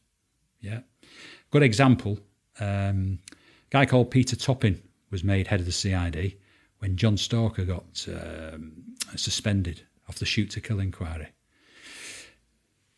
Yeah. 0.59 0.79
Good 1.51 1.63
example. 1.63 2.19
Um, 2.59 3.19
a 3.31 3.69
guy 3.69 3.85
called 3.85 4.11
Peter 4.11 4.35
Topping 4.35 4.81
was 5.13 5.23
made 5.23 5.47
head 5.47 5.61
of 5.61 5.65
the 5.65 5.71
CID 5.71 6.35
when 6.79 6.97
John 6.97 7.15
Stalker 7.15 7.63
got 7.63 8.05
um, 8.09 8.73
suspended 9.15 9.83
off 10.09 10.17
the 10.17 10.25
shoot 10.25 10.49
to 10.49 10.59
kill 10.59 10.81
inquiry. 10.81 11.29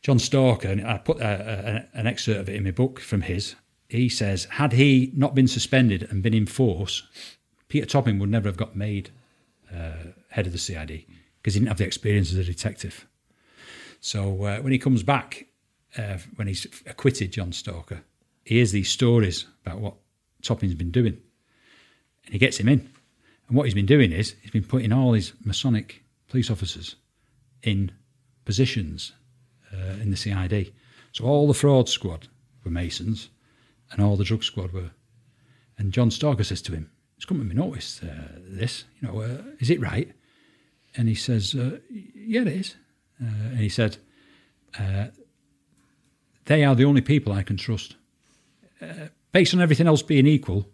John 0.02 0.18
Stalker, 0.18 0.70
and 0.70 0.88
I 0.88 0.98
put 0.98 1.22
uh, 1.22 1.26
uh, 1.26 1.82
an 1.94 2.08
excerpt 2.08 2.40
of 2.40 2.50
it 2.50 2.56
in 2.56 2.64
my 2.64 2.72
book 2.72 3.00
from 3.00 3.22
his. 3.22 3.56
He 3.90 4.10
says, 4.10 4.46
had 4.46 4.72
he 4.72 5.12
not 5.16 5.36
been 5.36 5.48
suspended 5.48 6.08
and 6.10 6.24
been 6.24 6.34
in 6.34 6.46
force, 6.46 7.04
Peter 7.68 7.86
Topping 7.86 8.18
would 8.20 8.30
never 8.30 8.48
have 8.48 8.58
got 8.58 8.76
made 8.76 9.12
uh, 9.72 10.14
head 10.30 10.48
of 10.48 10.54
the 10.54 10.58
CID 10.58 11.06
because 11.42 11.54
he 11.54 11.60
didn't 11.60 11.68
have 11.68 11.78
the 11.78 11.86
experience 11.86 12.32
as 12.32 12.38
a 12.38 12.44
detective. 12.44 13.06
So 14.00 14.44
uh, 14.44 14.60
when 14.60 14.72
he 14.72 14.80
comes 14.80 15.04
back, 15.04 15.48
uh, 15.98 16.18
when 16.36 16.48
he's 16.48 16.66
acquitted 16.86 17.32
John 17.32 17.52
Stalker, 17.52 18.02
he 18.44 18.56
hears 18.56 18.72
these 18.72 18.90
stories 18.90 19.46
about 19.66 19.80
what 19.80 19.96
Topping's 20.42 20.76
been 20.76 20.92
doing, 20.92 21.18
and 22.26 22.34
he 22.34 22.40
gets 22.40 22.58
him 22.58 22.68
in. 22.68 22.90
And 23.48 23.56
what 23.56 23.66
he's 23.66 23.74
been 23.74 23.86
doing 23.86 24.12
is 24.12 24.36
he's 24.42 24.52
been 24.52 24.64
putting 24.64 24.92
all 24.92 25.14
his 25.14 25.34
Masonic 25.44 26.04
police 26.28 26.50
officers 26.50 26.96
in 27.64 27.92
positions 28.46 29.14
uh, 29.74 30.02
in 30.02 30.12
the 30.12 30.18
CID. 30.18 30.74
So 31.12 31.26
all 31.26 31.48
the 31.48 31.54
fraud 31.54 31.90
squad 31.90 32.28
were 32.64 32.72
Masons, 32.72 33.30
and 33.92 34.02
all 34.02 34.16
the 34.16 34.24
drug 34.24 34.44
squad 34.44 34.74
were. 34.74 34.92
And 35.78 35.94
John 35.94 36.12
Stalker 36.12 36.44
says 36.44 36.62
to 36.64 36.74
him, 36.74 36.90
"It's 37.18 37.26
come 37.26 37.38
to 37.38 37.44
me 37.44 37.56
notice 37.56 38.02
uh, 38.02 38.40
this. 38.40 38.86
You 39.00 39.08
know, 39.08 39.22
uh, 39.22 39.42
is 39.60 39.70
it 39.70 39.80
right?" 39.80 40.12
And 40.96 41.08
he 41.08 41.16
says, 41.16 41.54
uh, 41.56 41.80
"Yeah, 41.90 42.42
it 42.42 42.48
is." 42.48 42.76
Uh, 43.22 43.50
and 43.52 43.60
he 43.60 43.70
said, 43.70 43.98
uh, 44.80 45.08
"They 46.46 46.64
are 46.64 46.76
the 46.76 46.86
only 46.86 47.02
people 47.02 47.34
I 47.34 47.44
can 47.44 47.58
trust. 47.58 47.96
Based 49.32 49.54
on 49.54 49.62
everything 49.62 49.88
else 49.88 50.02
being 50.02 50.28
equal, 50.28 50.70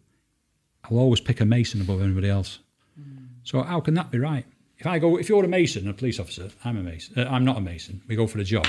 I'll 0.91 0.99
always 0.99 1.22
pick 1.22 1.39
a 1.39 1.45
Mason 1.45 1.81
above 1.81 2.01
anybody 2.01 2.30
else. 2.30 2.59
So 3.43 3.63
how 3.63 3.80
can 3.80 3.93
that 3.95 4.11
be 4.11 4.19
right? 4.19 4.45
If 4.77 4.85
I 4.88 4.99
go, 4.99 5.18
if 5.18 5.30
you're 5.30 5.43
a 5.43 5.47
Mason, 5.47 5.88
a 5.88 5.93
police 5.93 6.19
officer, 6.19 6.49
I'm 6.65 6.77
a 6.77 6.84
Mason. 6.84 7.18
Uh, 7.18 7.30
I'm 7.30 7.45
not 7.45 7.57
a 7.57 7.61
Mason. 7.61 8.01
We 8.07 8.15
go 8.15 8.27
for 8.27 8.39
a 8.39 8.43
job, 8.43 8.68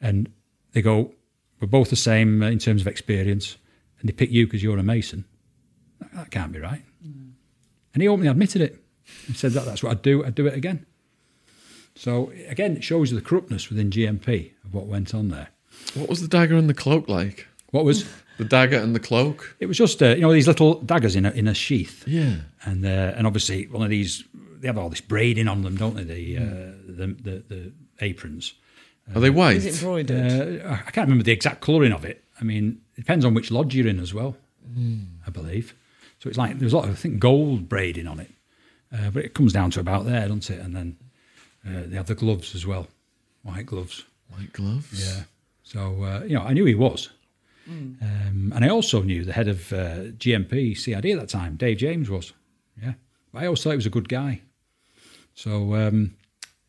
and 0.00 0.30
they 0.72 0.82
go, 0.82 1.12
we're 1.60 1.68
both 1.68 1.90
the 1.90 1.96
same 1.96 2.42
uh, 2.42 2.48
in 2.48 2.58
terms 2.58 2.80
of 2.80 2.86
experience, 2.86 3.56
and 4.00 4.08
they 4.08 4.12
pick 4.12 4.30
you 4.30 4.46
because 4.46 4.62
you're 4.62 4.78
a 4.78 4.82
Mason. 4.82 5.24
That, 6.00 6.12
that 6.14 6.30
can't 6.30 6.52
be 6.52 6.60
right. 6.60 6.82
And 7.94 8.02
he 8.02 8.08
openly 8.08 8.28
admitted 8.28 8.62
it. 8.62 8.82
He 9.26 9.32
said 9.32 9.52
that 9.52 9.64
that's 9.64 9.82
what 9.82 9.90
I'd 9.90 10.02
do. 10.02 10.24
I'd 10.24 10.34
do 10.34 10.46
it 10.46 10.54
again. 10.54 10.86
So 11.94 12.30
again, 12.48 12.76
it 12.76 12.84
shows 12.84 13.10
you 13.10 13.18
the 13.18 13.24
corruptness 13.24 13.70
within 13.70 13.90
GMP 13.90 14.52
of 14.64 14.72
what 14.72 14.86
went 14.86 15.14
on 15.14 15.28
there. 15.28 15.48
What 15.94 16.08
was 16.08 16.20
the 16.20 16.28
dagger 16.28 16.56
and 16.56 16.68
the 16.68 16.74
cloak 16.74 17.08
like? 17.08 17.48
What 17.70 17.84
was 17.84 18.04
The 18.38 18.44
dagger 18.44 18.78
and 18.78 18.94
the 18.94 19.00
cloak? 19.00 19.56
it 19.60 19.66
was 19.66 19.76
just 19.76 20.02
uh, 20.02 20.08
you 20.14 20.20
know 20.22 20.32
these 20.32 20.46
little 20.48 20.80
daggers 20.80 21.16
in 21.16 21.26
a 21.26 21.30
in 21.32 21.48
a 21.48 21.54
sheath. 21.54 22.04
Yeah. 22.06 22.36
and 22.64 22.84
uh, 22.84 23.14
and 23.16 23.26
obviously 23.26 23.66
one 23.66 23.82
of 23.82 23.90
these 23.90 24.24
they 24.60 24.66
have 24.68 24.78
all 24.78 24.88
this 24.90 25.00
braiding 25.00 25.48
on 25.48 25.62
them, 25.62 25.76
don't 25.76 25.94
they? 25.96 26.04
The 26.04 26.36
uh, 26.38 26.42
the, 26.86 27.06
the 27.22 27.42
the 27.48 27.72
aprons. 28.00 28.54
Are 29.14 29.20
they 29.20 29.30
white? 29.30 29.56
Is 29.56 29.66
it 29.66 29.74
embroidered? 29.82 30.62
Uh, 30.66 30.72
I 30.86 30.90
can't 30.90 31.06
remember 31.06 31.24
the 31.24 31.32
exact 31.32 31.60
colouring 31.62 31.92
of 31.92 32.04
it. 32.04 32.22
I 32.40 32.44
mean, 32.44 32.82
it 32.94 33.00
depends 33.00 33.24
on 33.24 33.32
which 33.34 33.50
lodge 33.50 33.74
you're 33.74 33.86
in 33.88 34.00
as 34.00 34.12
well, 34.12 34.36
I 35.26 35.30
believe. 35.30 35.74
So 36.18 36.28
it's 36.28 36.36
like 36.38 36.58
there's 36.58 36.72
a 36.72 36.76
lot 36.76 36.84
of 36.86 36.90
I 36.92 36.94
think 36.94 37.18
gold 37.18 37.68
braiding 37.68 38.06
on 38.06 38.20
it, 38.20 38.30
uh, 38.92 39.10
but 39.10 39.24
it 39.24 39.34
comes 39.34 39.52
down 39.52 39.70
to 39.72 39.80
about 39.80 40.04
there, 40.04 40.22
doesn't 40.28 40.50
it? 40.50 40.60
And 40.60 40.74
then 40.76 40.96
uh, 41.66 41.82
they 41.86 41.96
have 41.96 42.06
the 42.06 42.14
gloves 42.14 42.54
as 42.54 42.66
well, 42.66 42.86
white 43.42 43.66
gloves. 43.66 44.04
White 44.28 44.52
gloves. 44.52 44.92
Yeah. 44.92 45.22
So 45.62 46.02
uh, 46.02 46.24
you 46.24 46.34
know, 46.34 46.42
I 46.42 46.52
knew 46.52 46.64
he 46.66 46.74
was, 46.74 47.08
um, 47.68 48.52
and 48.54 48.64
I 48.64 48.68
also 48.68 49.02
knew 49.02 49.24
the 49.24 49.32
head 49.32 49.48
of 49.48 49.72
uh, 49.72 50.10
GMP 50.16 50.76
CID 50.76 51.06
at 51.06 51.20
that 51.20 51.28
time, 51.28 51.56
Dave 51.56 51.78
James 51.78 52.08
was. 52.08 52.32
Yeah, 52.82 52.94
but 53.32 53.42
I 53.42 53.46
always 53.46 53.62
thought 53.62 53.70
he 53.70 53.76
was 53.76 53.86
a 53.86 53.90
good 53.90 54.08
guy. 54.08 54.40
So 55.34 55.74
um, 55.74 56.14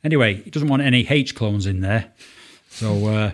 anyway, 0.04 0.36
he 0.42 0.50
doesn't 0.50 0.68
want 0.68 0.82
any 0.82 1.08
H 1.08 1.36
clones 1.36 1.66
in 1.66 1.82
there. 1.82 2.12
So 2.70 3.08
uh, 3.08 3.32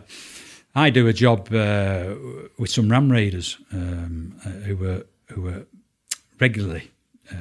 I 0.75 0.89
do 0.89 1.07
a 1.07 1.13
job 1.13 1.53
uh, 1.53 2.15
with 2.57 2.69
some 2.69 2.89
Ram 2.89 3.11
Raiders 3.11 3.57
um, 3.73 4.35
uh, 4.45 4.49
who 4.49 4.75
were 4.77 5.05
who 5.29 5.41
were 5.41 5.65
regularly 6.39 6.91
uh, 7.31 7.35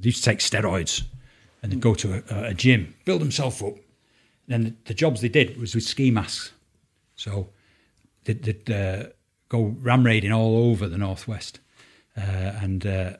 they 0.00 0.06
used 0.06 0.24
to 0.24 0.30
take 0.30 0.38
steroids 0.38 1.02
and 1.62 1.72
they'd 1.72 1.80
go 1.80 1.94
to 1.94 2.22
a, 2.30 2.50
a 2.50 2.54
gym, 2.54 2.94
build 3.04 3.20
themselves 3.20 3.62
up. 3.62 3.74
Then 4.48 4.64
the, 4.64 4.74
the 4.86 4.94
jobs 4.94 5.20
they 5.20 5.28
did 5.28 5.58
was 5.60 5.74
with 5.74 5.84
ski 5.84 6.10
masks. 6.10 6.52
So 7.16 7.50
they'd, 8.24 8.42
they'd 8.42 8.70
uh, 8.70 9.08
go 9.50 9.76
ram 9.80 10.06
raiding 10.06 10.32
all 10.32 10.70
over 10.70 10.88
the 10.88 10.96
northwest, 10.96 11.60
uh, 12.16 12.20
and 12.62 12.86
uh, 12.86 13.16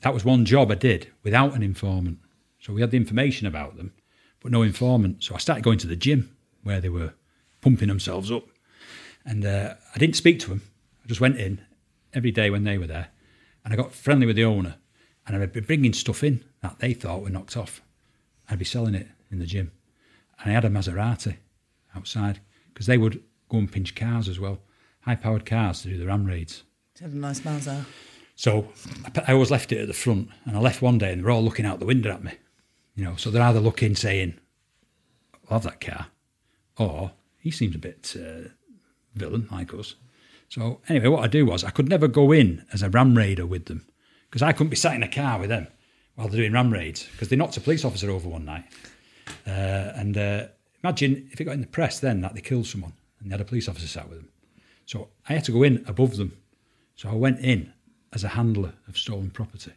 that 0.00 0.12
was 0.12 0.24
one 0.24 0.44
job 0.44 0.72
I 0.72 0.74
did 0.74 1.12
without 1.22 1.54
an 1.54 1.62
informant. 1.62 2.18
So 2.58 2.72
we 2.72 2.80
had 2.80 2.90
the 2.90 2.96
information 2.96 3.46
about 3.46 3.76
them, 3.76 3.92
but 4.40 4.50
no 4.50 4.62
informant. 4.62 5.22
So 5.22 5.34
I 5.34 5.38
started 5.38 5.62
going 5.62 5.78
to 5.78 5.86
the 5.86 5.94
gym 5.94 6.34
where 6.62 6.80
they 6.80 6.88
were 6.88 7.12
pumping 7.60 7.88
themselves 7.88 8.32
up, 8.32 8.44
and 9.24 9.44
uh, 9.44 9.74
I 9.94 9.98
didn't 9.98 10.16
speak 10.16 10.40
to 10.40 10.48
them. 10.48 10.62
I 11.04 11.06
just 11.06 11.20
went 11.20 11.36
in 11.36 11.60
every 12.14 12.30
day 12.30 12.50
when 12.50 12.64
they 12.64 12.78
were 12.78 12.86
there, 12.86 13.08
and 13.64 13.72
I 13.72 13.76
got 13.76 13.92
friendly 13.92 14.26
with 14.26 14.36
the 14.36 14.44
owner, 14.44 14.76
and 15.26 15.36
I'd 15.36 15.52
be 15.52 15.60
bringing 15.60 15.92
stuff 15.92 16.24
in 16.24 16.44
that 16.62 16.78
they 16.78 16.94
thought 16.94 17.22
were 17.22 17.30
knocked 17.30 17.56
off. 17.56 17.82
I'd 18.48 18.58
be 18.58 18.64
selling 18.64 18.94
it 18.94 19.08
in 19.30 19.38
the 19.38 19.46
gym, 19.46 19.72
and 20.40 20.50
I 20.50 20.54
had 20.54 20.64
a 20.64 20.70
Maserati 20.70 21.36
outside 21.94 22.40
because 22.72 22.86
they 22.86 22.98
would 22.98 23.22
go 23.50 23.58
and 23.58 23.70
pinch 23.70 23.94
cars 23.94 24.28
as 24.28 24.40
well, 24.40 24.60
high-powered 25.04 25.46
cars 25.46 25.82
to 25.82 25.88
do 25.88 25.98
the 25.98 26.06
ram 26.06 26.24
raids. 26.24 26.62
Had 27.00 27.12
a 27.12 27.16
nice 27.16 27.44
Mazda. 27.44 27.86
So 28.36 28.68
I, 29.04 29.22
I 29.28 29.32
always 29.32 29.50
left 29.50 29.72
it 29.72 29.80
at 29.80 29.86
the 29.86 29.94
front, 29.94 30.30
and 30.44 30.56
I 30.56 30.60
left 30.60 30.82
one 30.82 30.98
day, 30.98 31.12
and 31.12 31.20
they 31.20 31.24
were 31.24 31.30
all 31.30 31.42
looking 31.42 31.66
out 31.66 31.80
the 31.80 31.86
window 31.86 32.10
at 32.10 32.24
me. 32.24 32.32
You 32.96 33.04
know, 33.04 33.16
so 33.16 33.30
they're 33.30 33.42
either 33.42 33.60
looking, 33.60 33.96
saying, 33.96 34.38
"I'll 35.48 35.58
have 35.58 35.64
that 35.64 35.80
car," 35.80 36.06
or 36.78 37.12
"He 37.38 37.50
seems 37.50 37.74
a 37.74 37.78
bit 37.78 38.14
uh, 38.16 38.48
villain 39.14 39.48
like 39.50 39.74
us." 39.74 39.96
So 40.48 40.80
anyway, 40.88 41.08
what 41.08 41.24
I 41.24 41.26
do 41.26 41.46
was 41.46 41.64
I 41.64 41.70
could 41.70 41.88
never 41.88 42.06
go 42.06 42.30
in 42.30 42.64
as 42.72 42.82
a 42.82 42.90
ram 42.90 43.16
raider 43.16 43.46
with 43.46 43.66
them 43.66 43.86
because 44.28 44.42
I 44.42 44.52
couldn't 44.52 44.70
be 44.70 44.76
sat 44.76 44.94
in 44.94 45.02
a 45.02 45.08
car 45.08 45.40
with 45.40 45.48
them 45.48 45.66
while 46.14 46.28
they're 46.28 46.40
doing 46.40 46.52
ram 46.52 46.72
raids 46.72 47.08
because 47.10 47.28
they 47.28 47.36
knocked 47.36 47.56
a 47.56 47.60
police 47.60 47.84
officer 47.84 48.10
over 48.10 48.28
one 48.28 48.44
night. 48.44 48.64
Uh, 49.46 49.92
and 49.96 50.16
uh, 50.16 50.46
imagine 50.82 51.28
if 51.32 51.40
it 51.40 51.44
got 51.44 51.54
in 51.54 51.60
the 51.60 51.66
press 51.66 51.98
then 51.98 52.20
that 52.20 52.34
they 52.34 52.40
killed 52.40 52.66
someone 52.66 52.92
and 53.18 53.30
they 53.30 53.34
had 53.34 53.40
a 53.40 53.44
police 53.44 53.68
officer 53.68 53.88
sat 53.88 54.08
with 54.08 54.18
them. 54.18 54.28
So 54.86 55.08
I 55.28 55.34
had 55.34 55.44
to 55.44 55.52
go 55.52 55.62
in 55.62 55.84
above 55.86 56.16
them. 56.16 56.36
So 56.96 57.08
I 57.08 57.14
went 57.14 57.40
in 57.40 57.72
as 58.12 58.24
a 58.24 58.28
handler 58.28 58.74
of 58.86 58.96
stolen 58.96 59.30
property. 59.30 59.72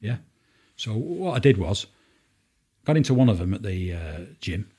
Yeah. 0.00 0.16
So 0.76 0.92
what 0.92 1.34
I 1.34 1.38
did 1.38 1.58
was 1.58 1.86
got 2.84 2.96
into 2.96 3.14
one 3.14 3.28
of 3.28 3.38
them 3.38 3.54
at 3.54 3.62
the 3.62 3.94
uh, 3.94 4.20
gym, 4.40 4.70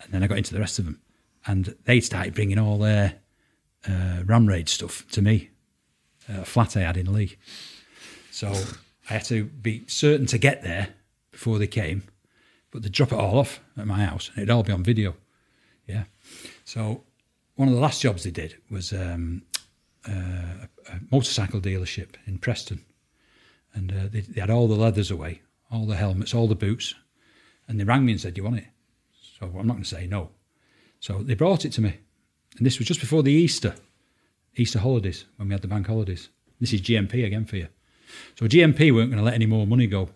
and 0.00 0.12
then 0.12 0.22
I 0.22 0.26
got 0.26 0.38
into 0.38 0.52
the 0.52 0.60
rest 0.60 0.78
of 0.78 0.84
them, 0.84 1.00
and 1.46 1.74
they 1.84 2.00
started 2.00 2.34
bringing 2.34 2.58
all 2.58 2.78
their 2.78 3.14
uh, 3.88 4.22
ram 4.26 4.46
raid 4.46 4.68
stuff 4.68 5.08
to 5.12 5.22
me. 5.22 5.50
Uh, 6.28 6.42
flat 6.44 6.76
I 6.76 6.80
had 6.80 6.96
in 6.96 7.12
Leigh. 7.12 7.36
So 8.30 8.52
I 9.08 9.14
had 9.14 9.24
to 9.26 9.44
be 9.44 9.84
certain 9.86 10.26
to 10.26 10.38
get 10.38 10.62
there 10.62 10.88
before 11.30 11.58
they 11.58 11.66
came, 11.66 12.02
but 12.70 12.82
they'd 12.82 12.92
drop 12.92 13.12
it 13.12 13.18
all 13.18 13.38
off 13.38 13.60
at 13.76 13.86
my 13.86 14.04
house, 14.04 14.28
and 14.28 14.38
it'd 14.38 14.50
all 14.50 14.62
be 14.62 14.72
on 14.72 14.82
video. 14.82 15.14
Yeah. 15.86 16.04
So 16.64 17.04
one 17.58 17.66
of 17.66 17.74
the 17.74 17.80
last 17.80 18.00
jobs 18.00 18.22
they 18.22 18.30
did 18.30 18.54
was 18.70 18.92
um, 18.92 19.42
uh, 20.08 20.12
a, 20.12 21.00
motorcycle 21.10 21.60
dealership 21.60 22.10
in 22.24 22.38
Preston, 22.38 22.84
and 23.74 23.90
uh, 23.90 24.06
they, 24.12 24.20
they 24.20 24.40
had 24.40 24.48
all 24.48 24.68
the 24.68 24.76
leathers 24.76 25.10
away, 25.10 25.42
all 25.68 25.84
the 25.84 25.96
helmets, 25.96 26.32
all 26.32 26.46
the 26.46 26.54
boots, 26.54 26.94
and 27.66 27.80
they 27.80 27.84
rang 27.84 28.06
me 28.06 28.12
and 28.12 28.20
said, 28.20 28.34
"Do 28.34 28.38
you 28.38 28.44
want 28.44 28.58
it?" 28.58 28.68
So 29.40 29.46
I'm 29.46 29.66
not 29.66 29.72
going 29.72 29.82
to 29.82 29.88
say 29.88 30.06
no. 30.06 30.30
So 31.00 31.24
they 31.24 31.34
brought 31.34 31.64
it 31.64 31.72
to 31.72 31.80
me, 31.80 31.94
and 32.58 32.64
this 32.64 32.78
was 32.78 32.86
just 32.86 33.00
before 33.00 33.24
the 33.24 33.32
Easter, 33.32 33.74
Easter 34.54 34.78
holidays 34.78 35.24
when 35.34 35.48
we 35.48 35.54
had 35.54 35.62
the 35.62 35.68
bank 35.68 35.88
holidays. 35.88 36.28
This 36.60 36.72
is 36.72 36.80
GMP 36.80 37.26
again 37.26 37.44
for 37.44 37.56
you. 37.56 37.66
So 38.36 38.46
GMP 38.46 38.94
weren't 38.94 39.10
going 39.10 39.18
to 39.18 39.24
let 39.24 39.34
any 39.34 39.46
more 39.46 39.66
money 39.66 39.88
go 39.88 40.10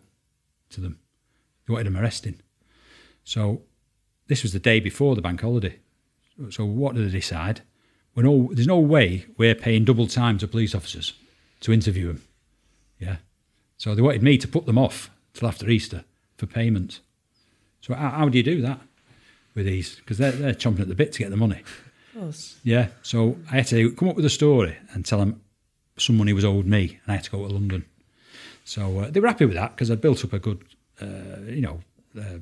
to 0.70 0.80
them. 0.80 1.00
They 1.66 1.72
wanted 1.72 1.88
them 1.88 1.96
arresting. 1.96 2.40
So 3.24 3.62
this 4.28 4.44
was 4.44 4.52
the 4.52 4.60
day 4.60 4.78
before 4.78 5.16
the 5.16 5.22
bank 5.22 5.40
holiday. 5.40 5.80
So 6.50 6.64
what 6.64 6.94
did 6.94 7.06
they 7.06 7.18
decide? 7.18 7.60
We're 8.14 8.24
no, 8.24 8.50
there's 8.52 8.66
no 8.66 8.78
way 8.78 9.26
we're 9.36 9.54
paying 9.54 9.84
double 9.84 10.06
time 10.06 10.38
to 10.38 10.48
police 10.48 10.74
officers 10.74 11.12
to 11.60 11.72
interview 11.72 12.08
them. 12.08 12.22
Yeah. 12.98 13.16
So 13.76 13.94
they 13.94 14.02
wanted 14.02 14.22
me 14.22 14.38
to 14.38 14.48
put 14.48 14.66
them 14.66 14.78
off 14.78 15.10
till 15.34 15.48
after 15.48 15.68
Easter 15.68 16.04
for 16.36 16.46
payment. 16.46 17.00
So 17.80 17.94
how, 17.94 18.10
how 18.10 18.28
do 18.28 18.38
you 18.38 18.44
do 18.44 18.60
that 18.62 18.80
with 19.54 19.66
these? 19.66 19.96
Because 19.96 20.18
they're, 20.18 20.32
they're 20.32 20.54
chomping 20.54 20.80
at 20.80 20.88
the 20.88 20.94
bit 20.94 21.12
to 21.12 21.18
get 21.18 21.30
the 21.30 21.36
money. 21.36 21.62
Of 22.14 22.20
course. 22.20 22.58
Yeah. 22.62 22.88
So 23.02 23.38
I 23.50 23.56
had 23.56 23.66
to 23.68 23.92
come 23.92 24.08
up 24.08 24.16
with 24.16 24.24
a 24.24 24.30
story 24.30 24.76
and 24.92 25.04
tell 25.04 25.18
them 25.18 25.40
some 25.98 26.16
money 26.16 26.32
was 26.32 26.44
owed 26.44 26.66
me, 26.66 26.98
and 27.02 27.12
I 27.12 27.16
had 27.16 27.24
to 27.24 27.30
go 27.30 27.46
to 27.46 27.52
London. 27.52 27.84
So 28.64 29.00
uh, 29.00 29.10
they 29.10 29.20
were 29.20 29.28
happy 29.28 29.46
with 29.46 29.56
that 29.56 29.74
because 29.74 29.90
I'd 29.90 30.00
built 30.00 30.24
up 30.24 30.32
a 30.32 30.38
good, 30.38 30.64
uh, 31.00 31.40
you 31.46 31.60
know, 31.60 31.80
uh, 32.18 32.38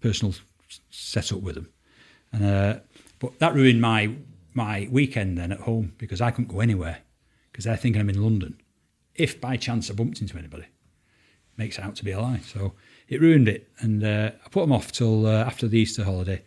personal 0.00 0.34
setup 0.90 1.40
with 1.40 1.54
them. 1.54 1.68
And 2.32 2.44
uh, 2.44 2.78
but 3.26 3.40
that 3.40 3.54
ruined 3.54 3.80
my 3.80 4.14
my 4.54 4.88
weekend 4.90 5.36
then 5.36 5.50
at 5.50 5.60
home 5.60 5.94
because 5.98 6.20
I 6.20 6.30
couldn't 6.30 6.54
go 6.54 6.60
anywhere 6.60 6.98
because 7.50 7.64
they're 7.64 7.76
thinking 7.76 8.00
I'm 8.00 8.08
in 8.08 8.22
London. 8.22 8.60
If 9.16 9.40
by 9.40 9.56
chance 9.56 9.90
I 9.90 9.94
bumped 9.94 10.20
into 10.20 10.38
anybody, 10.38 10.66
makes 11.56 11.76
it 11.76 11.84
out 11.84 11.96
to 11.96 12.04
be 12.04 12.12
a 12.12 12.20
lie. 12.20 12.40
So 12.46 12.74
it 13.08 13.20
ruined 13.20 13.48
it, 13.48 13.68
and 13.80 14.04
uh, 14.04 14.30
I 14.44 14.48
put 14.48 14.60
them 14.60 14.72
off 14.72 14.92
till 14.92 15.26
uh, 15.26 15.42
after 15.44 15.66
the 15.66 15.78
Easter 15.78 16.04
holiday. 16.04 16.42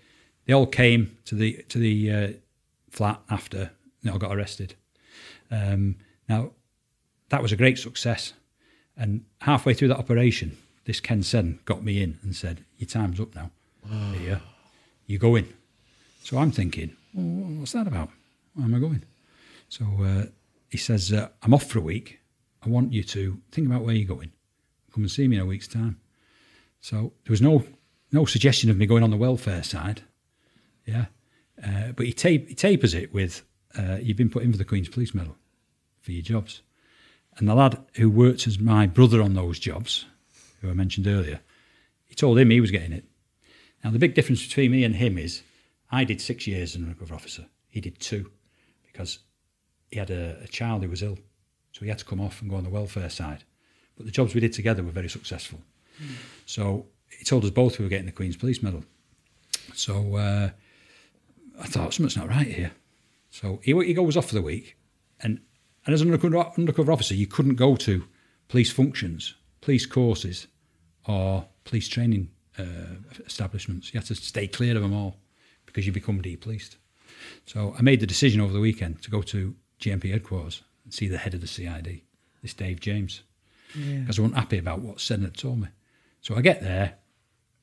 They 0.45 0.53
all 0.53 0.67
came 0.67 1.17
to 1.25 1.35
the 1.35 1.65
to 1.67 1.79
the 1.79 2.11
uh, 2.11 2.29
flat 2.89 3.19
after. 3.29 3.71
They 4.01 4.09
all 4.09 4.17
got 4.17 4.33
arrested. 4.33 4.75
Um, 5.51 5.97
now 6.29 6.51
that 7.27 7.41
was 7.41 7.51
a 7.51 7.57
great 7.57 7.77
success, 7.77 8.31
and 8.95 9.25
halfway 9.41 9.73
through 9.73 9.89
that 9.89 9.99
operation, 9.99 10.57
this 10.85 11.01
Ken 11.01 11.23
Seddon 11.23 11.59
got 11.65 11.83
me 11.83 12.01
in 12.01 12.19
and 12.21 12.33
said, 12.33 12.63
"Your 12.77 12.87
time's 12.87 13.19
up 13.19 13.35
now. 13.35 13.51
Here, 14.13 14.41
you 15.07 15.17
go 15.17 15.35
in." 15.35 15.58
So 16.29 16.37
I'm 16.37 16.51
thinking, 16.51 16.95
well, 17.15 17.59
what's 17.59 17.71
that 17.71 17.87
about? 17.87 18.11
Where 18.53 18.63
am 18.63 18.75
I 18.75 18.77
going? 18.77 19.03
So 19.67 19.83
uh, 19.99 20.25
he 20.69 20.77
says, 20.77 21.11
uh, 21.11 21.29
I'm 21.41 21.55
off 21.55 21.63
for 21.63 21.79
a 21.79 21.81
week. 21.81 22.19
I 22.63 22.69
want 22.69 22.93
you 22.93 23.03
to 23.03 23.41
think 23.51 23.65
about 23.65 23.81
where 23.81 23.95
you're 23.95 24.07
going. 24.07 24.31
Come 24.93 25.01
and 25.01 25.09
see 25.09 25.27
me 25.27 25.37
in 25.37 25.41
a 25.41 25.45
week's 25.47 25.67
time. 25.67 25.99
So 26.81 27.13
there 27.23 27.31
was 27.31 27.41
no 27.41 27.63
no 28.11 28.25
suggestion 28.25 28.69
of 28.69 28.77
me 28.77 28.85
going 28.85 29.01
on 29.01 29.09
the 29.09 29.17
welfare 29.17 29.63
side. 29.63 30.03
Yeah. 30.85 31.05
Uh, 31.65 31.93
but 31.95 32.05
he, 32.05 32.11
he 32.11 32.53
tapers 32.53 32.93
it 32.93 33.11
with, 33.11 33.41
uh, 33.75 33.97
you've 33.99 34.15
been 34.15 34.29
put 34.29 34.43
in 34.43 34.51
for 34.51 34.59
the 34.59 34.65
Queen's 34.65 34.87
Police 34.87 35.15
Medal 35.15 35.35
for 35.99 36.11
your 36.11 36.21
jobs. 36.21 36.61
And 37.37 37.47
the 37.47 37.55
lad 37.55 37.83
who 37.95 38.07
worked 38.07 38.45
as 38.45 38.59
my 38.59 38.85
brother 38.85 39.19
on 39.19 39.33
those 39.33 39.57
jobs, 39.57 40.05
who 40.61 40.69
I 40.69 40.73
mentioned 40.73 41.07
earlier, 41.07 41.39
he 42.05 42.13
told 42.13 42.37
him 42.37 42.51
he 42.51 42.61
was 42.61 42.69
getting 42.69 42.93
it. 42.93 43.05
Now, 43.83 43.89
the 43.89 43.97
big 43.97 44.13
difference 44.13 44.45
between 44.45 44.69
me 44.69 44.83
and 44.83 44.95
him 44.95 45.17
is 45.17 45.41
I 45.91 46.03
did 46.03 46.21
six 46.21 46.47
years 46.47 46.71
as 46.71 46.75
an 46.75 46.83
undercover 46.83 47.15
officer. 47.15 47.45
He 47.67 47.81
did 47.81 47.99
two 47.99 48.31
because 48.85 49.19
he 49.89 49.97
had 49.97 50.09
a, 50.11 50.39
a 50.43 50.47
child 50.47 50.83
who 50.83 50.89
was 50.89 51.01
ill. 51.01 51.17
So 51.71 51.81
he 51.81 51.87
had 51.87 51.99
to 51.99 52.05
come 52.05 52.21
off 52.21 52.41
and 52.41 52.49
go 52.49 52.57
on 52.57 52.63
the 52.63 52.69
welfare 52.69 53.09
side. 53.09 53.43
But 53.95 54.05
the 54.05 54.11
jobs 54.11 54.33
we 54.33 54.41
did 54.41 54.53
together 54.53 54.83
were 54.83 54.91
very 54.91 55.09
successful. 55.09 55.59
So 56.45 56.87
he 57.17 57.25
told 57.25 57.43
us 57.43 57.51
both 57.51 57.77
we 57.77 57.85
were 57.85 57.89
getting 57.89 58.05
the 58.05 58.11
Queen's 58.11 58.37
Police 58.37 58.63
Medal. 58.63 58.83
So 59.73 60.15
uh, 60.15 60.49
I 61.59 61.65
thought, 61.65 61.93
something's 61.93 62.17
not 62.17 62.29
right 62.29 62.47
here. 62.47 62.71
So 63.29 63.59
he, 63.63 63.73
he 63.83 63.93
goes 63.93 64.17
off 64.17 64.27
for 64.27 64.35
the 64.35 64.41
week. 64.41 64.77
And, 65.21 65.41
and 65.85 65.93
as 65.93 66.01
an 66.01 66.07
undercover, 66.07 66.51
undercover 66.57 66.91
officer, 66.91 67.13
you 67.13 67.27
couldn't 67.27 67.55
go 67.55 67.75
to 67.75 68.05
police 68.47 68.71
functions, 68.71 69.35
police 69.61 69.85
courses, 69.85 70.47
or 71.05 71.45
police 71.65 71.87
training 71.87 72.29
uh, 72.57 72.95
establishments. 73.25 73.93
You 73.93 73.99
had 73.99 74.07
to 74.07 74.15
stay 74.15 74.47
clear 74.47 74.75
of 74.75 74.81
them 74.81 74.93
all 74.93 75.17
because 75.69 75.85
you 75.85 75.91
become 75.91 76.19
depoliced. 76.19 76.77
So 77.45 77.75
I 77.77 77.81
made 77.83 77.99
the 77.99 78.07
decision 78.07 78.41
over 78.41 78.51
the 78.51 78.59
weekend 78.59 79.03
to 79.03 79.11
go 79.11 79.21
to 79.21 79.55
GMP 79.79 80.11
headquarters 80.11 80.63
and 80.83 80.91
see 80.93 81.07
the 81.07 81.17
head 81.17 81.35
of 81.35 81.41
the 81.41 81.47
CID, 81.47 82.01
this 82.41 82.55
Dave 82.55 82.79
James, 82.79 83.21
because 83.73 84.17
I 84.17 84.23
wasn't 84.23 84.35
happy 84.35 84.57
about 84.57 84.79
what 84.79 84.99
Seddon 84.99 85.25
had 85.25 85.37
told 85.37 85.59
me. 85.61 85.67
So 86.21 86.35
I 86.35 86.41
get 86.41 86.61
there, 86.61 86.95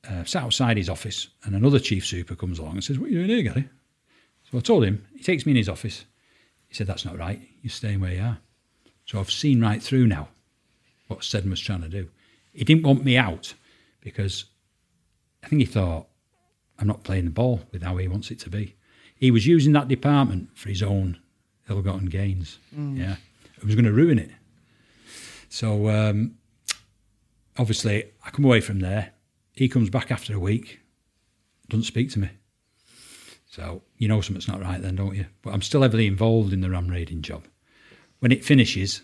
uh, 0.09 0.23
sat 0.23 0.43
outside 0.43 0.77
his 0.77 0.89
office, 0.89 1.27
and 1.43 1.53
another 1.53 1.79
chief 1.79 2.05
super 2.05 2.35
comes 2.35 2.59
along 2.59 2.73
and 2.73 2.83
says, 2.83 2.97
"What 2.97 3.09
are 3.09 3.13
you 3.13 3.25
doing 3.25 3.43
here, 3.43 3.53
Gary?" 3.53 3.69
So 4.49 4.57
I 4.57 4.61
told 4.61 4.85
him. 4.85 5.05
He 5.13 5.23
takes 5.23 5.45
me 5.45 5.51
in 5.51 5.57
his 5.57 5.69
office. 5.69 6.05
He 6.69 6.75
said, 6.75 6.87
"That's 6.87 7.03
not 7.03 7.17
right. 7.17 7.41
You're 7.61 7.71
staying 7.71 7.99
where 7.99 8.13
you 8.13 8.21
are." 8.21 8.39
So 9.05 9.19
I've 9.19 9.31
seen 9.31 9.59
right 9.59 9.83
through 9.83 10.07
now 10.07 10.29
what 11.07 11.23
Seddon 11.23 11.49
was 11.49 11.59
trying 11.59 11.81
to 11.81 11.89
do. 11.89 12.09
He 12.53 12.63
didn't 12.63 12.83
want 12.83 13.03
me 13.03 13.17
out 13.17 13.53
because 14.01 14.45
I 15.43 15.47
think 15.47 15.59
he 15.59 15.65
thought 15.65 16.07
I'm 16.79 16.87
not 16.87 17.03
playing 17.03 17.25
the 17.25 17.31
ball 17.31 17.61
with 17.71 17.83
how 17.83 17.97
he 17.97 18.07
wants 18.07 18.31
it 18.31 18.39
to 18.39 18.49
be. 18.49 18.75
He 19.15 19.31
was 19.31 19.47
using 19.47 19.73
that 19.73 19.87
department 19.87 20.49
for 20.55 20.69
his 20.69 20.83
own 20.83 21.17
ill-gotten 21.69 22.05
gains. 22.07 22.59
Yeah, 22.97 23.15
it 23.57 23.63
was 23.63 23.75
going 23.75 23.85
to 23.85 23.93
ruin 23.93 24.19
it. 24.19 24.31
So 25.49 25.89
um, 25.89 26.35
obviously, 27.57 28.11
I 28.25 28.29
come 28.29 28.45
away 28.45 28.61
from 28.61 28.79
there. 28.79 29.13
He 29.53 29.67
comes 29.67 29.89
back 29.89 30.11
after 30.11 30.35
a 30.35 30.39
week, 30.39 30.79
doesn't 31.69 31.85
speak 31.85 32.11
to 32.11 32.19
me. 32.19 32.29
So 33.49 33.81
you 33.97 34.07
know 34.07 34.21
something's 34.21 34.47
not 34.47 34.61
right 34.61 34.79
then, 34.81 34.97
don't 34.97 35.15
you? 35.15 35.25
But 35.41 35.53
I'm 35.53 35.63
still 35.63 35.81
heavily 35.81 36.05
involved 36.05 36.53
in 36.53 36.61
the 36.61 36.69
ram 36.69 36.89
raiding 36.89 37.23
job. 37.23 37.45
When 38.19 38.31
it 38.31 38.45
finishes, 38.45 39.01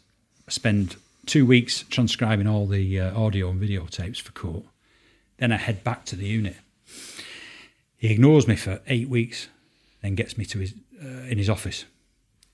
I 0.48 0.52
spend 0.52 0.96
two 1.26 1.46
weeks 1.46 1.86
transcribing 1.90 2.46
all 2.46 2.68
the 2.68 3.00
uh, 3.00 3.20
audio 3.20 3.50
and 3.50 3.60
video 3.60 3.86
tapes 3.88 4.20
for 4.20 4.32
court. 4.34 4.66
Then 5.38 5.52
I 5.52 5.58
head 5.58 5.84
back 5.84 6.06
to 6.06 6.16
the 6.16 6.28
unit. 6.28 6.58
He 8.04 8.12
ignores 8.12 8.50
me 8.50 8.58
for 8.58 8.82
eight 8.88 9.08
weeks, 9.08 9.48
then 10.02 10.16
gets 10.16 10.38
me 10.38 10.44
to 10.48 10.60
his 10.60 10.74
uh, 11.02 11.24
in 11.30 11.38
his 11.38 11.50
office. 11.50 11.86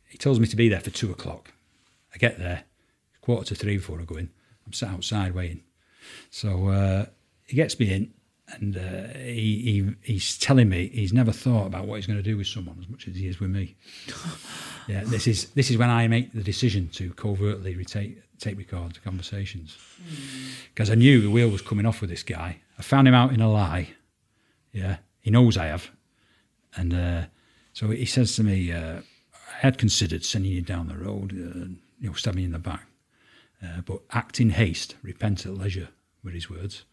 He 0.07 0.15
tells 0.15 0.39
me 0.39 0.45
to 0.45 0.55
be 0.55 0.69
there 0.69 0.79
for 0.79 0.91
two 0.91 1.09
o'clock. 1.09 1.53
I 2.13 2.19
get 2.19 2.37
there, 2.37 2.65
quarter 3.21 3.45
to 3.45 3.55
three 3.55 3.77
before 3.77 3.99
I 3.99 4.03
go 4.03 4.17
in. 4.17 4.29
I'm 4.63 4.73
sat 4.73 4.91
outside 4.91 5.33
waiting. 5.33 5.63
So 6.29 6.67
uh, 6.67 7.05
he 7.47 7.55
gets 7.55 7.79
me 7.79 7.91
in, 7.91 8.13
and 8.49 8.77
uh, 8.77 9.17
he, 9.17 9.89
he 10.03 10.13
he's 10.13 10.37
telling 10.37 10.69
me 10.69 10.89
he's 10.89 11.13
never 11.13 11.31
thought 11.31 11.65
about 11.65 11.87
what 11.87 11.95
he's 11.95 12.05
going 12.05 12.19
to 12.19 12.29
do 12.31 12.37
with 12.37 12.45
someone 12.45 12.77
as 12.79 12.87
much 12.87 13.07
as 13.07 13.15
he 13.15 13.25
is 13.25 13.39
with 13.39 13.49
me. 13.49 13.75
yeah, 14.87 15.03
this 15.03 15.25
is 15.25 15.49
this 15.55 15.71
is 15.71 15.79
when 15.79 15.89
I 15.89 16.07
make 16.07 16.31
the 16.31 16.43
decision 16.43 16.89
to 16.89 17.11
covertly 17.13 17.75
retake 17.75 18.21
tape 18.37 18.59
record 18.59 19.03
conversations 19.03 19.79
because 20.75 20.91
I 20.91 20.95
knew 20.95 21.21
the 21.21 21.31
wheel 21.31 21.49
was 21.49 21.63
coming 21.63 21.87
off 21.87 22.01
with 22.01 22.11
this 22.11 22.21
guy. 22.21 22.59
I 22.77 22.83
found 22.83 23.07
him 23.07 23.15
out 23.15 23.33
in 23.33 23.41
a 23.41 23.51
lie. 23.51 23.95
Yeah, 24.71 24.97
he 25.21 25.31
knows 25.31 25.57
I 25.57 25.65
have, 25.65 25.91
and 26.75 26.93
uh, 26.93 27.25
so 27.73 27.89
he 27.89 28.05
says 28.05 28.35
to 28.35 28.43
me, 28.43 28.71
uh, 28.71 29.01
"I 29.33 29.59
had 29.59 29.77
considered 29.77 30.23
sending 30.23 30.51
you 30.51 30.61
down 30.61 30.87
the 30.87 30.97
road, 30.97 31.31
uh, 31.33 31.69
you 31.99 32.09
know, 32.09 32.13
stabbing 32.13 32.41
you 32.41 32.45
in 32.45 32.51
the 32.51 32.59
back, 32.59 32.87
uh, 33.63 33.81
but 33.85 34.01
act 34.11 34.39
in 34.39 34.51
haste, 34.51 34.95
repent 35.01 35.45
at 35.45 35.57
leisure," 35.57 35.89
were 36.23 36.31
his 36.31 36.49
words. 36.49 36.83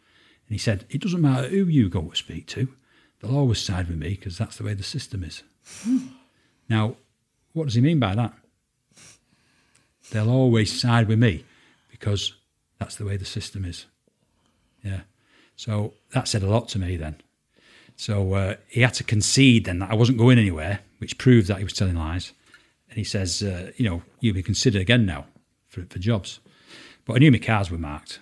And 0.49 0.55
he 0.55 0.59
said, 0.59 0.87
"It 0.89 1.01
doesn't 1.01 1.21
matter 1.21 1.49
who 1.49 1.65
you 1.65 1.89
go 1.89 2.03
to 2.03 2.17
speak 2.17 2.47
to; 2.49 2.75
they'll 3.21 3.37
always 3.37 3.61
side 3.61 3.89
with 3.89 3.99
me 3.99 4.11
because 4.11 4.39
that's 4.39 4.57
the 4.57 4.65
way 4.65 4.75
the 4.75 4.83
system 4.83 5.23
is." 5.23 5.43
now, 6.69 6.97
what 7.53 7.65
does 7.65 7.75
he 7.75 7.81
mean 7.81 7.99
by 7.99 8.15
that? 8.15 8.35
They'll 10.11 10.31
always 10.31 10.79
side 10.79 11.09
with 11.09 11.19
me 11.19 11.45
because 11.91 12.35
that's 12.79 12.97
the 12.97 13.05
way 13.05 13.17
the 13.17 13.25
system 13.25 13.65
is. 13.65 13.87
Yeah. 14.85 15.01
So 15.57 15.95
that 16.11 16.29
said 16.29 16.43
a 16.43 16.49
lot 16.49 16.69
to 16.71 16.79
me 16.79 16.97
then. 16.97 17.17
So 17.97 18.35
uh, 18.35 18.57
he 18.69 18.83
had 18.83 18.95
to 18.95 19.05
concede 19.05 19.65
then 19.65 19.79
that 19.81 19.91
I 19.91 19.95
wasn't 19.95 20.19
going 20.19 20.39
anywhere, 20.39 20.81
which 20.99 21.19
proved 21.19 21.49
that 21.49 21.59
he 21.59 21.65
was 21.65 21.73
telling 21.73 21.97
lies. 21.97 22.33
And 22.89 22.99
he 22.99 23.05
says, 23.05 23.43
uh, 23.43 23.73
you 23.77 23.89
know, 23.89 24.03
you'll 24.21 24.35
be 24.35 24.43
considered 24.43 24.83
again 24.83 25.07
now 25.07 25.27
for, 25.67 25.83
for 25.87 25.99
jobs. 25.99 26.41
But 27.05 27.17
I 27.17 27.19
knew 27.19 27.33
my 27.33 27.39
cars 27.39 27.71
were 27.71 27.79
marked. 27.79 28.21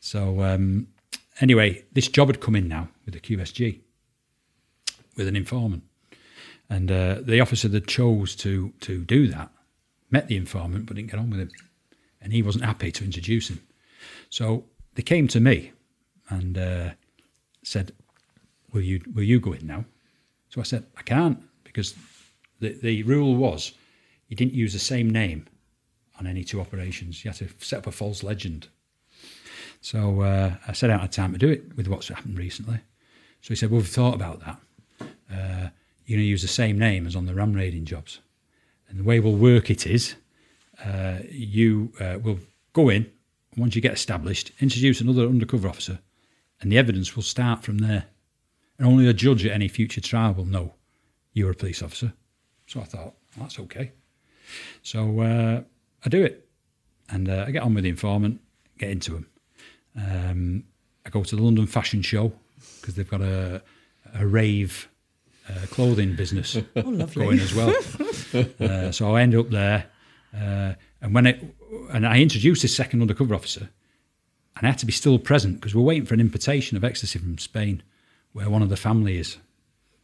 So 0.00 0.42
um, 0.42 0.88
anyway, 1.40 1.84
this 1.92 2.08
job 2.08 2.28
had 2.28 2.40
come 2.40 2.56
in 2.56 2.68
now 2.68 2.88
with 3.04 3.14
the 3.14 3.20
QSG, 3.20 3.80
with 5.16 5.28
an 5.28 5.36
informant. 5.36 5.84
And 6.70 6.90
uh, 6.90 7.18
the 7.20 7.40
officer 7.40 7.68
that 7.68 7.86
chose 7.86 8.34
to, 8.36 8.72
to 8.80 9.04
do 9.04 9.28
that 9.28 9.50
met 10.10 10.28
the 10.28 10.36
informant 10.36 10.86
but 10.86 10.96
didn't 10.96 11.10
get 11.10 11.20
on 11.20 11.30
with 11.30 11.40
him. 11.40 11.50
And 12.20 12.32
he 12.32 12.42
wasn't 12.42 12.64
happy 12.64 12.90
to 12.92 13.04
introduce 13.04 13.50
him. 13.50 13.60
So 14.30 14.64
they 14.94 15.02
came 15.02 15.28
to 15.28 15.40
me 15.40 15.72
and 16.28 16.56
uh, 16.56 16.90
said, 17.62 17.92
will 18.72 18.82
you 18.82 19.00
will 19.14 19.22
you 19.22 19.40
go 19.40 19.52
in 19.52 19.66
now? 19.66 19.84
So 20.48 20.60
I 20.60 20.64
said, 20.64 20.84
I 20.96 21.02
can't 21.02 21.42
because 21.64 21.94
the, 22.60 22.78
the 22.82 23.02
rule 23.04 23.36
was 23.36 23.72
you 24.28 24.36
didn't 24.36 24.54
use 24.54 24.72
the 24.72 24.78
same 24.78 25.10
name 25.10 25.46
on 26.18 26.26
any 26.26 26.44
two 26.44 26.60
operations. 26.60 27.24
You 27.24 27.30
had 27.30 27.38
to 27.38 27.48
set 27.58 27.78
up 27.78 27.86
a 27.86 27.92
false 27.92 28.22
legend. 28.22 28.68
So 29.80 30.20
uh, 30.20 30.54
I 30.68 30.72
set 30.72 30.90
out 30.90 31.02
a 31.02 31.08
time 31.08 31.32
to 31.32 31.38
do 31.38 31.48
it 31.48 31.76
with 31.76 31.88
what's 31.88 32.08
happened 32.08 32.38
recently. 32.38 32.80
So 33.40 33.48
he 33.48 33.56
said, 33.56 33.70
well, 33.70 33.80
we've 33.80 33.88
thought 33.88 34.14
about 34.14 34.40
that. 34.40 34.60
Uh, 35.00 35.68
you're 36.06 36.16
going 36.16 36.26
to 36.26 36.30
use 36.30 36.42
the 36.42 36.48
same 36.48 36.78
name 36.78 37.06
as 37.06 37.16
on 37.16 37.26
the 37.26 37.34
ram 37.34 37.52
raiding 37.52 37.84
jobs. 37.84 38.20
And 38.88 38.98
the 38.98 39.04
way 39.04 39.18
we'll 39.18 39.34
work 39.34 39.70
it 39.70 39.86
is 39.86 40.14
uh, 40.84 41.18
you 41.28 41.92
uh, 42.00 42.18
will 42.22 42.38
go 42.72 42.88
in, 42.88 43.10
once 43.56 43.74
you 43.74 43.82
get 43.82 43.92
established, 43.92 44.52
introduce 44.60 45.00
another 45.00 45.26
undercover 45.26 45.68
officer, 45.68 45.98
and 46.60 46.70
the 46.70 46.78
evidence 46.78 47.16
will 47.16 47.22
start 47.22 47.62
from 47.64 47.78
there. 47.78 48.04
And 48.82 48.90
only 48.90 49.06
a 49.06 49.12
judge 49.12 49.46
at 49.46 49.52
any 49.52 49.68
future 49.68 50.00
trial 50.00 50.34
will 50.34 50.44
know 50.44 50.74
you're 51.34 51.52
a 51.52 51.54
police 51.54 51.84
officer. 51.84 52.14
So 52.66 52.80
I 52.80 52.84
thought, 52.84 53.14
that's 53.38 53.60
okay. 53.60 53.92
So 54.82 55.20
uh, 55.20 55.62
I 56.04 56.08
do 56.08 56.24
it. 56.24 56.48
And 57.08 57.28
uh, 57.28 57.44
I 57.46 57.52
get 57.52 57.62
on 57.62 57.74
with 57.74 57.84
the 57.84 57.90
informant, 57.90 58.40
get 58.78 58.90
into 58.90 59.14
him. 59.14 59.26
Um, 59.96 60.64
I 61.06 61.10
go 61.10 61.22
to 61.22 61.36
the 61.36 61.40
London 61.40 61.68
Fashion 61.68 62.02
Show 62.02 62.32
because 62.80 62.96
they've 62.96 63.08
got 63.08 63.20
a, 63.20 63.62
a 64.14 64.26
rave 64.26 64.88
uh, 65.48 65.66
clothing 65.66 66.16
business 66.16 66.56
going 66.74 67.38
as 67.38 67.54
well. 67.54 67.72
uh, 68.60 68.90
so 68.90 69.14
I 69.14 69.22
end 69.22 69.36
up 69.36 69.50
there. 69.50 69.86
Uh, 70.34 70.72
and 71.00 71.14
when 71.14 71.26
it, 71.26 71.40
and 71.92 72.04
I 72.04 72.20
introduced 72.20 72.62
this 72.62 72.74
second 72.74 73.00
undercover 73.00 73.32
officer, 73.36 73.68
and 74.56 74.66
I 74.66 74.70
had 74.70 74.78
to 74.78 74.86
be 74.86 74.92
still 74.92 75.20
present 75.20 75.60
because 75.60 75.72
we're 75.72 75.82
waiting 75.82 76.04
for 76.04 76.14
an 76.14 76.20
importation 76.20 76.76
of 76.76 76.82
ecstasy 76.82 77.20
from 77.20 77.38
Spain, 77.38 77.84
where 78.32 78.48
one 78.50 78.62
of 78.62 78.68
the 78.68 78.76
family 78.76 79.18
is. 79.18 79.36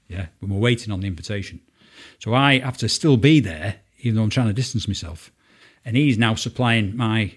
Yeah, 0.09 0.27
when 0.41 0.51
we're 0.51 0.61
waiting 0.61 0.93
on 0.93 1.01
the 1.01 1.07
invitation. 1.07 1.61
So 2.19 2.33
I 2.33 2.61
have 2.61 2.79
to 2.79 2.89
still 2.89 3.17
be 3.19 3.41
there, 3.41 3.77
even 3.99 4.17
though 4.17 4.23
I'm 4.23 4.31
trying 4.31 4.47
to 4.47 4.55
distance 4.55 4.89
myself. 4.89 5.31
And 5.85 5.97
he's 5.97 6.17
now 6.17 6.35
supplying 6.35 6.97
my 6.97 7.35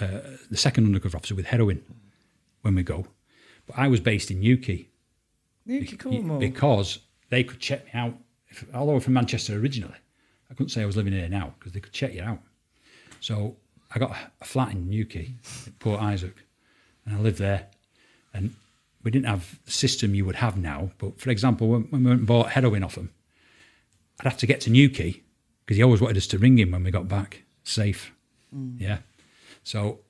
uh, 0.00 0.20
the 0.50 0.56
second 0.56 0.84
undercover 0.86 1.16
officer 1.16 1.34
with 1.34 1.46
heroin 1.46 1.82
when 2.62 2.74
we 2.74 2.82
go. 2.82 3.06
But 3.66 3.78
I 3.78 3.88
was 3.88 4.00
based 4.00 4.30
in 4.30 4.40
Newquay 4.40 4.88
Newquay 5.66 5.96
Cornwall. 5.96 6.38
because 6.38 6.98
they 7.30 7.44
could 7.44 7.60
check 7.60 7.84
me 7.86 7.90
out. 7.94 8.14
If, 8.48 8.64
although 8.74 8.94
I'm 8.94 9.00
from 9.00 9.14
Manchester 9.14 9.56
originally, 9.58 9.94
I 10.50 10.54
couldn't 10.54 10.70
say 10.70 10.82
I 10.82 10.86
was 10.86 10.96
living 10.96 11.12
here 11.12 11.28
now 11.28 11.54
because 11.58 11.72
they 11.72 11.80
could 11.80 11.92
check 11.92 12.12
you 12.12 12.22
out. 12.22 12.40
So 13.20 13.56
I 13.94 13.98
got 13.98 14.16
a 14.40 14.44
flat 14.44 14.72
in 14.72 14.88
Newquay, 14.88 15.34
Port 15.78 16.00
Isaac, 16.00 16.34
and 17.06 17.16
I 17.16 17.20
lived 17.20 17.38
there. 17.38 17.68
And 18.32 18.54
we 19.04 19.10
didn't 19.10 19.26
have 19.26 19.60
the 19.64 19.70
system 19.70 20.14
you 20.14 20.24
would 20.24 20.36
have 20.36 20.56
now. 20.56 20.90
But 20.98 21.20
for 21.20 21.30
example, 21.30 21.68
when, 21.68 21.82
when 21.90 22.02
we 22.02 22.10
went 22.10 22.20
and 22.20 22.26
bought 22.26 22.50
heroin 22.50 22.82
off 22.82 22.96
him, 22.96 23.10
I'd 24.18 24.24
have 24.24 24.38
to 24.38 24.46
get 24.46 24.60
to 24.62 24.70
Newquay 24.70 25.22
because 25.64 25.76
he 25.76 25.82
always 25.82 26.00
wanted 26.00 26.16
us 26.16 26.26
to 26.28 26.38
ring 26.38 26.58
him 26.58 26.70
when 26.70 26.84
we 26.84 26.90
got 26.90 27.06
back 27.06 27.42
safe. 27.62 28.12
Mm. 28.54 28.80
Yeah. 28.80 28.98
So 29.62 30.00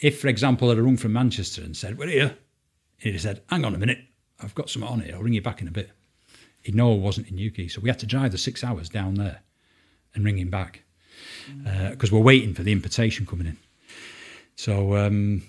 if, 0.00 0.20
for 0.20 0.28
example, 0.28 0.70
I'd 0.70 0.76
have 0.76 0.84
rung 0.84 0.96
from 0.96 1.12
Manchester 1.12 1.62
and 1.62 1.76
said, 1.76 1.96
We're 1.96 2.08
here, 2.08 2.36
he'd 2.98 3.12
have 3.12 3.22
said, 3.22 3.42
Hang 3.48 3.64
on 3.64 3.74
a 3.74 3.78
minute, 3.78 3.98
I've 4.40 4.54
got 4.54 4.68
something 4.68 4.90
on 4.90 5.00
it, 5.00 5.14
I'll 5.14 5.22
ring 5.22 5.34
you 5.34 5.42
back 5.42 5.62
in 5.62 5.68
a 5.68 5.72
bit. 5.72 5.90
He'd 6.62 6.74
know 6.74 6.92
I 6.92 6.96
wasn't 6.96 7.28
in 7.28 7.36
Newquay. 7.36 7.68
So 7.68 7.80
we 7.80 7.88
had 7.88 7.98
to 8.00 8.06
drive 8.06 8.32
the 8.32 8.38
six 8.38 8.62
hours 8.62 8.88
down 8.88 9.14
there 9.14 9.40
and 10.14 10.24
ring 10.24 10.38
him 10.38 10.50
back 10.50 10.82
mm. 11.48 11.66
uh, 11.66 11.90
because 11.90 12.12
we're 12.12 12.20
waiting 12.20 12.54
for 12.54 12.62
the 12.62 12.72
invitation 12.72 13.26
coming 13.26 13.46
in. 13.46 13.56
So 14.56 14.96
um, 14.96 15.42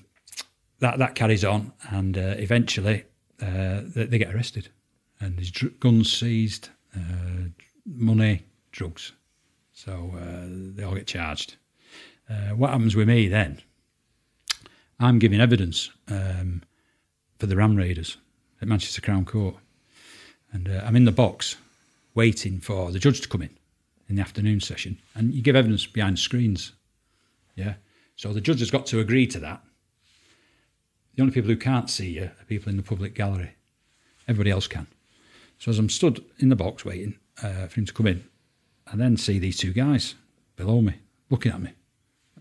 that 0.82 1.00
that 1.00 1.16
carries 1.16 1.45
on, 1.45 1.72
and 1.90 2.18
uh, 2.18 2.35
eventually 2.38 3.06
uh, 3.42 3.82
they, 3.95 4.06
they 4.06 4.18
get 4.18 4.35
arrested, 4.35 4.69
and 5.19 5.40
his 5.40 5.50
dr- 5.50 5.80
guns 5.80 6.11
seized, 6.11 6.69
uh, 6.95 7.50
money, 7.85 8.43
drugs. 8.72 9.14
So 9.74 10.14
uh, 10.16 10.48
they 10.76 10.84
all 10.84 10.95
get 10.95 11.08
charged. 11.08 11.56
Uh, 12.30 12.56
what 12.56 12.72
happens 12.72 12.95
with 12.95 13.08
me 13.08 13.27
then? 13.27 13.61
I'm 15.00 15.18
giving 15.18 15.42
evidence 15.42 15.90
um, 16.08 16.61
for 17.40 17.48
the 17.48 17.56
Ram 17.56 17.76
Raiders 17.76 18.18
at 18.61 18.68
Manchester 18.68 19.01
Crown 19.01 19.26
Court, 19.26 19.56
and 20.51 20.68
uh, 20.68 20.84
I'm 20.85 20.95
in 20.95 21.06
the 21.06 21.11
box 21.11 21.56
waiting 22.14 22.60
for 22.60 22.92
the 22.92 23.00
judge 23.00 23.22
to 23.22 23.27
come 23.27 23.42
in 23.42 23.58
in 24.10 24.16
the 24.16 24.22
afternoon 24.22 24.60
session, 24.60 24.98
and 25.16 25.34
you 25.34 25.42
give 25.42 25.56
evidence 25.56 25.85
behind 25.85 26.19
screens. 26.19 26.74
Yeah. 27.56 27.76
So 28.16 28.34
the 28.34 28.42
judge 28.42 28.60
has 28.60 28.69
got 28.69 28.85
to 28.88 29.00
agree 29.00 29.26
to 29.27 29.40
that. 29.40 29.64
The 31.16 31.22
only 31.22 31.34
people 31.34 31.50
who 31.50 31.58
can't 31.58 31.90
see 31.90 32.12
you 32.12 32.24
are 32.24 32.46
people 32.48 32.70
in 32.70 32.78
the 32.78 32.84
public 32.84 33.14
gallery. 33.14 33.56
Everybody 34.28 34.52
else 34.52 34.68
can. 34.68 34.88
So 35.58 35.70
as 35.70 35.78
I'm 35.78 35.90
stood 35.90 36.24
in 36.40 36.50
the 36.50 36.56
box 36.56 36.86
waiting 36.86 37.16
uh, 37.44 37.68
for 37.68 37.80
him 37.80 37.86
to 37.86 37.94
come 37.94 38.08
in, 38.08 38.24
I 38.92 38.96
then 38.96 39.18
see 39.18 39.40
these 39.40 39.58
two 39.58 39.74
guys 39.74 40.16
below 40.56 40.82
me 40.82 40.96
looking 41.30 41.52
at 41.52 41.62
me, 41.62 41.72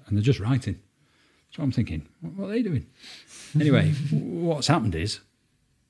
and 0.06 0.16
they're 0.16 0.22
just 0.22 0.40
writing. 0.40 0.80
So 1.50 1.62
I'm 1.62 1.72
thinking, 1.72 2.06
what, 2.20 2.34
what 2.34 2.48
are 2.48 2.52
they 2.52 2.62
doing? 2.62 2.86
anyway, 3.60 3.90
what's 4.10 4.68
happened 4.68 4.94
is 4.94 5.20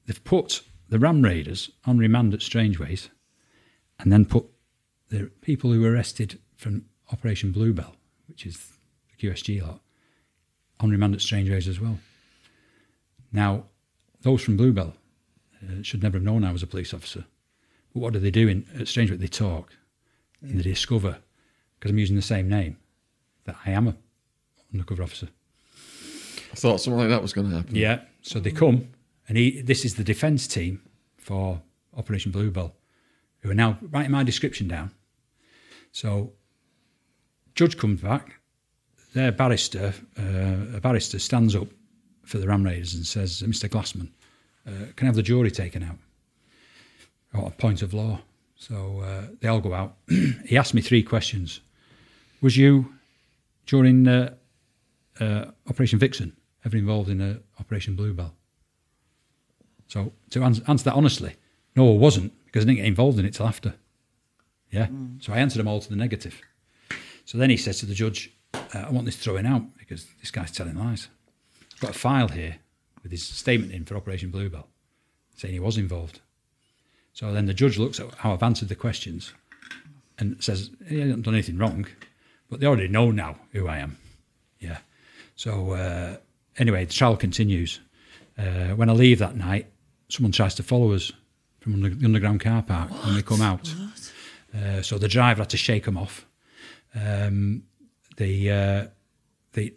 they've 0.07 0.25
put 0.25 0.63
the 0.89 0.99
Ram 0.99 1.23
Raiders 1.23 1.71
on 1.85 1.99
remand 1.99 2.35
at 2.35 2.43
Strangeways 2.43 3.11
and 3.99 4.13
then 4.13 4.25
put 4.25 4.47
the 5.09 5.31
people 5.41 5.73
who 5.73 5.81
were 5.81 5.93
arrested 5.93 6.39
from 6.57 6.87
Operation 7.13 7.53
Bluebell, 7.53 7.97
which 8.27 8.47
is 8.47 8.73
the 9.11 9.29
QSG 9.29 9.63
lot, 9.63 9.81
on 10.79 10.91
remand 10.91 11.15
at 11.15 11.21
Strangeways 11.21 11.69
as 11.69 11.81
well. 11.81 11.99
Now, 13.33 13.65
those 14.23 14.43
from 14.43 14.57
Bluebell 14.57 14.95
uh, 15.63 15.83
should 15.83 16.03
never 16.03 16.19
have 16.19 16.25
known 16.25 16.45
I 16.45 16.53
was 16.53 16.63
a 16.63 16.67
police 16.67 16.93
officer. 16.93 17.25
But 17.93 18.01
what 18.01 18.13
do 18.13 18.19
they 18.19 18.31
do 18.31 18.49
in, 18.49 18.67
at 18.79 18.89
Strangeways? 18.89 19.21
They 19.21 19.27
talk 19.27 19.73
and 20.43 20.59
they 20.59 20.63
discover, 20.63 21.19
because 21.79 21.91
I'm 21.91 21.99
using 21.99 22.17
the 22.17 22.23
same 22.23 22.49
name, 22.49 22.79
that 23.45 23.57
I 23.67 23.71
am 23.71 23.89
a 23.89 23.97
undercover 24.73 25.03
officer. 25.03 25.29
I 26.53 26.57
thought 26.57 26.81
something 26.81 26.99
like 26.99 27.09
that 27.09 27.23
was 27.23 27.33
going 27.33 27.51
to 27.51 27.57
happen. 27.57 27.77
Yeah. 27.77 28.01
So 28.23 28.41
they 28.41 28.51
come, 28.51 28.89
and 29.29 29.39
he. 29.39 29.63
This 29.63 29.85
is 29.85 29.95
the 29.95 30.05
defence 30.05 30.47
team 30.47 30.83
for 31.17 31.63
Operation 31.97 32.33
Bluebell, 32.33 32.75
who 33.41 33.51
are 33.51 33.55
now 33.55 33.79
writing 33.81 34.11
my 34.11 34.25
description 34.25 34.69
down. 34.69 34.91
So, 35.93 36.33
judge 37.55 37.79
comes 37.79 38.01
back. 38.01 38.41
Their 39.15 39.33
barrister, 39.33 39.95
uh, 40.19 40.77
a 40.77 40.81
barrister, 40.81 41.19
stands 41.19 41.57
up 41.57 41.69
for 42.31 42.39
the 42.39 42.47
Ram 42.47 42.63
Raiders 42.63 42.95
and 42.95 43.05
says, 43.05 43.43
"Mr. 43.43 43.69
Glassman, 43.69 44.09
uh, 44.67 44.93
can 44.95 45.07
I 45.07 45.09
have 45.09 45.17
the 45.17 45.23
jury 45.23 45.51
taken 45.51 45.83
out?" 45.83 45.99
Or 47.35 47.49
a 47.49 47.51
point 47.51 47.83
of 47.83 47.93
law. 47.93 48.21
So 48.57 49.01
uh, 49.01 49.35
they 49.41 49.49
all 49.49 49.61
go 49.61 49.75
out. 49.75 49.97
he 50.47 50.57
asked 50.57 50.75
me 50.75 50.81
three 50.81 51.03
questions. 51.03 51.61
Was 52.41 52.57
you 52.57 52.95
during 53.67 54.07
uh, 54.07 54.35
uh, 55.19 55.47
Operation 55.69 55.99
Vixen 55.99 56.37
ever 56.65 56.77
involved 56.77 57.09
in 57.09 57.21
uh, 57.21 57.39
Operation 57.59 57.97
Bluebell? 57.97 58.33
So 59.89 60.13
to 60.31 60.45
ans- 60.45 60.61
answer 60.69 60.85
that 60.85 60.95
honestly, 60.95 61.35
no, 61.75 61.93
I 61.93 61.97
wasn't 61.97 62.33
because 62.47 62.65
I 62.65 62.67
didn't 62.67 62.79
get 62.79 62.87
involved 62.87 63.19
in 63.19 63.25
it 63.25 63.35
till 63.35 63.47
after. 63.47 63.75
Yeah. 64.71 64.87
So 65.19 65.33
I 65.33 65.39
answered 65.39 65.59
them 65.59 65.67
all 65.67 65.81
to 65.81 65.89
the 65.89 65.97
negative. 65.97 66.41
So 67.25 67.39
then 67.39 67.51
he 67.51 67.57
says 67.57 67.81
to 67.81 67.87
the 67.87 67.95
judge, 67.95 68.31
uh, 68.55 68.85
"I 68.87 68.91
want 68.91 69.07
this 69.07 69.17
throwing 69.17 69.47
out 69.47 69.77
because 69.79 70.07
this 70.21 70.31
guy's 70.31 70.53
telling 70.53 70.77
lies." 70.77 71.09
Got 71.81 71.91
a 71.91 71.99
file 71.99 72.29
here 72.29 72.57
with 73.03 73.11
his 73.11 73.27
statement 73.27 73.73
in 73.73 73.85
for 73.85 73.97
Operation 73.97 74.31
Bluebell, 74.31 74.69
saying 75.35 75.55
he 75.55 75.61
was 75.61 75.79
involved. 75.79 76.21
So 77.13 77.33
then 77.33 77.47
the 77.47 77.55
judge 77.55 77.79
looks 77.79 77.99
at 77.99 78.15
how 78.17 78.33
I've 78.33 78.43
answered 78.43 78.69
the 78.69 78.75
questions 78.75 79.33
and 80.19 80.43
says, 80.43 80.71
he 80.87 81.01
hasn't 81.01 81.23
done 81.23 81.35
anything 81.35 81.59
wrong, 81.59 81.87
but 82.51 82.61
they 82.61 82.67
already 82.67 82.89
know 82.89 83.11
now 83.11 83.37
who 83.53 83.67
I 83.67 83.79
am. 83.79 83.97
Yeah. 84.59 84.79
So 85.37 85.73
uh, 85.73 86.17
anyway, 86.59 86.85
the 86.85 86.93
trial 86.93 87.17
continues. 87.17 87.81
Uh, 88.39 88.75
when 88.75 88.91
I 88.91 88.93
leave 88.93 89.19
that 89.19 89.37
night, 89.37 89.67
someone 90.09 90.33
tries 90.33 90.55
to 90.57 90.63
follow 90.63 90.93
us 90.93 91.13
from 91.61 91.75
under, 91.75 91.91
the 91.91 92.05
underground 92.05 92.41
car 92.41 92.63
park 92.63 92.91
when 93.05 93.17
we 93.17 93.23
come 93.23 93.41
out. 93.41 93.73
Uh, 94.55 94.83
so 94.83 94.99
the 94.99 95.09
driver 95.09 95.43
had 95.43 95.51
to 95.51 95.57
shake 95.57 95.85
them 95.85 95.97
off. 95.97 96.27
Um, 96.95 97.63
the, 98.17 98.51
uh, 98.51 98.87
the, 99.53 99.75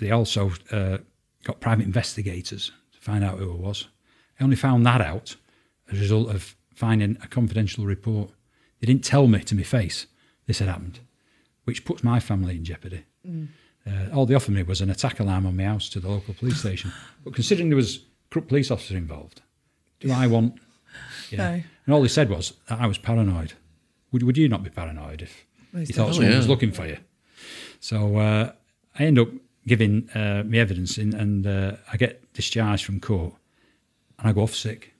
they 0.00 0.10
also 0.10 0.50
uh, 0.72 0.98
got 1.46 1.60
private 1.60 1.86
investigators 1.86 2.72
to 2.92 2.98
find 3.00 3.22
out 3.24 3.38
who 3.38 3.52
I 3.52 3.56
was. 3.56 3.88
I 4.38 4.44
only 4.44 4.56
found 4.56 4.84
that 4.84 5.00
out 5.00 5.36
as 5.90 5.98
a 5.98 6.00
result 6.00 6.28
of 6.34 6.56
finding 6.74 7.16
a 7.22 7.28
confidential 7.28 7.84
report. 7.86 8.30
They 8.80 8.86
didn't 8.86 9.04
tell 9.04 9.26
me 9.28 9.40
to 9.40 9.54
my 9.54 9.62
face 9.62 10.06
this 10.46 10.58
had 10.58 10.68
happened, 10.68 11.00
which 11.64 11.84
puts 11.84 12.02
my 12.04 12.20
family 12.20 12.56
in 12.56 12.64
jeopardy. 12.64 13.04
Uh, 13.24 13.90
all 14.12 14.26
they 14.26 14.34
offered 14.34 14.54
me 14.54 14.62
was 14.62 14.80
an 14.80 14.90
attack 14.90 15.20
alarm 15.20 15.46
on 15.46 15.56
my 15.56 15.64
house 15.64 15.88
to 15.90 16.00
the 16.00 16.08
local 16.08 16.34
police 16.34 16.58
station. 16.58 16.92
But 17.24 17.34
considering 17.34 17.68
there 17.70 17.76
was 17.76 17.96
a 17.96 18.00
corrupt 18.30 18.48
police 18.48 18.70
officer 18.70 18.96
involved, 18.96 19.42
do 20.00 20.12
I 20.12 20.26
want? 20.26 20.54
Yeah. 21.30 21.38
No. 21.38 21.62
And 21.84 21.94
all 21.94 22.00
they 22.00 22.08
said 22.08 22.30
was 22.30 22.54
that 22.68 22.80
I 22.80 22.86
was 22.86 22.96
paranoid. 22.96 23.52
Would, 24.12 24.22
would 24.22 24.38
you 24.38 24.48
not 24.48 24.62
be 24.62 24.70
paranoid 24.70 25.20
if 25.22 25.44
Most 25.72 25.88
you 25.88 25.94
thought 25.94 26.14
someone 26.14 26.34
was 26.34 26.48
looking 26.48 26.72
for 26.72 26.86
you? 26.86 26.96
So 27.80 28.16
uh, 28.16 28.52
I 28.98 29.04
end 29.04 29.18
up 29.18 29.28
giving 29.66 30.08
uh, 30.14 30.42
my 30.46 30.58
evidence 30.58 30.98
in, 30.98 31.14
and 31.14 31.46
uh, 31.46 31.76
I 31.92 31.96
get 31.96 32.32
discharged 32.32 32.84
from 32.84 33.00
court 33.00 33.34
and 34.18 34.28
I 34.28 34.32
go 34.32 34.42
off 34.42 34.54
sick. 34.54 34.94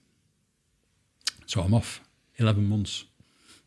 So 1.45 1.61
I'm 1.61 1.73
off 1.73 2.01
11 2.37 2.67
months. 2.67 3.05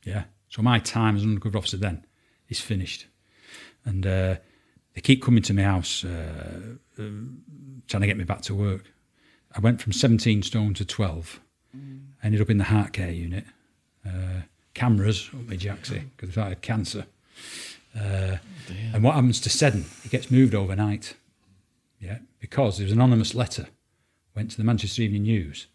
Yeah. 0.05 0.25
So 0.49 0.63
my 0.63 0.79
time 0.79 1.17
as 1.17 1.23
an 1.23 1.31
undercover 1.31 1.59
officer 1.59 1.77
then 1.77 2.05
is 2.49 2.61
finished. 2.61 3.07
And 3.85 4.07
uh, 4.07 4.37
they 4.95 5.01
keep 5.01 5.23
coming 5.23 5.43
to 5.45 5.55
my 5.55 5.63
house 5.63 6.05
uh, 6.05 6.77
uh, 6.99 7.03
trying 7.89 8.01
to 8.03 8.07
get 8.07 8.17
me 8.17 8.25
back 8.25 8.43
to 8.43 8.55
work. 8.55 8.93
I 9.57 9.61
went 9.61 9.81
from 9.81 9.93
17 9.93 10.43
stone 10.43 10.75
to 10.75 10.85
12. 10.85 11.41
I 11.75 12.27
ended 12.27 12.41
up 12.41 12.51
in 12.51 12.59
the 12.59 12.65
heart 12.65 12.93
care 12.93 13.11
unit. 13.11 13.45
Uh, 14.07 14.43
cameras 14.75 15.31
up 15.35 15.47
my 15.49 15.57
jacksie 15.57 16.05
because 16.17 16.37
I 16.37 16.51
had 16.51 16.63
cancer. 16.63 17.07
Uh, 17.99 18.37
and 18.93 19.03
what 19.03 19.15
happens 19.15 19.41
to 19.41 19.51
Seddon? 19.51 19.85
It 20.05 20.11
gets 20.11 20.31
moved 20.31 20.55
overnight. 20.55 21.15
Yeah, 21.99 22.19
because 22.39 22.79
there 22.79 22.85
was 22.85 22.93
an 22.93 22.99
anonymous 22.99 23.35
letter 23.35 23.67
went 24.35 24.51
to 24.53 24.57
the 24.57 24.65
Manchester 24.65 25.03
Evening 25.03 25.23
News 25.25 25.67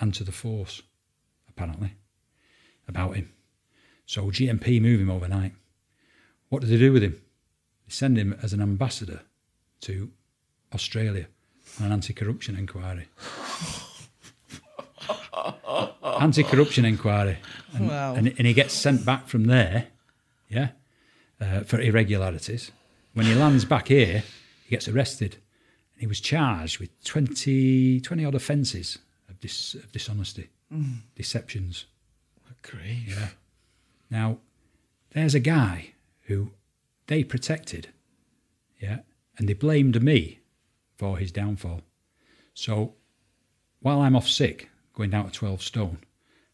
and 0.00 0.14
to 0.14 0.24
the 0.24 0.32
Force, 0.32 0.82
apparently, 1.48 1.92
about 2.88 3.16
him. 3.16 3.32
So 4.06 4.30
GMP 4.30 4.80
move 4.80 5.00
him 5.00 5.10
overnight. 5.10 5.52
What 6.48 6.62
do 6.62 6.68
they 6.68 6.78
do 6.78 6.92
with 6.92 7.02
him? 7.02 7.20
They 7.86 7.90
send 7.92 8.16
him 8.16 8.38
as 8.42 8.52
an 8.52 8.60
ambassador 8.62 9.22
to 9.82 10.10
Australia 10.72 11.26
on 11.80 11.86
an 11.86 11.92
anti-corruption 11.92 12.56
inquiry. 12.56 13.08
anti-corruption 16.02 16.84
inquiry, 16.84 17.38
and, 17.74 17.88
Wow. 17.88 18.14
and, 18.14 18.28
and 18.28 18.46
he 18.46 18.52
gets 18.54 18.72
sent 18.74 19.04
back 19.04 19.26
from 19.28 19.44
there, 19.44 19.88
yeah, 20.48 20.68
uh, 21.44 21.60
for 21.60 21.80
irregularities. 21.80 22.70
When 23.12 23.26
he 23.26 23.34
lands 23.34 23.64
back 23.64 23.88
here, 23.88 24.22
he 24.64 24.70
gets 24.70 24.88
arrested, 24.88 25.36
and 25.92 26.00
he 26.00 26.06
was 26.06 26.20
charged 26.20 26.78
with 26.78 26.90
20, 27.04 28.00
20 28.00 28.24
odd 28.24 28.34
offences 28.34 28.98
of, 29.28 29.40
dis, 29.40 29.74
of 29.74 29.92
dishonesty, 29.92 30.48
deceptions. 31.14 31.86
Great. 32.62 33.04
Yeah. 33.06 33.28
Now, 34.10 34.38
there's 35.10 35.34
a 35.34 35.40
guy 35.40 35.92
who 36.22 36.50
they 37.06 37.22
protected, 37.22 37.88
yeah, 38.80 39.00
and 39.36 39.48
they 39.48 39.52
blamed 39.52 40.02
me 40.02 40.40
for 40.96 41.18
his 41.18 41.30
downfall. 41.30 41.82
So 42.54 42.94
while 43.80 44.00
I'm 44.00 44.16
off 44.16 44.28
sick, 44.28 44.70
going 44.94 45.10
down 45.10 45.26
to 45.26 45.30
12 45.30 45.62
stone, 45.62 45.98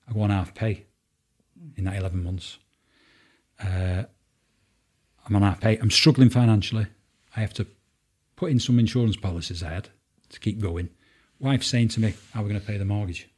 I 0.09 0.13
go 0.13 0.23
on 0.23 0.31
half 0.31 0.55
pay 0.55 0.87
in 1.77 1.85
that 1.85 1.97
11 1.97 2.25
months. 2.25 2.59
Uh, 3.63 4.05
I'm 5.37 5.55
pay. 5.57 5.77
I'm 5.79 5.91
struggling 5.91 6.31
financially. 6.31 6.87
I 7.37 7.41
have 7.41 7.55
to 7.55 7.67
put 8.37 8.51
in 8.51 8.59
some 8.59 8.79
insurance 8.79 9.17
policies 9.17 9.63
I 9.63 9.71
had 9.71 9.89
to 10.31 10.41
keep 10.41 10.61
going. 10.61 10.91
Wife's 11.39 11.69
saying 11.69 11.89
to 11.89 12.01
me, 12.01 12.15
How 12.33 12.41
are 12.41 12.45
we 12.45 12.51
going 12.51 12.61
to 12.61 12.67
pay 12.67 12.79
the 12.79 12.85
mortgage? 12.85 13.29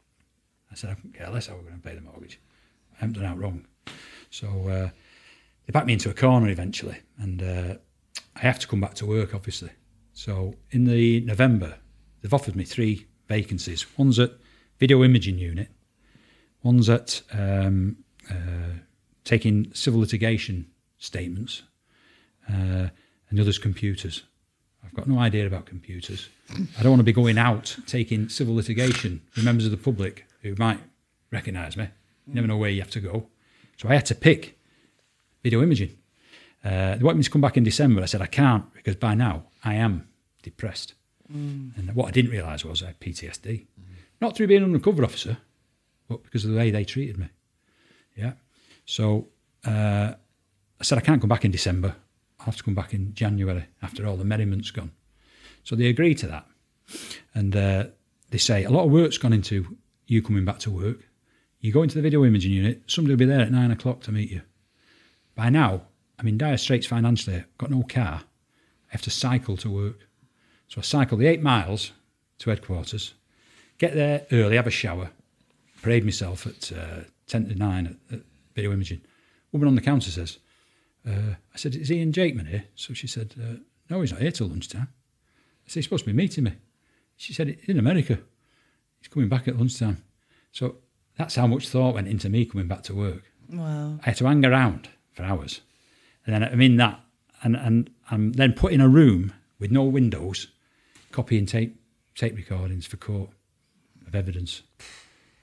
I 0.70 0.74
said, 0.74 0.90
I 0.90 0.94
couldn't 0.94 1.14
care 1.14 1.30
less 1.30 1.46
how 1.48 1.54
we're 1.54 1.62
going 1.62 1.80
to 1.80 1.88
pay 1.88 1.94
the 1.94 2.00
mortgage. 2.00 2.40
I 2.94 3.00
haven't 3.00 3.14
done 3.14 3.24
out 3.24 3.38
wrong. 3.38 3.66
So 4.30 4.46
uh, 4.68 4.88
they 5.66 5.72
backed 5.72 5.86
me 5.86 5.92
into 5.92 6.10
a 6.10 6.14
corner 6.14 6.48
eventually, 6.48 6.96
and 7.18 7.42
uh, 7.42 7.74
I 8.34 8.40
have 8.40 8.58
to 8.60 8.66
come 8.66 8.80
back 8.80 8.94
to 8.94 9.06
work, 9.06 9.34
obviously. 9.34 9.70
So 10.14 10.54
in 10.70 10.84
the 10.84 11.20
November, 11.20 11.76
they've 12.20 12.32
offered 12.32 12.56
me 12.56 12.64
three 12.64 13.06
vacancies. 13.28 13.86
One's 13.98 14.18
at 14.18 14.32
video 14.78 15.04
imaging 15.04 15.38
unit, 15.38 15.68
one's 16.62 16.88
at 16.88 17.22
um, 17.32 17.98
uh, 18.30 18.78
taking 19.24 19.72
civil 19.74 20.00
litigation 20.00 20.70
statements, 20.98 21.62
uh, 22.48 22.88
and 23.28 23.38
the 23.38 23.42
other's 23.42 23.58
computers. 23.58 24.22
I've 24.84 24.94
got 24.94 25.06
no 25.06 25.18
idea 25.18 25.46
about 25.46 25.66
computers. 25.66 26.28
I 26.78 26.82
don't 26.82 26.90
want 26.90 27.00
to 27.00 27.04
be 27.04 27.12
going 27.12 27.38
out 27.38 27.76
taking 27.86 28.28
civil 28.28 28.54
litigation 28.54 29.22
with 29.34 29.44
members 29.44 29.64
of 29.64 29.70
the 29.70 29.76
public 29.76 30.26
who 30.42 30.54
might 30.58 30.80
recognise 31.30 31.76
me. 31.76 31.88
You 32.26 32.34
never 32.34 32.46
know 32.46 32.56
where 32.56 32.70
you 32.70 32.80
have 32.80 32.90
to 32.90 33.00
go. 33.00 33.26
So 33.76 33.88
I 33.88 33.94
had 33.94 34.06
to 34.06 34.14
pick 34.14 34.58
video 35.42 35.62
imaging. 35.62 35.96
Uh, 36.64 36.96
they 36.96 37.02
wanted 37.02 37.18
me 37.18 37.24
to 37.24 37.30
come 37.30 37.40
back 37.40 37.56
in 37.56 37.64
December. 37.64 38.02
I 38.02 38.06
said 38.06 38.22
I 38.22 38.26
can't 38.26 38.72
because 38.74 38.96
by 38.96 39.14
now 39.14 39.44
I 39.64 39.74
am 39.74 40.08
depressed. 40.42 40.94
And 41.76 41.94
what 41.94 42.08
I 42.08 42.10
didn't 42.10 42.30
realise 42.30 42.64
was 42.64 42.82
I 42.82 42.88
had 42.88 43.00
PTSD. 43.00 43.66
Not 44.20 44.36
through 44.36 44.48
being 44.48 44.62
an 44.62 44.68
undercover 44.68 45.02
officer, 45.02 45.38
but 46.08 46.22
because 46.22 46.44
of 46.44 46.50
the 46.52 46.56
way 46.56 46.70
they 46.70 46.84
treated 46.84 47.18
me. 47.18 47.28
Yeah. 48.16 48.32
So 48.84 49.28
uh, 49.66 50.12
I 50.80 50.84
said 50.84 50.98
I 50.98 51.00
can't 51.00 51.20
come 51.20 51.28
back 51.28 51.44
in 51.44 51.50
December. 51.50 51.94
I'll 52.42 52.46
have 52.46 52.56
to 52.56 52.62
come 52.62 52.74
back 52.74 52.92
in 52.92 53.14
January 53.14 53.66
after 53.82 54.06
all 54.06 54.16
the 54.16 54.24
merriment's 54.24 54.70
gone. 54.70 54.90
So 55.62 55.76
they 55.76 55.86
agree 55.86 56.14
to 56.16 56.26
that. 56.26 56.46
And 57.34 57.54
uh, 57.54 57.84
they 58.30 58.38
say 58.38 58.64
a 58.64 58.70
lot 58.70 58.84
of 58.84 58.90
work's 58.90 59.16
gone 59.16 59.32
into 59.32 59.76
you 60.06 60.22
coming 60.22 60.44
back 60.44 60.58
to 60.60 60.70
work. 60.70 60.98
You 61.60 61.72
go 61.72 61.84
into 61.84 61.94
the 61.94 62.02
video 62.02 62.24
imaging 62.24 62.52
unit, 62.52 62.82
somebody 62.88 63.12
will 63.12 63.18
be 63.20 63.24
there 63.26 63.40
at 63.40 63.52
nine 63.52 63.70
o'clock 63.70 64.00
to 64.02 64.12
meet 64.12 64.30
you. 64.30 64.42
By 65.36 65.50
now, 65.50 65.82
I'm 66.18 66.26
in 66.26 66.36
dire 66.36 66.56
straits 66.56 66.86
financially. 66.86 67.44
Got 67.58 67.70
no 67.70 67.84
car. 67.84 68.22
I 68.24 68.88
have 68.88 69.02
to 69.02 69.10
cycle 69.10 69.56
to 69.58 69.70
work. 69.70 70.00
So 70.66 70.80
I 70.80 70.82
cycle 70.82 71.16
the 71.16 71.28
eight 71.28 71.42
miles 71.42 71.92
to 72.40 72.50
headquarters, 72.50 73.14
Get 73.82 73.94
there 73.94 74.26
early, 74.30 74.54
have 74.54 74.68
a 74.68 74.70
shower, 74.70 75.10
parade 75.82 76.04
myself 76.04 76.46
at 76.46 76.70
uh, 76.72 77.00
10 77.26 77.48
to 77.48 77.54
9 77.56 77.86
at, 77.86 78.14
at 78.16 78.22
video 78.54 78.72
imaging. 78.72 79.00
Woman 79.50 79.66
on 79.66 79.74
the 79.74 79.80
counter 79.80 80.08
says, 80.08 80.38
uh, 81.08 81.34
I 81.52 81.56
said, 81.56 81.74
is 81.74 81.90
Ian 81.90 82.12
Jakeman 82.12 82.48
here? 82.48 82.64
So 82.74 82.94
she 82.94 83.06
said, 83.06 83.34
uh, 83.40 83.56
no, 83.90 84.00
he's 84.00 84.12
not 84.12 84.20
here 84.20 84.30
till 84.30 84.48
lunchtime. 84.48 84.88
I 84.88 85.68
said, 85.68 85.74
he's 85.74 85.84
supposed 85.84 86.04
to 86.04 86.10
be 86.10 86.16
meeting 86.16 86.44
me. 86.44 86.52
She 87.16 87.32
said, 87.32 87.56
in 87.64 87.78
America. 87.78 88.18
He's 89.00 89.08
coming 89.08 89.28
back 89.28 89.48
at 89.48 89.58
lunchtime. 89.58 90.04
So 90.52 90.76
that's 91.16 91.34
how 91.34 91.46
much 91.46 91.68
thought 91.68 91.94
went 91.94 92.08
into 92.08 92.28
me 92.28 92.44
coming 92.44 92.68
back 92.68 92.82
to 92.84 92.94
work. 92.94 93.24
Wow. 93.48 93.98
I 94.02 94.10
had 94.10 94.16
to 94.18 94.26
hang 94.26 94.44
around 94.44 94.88
for 95.12 95.24
hours. 95.24 95.60
And 96.24 96.34
then 96.34 96.44
I'm 96.44 96.60
in 96.60 96.76
that, 96.76 97.00
and, 97.42 97.56
and 97.56 97.90
I'm 98.10 98.32
then 98.32 98.52
put 98.52 98.72
in 98.72 98.80
a 98.80 98.88
room 98.88 99.32
with 99.58 99.70
no 99.70 99.82
windows, 99.82 100.48
copying 101.10 101.46
tape, 101.46 101.80
tape 102.14 102.36
recordings 102.36 102.86
for 102.86 102.96
court 102.96 103.30
of 104.06 104.14
evidence. 104.14 104.62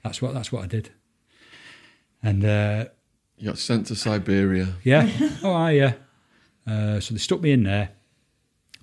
That's 0.02 0.22
what, 0.22 0.32
that's 0.32 0.50
what 0.50 0.64
I 0.64 0.66
did. 0.66 0.90
And 2.22 2.44
uh, 2.44 2.86
You 3.40 3.46
got 3.46 3.58
sent 3.58 3.86
to 3.86 3.96
Siberia. 3.96 4.74
yeah. 4.84 5.10
oh, 5.42 5.54
I, 5.54 5.70
yeah. 5.70 5.94
Uh, 6.66 7.00
so 7.00 7.14
they 7.14 7.18
stuck 7.18 7.40
me 7.40 7.52
in 7.52 7.62
there. 7.62 7.88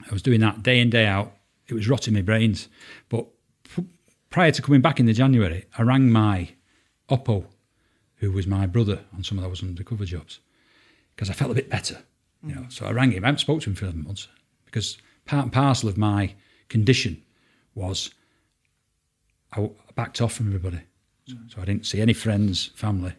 I 0.10 0.12
was 0.12 0.24
doing 0.24 0.42
that 0.42 0.64
day 0.64 0.80
in, 0.80 0.90
day 0.90 1.06
out. 1.06 1.32
It 1.68 1.76
was 1.76 1.88
rotting 1.88 2.16
my 2.16 2.24
brains. 2.24 2.68
But 3.08 3.28
p- 3.76 3.86
prior 4.32 4.52
to 4.52 4.62
coming 4.64 4.82
back 4.82 5.00
in 5.00 5.06
the 5.06 5.14
January, 5.14 5.66
I 5.78 5.84
rang 5.84 6.12
my 6.12 6.50
Oppo, 7.08 7.46
who 8.16 8.32
was 8.32 8.48
my 8.48 8.66
brother 8.66 9.02
on 9.16 9.24
some 9.24 9.38
of 9.38 9.44
those 9.44 9.62
undercover 9.62 10.06
jobs, 10.06 10.40
because 11.16 11.30
I 11.30 11.34
felt 11.34 11.52
a 11.52 11.56
bit 11.56 11.70
better. 11.70 12.00
You 12.44 12.56
know, 12.56 12.66
so 12.70 12.88
I 12.88 12.92
rang 12.92 13.12
him. 13.12 13.24
I 13.24 13.28
haven't 13.28 13.40
spoken 13.40 13.62
to 13.62 13.70
him 13.70 13.76
for 13.76 13.86
11 13.86 14.06
months 14.06 14.28
because 14.66 14.98
part 15.26 15.44
and 15.44 15.54
parcel 15.54 15.88
of 15.88 15.98
my 16.00 16.34
condition 16.68 17.22
was 17.76 18.10
I 19.54 19.70
backed 19.96 20.20
off 20.20 20.34
from 20.34 20.48
everybody. 20.48 20.82
So, 21.28 21.36
so 21.48 21.62
I 21.62 21.66
didn't 21.66 21.86
see 21.86 22.02
any 22.02 22.14
friends, 22.14 22.72
family. 22.76 23.14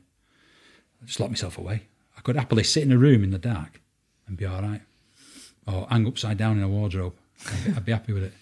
I 1.02 1.07
just 1.07 1.20
locked 1.20 1.33
myself 1.33 1.59
away. 1.59 1.83
I 2.17 2.20
could 2.20 2.36
happily 2.36 2.65
sit 2.65 2.83
in 2.83 2.93
a 2.93 2.99
room 2.99 3.23
in 3.23 3.31
the 3.31 3.39
dark 3.39 3.81
and 4.27 4.36
be 4.36 4.44
all 4.44 4.62
right, 4.62 4.83
or 5.67 5.86
hang 5.91 6.07
upside 6.07 6.39
down 6.39 6.59
in 6.59 6.65
a 6.65 6.68
wardrobe. 6.68 7.15
I'd 7.47 7.65
be, 7.65 7.73
I'd 7.73 7.85
be 7.85 7.93
happy 7.93 8.12
with 8.12 8.25
it. 8.25 8.33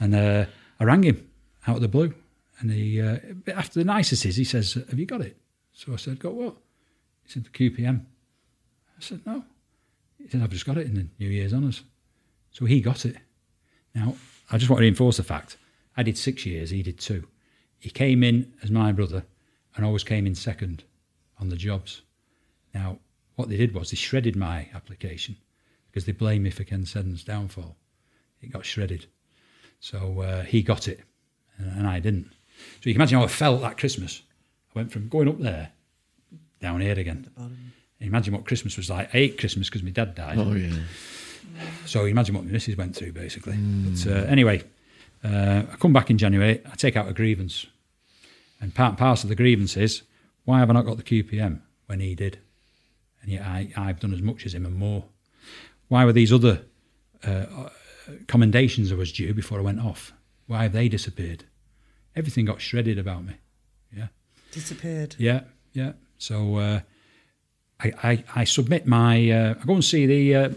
And 0.00 0.14
uh, 0.14 0.46
I 0.80 0.84
rang 0.84 1.02
him 1.02 1.28
out 1.66 1.76
of 1.76 1.82
the 1.82 1.88
blue, 1.88 2.14
and 2.58 2.70
he, 2.70 3.00
uh, 3.00 3.18
after 3.54 3.78
the 3.78 3.84
niceties, 3.84 4.36
he 4.36 4.44
says, 4.44 4.74
"Have 4.74 4.98
you 4.98 5.06
got 5.06 5.20
it?" 5.20 5.36
So 5.72 5.92
I 5.92 5.96
said, 5.96 6.18
"Got 6.18 6.34
what?" 6.34 6.56
He 7.24 7.32
said, 7.32 7.44
"The 7.44 7.50
QPM." 7.50 8.00
I 8.96 9.00
said, 9.00 9.20
"No." 9.26 9.44
He 10.18 10.28
said, 10.28 10.42
"I've 10.42 10.50
just 10.50 10.66
got 10.66 10.78
it 10.78 10.86
in 10.86 10.94
the 10.94 11.06
New 11.18 11.28
Year's 11.28 11.52
honours." 11.52 11.82
So 12.50 12.64
he 12.64 12.80
got 12.80 13.04
it. 13.04 13.16
Now, 13.94 14.16
I 14.50 14.58
just 14.58 14.70
want 14.70 14.78
to 14.78 14.82
reinforce 14.82 15.16
the 15.16 15.24
fact 15.24 15.56
I 15.96 16.02
did 16.02 16.16
six 16.16 16.46
years, 16.46 16.70
he 16.70 16.82
did 16.82 16.98
two. 16.98 17.26
He 17.78 17.90
came 17.90 18.22
in 18.22 18.52
as 18.62 18.70
my 18.70 18.92
brother 18.92 19.24
and 19.74 19.84
always 19.84 20.04
came 20.04 20.26
in 20.26 20.34
second 20.34 20.84
on 21.42 21.50
the 21.50 21.56
jobs. 21.56 22.02
Now, 22.72 22.98
what 23.34 23.48
they 23.48 23.56
did 23.56 23.74
was 23.74 23.90
they 23.90 23.96
shredded 23.96 24.36
my 24.36 24.68
application 24.74 25.36
because 25.90 26.06
they 26.06 26.12
blame 26.12 26.44
me 26.44 26.50
for 26.50 26.64
Ken 26.64 26.86
Seddon's 26.86 27.24
downfall. 27.24 27.76
It 28.40 28.52
got 28.52 28.64
shredded. 28.64 29.06
So 29.80 30.20
uh, 30.20 30.42
he 30.44 30.62
got 30.62 30.88
it 30.88 31.00
and, 31.58 31.78
and 31.78 31.86
I 31.86 31.98
didn't. 31.98 32.30
So 32.80 32.88
you 32.88 32.94
can 32.94 33.00
imagine 33.02 33.18
how 33.18 33.24
I 33.24 33.28
felt 33.28 33.60
that 33.62 33.76
Christmas. 33.76 34.22
I 34.74 34.78
went 34.78 34.92
from 34.92 35.08
going 35.08 35.28
up 35.28 35.40
there 35.40 35.70
down 36.60 36.80
here 36.80 36.98
again. 36.98 37.28
Imagine 38.00 38.34
what 38.34 38.46
Christmas 38.46 38.76
was 38.76 38.88
like. 38.88 39.12
I 39.14 39.18
ate 39.18 39.38
Christmas 39.38 39.68
because 39.68 39.82
my 39.82 39.90
dad 39.90 40.14
died. 40.14 40.38
Oh 40.38 40.52
yeah. 40.52 40.72
So 41.86 42.04
imagine 42.04 42.36
what 42.36 42.44
my 42.44 42.52
missus 42.52 42.76
went 42.76 42.94
through, 42.94 43.12
basically. 43.12 43.56
But 43.56 44.06
uh, 44.06 44.26
anyway, 44.26 44.62
uh, 45.24 45.62
I 45.72 45.76
come 45.80 45.92
back 45.92 46.08
in 46.08 46.18
January. 46.18 46.60
I 46.64 46.76
take 46.76 46.96
out 46.96 47.08
a 47.08 47.12
grievance, 47.12 47.66
and 48.60 48.74
part 48.74 48.90
and 48.90 48.98
parcel 48.98 49.26
of 49.26 49.28
the 49.30 49.34
grievance 49.34 49.76
is 49.76 50.02
why 50.44 50.58
have 50.58 50.70
I 50.70 50.72
not 50.72 50.86
got 50.86 50.96
the 50.96 51.02
QPM 51.02 51.60
when 51.86 52.00
he 52.00 52.14
did, 52.14 52.38
and 53.20 53.30
yet 53.30 53.42
I, 53.42 53.68
I've 53.76 54.00
done 54.00 54.12
as 54.12 54.22
much 54.22 54.46
as 54.46 54.54
him 54.54 54.66
and 54.66 54.74
more. 54.74 55.04
Why 55.88 56.04
were 56.04 56.12
these 56.12 56.32
other 56.32 56.62
uh, 57.24 57.68
commendations 58.26 58.90
I 58.90 58.96
was 58.96 59.12
due 59.12 59.34
before 59.34 59.58
I 59.58 59.62
went 59.62 59.80
off? 59.80 60.12
Why 60.46 60.64
have 60.64 60.72
they 60.72 60.88
disappeared? 60.88 61.44
Everything 62.16 62.44
got 62.44 62.60
shredded 62.60 62.98
about 62.98 63.24
me. 63.24 63.34
Yeah. 63.94 64.08
Disappeared. 64.50 65.16
Yeah, 65.18 65.42
yeah. 65.72 65.92
So 66.18 66.56
uh, 66.56 66.80
I, 67.80 67.92
I, 68.02 68.24
I 68.36 68.44
submit 68.44 68.86
my. 68.86 69.30
Uh, 69.30 69.54
I 69.60 69.64
go 69.64 69.74
and 69.74 69.84
see 69.84 70.06
the 70.06 70.34
uh, 70.34 70.50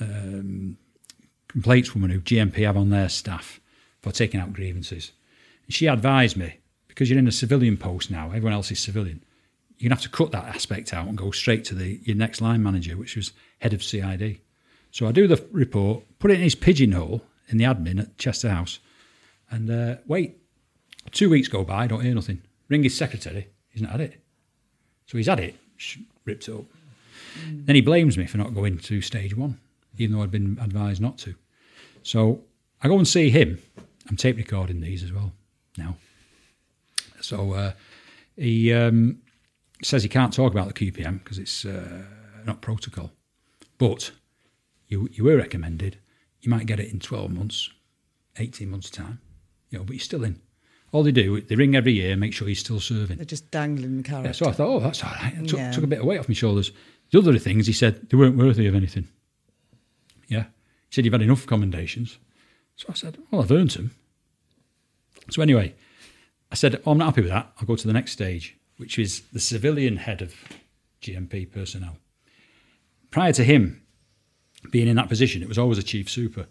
um, 0.00 0.76
complaints 1.48 1.94
woman 1.94 2.10
who 2.10 2.20
GMP 2.20 2.64
have 2.64 2.76
on 2.76 2.90
their 2.90 3.08
staff 3.08 3.60
for 4.00 4.10
taking 4.10 4.40
out 4.40 4.52
grievances. 4.52 5.12
And 5.66 5.74
she 5.74 5.86
advised 5.86 6.36
me 6.36 6.56
because 6.92 7.08
you're 7.08 7.18
in 7.18 7.26
a 7.26 7.32
civilian 7.32 7.78
post 7.78 8.10
now. 8.10 8.26
Everyone 8.26 8.52
else 8.52 8.70
is 8.70 8.78
civilian. 8.78 9.24
You're 9.78 9.88
gonna 9.88 9.96
have 9.96 10.02
to 10.02 10.10
cut 10.10 10.30
that 10.32 10.44
aspect 10.44 10.92
out 10.92 11.08
and 11.08 11.16
go 11.16 11.30
straight 11.30 11.64
to 11.66 11.74
the 11.74 11.98
your 12.04 12.16
next 12.16 12.42
line 12.42 12.62
manager, 12.62 12.98
which 12.98 13.16
was 13.16 13.32
head 13.60 13.72
of 13.72 13.82
CID. 13.82 14.40
So 14.90 15.08
I 15.08 15.12
do 15.12 15.26
the 15.26 15.42
report, 15.50 16.04
put 16.18 16.30
it 16.30 16.34
in 16.34 16.42
his 16.42 16.54
pigeonhole 16.54 17.22
in 17.48 17.56
the 17.56 17.64
admin 17.64 17.98
at 17.98 18.18
Chester 18.18 18.50
House, 18.50 18.78
and 19.50 19.70
uh, 19.70 19.96
wait. 20.06 20.36
Two 21.10 21.30
weeks 21.30 21.48
go 21.48 21.64
by, 21.64 21.86
don't 21.86 22.02
hear 22.02 22.14
nothing. 22.14 22.42
Ring 22.68 22.84
his 22.84 22.96
secretary, 22.96 23.48
he's 23.70 23.82
not 23.82 23.92
had 23.92 24.02
it. 24.02 24.20
So 25.06 25.16
he's 25.18 25.26
had 25.26 25.40
it, 25.40 25.56
ripped 26.24 26.46
it 26.46 26.54
up. 26.54 26.64
Then 27.48 27.74
he 27.74 27.80
blames 27.80 28.18
me 28.18 28.26
for 28.26 28.38
not 28.38 28.54
going 28.54 28.78
to 28.78 29.00
stage 29.00 29.36
one, 29.36 29.58
even 29.98 30.14
though 30.14 30.22
I'd 30.22 30.30
been 30.30 30.58
advised 30.60 31.00
not 31.00 31.18
to. 31.18 31.34
So 32.02 32.42
I 32.82 32.88
go 32.88 32.98
and 32.98 33.08
see 33.08 33.30
him. 33.30 33.58
I'm 34.08 34.16
tape 34.16 34.36
recording 34.36 34.80
these 34.80 35.02
as 35.02 35.12
well 35.12 35.32
now. 35.76 35.96
So 37.22 37.52
uh, 37.52 37.72
he 38.36 38.72
um, 38.72 39.18
says 39.82 40.02
he 40.02 40.08
can't 40.08 40.32
talk 40.32 40.52
about 40.52 40.68
the 40.72 40.74
QPM 40.74 41.22
because 41.22 41.38
it's 41.38 41.64
uh, 41.64 42.02
not 42.44 42.60
protocol. 42.60 43.10
But 43.78 44.12
you, 44.88 45.08
you 45.12 45.24
were 45.24 45.36
recommended. 45.36 45.98
You 46.40 46.50
might 46.50 46.66
get 46.66 46.80
it 46.80 46.92
in 46.92 47.00
12 47.00 47.30
months, 47.32 47.70
18 48.38 48.70
months' 48.70 48.90
time. 48.90 49.20
You 49.70 49.78
know, 49.78 49.84
but 49.84 49.92
you're 49.94 50.00
still 50.00 50.24
in. 50.24 50.40
All 50.92 51.02
they 51.02 51.12
do, 51.12 51.40
they 51.40 51.56
ring 51.56 51.74
every 51.74 51.92
year, 51.92 52.16
make 52.16 52.34
sure 52.34 52.46
he's 52.46 52.58
still 52.58 52.78
serving. 52.80 53.16
They're 53.16 53.24
just 53.24 53.50
dangling 53.50 53.96
the 53.96 54.02
carrot. 54.02 54.26
Yeah, 54.26 54.32
so 54.32 54.46
I 54.46 54.52
thought, 54.52 54.68
oh, 54.68 54.80
that's 54.80 55.02
all 55.02 55.10
right. 55.10 55.32
It 55.34 55.48
took, 55.48 55.58
Yeah. 55.58 55.72
took 55.72 55.84
a 55.84 55.86
bit 55.86 56.00
of 56.00 56.04
weight 56.04 56.18
off 56.18 56.28
my 56.28 56.34
shoulders. 56.34 56.70
The 57.10 57.18
other 57.18 57.38
things, 57.38 57.66
he 57.66 57.72
said, 57.72 58.10
they 58.10 58.16
weren't 58.16 58.36
worthy 58.36 58.66
of 58.66 58.74
anything. 58.74 59.08
Yeah. 60.28 60.42
He 60.42 60.94
said, 60.94 61.04
you've 61.06 61.12
had 61.14 61.22
enough 61.22 61.46
commendations. 61.46 62.18
So 62.76 62.86
I 62.90 62.94
said, 62.94 63.16
well, 63.30 63.42
I've 63.42 63.50
earned 63.50 63.70
them. 63.70 63.92
So 65.30 65.40
anyway, 65.40 65.74
I 66.52 66.54
said, 66.54 66.82
oh, 66.84 66.90
I'm 66.92 66.98
not 66.98 67.06
happy 67.06 67.22
with 67.22 67.30
that. 67.30 67.50
I'll 67.58 67.66
go 67.66 67.76
to 67.76 67.86
the 67.86 67.94
next 67.94 68.12
stage, 68.12 68.58
which 68.76 68.98
is 68.98 69.22
the 69.32 69.40
civilian 69.40 69.96
head 69.96 70.20
of 70.20 70.34
GMP 71.00 71.50
personnel. 71.50 71.96
Prior 73.10 73.32
to 73.32 73.42
him 73.42 73.82
being 74.70 74.86
in 74.86 74.96
that 74.96 75.08
position, 75.08 75.42
it 75.42 75.48
was 75.48 75.58
always 75.58 75.78
a 75.78 75.82
chief 75.82 76.10
super. 76.10 76.46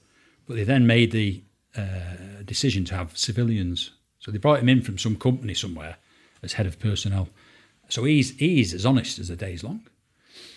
But 0.47 0.55
they 0.55 0.63
then 0.63 0.87
made 0.87 1.11
the 1.11 1.43
uh, 1.77 2.41
decision 2.43 2.83
to 2.85 2.95
have 2.95 3.15
civilians. 3.15 3.91
So 4.17 4.31
they 4.31 4.39
brought 4.39 4.59
him 4.59 4.69
in 4.69 4.81
from 4.81 4.97
some 4.97 5.15
company 5.15 5.53
somewhere 5.53 5.97
as 6.41 6.53
head 6.53 6.65
of 6.65 6.79
personnel. 6.79 7.29
So 7.87 8.03
he's 8.03 8.35
he's 8.37 8.73
as 8.73 8.87
honest 8.87 9.19
as 9.19 9.27
the 9.27 9.35
day's 9.35 9.63
long. 9.63 9.87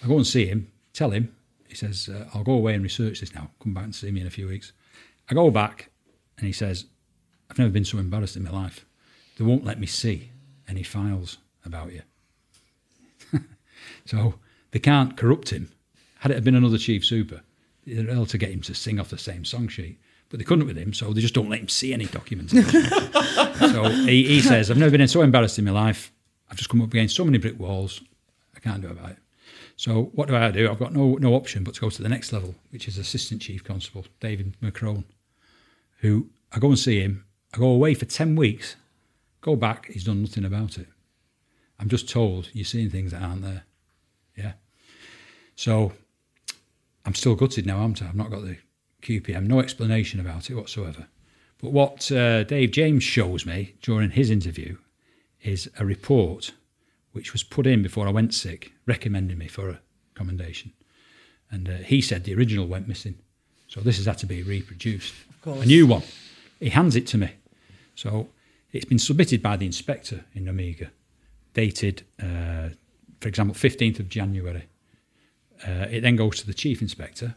I 0.02 0.08
go 0.08 0.16
and 0.16 0.26
see 0.26 0.46
him, 0.46 0.72
tell 0.94 1.10
him. 1.10 1.36
He 1.68 1.74
says, 1.74 2.08
uh, 2.08 2.30
"I'll 2.32 2.44
go 2.44 2.52
away 2.52 2.74
and 2.74 2.82
research 2.82 3.20
this 3.20 3.34
now. 3.34 3.50
Come 3.62 3.74
back 3.74 3.84
and 3.84 3.94
see 3.94 4.10
me 4.10 4.22
in 4.22 4.26
a 4.26 4.30
few 4.30 4.48
weeks." 4.48 4.72
I 5.28 5.34
go 5.34 5.50
back, 5.50 5.90
and 6.38 6.46
he 6.46 6.52
says, 6.52 6.86
"I've 7.50 7.58
never 7.58 7.70
been 7.70 7.84
so 7.84 7.98
embarrassed 7.98 8.36
in 8.36 8.44
my 8.44 8.50
life. 8.50 8.86
They 9.36 9.44
won't 9.44 9.64
let 9.64 9.80
me 9.80 9.86
see 9.86 10.30
any 10.68 10.82
files 10.82 11.38
about 11.64 11.92
you." 11.92 12.02
so 14.04 14.34
they 14.70 14.78
can't 14.78 15.16
corrupt 15.16 15.50
him. 15.50 15.70
Had 16.20 16.30
it 16.30 16.44
been 16.44 16.54
another 16.54 16.78
chief 16.78 17.04
super, 17.04 17.42
they're 17.86 18.10
able 18.10 18.26
to 18.26 18.38
get 18.38 18.50
him 18.50 18.62
to 18.62 18.74
sing 18.74 18.98
off 18.98 19.10
the 19.10 19.18
same 19.18 19.44
song 19.44 19.68
sheet. 19.68 19.98
But 20.30 20.38
they 20.38 20.44
couldn't 20.44 20.66
with 20.66 20.78
him, 20.78 20.94
so 20.94 21.12
they 21.12 21.20
just 21.20 21.34
don't 21.34 21.50
let 21.50 21.60
him 21.60 21.68
see 21.68 21.92
any 21.92 22.06
documents. 22.06 22.52
so 23.60 23.88
he, 23.88 24.24
he 24.24 24.40
says, 24.40 24.70
I've 24.70 24.78
never 24.78 24.96
been 24.96 25.06
so 25.06 25.22
embarrassed 25.22 25.58
in 25.58 25.64
my 25.64 25.70
life. 25.70 26.10
I've 26.50 26.56
just 26.56 26.70
come 26.70 26.80
up 26.80 26.88
against 26.88 27.14
so 27.14 27.24
many 27.24 27.38
brick 27.38 27.58
walls. 27.58 28.00
I 28.56 28.60
can't 28.60 28.80
do 28.80 28.88
about 28.88 29.10
it. 29.10 29.18
So 29.76 30.10
what 30.14 30.28
do 30.28 30.36
I 30.36 30.50
do? 30.50 30.70
I've 30.70 30.78
got 30.78 30.92
no 30.92 31.14
no 31.14 31.34
option 31.34 31.64
but 31.64 31.74
to 31.74 31.80
go 31.80 31.90
to 31.90 32.02
the 32.02 32.08
next 32.08 32.32
level, 32.32 32.54
which 32.70 32.86
is 32.88 32.96
Assistant 32.96 33.42
Chief 33.42 33.64
Constable 33.64 34.06
David 34.20 34.56
McCrone, 34.62 35.04
who 35.98 36.28
I 36.52 36.58
go 36.58 36.68
and 36.68 36.78
see 36.78 37.00
him. 37.00 37.24
I 37.52 37.58
go 37.58 37.68
away 37.68 37.94
for 37.94 38.04
ten 38.04 38.36
weeks, 38.36 38.76
go 39.44 39.54
back. 39.54 39.86
He's 39.92 40.04
done 40.04 40.22
nothing 40.22 40.44
about 40.44 40.78
it. 40.78 40.88
I'm 41.78 41.88
just 41.88 42.08
told 42.08 42.48
you're 42.54 42.64
seeing 42.64 42.88
things 42.88 43.12
that 43.12 43.22
aren't 43.22 43.42
there. 43.42 43.64
Yeah. 44.36 44.52
So 45.54 45.92
I'm 47.04 47.14
still 47.14 47.34
gutted 47.34 47.66
now, 47.66 47.80
haven't 47.80 48.02
I? 48.02 48.08
I've 48.08 48.14
not 48.14 48.30
got 48.30 48.42
the 48.42 48.56
QPM, 49.02 49.46
no 49.46 49.60
explanation 49.60 50.18
about 50.18 50.48
it 50.48 50.54
whatsoever. 50.54 51.08
But 51.60 51.72
what 51.72 52.10
uh, 52.10 52.44
Dave 52.44 52.70
James 52.70 53.04
shows 53.04 53.44
me 53.44 53.74
during 53.82 54.10
his 54.10 54.30
interview 54.30 54.78
is 55.42 55.70
a 55.78 55.84
report 55.84 56.52
which 57.12 57.34
was 57.34 57.42
put 57.42 57.66
in 57.66 57.82
before 57.82 58.08
I 58.08 58.12
went 58.12 58.32
sick, 58.32 58.72
recommending 58.86 59.36
me 59.36 59.46
for 59.46 59.68
a 59.68 59.80
commendation. 60.14 60.72
And 61.50 61.68
uh, 61.68 61.76
he 61.76 62.00
said 62.00 62.24
the 62.24 62.34
original 62.34 62.66
went 62.66 62.88
missing. 62.88 63.16
So 63.68 63.80
this 63.80 63.98
has 63.98 64.06
had 64.06 64.18
to 64.18 64.26
be 64.26 64.42
reproduced. 64.42 65.14
course. 65.42 65.64
A 65.64 65.66
new 65.66 65.86
one. 65.86 66.02
He 66.60 66.70
hands 66.70 66.96
it 66.96 67.06
to 67.08 67.18
me. 67.18 67.30
So 67.94 68.28
It's 68.74 68.84
been 68.84 68.98
submitted 68.98 69.40
by 69.40 69.56
the 69.56 69.66
inspector 69.66 70.24
in 70.34 70.48
Omega, 70.48 70.90
dated, 71.54 72.02
uh, 72.20 72.70
for 73.20 73.28
example, 73.28 73.54
15th 73.54 74.00
of 74.00 74.08
January. 74.08 74.64
Uh, 75.64 75.86
it 75.88 76.00
then 76.00 76.16
goes 76.16 76.40
to 76.40 76.46
the 76.46 76.52
chief 76.52 76.82
inspector 76.82 77.36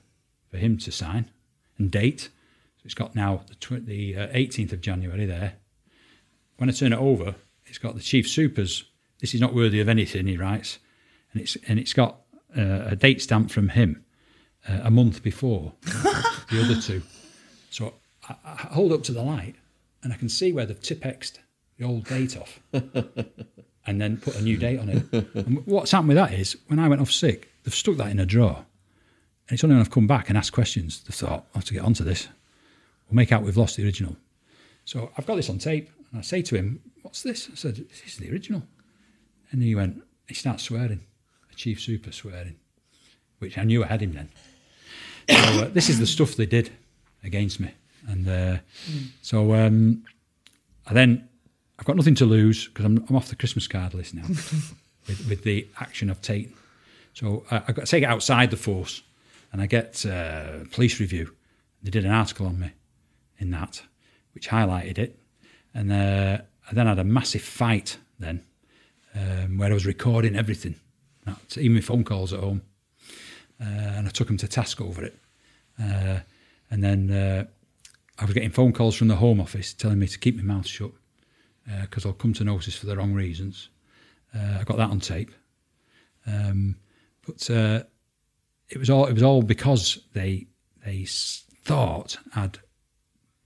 for 0.49 0.57
him 0.57 0.79
to 0.79 0.91
sign 0.91 1.29
and 1.77 1.91
date. 1.91 2.29
So 2.77 2.81
it's 2.85 2.95
got 2.95 3.13
now 3.13 3.43
the, 3.47 3.53
tw- 3.53 3.85
the 3.85 4.17
uh, 4.17 4.27
18th 4.29 4.73
of 4.73 4.81
January 4.81 5.27
there. 5.27 5.53
When 6.57 6.69
I 6.69 6.73
turn 6.73 6.91
it 6.91 6.99
over, 6.99 7.35
it's 7.67 7.77
got 7.77 7.93
the 7.93 8.01
chief 8.01 8.27
supers. 8.27 8.85
This 9.19 9.35
is 9.35 9.39
not 9.39 9.53
worthy 9.53 9.79
of 9.79 9.87
anything, 9.87 10.25
he 10.25 10.37
writes, 10.37 10.79
and 11.31 11.41
it's 11.41 11.55
and 11.67 11.77
it's 11.77 11.93
got 11.93 12.21
uh, 12.57 12.85
a 12.87 12.95
date 12.95 13.21
stamp 13.21 13.51
from 13.51 13.69
him 13.69 14.03
uh, 14.67 14.79
a 14.83 14.89
month 14.89 15.21
before 15.21 15.73
the 15.83 16.63
other 16.63 16.81
two. 16.81 17.03
So 17.69 17.93
I, 18.27 18.35
I 18.43 18.55
hold 18.71 18.91
up 18.91 19.03
to 19.03 19.11
the 19.11 19.21
light, 19.21 19.55
and 20.07 20.13
I 20.13 20.15
can 20.17 20.29
see 20.29 20.53
where 20.53 20.65
they've 20.65 20.79
tipexed 20.79 21.39
the 21.77 21.83
old 21.83 22.05
date 22.05 22.37
off, 22.37 22.61
and 23.85 23.99
then 23.99 24.15
put 24.15 24.37
a 24.37 24.41
new 24.41 24.55
date 24.55 24.79
on 24.79 24.87
it. 24.87 25.35
And 25.35 25.65
what's 25.67 25.91
happened 25.91 26.07
with 26.07 26.15
that 26.15 26.31
is 26.31 26.55
when 26.67 26.79
I 26.79 26.87
went 26.87 27.01
off 27.01 27.11
sick, 27.11 27.49
they've 27.63 27.75
stuck 27.75 27.97
that 27.97 28.09
in 28.09 28.17
a 28.17 28.25
drawer, 28.25 28.55
and 29.49 29.55
it's 29.55 29.65
only 29.65 29.75
when 29.75 29.81
I've 29.81 29.91
come 29.91 30.07
back 30.07 30.29
and 30.29 30.37
asked 30.37 30.53
questions 30.53 31.03
they 31.03 31.11
thought 31.11 31.45
I 31.53 31.57
have 31.57 31.65
to 31.65 31.73
get 31.73 31.83
onto 31.83 32.05
this. 32.05 32.29
We'll 33.09 33.17
make 33.17 33.33
out 33.33 33.43
we've 33.43 33.57
lost 33.57 33.75
the 33.75 33.83
original. 33.83 34.15
So 34.85 35.11
I've 35.17 35.25
got 35.25 35.35
this 35.35 35.49
on 35.49 35.57
tape, 35.57 35.89
and 36.09 36.19
I 36.19 36.21
say 36.21 36.41
to 36.41 36.55
him, 36.55 36.79
"What's 37.01 37.21
this?" 37.21 37.49
I 37.51 37.55
said, 37.55 37.75
"This 37.75 38.03
is 38.05 38.15
the 38.15 38.31
original." 38.31 38.63
And 39.51 39.61
he 39.61 39.75
went, 39.75 40.01
he 40.25 40.35
starts 40.35 40.63
swearing, 40.63 41.01
a 41.51 41.55
chief 41.55 41.81
super 41.81 42.13
swearing, 42.13 42.55
which 43.39 43.57
I 43.57 43.65
knew 43.65 43.83
I 43.83 43.87
had 43.87 44.01
him 44.01 44.13
then. 44.13 44.29
So 45.29 45.63
uh, 45.63 45.67
this 45.67 45.89
is 45.89 45.99
the 45.99 46.07
stuff 46.07 46.35
they 46.35 46.45
did 46.45 46.69
against 47.25 47.59
me, 47.59 47.73
and 48.07 48.27
uh, 48.27 48.57
so 49.21 49.53
um, 49.53 50.03
I 50.87 50.93
then 50.93 51.27
I've 51.79 51.85
got 51.85 51.95
nothing 51.95 52.15
to 52.15 52.25
lose 52.25 52.67
because 52.67 52.85
I'm, 52.85 53.05
I'm 53.09 53.15
off 53.15 53.29
the 53.29 53.35
Christmas 53.35 53.67
card 53.67 53.93
list 53.93 54.13
now 54.15 54.23
with, 55.07 55.25
with 55.29 55.43
the 55.43 55.67
action 55.79 56.09
I've 56.09 56.21
taken. 56.21 56.53
So 57.13 57.43
I, 57.51 57.57
I 57.67 57.71
got 57.73 57.85
to 57.85 57.91
take 57.91 58.03
it 58.03 58.07
outside 58.09 58.49
the 58.51 58.57
force, 58.57 59.03
and 59.51 59.61
I 59.61 59.65
get 59.67 60.05
uh, 60.05 60.63
police 60.71 60.99
review. 60.99 61.33
They 61.83 61.91
did 61.91 62.05
an 62.05 62.11
article 62.11 62.47
on 62.47 62.59
me 62.59 62.71
in 63.37 63.51
that, 63.51 63.81
which 64.33 64.49
highlighted 64.49 64.97
it, 64.97 65.19
and 65.73 65.91
uh, 65.91 66.39
I 66.69 66.73
then 66.73 66.87
had 66.87 66.99
a 66.99 67.03
massive 67.03 67.41
fight 67.41 67.97
then 68.19 68.43
um, 69.15 69.57
where 69.57 69.69
I 69.69 69.73
was 69.73 69.85
recording 69.85 70.35
everything, 70.35 70.75
That- 71.25 71.57
even 71.57 71.75
my 71.75 71.81
phone 71.81 72.03
calls 72.03 72.33
at 72.33 72.39
home, 72.39 72.61
uh, 73.61 73.63
and 73.65 74.07
I 74.07 74.11
took 74.11 74.27
them 74.27 74.37
to 74.37 74.47
task 74.47 74.81
over 74.81 75.03
it. 75.03 75.15
Uh, 75.79 76.19
and 76.71 76.83
then 76.83 77.11
uh, 77.11 77.45
I 78.19 78.25
was 78.25 78.33
getting 78.33 78.49
phone 78.49 78.73
calls 78.73 78.95
from 78.95 79.07
the 79.07 79.15
Home 79.15 79.39
Office 79.39 79.73
telling 79.73 79.99
me 79.99 80.07
to 80.07 80.17
keep 80.17 80.35
my 80.35 80.43
mouth 80.43 80.65
shut 80.67 80.91
because 81.81 82.05
I'll 82.05 82.13
come 82.13 82.33
to 82.33 82.43
notice 82.43 82.75
for 82.75 82.85
the 82.85 82.95
wrong 82.95 83.13
reasons. 83.13 83.69
Uh, 84.35 84.57
I 84.59 84.63
got 84.63 84.77
that 84.77 84.89
on 84.89 84.99
tape, 84.99 85.31
um, 86.25 86.75
but 87.25 87.49
uh, 87.49 87.83
it 88.69 88.77
was 88.77 88.89
all 88.89 89.05
it 89.05 89.13
was 89.13 89.23
all 89.23 89.41
because 89.41 89.99
they 90.13 90.47
they 90.85 91.05
thought 91.05 92.17
I'd 92.35 92.59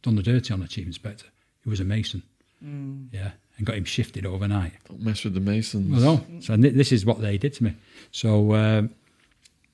done 0.02 0.16
the 0.16 0.24
dirty 0.24 0.54
on 0.54 0.60
the 0.60 0.68
chief 0.68 0.86
inspector, 0.88 1.28
who 1.64 1.70
was 1.70 1.80
a 1.80 1.84
mason, 1.86 2.24
yeah, 3.12 3.32
and 3.58 3.66
got 3.66 3.76
him 3.76 3.86
shifted 3.86 4.26
overnight. 4.26 4.74
Don't 4.88 5.02
mess 5.02 5.24
with 5.24 5.34
the 5.34 5.40
Masons. 5.40 6.04
Well, 6.04 6.26
no. 6.30 6.40
So 6.42 6.58
th- 6.58 6.74
this 6.74 6.92
is 6.92 7.06
what 7.06 7.22
they 7.22 7.38
did 7.38 7.54
to 7.56 7.64
me. 7.66 7.76
So 8.12 8.56
um, 8.56 8.90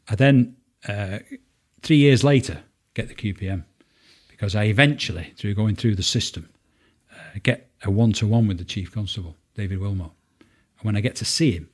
I 0.09 0.15
then, 0.15 0.55
uh, 0.87 1.19
three 1.81 1.97
years 1.97 2.23
later, 2.23 2.59
get 2.93 3.07
the 3.07 3.15
QPM 3.15 3.63
because 4.37 4.55
I 4.55 4.65
eventually, 4.65 5.33
through 5.35 5.55
going 5.55 5.75
through 5.75 5.95
the 5.95 6.03
system, 6.03 6.47
uh, 7.11 7.39
get 7.41 7.71
a 7.83 7.89
one-to-one 7.89 8.47
with 8.47 8.59
the 8.59 8.63
chief 8.63 8.91
constable, 8.91 9.35
David 9.55 9.79
Wilmot. 9.79 10.11
And 10.39 10.83
when 10.83 10.95
I 10.95 11.01
get 11.01 11.15
to 11.17 11.25
see 11.25 11.51
him, 11.51 11.69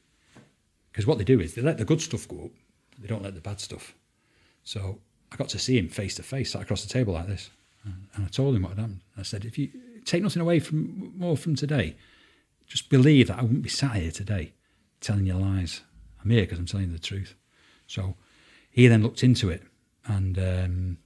because 0.92 1.06
what 1.06 1.18
they 1.18 1.26
do 1.26 1.42
is 1.42 1.56
they 1.56 1.62
let 1.62 1.78
the 1.78 1.86
good 1.86 2.02
stuff 2.02 2.26
go 2.28 2.46
up, 2.46 2.52
they 2.98 3.08
don't 3.08 3.22
let 3.22 3.36
the 3.36 3.42
bad 3.42 3.60
stuff. 3.60 3.94
So 4.64 5.00
I 5.32 5.36
got 5.36 5.50
to 5.50 5.60
see 5.60 5.78
him 5.78 5.90
face 5.90 6.16
to 6.16 6.24
face, 6.24 6.54
sat 6.54 6.62
across 6.62 6.84
the 6.84 6.94
table 6.94 7.14
like 7.14 7.28
this, 7.28 7.50
and 7.84 8.26
I 8.26 8.30
told 8.30 8.56
him 8.56 8.62
what 8.62 8.70
had 8.70 8.80
happened. 8.80 9.02
I 9.18 9.24
said, 9.24 9.44
if 9.44 9.58
you 9.58 9.70
take 10.06 10.24
nothing 10.24 10.42
away 10.42 10.60
from 10.60 11.14
more 11.18 11.36
from 11.36 11.56
today, 11.56 11.98
just 12.66 12.90
believe 12.90 13.28
that 13.28 13.40
I 13.40 13.42
wouldn't 13.42 13.62
be 13.62 13.70
sat 13.70 13.98
here 13.98 14.12
today 14.12 14.54
telling 15.02 15.26
you 15.26 15.34
lies. 15.34 15.82
I'm 16.24 16.30
here 16.30 16.44
because 16.44 16.60
I'm 16.60 16.66
telling 16.66 16.88
you 16.88 16.94
the 16.94 17.00
truth. 17.00 17.36
So 17.88 18.16
he 18.72 18.88
then 18.88 19.04
looked 19.04 19.22
into 19.22 19.50
it 19.50 19.64
and 20.06 20.40
um, 20.40 20.98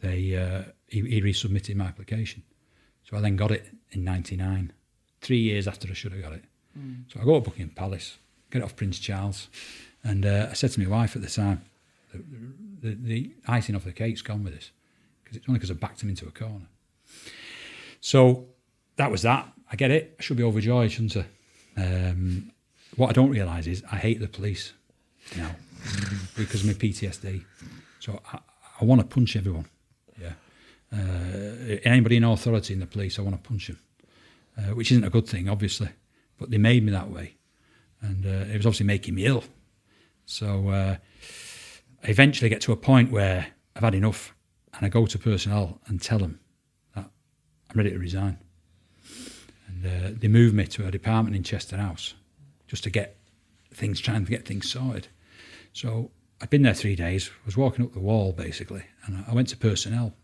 they 0.00 0.36
uh, 0.36 0.70
he, 0.88 1.00
he 1.02 1.22
resubmitted 1.22 1.76
my 1.76 1.86
application. 1.86 2.42
So 3.04 3.16
I 3.16 3.20
then 3.20 3.36
got 3.36 3.50
it 3.50 3.66
in 3.92 4.04
'99, 4.04 4.72
three 5.20 5.38
years 5.38 5.68
after 5.68 5.88
I 5.88 5.94
should 5.94 6.12
have 6.12 6.22
got 6.22 6.32
it. 6.32 6.44
So 7.08 7.20
I 7.20 7.24
go 7.24 7.40
to 7.40 7.40
Buckingham 7.40 7.74
Palace, 7.74 8.18
get 8.50 8.60
it 8.60 8.64
off 8.64 8.76
Prince 8.76 8.98
Charles, 8.98 9.48
and 10.04 10.26
uh, 10.26 10.48
I 10.50 10.52
said 10.54 10.72
to 10.72 10.80
my 10.80 10.86
wife 10.86 11.16
at 11.16 11.22
the 11.22 11.28
time, 11.28 11.62
the, 12.12 12.22
the, 12.82 12.94
the 12.94 13.30
icing 13.48 13.74
off 13.74 13.84
the 13.84 13.92
cake's 13.92 14.22
gone 14.22 14.44
with 14.44 14.54
this 14.54 14.70
because 15.22 15.38
it's 15.38 15.48
only 15.48 15.58
because 15.58 15.70
I 15.70 15.74
backed 15.74 16.02
him 16.02 16.10
into 16.10 16.26
a 16.26 16.30
corner. 16.30 16.66
So 18.00 18.46
that 18.96 19.10
was 19.10 19.22
that. 19.22 19.52
I 19.70 19.76
get 19.76 19.90
it. 19.90 20.16
I 20.18 20.22
should 20.22 20.36
be 20.36 20.42
overjoyed, 20.42 20.92
shouldn't 20.92 21.16
I? 21.16 21.80
Um, 21.80 22.52
what 22.96 23.10
I 23.10 23.12
don't 23.12 23.30
realise 23.30 23.66
is 23.66 23.82
I 23.90 23.96
hate 23.96 24.20
the 24.20 24.28
police 24.28 24.72
now 25.36 25.50
because 26.36 26.60
of 26.60 26.66
my 26.66 26.74
PTSD. 26.74 27.44
So 28.00 28.20
I, 28.32 28.38
I 28.80 28.84
want 28.84 29.00
to 29.00 29.06
punch 29.06 29.34
everyone. 29.36 29.66
Yeah. 30.20 30.32
Uh, 30.92 31.78
anybody 31.84 32.16
in 32.16 32.24
authority 32.24 32.74
in 32.74 32.80
the 32.80 32.86
police, 32.86 33.18
I 33.18 33.22
want 33.22 33.42
to 33.42 33.48
punch 33.48 33.66
them, 33.66 33.78
uh, 34.56 34.74
which 34.74 34.90
isn't 34.92 35.04
a 35.04 35.10
good 35.10 35.26
thing, 35.26 35.48
obviously. 35.48 35.88
But 36.38 36.50
they 36.50 36.58
made 36.58 36.84
me 36.84 36.92
that 36.92 37.10
way. 37.10 37.36
And 38.00 38.24
uh, 38.24 38.52
it 38.52 38.56
was 38.56 38.66
obviously 38.66 38.86
making 38.86 39.14
me 39.14 39.26
ill. 39.26 39.44
So 40.26 40.68
uh, 40.68 40.96
I 42.02 42.08
eventually 42.08 42.48
get 42.48 42.60
to 42.62 42.72
a 42.72 42.76
point 42.76 43.10
where 43.10 43.46
I've 43.74 43.82
had 43.82 43.94
enough 43.94 44.34
and 44.74 44.84
I 44.84 44.88
go 44.88 45.06
to 45.06 45.18
personnel 45.18 45.80
and 45.86 46.00
tell 46.00 46.18
them 46.18 46.40
that 46.94 47.10
I'm 47.70 47.76
ready 47.76 47.90
to 47.90 47.98
resign. 47.98 48.38
And 49.68 49.86
uh, 49.86 50.18
they 50.18 50.28
move 50.28 50.52
me 50.54 50.66
to 50.66 50.86
a 50.86 50.90
department 50.90 51.36
in 51.36 51.42
Chester 51.42 51.76
House 51.76 52.14
just 52.66 52.84
to 52.84 52.90
get 52.90 53.16
things, 53.72 54.00
trying 54.00 54.24
to 54.24 54.30
get 54.30 54.46
things 54.46 54.70
sorted. 54.70 55.08
So 55.72 56.10
I'd 56.40 56.50
been 56.50 56.62
there 56.62 56.74
three 56.74 56.96
days, 56.96 57.30
was 57.44 57.56
walking 57.56 57.84
up 57.84 57.92
the 57.92 58.00
wall 58.00 58.32
basically, 58.32 58.84
and 59.06 59.24
I 59.26 59.34
went 59.34 59.48
to 59.48 59.56
personnel 59.56 60.14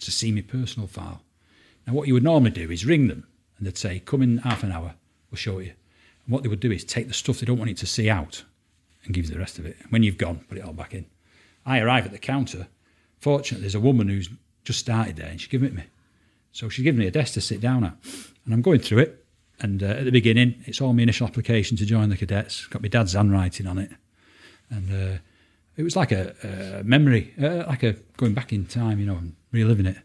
to 0.00 0.10
see 0.10 0.30
my 0.30 0.42
personal 0.42 0.86
file. 0.86 1.22
Now, 1.86 1.94
what 1.94 2.08
you 2.08 2.14
would 2.14 2.22
normally 2.22 2.50
do 2.50 2.70
is 2.70 2.84
ring 2.84 3.08
them 3.08 3.26
and 3.58 3.66
they'd 3.66 3.78
say, 3.78 4.00
Come 4.00 4.22
in 4.22 4.38
half 4.38 4.62
an 4.62 4.72
hour, 4.72 4.94
we'll 5.30 5.38
show 5.38 5.58
you. 5.58 5.72
And 6.24 6.32
what 6.32 6.42
they 6.42 6.48
would 6.48 6.60
do 6.60 6.72
is 6.72 6.84
take 6.84 7.08
the 7.08 7.14
stuff 7.14 7.40
they 7.40 7.46
don't 7.46 7.58
want 7.58 7.70
you 7.70 7.76
to 7.76 7.86
see 7.86 8.10
out 8.10 8.44
and 9.04 9.14
give 9.14 9.24
you 9.24 9.32
the 9.32 9.38
rest 9.38 9.58
of 9.58 9.66
it. 9.66 9.76
And 9.82 9.90
when 9.90 10.02
you've 10.02 10.18
gone, 10.18 10.44
put 10.48 10.58
it 10.58 10.64
all 10.64 10.72
back 10.72 10.94
in. 10.94 11.06
I 11.64 11.80
arrive 11.80 12.06
at 12.06 12.12
the 12.12 12.18
counter. 12.18 12.68
Fortunately, 13.20 13.62
there's 13.62 13.74
a 13.74 13.80
woman 13.80 14.08
who's 14.08 14.28
just 14.64 14.80
started 14.80 15.16
there 15.16 15.28
and 15.28 15.40
she's 15.40 15.48
gave 15.48 15.62
it 15.62 15.74
me. 15.74 15.84
So 16.52 16.68
she's 16.68 16.84
given 16.84 16.98
me 16.98 17.06
a 17.06 17.10
desk 17.10 17.34
to 17.34 17.40
sit 17.40 17.60
down 17.60 17.84
at. 17.84 17.96
And 18.44 18.54
I'm 18.54 18.62
going 18.62 18.80
through 18.80 18.98
it. 18.98 19.24
And 19.60 19.82
uh, 19.82 19.86
at 19.86 20.04
the 20.04 20.10
beginning, 20.10 20.62
it's 20.66 20.80
all 20.80 20.92
my 20.92 21.02
initial 21.02 21.26
application 21.26 21.76
to 21.78 21.86
join 21.86 22.08
the 22.08 22.16
cadets. 22.16 22.66
Got 22.66 22.82
my 22.82 22.88
dad's 22.88 23.14
handwriting 23.14 23.66
on 23.66 23.78
it. 23.78 23.90
And 24.70 24.92
uh, 24.92 25.18
it 25.76 25.82
was 25.82 25.96
like 25.96 26.12
a, 26.12 26.34
a 26.80 26.84
memory, 26.84 27.34
uh, 27.40 27.64
like 27.66 27.82
a 27.82 27.92
going 28.16 28.34
back 28.34 28.52
in 28.52 28.66
time, 28.66 28.98
you 28.98 29.06
know, 29.06 29.16
and 29.16 29.34
reliving 29.52 29.86
it. 29.86 29.98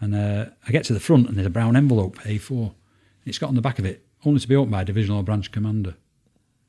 And 0.00 0.14
uh, 0.14 0.46
I 0.66 0.72
get 0.72 0.84
to 0.86 0.94
the 0.94 1.00
front 1.00 1.28
and 1.28 1.36
there's 1.36 1.46
a 1.46 1.50
brown 1.50 1.76
envelope, 1.76 2.18
A4. 2.20 2.74
It's 3.24 3.38
got 3.38 3.48
on 3.48 3.54
the 3.54 3.60
back 3.60 3.78
of 3.78 3.84
it, 3.84 4.04
only 4.24 4.40
to 4.40 4.48
be 4.48 4.56
opened 4.56 4.72
by 4.72 4.82
a 4.82 4.84
divisional 4.84 5.20
or 5.20 5.22
branch 5.22 5.52
commander. 5.52 5.94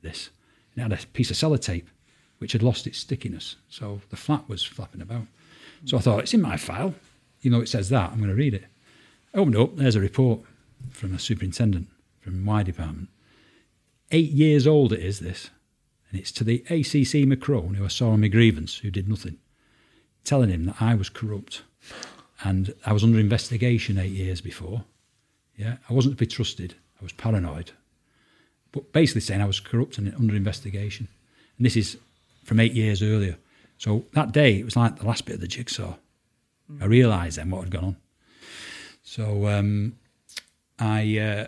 This. 0.02 0.30
And 0.74 0.80
it 0.80 0.96
had 0.96 1.04
a 1.04 1.06
piece 1.08 1.30
of 1.30 1.36
sellotape 1.36 1.86
which 2.38 2.52
had 2.52 2.62
lost 2.62 2.86
its 2.86 2.98
stickiness. 2.98 3.56
So 3.68 4.00
the 4.10 4.16
flap 4.16 4.48
was 4.48 4.62
flapping 4.62 5.00
about. 5.00 5.26
So 5.86 5.96
I 5.96 6.00
thought, 6.00 6.20
it's 6.20 6.34
in 6.34 6.42
my 6.42 6.56
file. 6.56 6.94
Even 7.40 7.58
though 7.58 7.62
it 7.62 7.68
says 7.68 7.88
that, 7.88 8.10
I'm 8.10 8.18
going 8.18 8.28
to 8.28 8.34
read 8.34 8.54
it. 8.54 8.64
I 9.34 9.38
opened 9.38 9.54
it 9.54 9.60
up, 9.60 9.76
there's 9.76 9.96
a 9.96 10.00
report 10.00 10.40
from 10.90 11.14
a 11.14 11.18
superintendent 11.18 11.88
from 12.20 12.44
my 12.44 12.62
department. 12.62 13.08
Eight 14.10 14.30
years 14.30 14.66
old 14.66 14.92
it 14.92 15.00
is, 15.00 15.20
this. 15.20 15.50
And 16.14 16.20
it's 16.20 16.30
to 16.30 16.44
the 16.44 16.62
ACC 16.70 17.26
Macron, 17.26 17.74
who 17.74 17.84
I 17.84 17.88
saw 17.88 18.10
on 18.10 18.20
my 18.20 18.28
grievance, 18.28 18.76
who 18.76 18.88
did 18.88 19.08
nothing, 19.08 19.38
telling 20.22 20.48
him 20.48 20.66
that 20.66 20.76
I 20.80 20.94
was 20.94 21.08
corrupt 21.08 21.62
and 22.44 22.72
I 22.86 22.92
was 22.92 23.02
under 23.02 23.18
investigation 23.18 23.98
eight 23.98 24.12
years 24.12 24.40
before. 24.40 24.84
Yeah, 25.56 25.78
I 25.90 25.92
wasn't 25.92 26.16
to 26.16 26.24
be 26.24 26.28
trusted. 26.28 26.76
I 27.00 27.02
was 27.02 27.12
paranoid. 27.12 27.72
But 28.70 28.92
basically 28.92 29.22
saying 29.22 29.40
I 29.40 29.46
was 29.46 29.58
corrupt 29.58 29.98
and 29.98 30.14
under 30.14 30.36
investigation. 30.36 31.08
And 31.58 31.66
this 31.66 31.76
is 31.76 31.96
from 32.44 32.60
eight 32.60 32.74
years 32.74 33.02
earlier. 33.02 33.36
So 33.78 34.04
that 34.12 34.30
day, 34.30 34.60
it 34.60 34.64
was 34.64 34.76
like 34.76 35.00
the 35.00 35.06
last 35.06 35.26
bit 35.26 35.34
of 35.34 35.40
the 35.40 35.48
jigsaw. 35.48 35.96
I 36.80 36.84
realised 36.84 37.38
then 37.38 37.50
what 37.50 37.64
had 37.64 37.72
gone 37.72 37.84
on. 37.84 37.96
So 39.02 39.48
um, 39.48 39.96
I 40.78 41.18
uh, 41.18 41.46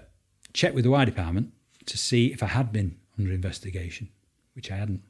checked 0.55 0.75
with 0.75 0.83
the 0.83 0.91
wire 0.91 1.07
department 1.07 1.53
to 1.85 1.97
see 1.97 2.33
if 2.33 2.43
I 2.43 2.47
had 2.47 2.73
been 2.73 2.97
under 3.17 3.31
investigation, 3.31 4.09
which 4.57 4.73
I 4.73 4.77
hadn't. 4.77 5.03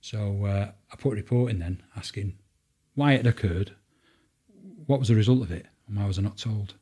So 0.00 0.46
uh, 0.46 0.70
I 0.90 0.96
put 0.96 1.12
a 1.12 1.16
report 1.16 1.50
in 1.50 1.58
then 1.58 1.82
asking 1.96 2.38
why 2.94 3.12
it 3.12 3.26
occurred, 3.26 3.72
what 4.86 4.98
was 4.98 5.08
the 5.08 5.14
result 5.14 5.42
of 5.42 5.50
it, 5.50 5.66
and 5.86 5.98
why 5.98 6.06
was 6.06 6.18
I 6.18 6.22
not 6.22 6.38
told. 6.38 6.74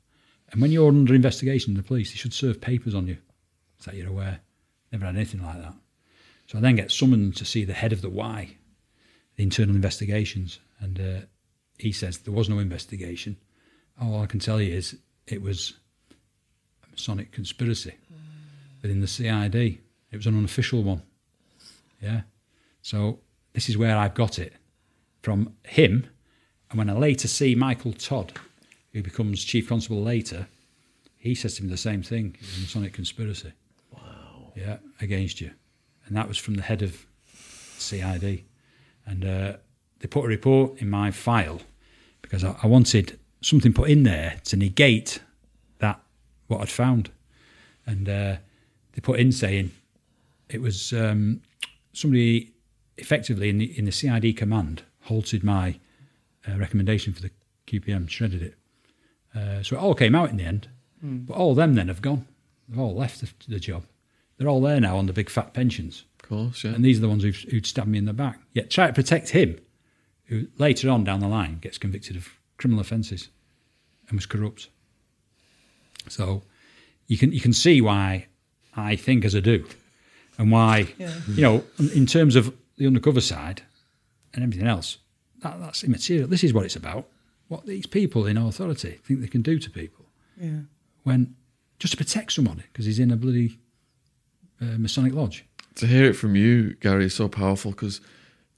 And 0.53 0.63
when 0.63 0.71
you're 0.71 0.89
under 0.89 1.15
investigation, 1.15 1.73
in 1.73 1.77
the 1.77 1.83
police, 1.83 2.11
they 2.11 2.17
should 2.17 2.33
serve 2.33 2.61
papers 2.61 2.95
on 2.95 3.07
you 3.07 3.19
so 3.79 3.91
that 3.91 3.97
you're 3.97 4.09
aware. 4.09 4.41
Never 4.93 5.07
had 5.07 5.17
anything 5.17 5.43
like 5.43 5.61
that. 5.61 5.75
So 6.47 6.59
I 6.59 6.61
then 6.61 6.77
get 6.77 6.91
summoned 6.91 7.37
to 7.37 7.45
see 7.45 7.65
the 7.65 7.75
head 7.75 7.93
of 7.93 8.01
the 8.01 8.09
Y, 8.09 8.57
the 9.37 9.43
internal 9.43 9.75
investigations, 9.75 10.61
and 10.81 10.99
uh, 10.99 11.27
he 11.79 11.93
says 11.93 12.19
there 12.19 12.33
was 12.33 12.49
no 12.49 12.59
investigation. 12.59 13.37
All 14.01 14.23
I 14.23 14.27
can 14.27 14.41
tell 14.41 14.61
you 14.61 14.75
is 14.75 14.97
it 15.27 15.43
was 15.43 15.75
a 16.87 16.91
Masonic 16.91 17.33
conspiracy 17.33 17.95
within 18.81 19.01
the 19.01 19.07
CID. 19.07 19.55
It 20.11 20.17
was 20.17 20.27
an 20.27 20.39
unofficial 20.39 20.83
one. 20.83 21.03
Yeah. 22.01 22.23
So 22.83 23.21
this 23.53 23.69
is 23.69 23.77
where 23.77 23.97
I've 23.97 24.15
got 24.15 24.39
it 24.39 24.55
from 25.23 25.55
him. 25.65 26.07
And 26.71 26.79
when 26.79 26.91
I 26.91 26.95
later 26.95 27.29
see 27.29 27.55
Michael 27.55 27.93
Todd, 27.93 28.33
who 28.93 29.03
becomes 29.03 29.45
chief 29.45 29.69
constable 29.69 30.03
later, 30.03 30.47
he 31.17 31.35
says 31.35 31.57
to 31.57 31.65
me 31.65 31.69
the 31.69 31.77
same 31.77 32.03
thing. 32.03 32.37
A 32.41 32.61
Masonic 32.61 32.93
conspiracy. 32.93 33.53
Wow. 33.93 34.53
Yeah, 34.55 34.77
against 35.01 35.41
you. 35.41 35.51
And 36.07 36.17
that 36.17 36.29
was 36.29 36.39
from 36.39 36.55
the 36.55 36.63
head 36.63 36.83
of 36.83 37.07
CID. 37.79 38.45
And 39.07 39.25
uh, 39.25 39.57
they 40.01 40.09
put 40.09 40.25
a 40.25 40.29
report 40.29 40.81
in 40.81 40.89
my 40.89 41.11
file 41.11 41.61
because 42.23 42.45
I, 42.45 42.57
I 42.63 42.67
wanted 42.67 43.19
something 43.41 43.73
put 43.73 43.91
in 43.91 44.03
there 44.03 44.41
to 44.45 44.57
negate 44.57 45.21
that, 45.79 46.01
what 46.47 46.61
I'd 46.61 46.69
found. 46.69 47.11
And 47.87 48.09
uh, 48.09 48.37
they 48.93 49.01
put 49.03 49.19
in 49.19 49.33
saying 49.33 49.71
it 50.49 50.61
was 50.61 50.93
um, 50.93 51.43
somebody 51.99 52.53
effectively 52.97 53.49
in 53.49 53.59
the, 53.59 53.79
in 53.79 53.85
the 53.85 53.93
CID 53.93 54.37
command 54.37 54.83
halted 55.03 55.43
my 55.43 55.79
uh, 56.49 56.57
recommendation 56.57 57.13
for 57.13 57.23
the 57.23 57.31
QPM, 57.67 58.09
shredded 58.09 58.43
it. 58.43 58.55
Uh, 59.35 59.63
so 59.63 59.77
it 59.77 59.81
all 59.81 59.95
came 59.95 60.15
out 60.15 60.31
in 60.31 60.37
the 60.37 60.45
end. 60.45 60.69
But 61.27 61.35
all 61.35 61.51
of 61.53 61.57
them 61.57 61.75
then 61.75 61.89
have 61.89 62.03
gone. 62.03 62.27
They've 62.69 62.79
all 62.79 62.95
left 62.95 63.21
the, 63.21 63.31
the 63.49 63.61
job. 63.61 63.85
They're 64.37 64.49
all 64.49 64.61
there 64.61 64.81
now 64.81 64.97
on 64.97 65.07
the 65.07 65.13
big 65.13 65.31
fat 65.31 65.55
pensions. 65.55 66.05
Of 66.23 66.29
course, 66.29 66.65
yeah. 66.65 66.73
And 66.73 66.85
these 66.85 66.99
are 66.99 67.03
the 67.03 67.09
ones 67.09 67.23
who've, 67.23 67.37
who'd 67.51 67.67
stabbed 67.67 67.89
me 67.89 67.99
in 67.99 68.05
the 68.05 68.13
back. 68.13 68.41
Yet 68.53 68.71
try 68.71 68.87
to 68.87 68.93
protect 68.93 69.31
him, 69.31 69.59
who 70.25 70.47
later 70.59 70.91
on 70.91 71.05
down 71.05 71.21
the 71.21 71.29
line 71.29 71.59
gets 71.59 71.79
convicted 71.79 72.17
of 72.17 72.29
criminal 72.57 72.81
offences 72.81 73.29
and 74.09 74.17
was 74.19 74.27
corrupt. 74.27 74.69
So 76.09 76.43
you 77.07 77.19
can 77.19 77.33
you 77.33 77.41
can 77.41 77.53
see 77.53 77.81
why 77.81 78.27
I 78.77 78.97
think 78.97 79.25
as 79.25 79.35
I 79.35 79.41
do, 79.41 79.67
and 80.39 80.51
why 80.51 80.89
you 80.99 81.43
know 81.43 81.65
in 81.79 82.07
terms 82.07 82.37
of 82.37 82.55
the 82.77 82.87
undercover 82.87 83.21
side 83.21 83.63
and 84.33 84.45
everything 84.45 84.67
else, 84.69 84.99
that, 85.43 85.59
that's 85.61 85.83
immaterial. 85.85 86.29
This 86.29 86.45
is 86.45 86.53
what 86.55 86.65
it's 86.65 86.77
about. 86.77 87.09
What 87.49 87.67
these 87.67 87.87
people 87.87 88.27
in 88.27 88.37
authority 88.37 89.01
think 89.03 89.21
they 89.21 89.27
can 89.27 89.43
do 89.43 89.59
to 89.59 89.71
people 89.71 90.05
Yeah. 90.41 90.61
when 91.03 91.35
just 91.79 91.93
to 91.93 91.97
protect 91.97 92.33
somebody 92.33 92.63
because 92.73 92.85
he's 92.85 92.99
in 92.99 93.11
a 93.11 93.17
bloody 93.17 93.59
uh, 94.61 94.77
Masonic 94.79 95.15
lodge. 95.15 95.45
to 95.77 95.87
hear 95.87 96.05
it 96.07 96.15
from 96.15 96.35
you, 96.37 96.75
Gary, 96.81 97.07
is 97.07 97.15
so 97.15 97.29
powerful 97.29 97.71
because 97.71 98.01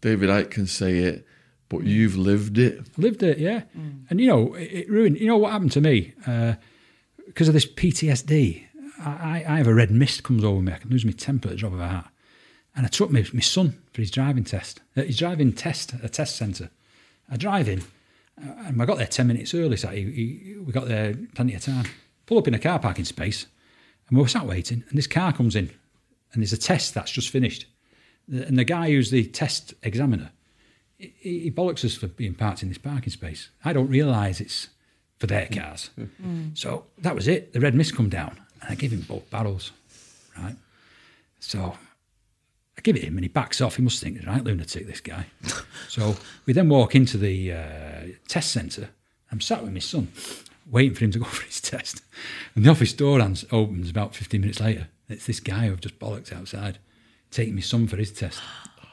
David 0.00 0.30
Icke 0.30 0.50
can 0.50 0.66
say 0.66 0.98
it, 0.98 1.26
but 1.68 1.80
mm. 1.80 1.86
you've 1.86 2.16
lived 2.16 2.58
it. 2.58 2.80
lived 2.98 3.22
it, 3.22 3.38
yeah. 3.38 3.62
Mm. 3.78 4.04
And 4.08 4.20
you 4.20 4.26
know, 4.26 4.54
it, 4.54 4.72
it 4.72 4.90
ruined. 4.90 5.18
You 5.18 5.26
know 5.26 5.36
what 5.36 5.52
happened 5.52 5.72
to 5.72 5.80
me 5.80 6.14
uh, 6.26 6.54
because 7.26 7.48
of 7.48 7.54
this 7.54 7.66
PTSD. 7.66 8.64
I, 9.00 9.44
I 9.48 9.56
have 9.56 9.66
a 9.66 9.74
red 9.74 9.90
mist 9.90 10.22
comes 10.22 10.44
over 10.44 10.60
me. 10.60 10.72
I 10.72 10.78
can 10.78 10.90
lose 10.90 11.04
my 11.04 11.12
temper 11.12 11.48
at 11.48 11.52
the 11.52 11.56
drop 11.56 11.72
of 11.72 11.80
a 11.80 11.88
hat. 11.88 12.10
And 12.76 12.86
I 12.86 12.88
took 12.88 13.10
my, 13.10 13.26
my 13.32 13.40
son 13.40 13.76
for 13.92 14.00
his 14.00 14.10
driving 14.10 14.44
test. 14.44 14.80
Uh, 14.96 15.02
his 15.02 15.18
driving 15.18 15.52
test 15.52 15.94
at 15.94 16.04
a 16.04 16.08
test 16.08 16.36
centre. 16.36 16.70
I 17.28 17.36
drive 17.36 17.68
in, 17.68 17.80
uh, 18.40 18.52
and 18.66 18.80
I 18.80 18.84
got 18.84 18.98
there 18.98 19.06
ten 19.06 19.26
minutes 19.26 19.54
early. 19.54 19.76
So 19.76 19.88
he, 19.88 20.04
he, 20.04 20.56
we 20.58 20.72
got 20.72 20.86
there 20.86 21.14
plenty 21.34 21.54
of 21.54 21.62
time. 21.62 21.86
Pull 22.26 22.38
up 22.38 22.46
in 22.48 22.54
a 22.54 22.58
car 22.58 22.78
parking 22.78 23.04
space, 23.04 23.46
and 24.08 24.16
we 24.16 24.22
were 24.22 24.28
sat 24.28 24.46
waiting. 24.46 24.84
And 24.88 24.96
this 24.96 25.06
car 25.06 25.32
comes 25.32 25.56
in, 25.56 25.70
and 26.32 26.42
there's 26.42 26.52
a 26.52 26.58
test 26.58 26.94
that's 26.94 27.10
just 27.10 27.30
finished. 27.30 27.66
And 28.28 28.56
the 28.58 28.64
guy 28.64 28.90
who's 28.90 29.10
the 29.10 29.24
test 29.24 29.74
examiner, 29.82 30.30
he, 30.96 31.40
he 31.40 31.50
bollocks 31.50 31.84
us 31.84 31.96
for 31.96 32.06
being 32.06 32.34
parked 32.34 32.62
in 32.62 32.68
this 32.68 32.78
parking 32.78 33.10
space. 33.10 33.50
I 33.64 33.72
don't 33.72 33.88
realise 33.88 34.40
it's 34.40 34.68
for 35.18 35.26
their 35.26 35.48
cars. 35.48 35.90
So 36.54 36.86
that 36.98 37.14
was 37.16 37.26
it. 37.26 37.52
The 37.52 37.60
red 37.60 37.74
mist 37.74 37.96
come 37.96 38.08
down, 38.08 38.40
and 38.60 38.70
I 38.70 38.74
give 38.74 38.92
him 38.92 39.00
both 39.02 39.28
barrels, 39.30 39.72
right? 40.38 40.56
So 41.40 41.76
I 42.76 42.80
give 42.82 42.96
it 42.96 43.04
him, 43.04 43.16
and 43.16 43.24
he 43.24 43.28
backs 43.28 43.60
off. 43.60 43.76
He 43.76 43.82
must 43.82 44.02
think, 44.02 44.24
right, 44.26 44.42
lunatic, 44.44 44.86
this 44.86 45.00
guy. 45.00 45.26
so 45.88 46.16
we 46.46 46.52
then 46.52 46.68
walk 46.68 46.94
into 46.94 47.18
the 47.18 47.52
uh, 47.52 48.02
test 48.28 48.52
centre. 48.52 48.90
I'm 49.32 49.40
sat 49.40 49.62
with 49.62 49.72
my 49.72 49.78
son, 49.80 50.08
waiting 50.70 50.94
for 50.94 51.04
him 51.04 51.10
to 51.12 51.18
go 51.18 51.24
for 51.26 51.44
his 51.44 51.60
test. 51.60 52.02
And 52.54 52.64
the 52.64 52.70
office 52.70 52.92
door 52.92 53.20
opens 53.20 53.90
about 53.90 54.14
15 54.14 54.40
minutes 54.40 54.60
later. 54.60 54.88
It's 55.08 55.26
this 55.26 55.40
guy 55.40 55.66
who 55.66 55.72
I've 55.72 55.80
just 55.80 55.98
bollocked 55.98 56.32
outside, 56.32 56.78
taking 57.30 57.54
my 57.54 57.60
son 57.60 57.86
for 57.86 57.96
his 57.96 58.12
test. 58.12 58.40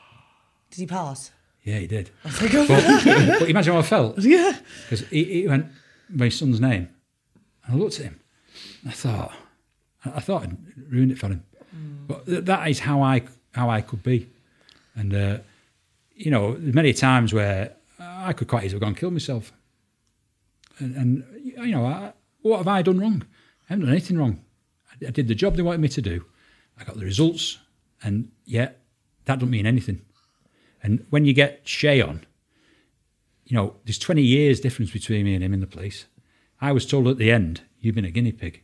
Did 0.71 0.79
he 0.79 0.85
pass? 0.87 1.31
Yeah, 1.63 1.79
he 1.79 1.87
did. 1.87 2.11
I 2.23 2.27
was 2.27 2.41
like, 2.41 2.53
oh, 2.53 2.65
But, 2.67 3.39
but 3.39 3.49
imagine 3.49 3.73
how 3.73 3.79
I 3.79 3.83
felt. 3.83 4.19
yeah. 4.19 4.57
Because 4.83 5.07
he, 5.09 5.23
he 5.25 5.47
went, 5.47 5.65
my 6.09 6.29
son's 6.29 6.61
name. 6.61 6.87
And 7.65 7.75
I 7.75 7.77
looked 7.77 7.99
at 7.99 8.05
him. 8.05 8.19
I 8.87 8.91
thought, 8.91 9.33
I 10.05 10.19
thought 10.19 10.43
I'd 10.43 10.57
ruined 10.89 11.11
it 11.11 11.19
for 11.19 11.27
him. 11.27 11.43
But 12.07 12.25
th- 12.25 12.45
that 12.45 12.69
is 12.69 12.79
how 12.79 13.01
I 13.01 13.23
how 13.51 13.69
I 13.69 13.81
could 13.81 14.03
be. 14.03 14.29
And, 14.95 15.13
uh, 15.13 15.37
you 16.15 16.31
know, 16.31 16.53
there's 16.53 16.73
many 16.73 16.93
times 16.93 17.33
where 17.33 17.73
I 17.99 18.33
could 18.33 18.47
quite 18.47 18.63
easily 18.63 18.77
have 18.77 18.81
gone 18.81 18.89
and 18.89 18.97
killed 18.97 19.13
myself. 19.13 19.51
And, 20.79 20.95
and 20.95 21.23
you 21.43 21.71
know, 21.71 21.85
I, 21.85 22.13
what 22.41 22.57
have 22.57 22.67
I 22.67 22.81
done 22.81 22.99
wrong? 22.99 23.23
I 23.69 23.73
haven't 23.73 23.85
done 23.85 23.93
anything 23.93 24.17
wrong. 24.17 24.43
I, 24.91 25.07
I 25.07 25.11
did 25.11 25.27
the 25.27 25.35
job 25.35 25.55
they 25.55 25.61
wanted 25.61 25.81
me 25.81 25.89
to 25.89 26.01
do. 26.01 26.25
I 26.79 26.83
got 26.83 26.97
the 26.97 27.05
results. 27.05 27.59
And 28.03 28.31
yet, 28.45 28.81
that 29.25 29.39
doesn't 29.39 29.49
mean 29.49 29.65
anything. 29.65 30.01
And 30.83 31.05
when 31.09 31.25
you 31.25 31.33
get 31.33 31.61
Shay 31.67 32.01
on, 32.01 32.25
you 33.45 33.55
know, 33.55 33.75
there's 33.85 33.97
20 33.97 34.21
years 34.21 34.59
difference 34.59 34.91
between 34.91 35.25
me 35.25 35.33
and 35.33 35.43
him 35.43 35.53
in 35.53 35.61
the 35.61 35.67
police. 35.67 36.05
I 36.61 36.71
was 36.71 36.85
told 36.85 37.07
at 37.07 37.17
the 37.17 37.31
end, 37.31 37.61
you've 37.79 37.95
been 37.95 38.05
a 38.05 38.11
guinea 38.11 38.31
pig. 38.31 38.61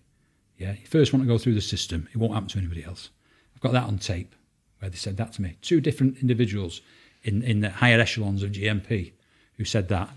Yeah, 0.63 0.71
you 0.79 0.87
first 0.87 1.11
want 1.13 1.23
to 1.23 1.27
go 1.27 1.37
through 1.37 1.55
the 1.55 1.61
system. 1.61 2.07
It 2.13 2.17
won't 2.17 2.33
happen 2.33 2.47
to 2.49 2.57
anybody 2.57 2.83
else. 2.85 3.09
I've 3.55 3.61
got 3.61 3.73
that 3.73 3.83
on 3.83 3.97
tape 3.97 4.33
where 4.79 4.89
they 4.89 4.95
said 4.97 5.17
that 5.17 5.33
to 5.33 5.41
me. 5.41 5.57
Two 5.61 5.81
different 5.81 6.17
individuals 6.21 6.79
in, 7.23 7.41
in 7.43 7.59
the 7.59 7.69
higher 7.69 7.99
echelons 7.99 8.43
of 8.43 8.51
GMP 8.51 9.11
who 9.57 9.65
said 9.65 9.89
that. 9.89 10.09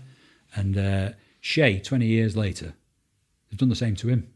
And 0.55 0.77
uh, 0.77 1.09
Shay, 1.41 1.79
20 1.79 2.05
years 2.05 2.37
later, 2.37 2.73
they've 3.49 3.59
done 3.59 3.69
the 3.69 3.75
same 3.75 3.95
to 3.97 4.07
him. 4.07 4.27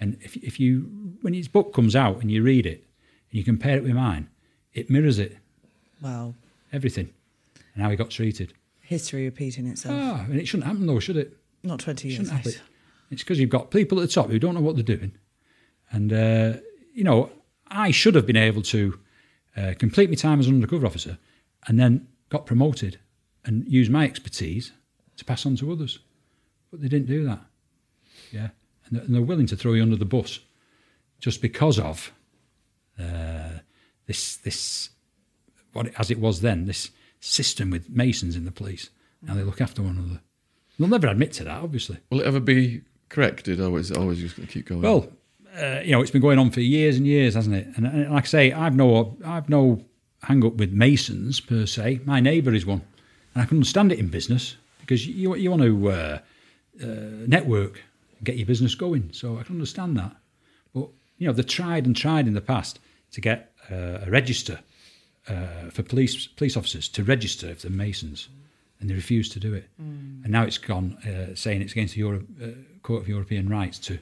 And 0.00 0.18
if, 0.20 0.36
if 0.36 0.60
you, 0.60 1.16
when 1.22 1.32
his 1.32 1.48
book 1.48 1.72
comes 1.72 1.96
out 1.96 2.20
and 2.20 2.30
you 2.30 2.42
read 2.42 2.66
it 2.66 2.84
and 3.30 3.38
you 3.38 3.44
compare 3.44 3.76
it 3.78 3.82
with 3.84 3.92
mine, 3.92 4.28
it 4.74 4.90
mirrors 4.90 5.18
it, 5.18 5.36
Wow. 6.02 6.34
everything, 6.72 7.08
and 7.74 7.82
how 7.82 7.88
he 7.90 7.96
got 7.96 8.10
treated. 8.10 8.52
History 8.82 9.24
repeating 9.24 9.66
itself. 9.66 9.94
Ah, 9.98 10.24
and 10.28 10.38
it 10.40 10.46
shouldn't 10.46 10.66
happen 10.66 10.86
though, 10.86 10.98
should 10.98 11.16
it? 11.16 11.36
Not 11.62 11.78
20 11.80 12.08
years 12.08 12.16
shouldn't 12.16 12.36
have 12.36 12.44
later. 12.44 12.58
it. 12.58 12.62
It's 13.12 13.22
because 13.22 13.38
you've 13.38 13.50
got 13.50 13.70
people 13.70 14.00
at 14.00 14.08
the 14.08 14.12
top 14.14 14.28
who 14.30 14.38
don't 14.38 14.54
know 14.54 14.60
what 14.60 14.74
they're 14.74 14.82
doing. 14.96 15.12
And, 15.92 16.12
uh, 16.12 16.54
you 16.94 17.04
know, 17.04 17.30
I 17.68 17.90
should 17.90 18.14
have 18.14 18.26
been 18.26 18.36
able 18.36 18.62
to 18.62 18.98
uh, 19.56 19.74
complete 19.78 20.08
my 20.08 20.16
time 20.16 20.40
as 20.40 20.46
an 20.46 20.54
undercover 20.54 20.86
officer 20.86 21.18
and 21.68 21.78
then 21.78 22.08
got 22.30 22.46
promoted 22.46 22.98
and 23.44 23.66
use 23.68 23.88
my 23.90 24.04
expertise 24.04 24.72
to 25.16 25.24
pass 25.24 25.46
on 25.46 25.56
to 25.56 25.70
others. 25.70 25.98
But 26.70 26.80
they 26.80 26.88
didn't 26.88 27.08
do 27.08 27.24
that. 27.24 27.40
Yeah. 28.30 28.48
And 28.86 28.96
they're, 28.96 29.02
and 29.02 29.14
they're 29.14 29.22
willing 29.22 29.46
to 29.46 29.56
throw 29.56 29.74
you 29.74 29.82
under 29.82 29.96
the 29.96 30.04
bus 30.04 30.40
just 31.20 31.42
because 31.42 31.78
of 31.78 32.12
uh, 32.98 33.58
this, 34.06 34.36
this, 34.36 34.90
what 35.72 35.86
it, 35.86 35.94
as 35.98 36.10
it 36.10 36.18
was 36.18 36.40
then, 36.40 36.64
this 36.64 36.90
system 37.20 37.70
with 37.70 37.90
Masons 37.90 38.34
in 38.34 38.44
the 38.44 38.50
police. 38.50 38.90
Now 39.20 39.34
they 39.34 39.42
look 39.42 39.60
after 39.60 39.82
one 39.82 39.98
another. 39.98 40.20
They'll 40.78 40.88
never 40.88 41.06
admit 41.06 41.32
to 41.34 41.44
that, 41.44 41.62
obviously. 41.62 41.98
Will 42.10 42.20
it 42.20 42.26
ever 42.26 42.40
be 42.40 42.82
corrected, 43.08 43.60
or 43.60 43.78
is 43.78 43.90
it 43.90 43.96
always 43.96 44.18
just 44.18 44.36
going 44.36 44.48
to 44.48 44.52
keep 44.52 44.66
going? 44.66 44.82
Well, 44.82 45.08
uh, 45.60 45.80
you 45.84 45.92
know, 45.92 46.00
it's 46.00 46.10
been 46.10 46.22
going 46.22 46.38
on 46.38 46.50
for 46.50 46.60
years 46.60 46.96
and 46.96 47.06
years, 47.06 47.34
hasn't 47.34 47.54
it? 47.54 47.68
And, 47.76 47.86
and 47.86 48.10
like 48.10 48.24
I 48.24 48.26
say, 48.26 48.52
I've 48.52 48.74
no, 48.74 49.16
I've 49.24 49.48
no 49.48 49.84
hang 50.22 50.44
up 50.44 50.54
with 50.54 50.72
masons 50.72 51.40
per 51.40 51.66
se. 51.66 52.00
My 52.04 52.20
neighbour 52.20 52.54
is 52.54 52.64
one, 52.64 52.82
and 53.34 53.42
I 53.42 53.46
can 53.46 53.58
understand 53.58 53.92
it 53.92 53.98
in 53.98 54.08
business 54.08 54.56
because 54.80 55.06
you 55.06 55.34
you 55.36 55.50
want 55.50 55.62
to 55.62 55.90
uh, 55.90 56.18
uh, 56.82 56.86
network, 57.26 57.82
and 58.18 58.24
get 58.24 58.36
your 58.36 58.46
business 58.46 58.74
going. 58.74 59.10
So 59.12 59.38
I 59.38 59.42
can 59.42 59.56
understand 59.56 59.96
that. 59.98 60.16
But 60.74 60.88
you 61.18 61.26
know, 61.26 61.32
they 61.32 61.42
tried 61.42 61.86
and 61.86 61.94
tried 61.96 62.26
in 62.26 62.34
the 62.34 62.40
past 62.40 62.78
to 63.12 63.20
get 63.20 63.52
uh, 63.70 63.98
a 64.06 64.10
register 64.10 64.60
uh, 65.28 65.70
for 65.70 65.82
police 65.82 66.26
police 66.26 66.56
officers 66.56 66.88
to 66.90 67.04
register 67.04 67.48
if 67.48 67.62
they're 67.62 67.70
masons, 67.70 68.28
and 68.80 68.88
they 68.88 68.94
refused 68.94 69.32
to 69.32 69.40
do 69.40 69.52
it. 69.52 69.68
And 70.24 70.30
now 70.30 70.44
it's 70.44 70.58
gone 70.58 70.96
uh, 71.06 71.34
saying 71.34 71.60
it's 71.62 71.72
against 71.72 71.94
the 71.94 72.00
Euro- 72.00 72.24
uh, 72.42 72.46
Court 72.82 73.02
of 73.02 73.08
European 73.08 73.48
Rights 73.48 73.78
to 73.80 73.98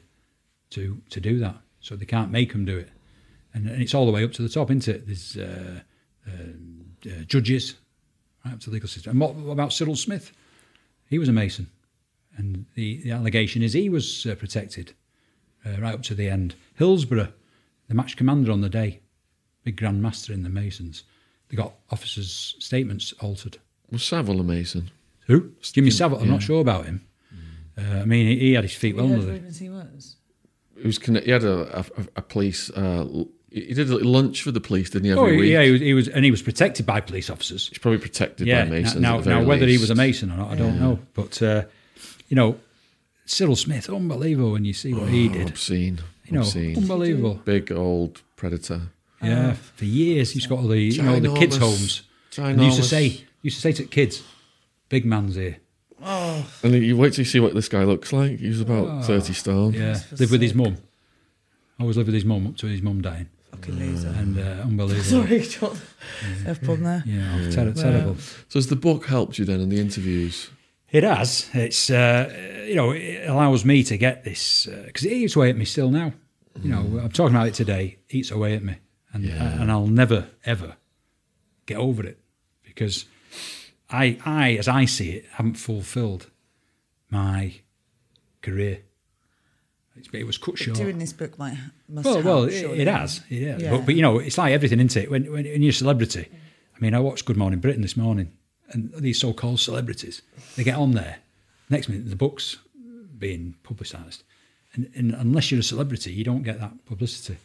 to 0.71 1.01
to 1.11 1.21
do 1.21 1.39
that. 1.39 1.57
So 1.81 1.97
they 1.97 2.05
can't 2.07 2.31
make 2.31 2.53
them 2.53 2.65
do 2.65 2.77
it, 2.79 2.91
and, 3.55 3.67
and 3.67 3.81
it's 3.83 3.95
all 3.95 4.05
the 4.07 4.13
way 4.13 4.23
up 4.25 4.33
to 4.33 4.43
the 4.43 4.49
top, 4.49 4.71
isn't 4.71 4.87
it? 4.89 5.07
There's 5.07 5.37
uh, 5.37 5.81
um, 6.27 6.85
uh, 7.07 7.23
judges 7.27 7.75
right 8.45 8.53
up 8.55 8.61
to 8.61 8.71
the 8.71 8.75
legal 8.75 8.89
system. 8.89 9.13
And 9.13 9.21
what, 9.21 9.35
what 9.35 9.53
about 9.53 9.73
Cyril 9.73 9.97
Smith? 9.97 10.33
He 11.09 11.19
was 11.19 11.29
a 11.29 11.33
Mason, 11.33 11.69
and 12.37 12.67
the, 12.75 13.01
the 13.03 13.13
allegation 13.13 13.63
is 13.63 13.73
he 13.73 13.89
was 13.89 14.27
uh, 14.27 14.35
protected 14.35 14.93
uh, 15.65 15.81
right 15.81 15.95
up 15.95 16.03
to 16.05 16.15
the 16.15 16.29
end. 16.29 16.55
Hillsborough, 16.77 17.33
the 17.89 17.95
match 17.95 18.17
commander 18.17 18.53
on 18.53 18.61
the 18.61 18.69
day, 18.69 19.01
big 19.65 19.77
Grand 19.77 20.03
Master 20.03 20.33
in 20.35 20.43
the 20.43 20.51
Masons, 20.51 21.05
they 21.49 21.57
got 21.57 21.73
officers' 21.91 22.55
statements 22.59 23.13
altered. 23.21 23.57
Was 23.91 24.05
Savile 24.05 24.41
a 24.41 24.45
Mason? 24.45 24.91
Who? 25.27 25.53
Jimmy 25.63 25.91
Savile. 25.91 26.19
I'm 26.21 26.29
not 26.31 26.43
sure 26.43 26.61
about 26.61 26.85
him. 26.85 27.07
Uh, 27.79 28.01
I 28.01 28.05
mean, 28.05 28.27
he, 28.27 28.39
he 28.39 28.53
had 28.53 28.65
his 28.65 28.75
feet 28.75 28.95
well 28.97 29.07
You 29.07 29.15
under 29.15 29.27
heard 29.27 29.35
the. 29.37 29.39
rumours 29.41 29.59
he 29.59 29.69
was. 29.71 30.17
He 30.81 30.87
was. 30.87 30.99
conne- 30.99 31.23
He 31.25 31.31
had 31.31 31.45
a 31.45 31.81
a, 31.81 31.85
a 32.17 32.23
police. 32.23 32.71
Uh, 32.71 33.25
he 33.51 33.75
did 33.75 33.91
a 33.91 33.99
lunch 33.99 34.43
for 34.43 34.53
the 34.53 34.61
police, 34.61 34.91
didn't 34.91 35.07
he? 35.07 35.11
Every 35.11 35.37
Oh, 35.37 35.41
week. 35.41 35.51
yeah, 35.51 35.63
he 35.65 35.71
was, 35.73 35.81
he 35.81 35.95
was, 35.95 36.09
and 36.09 36.25
he 36.25 36.31
was 36.31 36.41
protected 36.41 36.87
by 36.87 37.01
police 37.01 37.29
officers. 37.29 37.69
He's 37.69 37.79
probably 37.79 37.99
protected 37.99 38.47
Yeah. 38.47 38.65
by 38.65 38.71
Masons. 38.71 39.01
now, 39.03 39.19
at 39.19 39.25
the 39.25 39.31
now, 39.31 39.37
very 39.39 39.47
whether 39.47 39.67
he 39.67 39.77
was 39.79 39.91
a 39.91 39.95
Mason 39.97 40.31
or 40.31 40.37
not, 40.37 40.51
I 40.53 40.55
don't 40.55 40.79
know. 40.79 41.01
But 41.15 41.43
uh, 41.43 41.65
you 42.29 42.37
know, 42.37 42.59
Cyril 43.27 43.57
Smith, 43.57 43.91
unbelievable 43.91 44.53
when 44.53 44.65
you 44.65 44.73
see 44.73 44.95
what 44.95 45.09
he 45.09 45.29
did. 45.29 45.49
obscene, 45.49 45.99
You 46.27 46.35
know, 46.35 46.41
obscene, 46.43 46.77
unbelievable. 46.77 47.41
big 47.45 47.73
old 47.73 48.23
predator. 48.37 48.83
Yeah, 49.23 49.53
for 49.55 49.85
years 49.85 50.31
he's 50.31 50.47
got 50.47 50.61
all 50.61 50.69
the 50.69 50.79
you 50.81 51.03
know 51.03 51.19
the 51.21 51.35
kids' 51.35 51.59
Ginormous. 51.59 51.61
homes. 51.61 52.03
And 52.39 52.61
he 52.61 52.67
used 52.67 52.77
to 52.79 52.83
Ginormous. 52.85 52.89
say, 52.89 53.25
used 53.43 53.57
to 53.57 53.61
say 53.63 53.73
to 53.73 53.83
kids, 53.85 54.23
"Big 54.89 55.05
man's 55.05 55.35
here." 55.35 55.59
And 56.63 56.75
you 56.75 56.97
wait 56.97 57.13
till 57.15 57.23
you 57.23 57.31
see 57.31 57.41
what 57.41 57.55
this 57.55 57.69
guy 57.69 57.85
looks 57.85 58.13
like. 58.13 58.39
He 58.39 58.49
was 58.49 58.61
about 58.61 59.05
thirty 59.05 59.33
stone. 59.33 59.75
Oh. 59.77 59.79
Yeah, 59.79 59.95
for 59.95 60.17
live 60.17 60.31
with 60.31 60.41
his 60.43 60.51
sick. 60.53 60.57
mum. 60.57 60.77
Always 61.79 61.97
lived 61.97 62.09
with 62.09 62.15
his 62.15 62.25
mum 62.25 62.47
up 62.47 62.57
to 62.59 62.67
his 62.67 62.83
mum 62.83 63.01
dying, 63.03 63.29
Fucking 63.53 63.79
loser. 63.79 64.09
and 64.09 64.39
uh, 64.39 64.43
unbelievable. 64.63 65.03
Sorry, 65.03 65.41
John. 65.41 65.77
F 66.47 66.61
bomb 66.63 66.83
there. 66.83 67.03
Yeah, 67.07 67.51
ter- 67.51 67.73
terrible. 67.73 68.17
So 68.49 68.59
has 68.59 68.67
the 68.69 68.77
book 68.77 69.07
helped 69.07 69.39
you 69.39 69.45
then 69.45 69.61
in 69.61 69.69
the 69.71 69.81
interviews? 69.81 70.51
It 70.91 71.05
has. 71.05 71.49
It's 71.55 71.89
uh, 71.91 72.65
you 72.67 72.75
know 72.75 72.91
it 72.93 73.29
allows 73.29 73.65
me 73.65 73.83
to 73.85 73.97
get 73.97 74.25
this 74.25 74.67
because 74.87 75.05
it 75.05 75.13
eats 75.13 75.37
away 75.37 75.51
at 75.51 75.57
me 75.57 75.65
still 75.65 75.91
now. 75.91 76.13
You 76.63 76.71
know, 76.71 77.01
I'm 77.03 77.11
talking 77.11 77.35
about 77.37 77.49
it 77.49 77.55
today. 77.55 77.99
Eats 78.11 78.31
away 78.31 78.55
at 78.55 78.63
me, 78.63 78.77
and 79.13 79.25
and 79.25 79.71
I'll 79.71 79.87
never 79.87 80.29
ever 80.45 80.77
get 81.67 81.77
over 81.79 82.05
it 82.05 82.19
because 82.65 83.05
I 83.91 84.19
I 84.25 84.53
as 84.57 84.69
I 84.69 84.85
see 84.85 85.11
it 85.11 85.27
haven't 85.33 85.55
fulfilled 85.55 86.31
my 87.11 87.55
career. 88.43 88.81
It's, 89.97 90.09
it 90.13 90.25
was 90.25 90.39
cut 90.39 90.57
short. 90.57 90.77
Doing 90.77 90.99
this 90.99 91.13
book 91.13 91.39
might 91.39 91.59
must 91.89 92.07
Well, 92.07 92.23
well, 92.23 92.45
it, 92.45 92.55
it 92.55 92.87
has. 92.87 93.21
Yeah. 93.29 93.59
Yeah. 93.59 93.71
But, 93.71 93.87
but 93.87 93.95
you 93.97 94.03
know, 94.03 94.19
it's 94.19 94.39
like 94.39 94.53
everything, 94.53 94.81
isn't 94.81 95.03
it? 95.03 95.11
When, 95.11 95.25
when, 95.25 95.45
when 95.45 95.63
you're 95.63 95.71
a 95.71 95.75
celebrity, 95.75 96.29
I 96.75 96.81
mean, 96.81 96.95
I 96.95 97.01
watched 97.01 97.25
Good 97.27 97.37
Morning 97.37 97.59
Britain 97.59 97.83
this 97.83 97.97
morning, 97.97 98.33
and 98.71 98.93
these 98.95 99.19
so-called 99.21 99.61
celebrities, 99.61 100.23
they 100.57 100.65
get 100.65 100.77
on 100.77 100.93
there. 100.93 101.19
Next 101.69 101.89
minute, 101.89 102.09
the 102.09 102.17
book's 102.17 102.57
being 103.19 103.57
publicised, 103.63 104.23
and, 104.75 104.91
and 104.95 105.13
unless 105.13 105.51
you're 105.51 105.61
a 105.61 105.65
celebrity, 105.65 106.13
you 106.13 106.25
don't 106.25 106.45
get 106.45 106.61
that 106.61 106.87
publicity. 106.87 107.37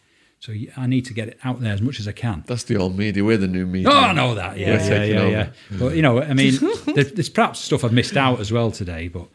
So 0.46 0.54
I 0.78 0.86
need 0.86 1.06
to 1.06 1.14
get 1.16 1.28
it 1.28 1.40
out 1.44 1.60
there 1.60 1.74
as 1.74 1.82
much 1.82 2.00
as 2.00 2.08
I 2.08 2.12
can. 2.12 2.44
That's 2.46 2.66
the 2.66 2.78
old 2.78 2.96
media. 2.96 3.24
We're 3.24 3.38
the 3.38 3.48
new 3.48 3.66
media. 3.66 3.90
Oh, 3.90 3.98
I 3.98 4.14
know 4.14 4.36
that. 4.36 4.60
Yeah, 4.60 4.78
We're 4.78 5.04
yeah, 5.04 5.04
yeah, 5.04 5.28
yeah. 5.28 5.50
But 5.80 5.96
you 5.96 6.04
know, 6.04 6.22
I 6.22 6.36
mean, 6.36 6.54
there's, 6.94 7.14
there's 7.14 7.30
perhaps 7.30 7.62
stuff 7.62 7.84
I've 7.84 7.92
missed 7.94 8.16
out 8.16 8.40
as 8.40 8.52
well 8.52 8.70
today. 8.70 9.08
But 9.08 9.28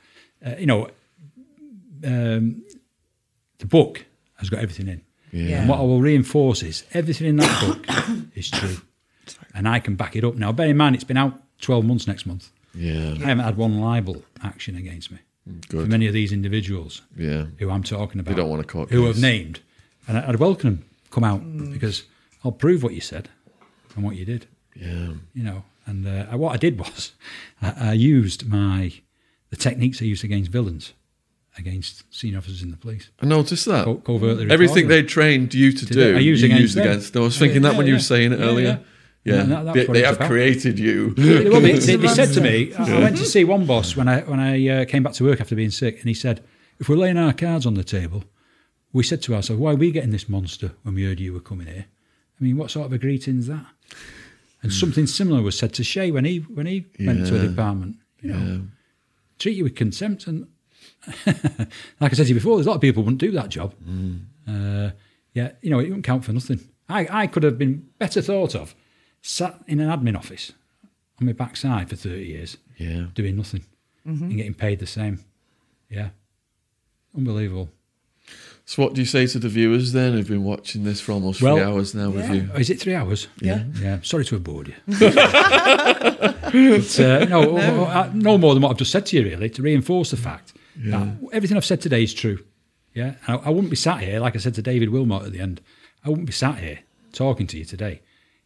uh, 0.47 0.55
you 0.57 0.67
know, 0.67 0.89
um, 2.05 2.63
the 3.59 3.67
book 3.67 4.05
has 4.37 4.51
got 4.51 4.61
everything 4.61 4.87
in. 4.87 5.03
Yeah. 5.33 5.61
And 5.61 5.69
what 5.69 5.81
I 5.81 5.83
will 5.83 6.01
reinforce 6.01 6.63
is 6.63 6.85
everything 6.93 7.27
in 7.27 7.37
that 7.39 7.61
book 7.61 7.85
is 8.37 8.49
true, 8.49 8.77
and 9.53 9.69
I 9.69 9.81
can 9.81 9.97
back 9.97 10.15
it 10.15 10.23
up. 10.23 10.37
Now, 10.37 10.53
bear 10.53 10.69
in 10.69 10.77
mind, 10.77 10.95
it's 10.95 11.03
been 11.03 11.17
out 11.17 11.43
12 11.61 11.85
months 11.85 12.07
next 12.07 12.25
month. 12.25 12.51
Yeah, 12.73 13.15
I 13.21 13.25
haven't 13.27 13.41
had 13.41 13.57
one 13.57 13.81
libel 13.81 14.23
action 14.45 14.77
against 14.77 15.11
me 15.11 15.19
for 15.69 15.79
good. 15.79 15.89
many 15.89 16.07
of 16.07 16.13
these 16.13 16.31
individuals 16.31 17.03
Yeah, 17.17 17.47
who 17.59 17.69
I'm 17.69 17.83
talking 17.83 18.21
about. 18.21 18.31
they 18.31 18.41
don't 18.41 18.49
want 18.49 18.63
a 18.63 18.65
court 18.65 18.91
Who 18.91 19.07
have 19.07 19.21
named, 19.21 19.59
and 20.07 20.17
I'd 20.17 20.37
welcome 20.37 20.77
them 20.77 20.85
come 21.11 21.25
out 21.25 21.41
because 21.73 22.05
I'll 22.45 22.53
prove 22.53 22.83
what 22.83 22.95
you 22.95 23.01
said 23.01 23.29
and 23.95 24.05
what 24.05 24.17
you 24.17 24.25
did 24.25 24.47
yeah. 24.75 25.13
you 25.35 25.43
know. 25.43 25.65
And 25.87 26.07
uh, 26.07 26.27
what 26.37 26.53
I 26.53 26.57
did 26.57 26.79
was, 26.79 27.13
I, 27.61 27.91
I 27.91 27.93
used 27.95 28.49
my 28.49 28.93
the 29.51 29.57
techniques 29.57 30.01
I 30.01 30.05
used 30.05 30.23
against 30.25 30.51
villains, 30.51 30.93
against 31.59 32.05
senior 32.15 32.39
officers 32.39 32.63
in 32.63 32.71
the 32.71 32.77
police, 32.77 33.11
I 33.21 33.27
noticed 33.27 33.67
that. 33.67 33.85
Co- 33.85 33.97
covertly. 33.97 34.51
Everything 34.51 34.87
they 34.89 35.03
trained 35.03 35.53
you 35.55 35.73
to, 35.73 35.87
To 35.87 35.93
do, 35.93 36.13
do, 36.13 36.17
I 36.17 36.21
use 36.21 36.41
you 36.43 36.47
against 36.47 36.61
used 36.63 36.77
them. 36.77 36.87
against. 36.87 37.13
them. 37.13 37.23
I 37.23 37.25
was 37.25 37.39
thinking 37.39 37.63
that 37.63 37.73
Yeah, 37.73 37.79
when 37.79 37.87
you 37.89 37.95
were 37.95 37.99
saying 37.99 38.33
it 38.33 38.39
Yeah, 38.39 38.45
earlier. 38.47 38.81
yeah. 39.25 39.35
Yeah, 39.47 39.63
that- 39.65 39.75
they, 39.75 39.87
they 39.87 40.03
have 40.03 40.17
about. 40.17 40.29
created 40.31 40.79
you. 40.79 41.15
Well, 41.17 41.61
they, 41.61 41.73
they, 41.79 41.97
they 42.05 42.09
said 42.09 42.33
to 42.35 42.41
me, 42.41 42.73
I 42.75 42.97
I 42.97 42.99
went 43.01 43.17
to 43.19 43.27
see 43.27 43.45
one 43.45 43.67
boss 43.67 43.97
when 43.97 44.09
I 44.09 44.21
when 44.21 44.41
I 44.41 44.69
uh, 44.69 44.85
came 44.87 45.03
back 45.03 45.13
to 45.15 45.25
work 45.25 45.41
after 45.41 45.55
being 45.57 45.71
sick, 45.71 45.99
and 46.01 46.05
he 46.09 46.15
said, 46.15 46.43
"If 46.79 46.89
we're 46.89 46.97
laying 46.97 47.19
our 47.19 47.33
cards 47.35 47.67
on 47.67 47.75
the 47.75 47.85
table, 47.85 48.25
we 48.93 49.03
said 49.03 49.23
to 49.23 49.35
ourselves, 49.35 49.61
why 49.61 49.73
are 49.73 49.77
we 49.77 49.91
getting 49.91 50.11
this 50.11 50.29
monster 50.29 50.73
when 50.83 50.95
we 50.95 51.05
heard 51.05 51.21
you 51.21 51.33
were 51.33 51.41
coming 51.41 51.67
here? 51.67 51.87
I 52.41 52.45
mean, 52.45 52.57
what 52.57 52.71
sort 52.71 52.87
of 52.87 52.93
a 52.93 52.99
greeting's 52.99 53.47
that?" 53.47 53.67
And 54.63 54.73
hmm. 54.73 54.79
something 54.79 55.07
similar 55.07 55.43
was 55.43 55.57
said 55.57 55.73
to 55.75 55.85
Shay 55.85 56.11
when 56.11 56.25
he 56.25 56.39
when 56.39 56.67
he 56.67 56.87
went 56.99 57.27
to 57.27 57.37
a 57.37 57.47
department. 57.47 57.97
You 58.21 58.33
know, 58.33 58.63
treat 59.39 59.57
you 59.57 59.65
with 59.65 59.75
contempt. 59.75 60.27
And 60.27 60.49
like 61.27 62.13
I 62.13 62.15
said 62.15 62.25
to 62.25 62.29
you 62.29 62.35
before, 62.35 62.57
there's 62.57 62.67
a 62.67 62.71
lot 62.71 62.77
of 62.77 62.83
people 62.83 63.03
who 63.03 63.07
wouldn't 63.07 63.21
do 63.21 63.31
that 63.33 63.49
job. 63.49 63.75
Hmm. 63.75 64.17
Uh, 64.47 64.91
yeah, 65.35 65.53
you 65.63 65.71
know, 65.71 65.79
it 65.79 65.85
wouldn't 65.85 66.05
count 66.05 66.25
for 66.25 66.33
nothing. 66.33 66.61
I, 66.89 67.07
I 67.11 67.27
could 67.27 67.45
have 67.45 67.57
been 67.57 67.89
better 67.99 68.21
thought 68.21 68.55
of, 68.55 68.75
sat 69.23 69.61
in 69.67 69.81
an 69.81 69.89
admin 69.89 70.17
office 70.17 70.53
on 71.21 71.27
my 71.27 71.33
backside 71.33 71.89
for 71.89 71.97
30 71.97 72.25
years, 72.25 72.57
Yeah. 72.77 73.07
doing 73.15 73.37
nothing 73.37 73.65
mm-hmm. 74.07 74.25
and 74.25 74.37
getting 74.37 74.55
paid 74.55 74.81
the 74.81 74.87
same. 74.87 75.25
Yeah. 75.89 76.11
Unbelievable. 77.17 77.71
So, 78.71 78.81
what 78.85 78.95
do 78.95 79.01
you 79.01 79.05
say 79.05 79.27
to 79.27 79.41
the 79.41 79.49
viewers 79.49 79.91
then 79.91 80.13
who've 80.13 80.29
been 80.29 80.45
watching 80.45 80.85
this 80.85 81.01
for 81.01 81.11
almost 81.11 81.43
Well- 81.43 81.57
three 81.57 81.65
hours 81.65 81.93
now 81.93 82.11
with 82.11 82.31
you? 82.31 82.49
Oh, 82.55 82.59
is 82.61 82.71
it 82.71 82.79
three 82.79 82.95
hours? 82.95 83.27
Yeah. 83.41 83.65
Yeah. 83.83 83.99
Sorry 84.03 84.25
to 84.25 84.37
have 84.37 84.45
bored 84.45 84.69
you. 84.69 84.75
but 85.01 85.17
uh, 87.01 87.25
no, 87.25 87.57
no. 87.57 88.13
no 88.15 88.39
more 88.39 88.55
than 88.55 88.63
what 88.63 88.71
I've 88.71 88.77
just 88.77 88.93
said 88.93 89.07
to 89.07 89.17
you, 89.17 89.25
really, 89.25 89.51
to 89.51 89.63
reinforce 89.63 90.13
the 90.13 90.17
fact 90.17 90.53
that 90.85 91.17
everything 91.33 91.57
I've 91.57 91.65
said 91.65 91.81
today 91.81 92.05
is 92.05 92.15
true. 92.15 92.45
Yeah. 92.95 93.15
I, 93.27 93.35
I 93.35 93.51
wouldn't 93.51 93.71
be 93.71 93.77
sat 93.77 94.05
here, 94.05 94.21
like 94.21 94.37
I 94.37 94.39
said 94.39 94.55
to 94.55 94.63
David 94.63 94.91
Wilmot 94.91 95.25
at 95.25 95.33
the 95.33 95.41
end, 95.41 95.61
I 96.05 96.09
wouldn't 96.09 96.29
be 96.29 96.33
sat 96.33 96.59
here 96.59 96.79
talking 97.13 97.49
to 97.49 97.59
you 97.59 97.65
today 97.65 98.03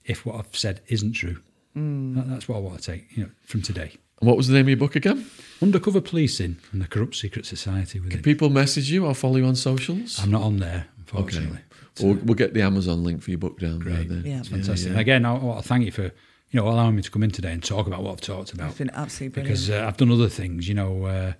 if 0.06 0.24
what 0.24 0.36
I've 0.36 0.56
said 0.56 0.80
isn't 0.86 1.12
true. 1.12 1.42
That, 1.74 2.30
that's 2.30 2.48
what 2.48 2.56
I 2.56 2.60
want 2.60 2.80
to 2.80 2.92
take 2.92 3.14
you 3.14 3.24
know, 3.24 3.30
from 3.44 3.60
today. 3.60 3.98
And 4.24 4.28
what 4.30 4.38
was 4.38 4.48
the 4.48 4.54
name 4.54 4.64
of 4.64 4.68
your 4.70 4.78
book 4.78 4.96
again? 4.96 5.26
Undercover 5.60 6.00
policing 6.00 6.56
and 6.72 6.80
the 6.80 6.88
corrupt 6.88 7.14
secret 7.14 7.44
society 7.44 8.00
within. 8.00 8.12
Can 8.12 8.22
people 8.22 8.48
message 8.48 8.90
you 8.90 9.04
or 9.04 9.14
follow 9.14 9.36
you 9.36 9.44
on 9.44 9.54
socials? 9.54 10.18
I'm 10.18 10.30
not 10.30 10.40
on 10.40 10.60
there, 10.60 10.86
okay. 11.10 11.18
unfortunately. 11.18 11.58
We'll, 12.00 12.14
we'll 12.14 12.34
get 12.34 12.54
the 12.54 12.62
Amazon 12.62 13.04
link 13.04 13.20
for 13.20 13.30
your 13.30 13.36
book 13.36 13.58
down 13.60 13.80
there. 13.80 13.96
Great. 13.96 14.08
Then. 14.08 14.22
Yeah. 14.24 14.38
It's 14.38 14.48
fantastic. 14.48 14.92
And 14.92 14.98
again, 14.98 15.26
I 15.26 15.34
want 15.34 15.62
to 15.62 15.68
thank 15.68 15.84
you 15.84 15.92
for 15.92 16.04
you 16.04 16.12
know 16.54 16.66
allowing 16.66 16.96
me 16.96 17.02
to 17.02 17.10
come 17.10 17.22
in 17.22 17.32
today 17.32 17.52
and 17.52 17.62
talk 17.62 17.86
about 17.86 18.02
what 18.02 18.12
I've 18.12 18.22
talked 18.22 18.54
about. 18.54 18.70
It's 18.70 18.78
been 18.78 18.88
absolutely 18.94 19.42
brilliant. 19.42 19.58
because 19.58 19.68
uh, 19.68 19.84
I've 19.86 19.98
done 19.98 20.10
other 20.10 20.30
things, 20.30 20.66
you 20.68 20.74
know, 20.74 21.04
uh, 21.04 21.32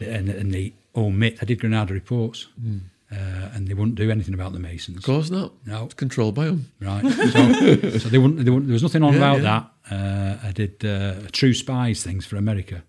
and, 0.00 0.30
and 0.30 0.54
they 0.54 0.72
omit. 0.96 1.40
I 1.42 1.44
did 1.44 1.60
Granada 1.60 1.92
reports, 1.92 2.48
uh, 3.12 3.50
and 3.54 3.66
they 3.68 3.74
wouldn't 3.74 3.96
do 3.96 4.10
anything 4.10 4.34
about 4.34 4.52
the 4.52 4.58
Masons. 4.60 4.98
Of 4.98 5.02
course 5.04 5.30
not. 5.30 5.52
No, 5.66 5.84
It's 5.84 5.94
controlled 5.94 6.34
by 6.34 6.46
them. 6.46 6.70
right. 6.80 7.02
So, 7.02 7.98
so 7.98 8.08
they 8.08 8.18
wouldn't, 8.18 8.44
they 8.44 8.50
wouldn't. 8.50 8.66
There 8.68 8.72
was 8.74 8.82
nothing 8.82 9.02
on 9.02 9.12
Yeah, 9.14 9.18
about 9.18 9.36
yeah. 9.42 9.42
that. 9.88 9.94
Uh, 10.44 10.46
I 10.48 10.52
did 10.52 10.84
uh, 10.84 11.28
True 11.32 11.52
Spies 11.54 12.02
things 12.04 12.24
for 12.26 12.36
America. 12.36 12.84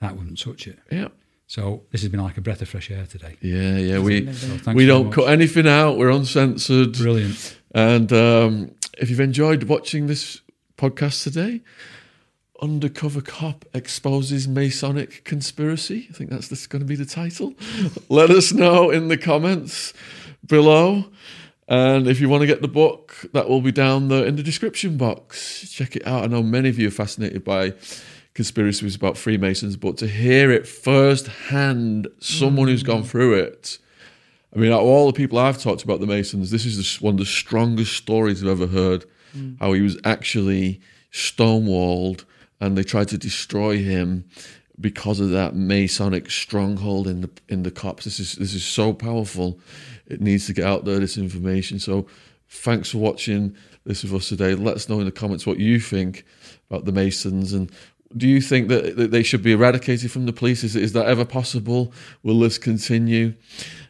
That 0.00 0.16
wouldn't 0.16 0.38
touch 0.40 0.66
it. 0.66 0.78
Yeah. 0.90 1.08
So 1.46 1.82
this 1.90 2.00
has 2.02 2.10
been 2.10 2.20
like 2.22 2.36
a 2.38 2.40
breath 2.40 2.62
of 2.62 2.68
fresh 2.68 2.90
air 2.90 3.04
today. 3.06 3.36
Yeah, 3.42 3.76
yeah. 3.76 3.98
We. 3.98 4.32
So 4.32 4.72
we 4.72 4.86
don't 4.86 5.10
cut 5.12 5.28
anything 5.28 5.66
out. 5.66 5.98
We're 5.98 6.10
uncensored. 6.10 6.92
Brilliant. 6.96 7.58
And 7.74 8.12
um, 8.12 8.70
if 8.98 9.10
you've 9.10 9.20
enjoyed 9.20 9.64
watching 9.64 10.06
this 10.06 10.40
podcast 10.78 11.22
today, 11.24 11.60
Undercover 12.60 13.20
Cop 13.20 13.64
exposes 13.74 14.46
Masonic 14.46 15.24
conspiracy. 15.24 16.06
I 16.10 16.12
think 16.12 16.30
that's 16.30 16.48
this 16.48 16.66
going 16.66 16.80
to 16.80 16.86
be 16.86 16.96
the 16.96 17.06
title. 17.06 17.54
Let 18.08 18.30
us 18.30 18.52
know 18.52 18.90
in 18.90 19.08
the 19.08 19.16
comments 19.16 19.92
below. 20.46 21.06
And 21.68 22.08
if 22.08 22.20
you 22.20 22.28
want 22.28 22.40
to 22.40 22.46
get 22.46 22.62
the 22.62 22.68
book, 22.68 23.14
that 23.32 23.48
will 23.48 23.60
be 23.60 23.72
down 23.72 24.08
there 24.08 24.26
in 24.26 24.36
the 24.36 24.42
description 24.42 24.96
box. 24.96 25.70
Check 25.70 25.96
it 25.96 26.06
out. 26.06 26.24
I 26.24 26.26
know 26.26 26.42
many 26.42 26.68
of 26.68 26.78
you 26.78 26.88
are 26.88 26.92
fascinated 26.92 27.44
by 27.44 27.74
conspiracies 28.34 28.96
about 28.96 29.16
Freemasons, 29.16 29.76
but 29.76 29.96
to 29.98 30.08
hear 30.08 30.50
it 30.50 30.66
firsthand, 30.66 32.08
someone 32.18 32.68
who's 32.68 32.82
gone 32.82 33.04
mm. 33.04 33.06
through 33.06 33.34
it, 33.34 33.78
I 34.54 34.58
mean, 34.58 34.72
out 34.72 34.80
of 34.80 34.86
all 34.86 35.06
the 35.06 35.12
people 35.12 35.38
I've 35.38 35.62
talked 35.62 35.84
about 35.84 36.00
the 36.00 36.06
Masons, 36.06 36.50
this 36.50 36.66
is 36.66 37.00
one 37.00 37.14
of 37.14 37.18
the 37.18 37.24
strongest 37.24 37.94
stories 37.96 38.42
I've 38.42 38.48
ever 38.48 38.66
heard. 38.66 39.04
Mm. 39.36 39.58
How 39.60 39.72
he 39.72 39.80
was 39.80 39.96
actually 40.04 40.80
stonewalled 41.12 42.24
and 42.60 42.76
they 42.76 42.84
tried 42.84 43.08
to 43.08 43.18
destroy 43.18 43.78
him 43.78 44.24
because 44.80 45.20
of 45.20 45.30
that 45.30 45.54
Masonic 45.54 46.30
stronghold 46.30 47.06
in 47.06 47.22
the 47.22 47.30
in 47.48 47.62
the 47.62 47.70
cops. 47.70 48.04
This 48.04 48.20
is 48.20 48.34
this 48.34 48.54
is 48.54 48.64
so 48.64 48.92
powerful. 48.92 49.58
It 50.06 50.20
needs 50.20 50.46
to 50.46 50.52
get 50.52 50.64
out 50.64 50.84
there. 50.84 50.98
This 50.98 51.18
information. 51.18 51.78
So, 51.78 52.06
thanks 52.48 52.90
for 52.90 52.98
watching 52.98 53.54
this 53.84 54.02
with 54.02 54.14
us 54.14 54.28
today. 54.28 54.54
Let 54.54 54.76
us 54.76 54.88
know 54.88 55.00
in 55.00 55.06
the 55.06 55.12
comments 55.12 55.46
what 55.46 55.58
you 55.58 55.80
think 55.80 56.24
about 56.70 56.84
the 56.84 56.92
Masons 56.92 57.52
and 57.52 57.70
Do 58.16 58.26
you 58.26 58.40
think 58.40 58.68
that, 58.68 58.96
that 58.96 59.10
they 59.12 59.22
should 59.22 59.42
be 59.42 59.52
eradicated 59.52 60.10
from 60.10 60.26
the 60.26 60.32
police? 60.32 60.64
Is, 60.64 60.74
is 60.74 60.92
that 60.94 61.06
ever 61.06 61.24
possible? 61.24 61.92
Will 62.22 62.40
this 62.40 62.58
continue? 62.58 63.34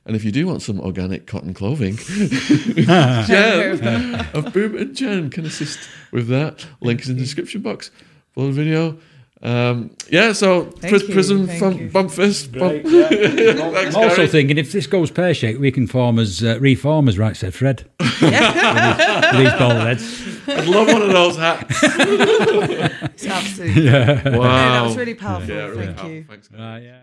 And 0.04 0.14
if 0.14 0.24
you 0.24 0.32
do 0.32 0.46
want 0.46 0.62
some 0.62 0.80
organic 0.80 1.26
cotton 1.26 1.54
clothing, 1.54 1.96
Jen 2.76 4.14
of 4.34 4.52
Boom 4.52 4.76
and 4.76 4.94
Jen 4.94 5.30
can 5.30 5.46
assist 5.46 5.78
with 6.12 6.28
that. 6.28 6.66
Link 6.80 7.00
is 7.00 7.08
in 7.08 7.16
the 7.16 7.22
description 7.22 7.62
box 7.62 7.90
for 8.32 8.46
the 8.46 8.52
video. 8.52 8.98
Um, 9.42 9.96
yeah, 10.10 10.32
so 10.32 10.64
pris- 10.66 11.02
prison 11.02 11.46
thank 11.46 11.60
bump, 11.60 11.80
you. 11.80 11.88
bump 11.88 12.10
fist. 12.10 12.52
Bump. 12.52 12.84
I'm 12.86 13.96
also 13.96 14.16
Gary. 14.16 14.28
thinking 14.28 14.58
if 14.58 14.70
this 14.70 14.86
goes 14.86 15.10
pear 15.10 15.32
shaped, 15.32 15.58
we 15.58 15.70
can 15.70 15.86
form 15.86 16.18
as 16.18 16.42
uh, 16.44 16.58
reform 16.60 17.08
as 17.08 17.16
right 17.18 17.34
said 17.34 17.54
Fred. 17.54 17.88
with, 18.00 18.20
these, 18.20 18.30
these 18.30 19.52
bald 19.58 19.80
heads. 19.80 20.22
I'd 20.46 20.66
love 20.66 20.88
one 20.88 21.00
of 21.02 21.08
those 21.08 21.36
hats. 21.38 21.82
It's 23.20 23.26
absolutely. 23.26 23.84
Wow. 23.90 24.22
No, 24.24 24.42
that 24.42 24.82
was 24.82 24.96
really 24.96 25.14
powerful. 25.14 25.54
Yeah, 25.54 25.66
really 25.66 25.84
Thank 25.86 25.96
powerful. 25.96 26.14
you. 26.14 26.24
Thanks. 26.24 26.50
Right, 26.50 26.80
yeah. 26.82 27.02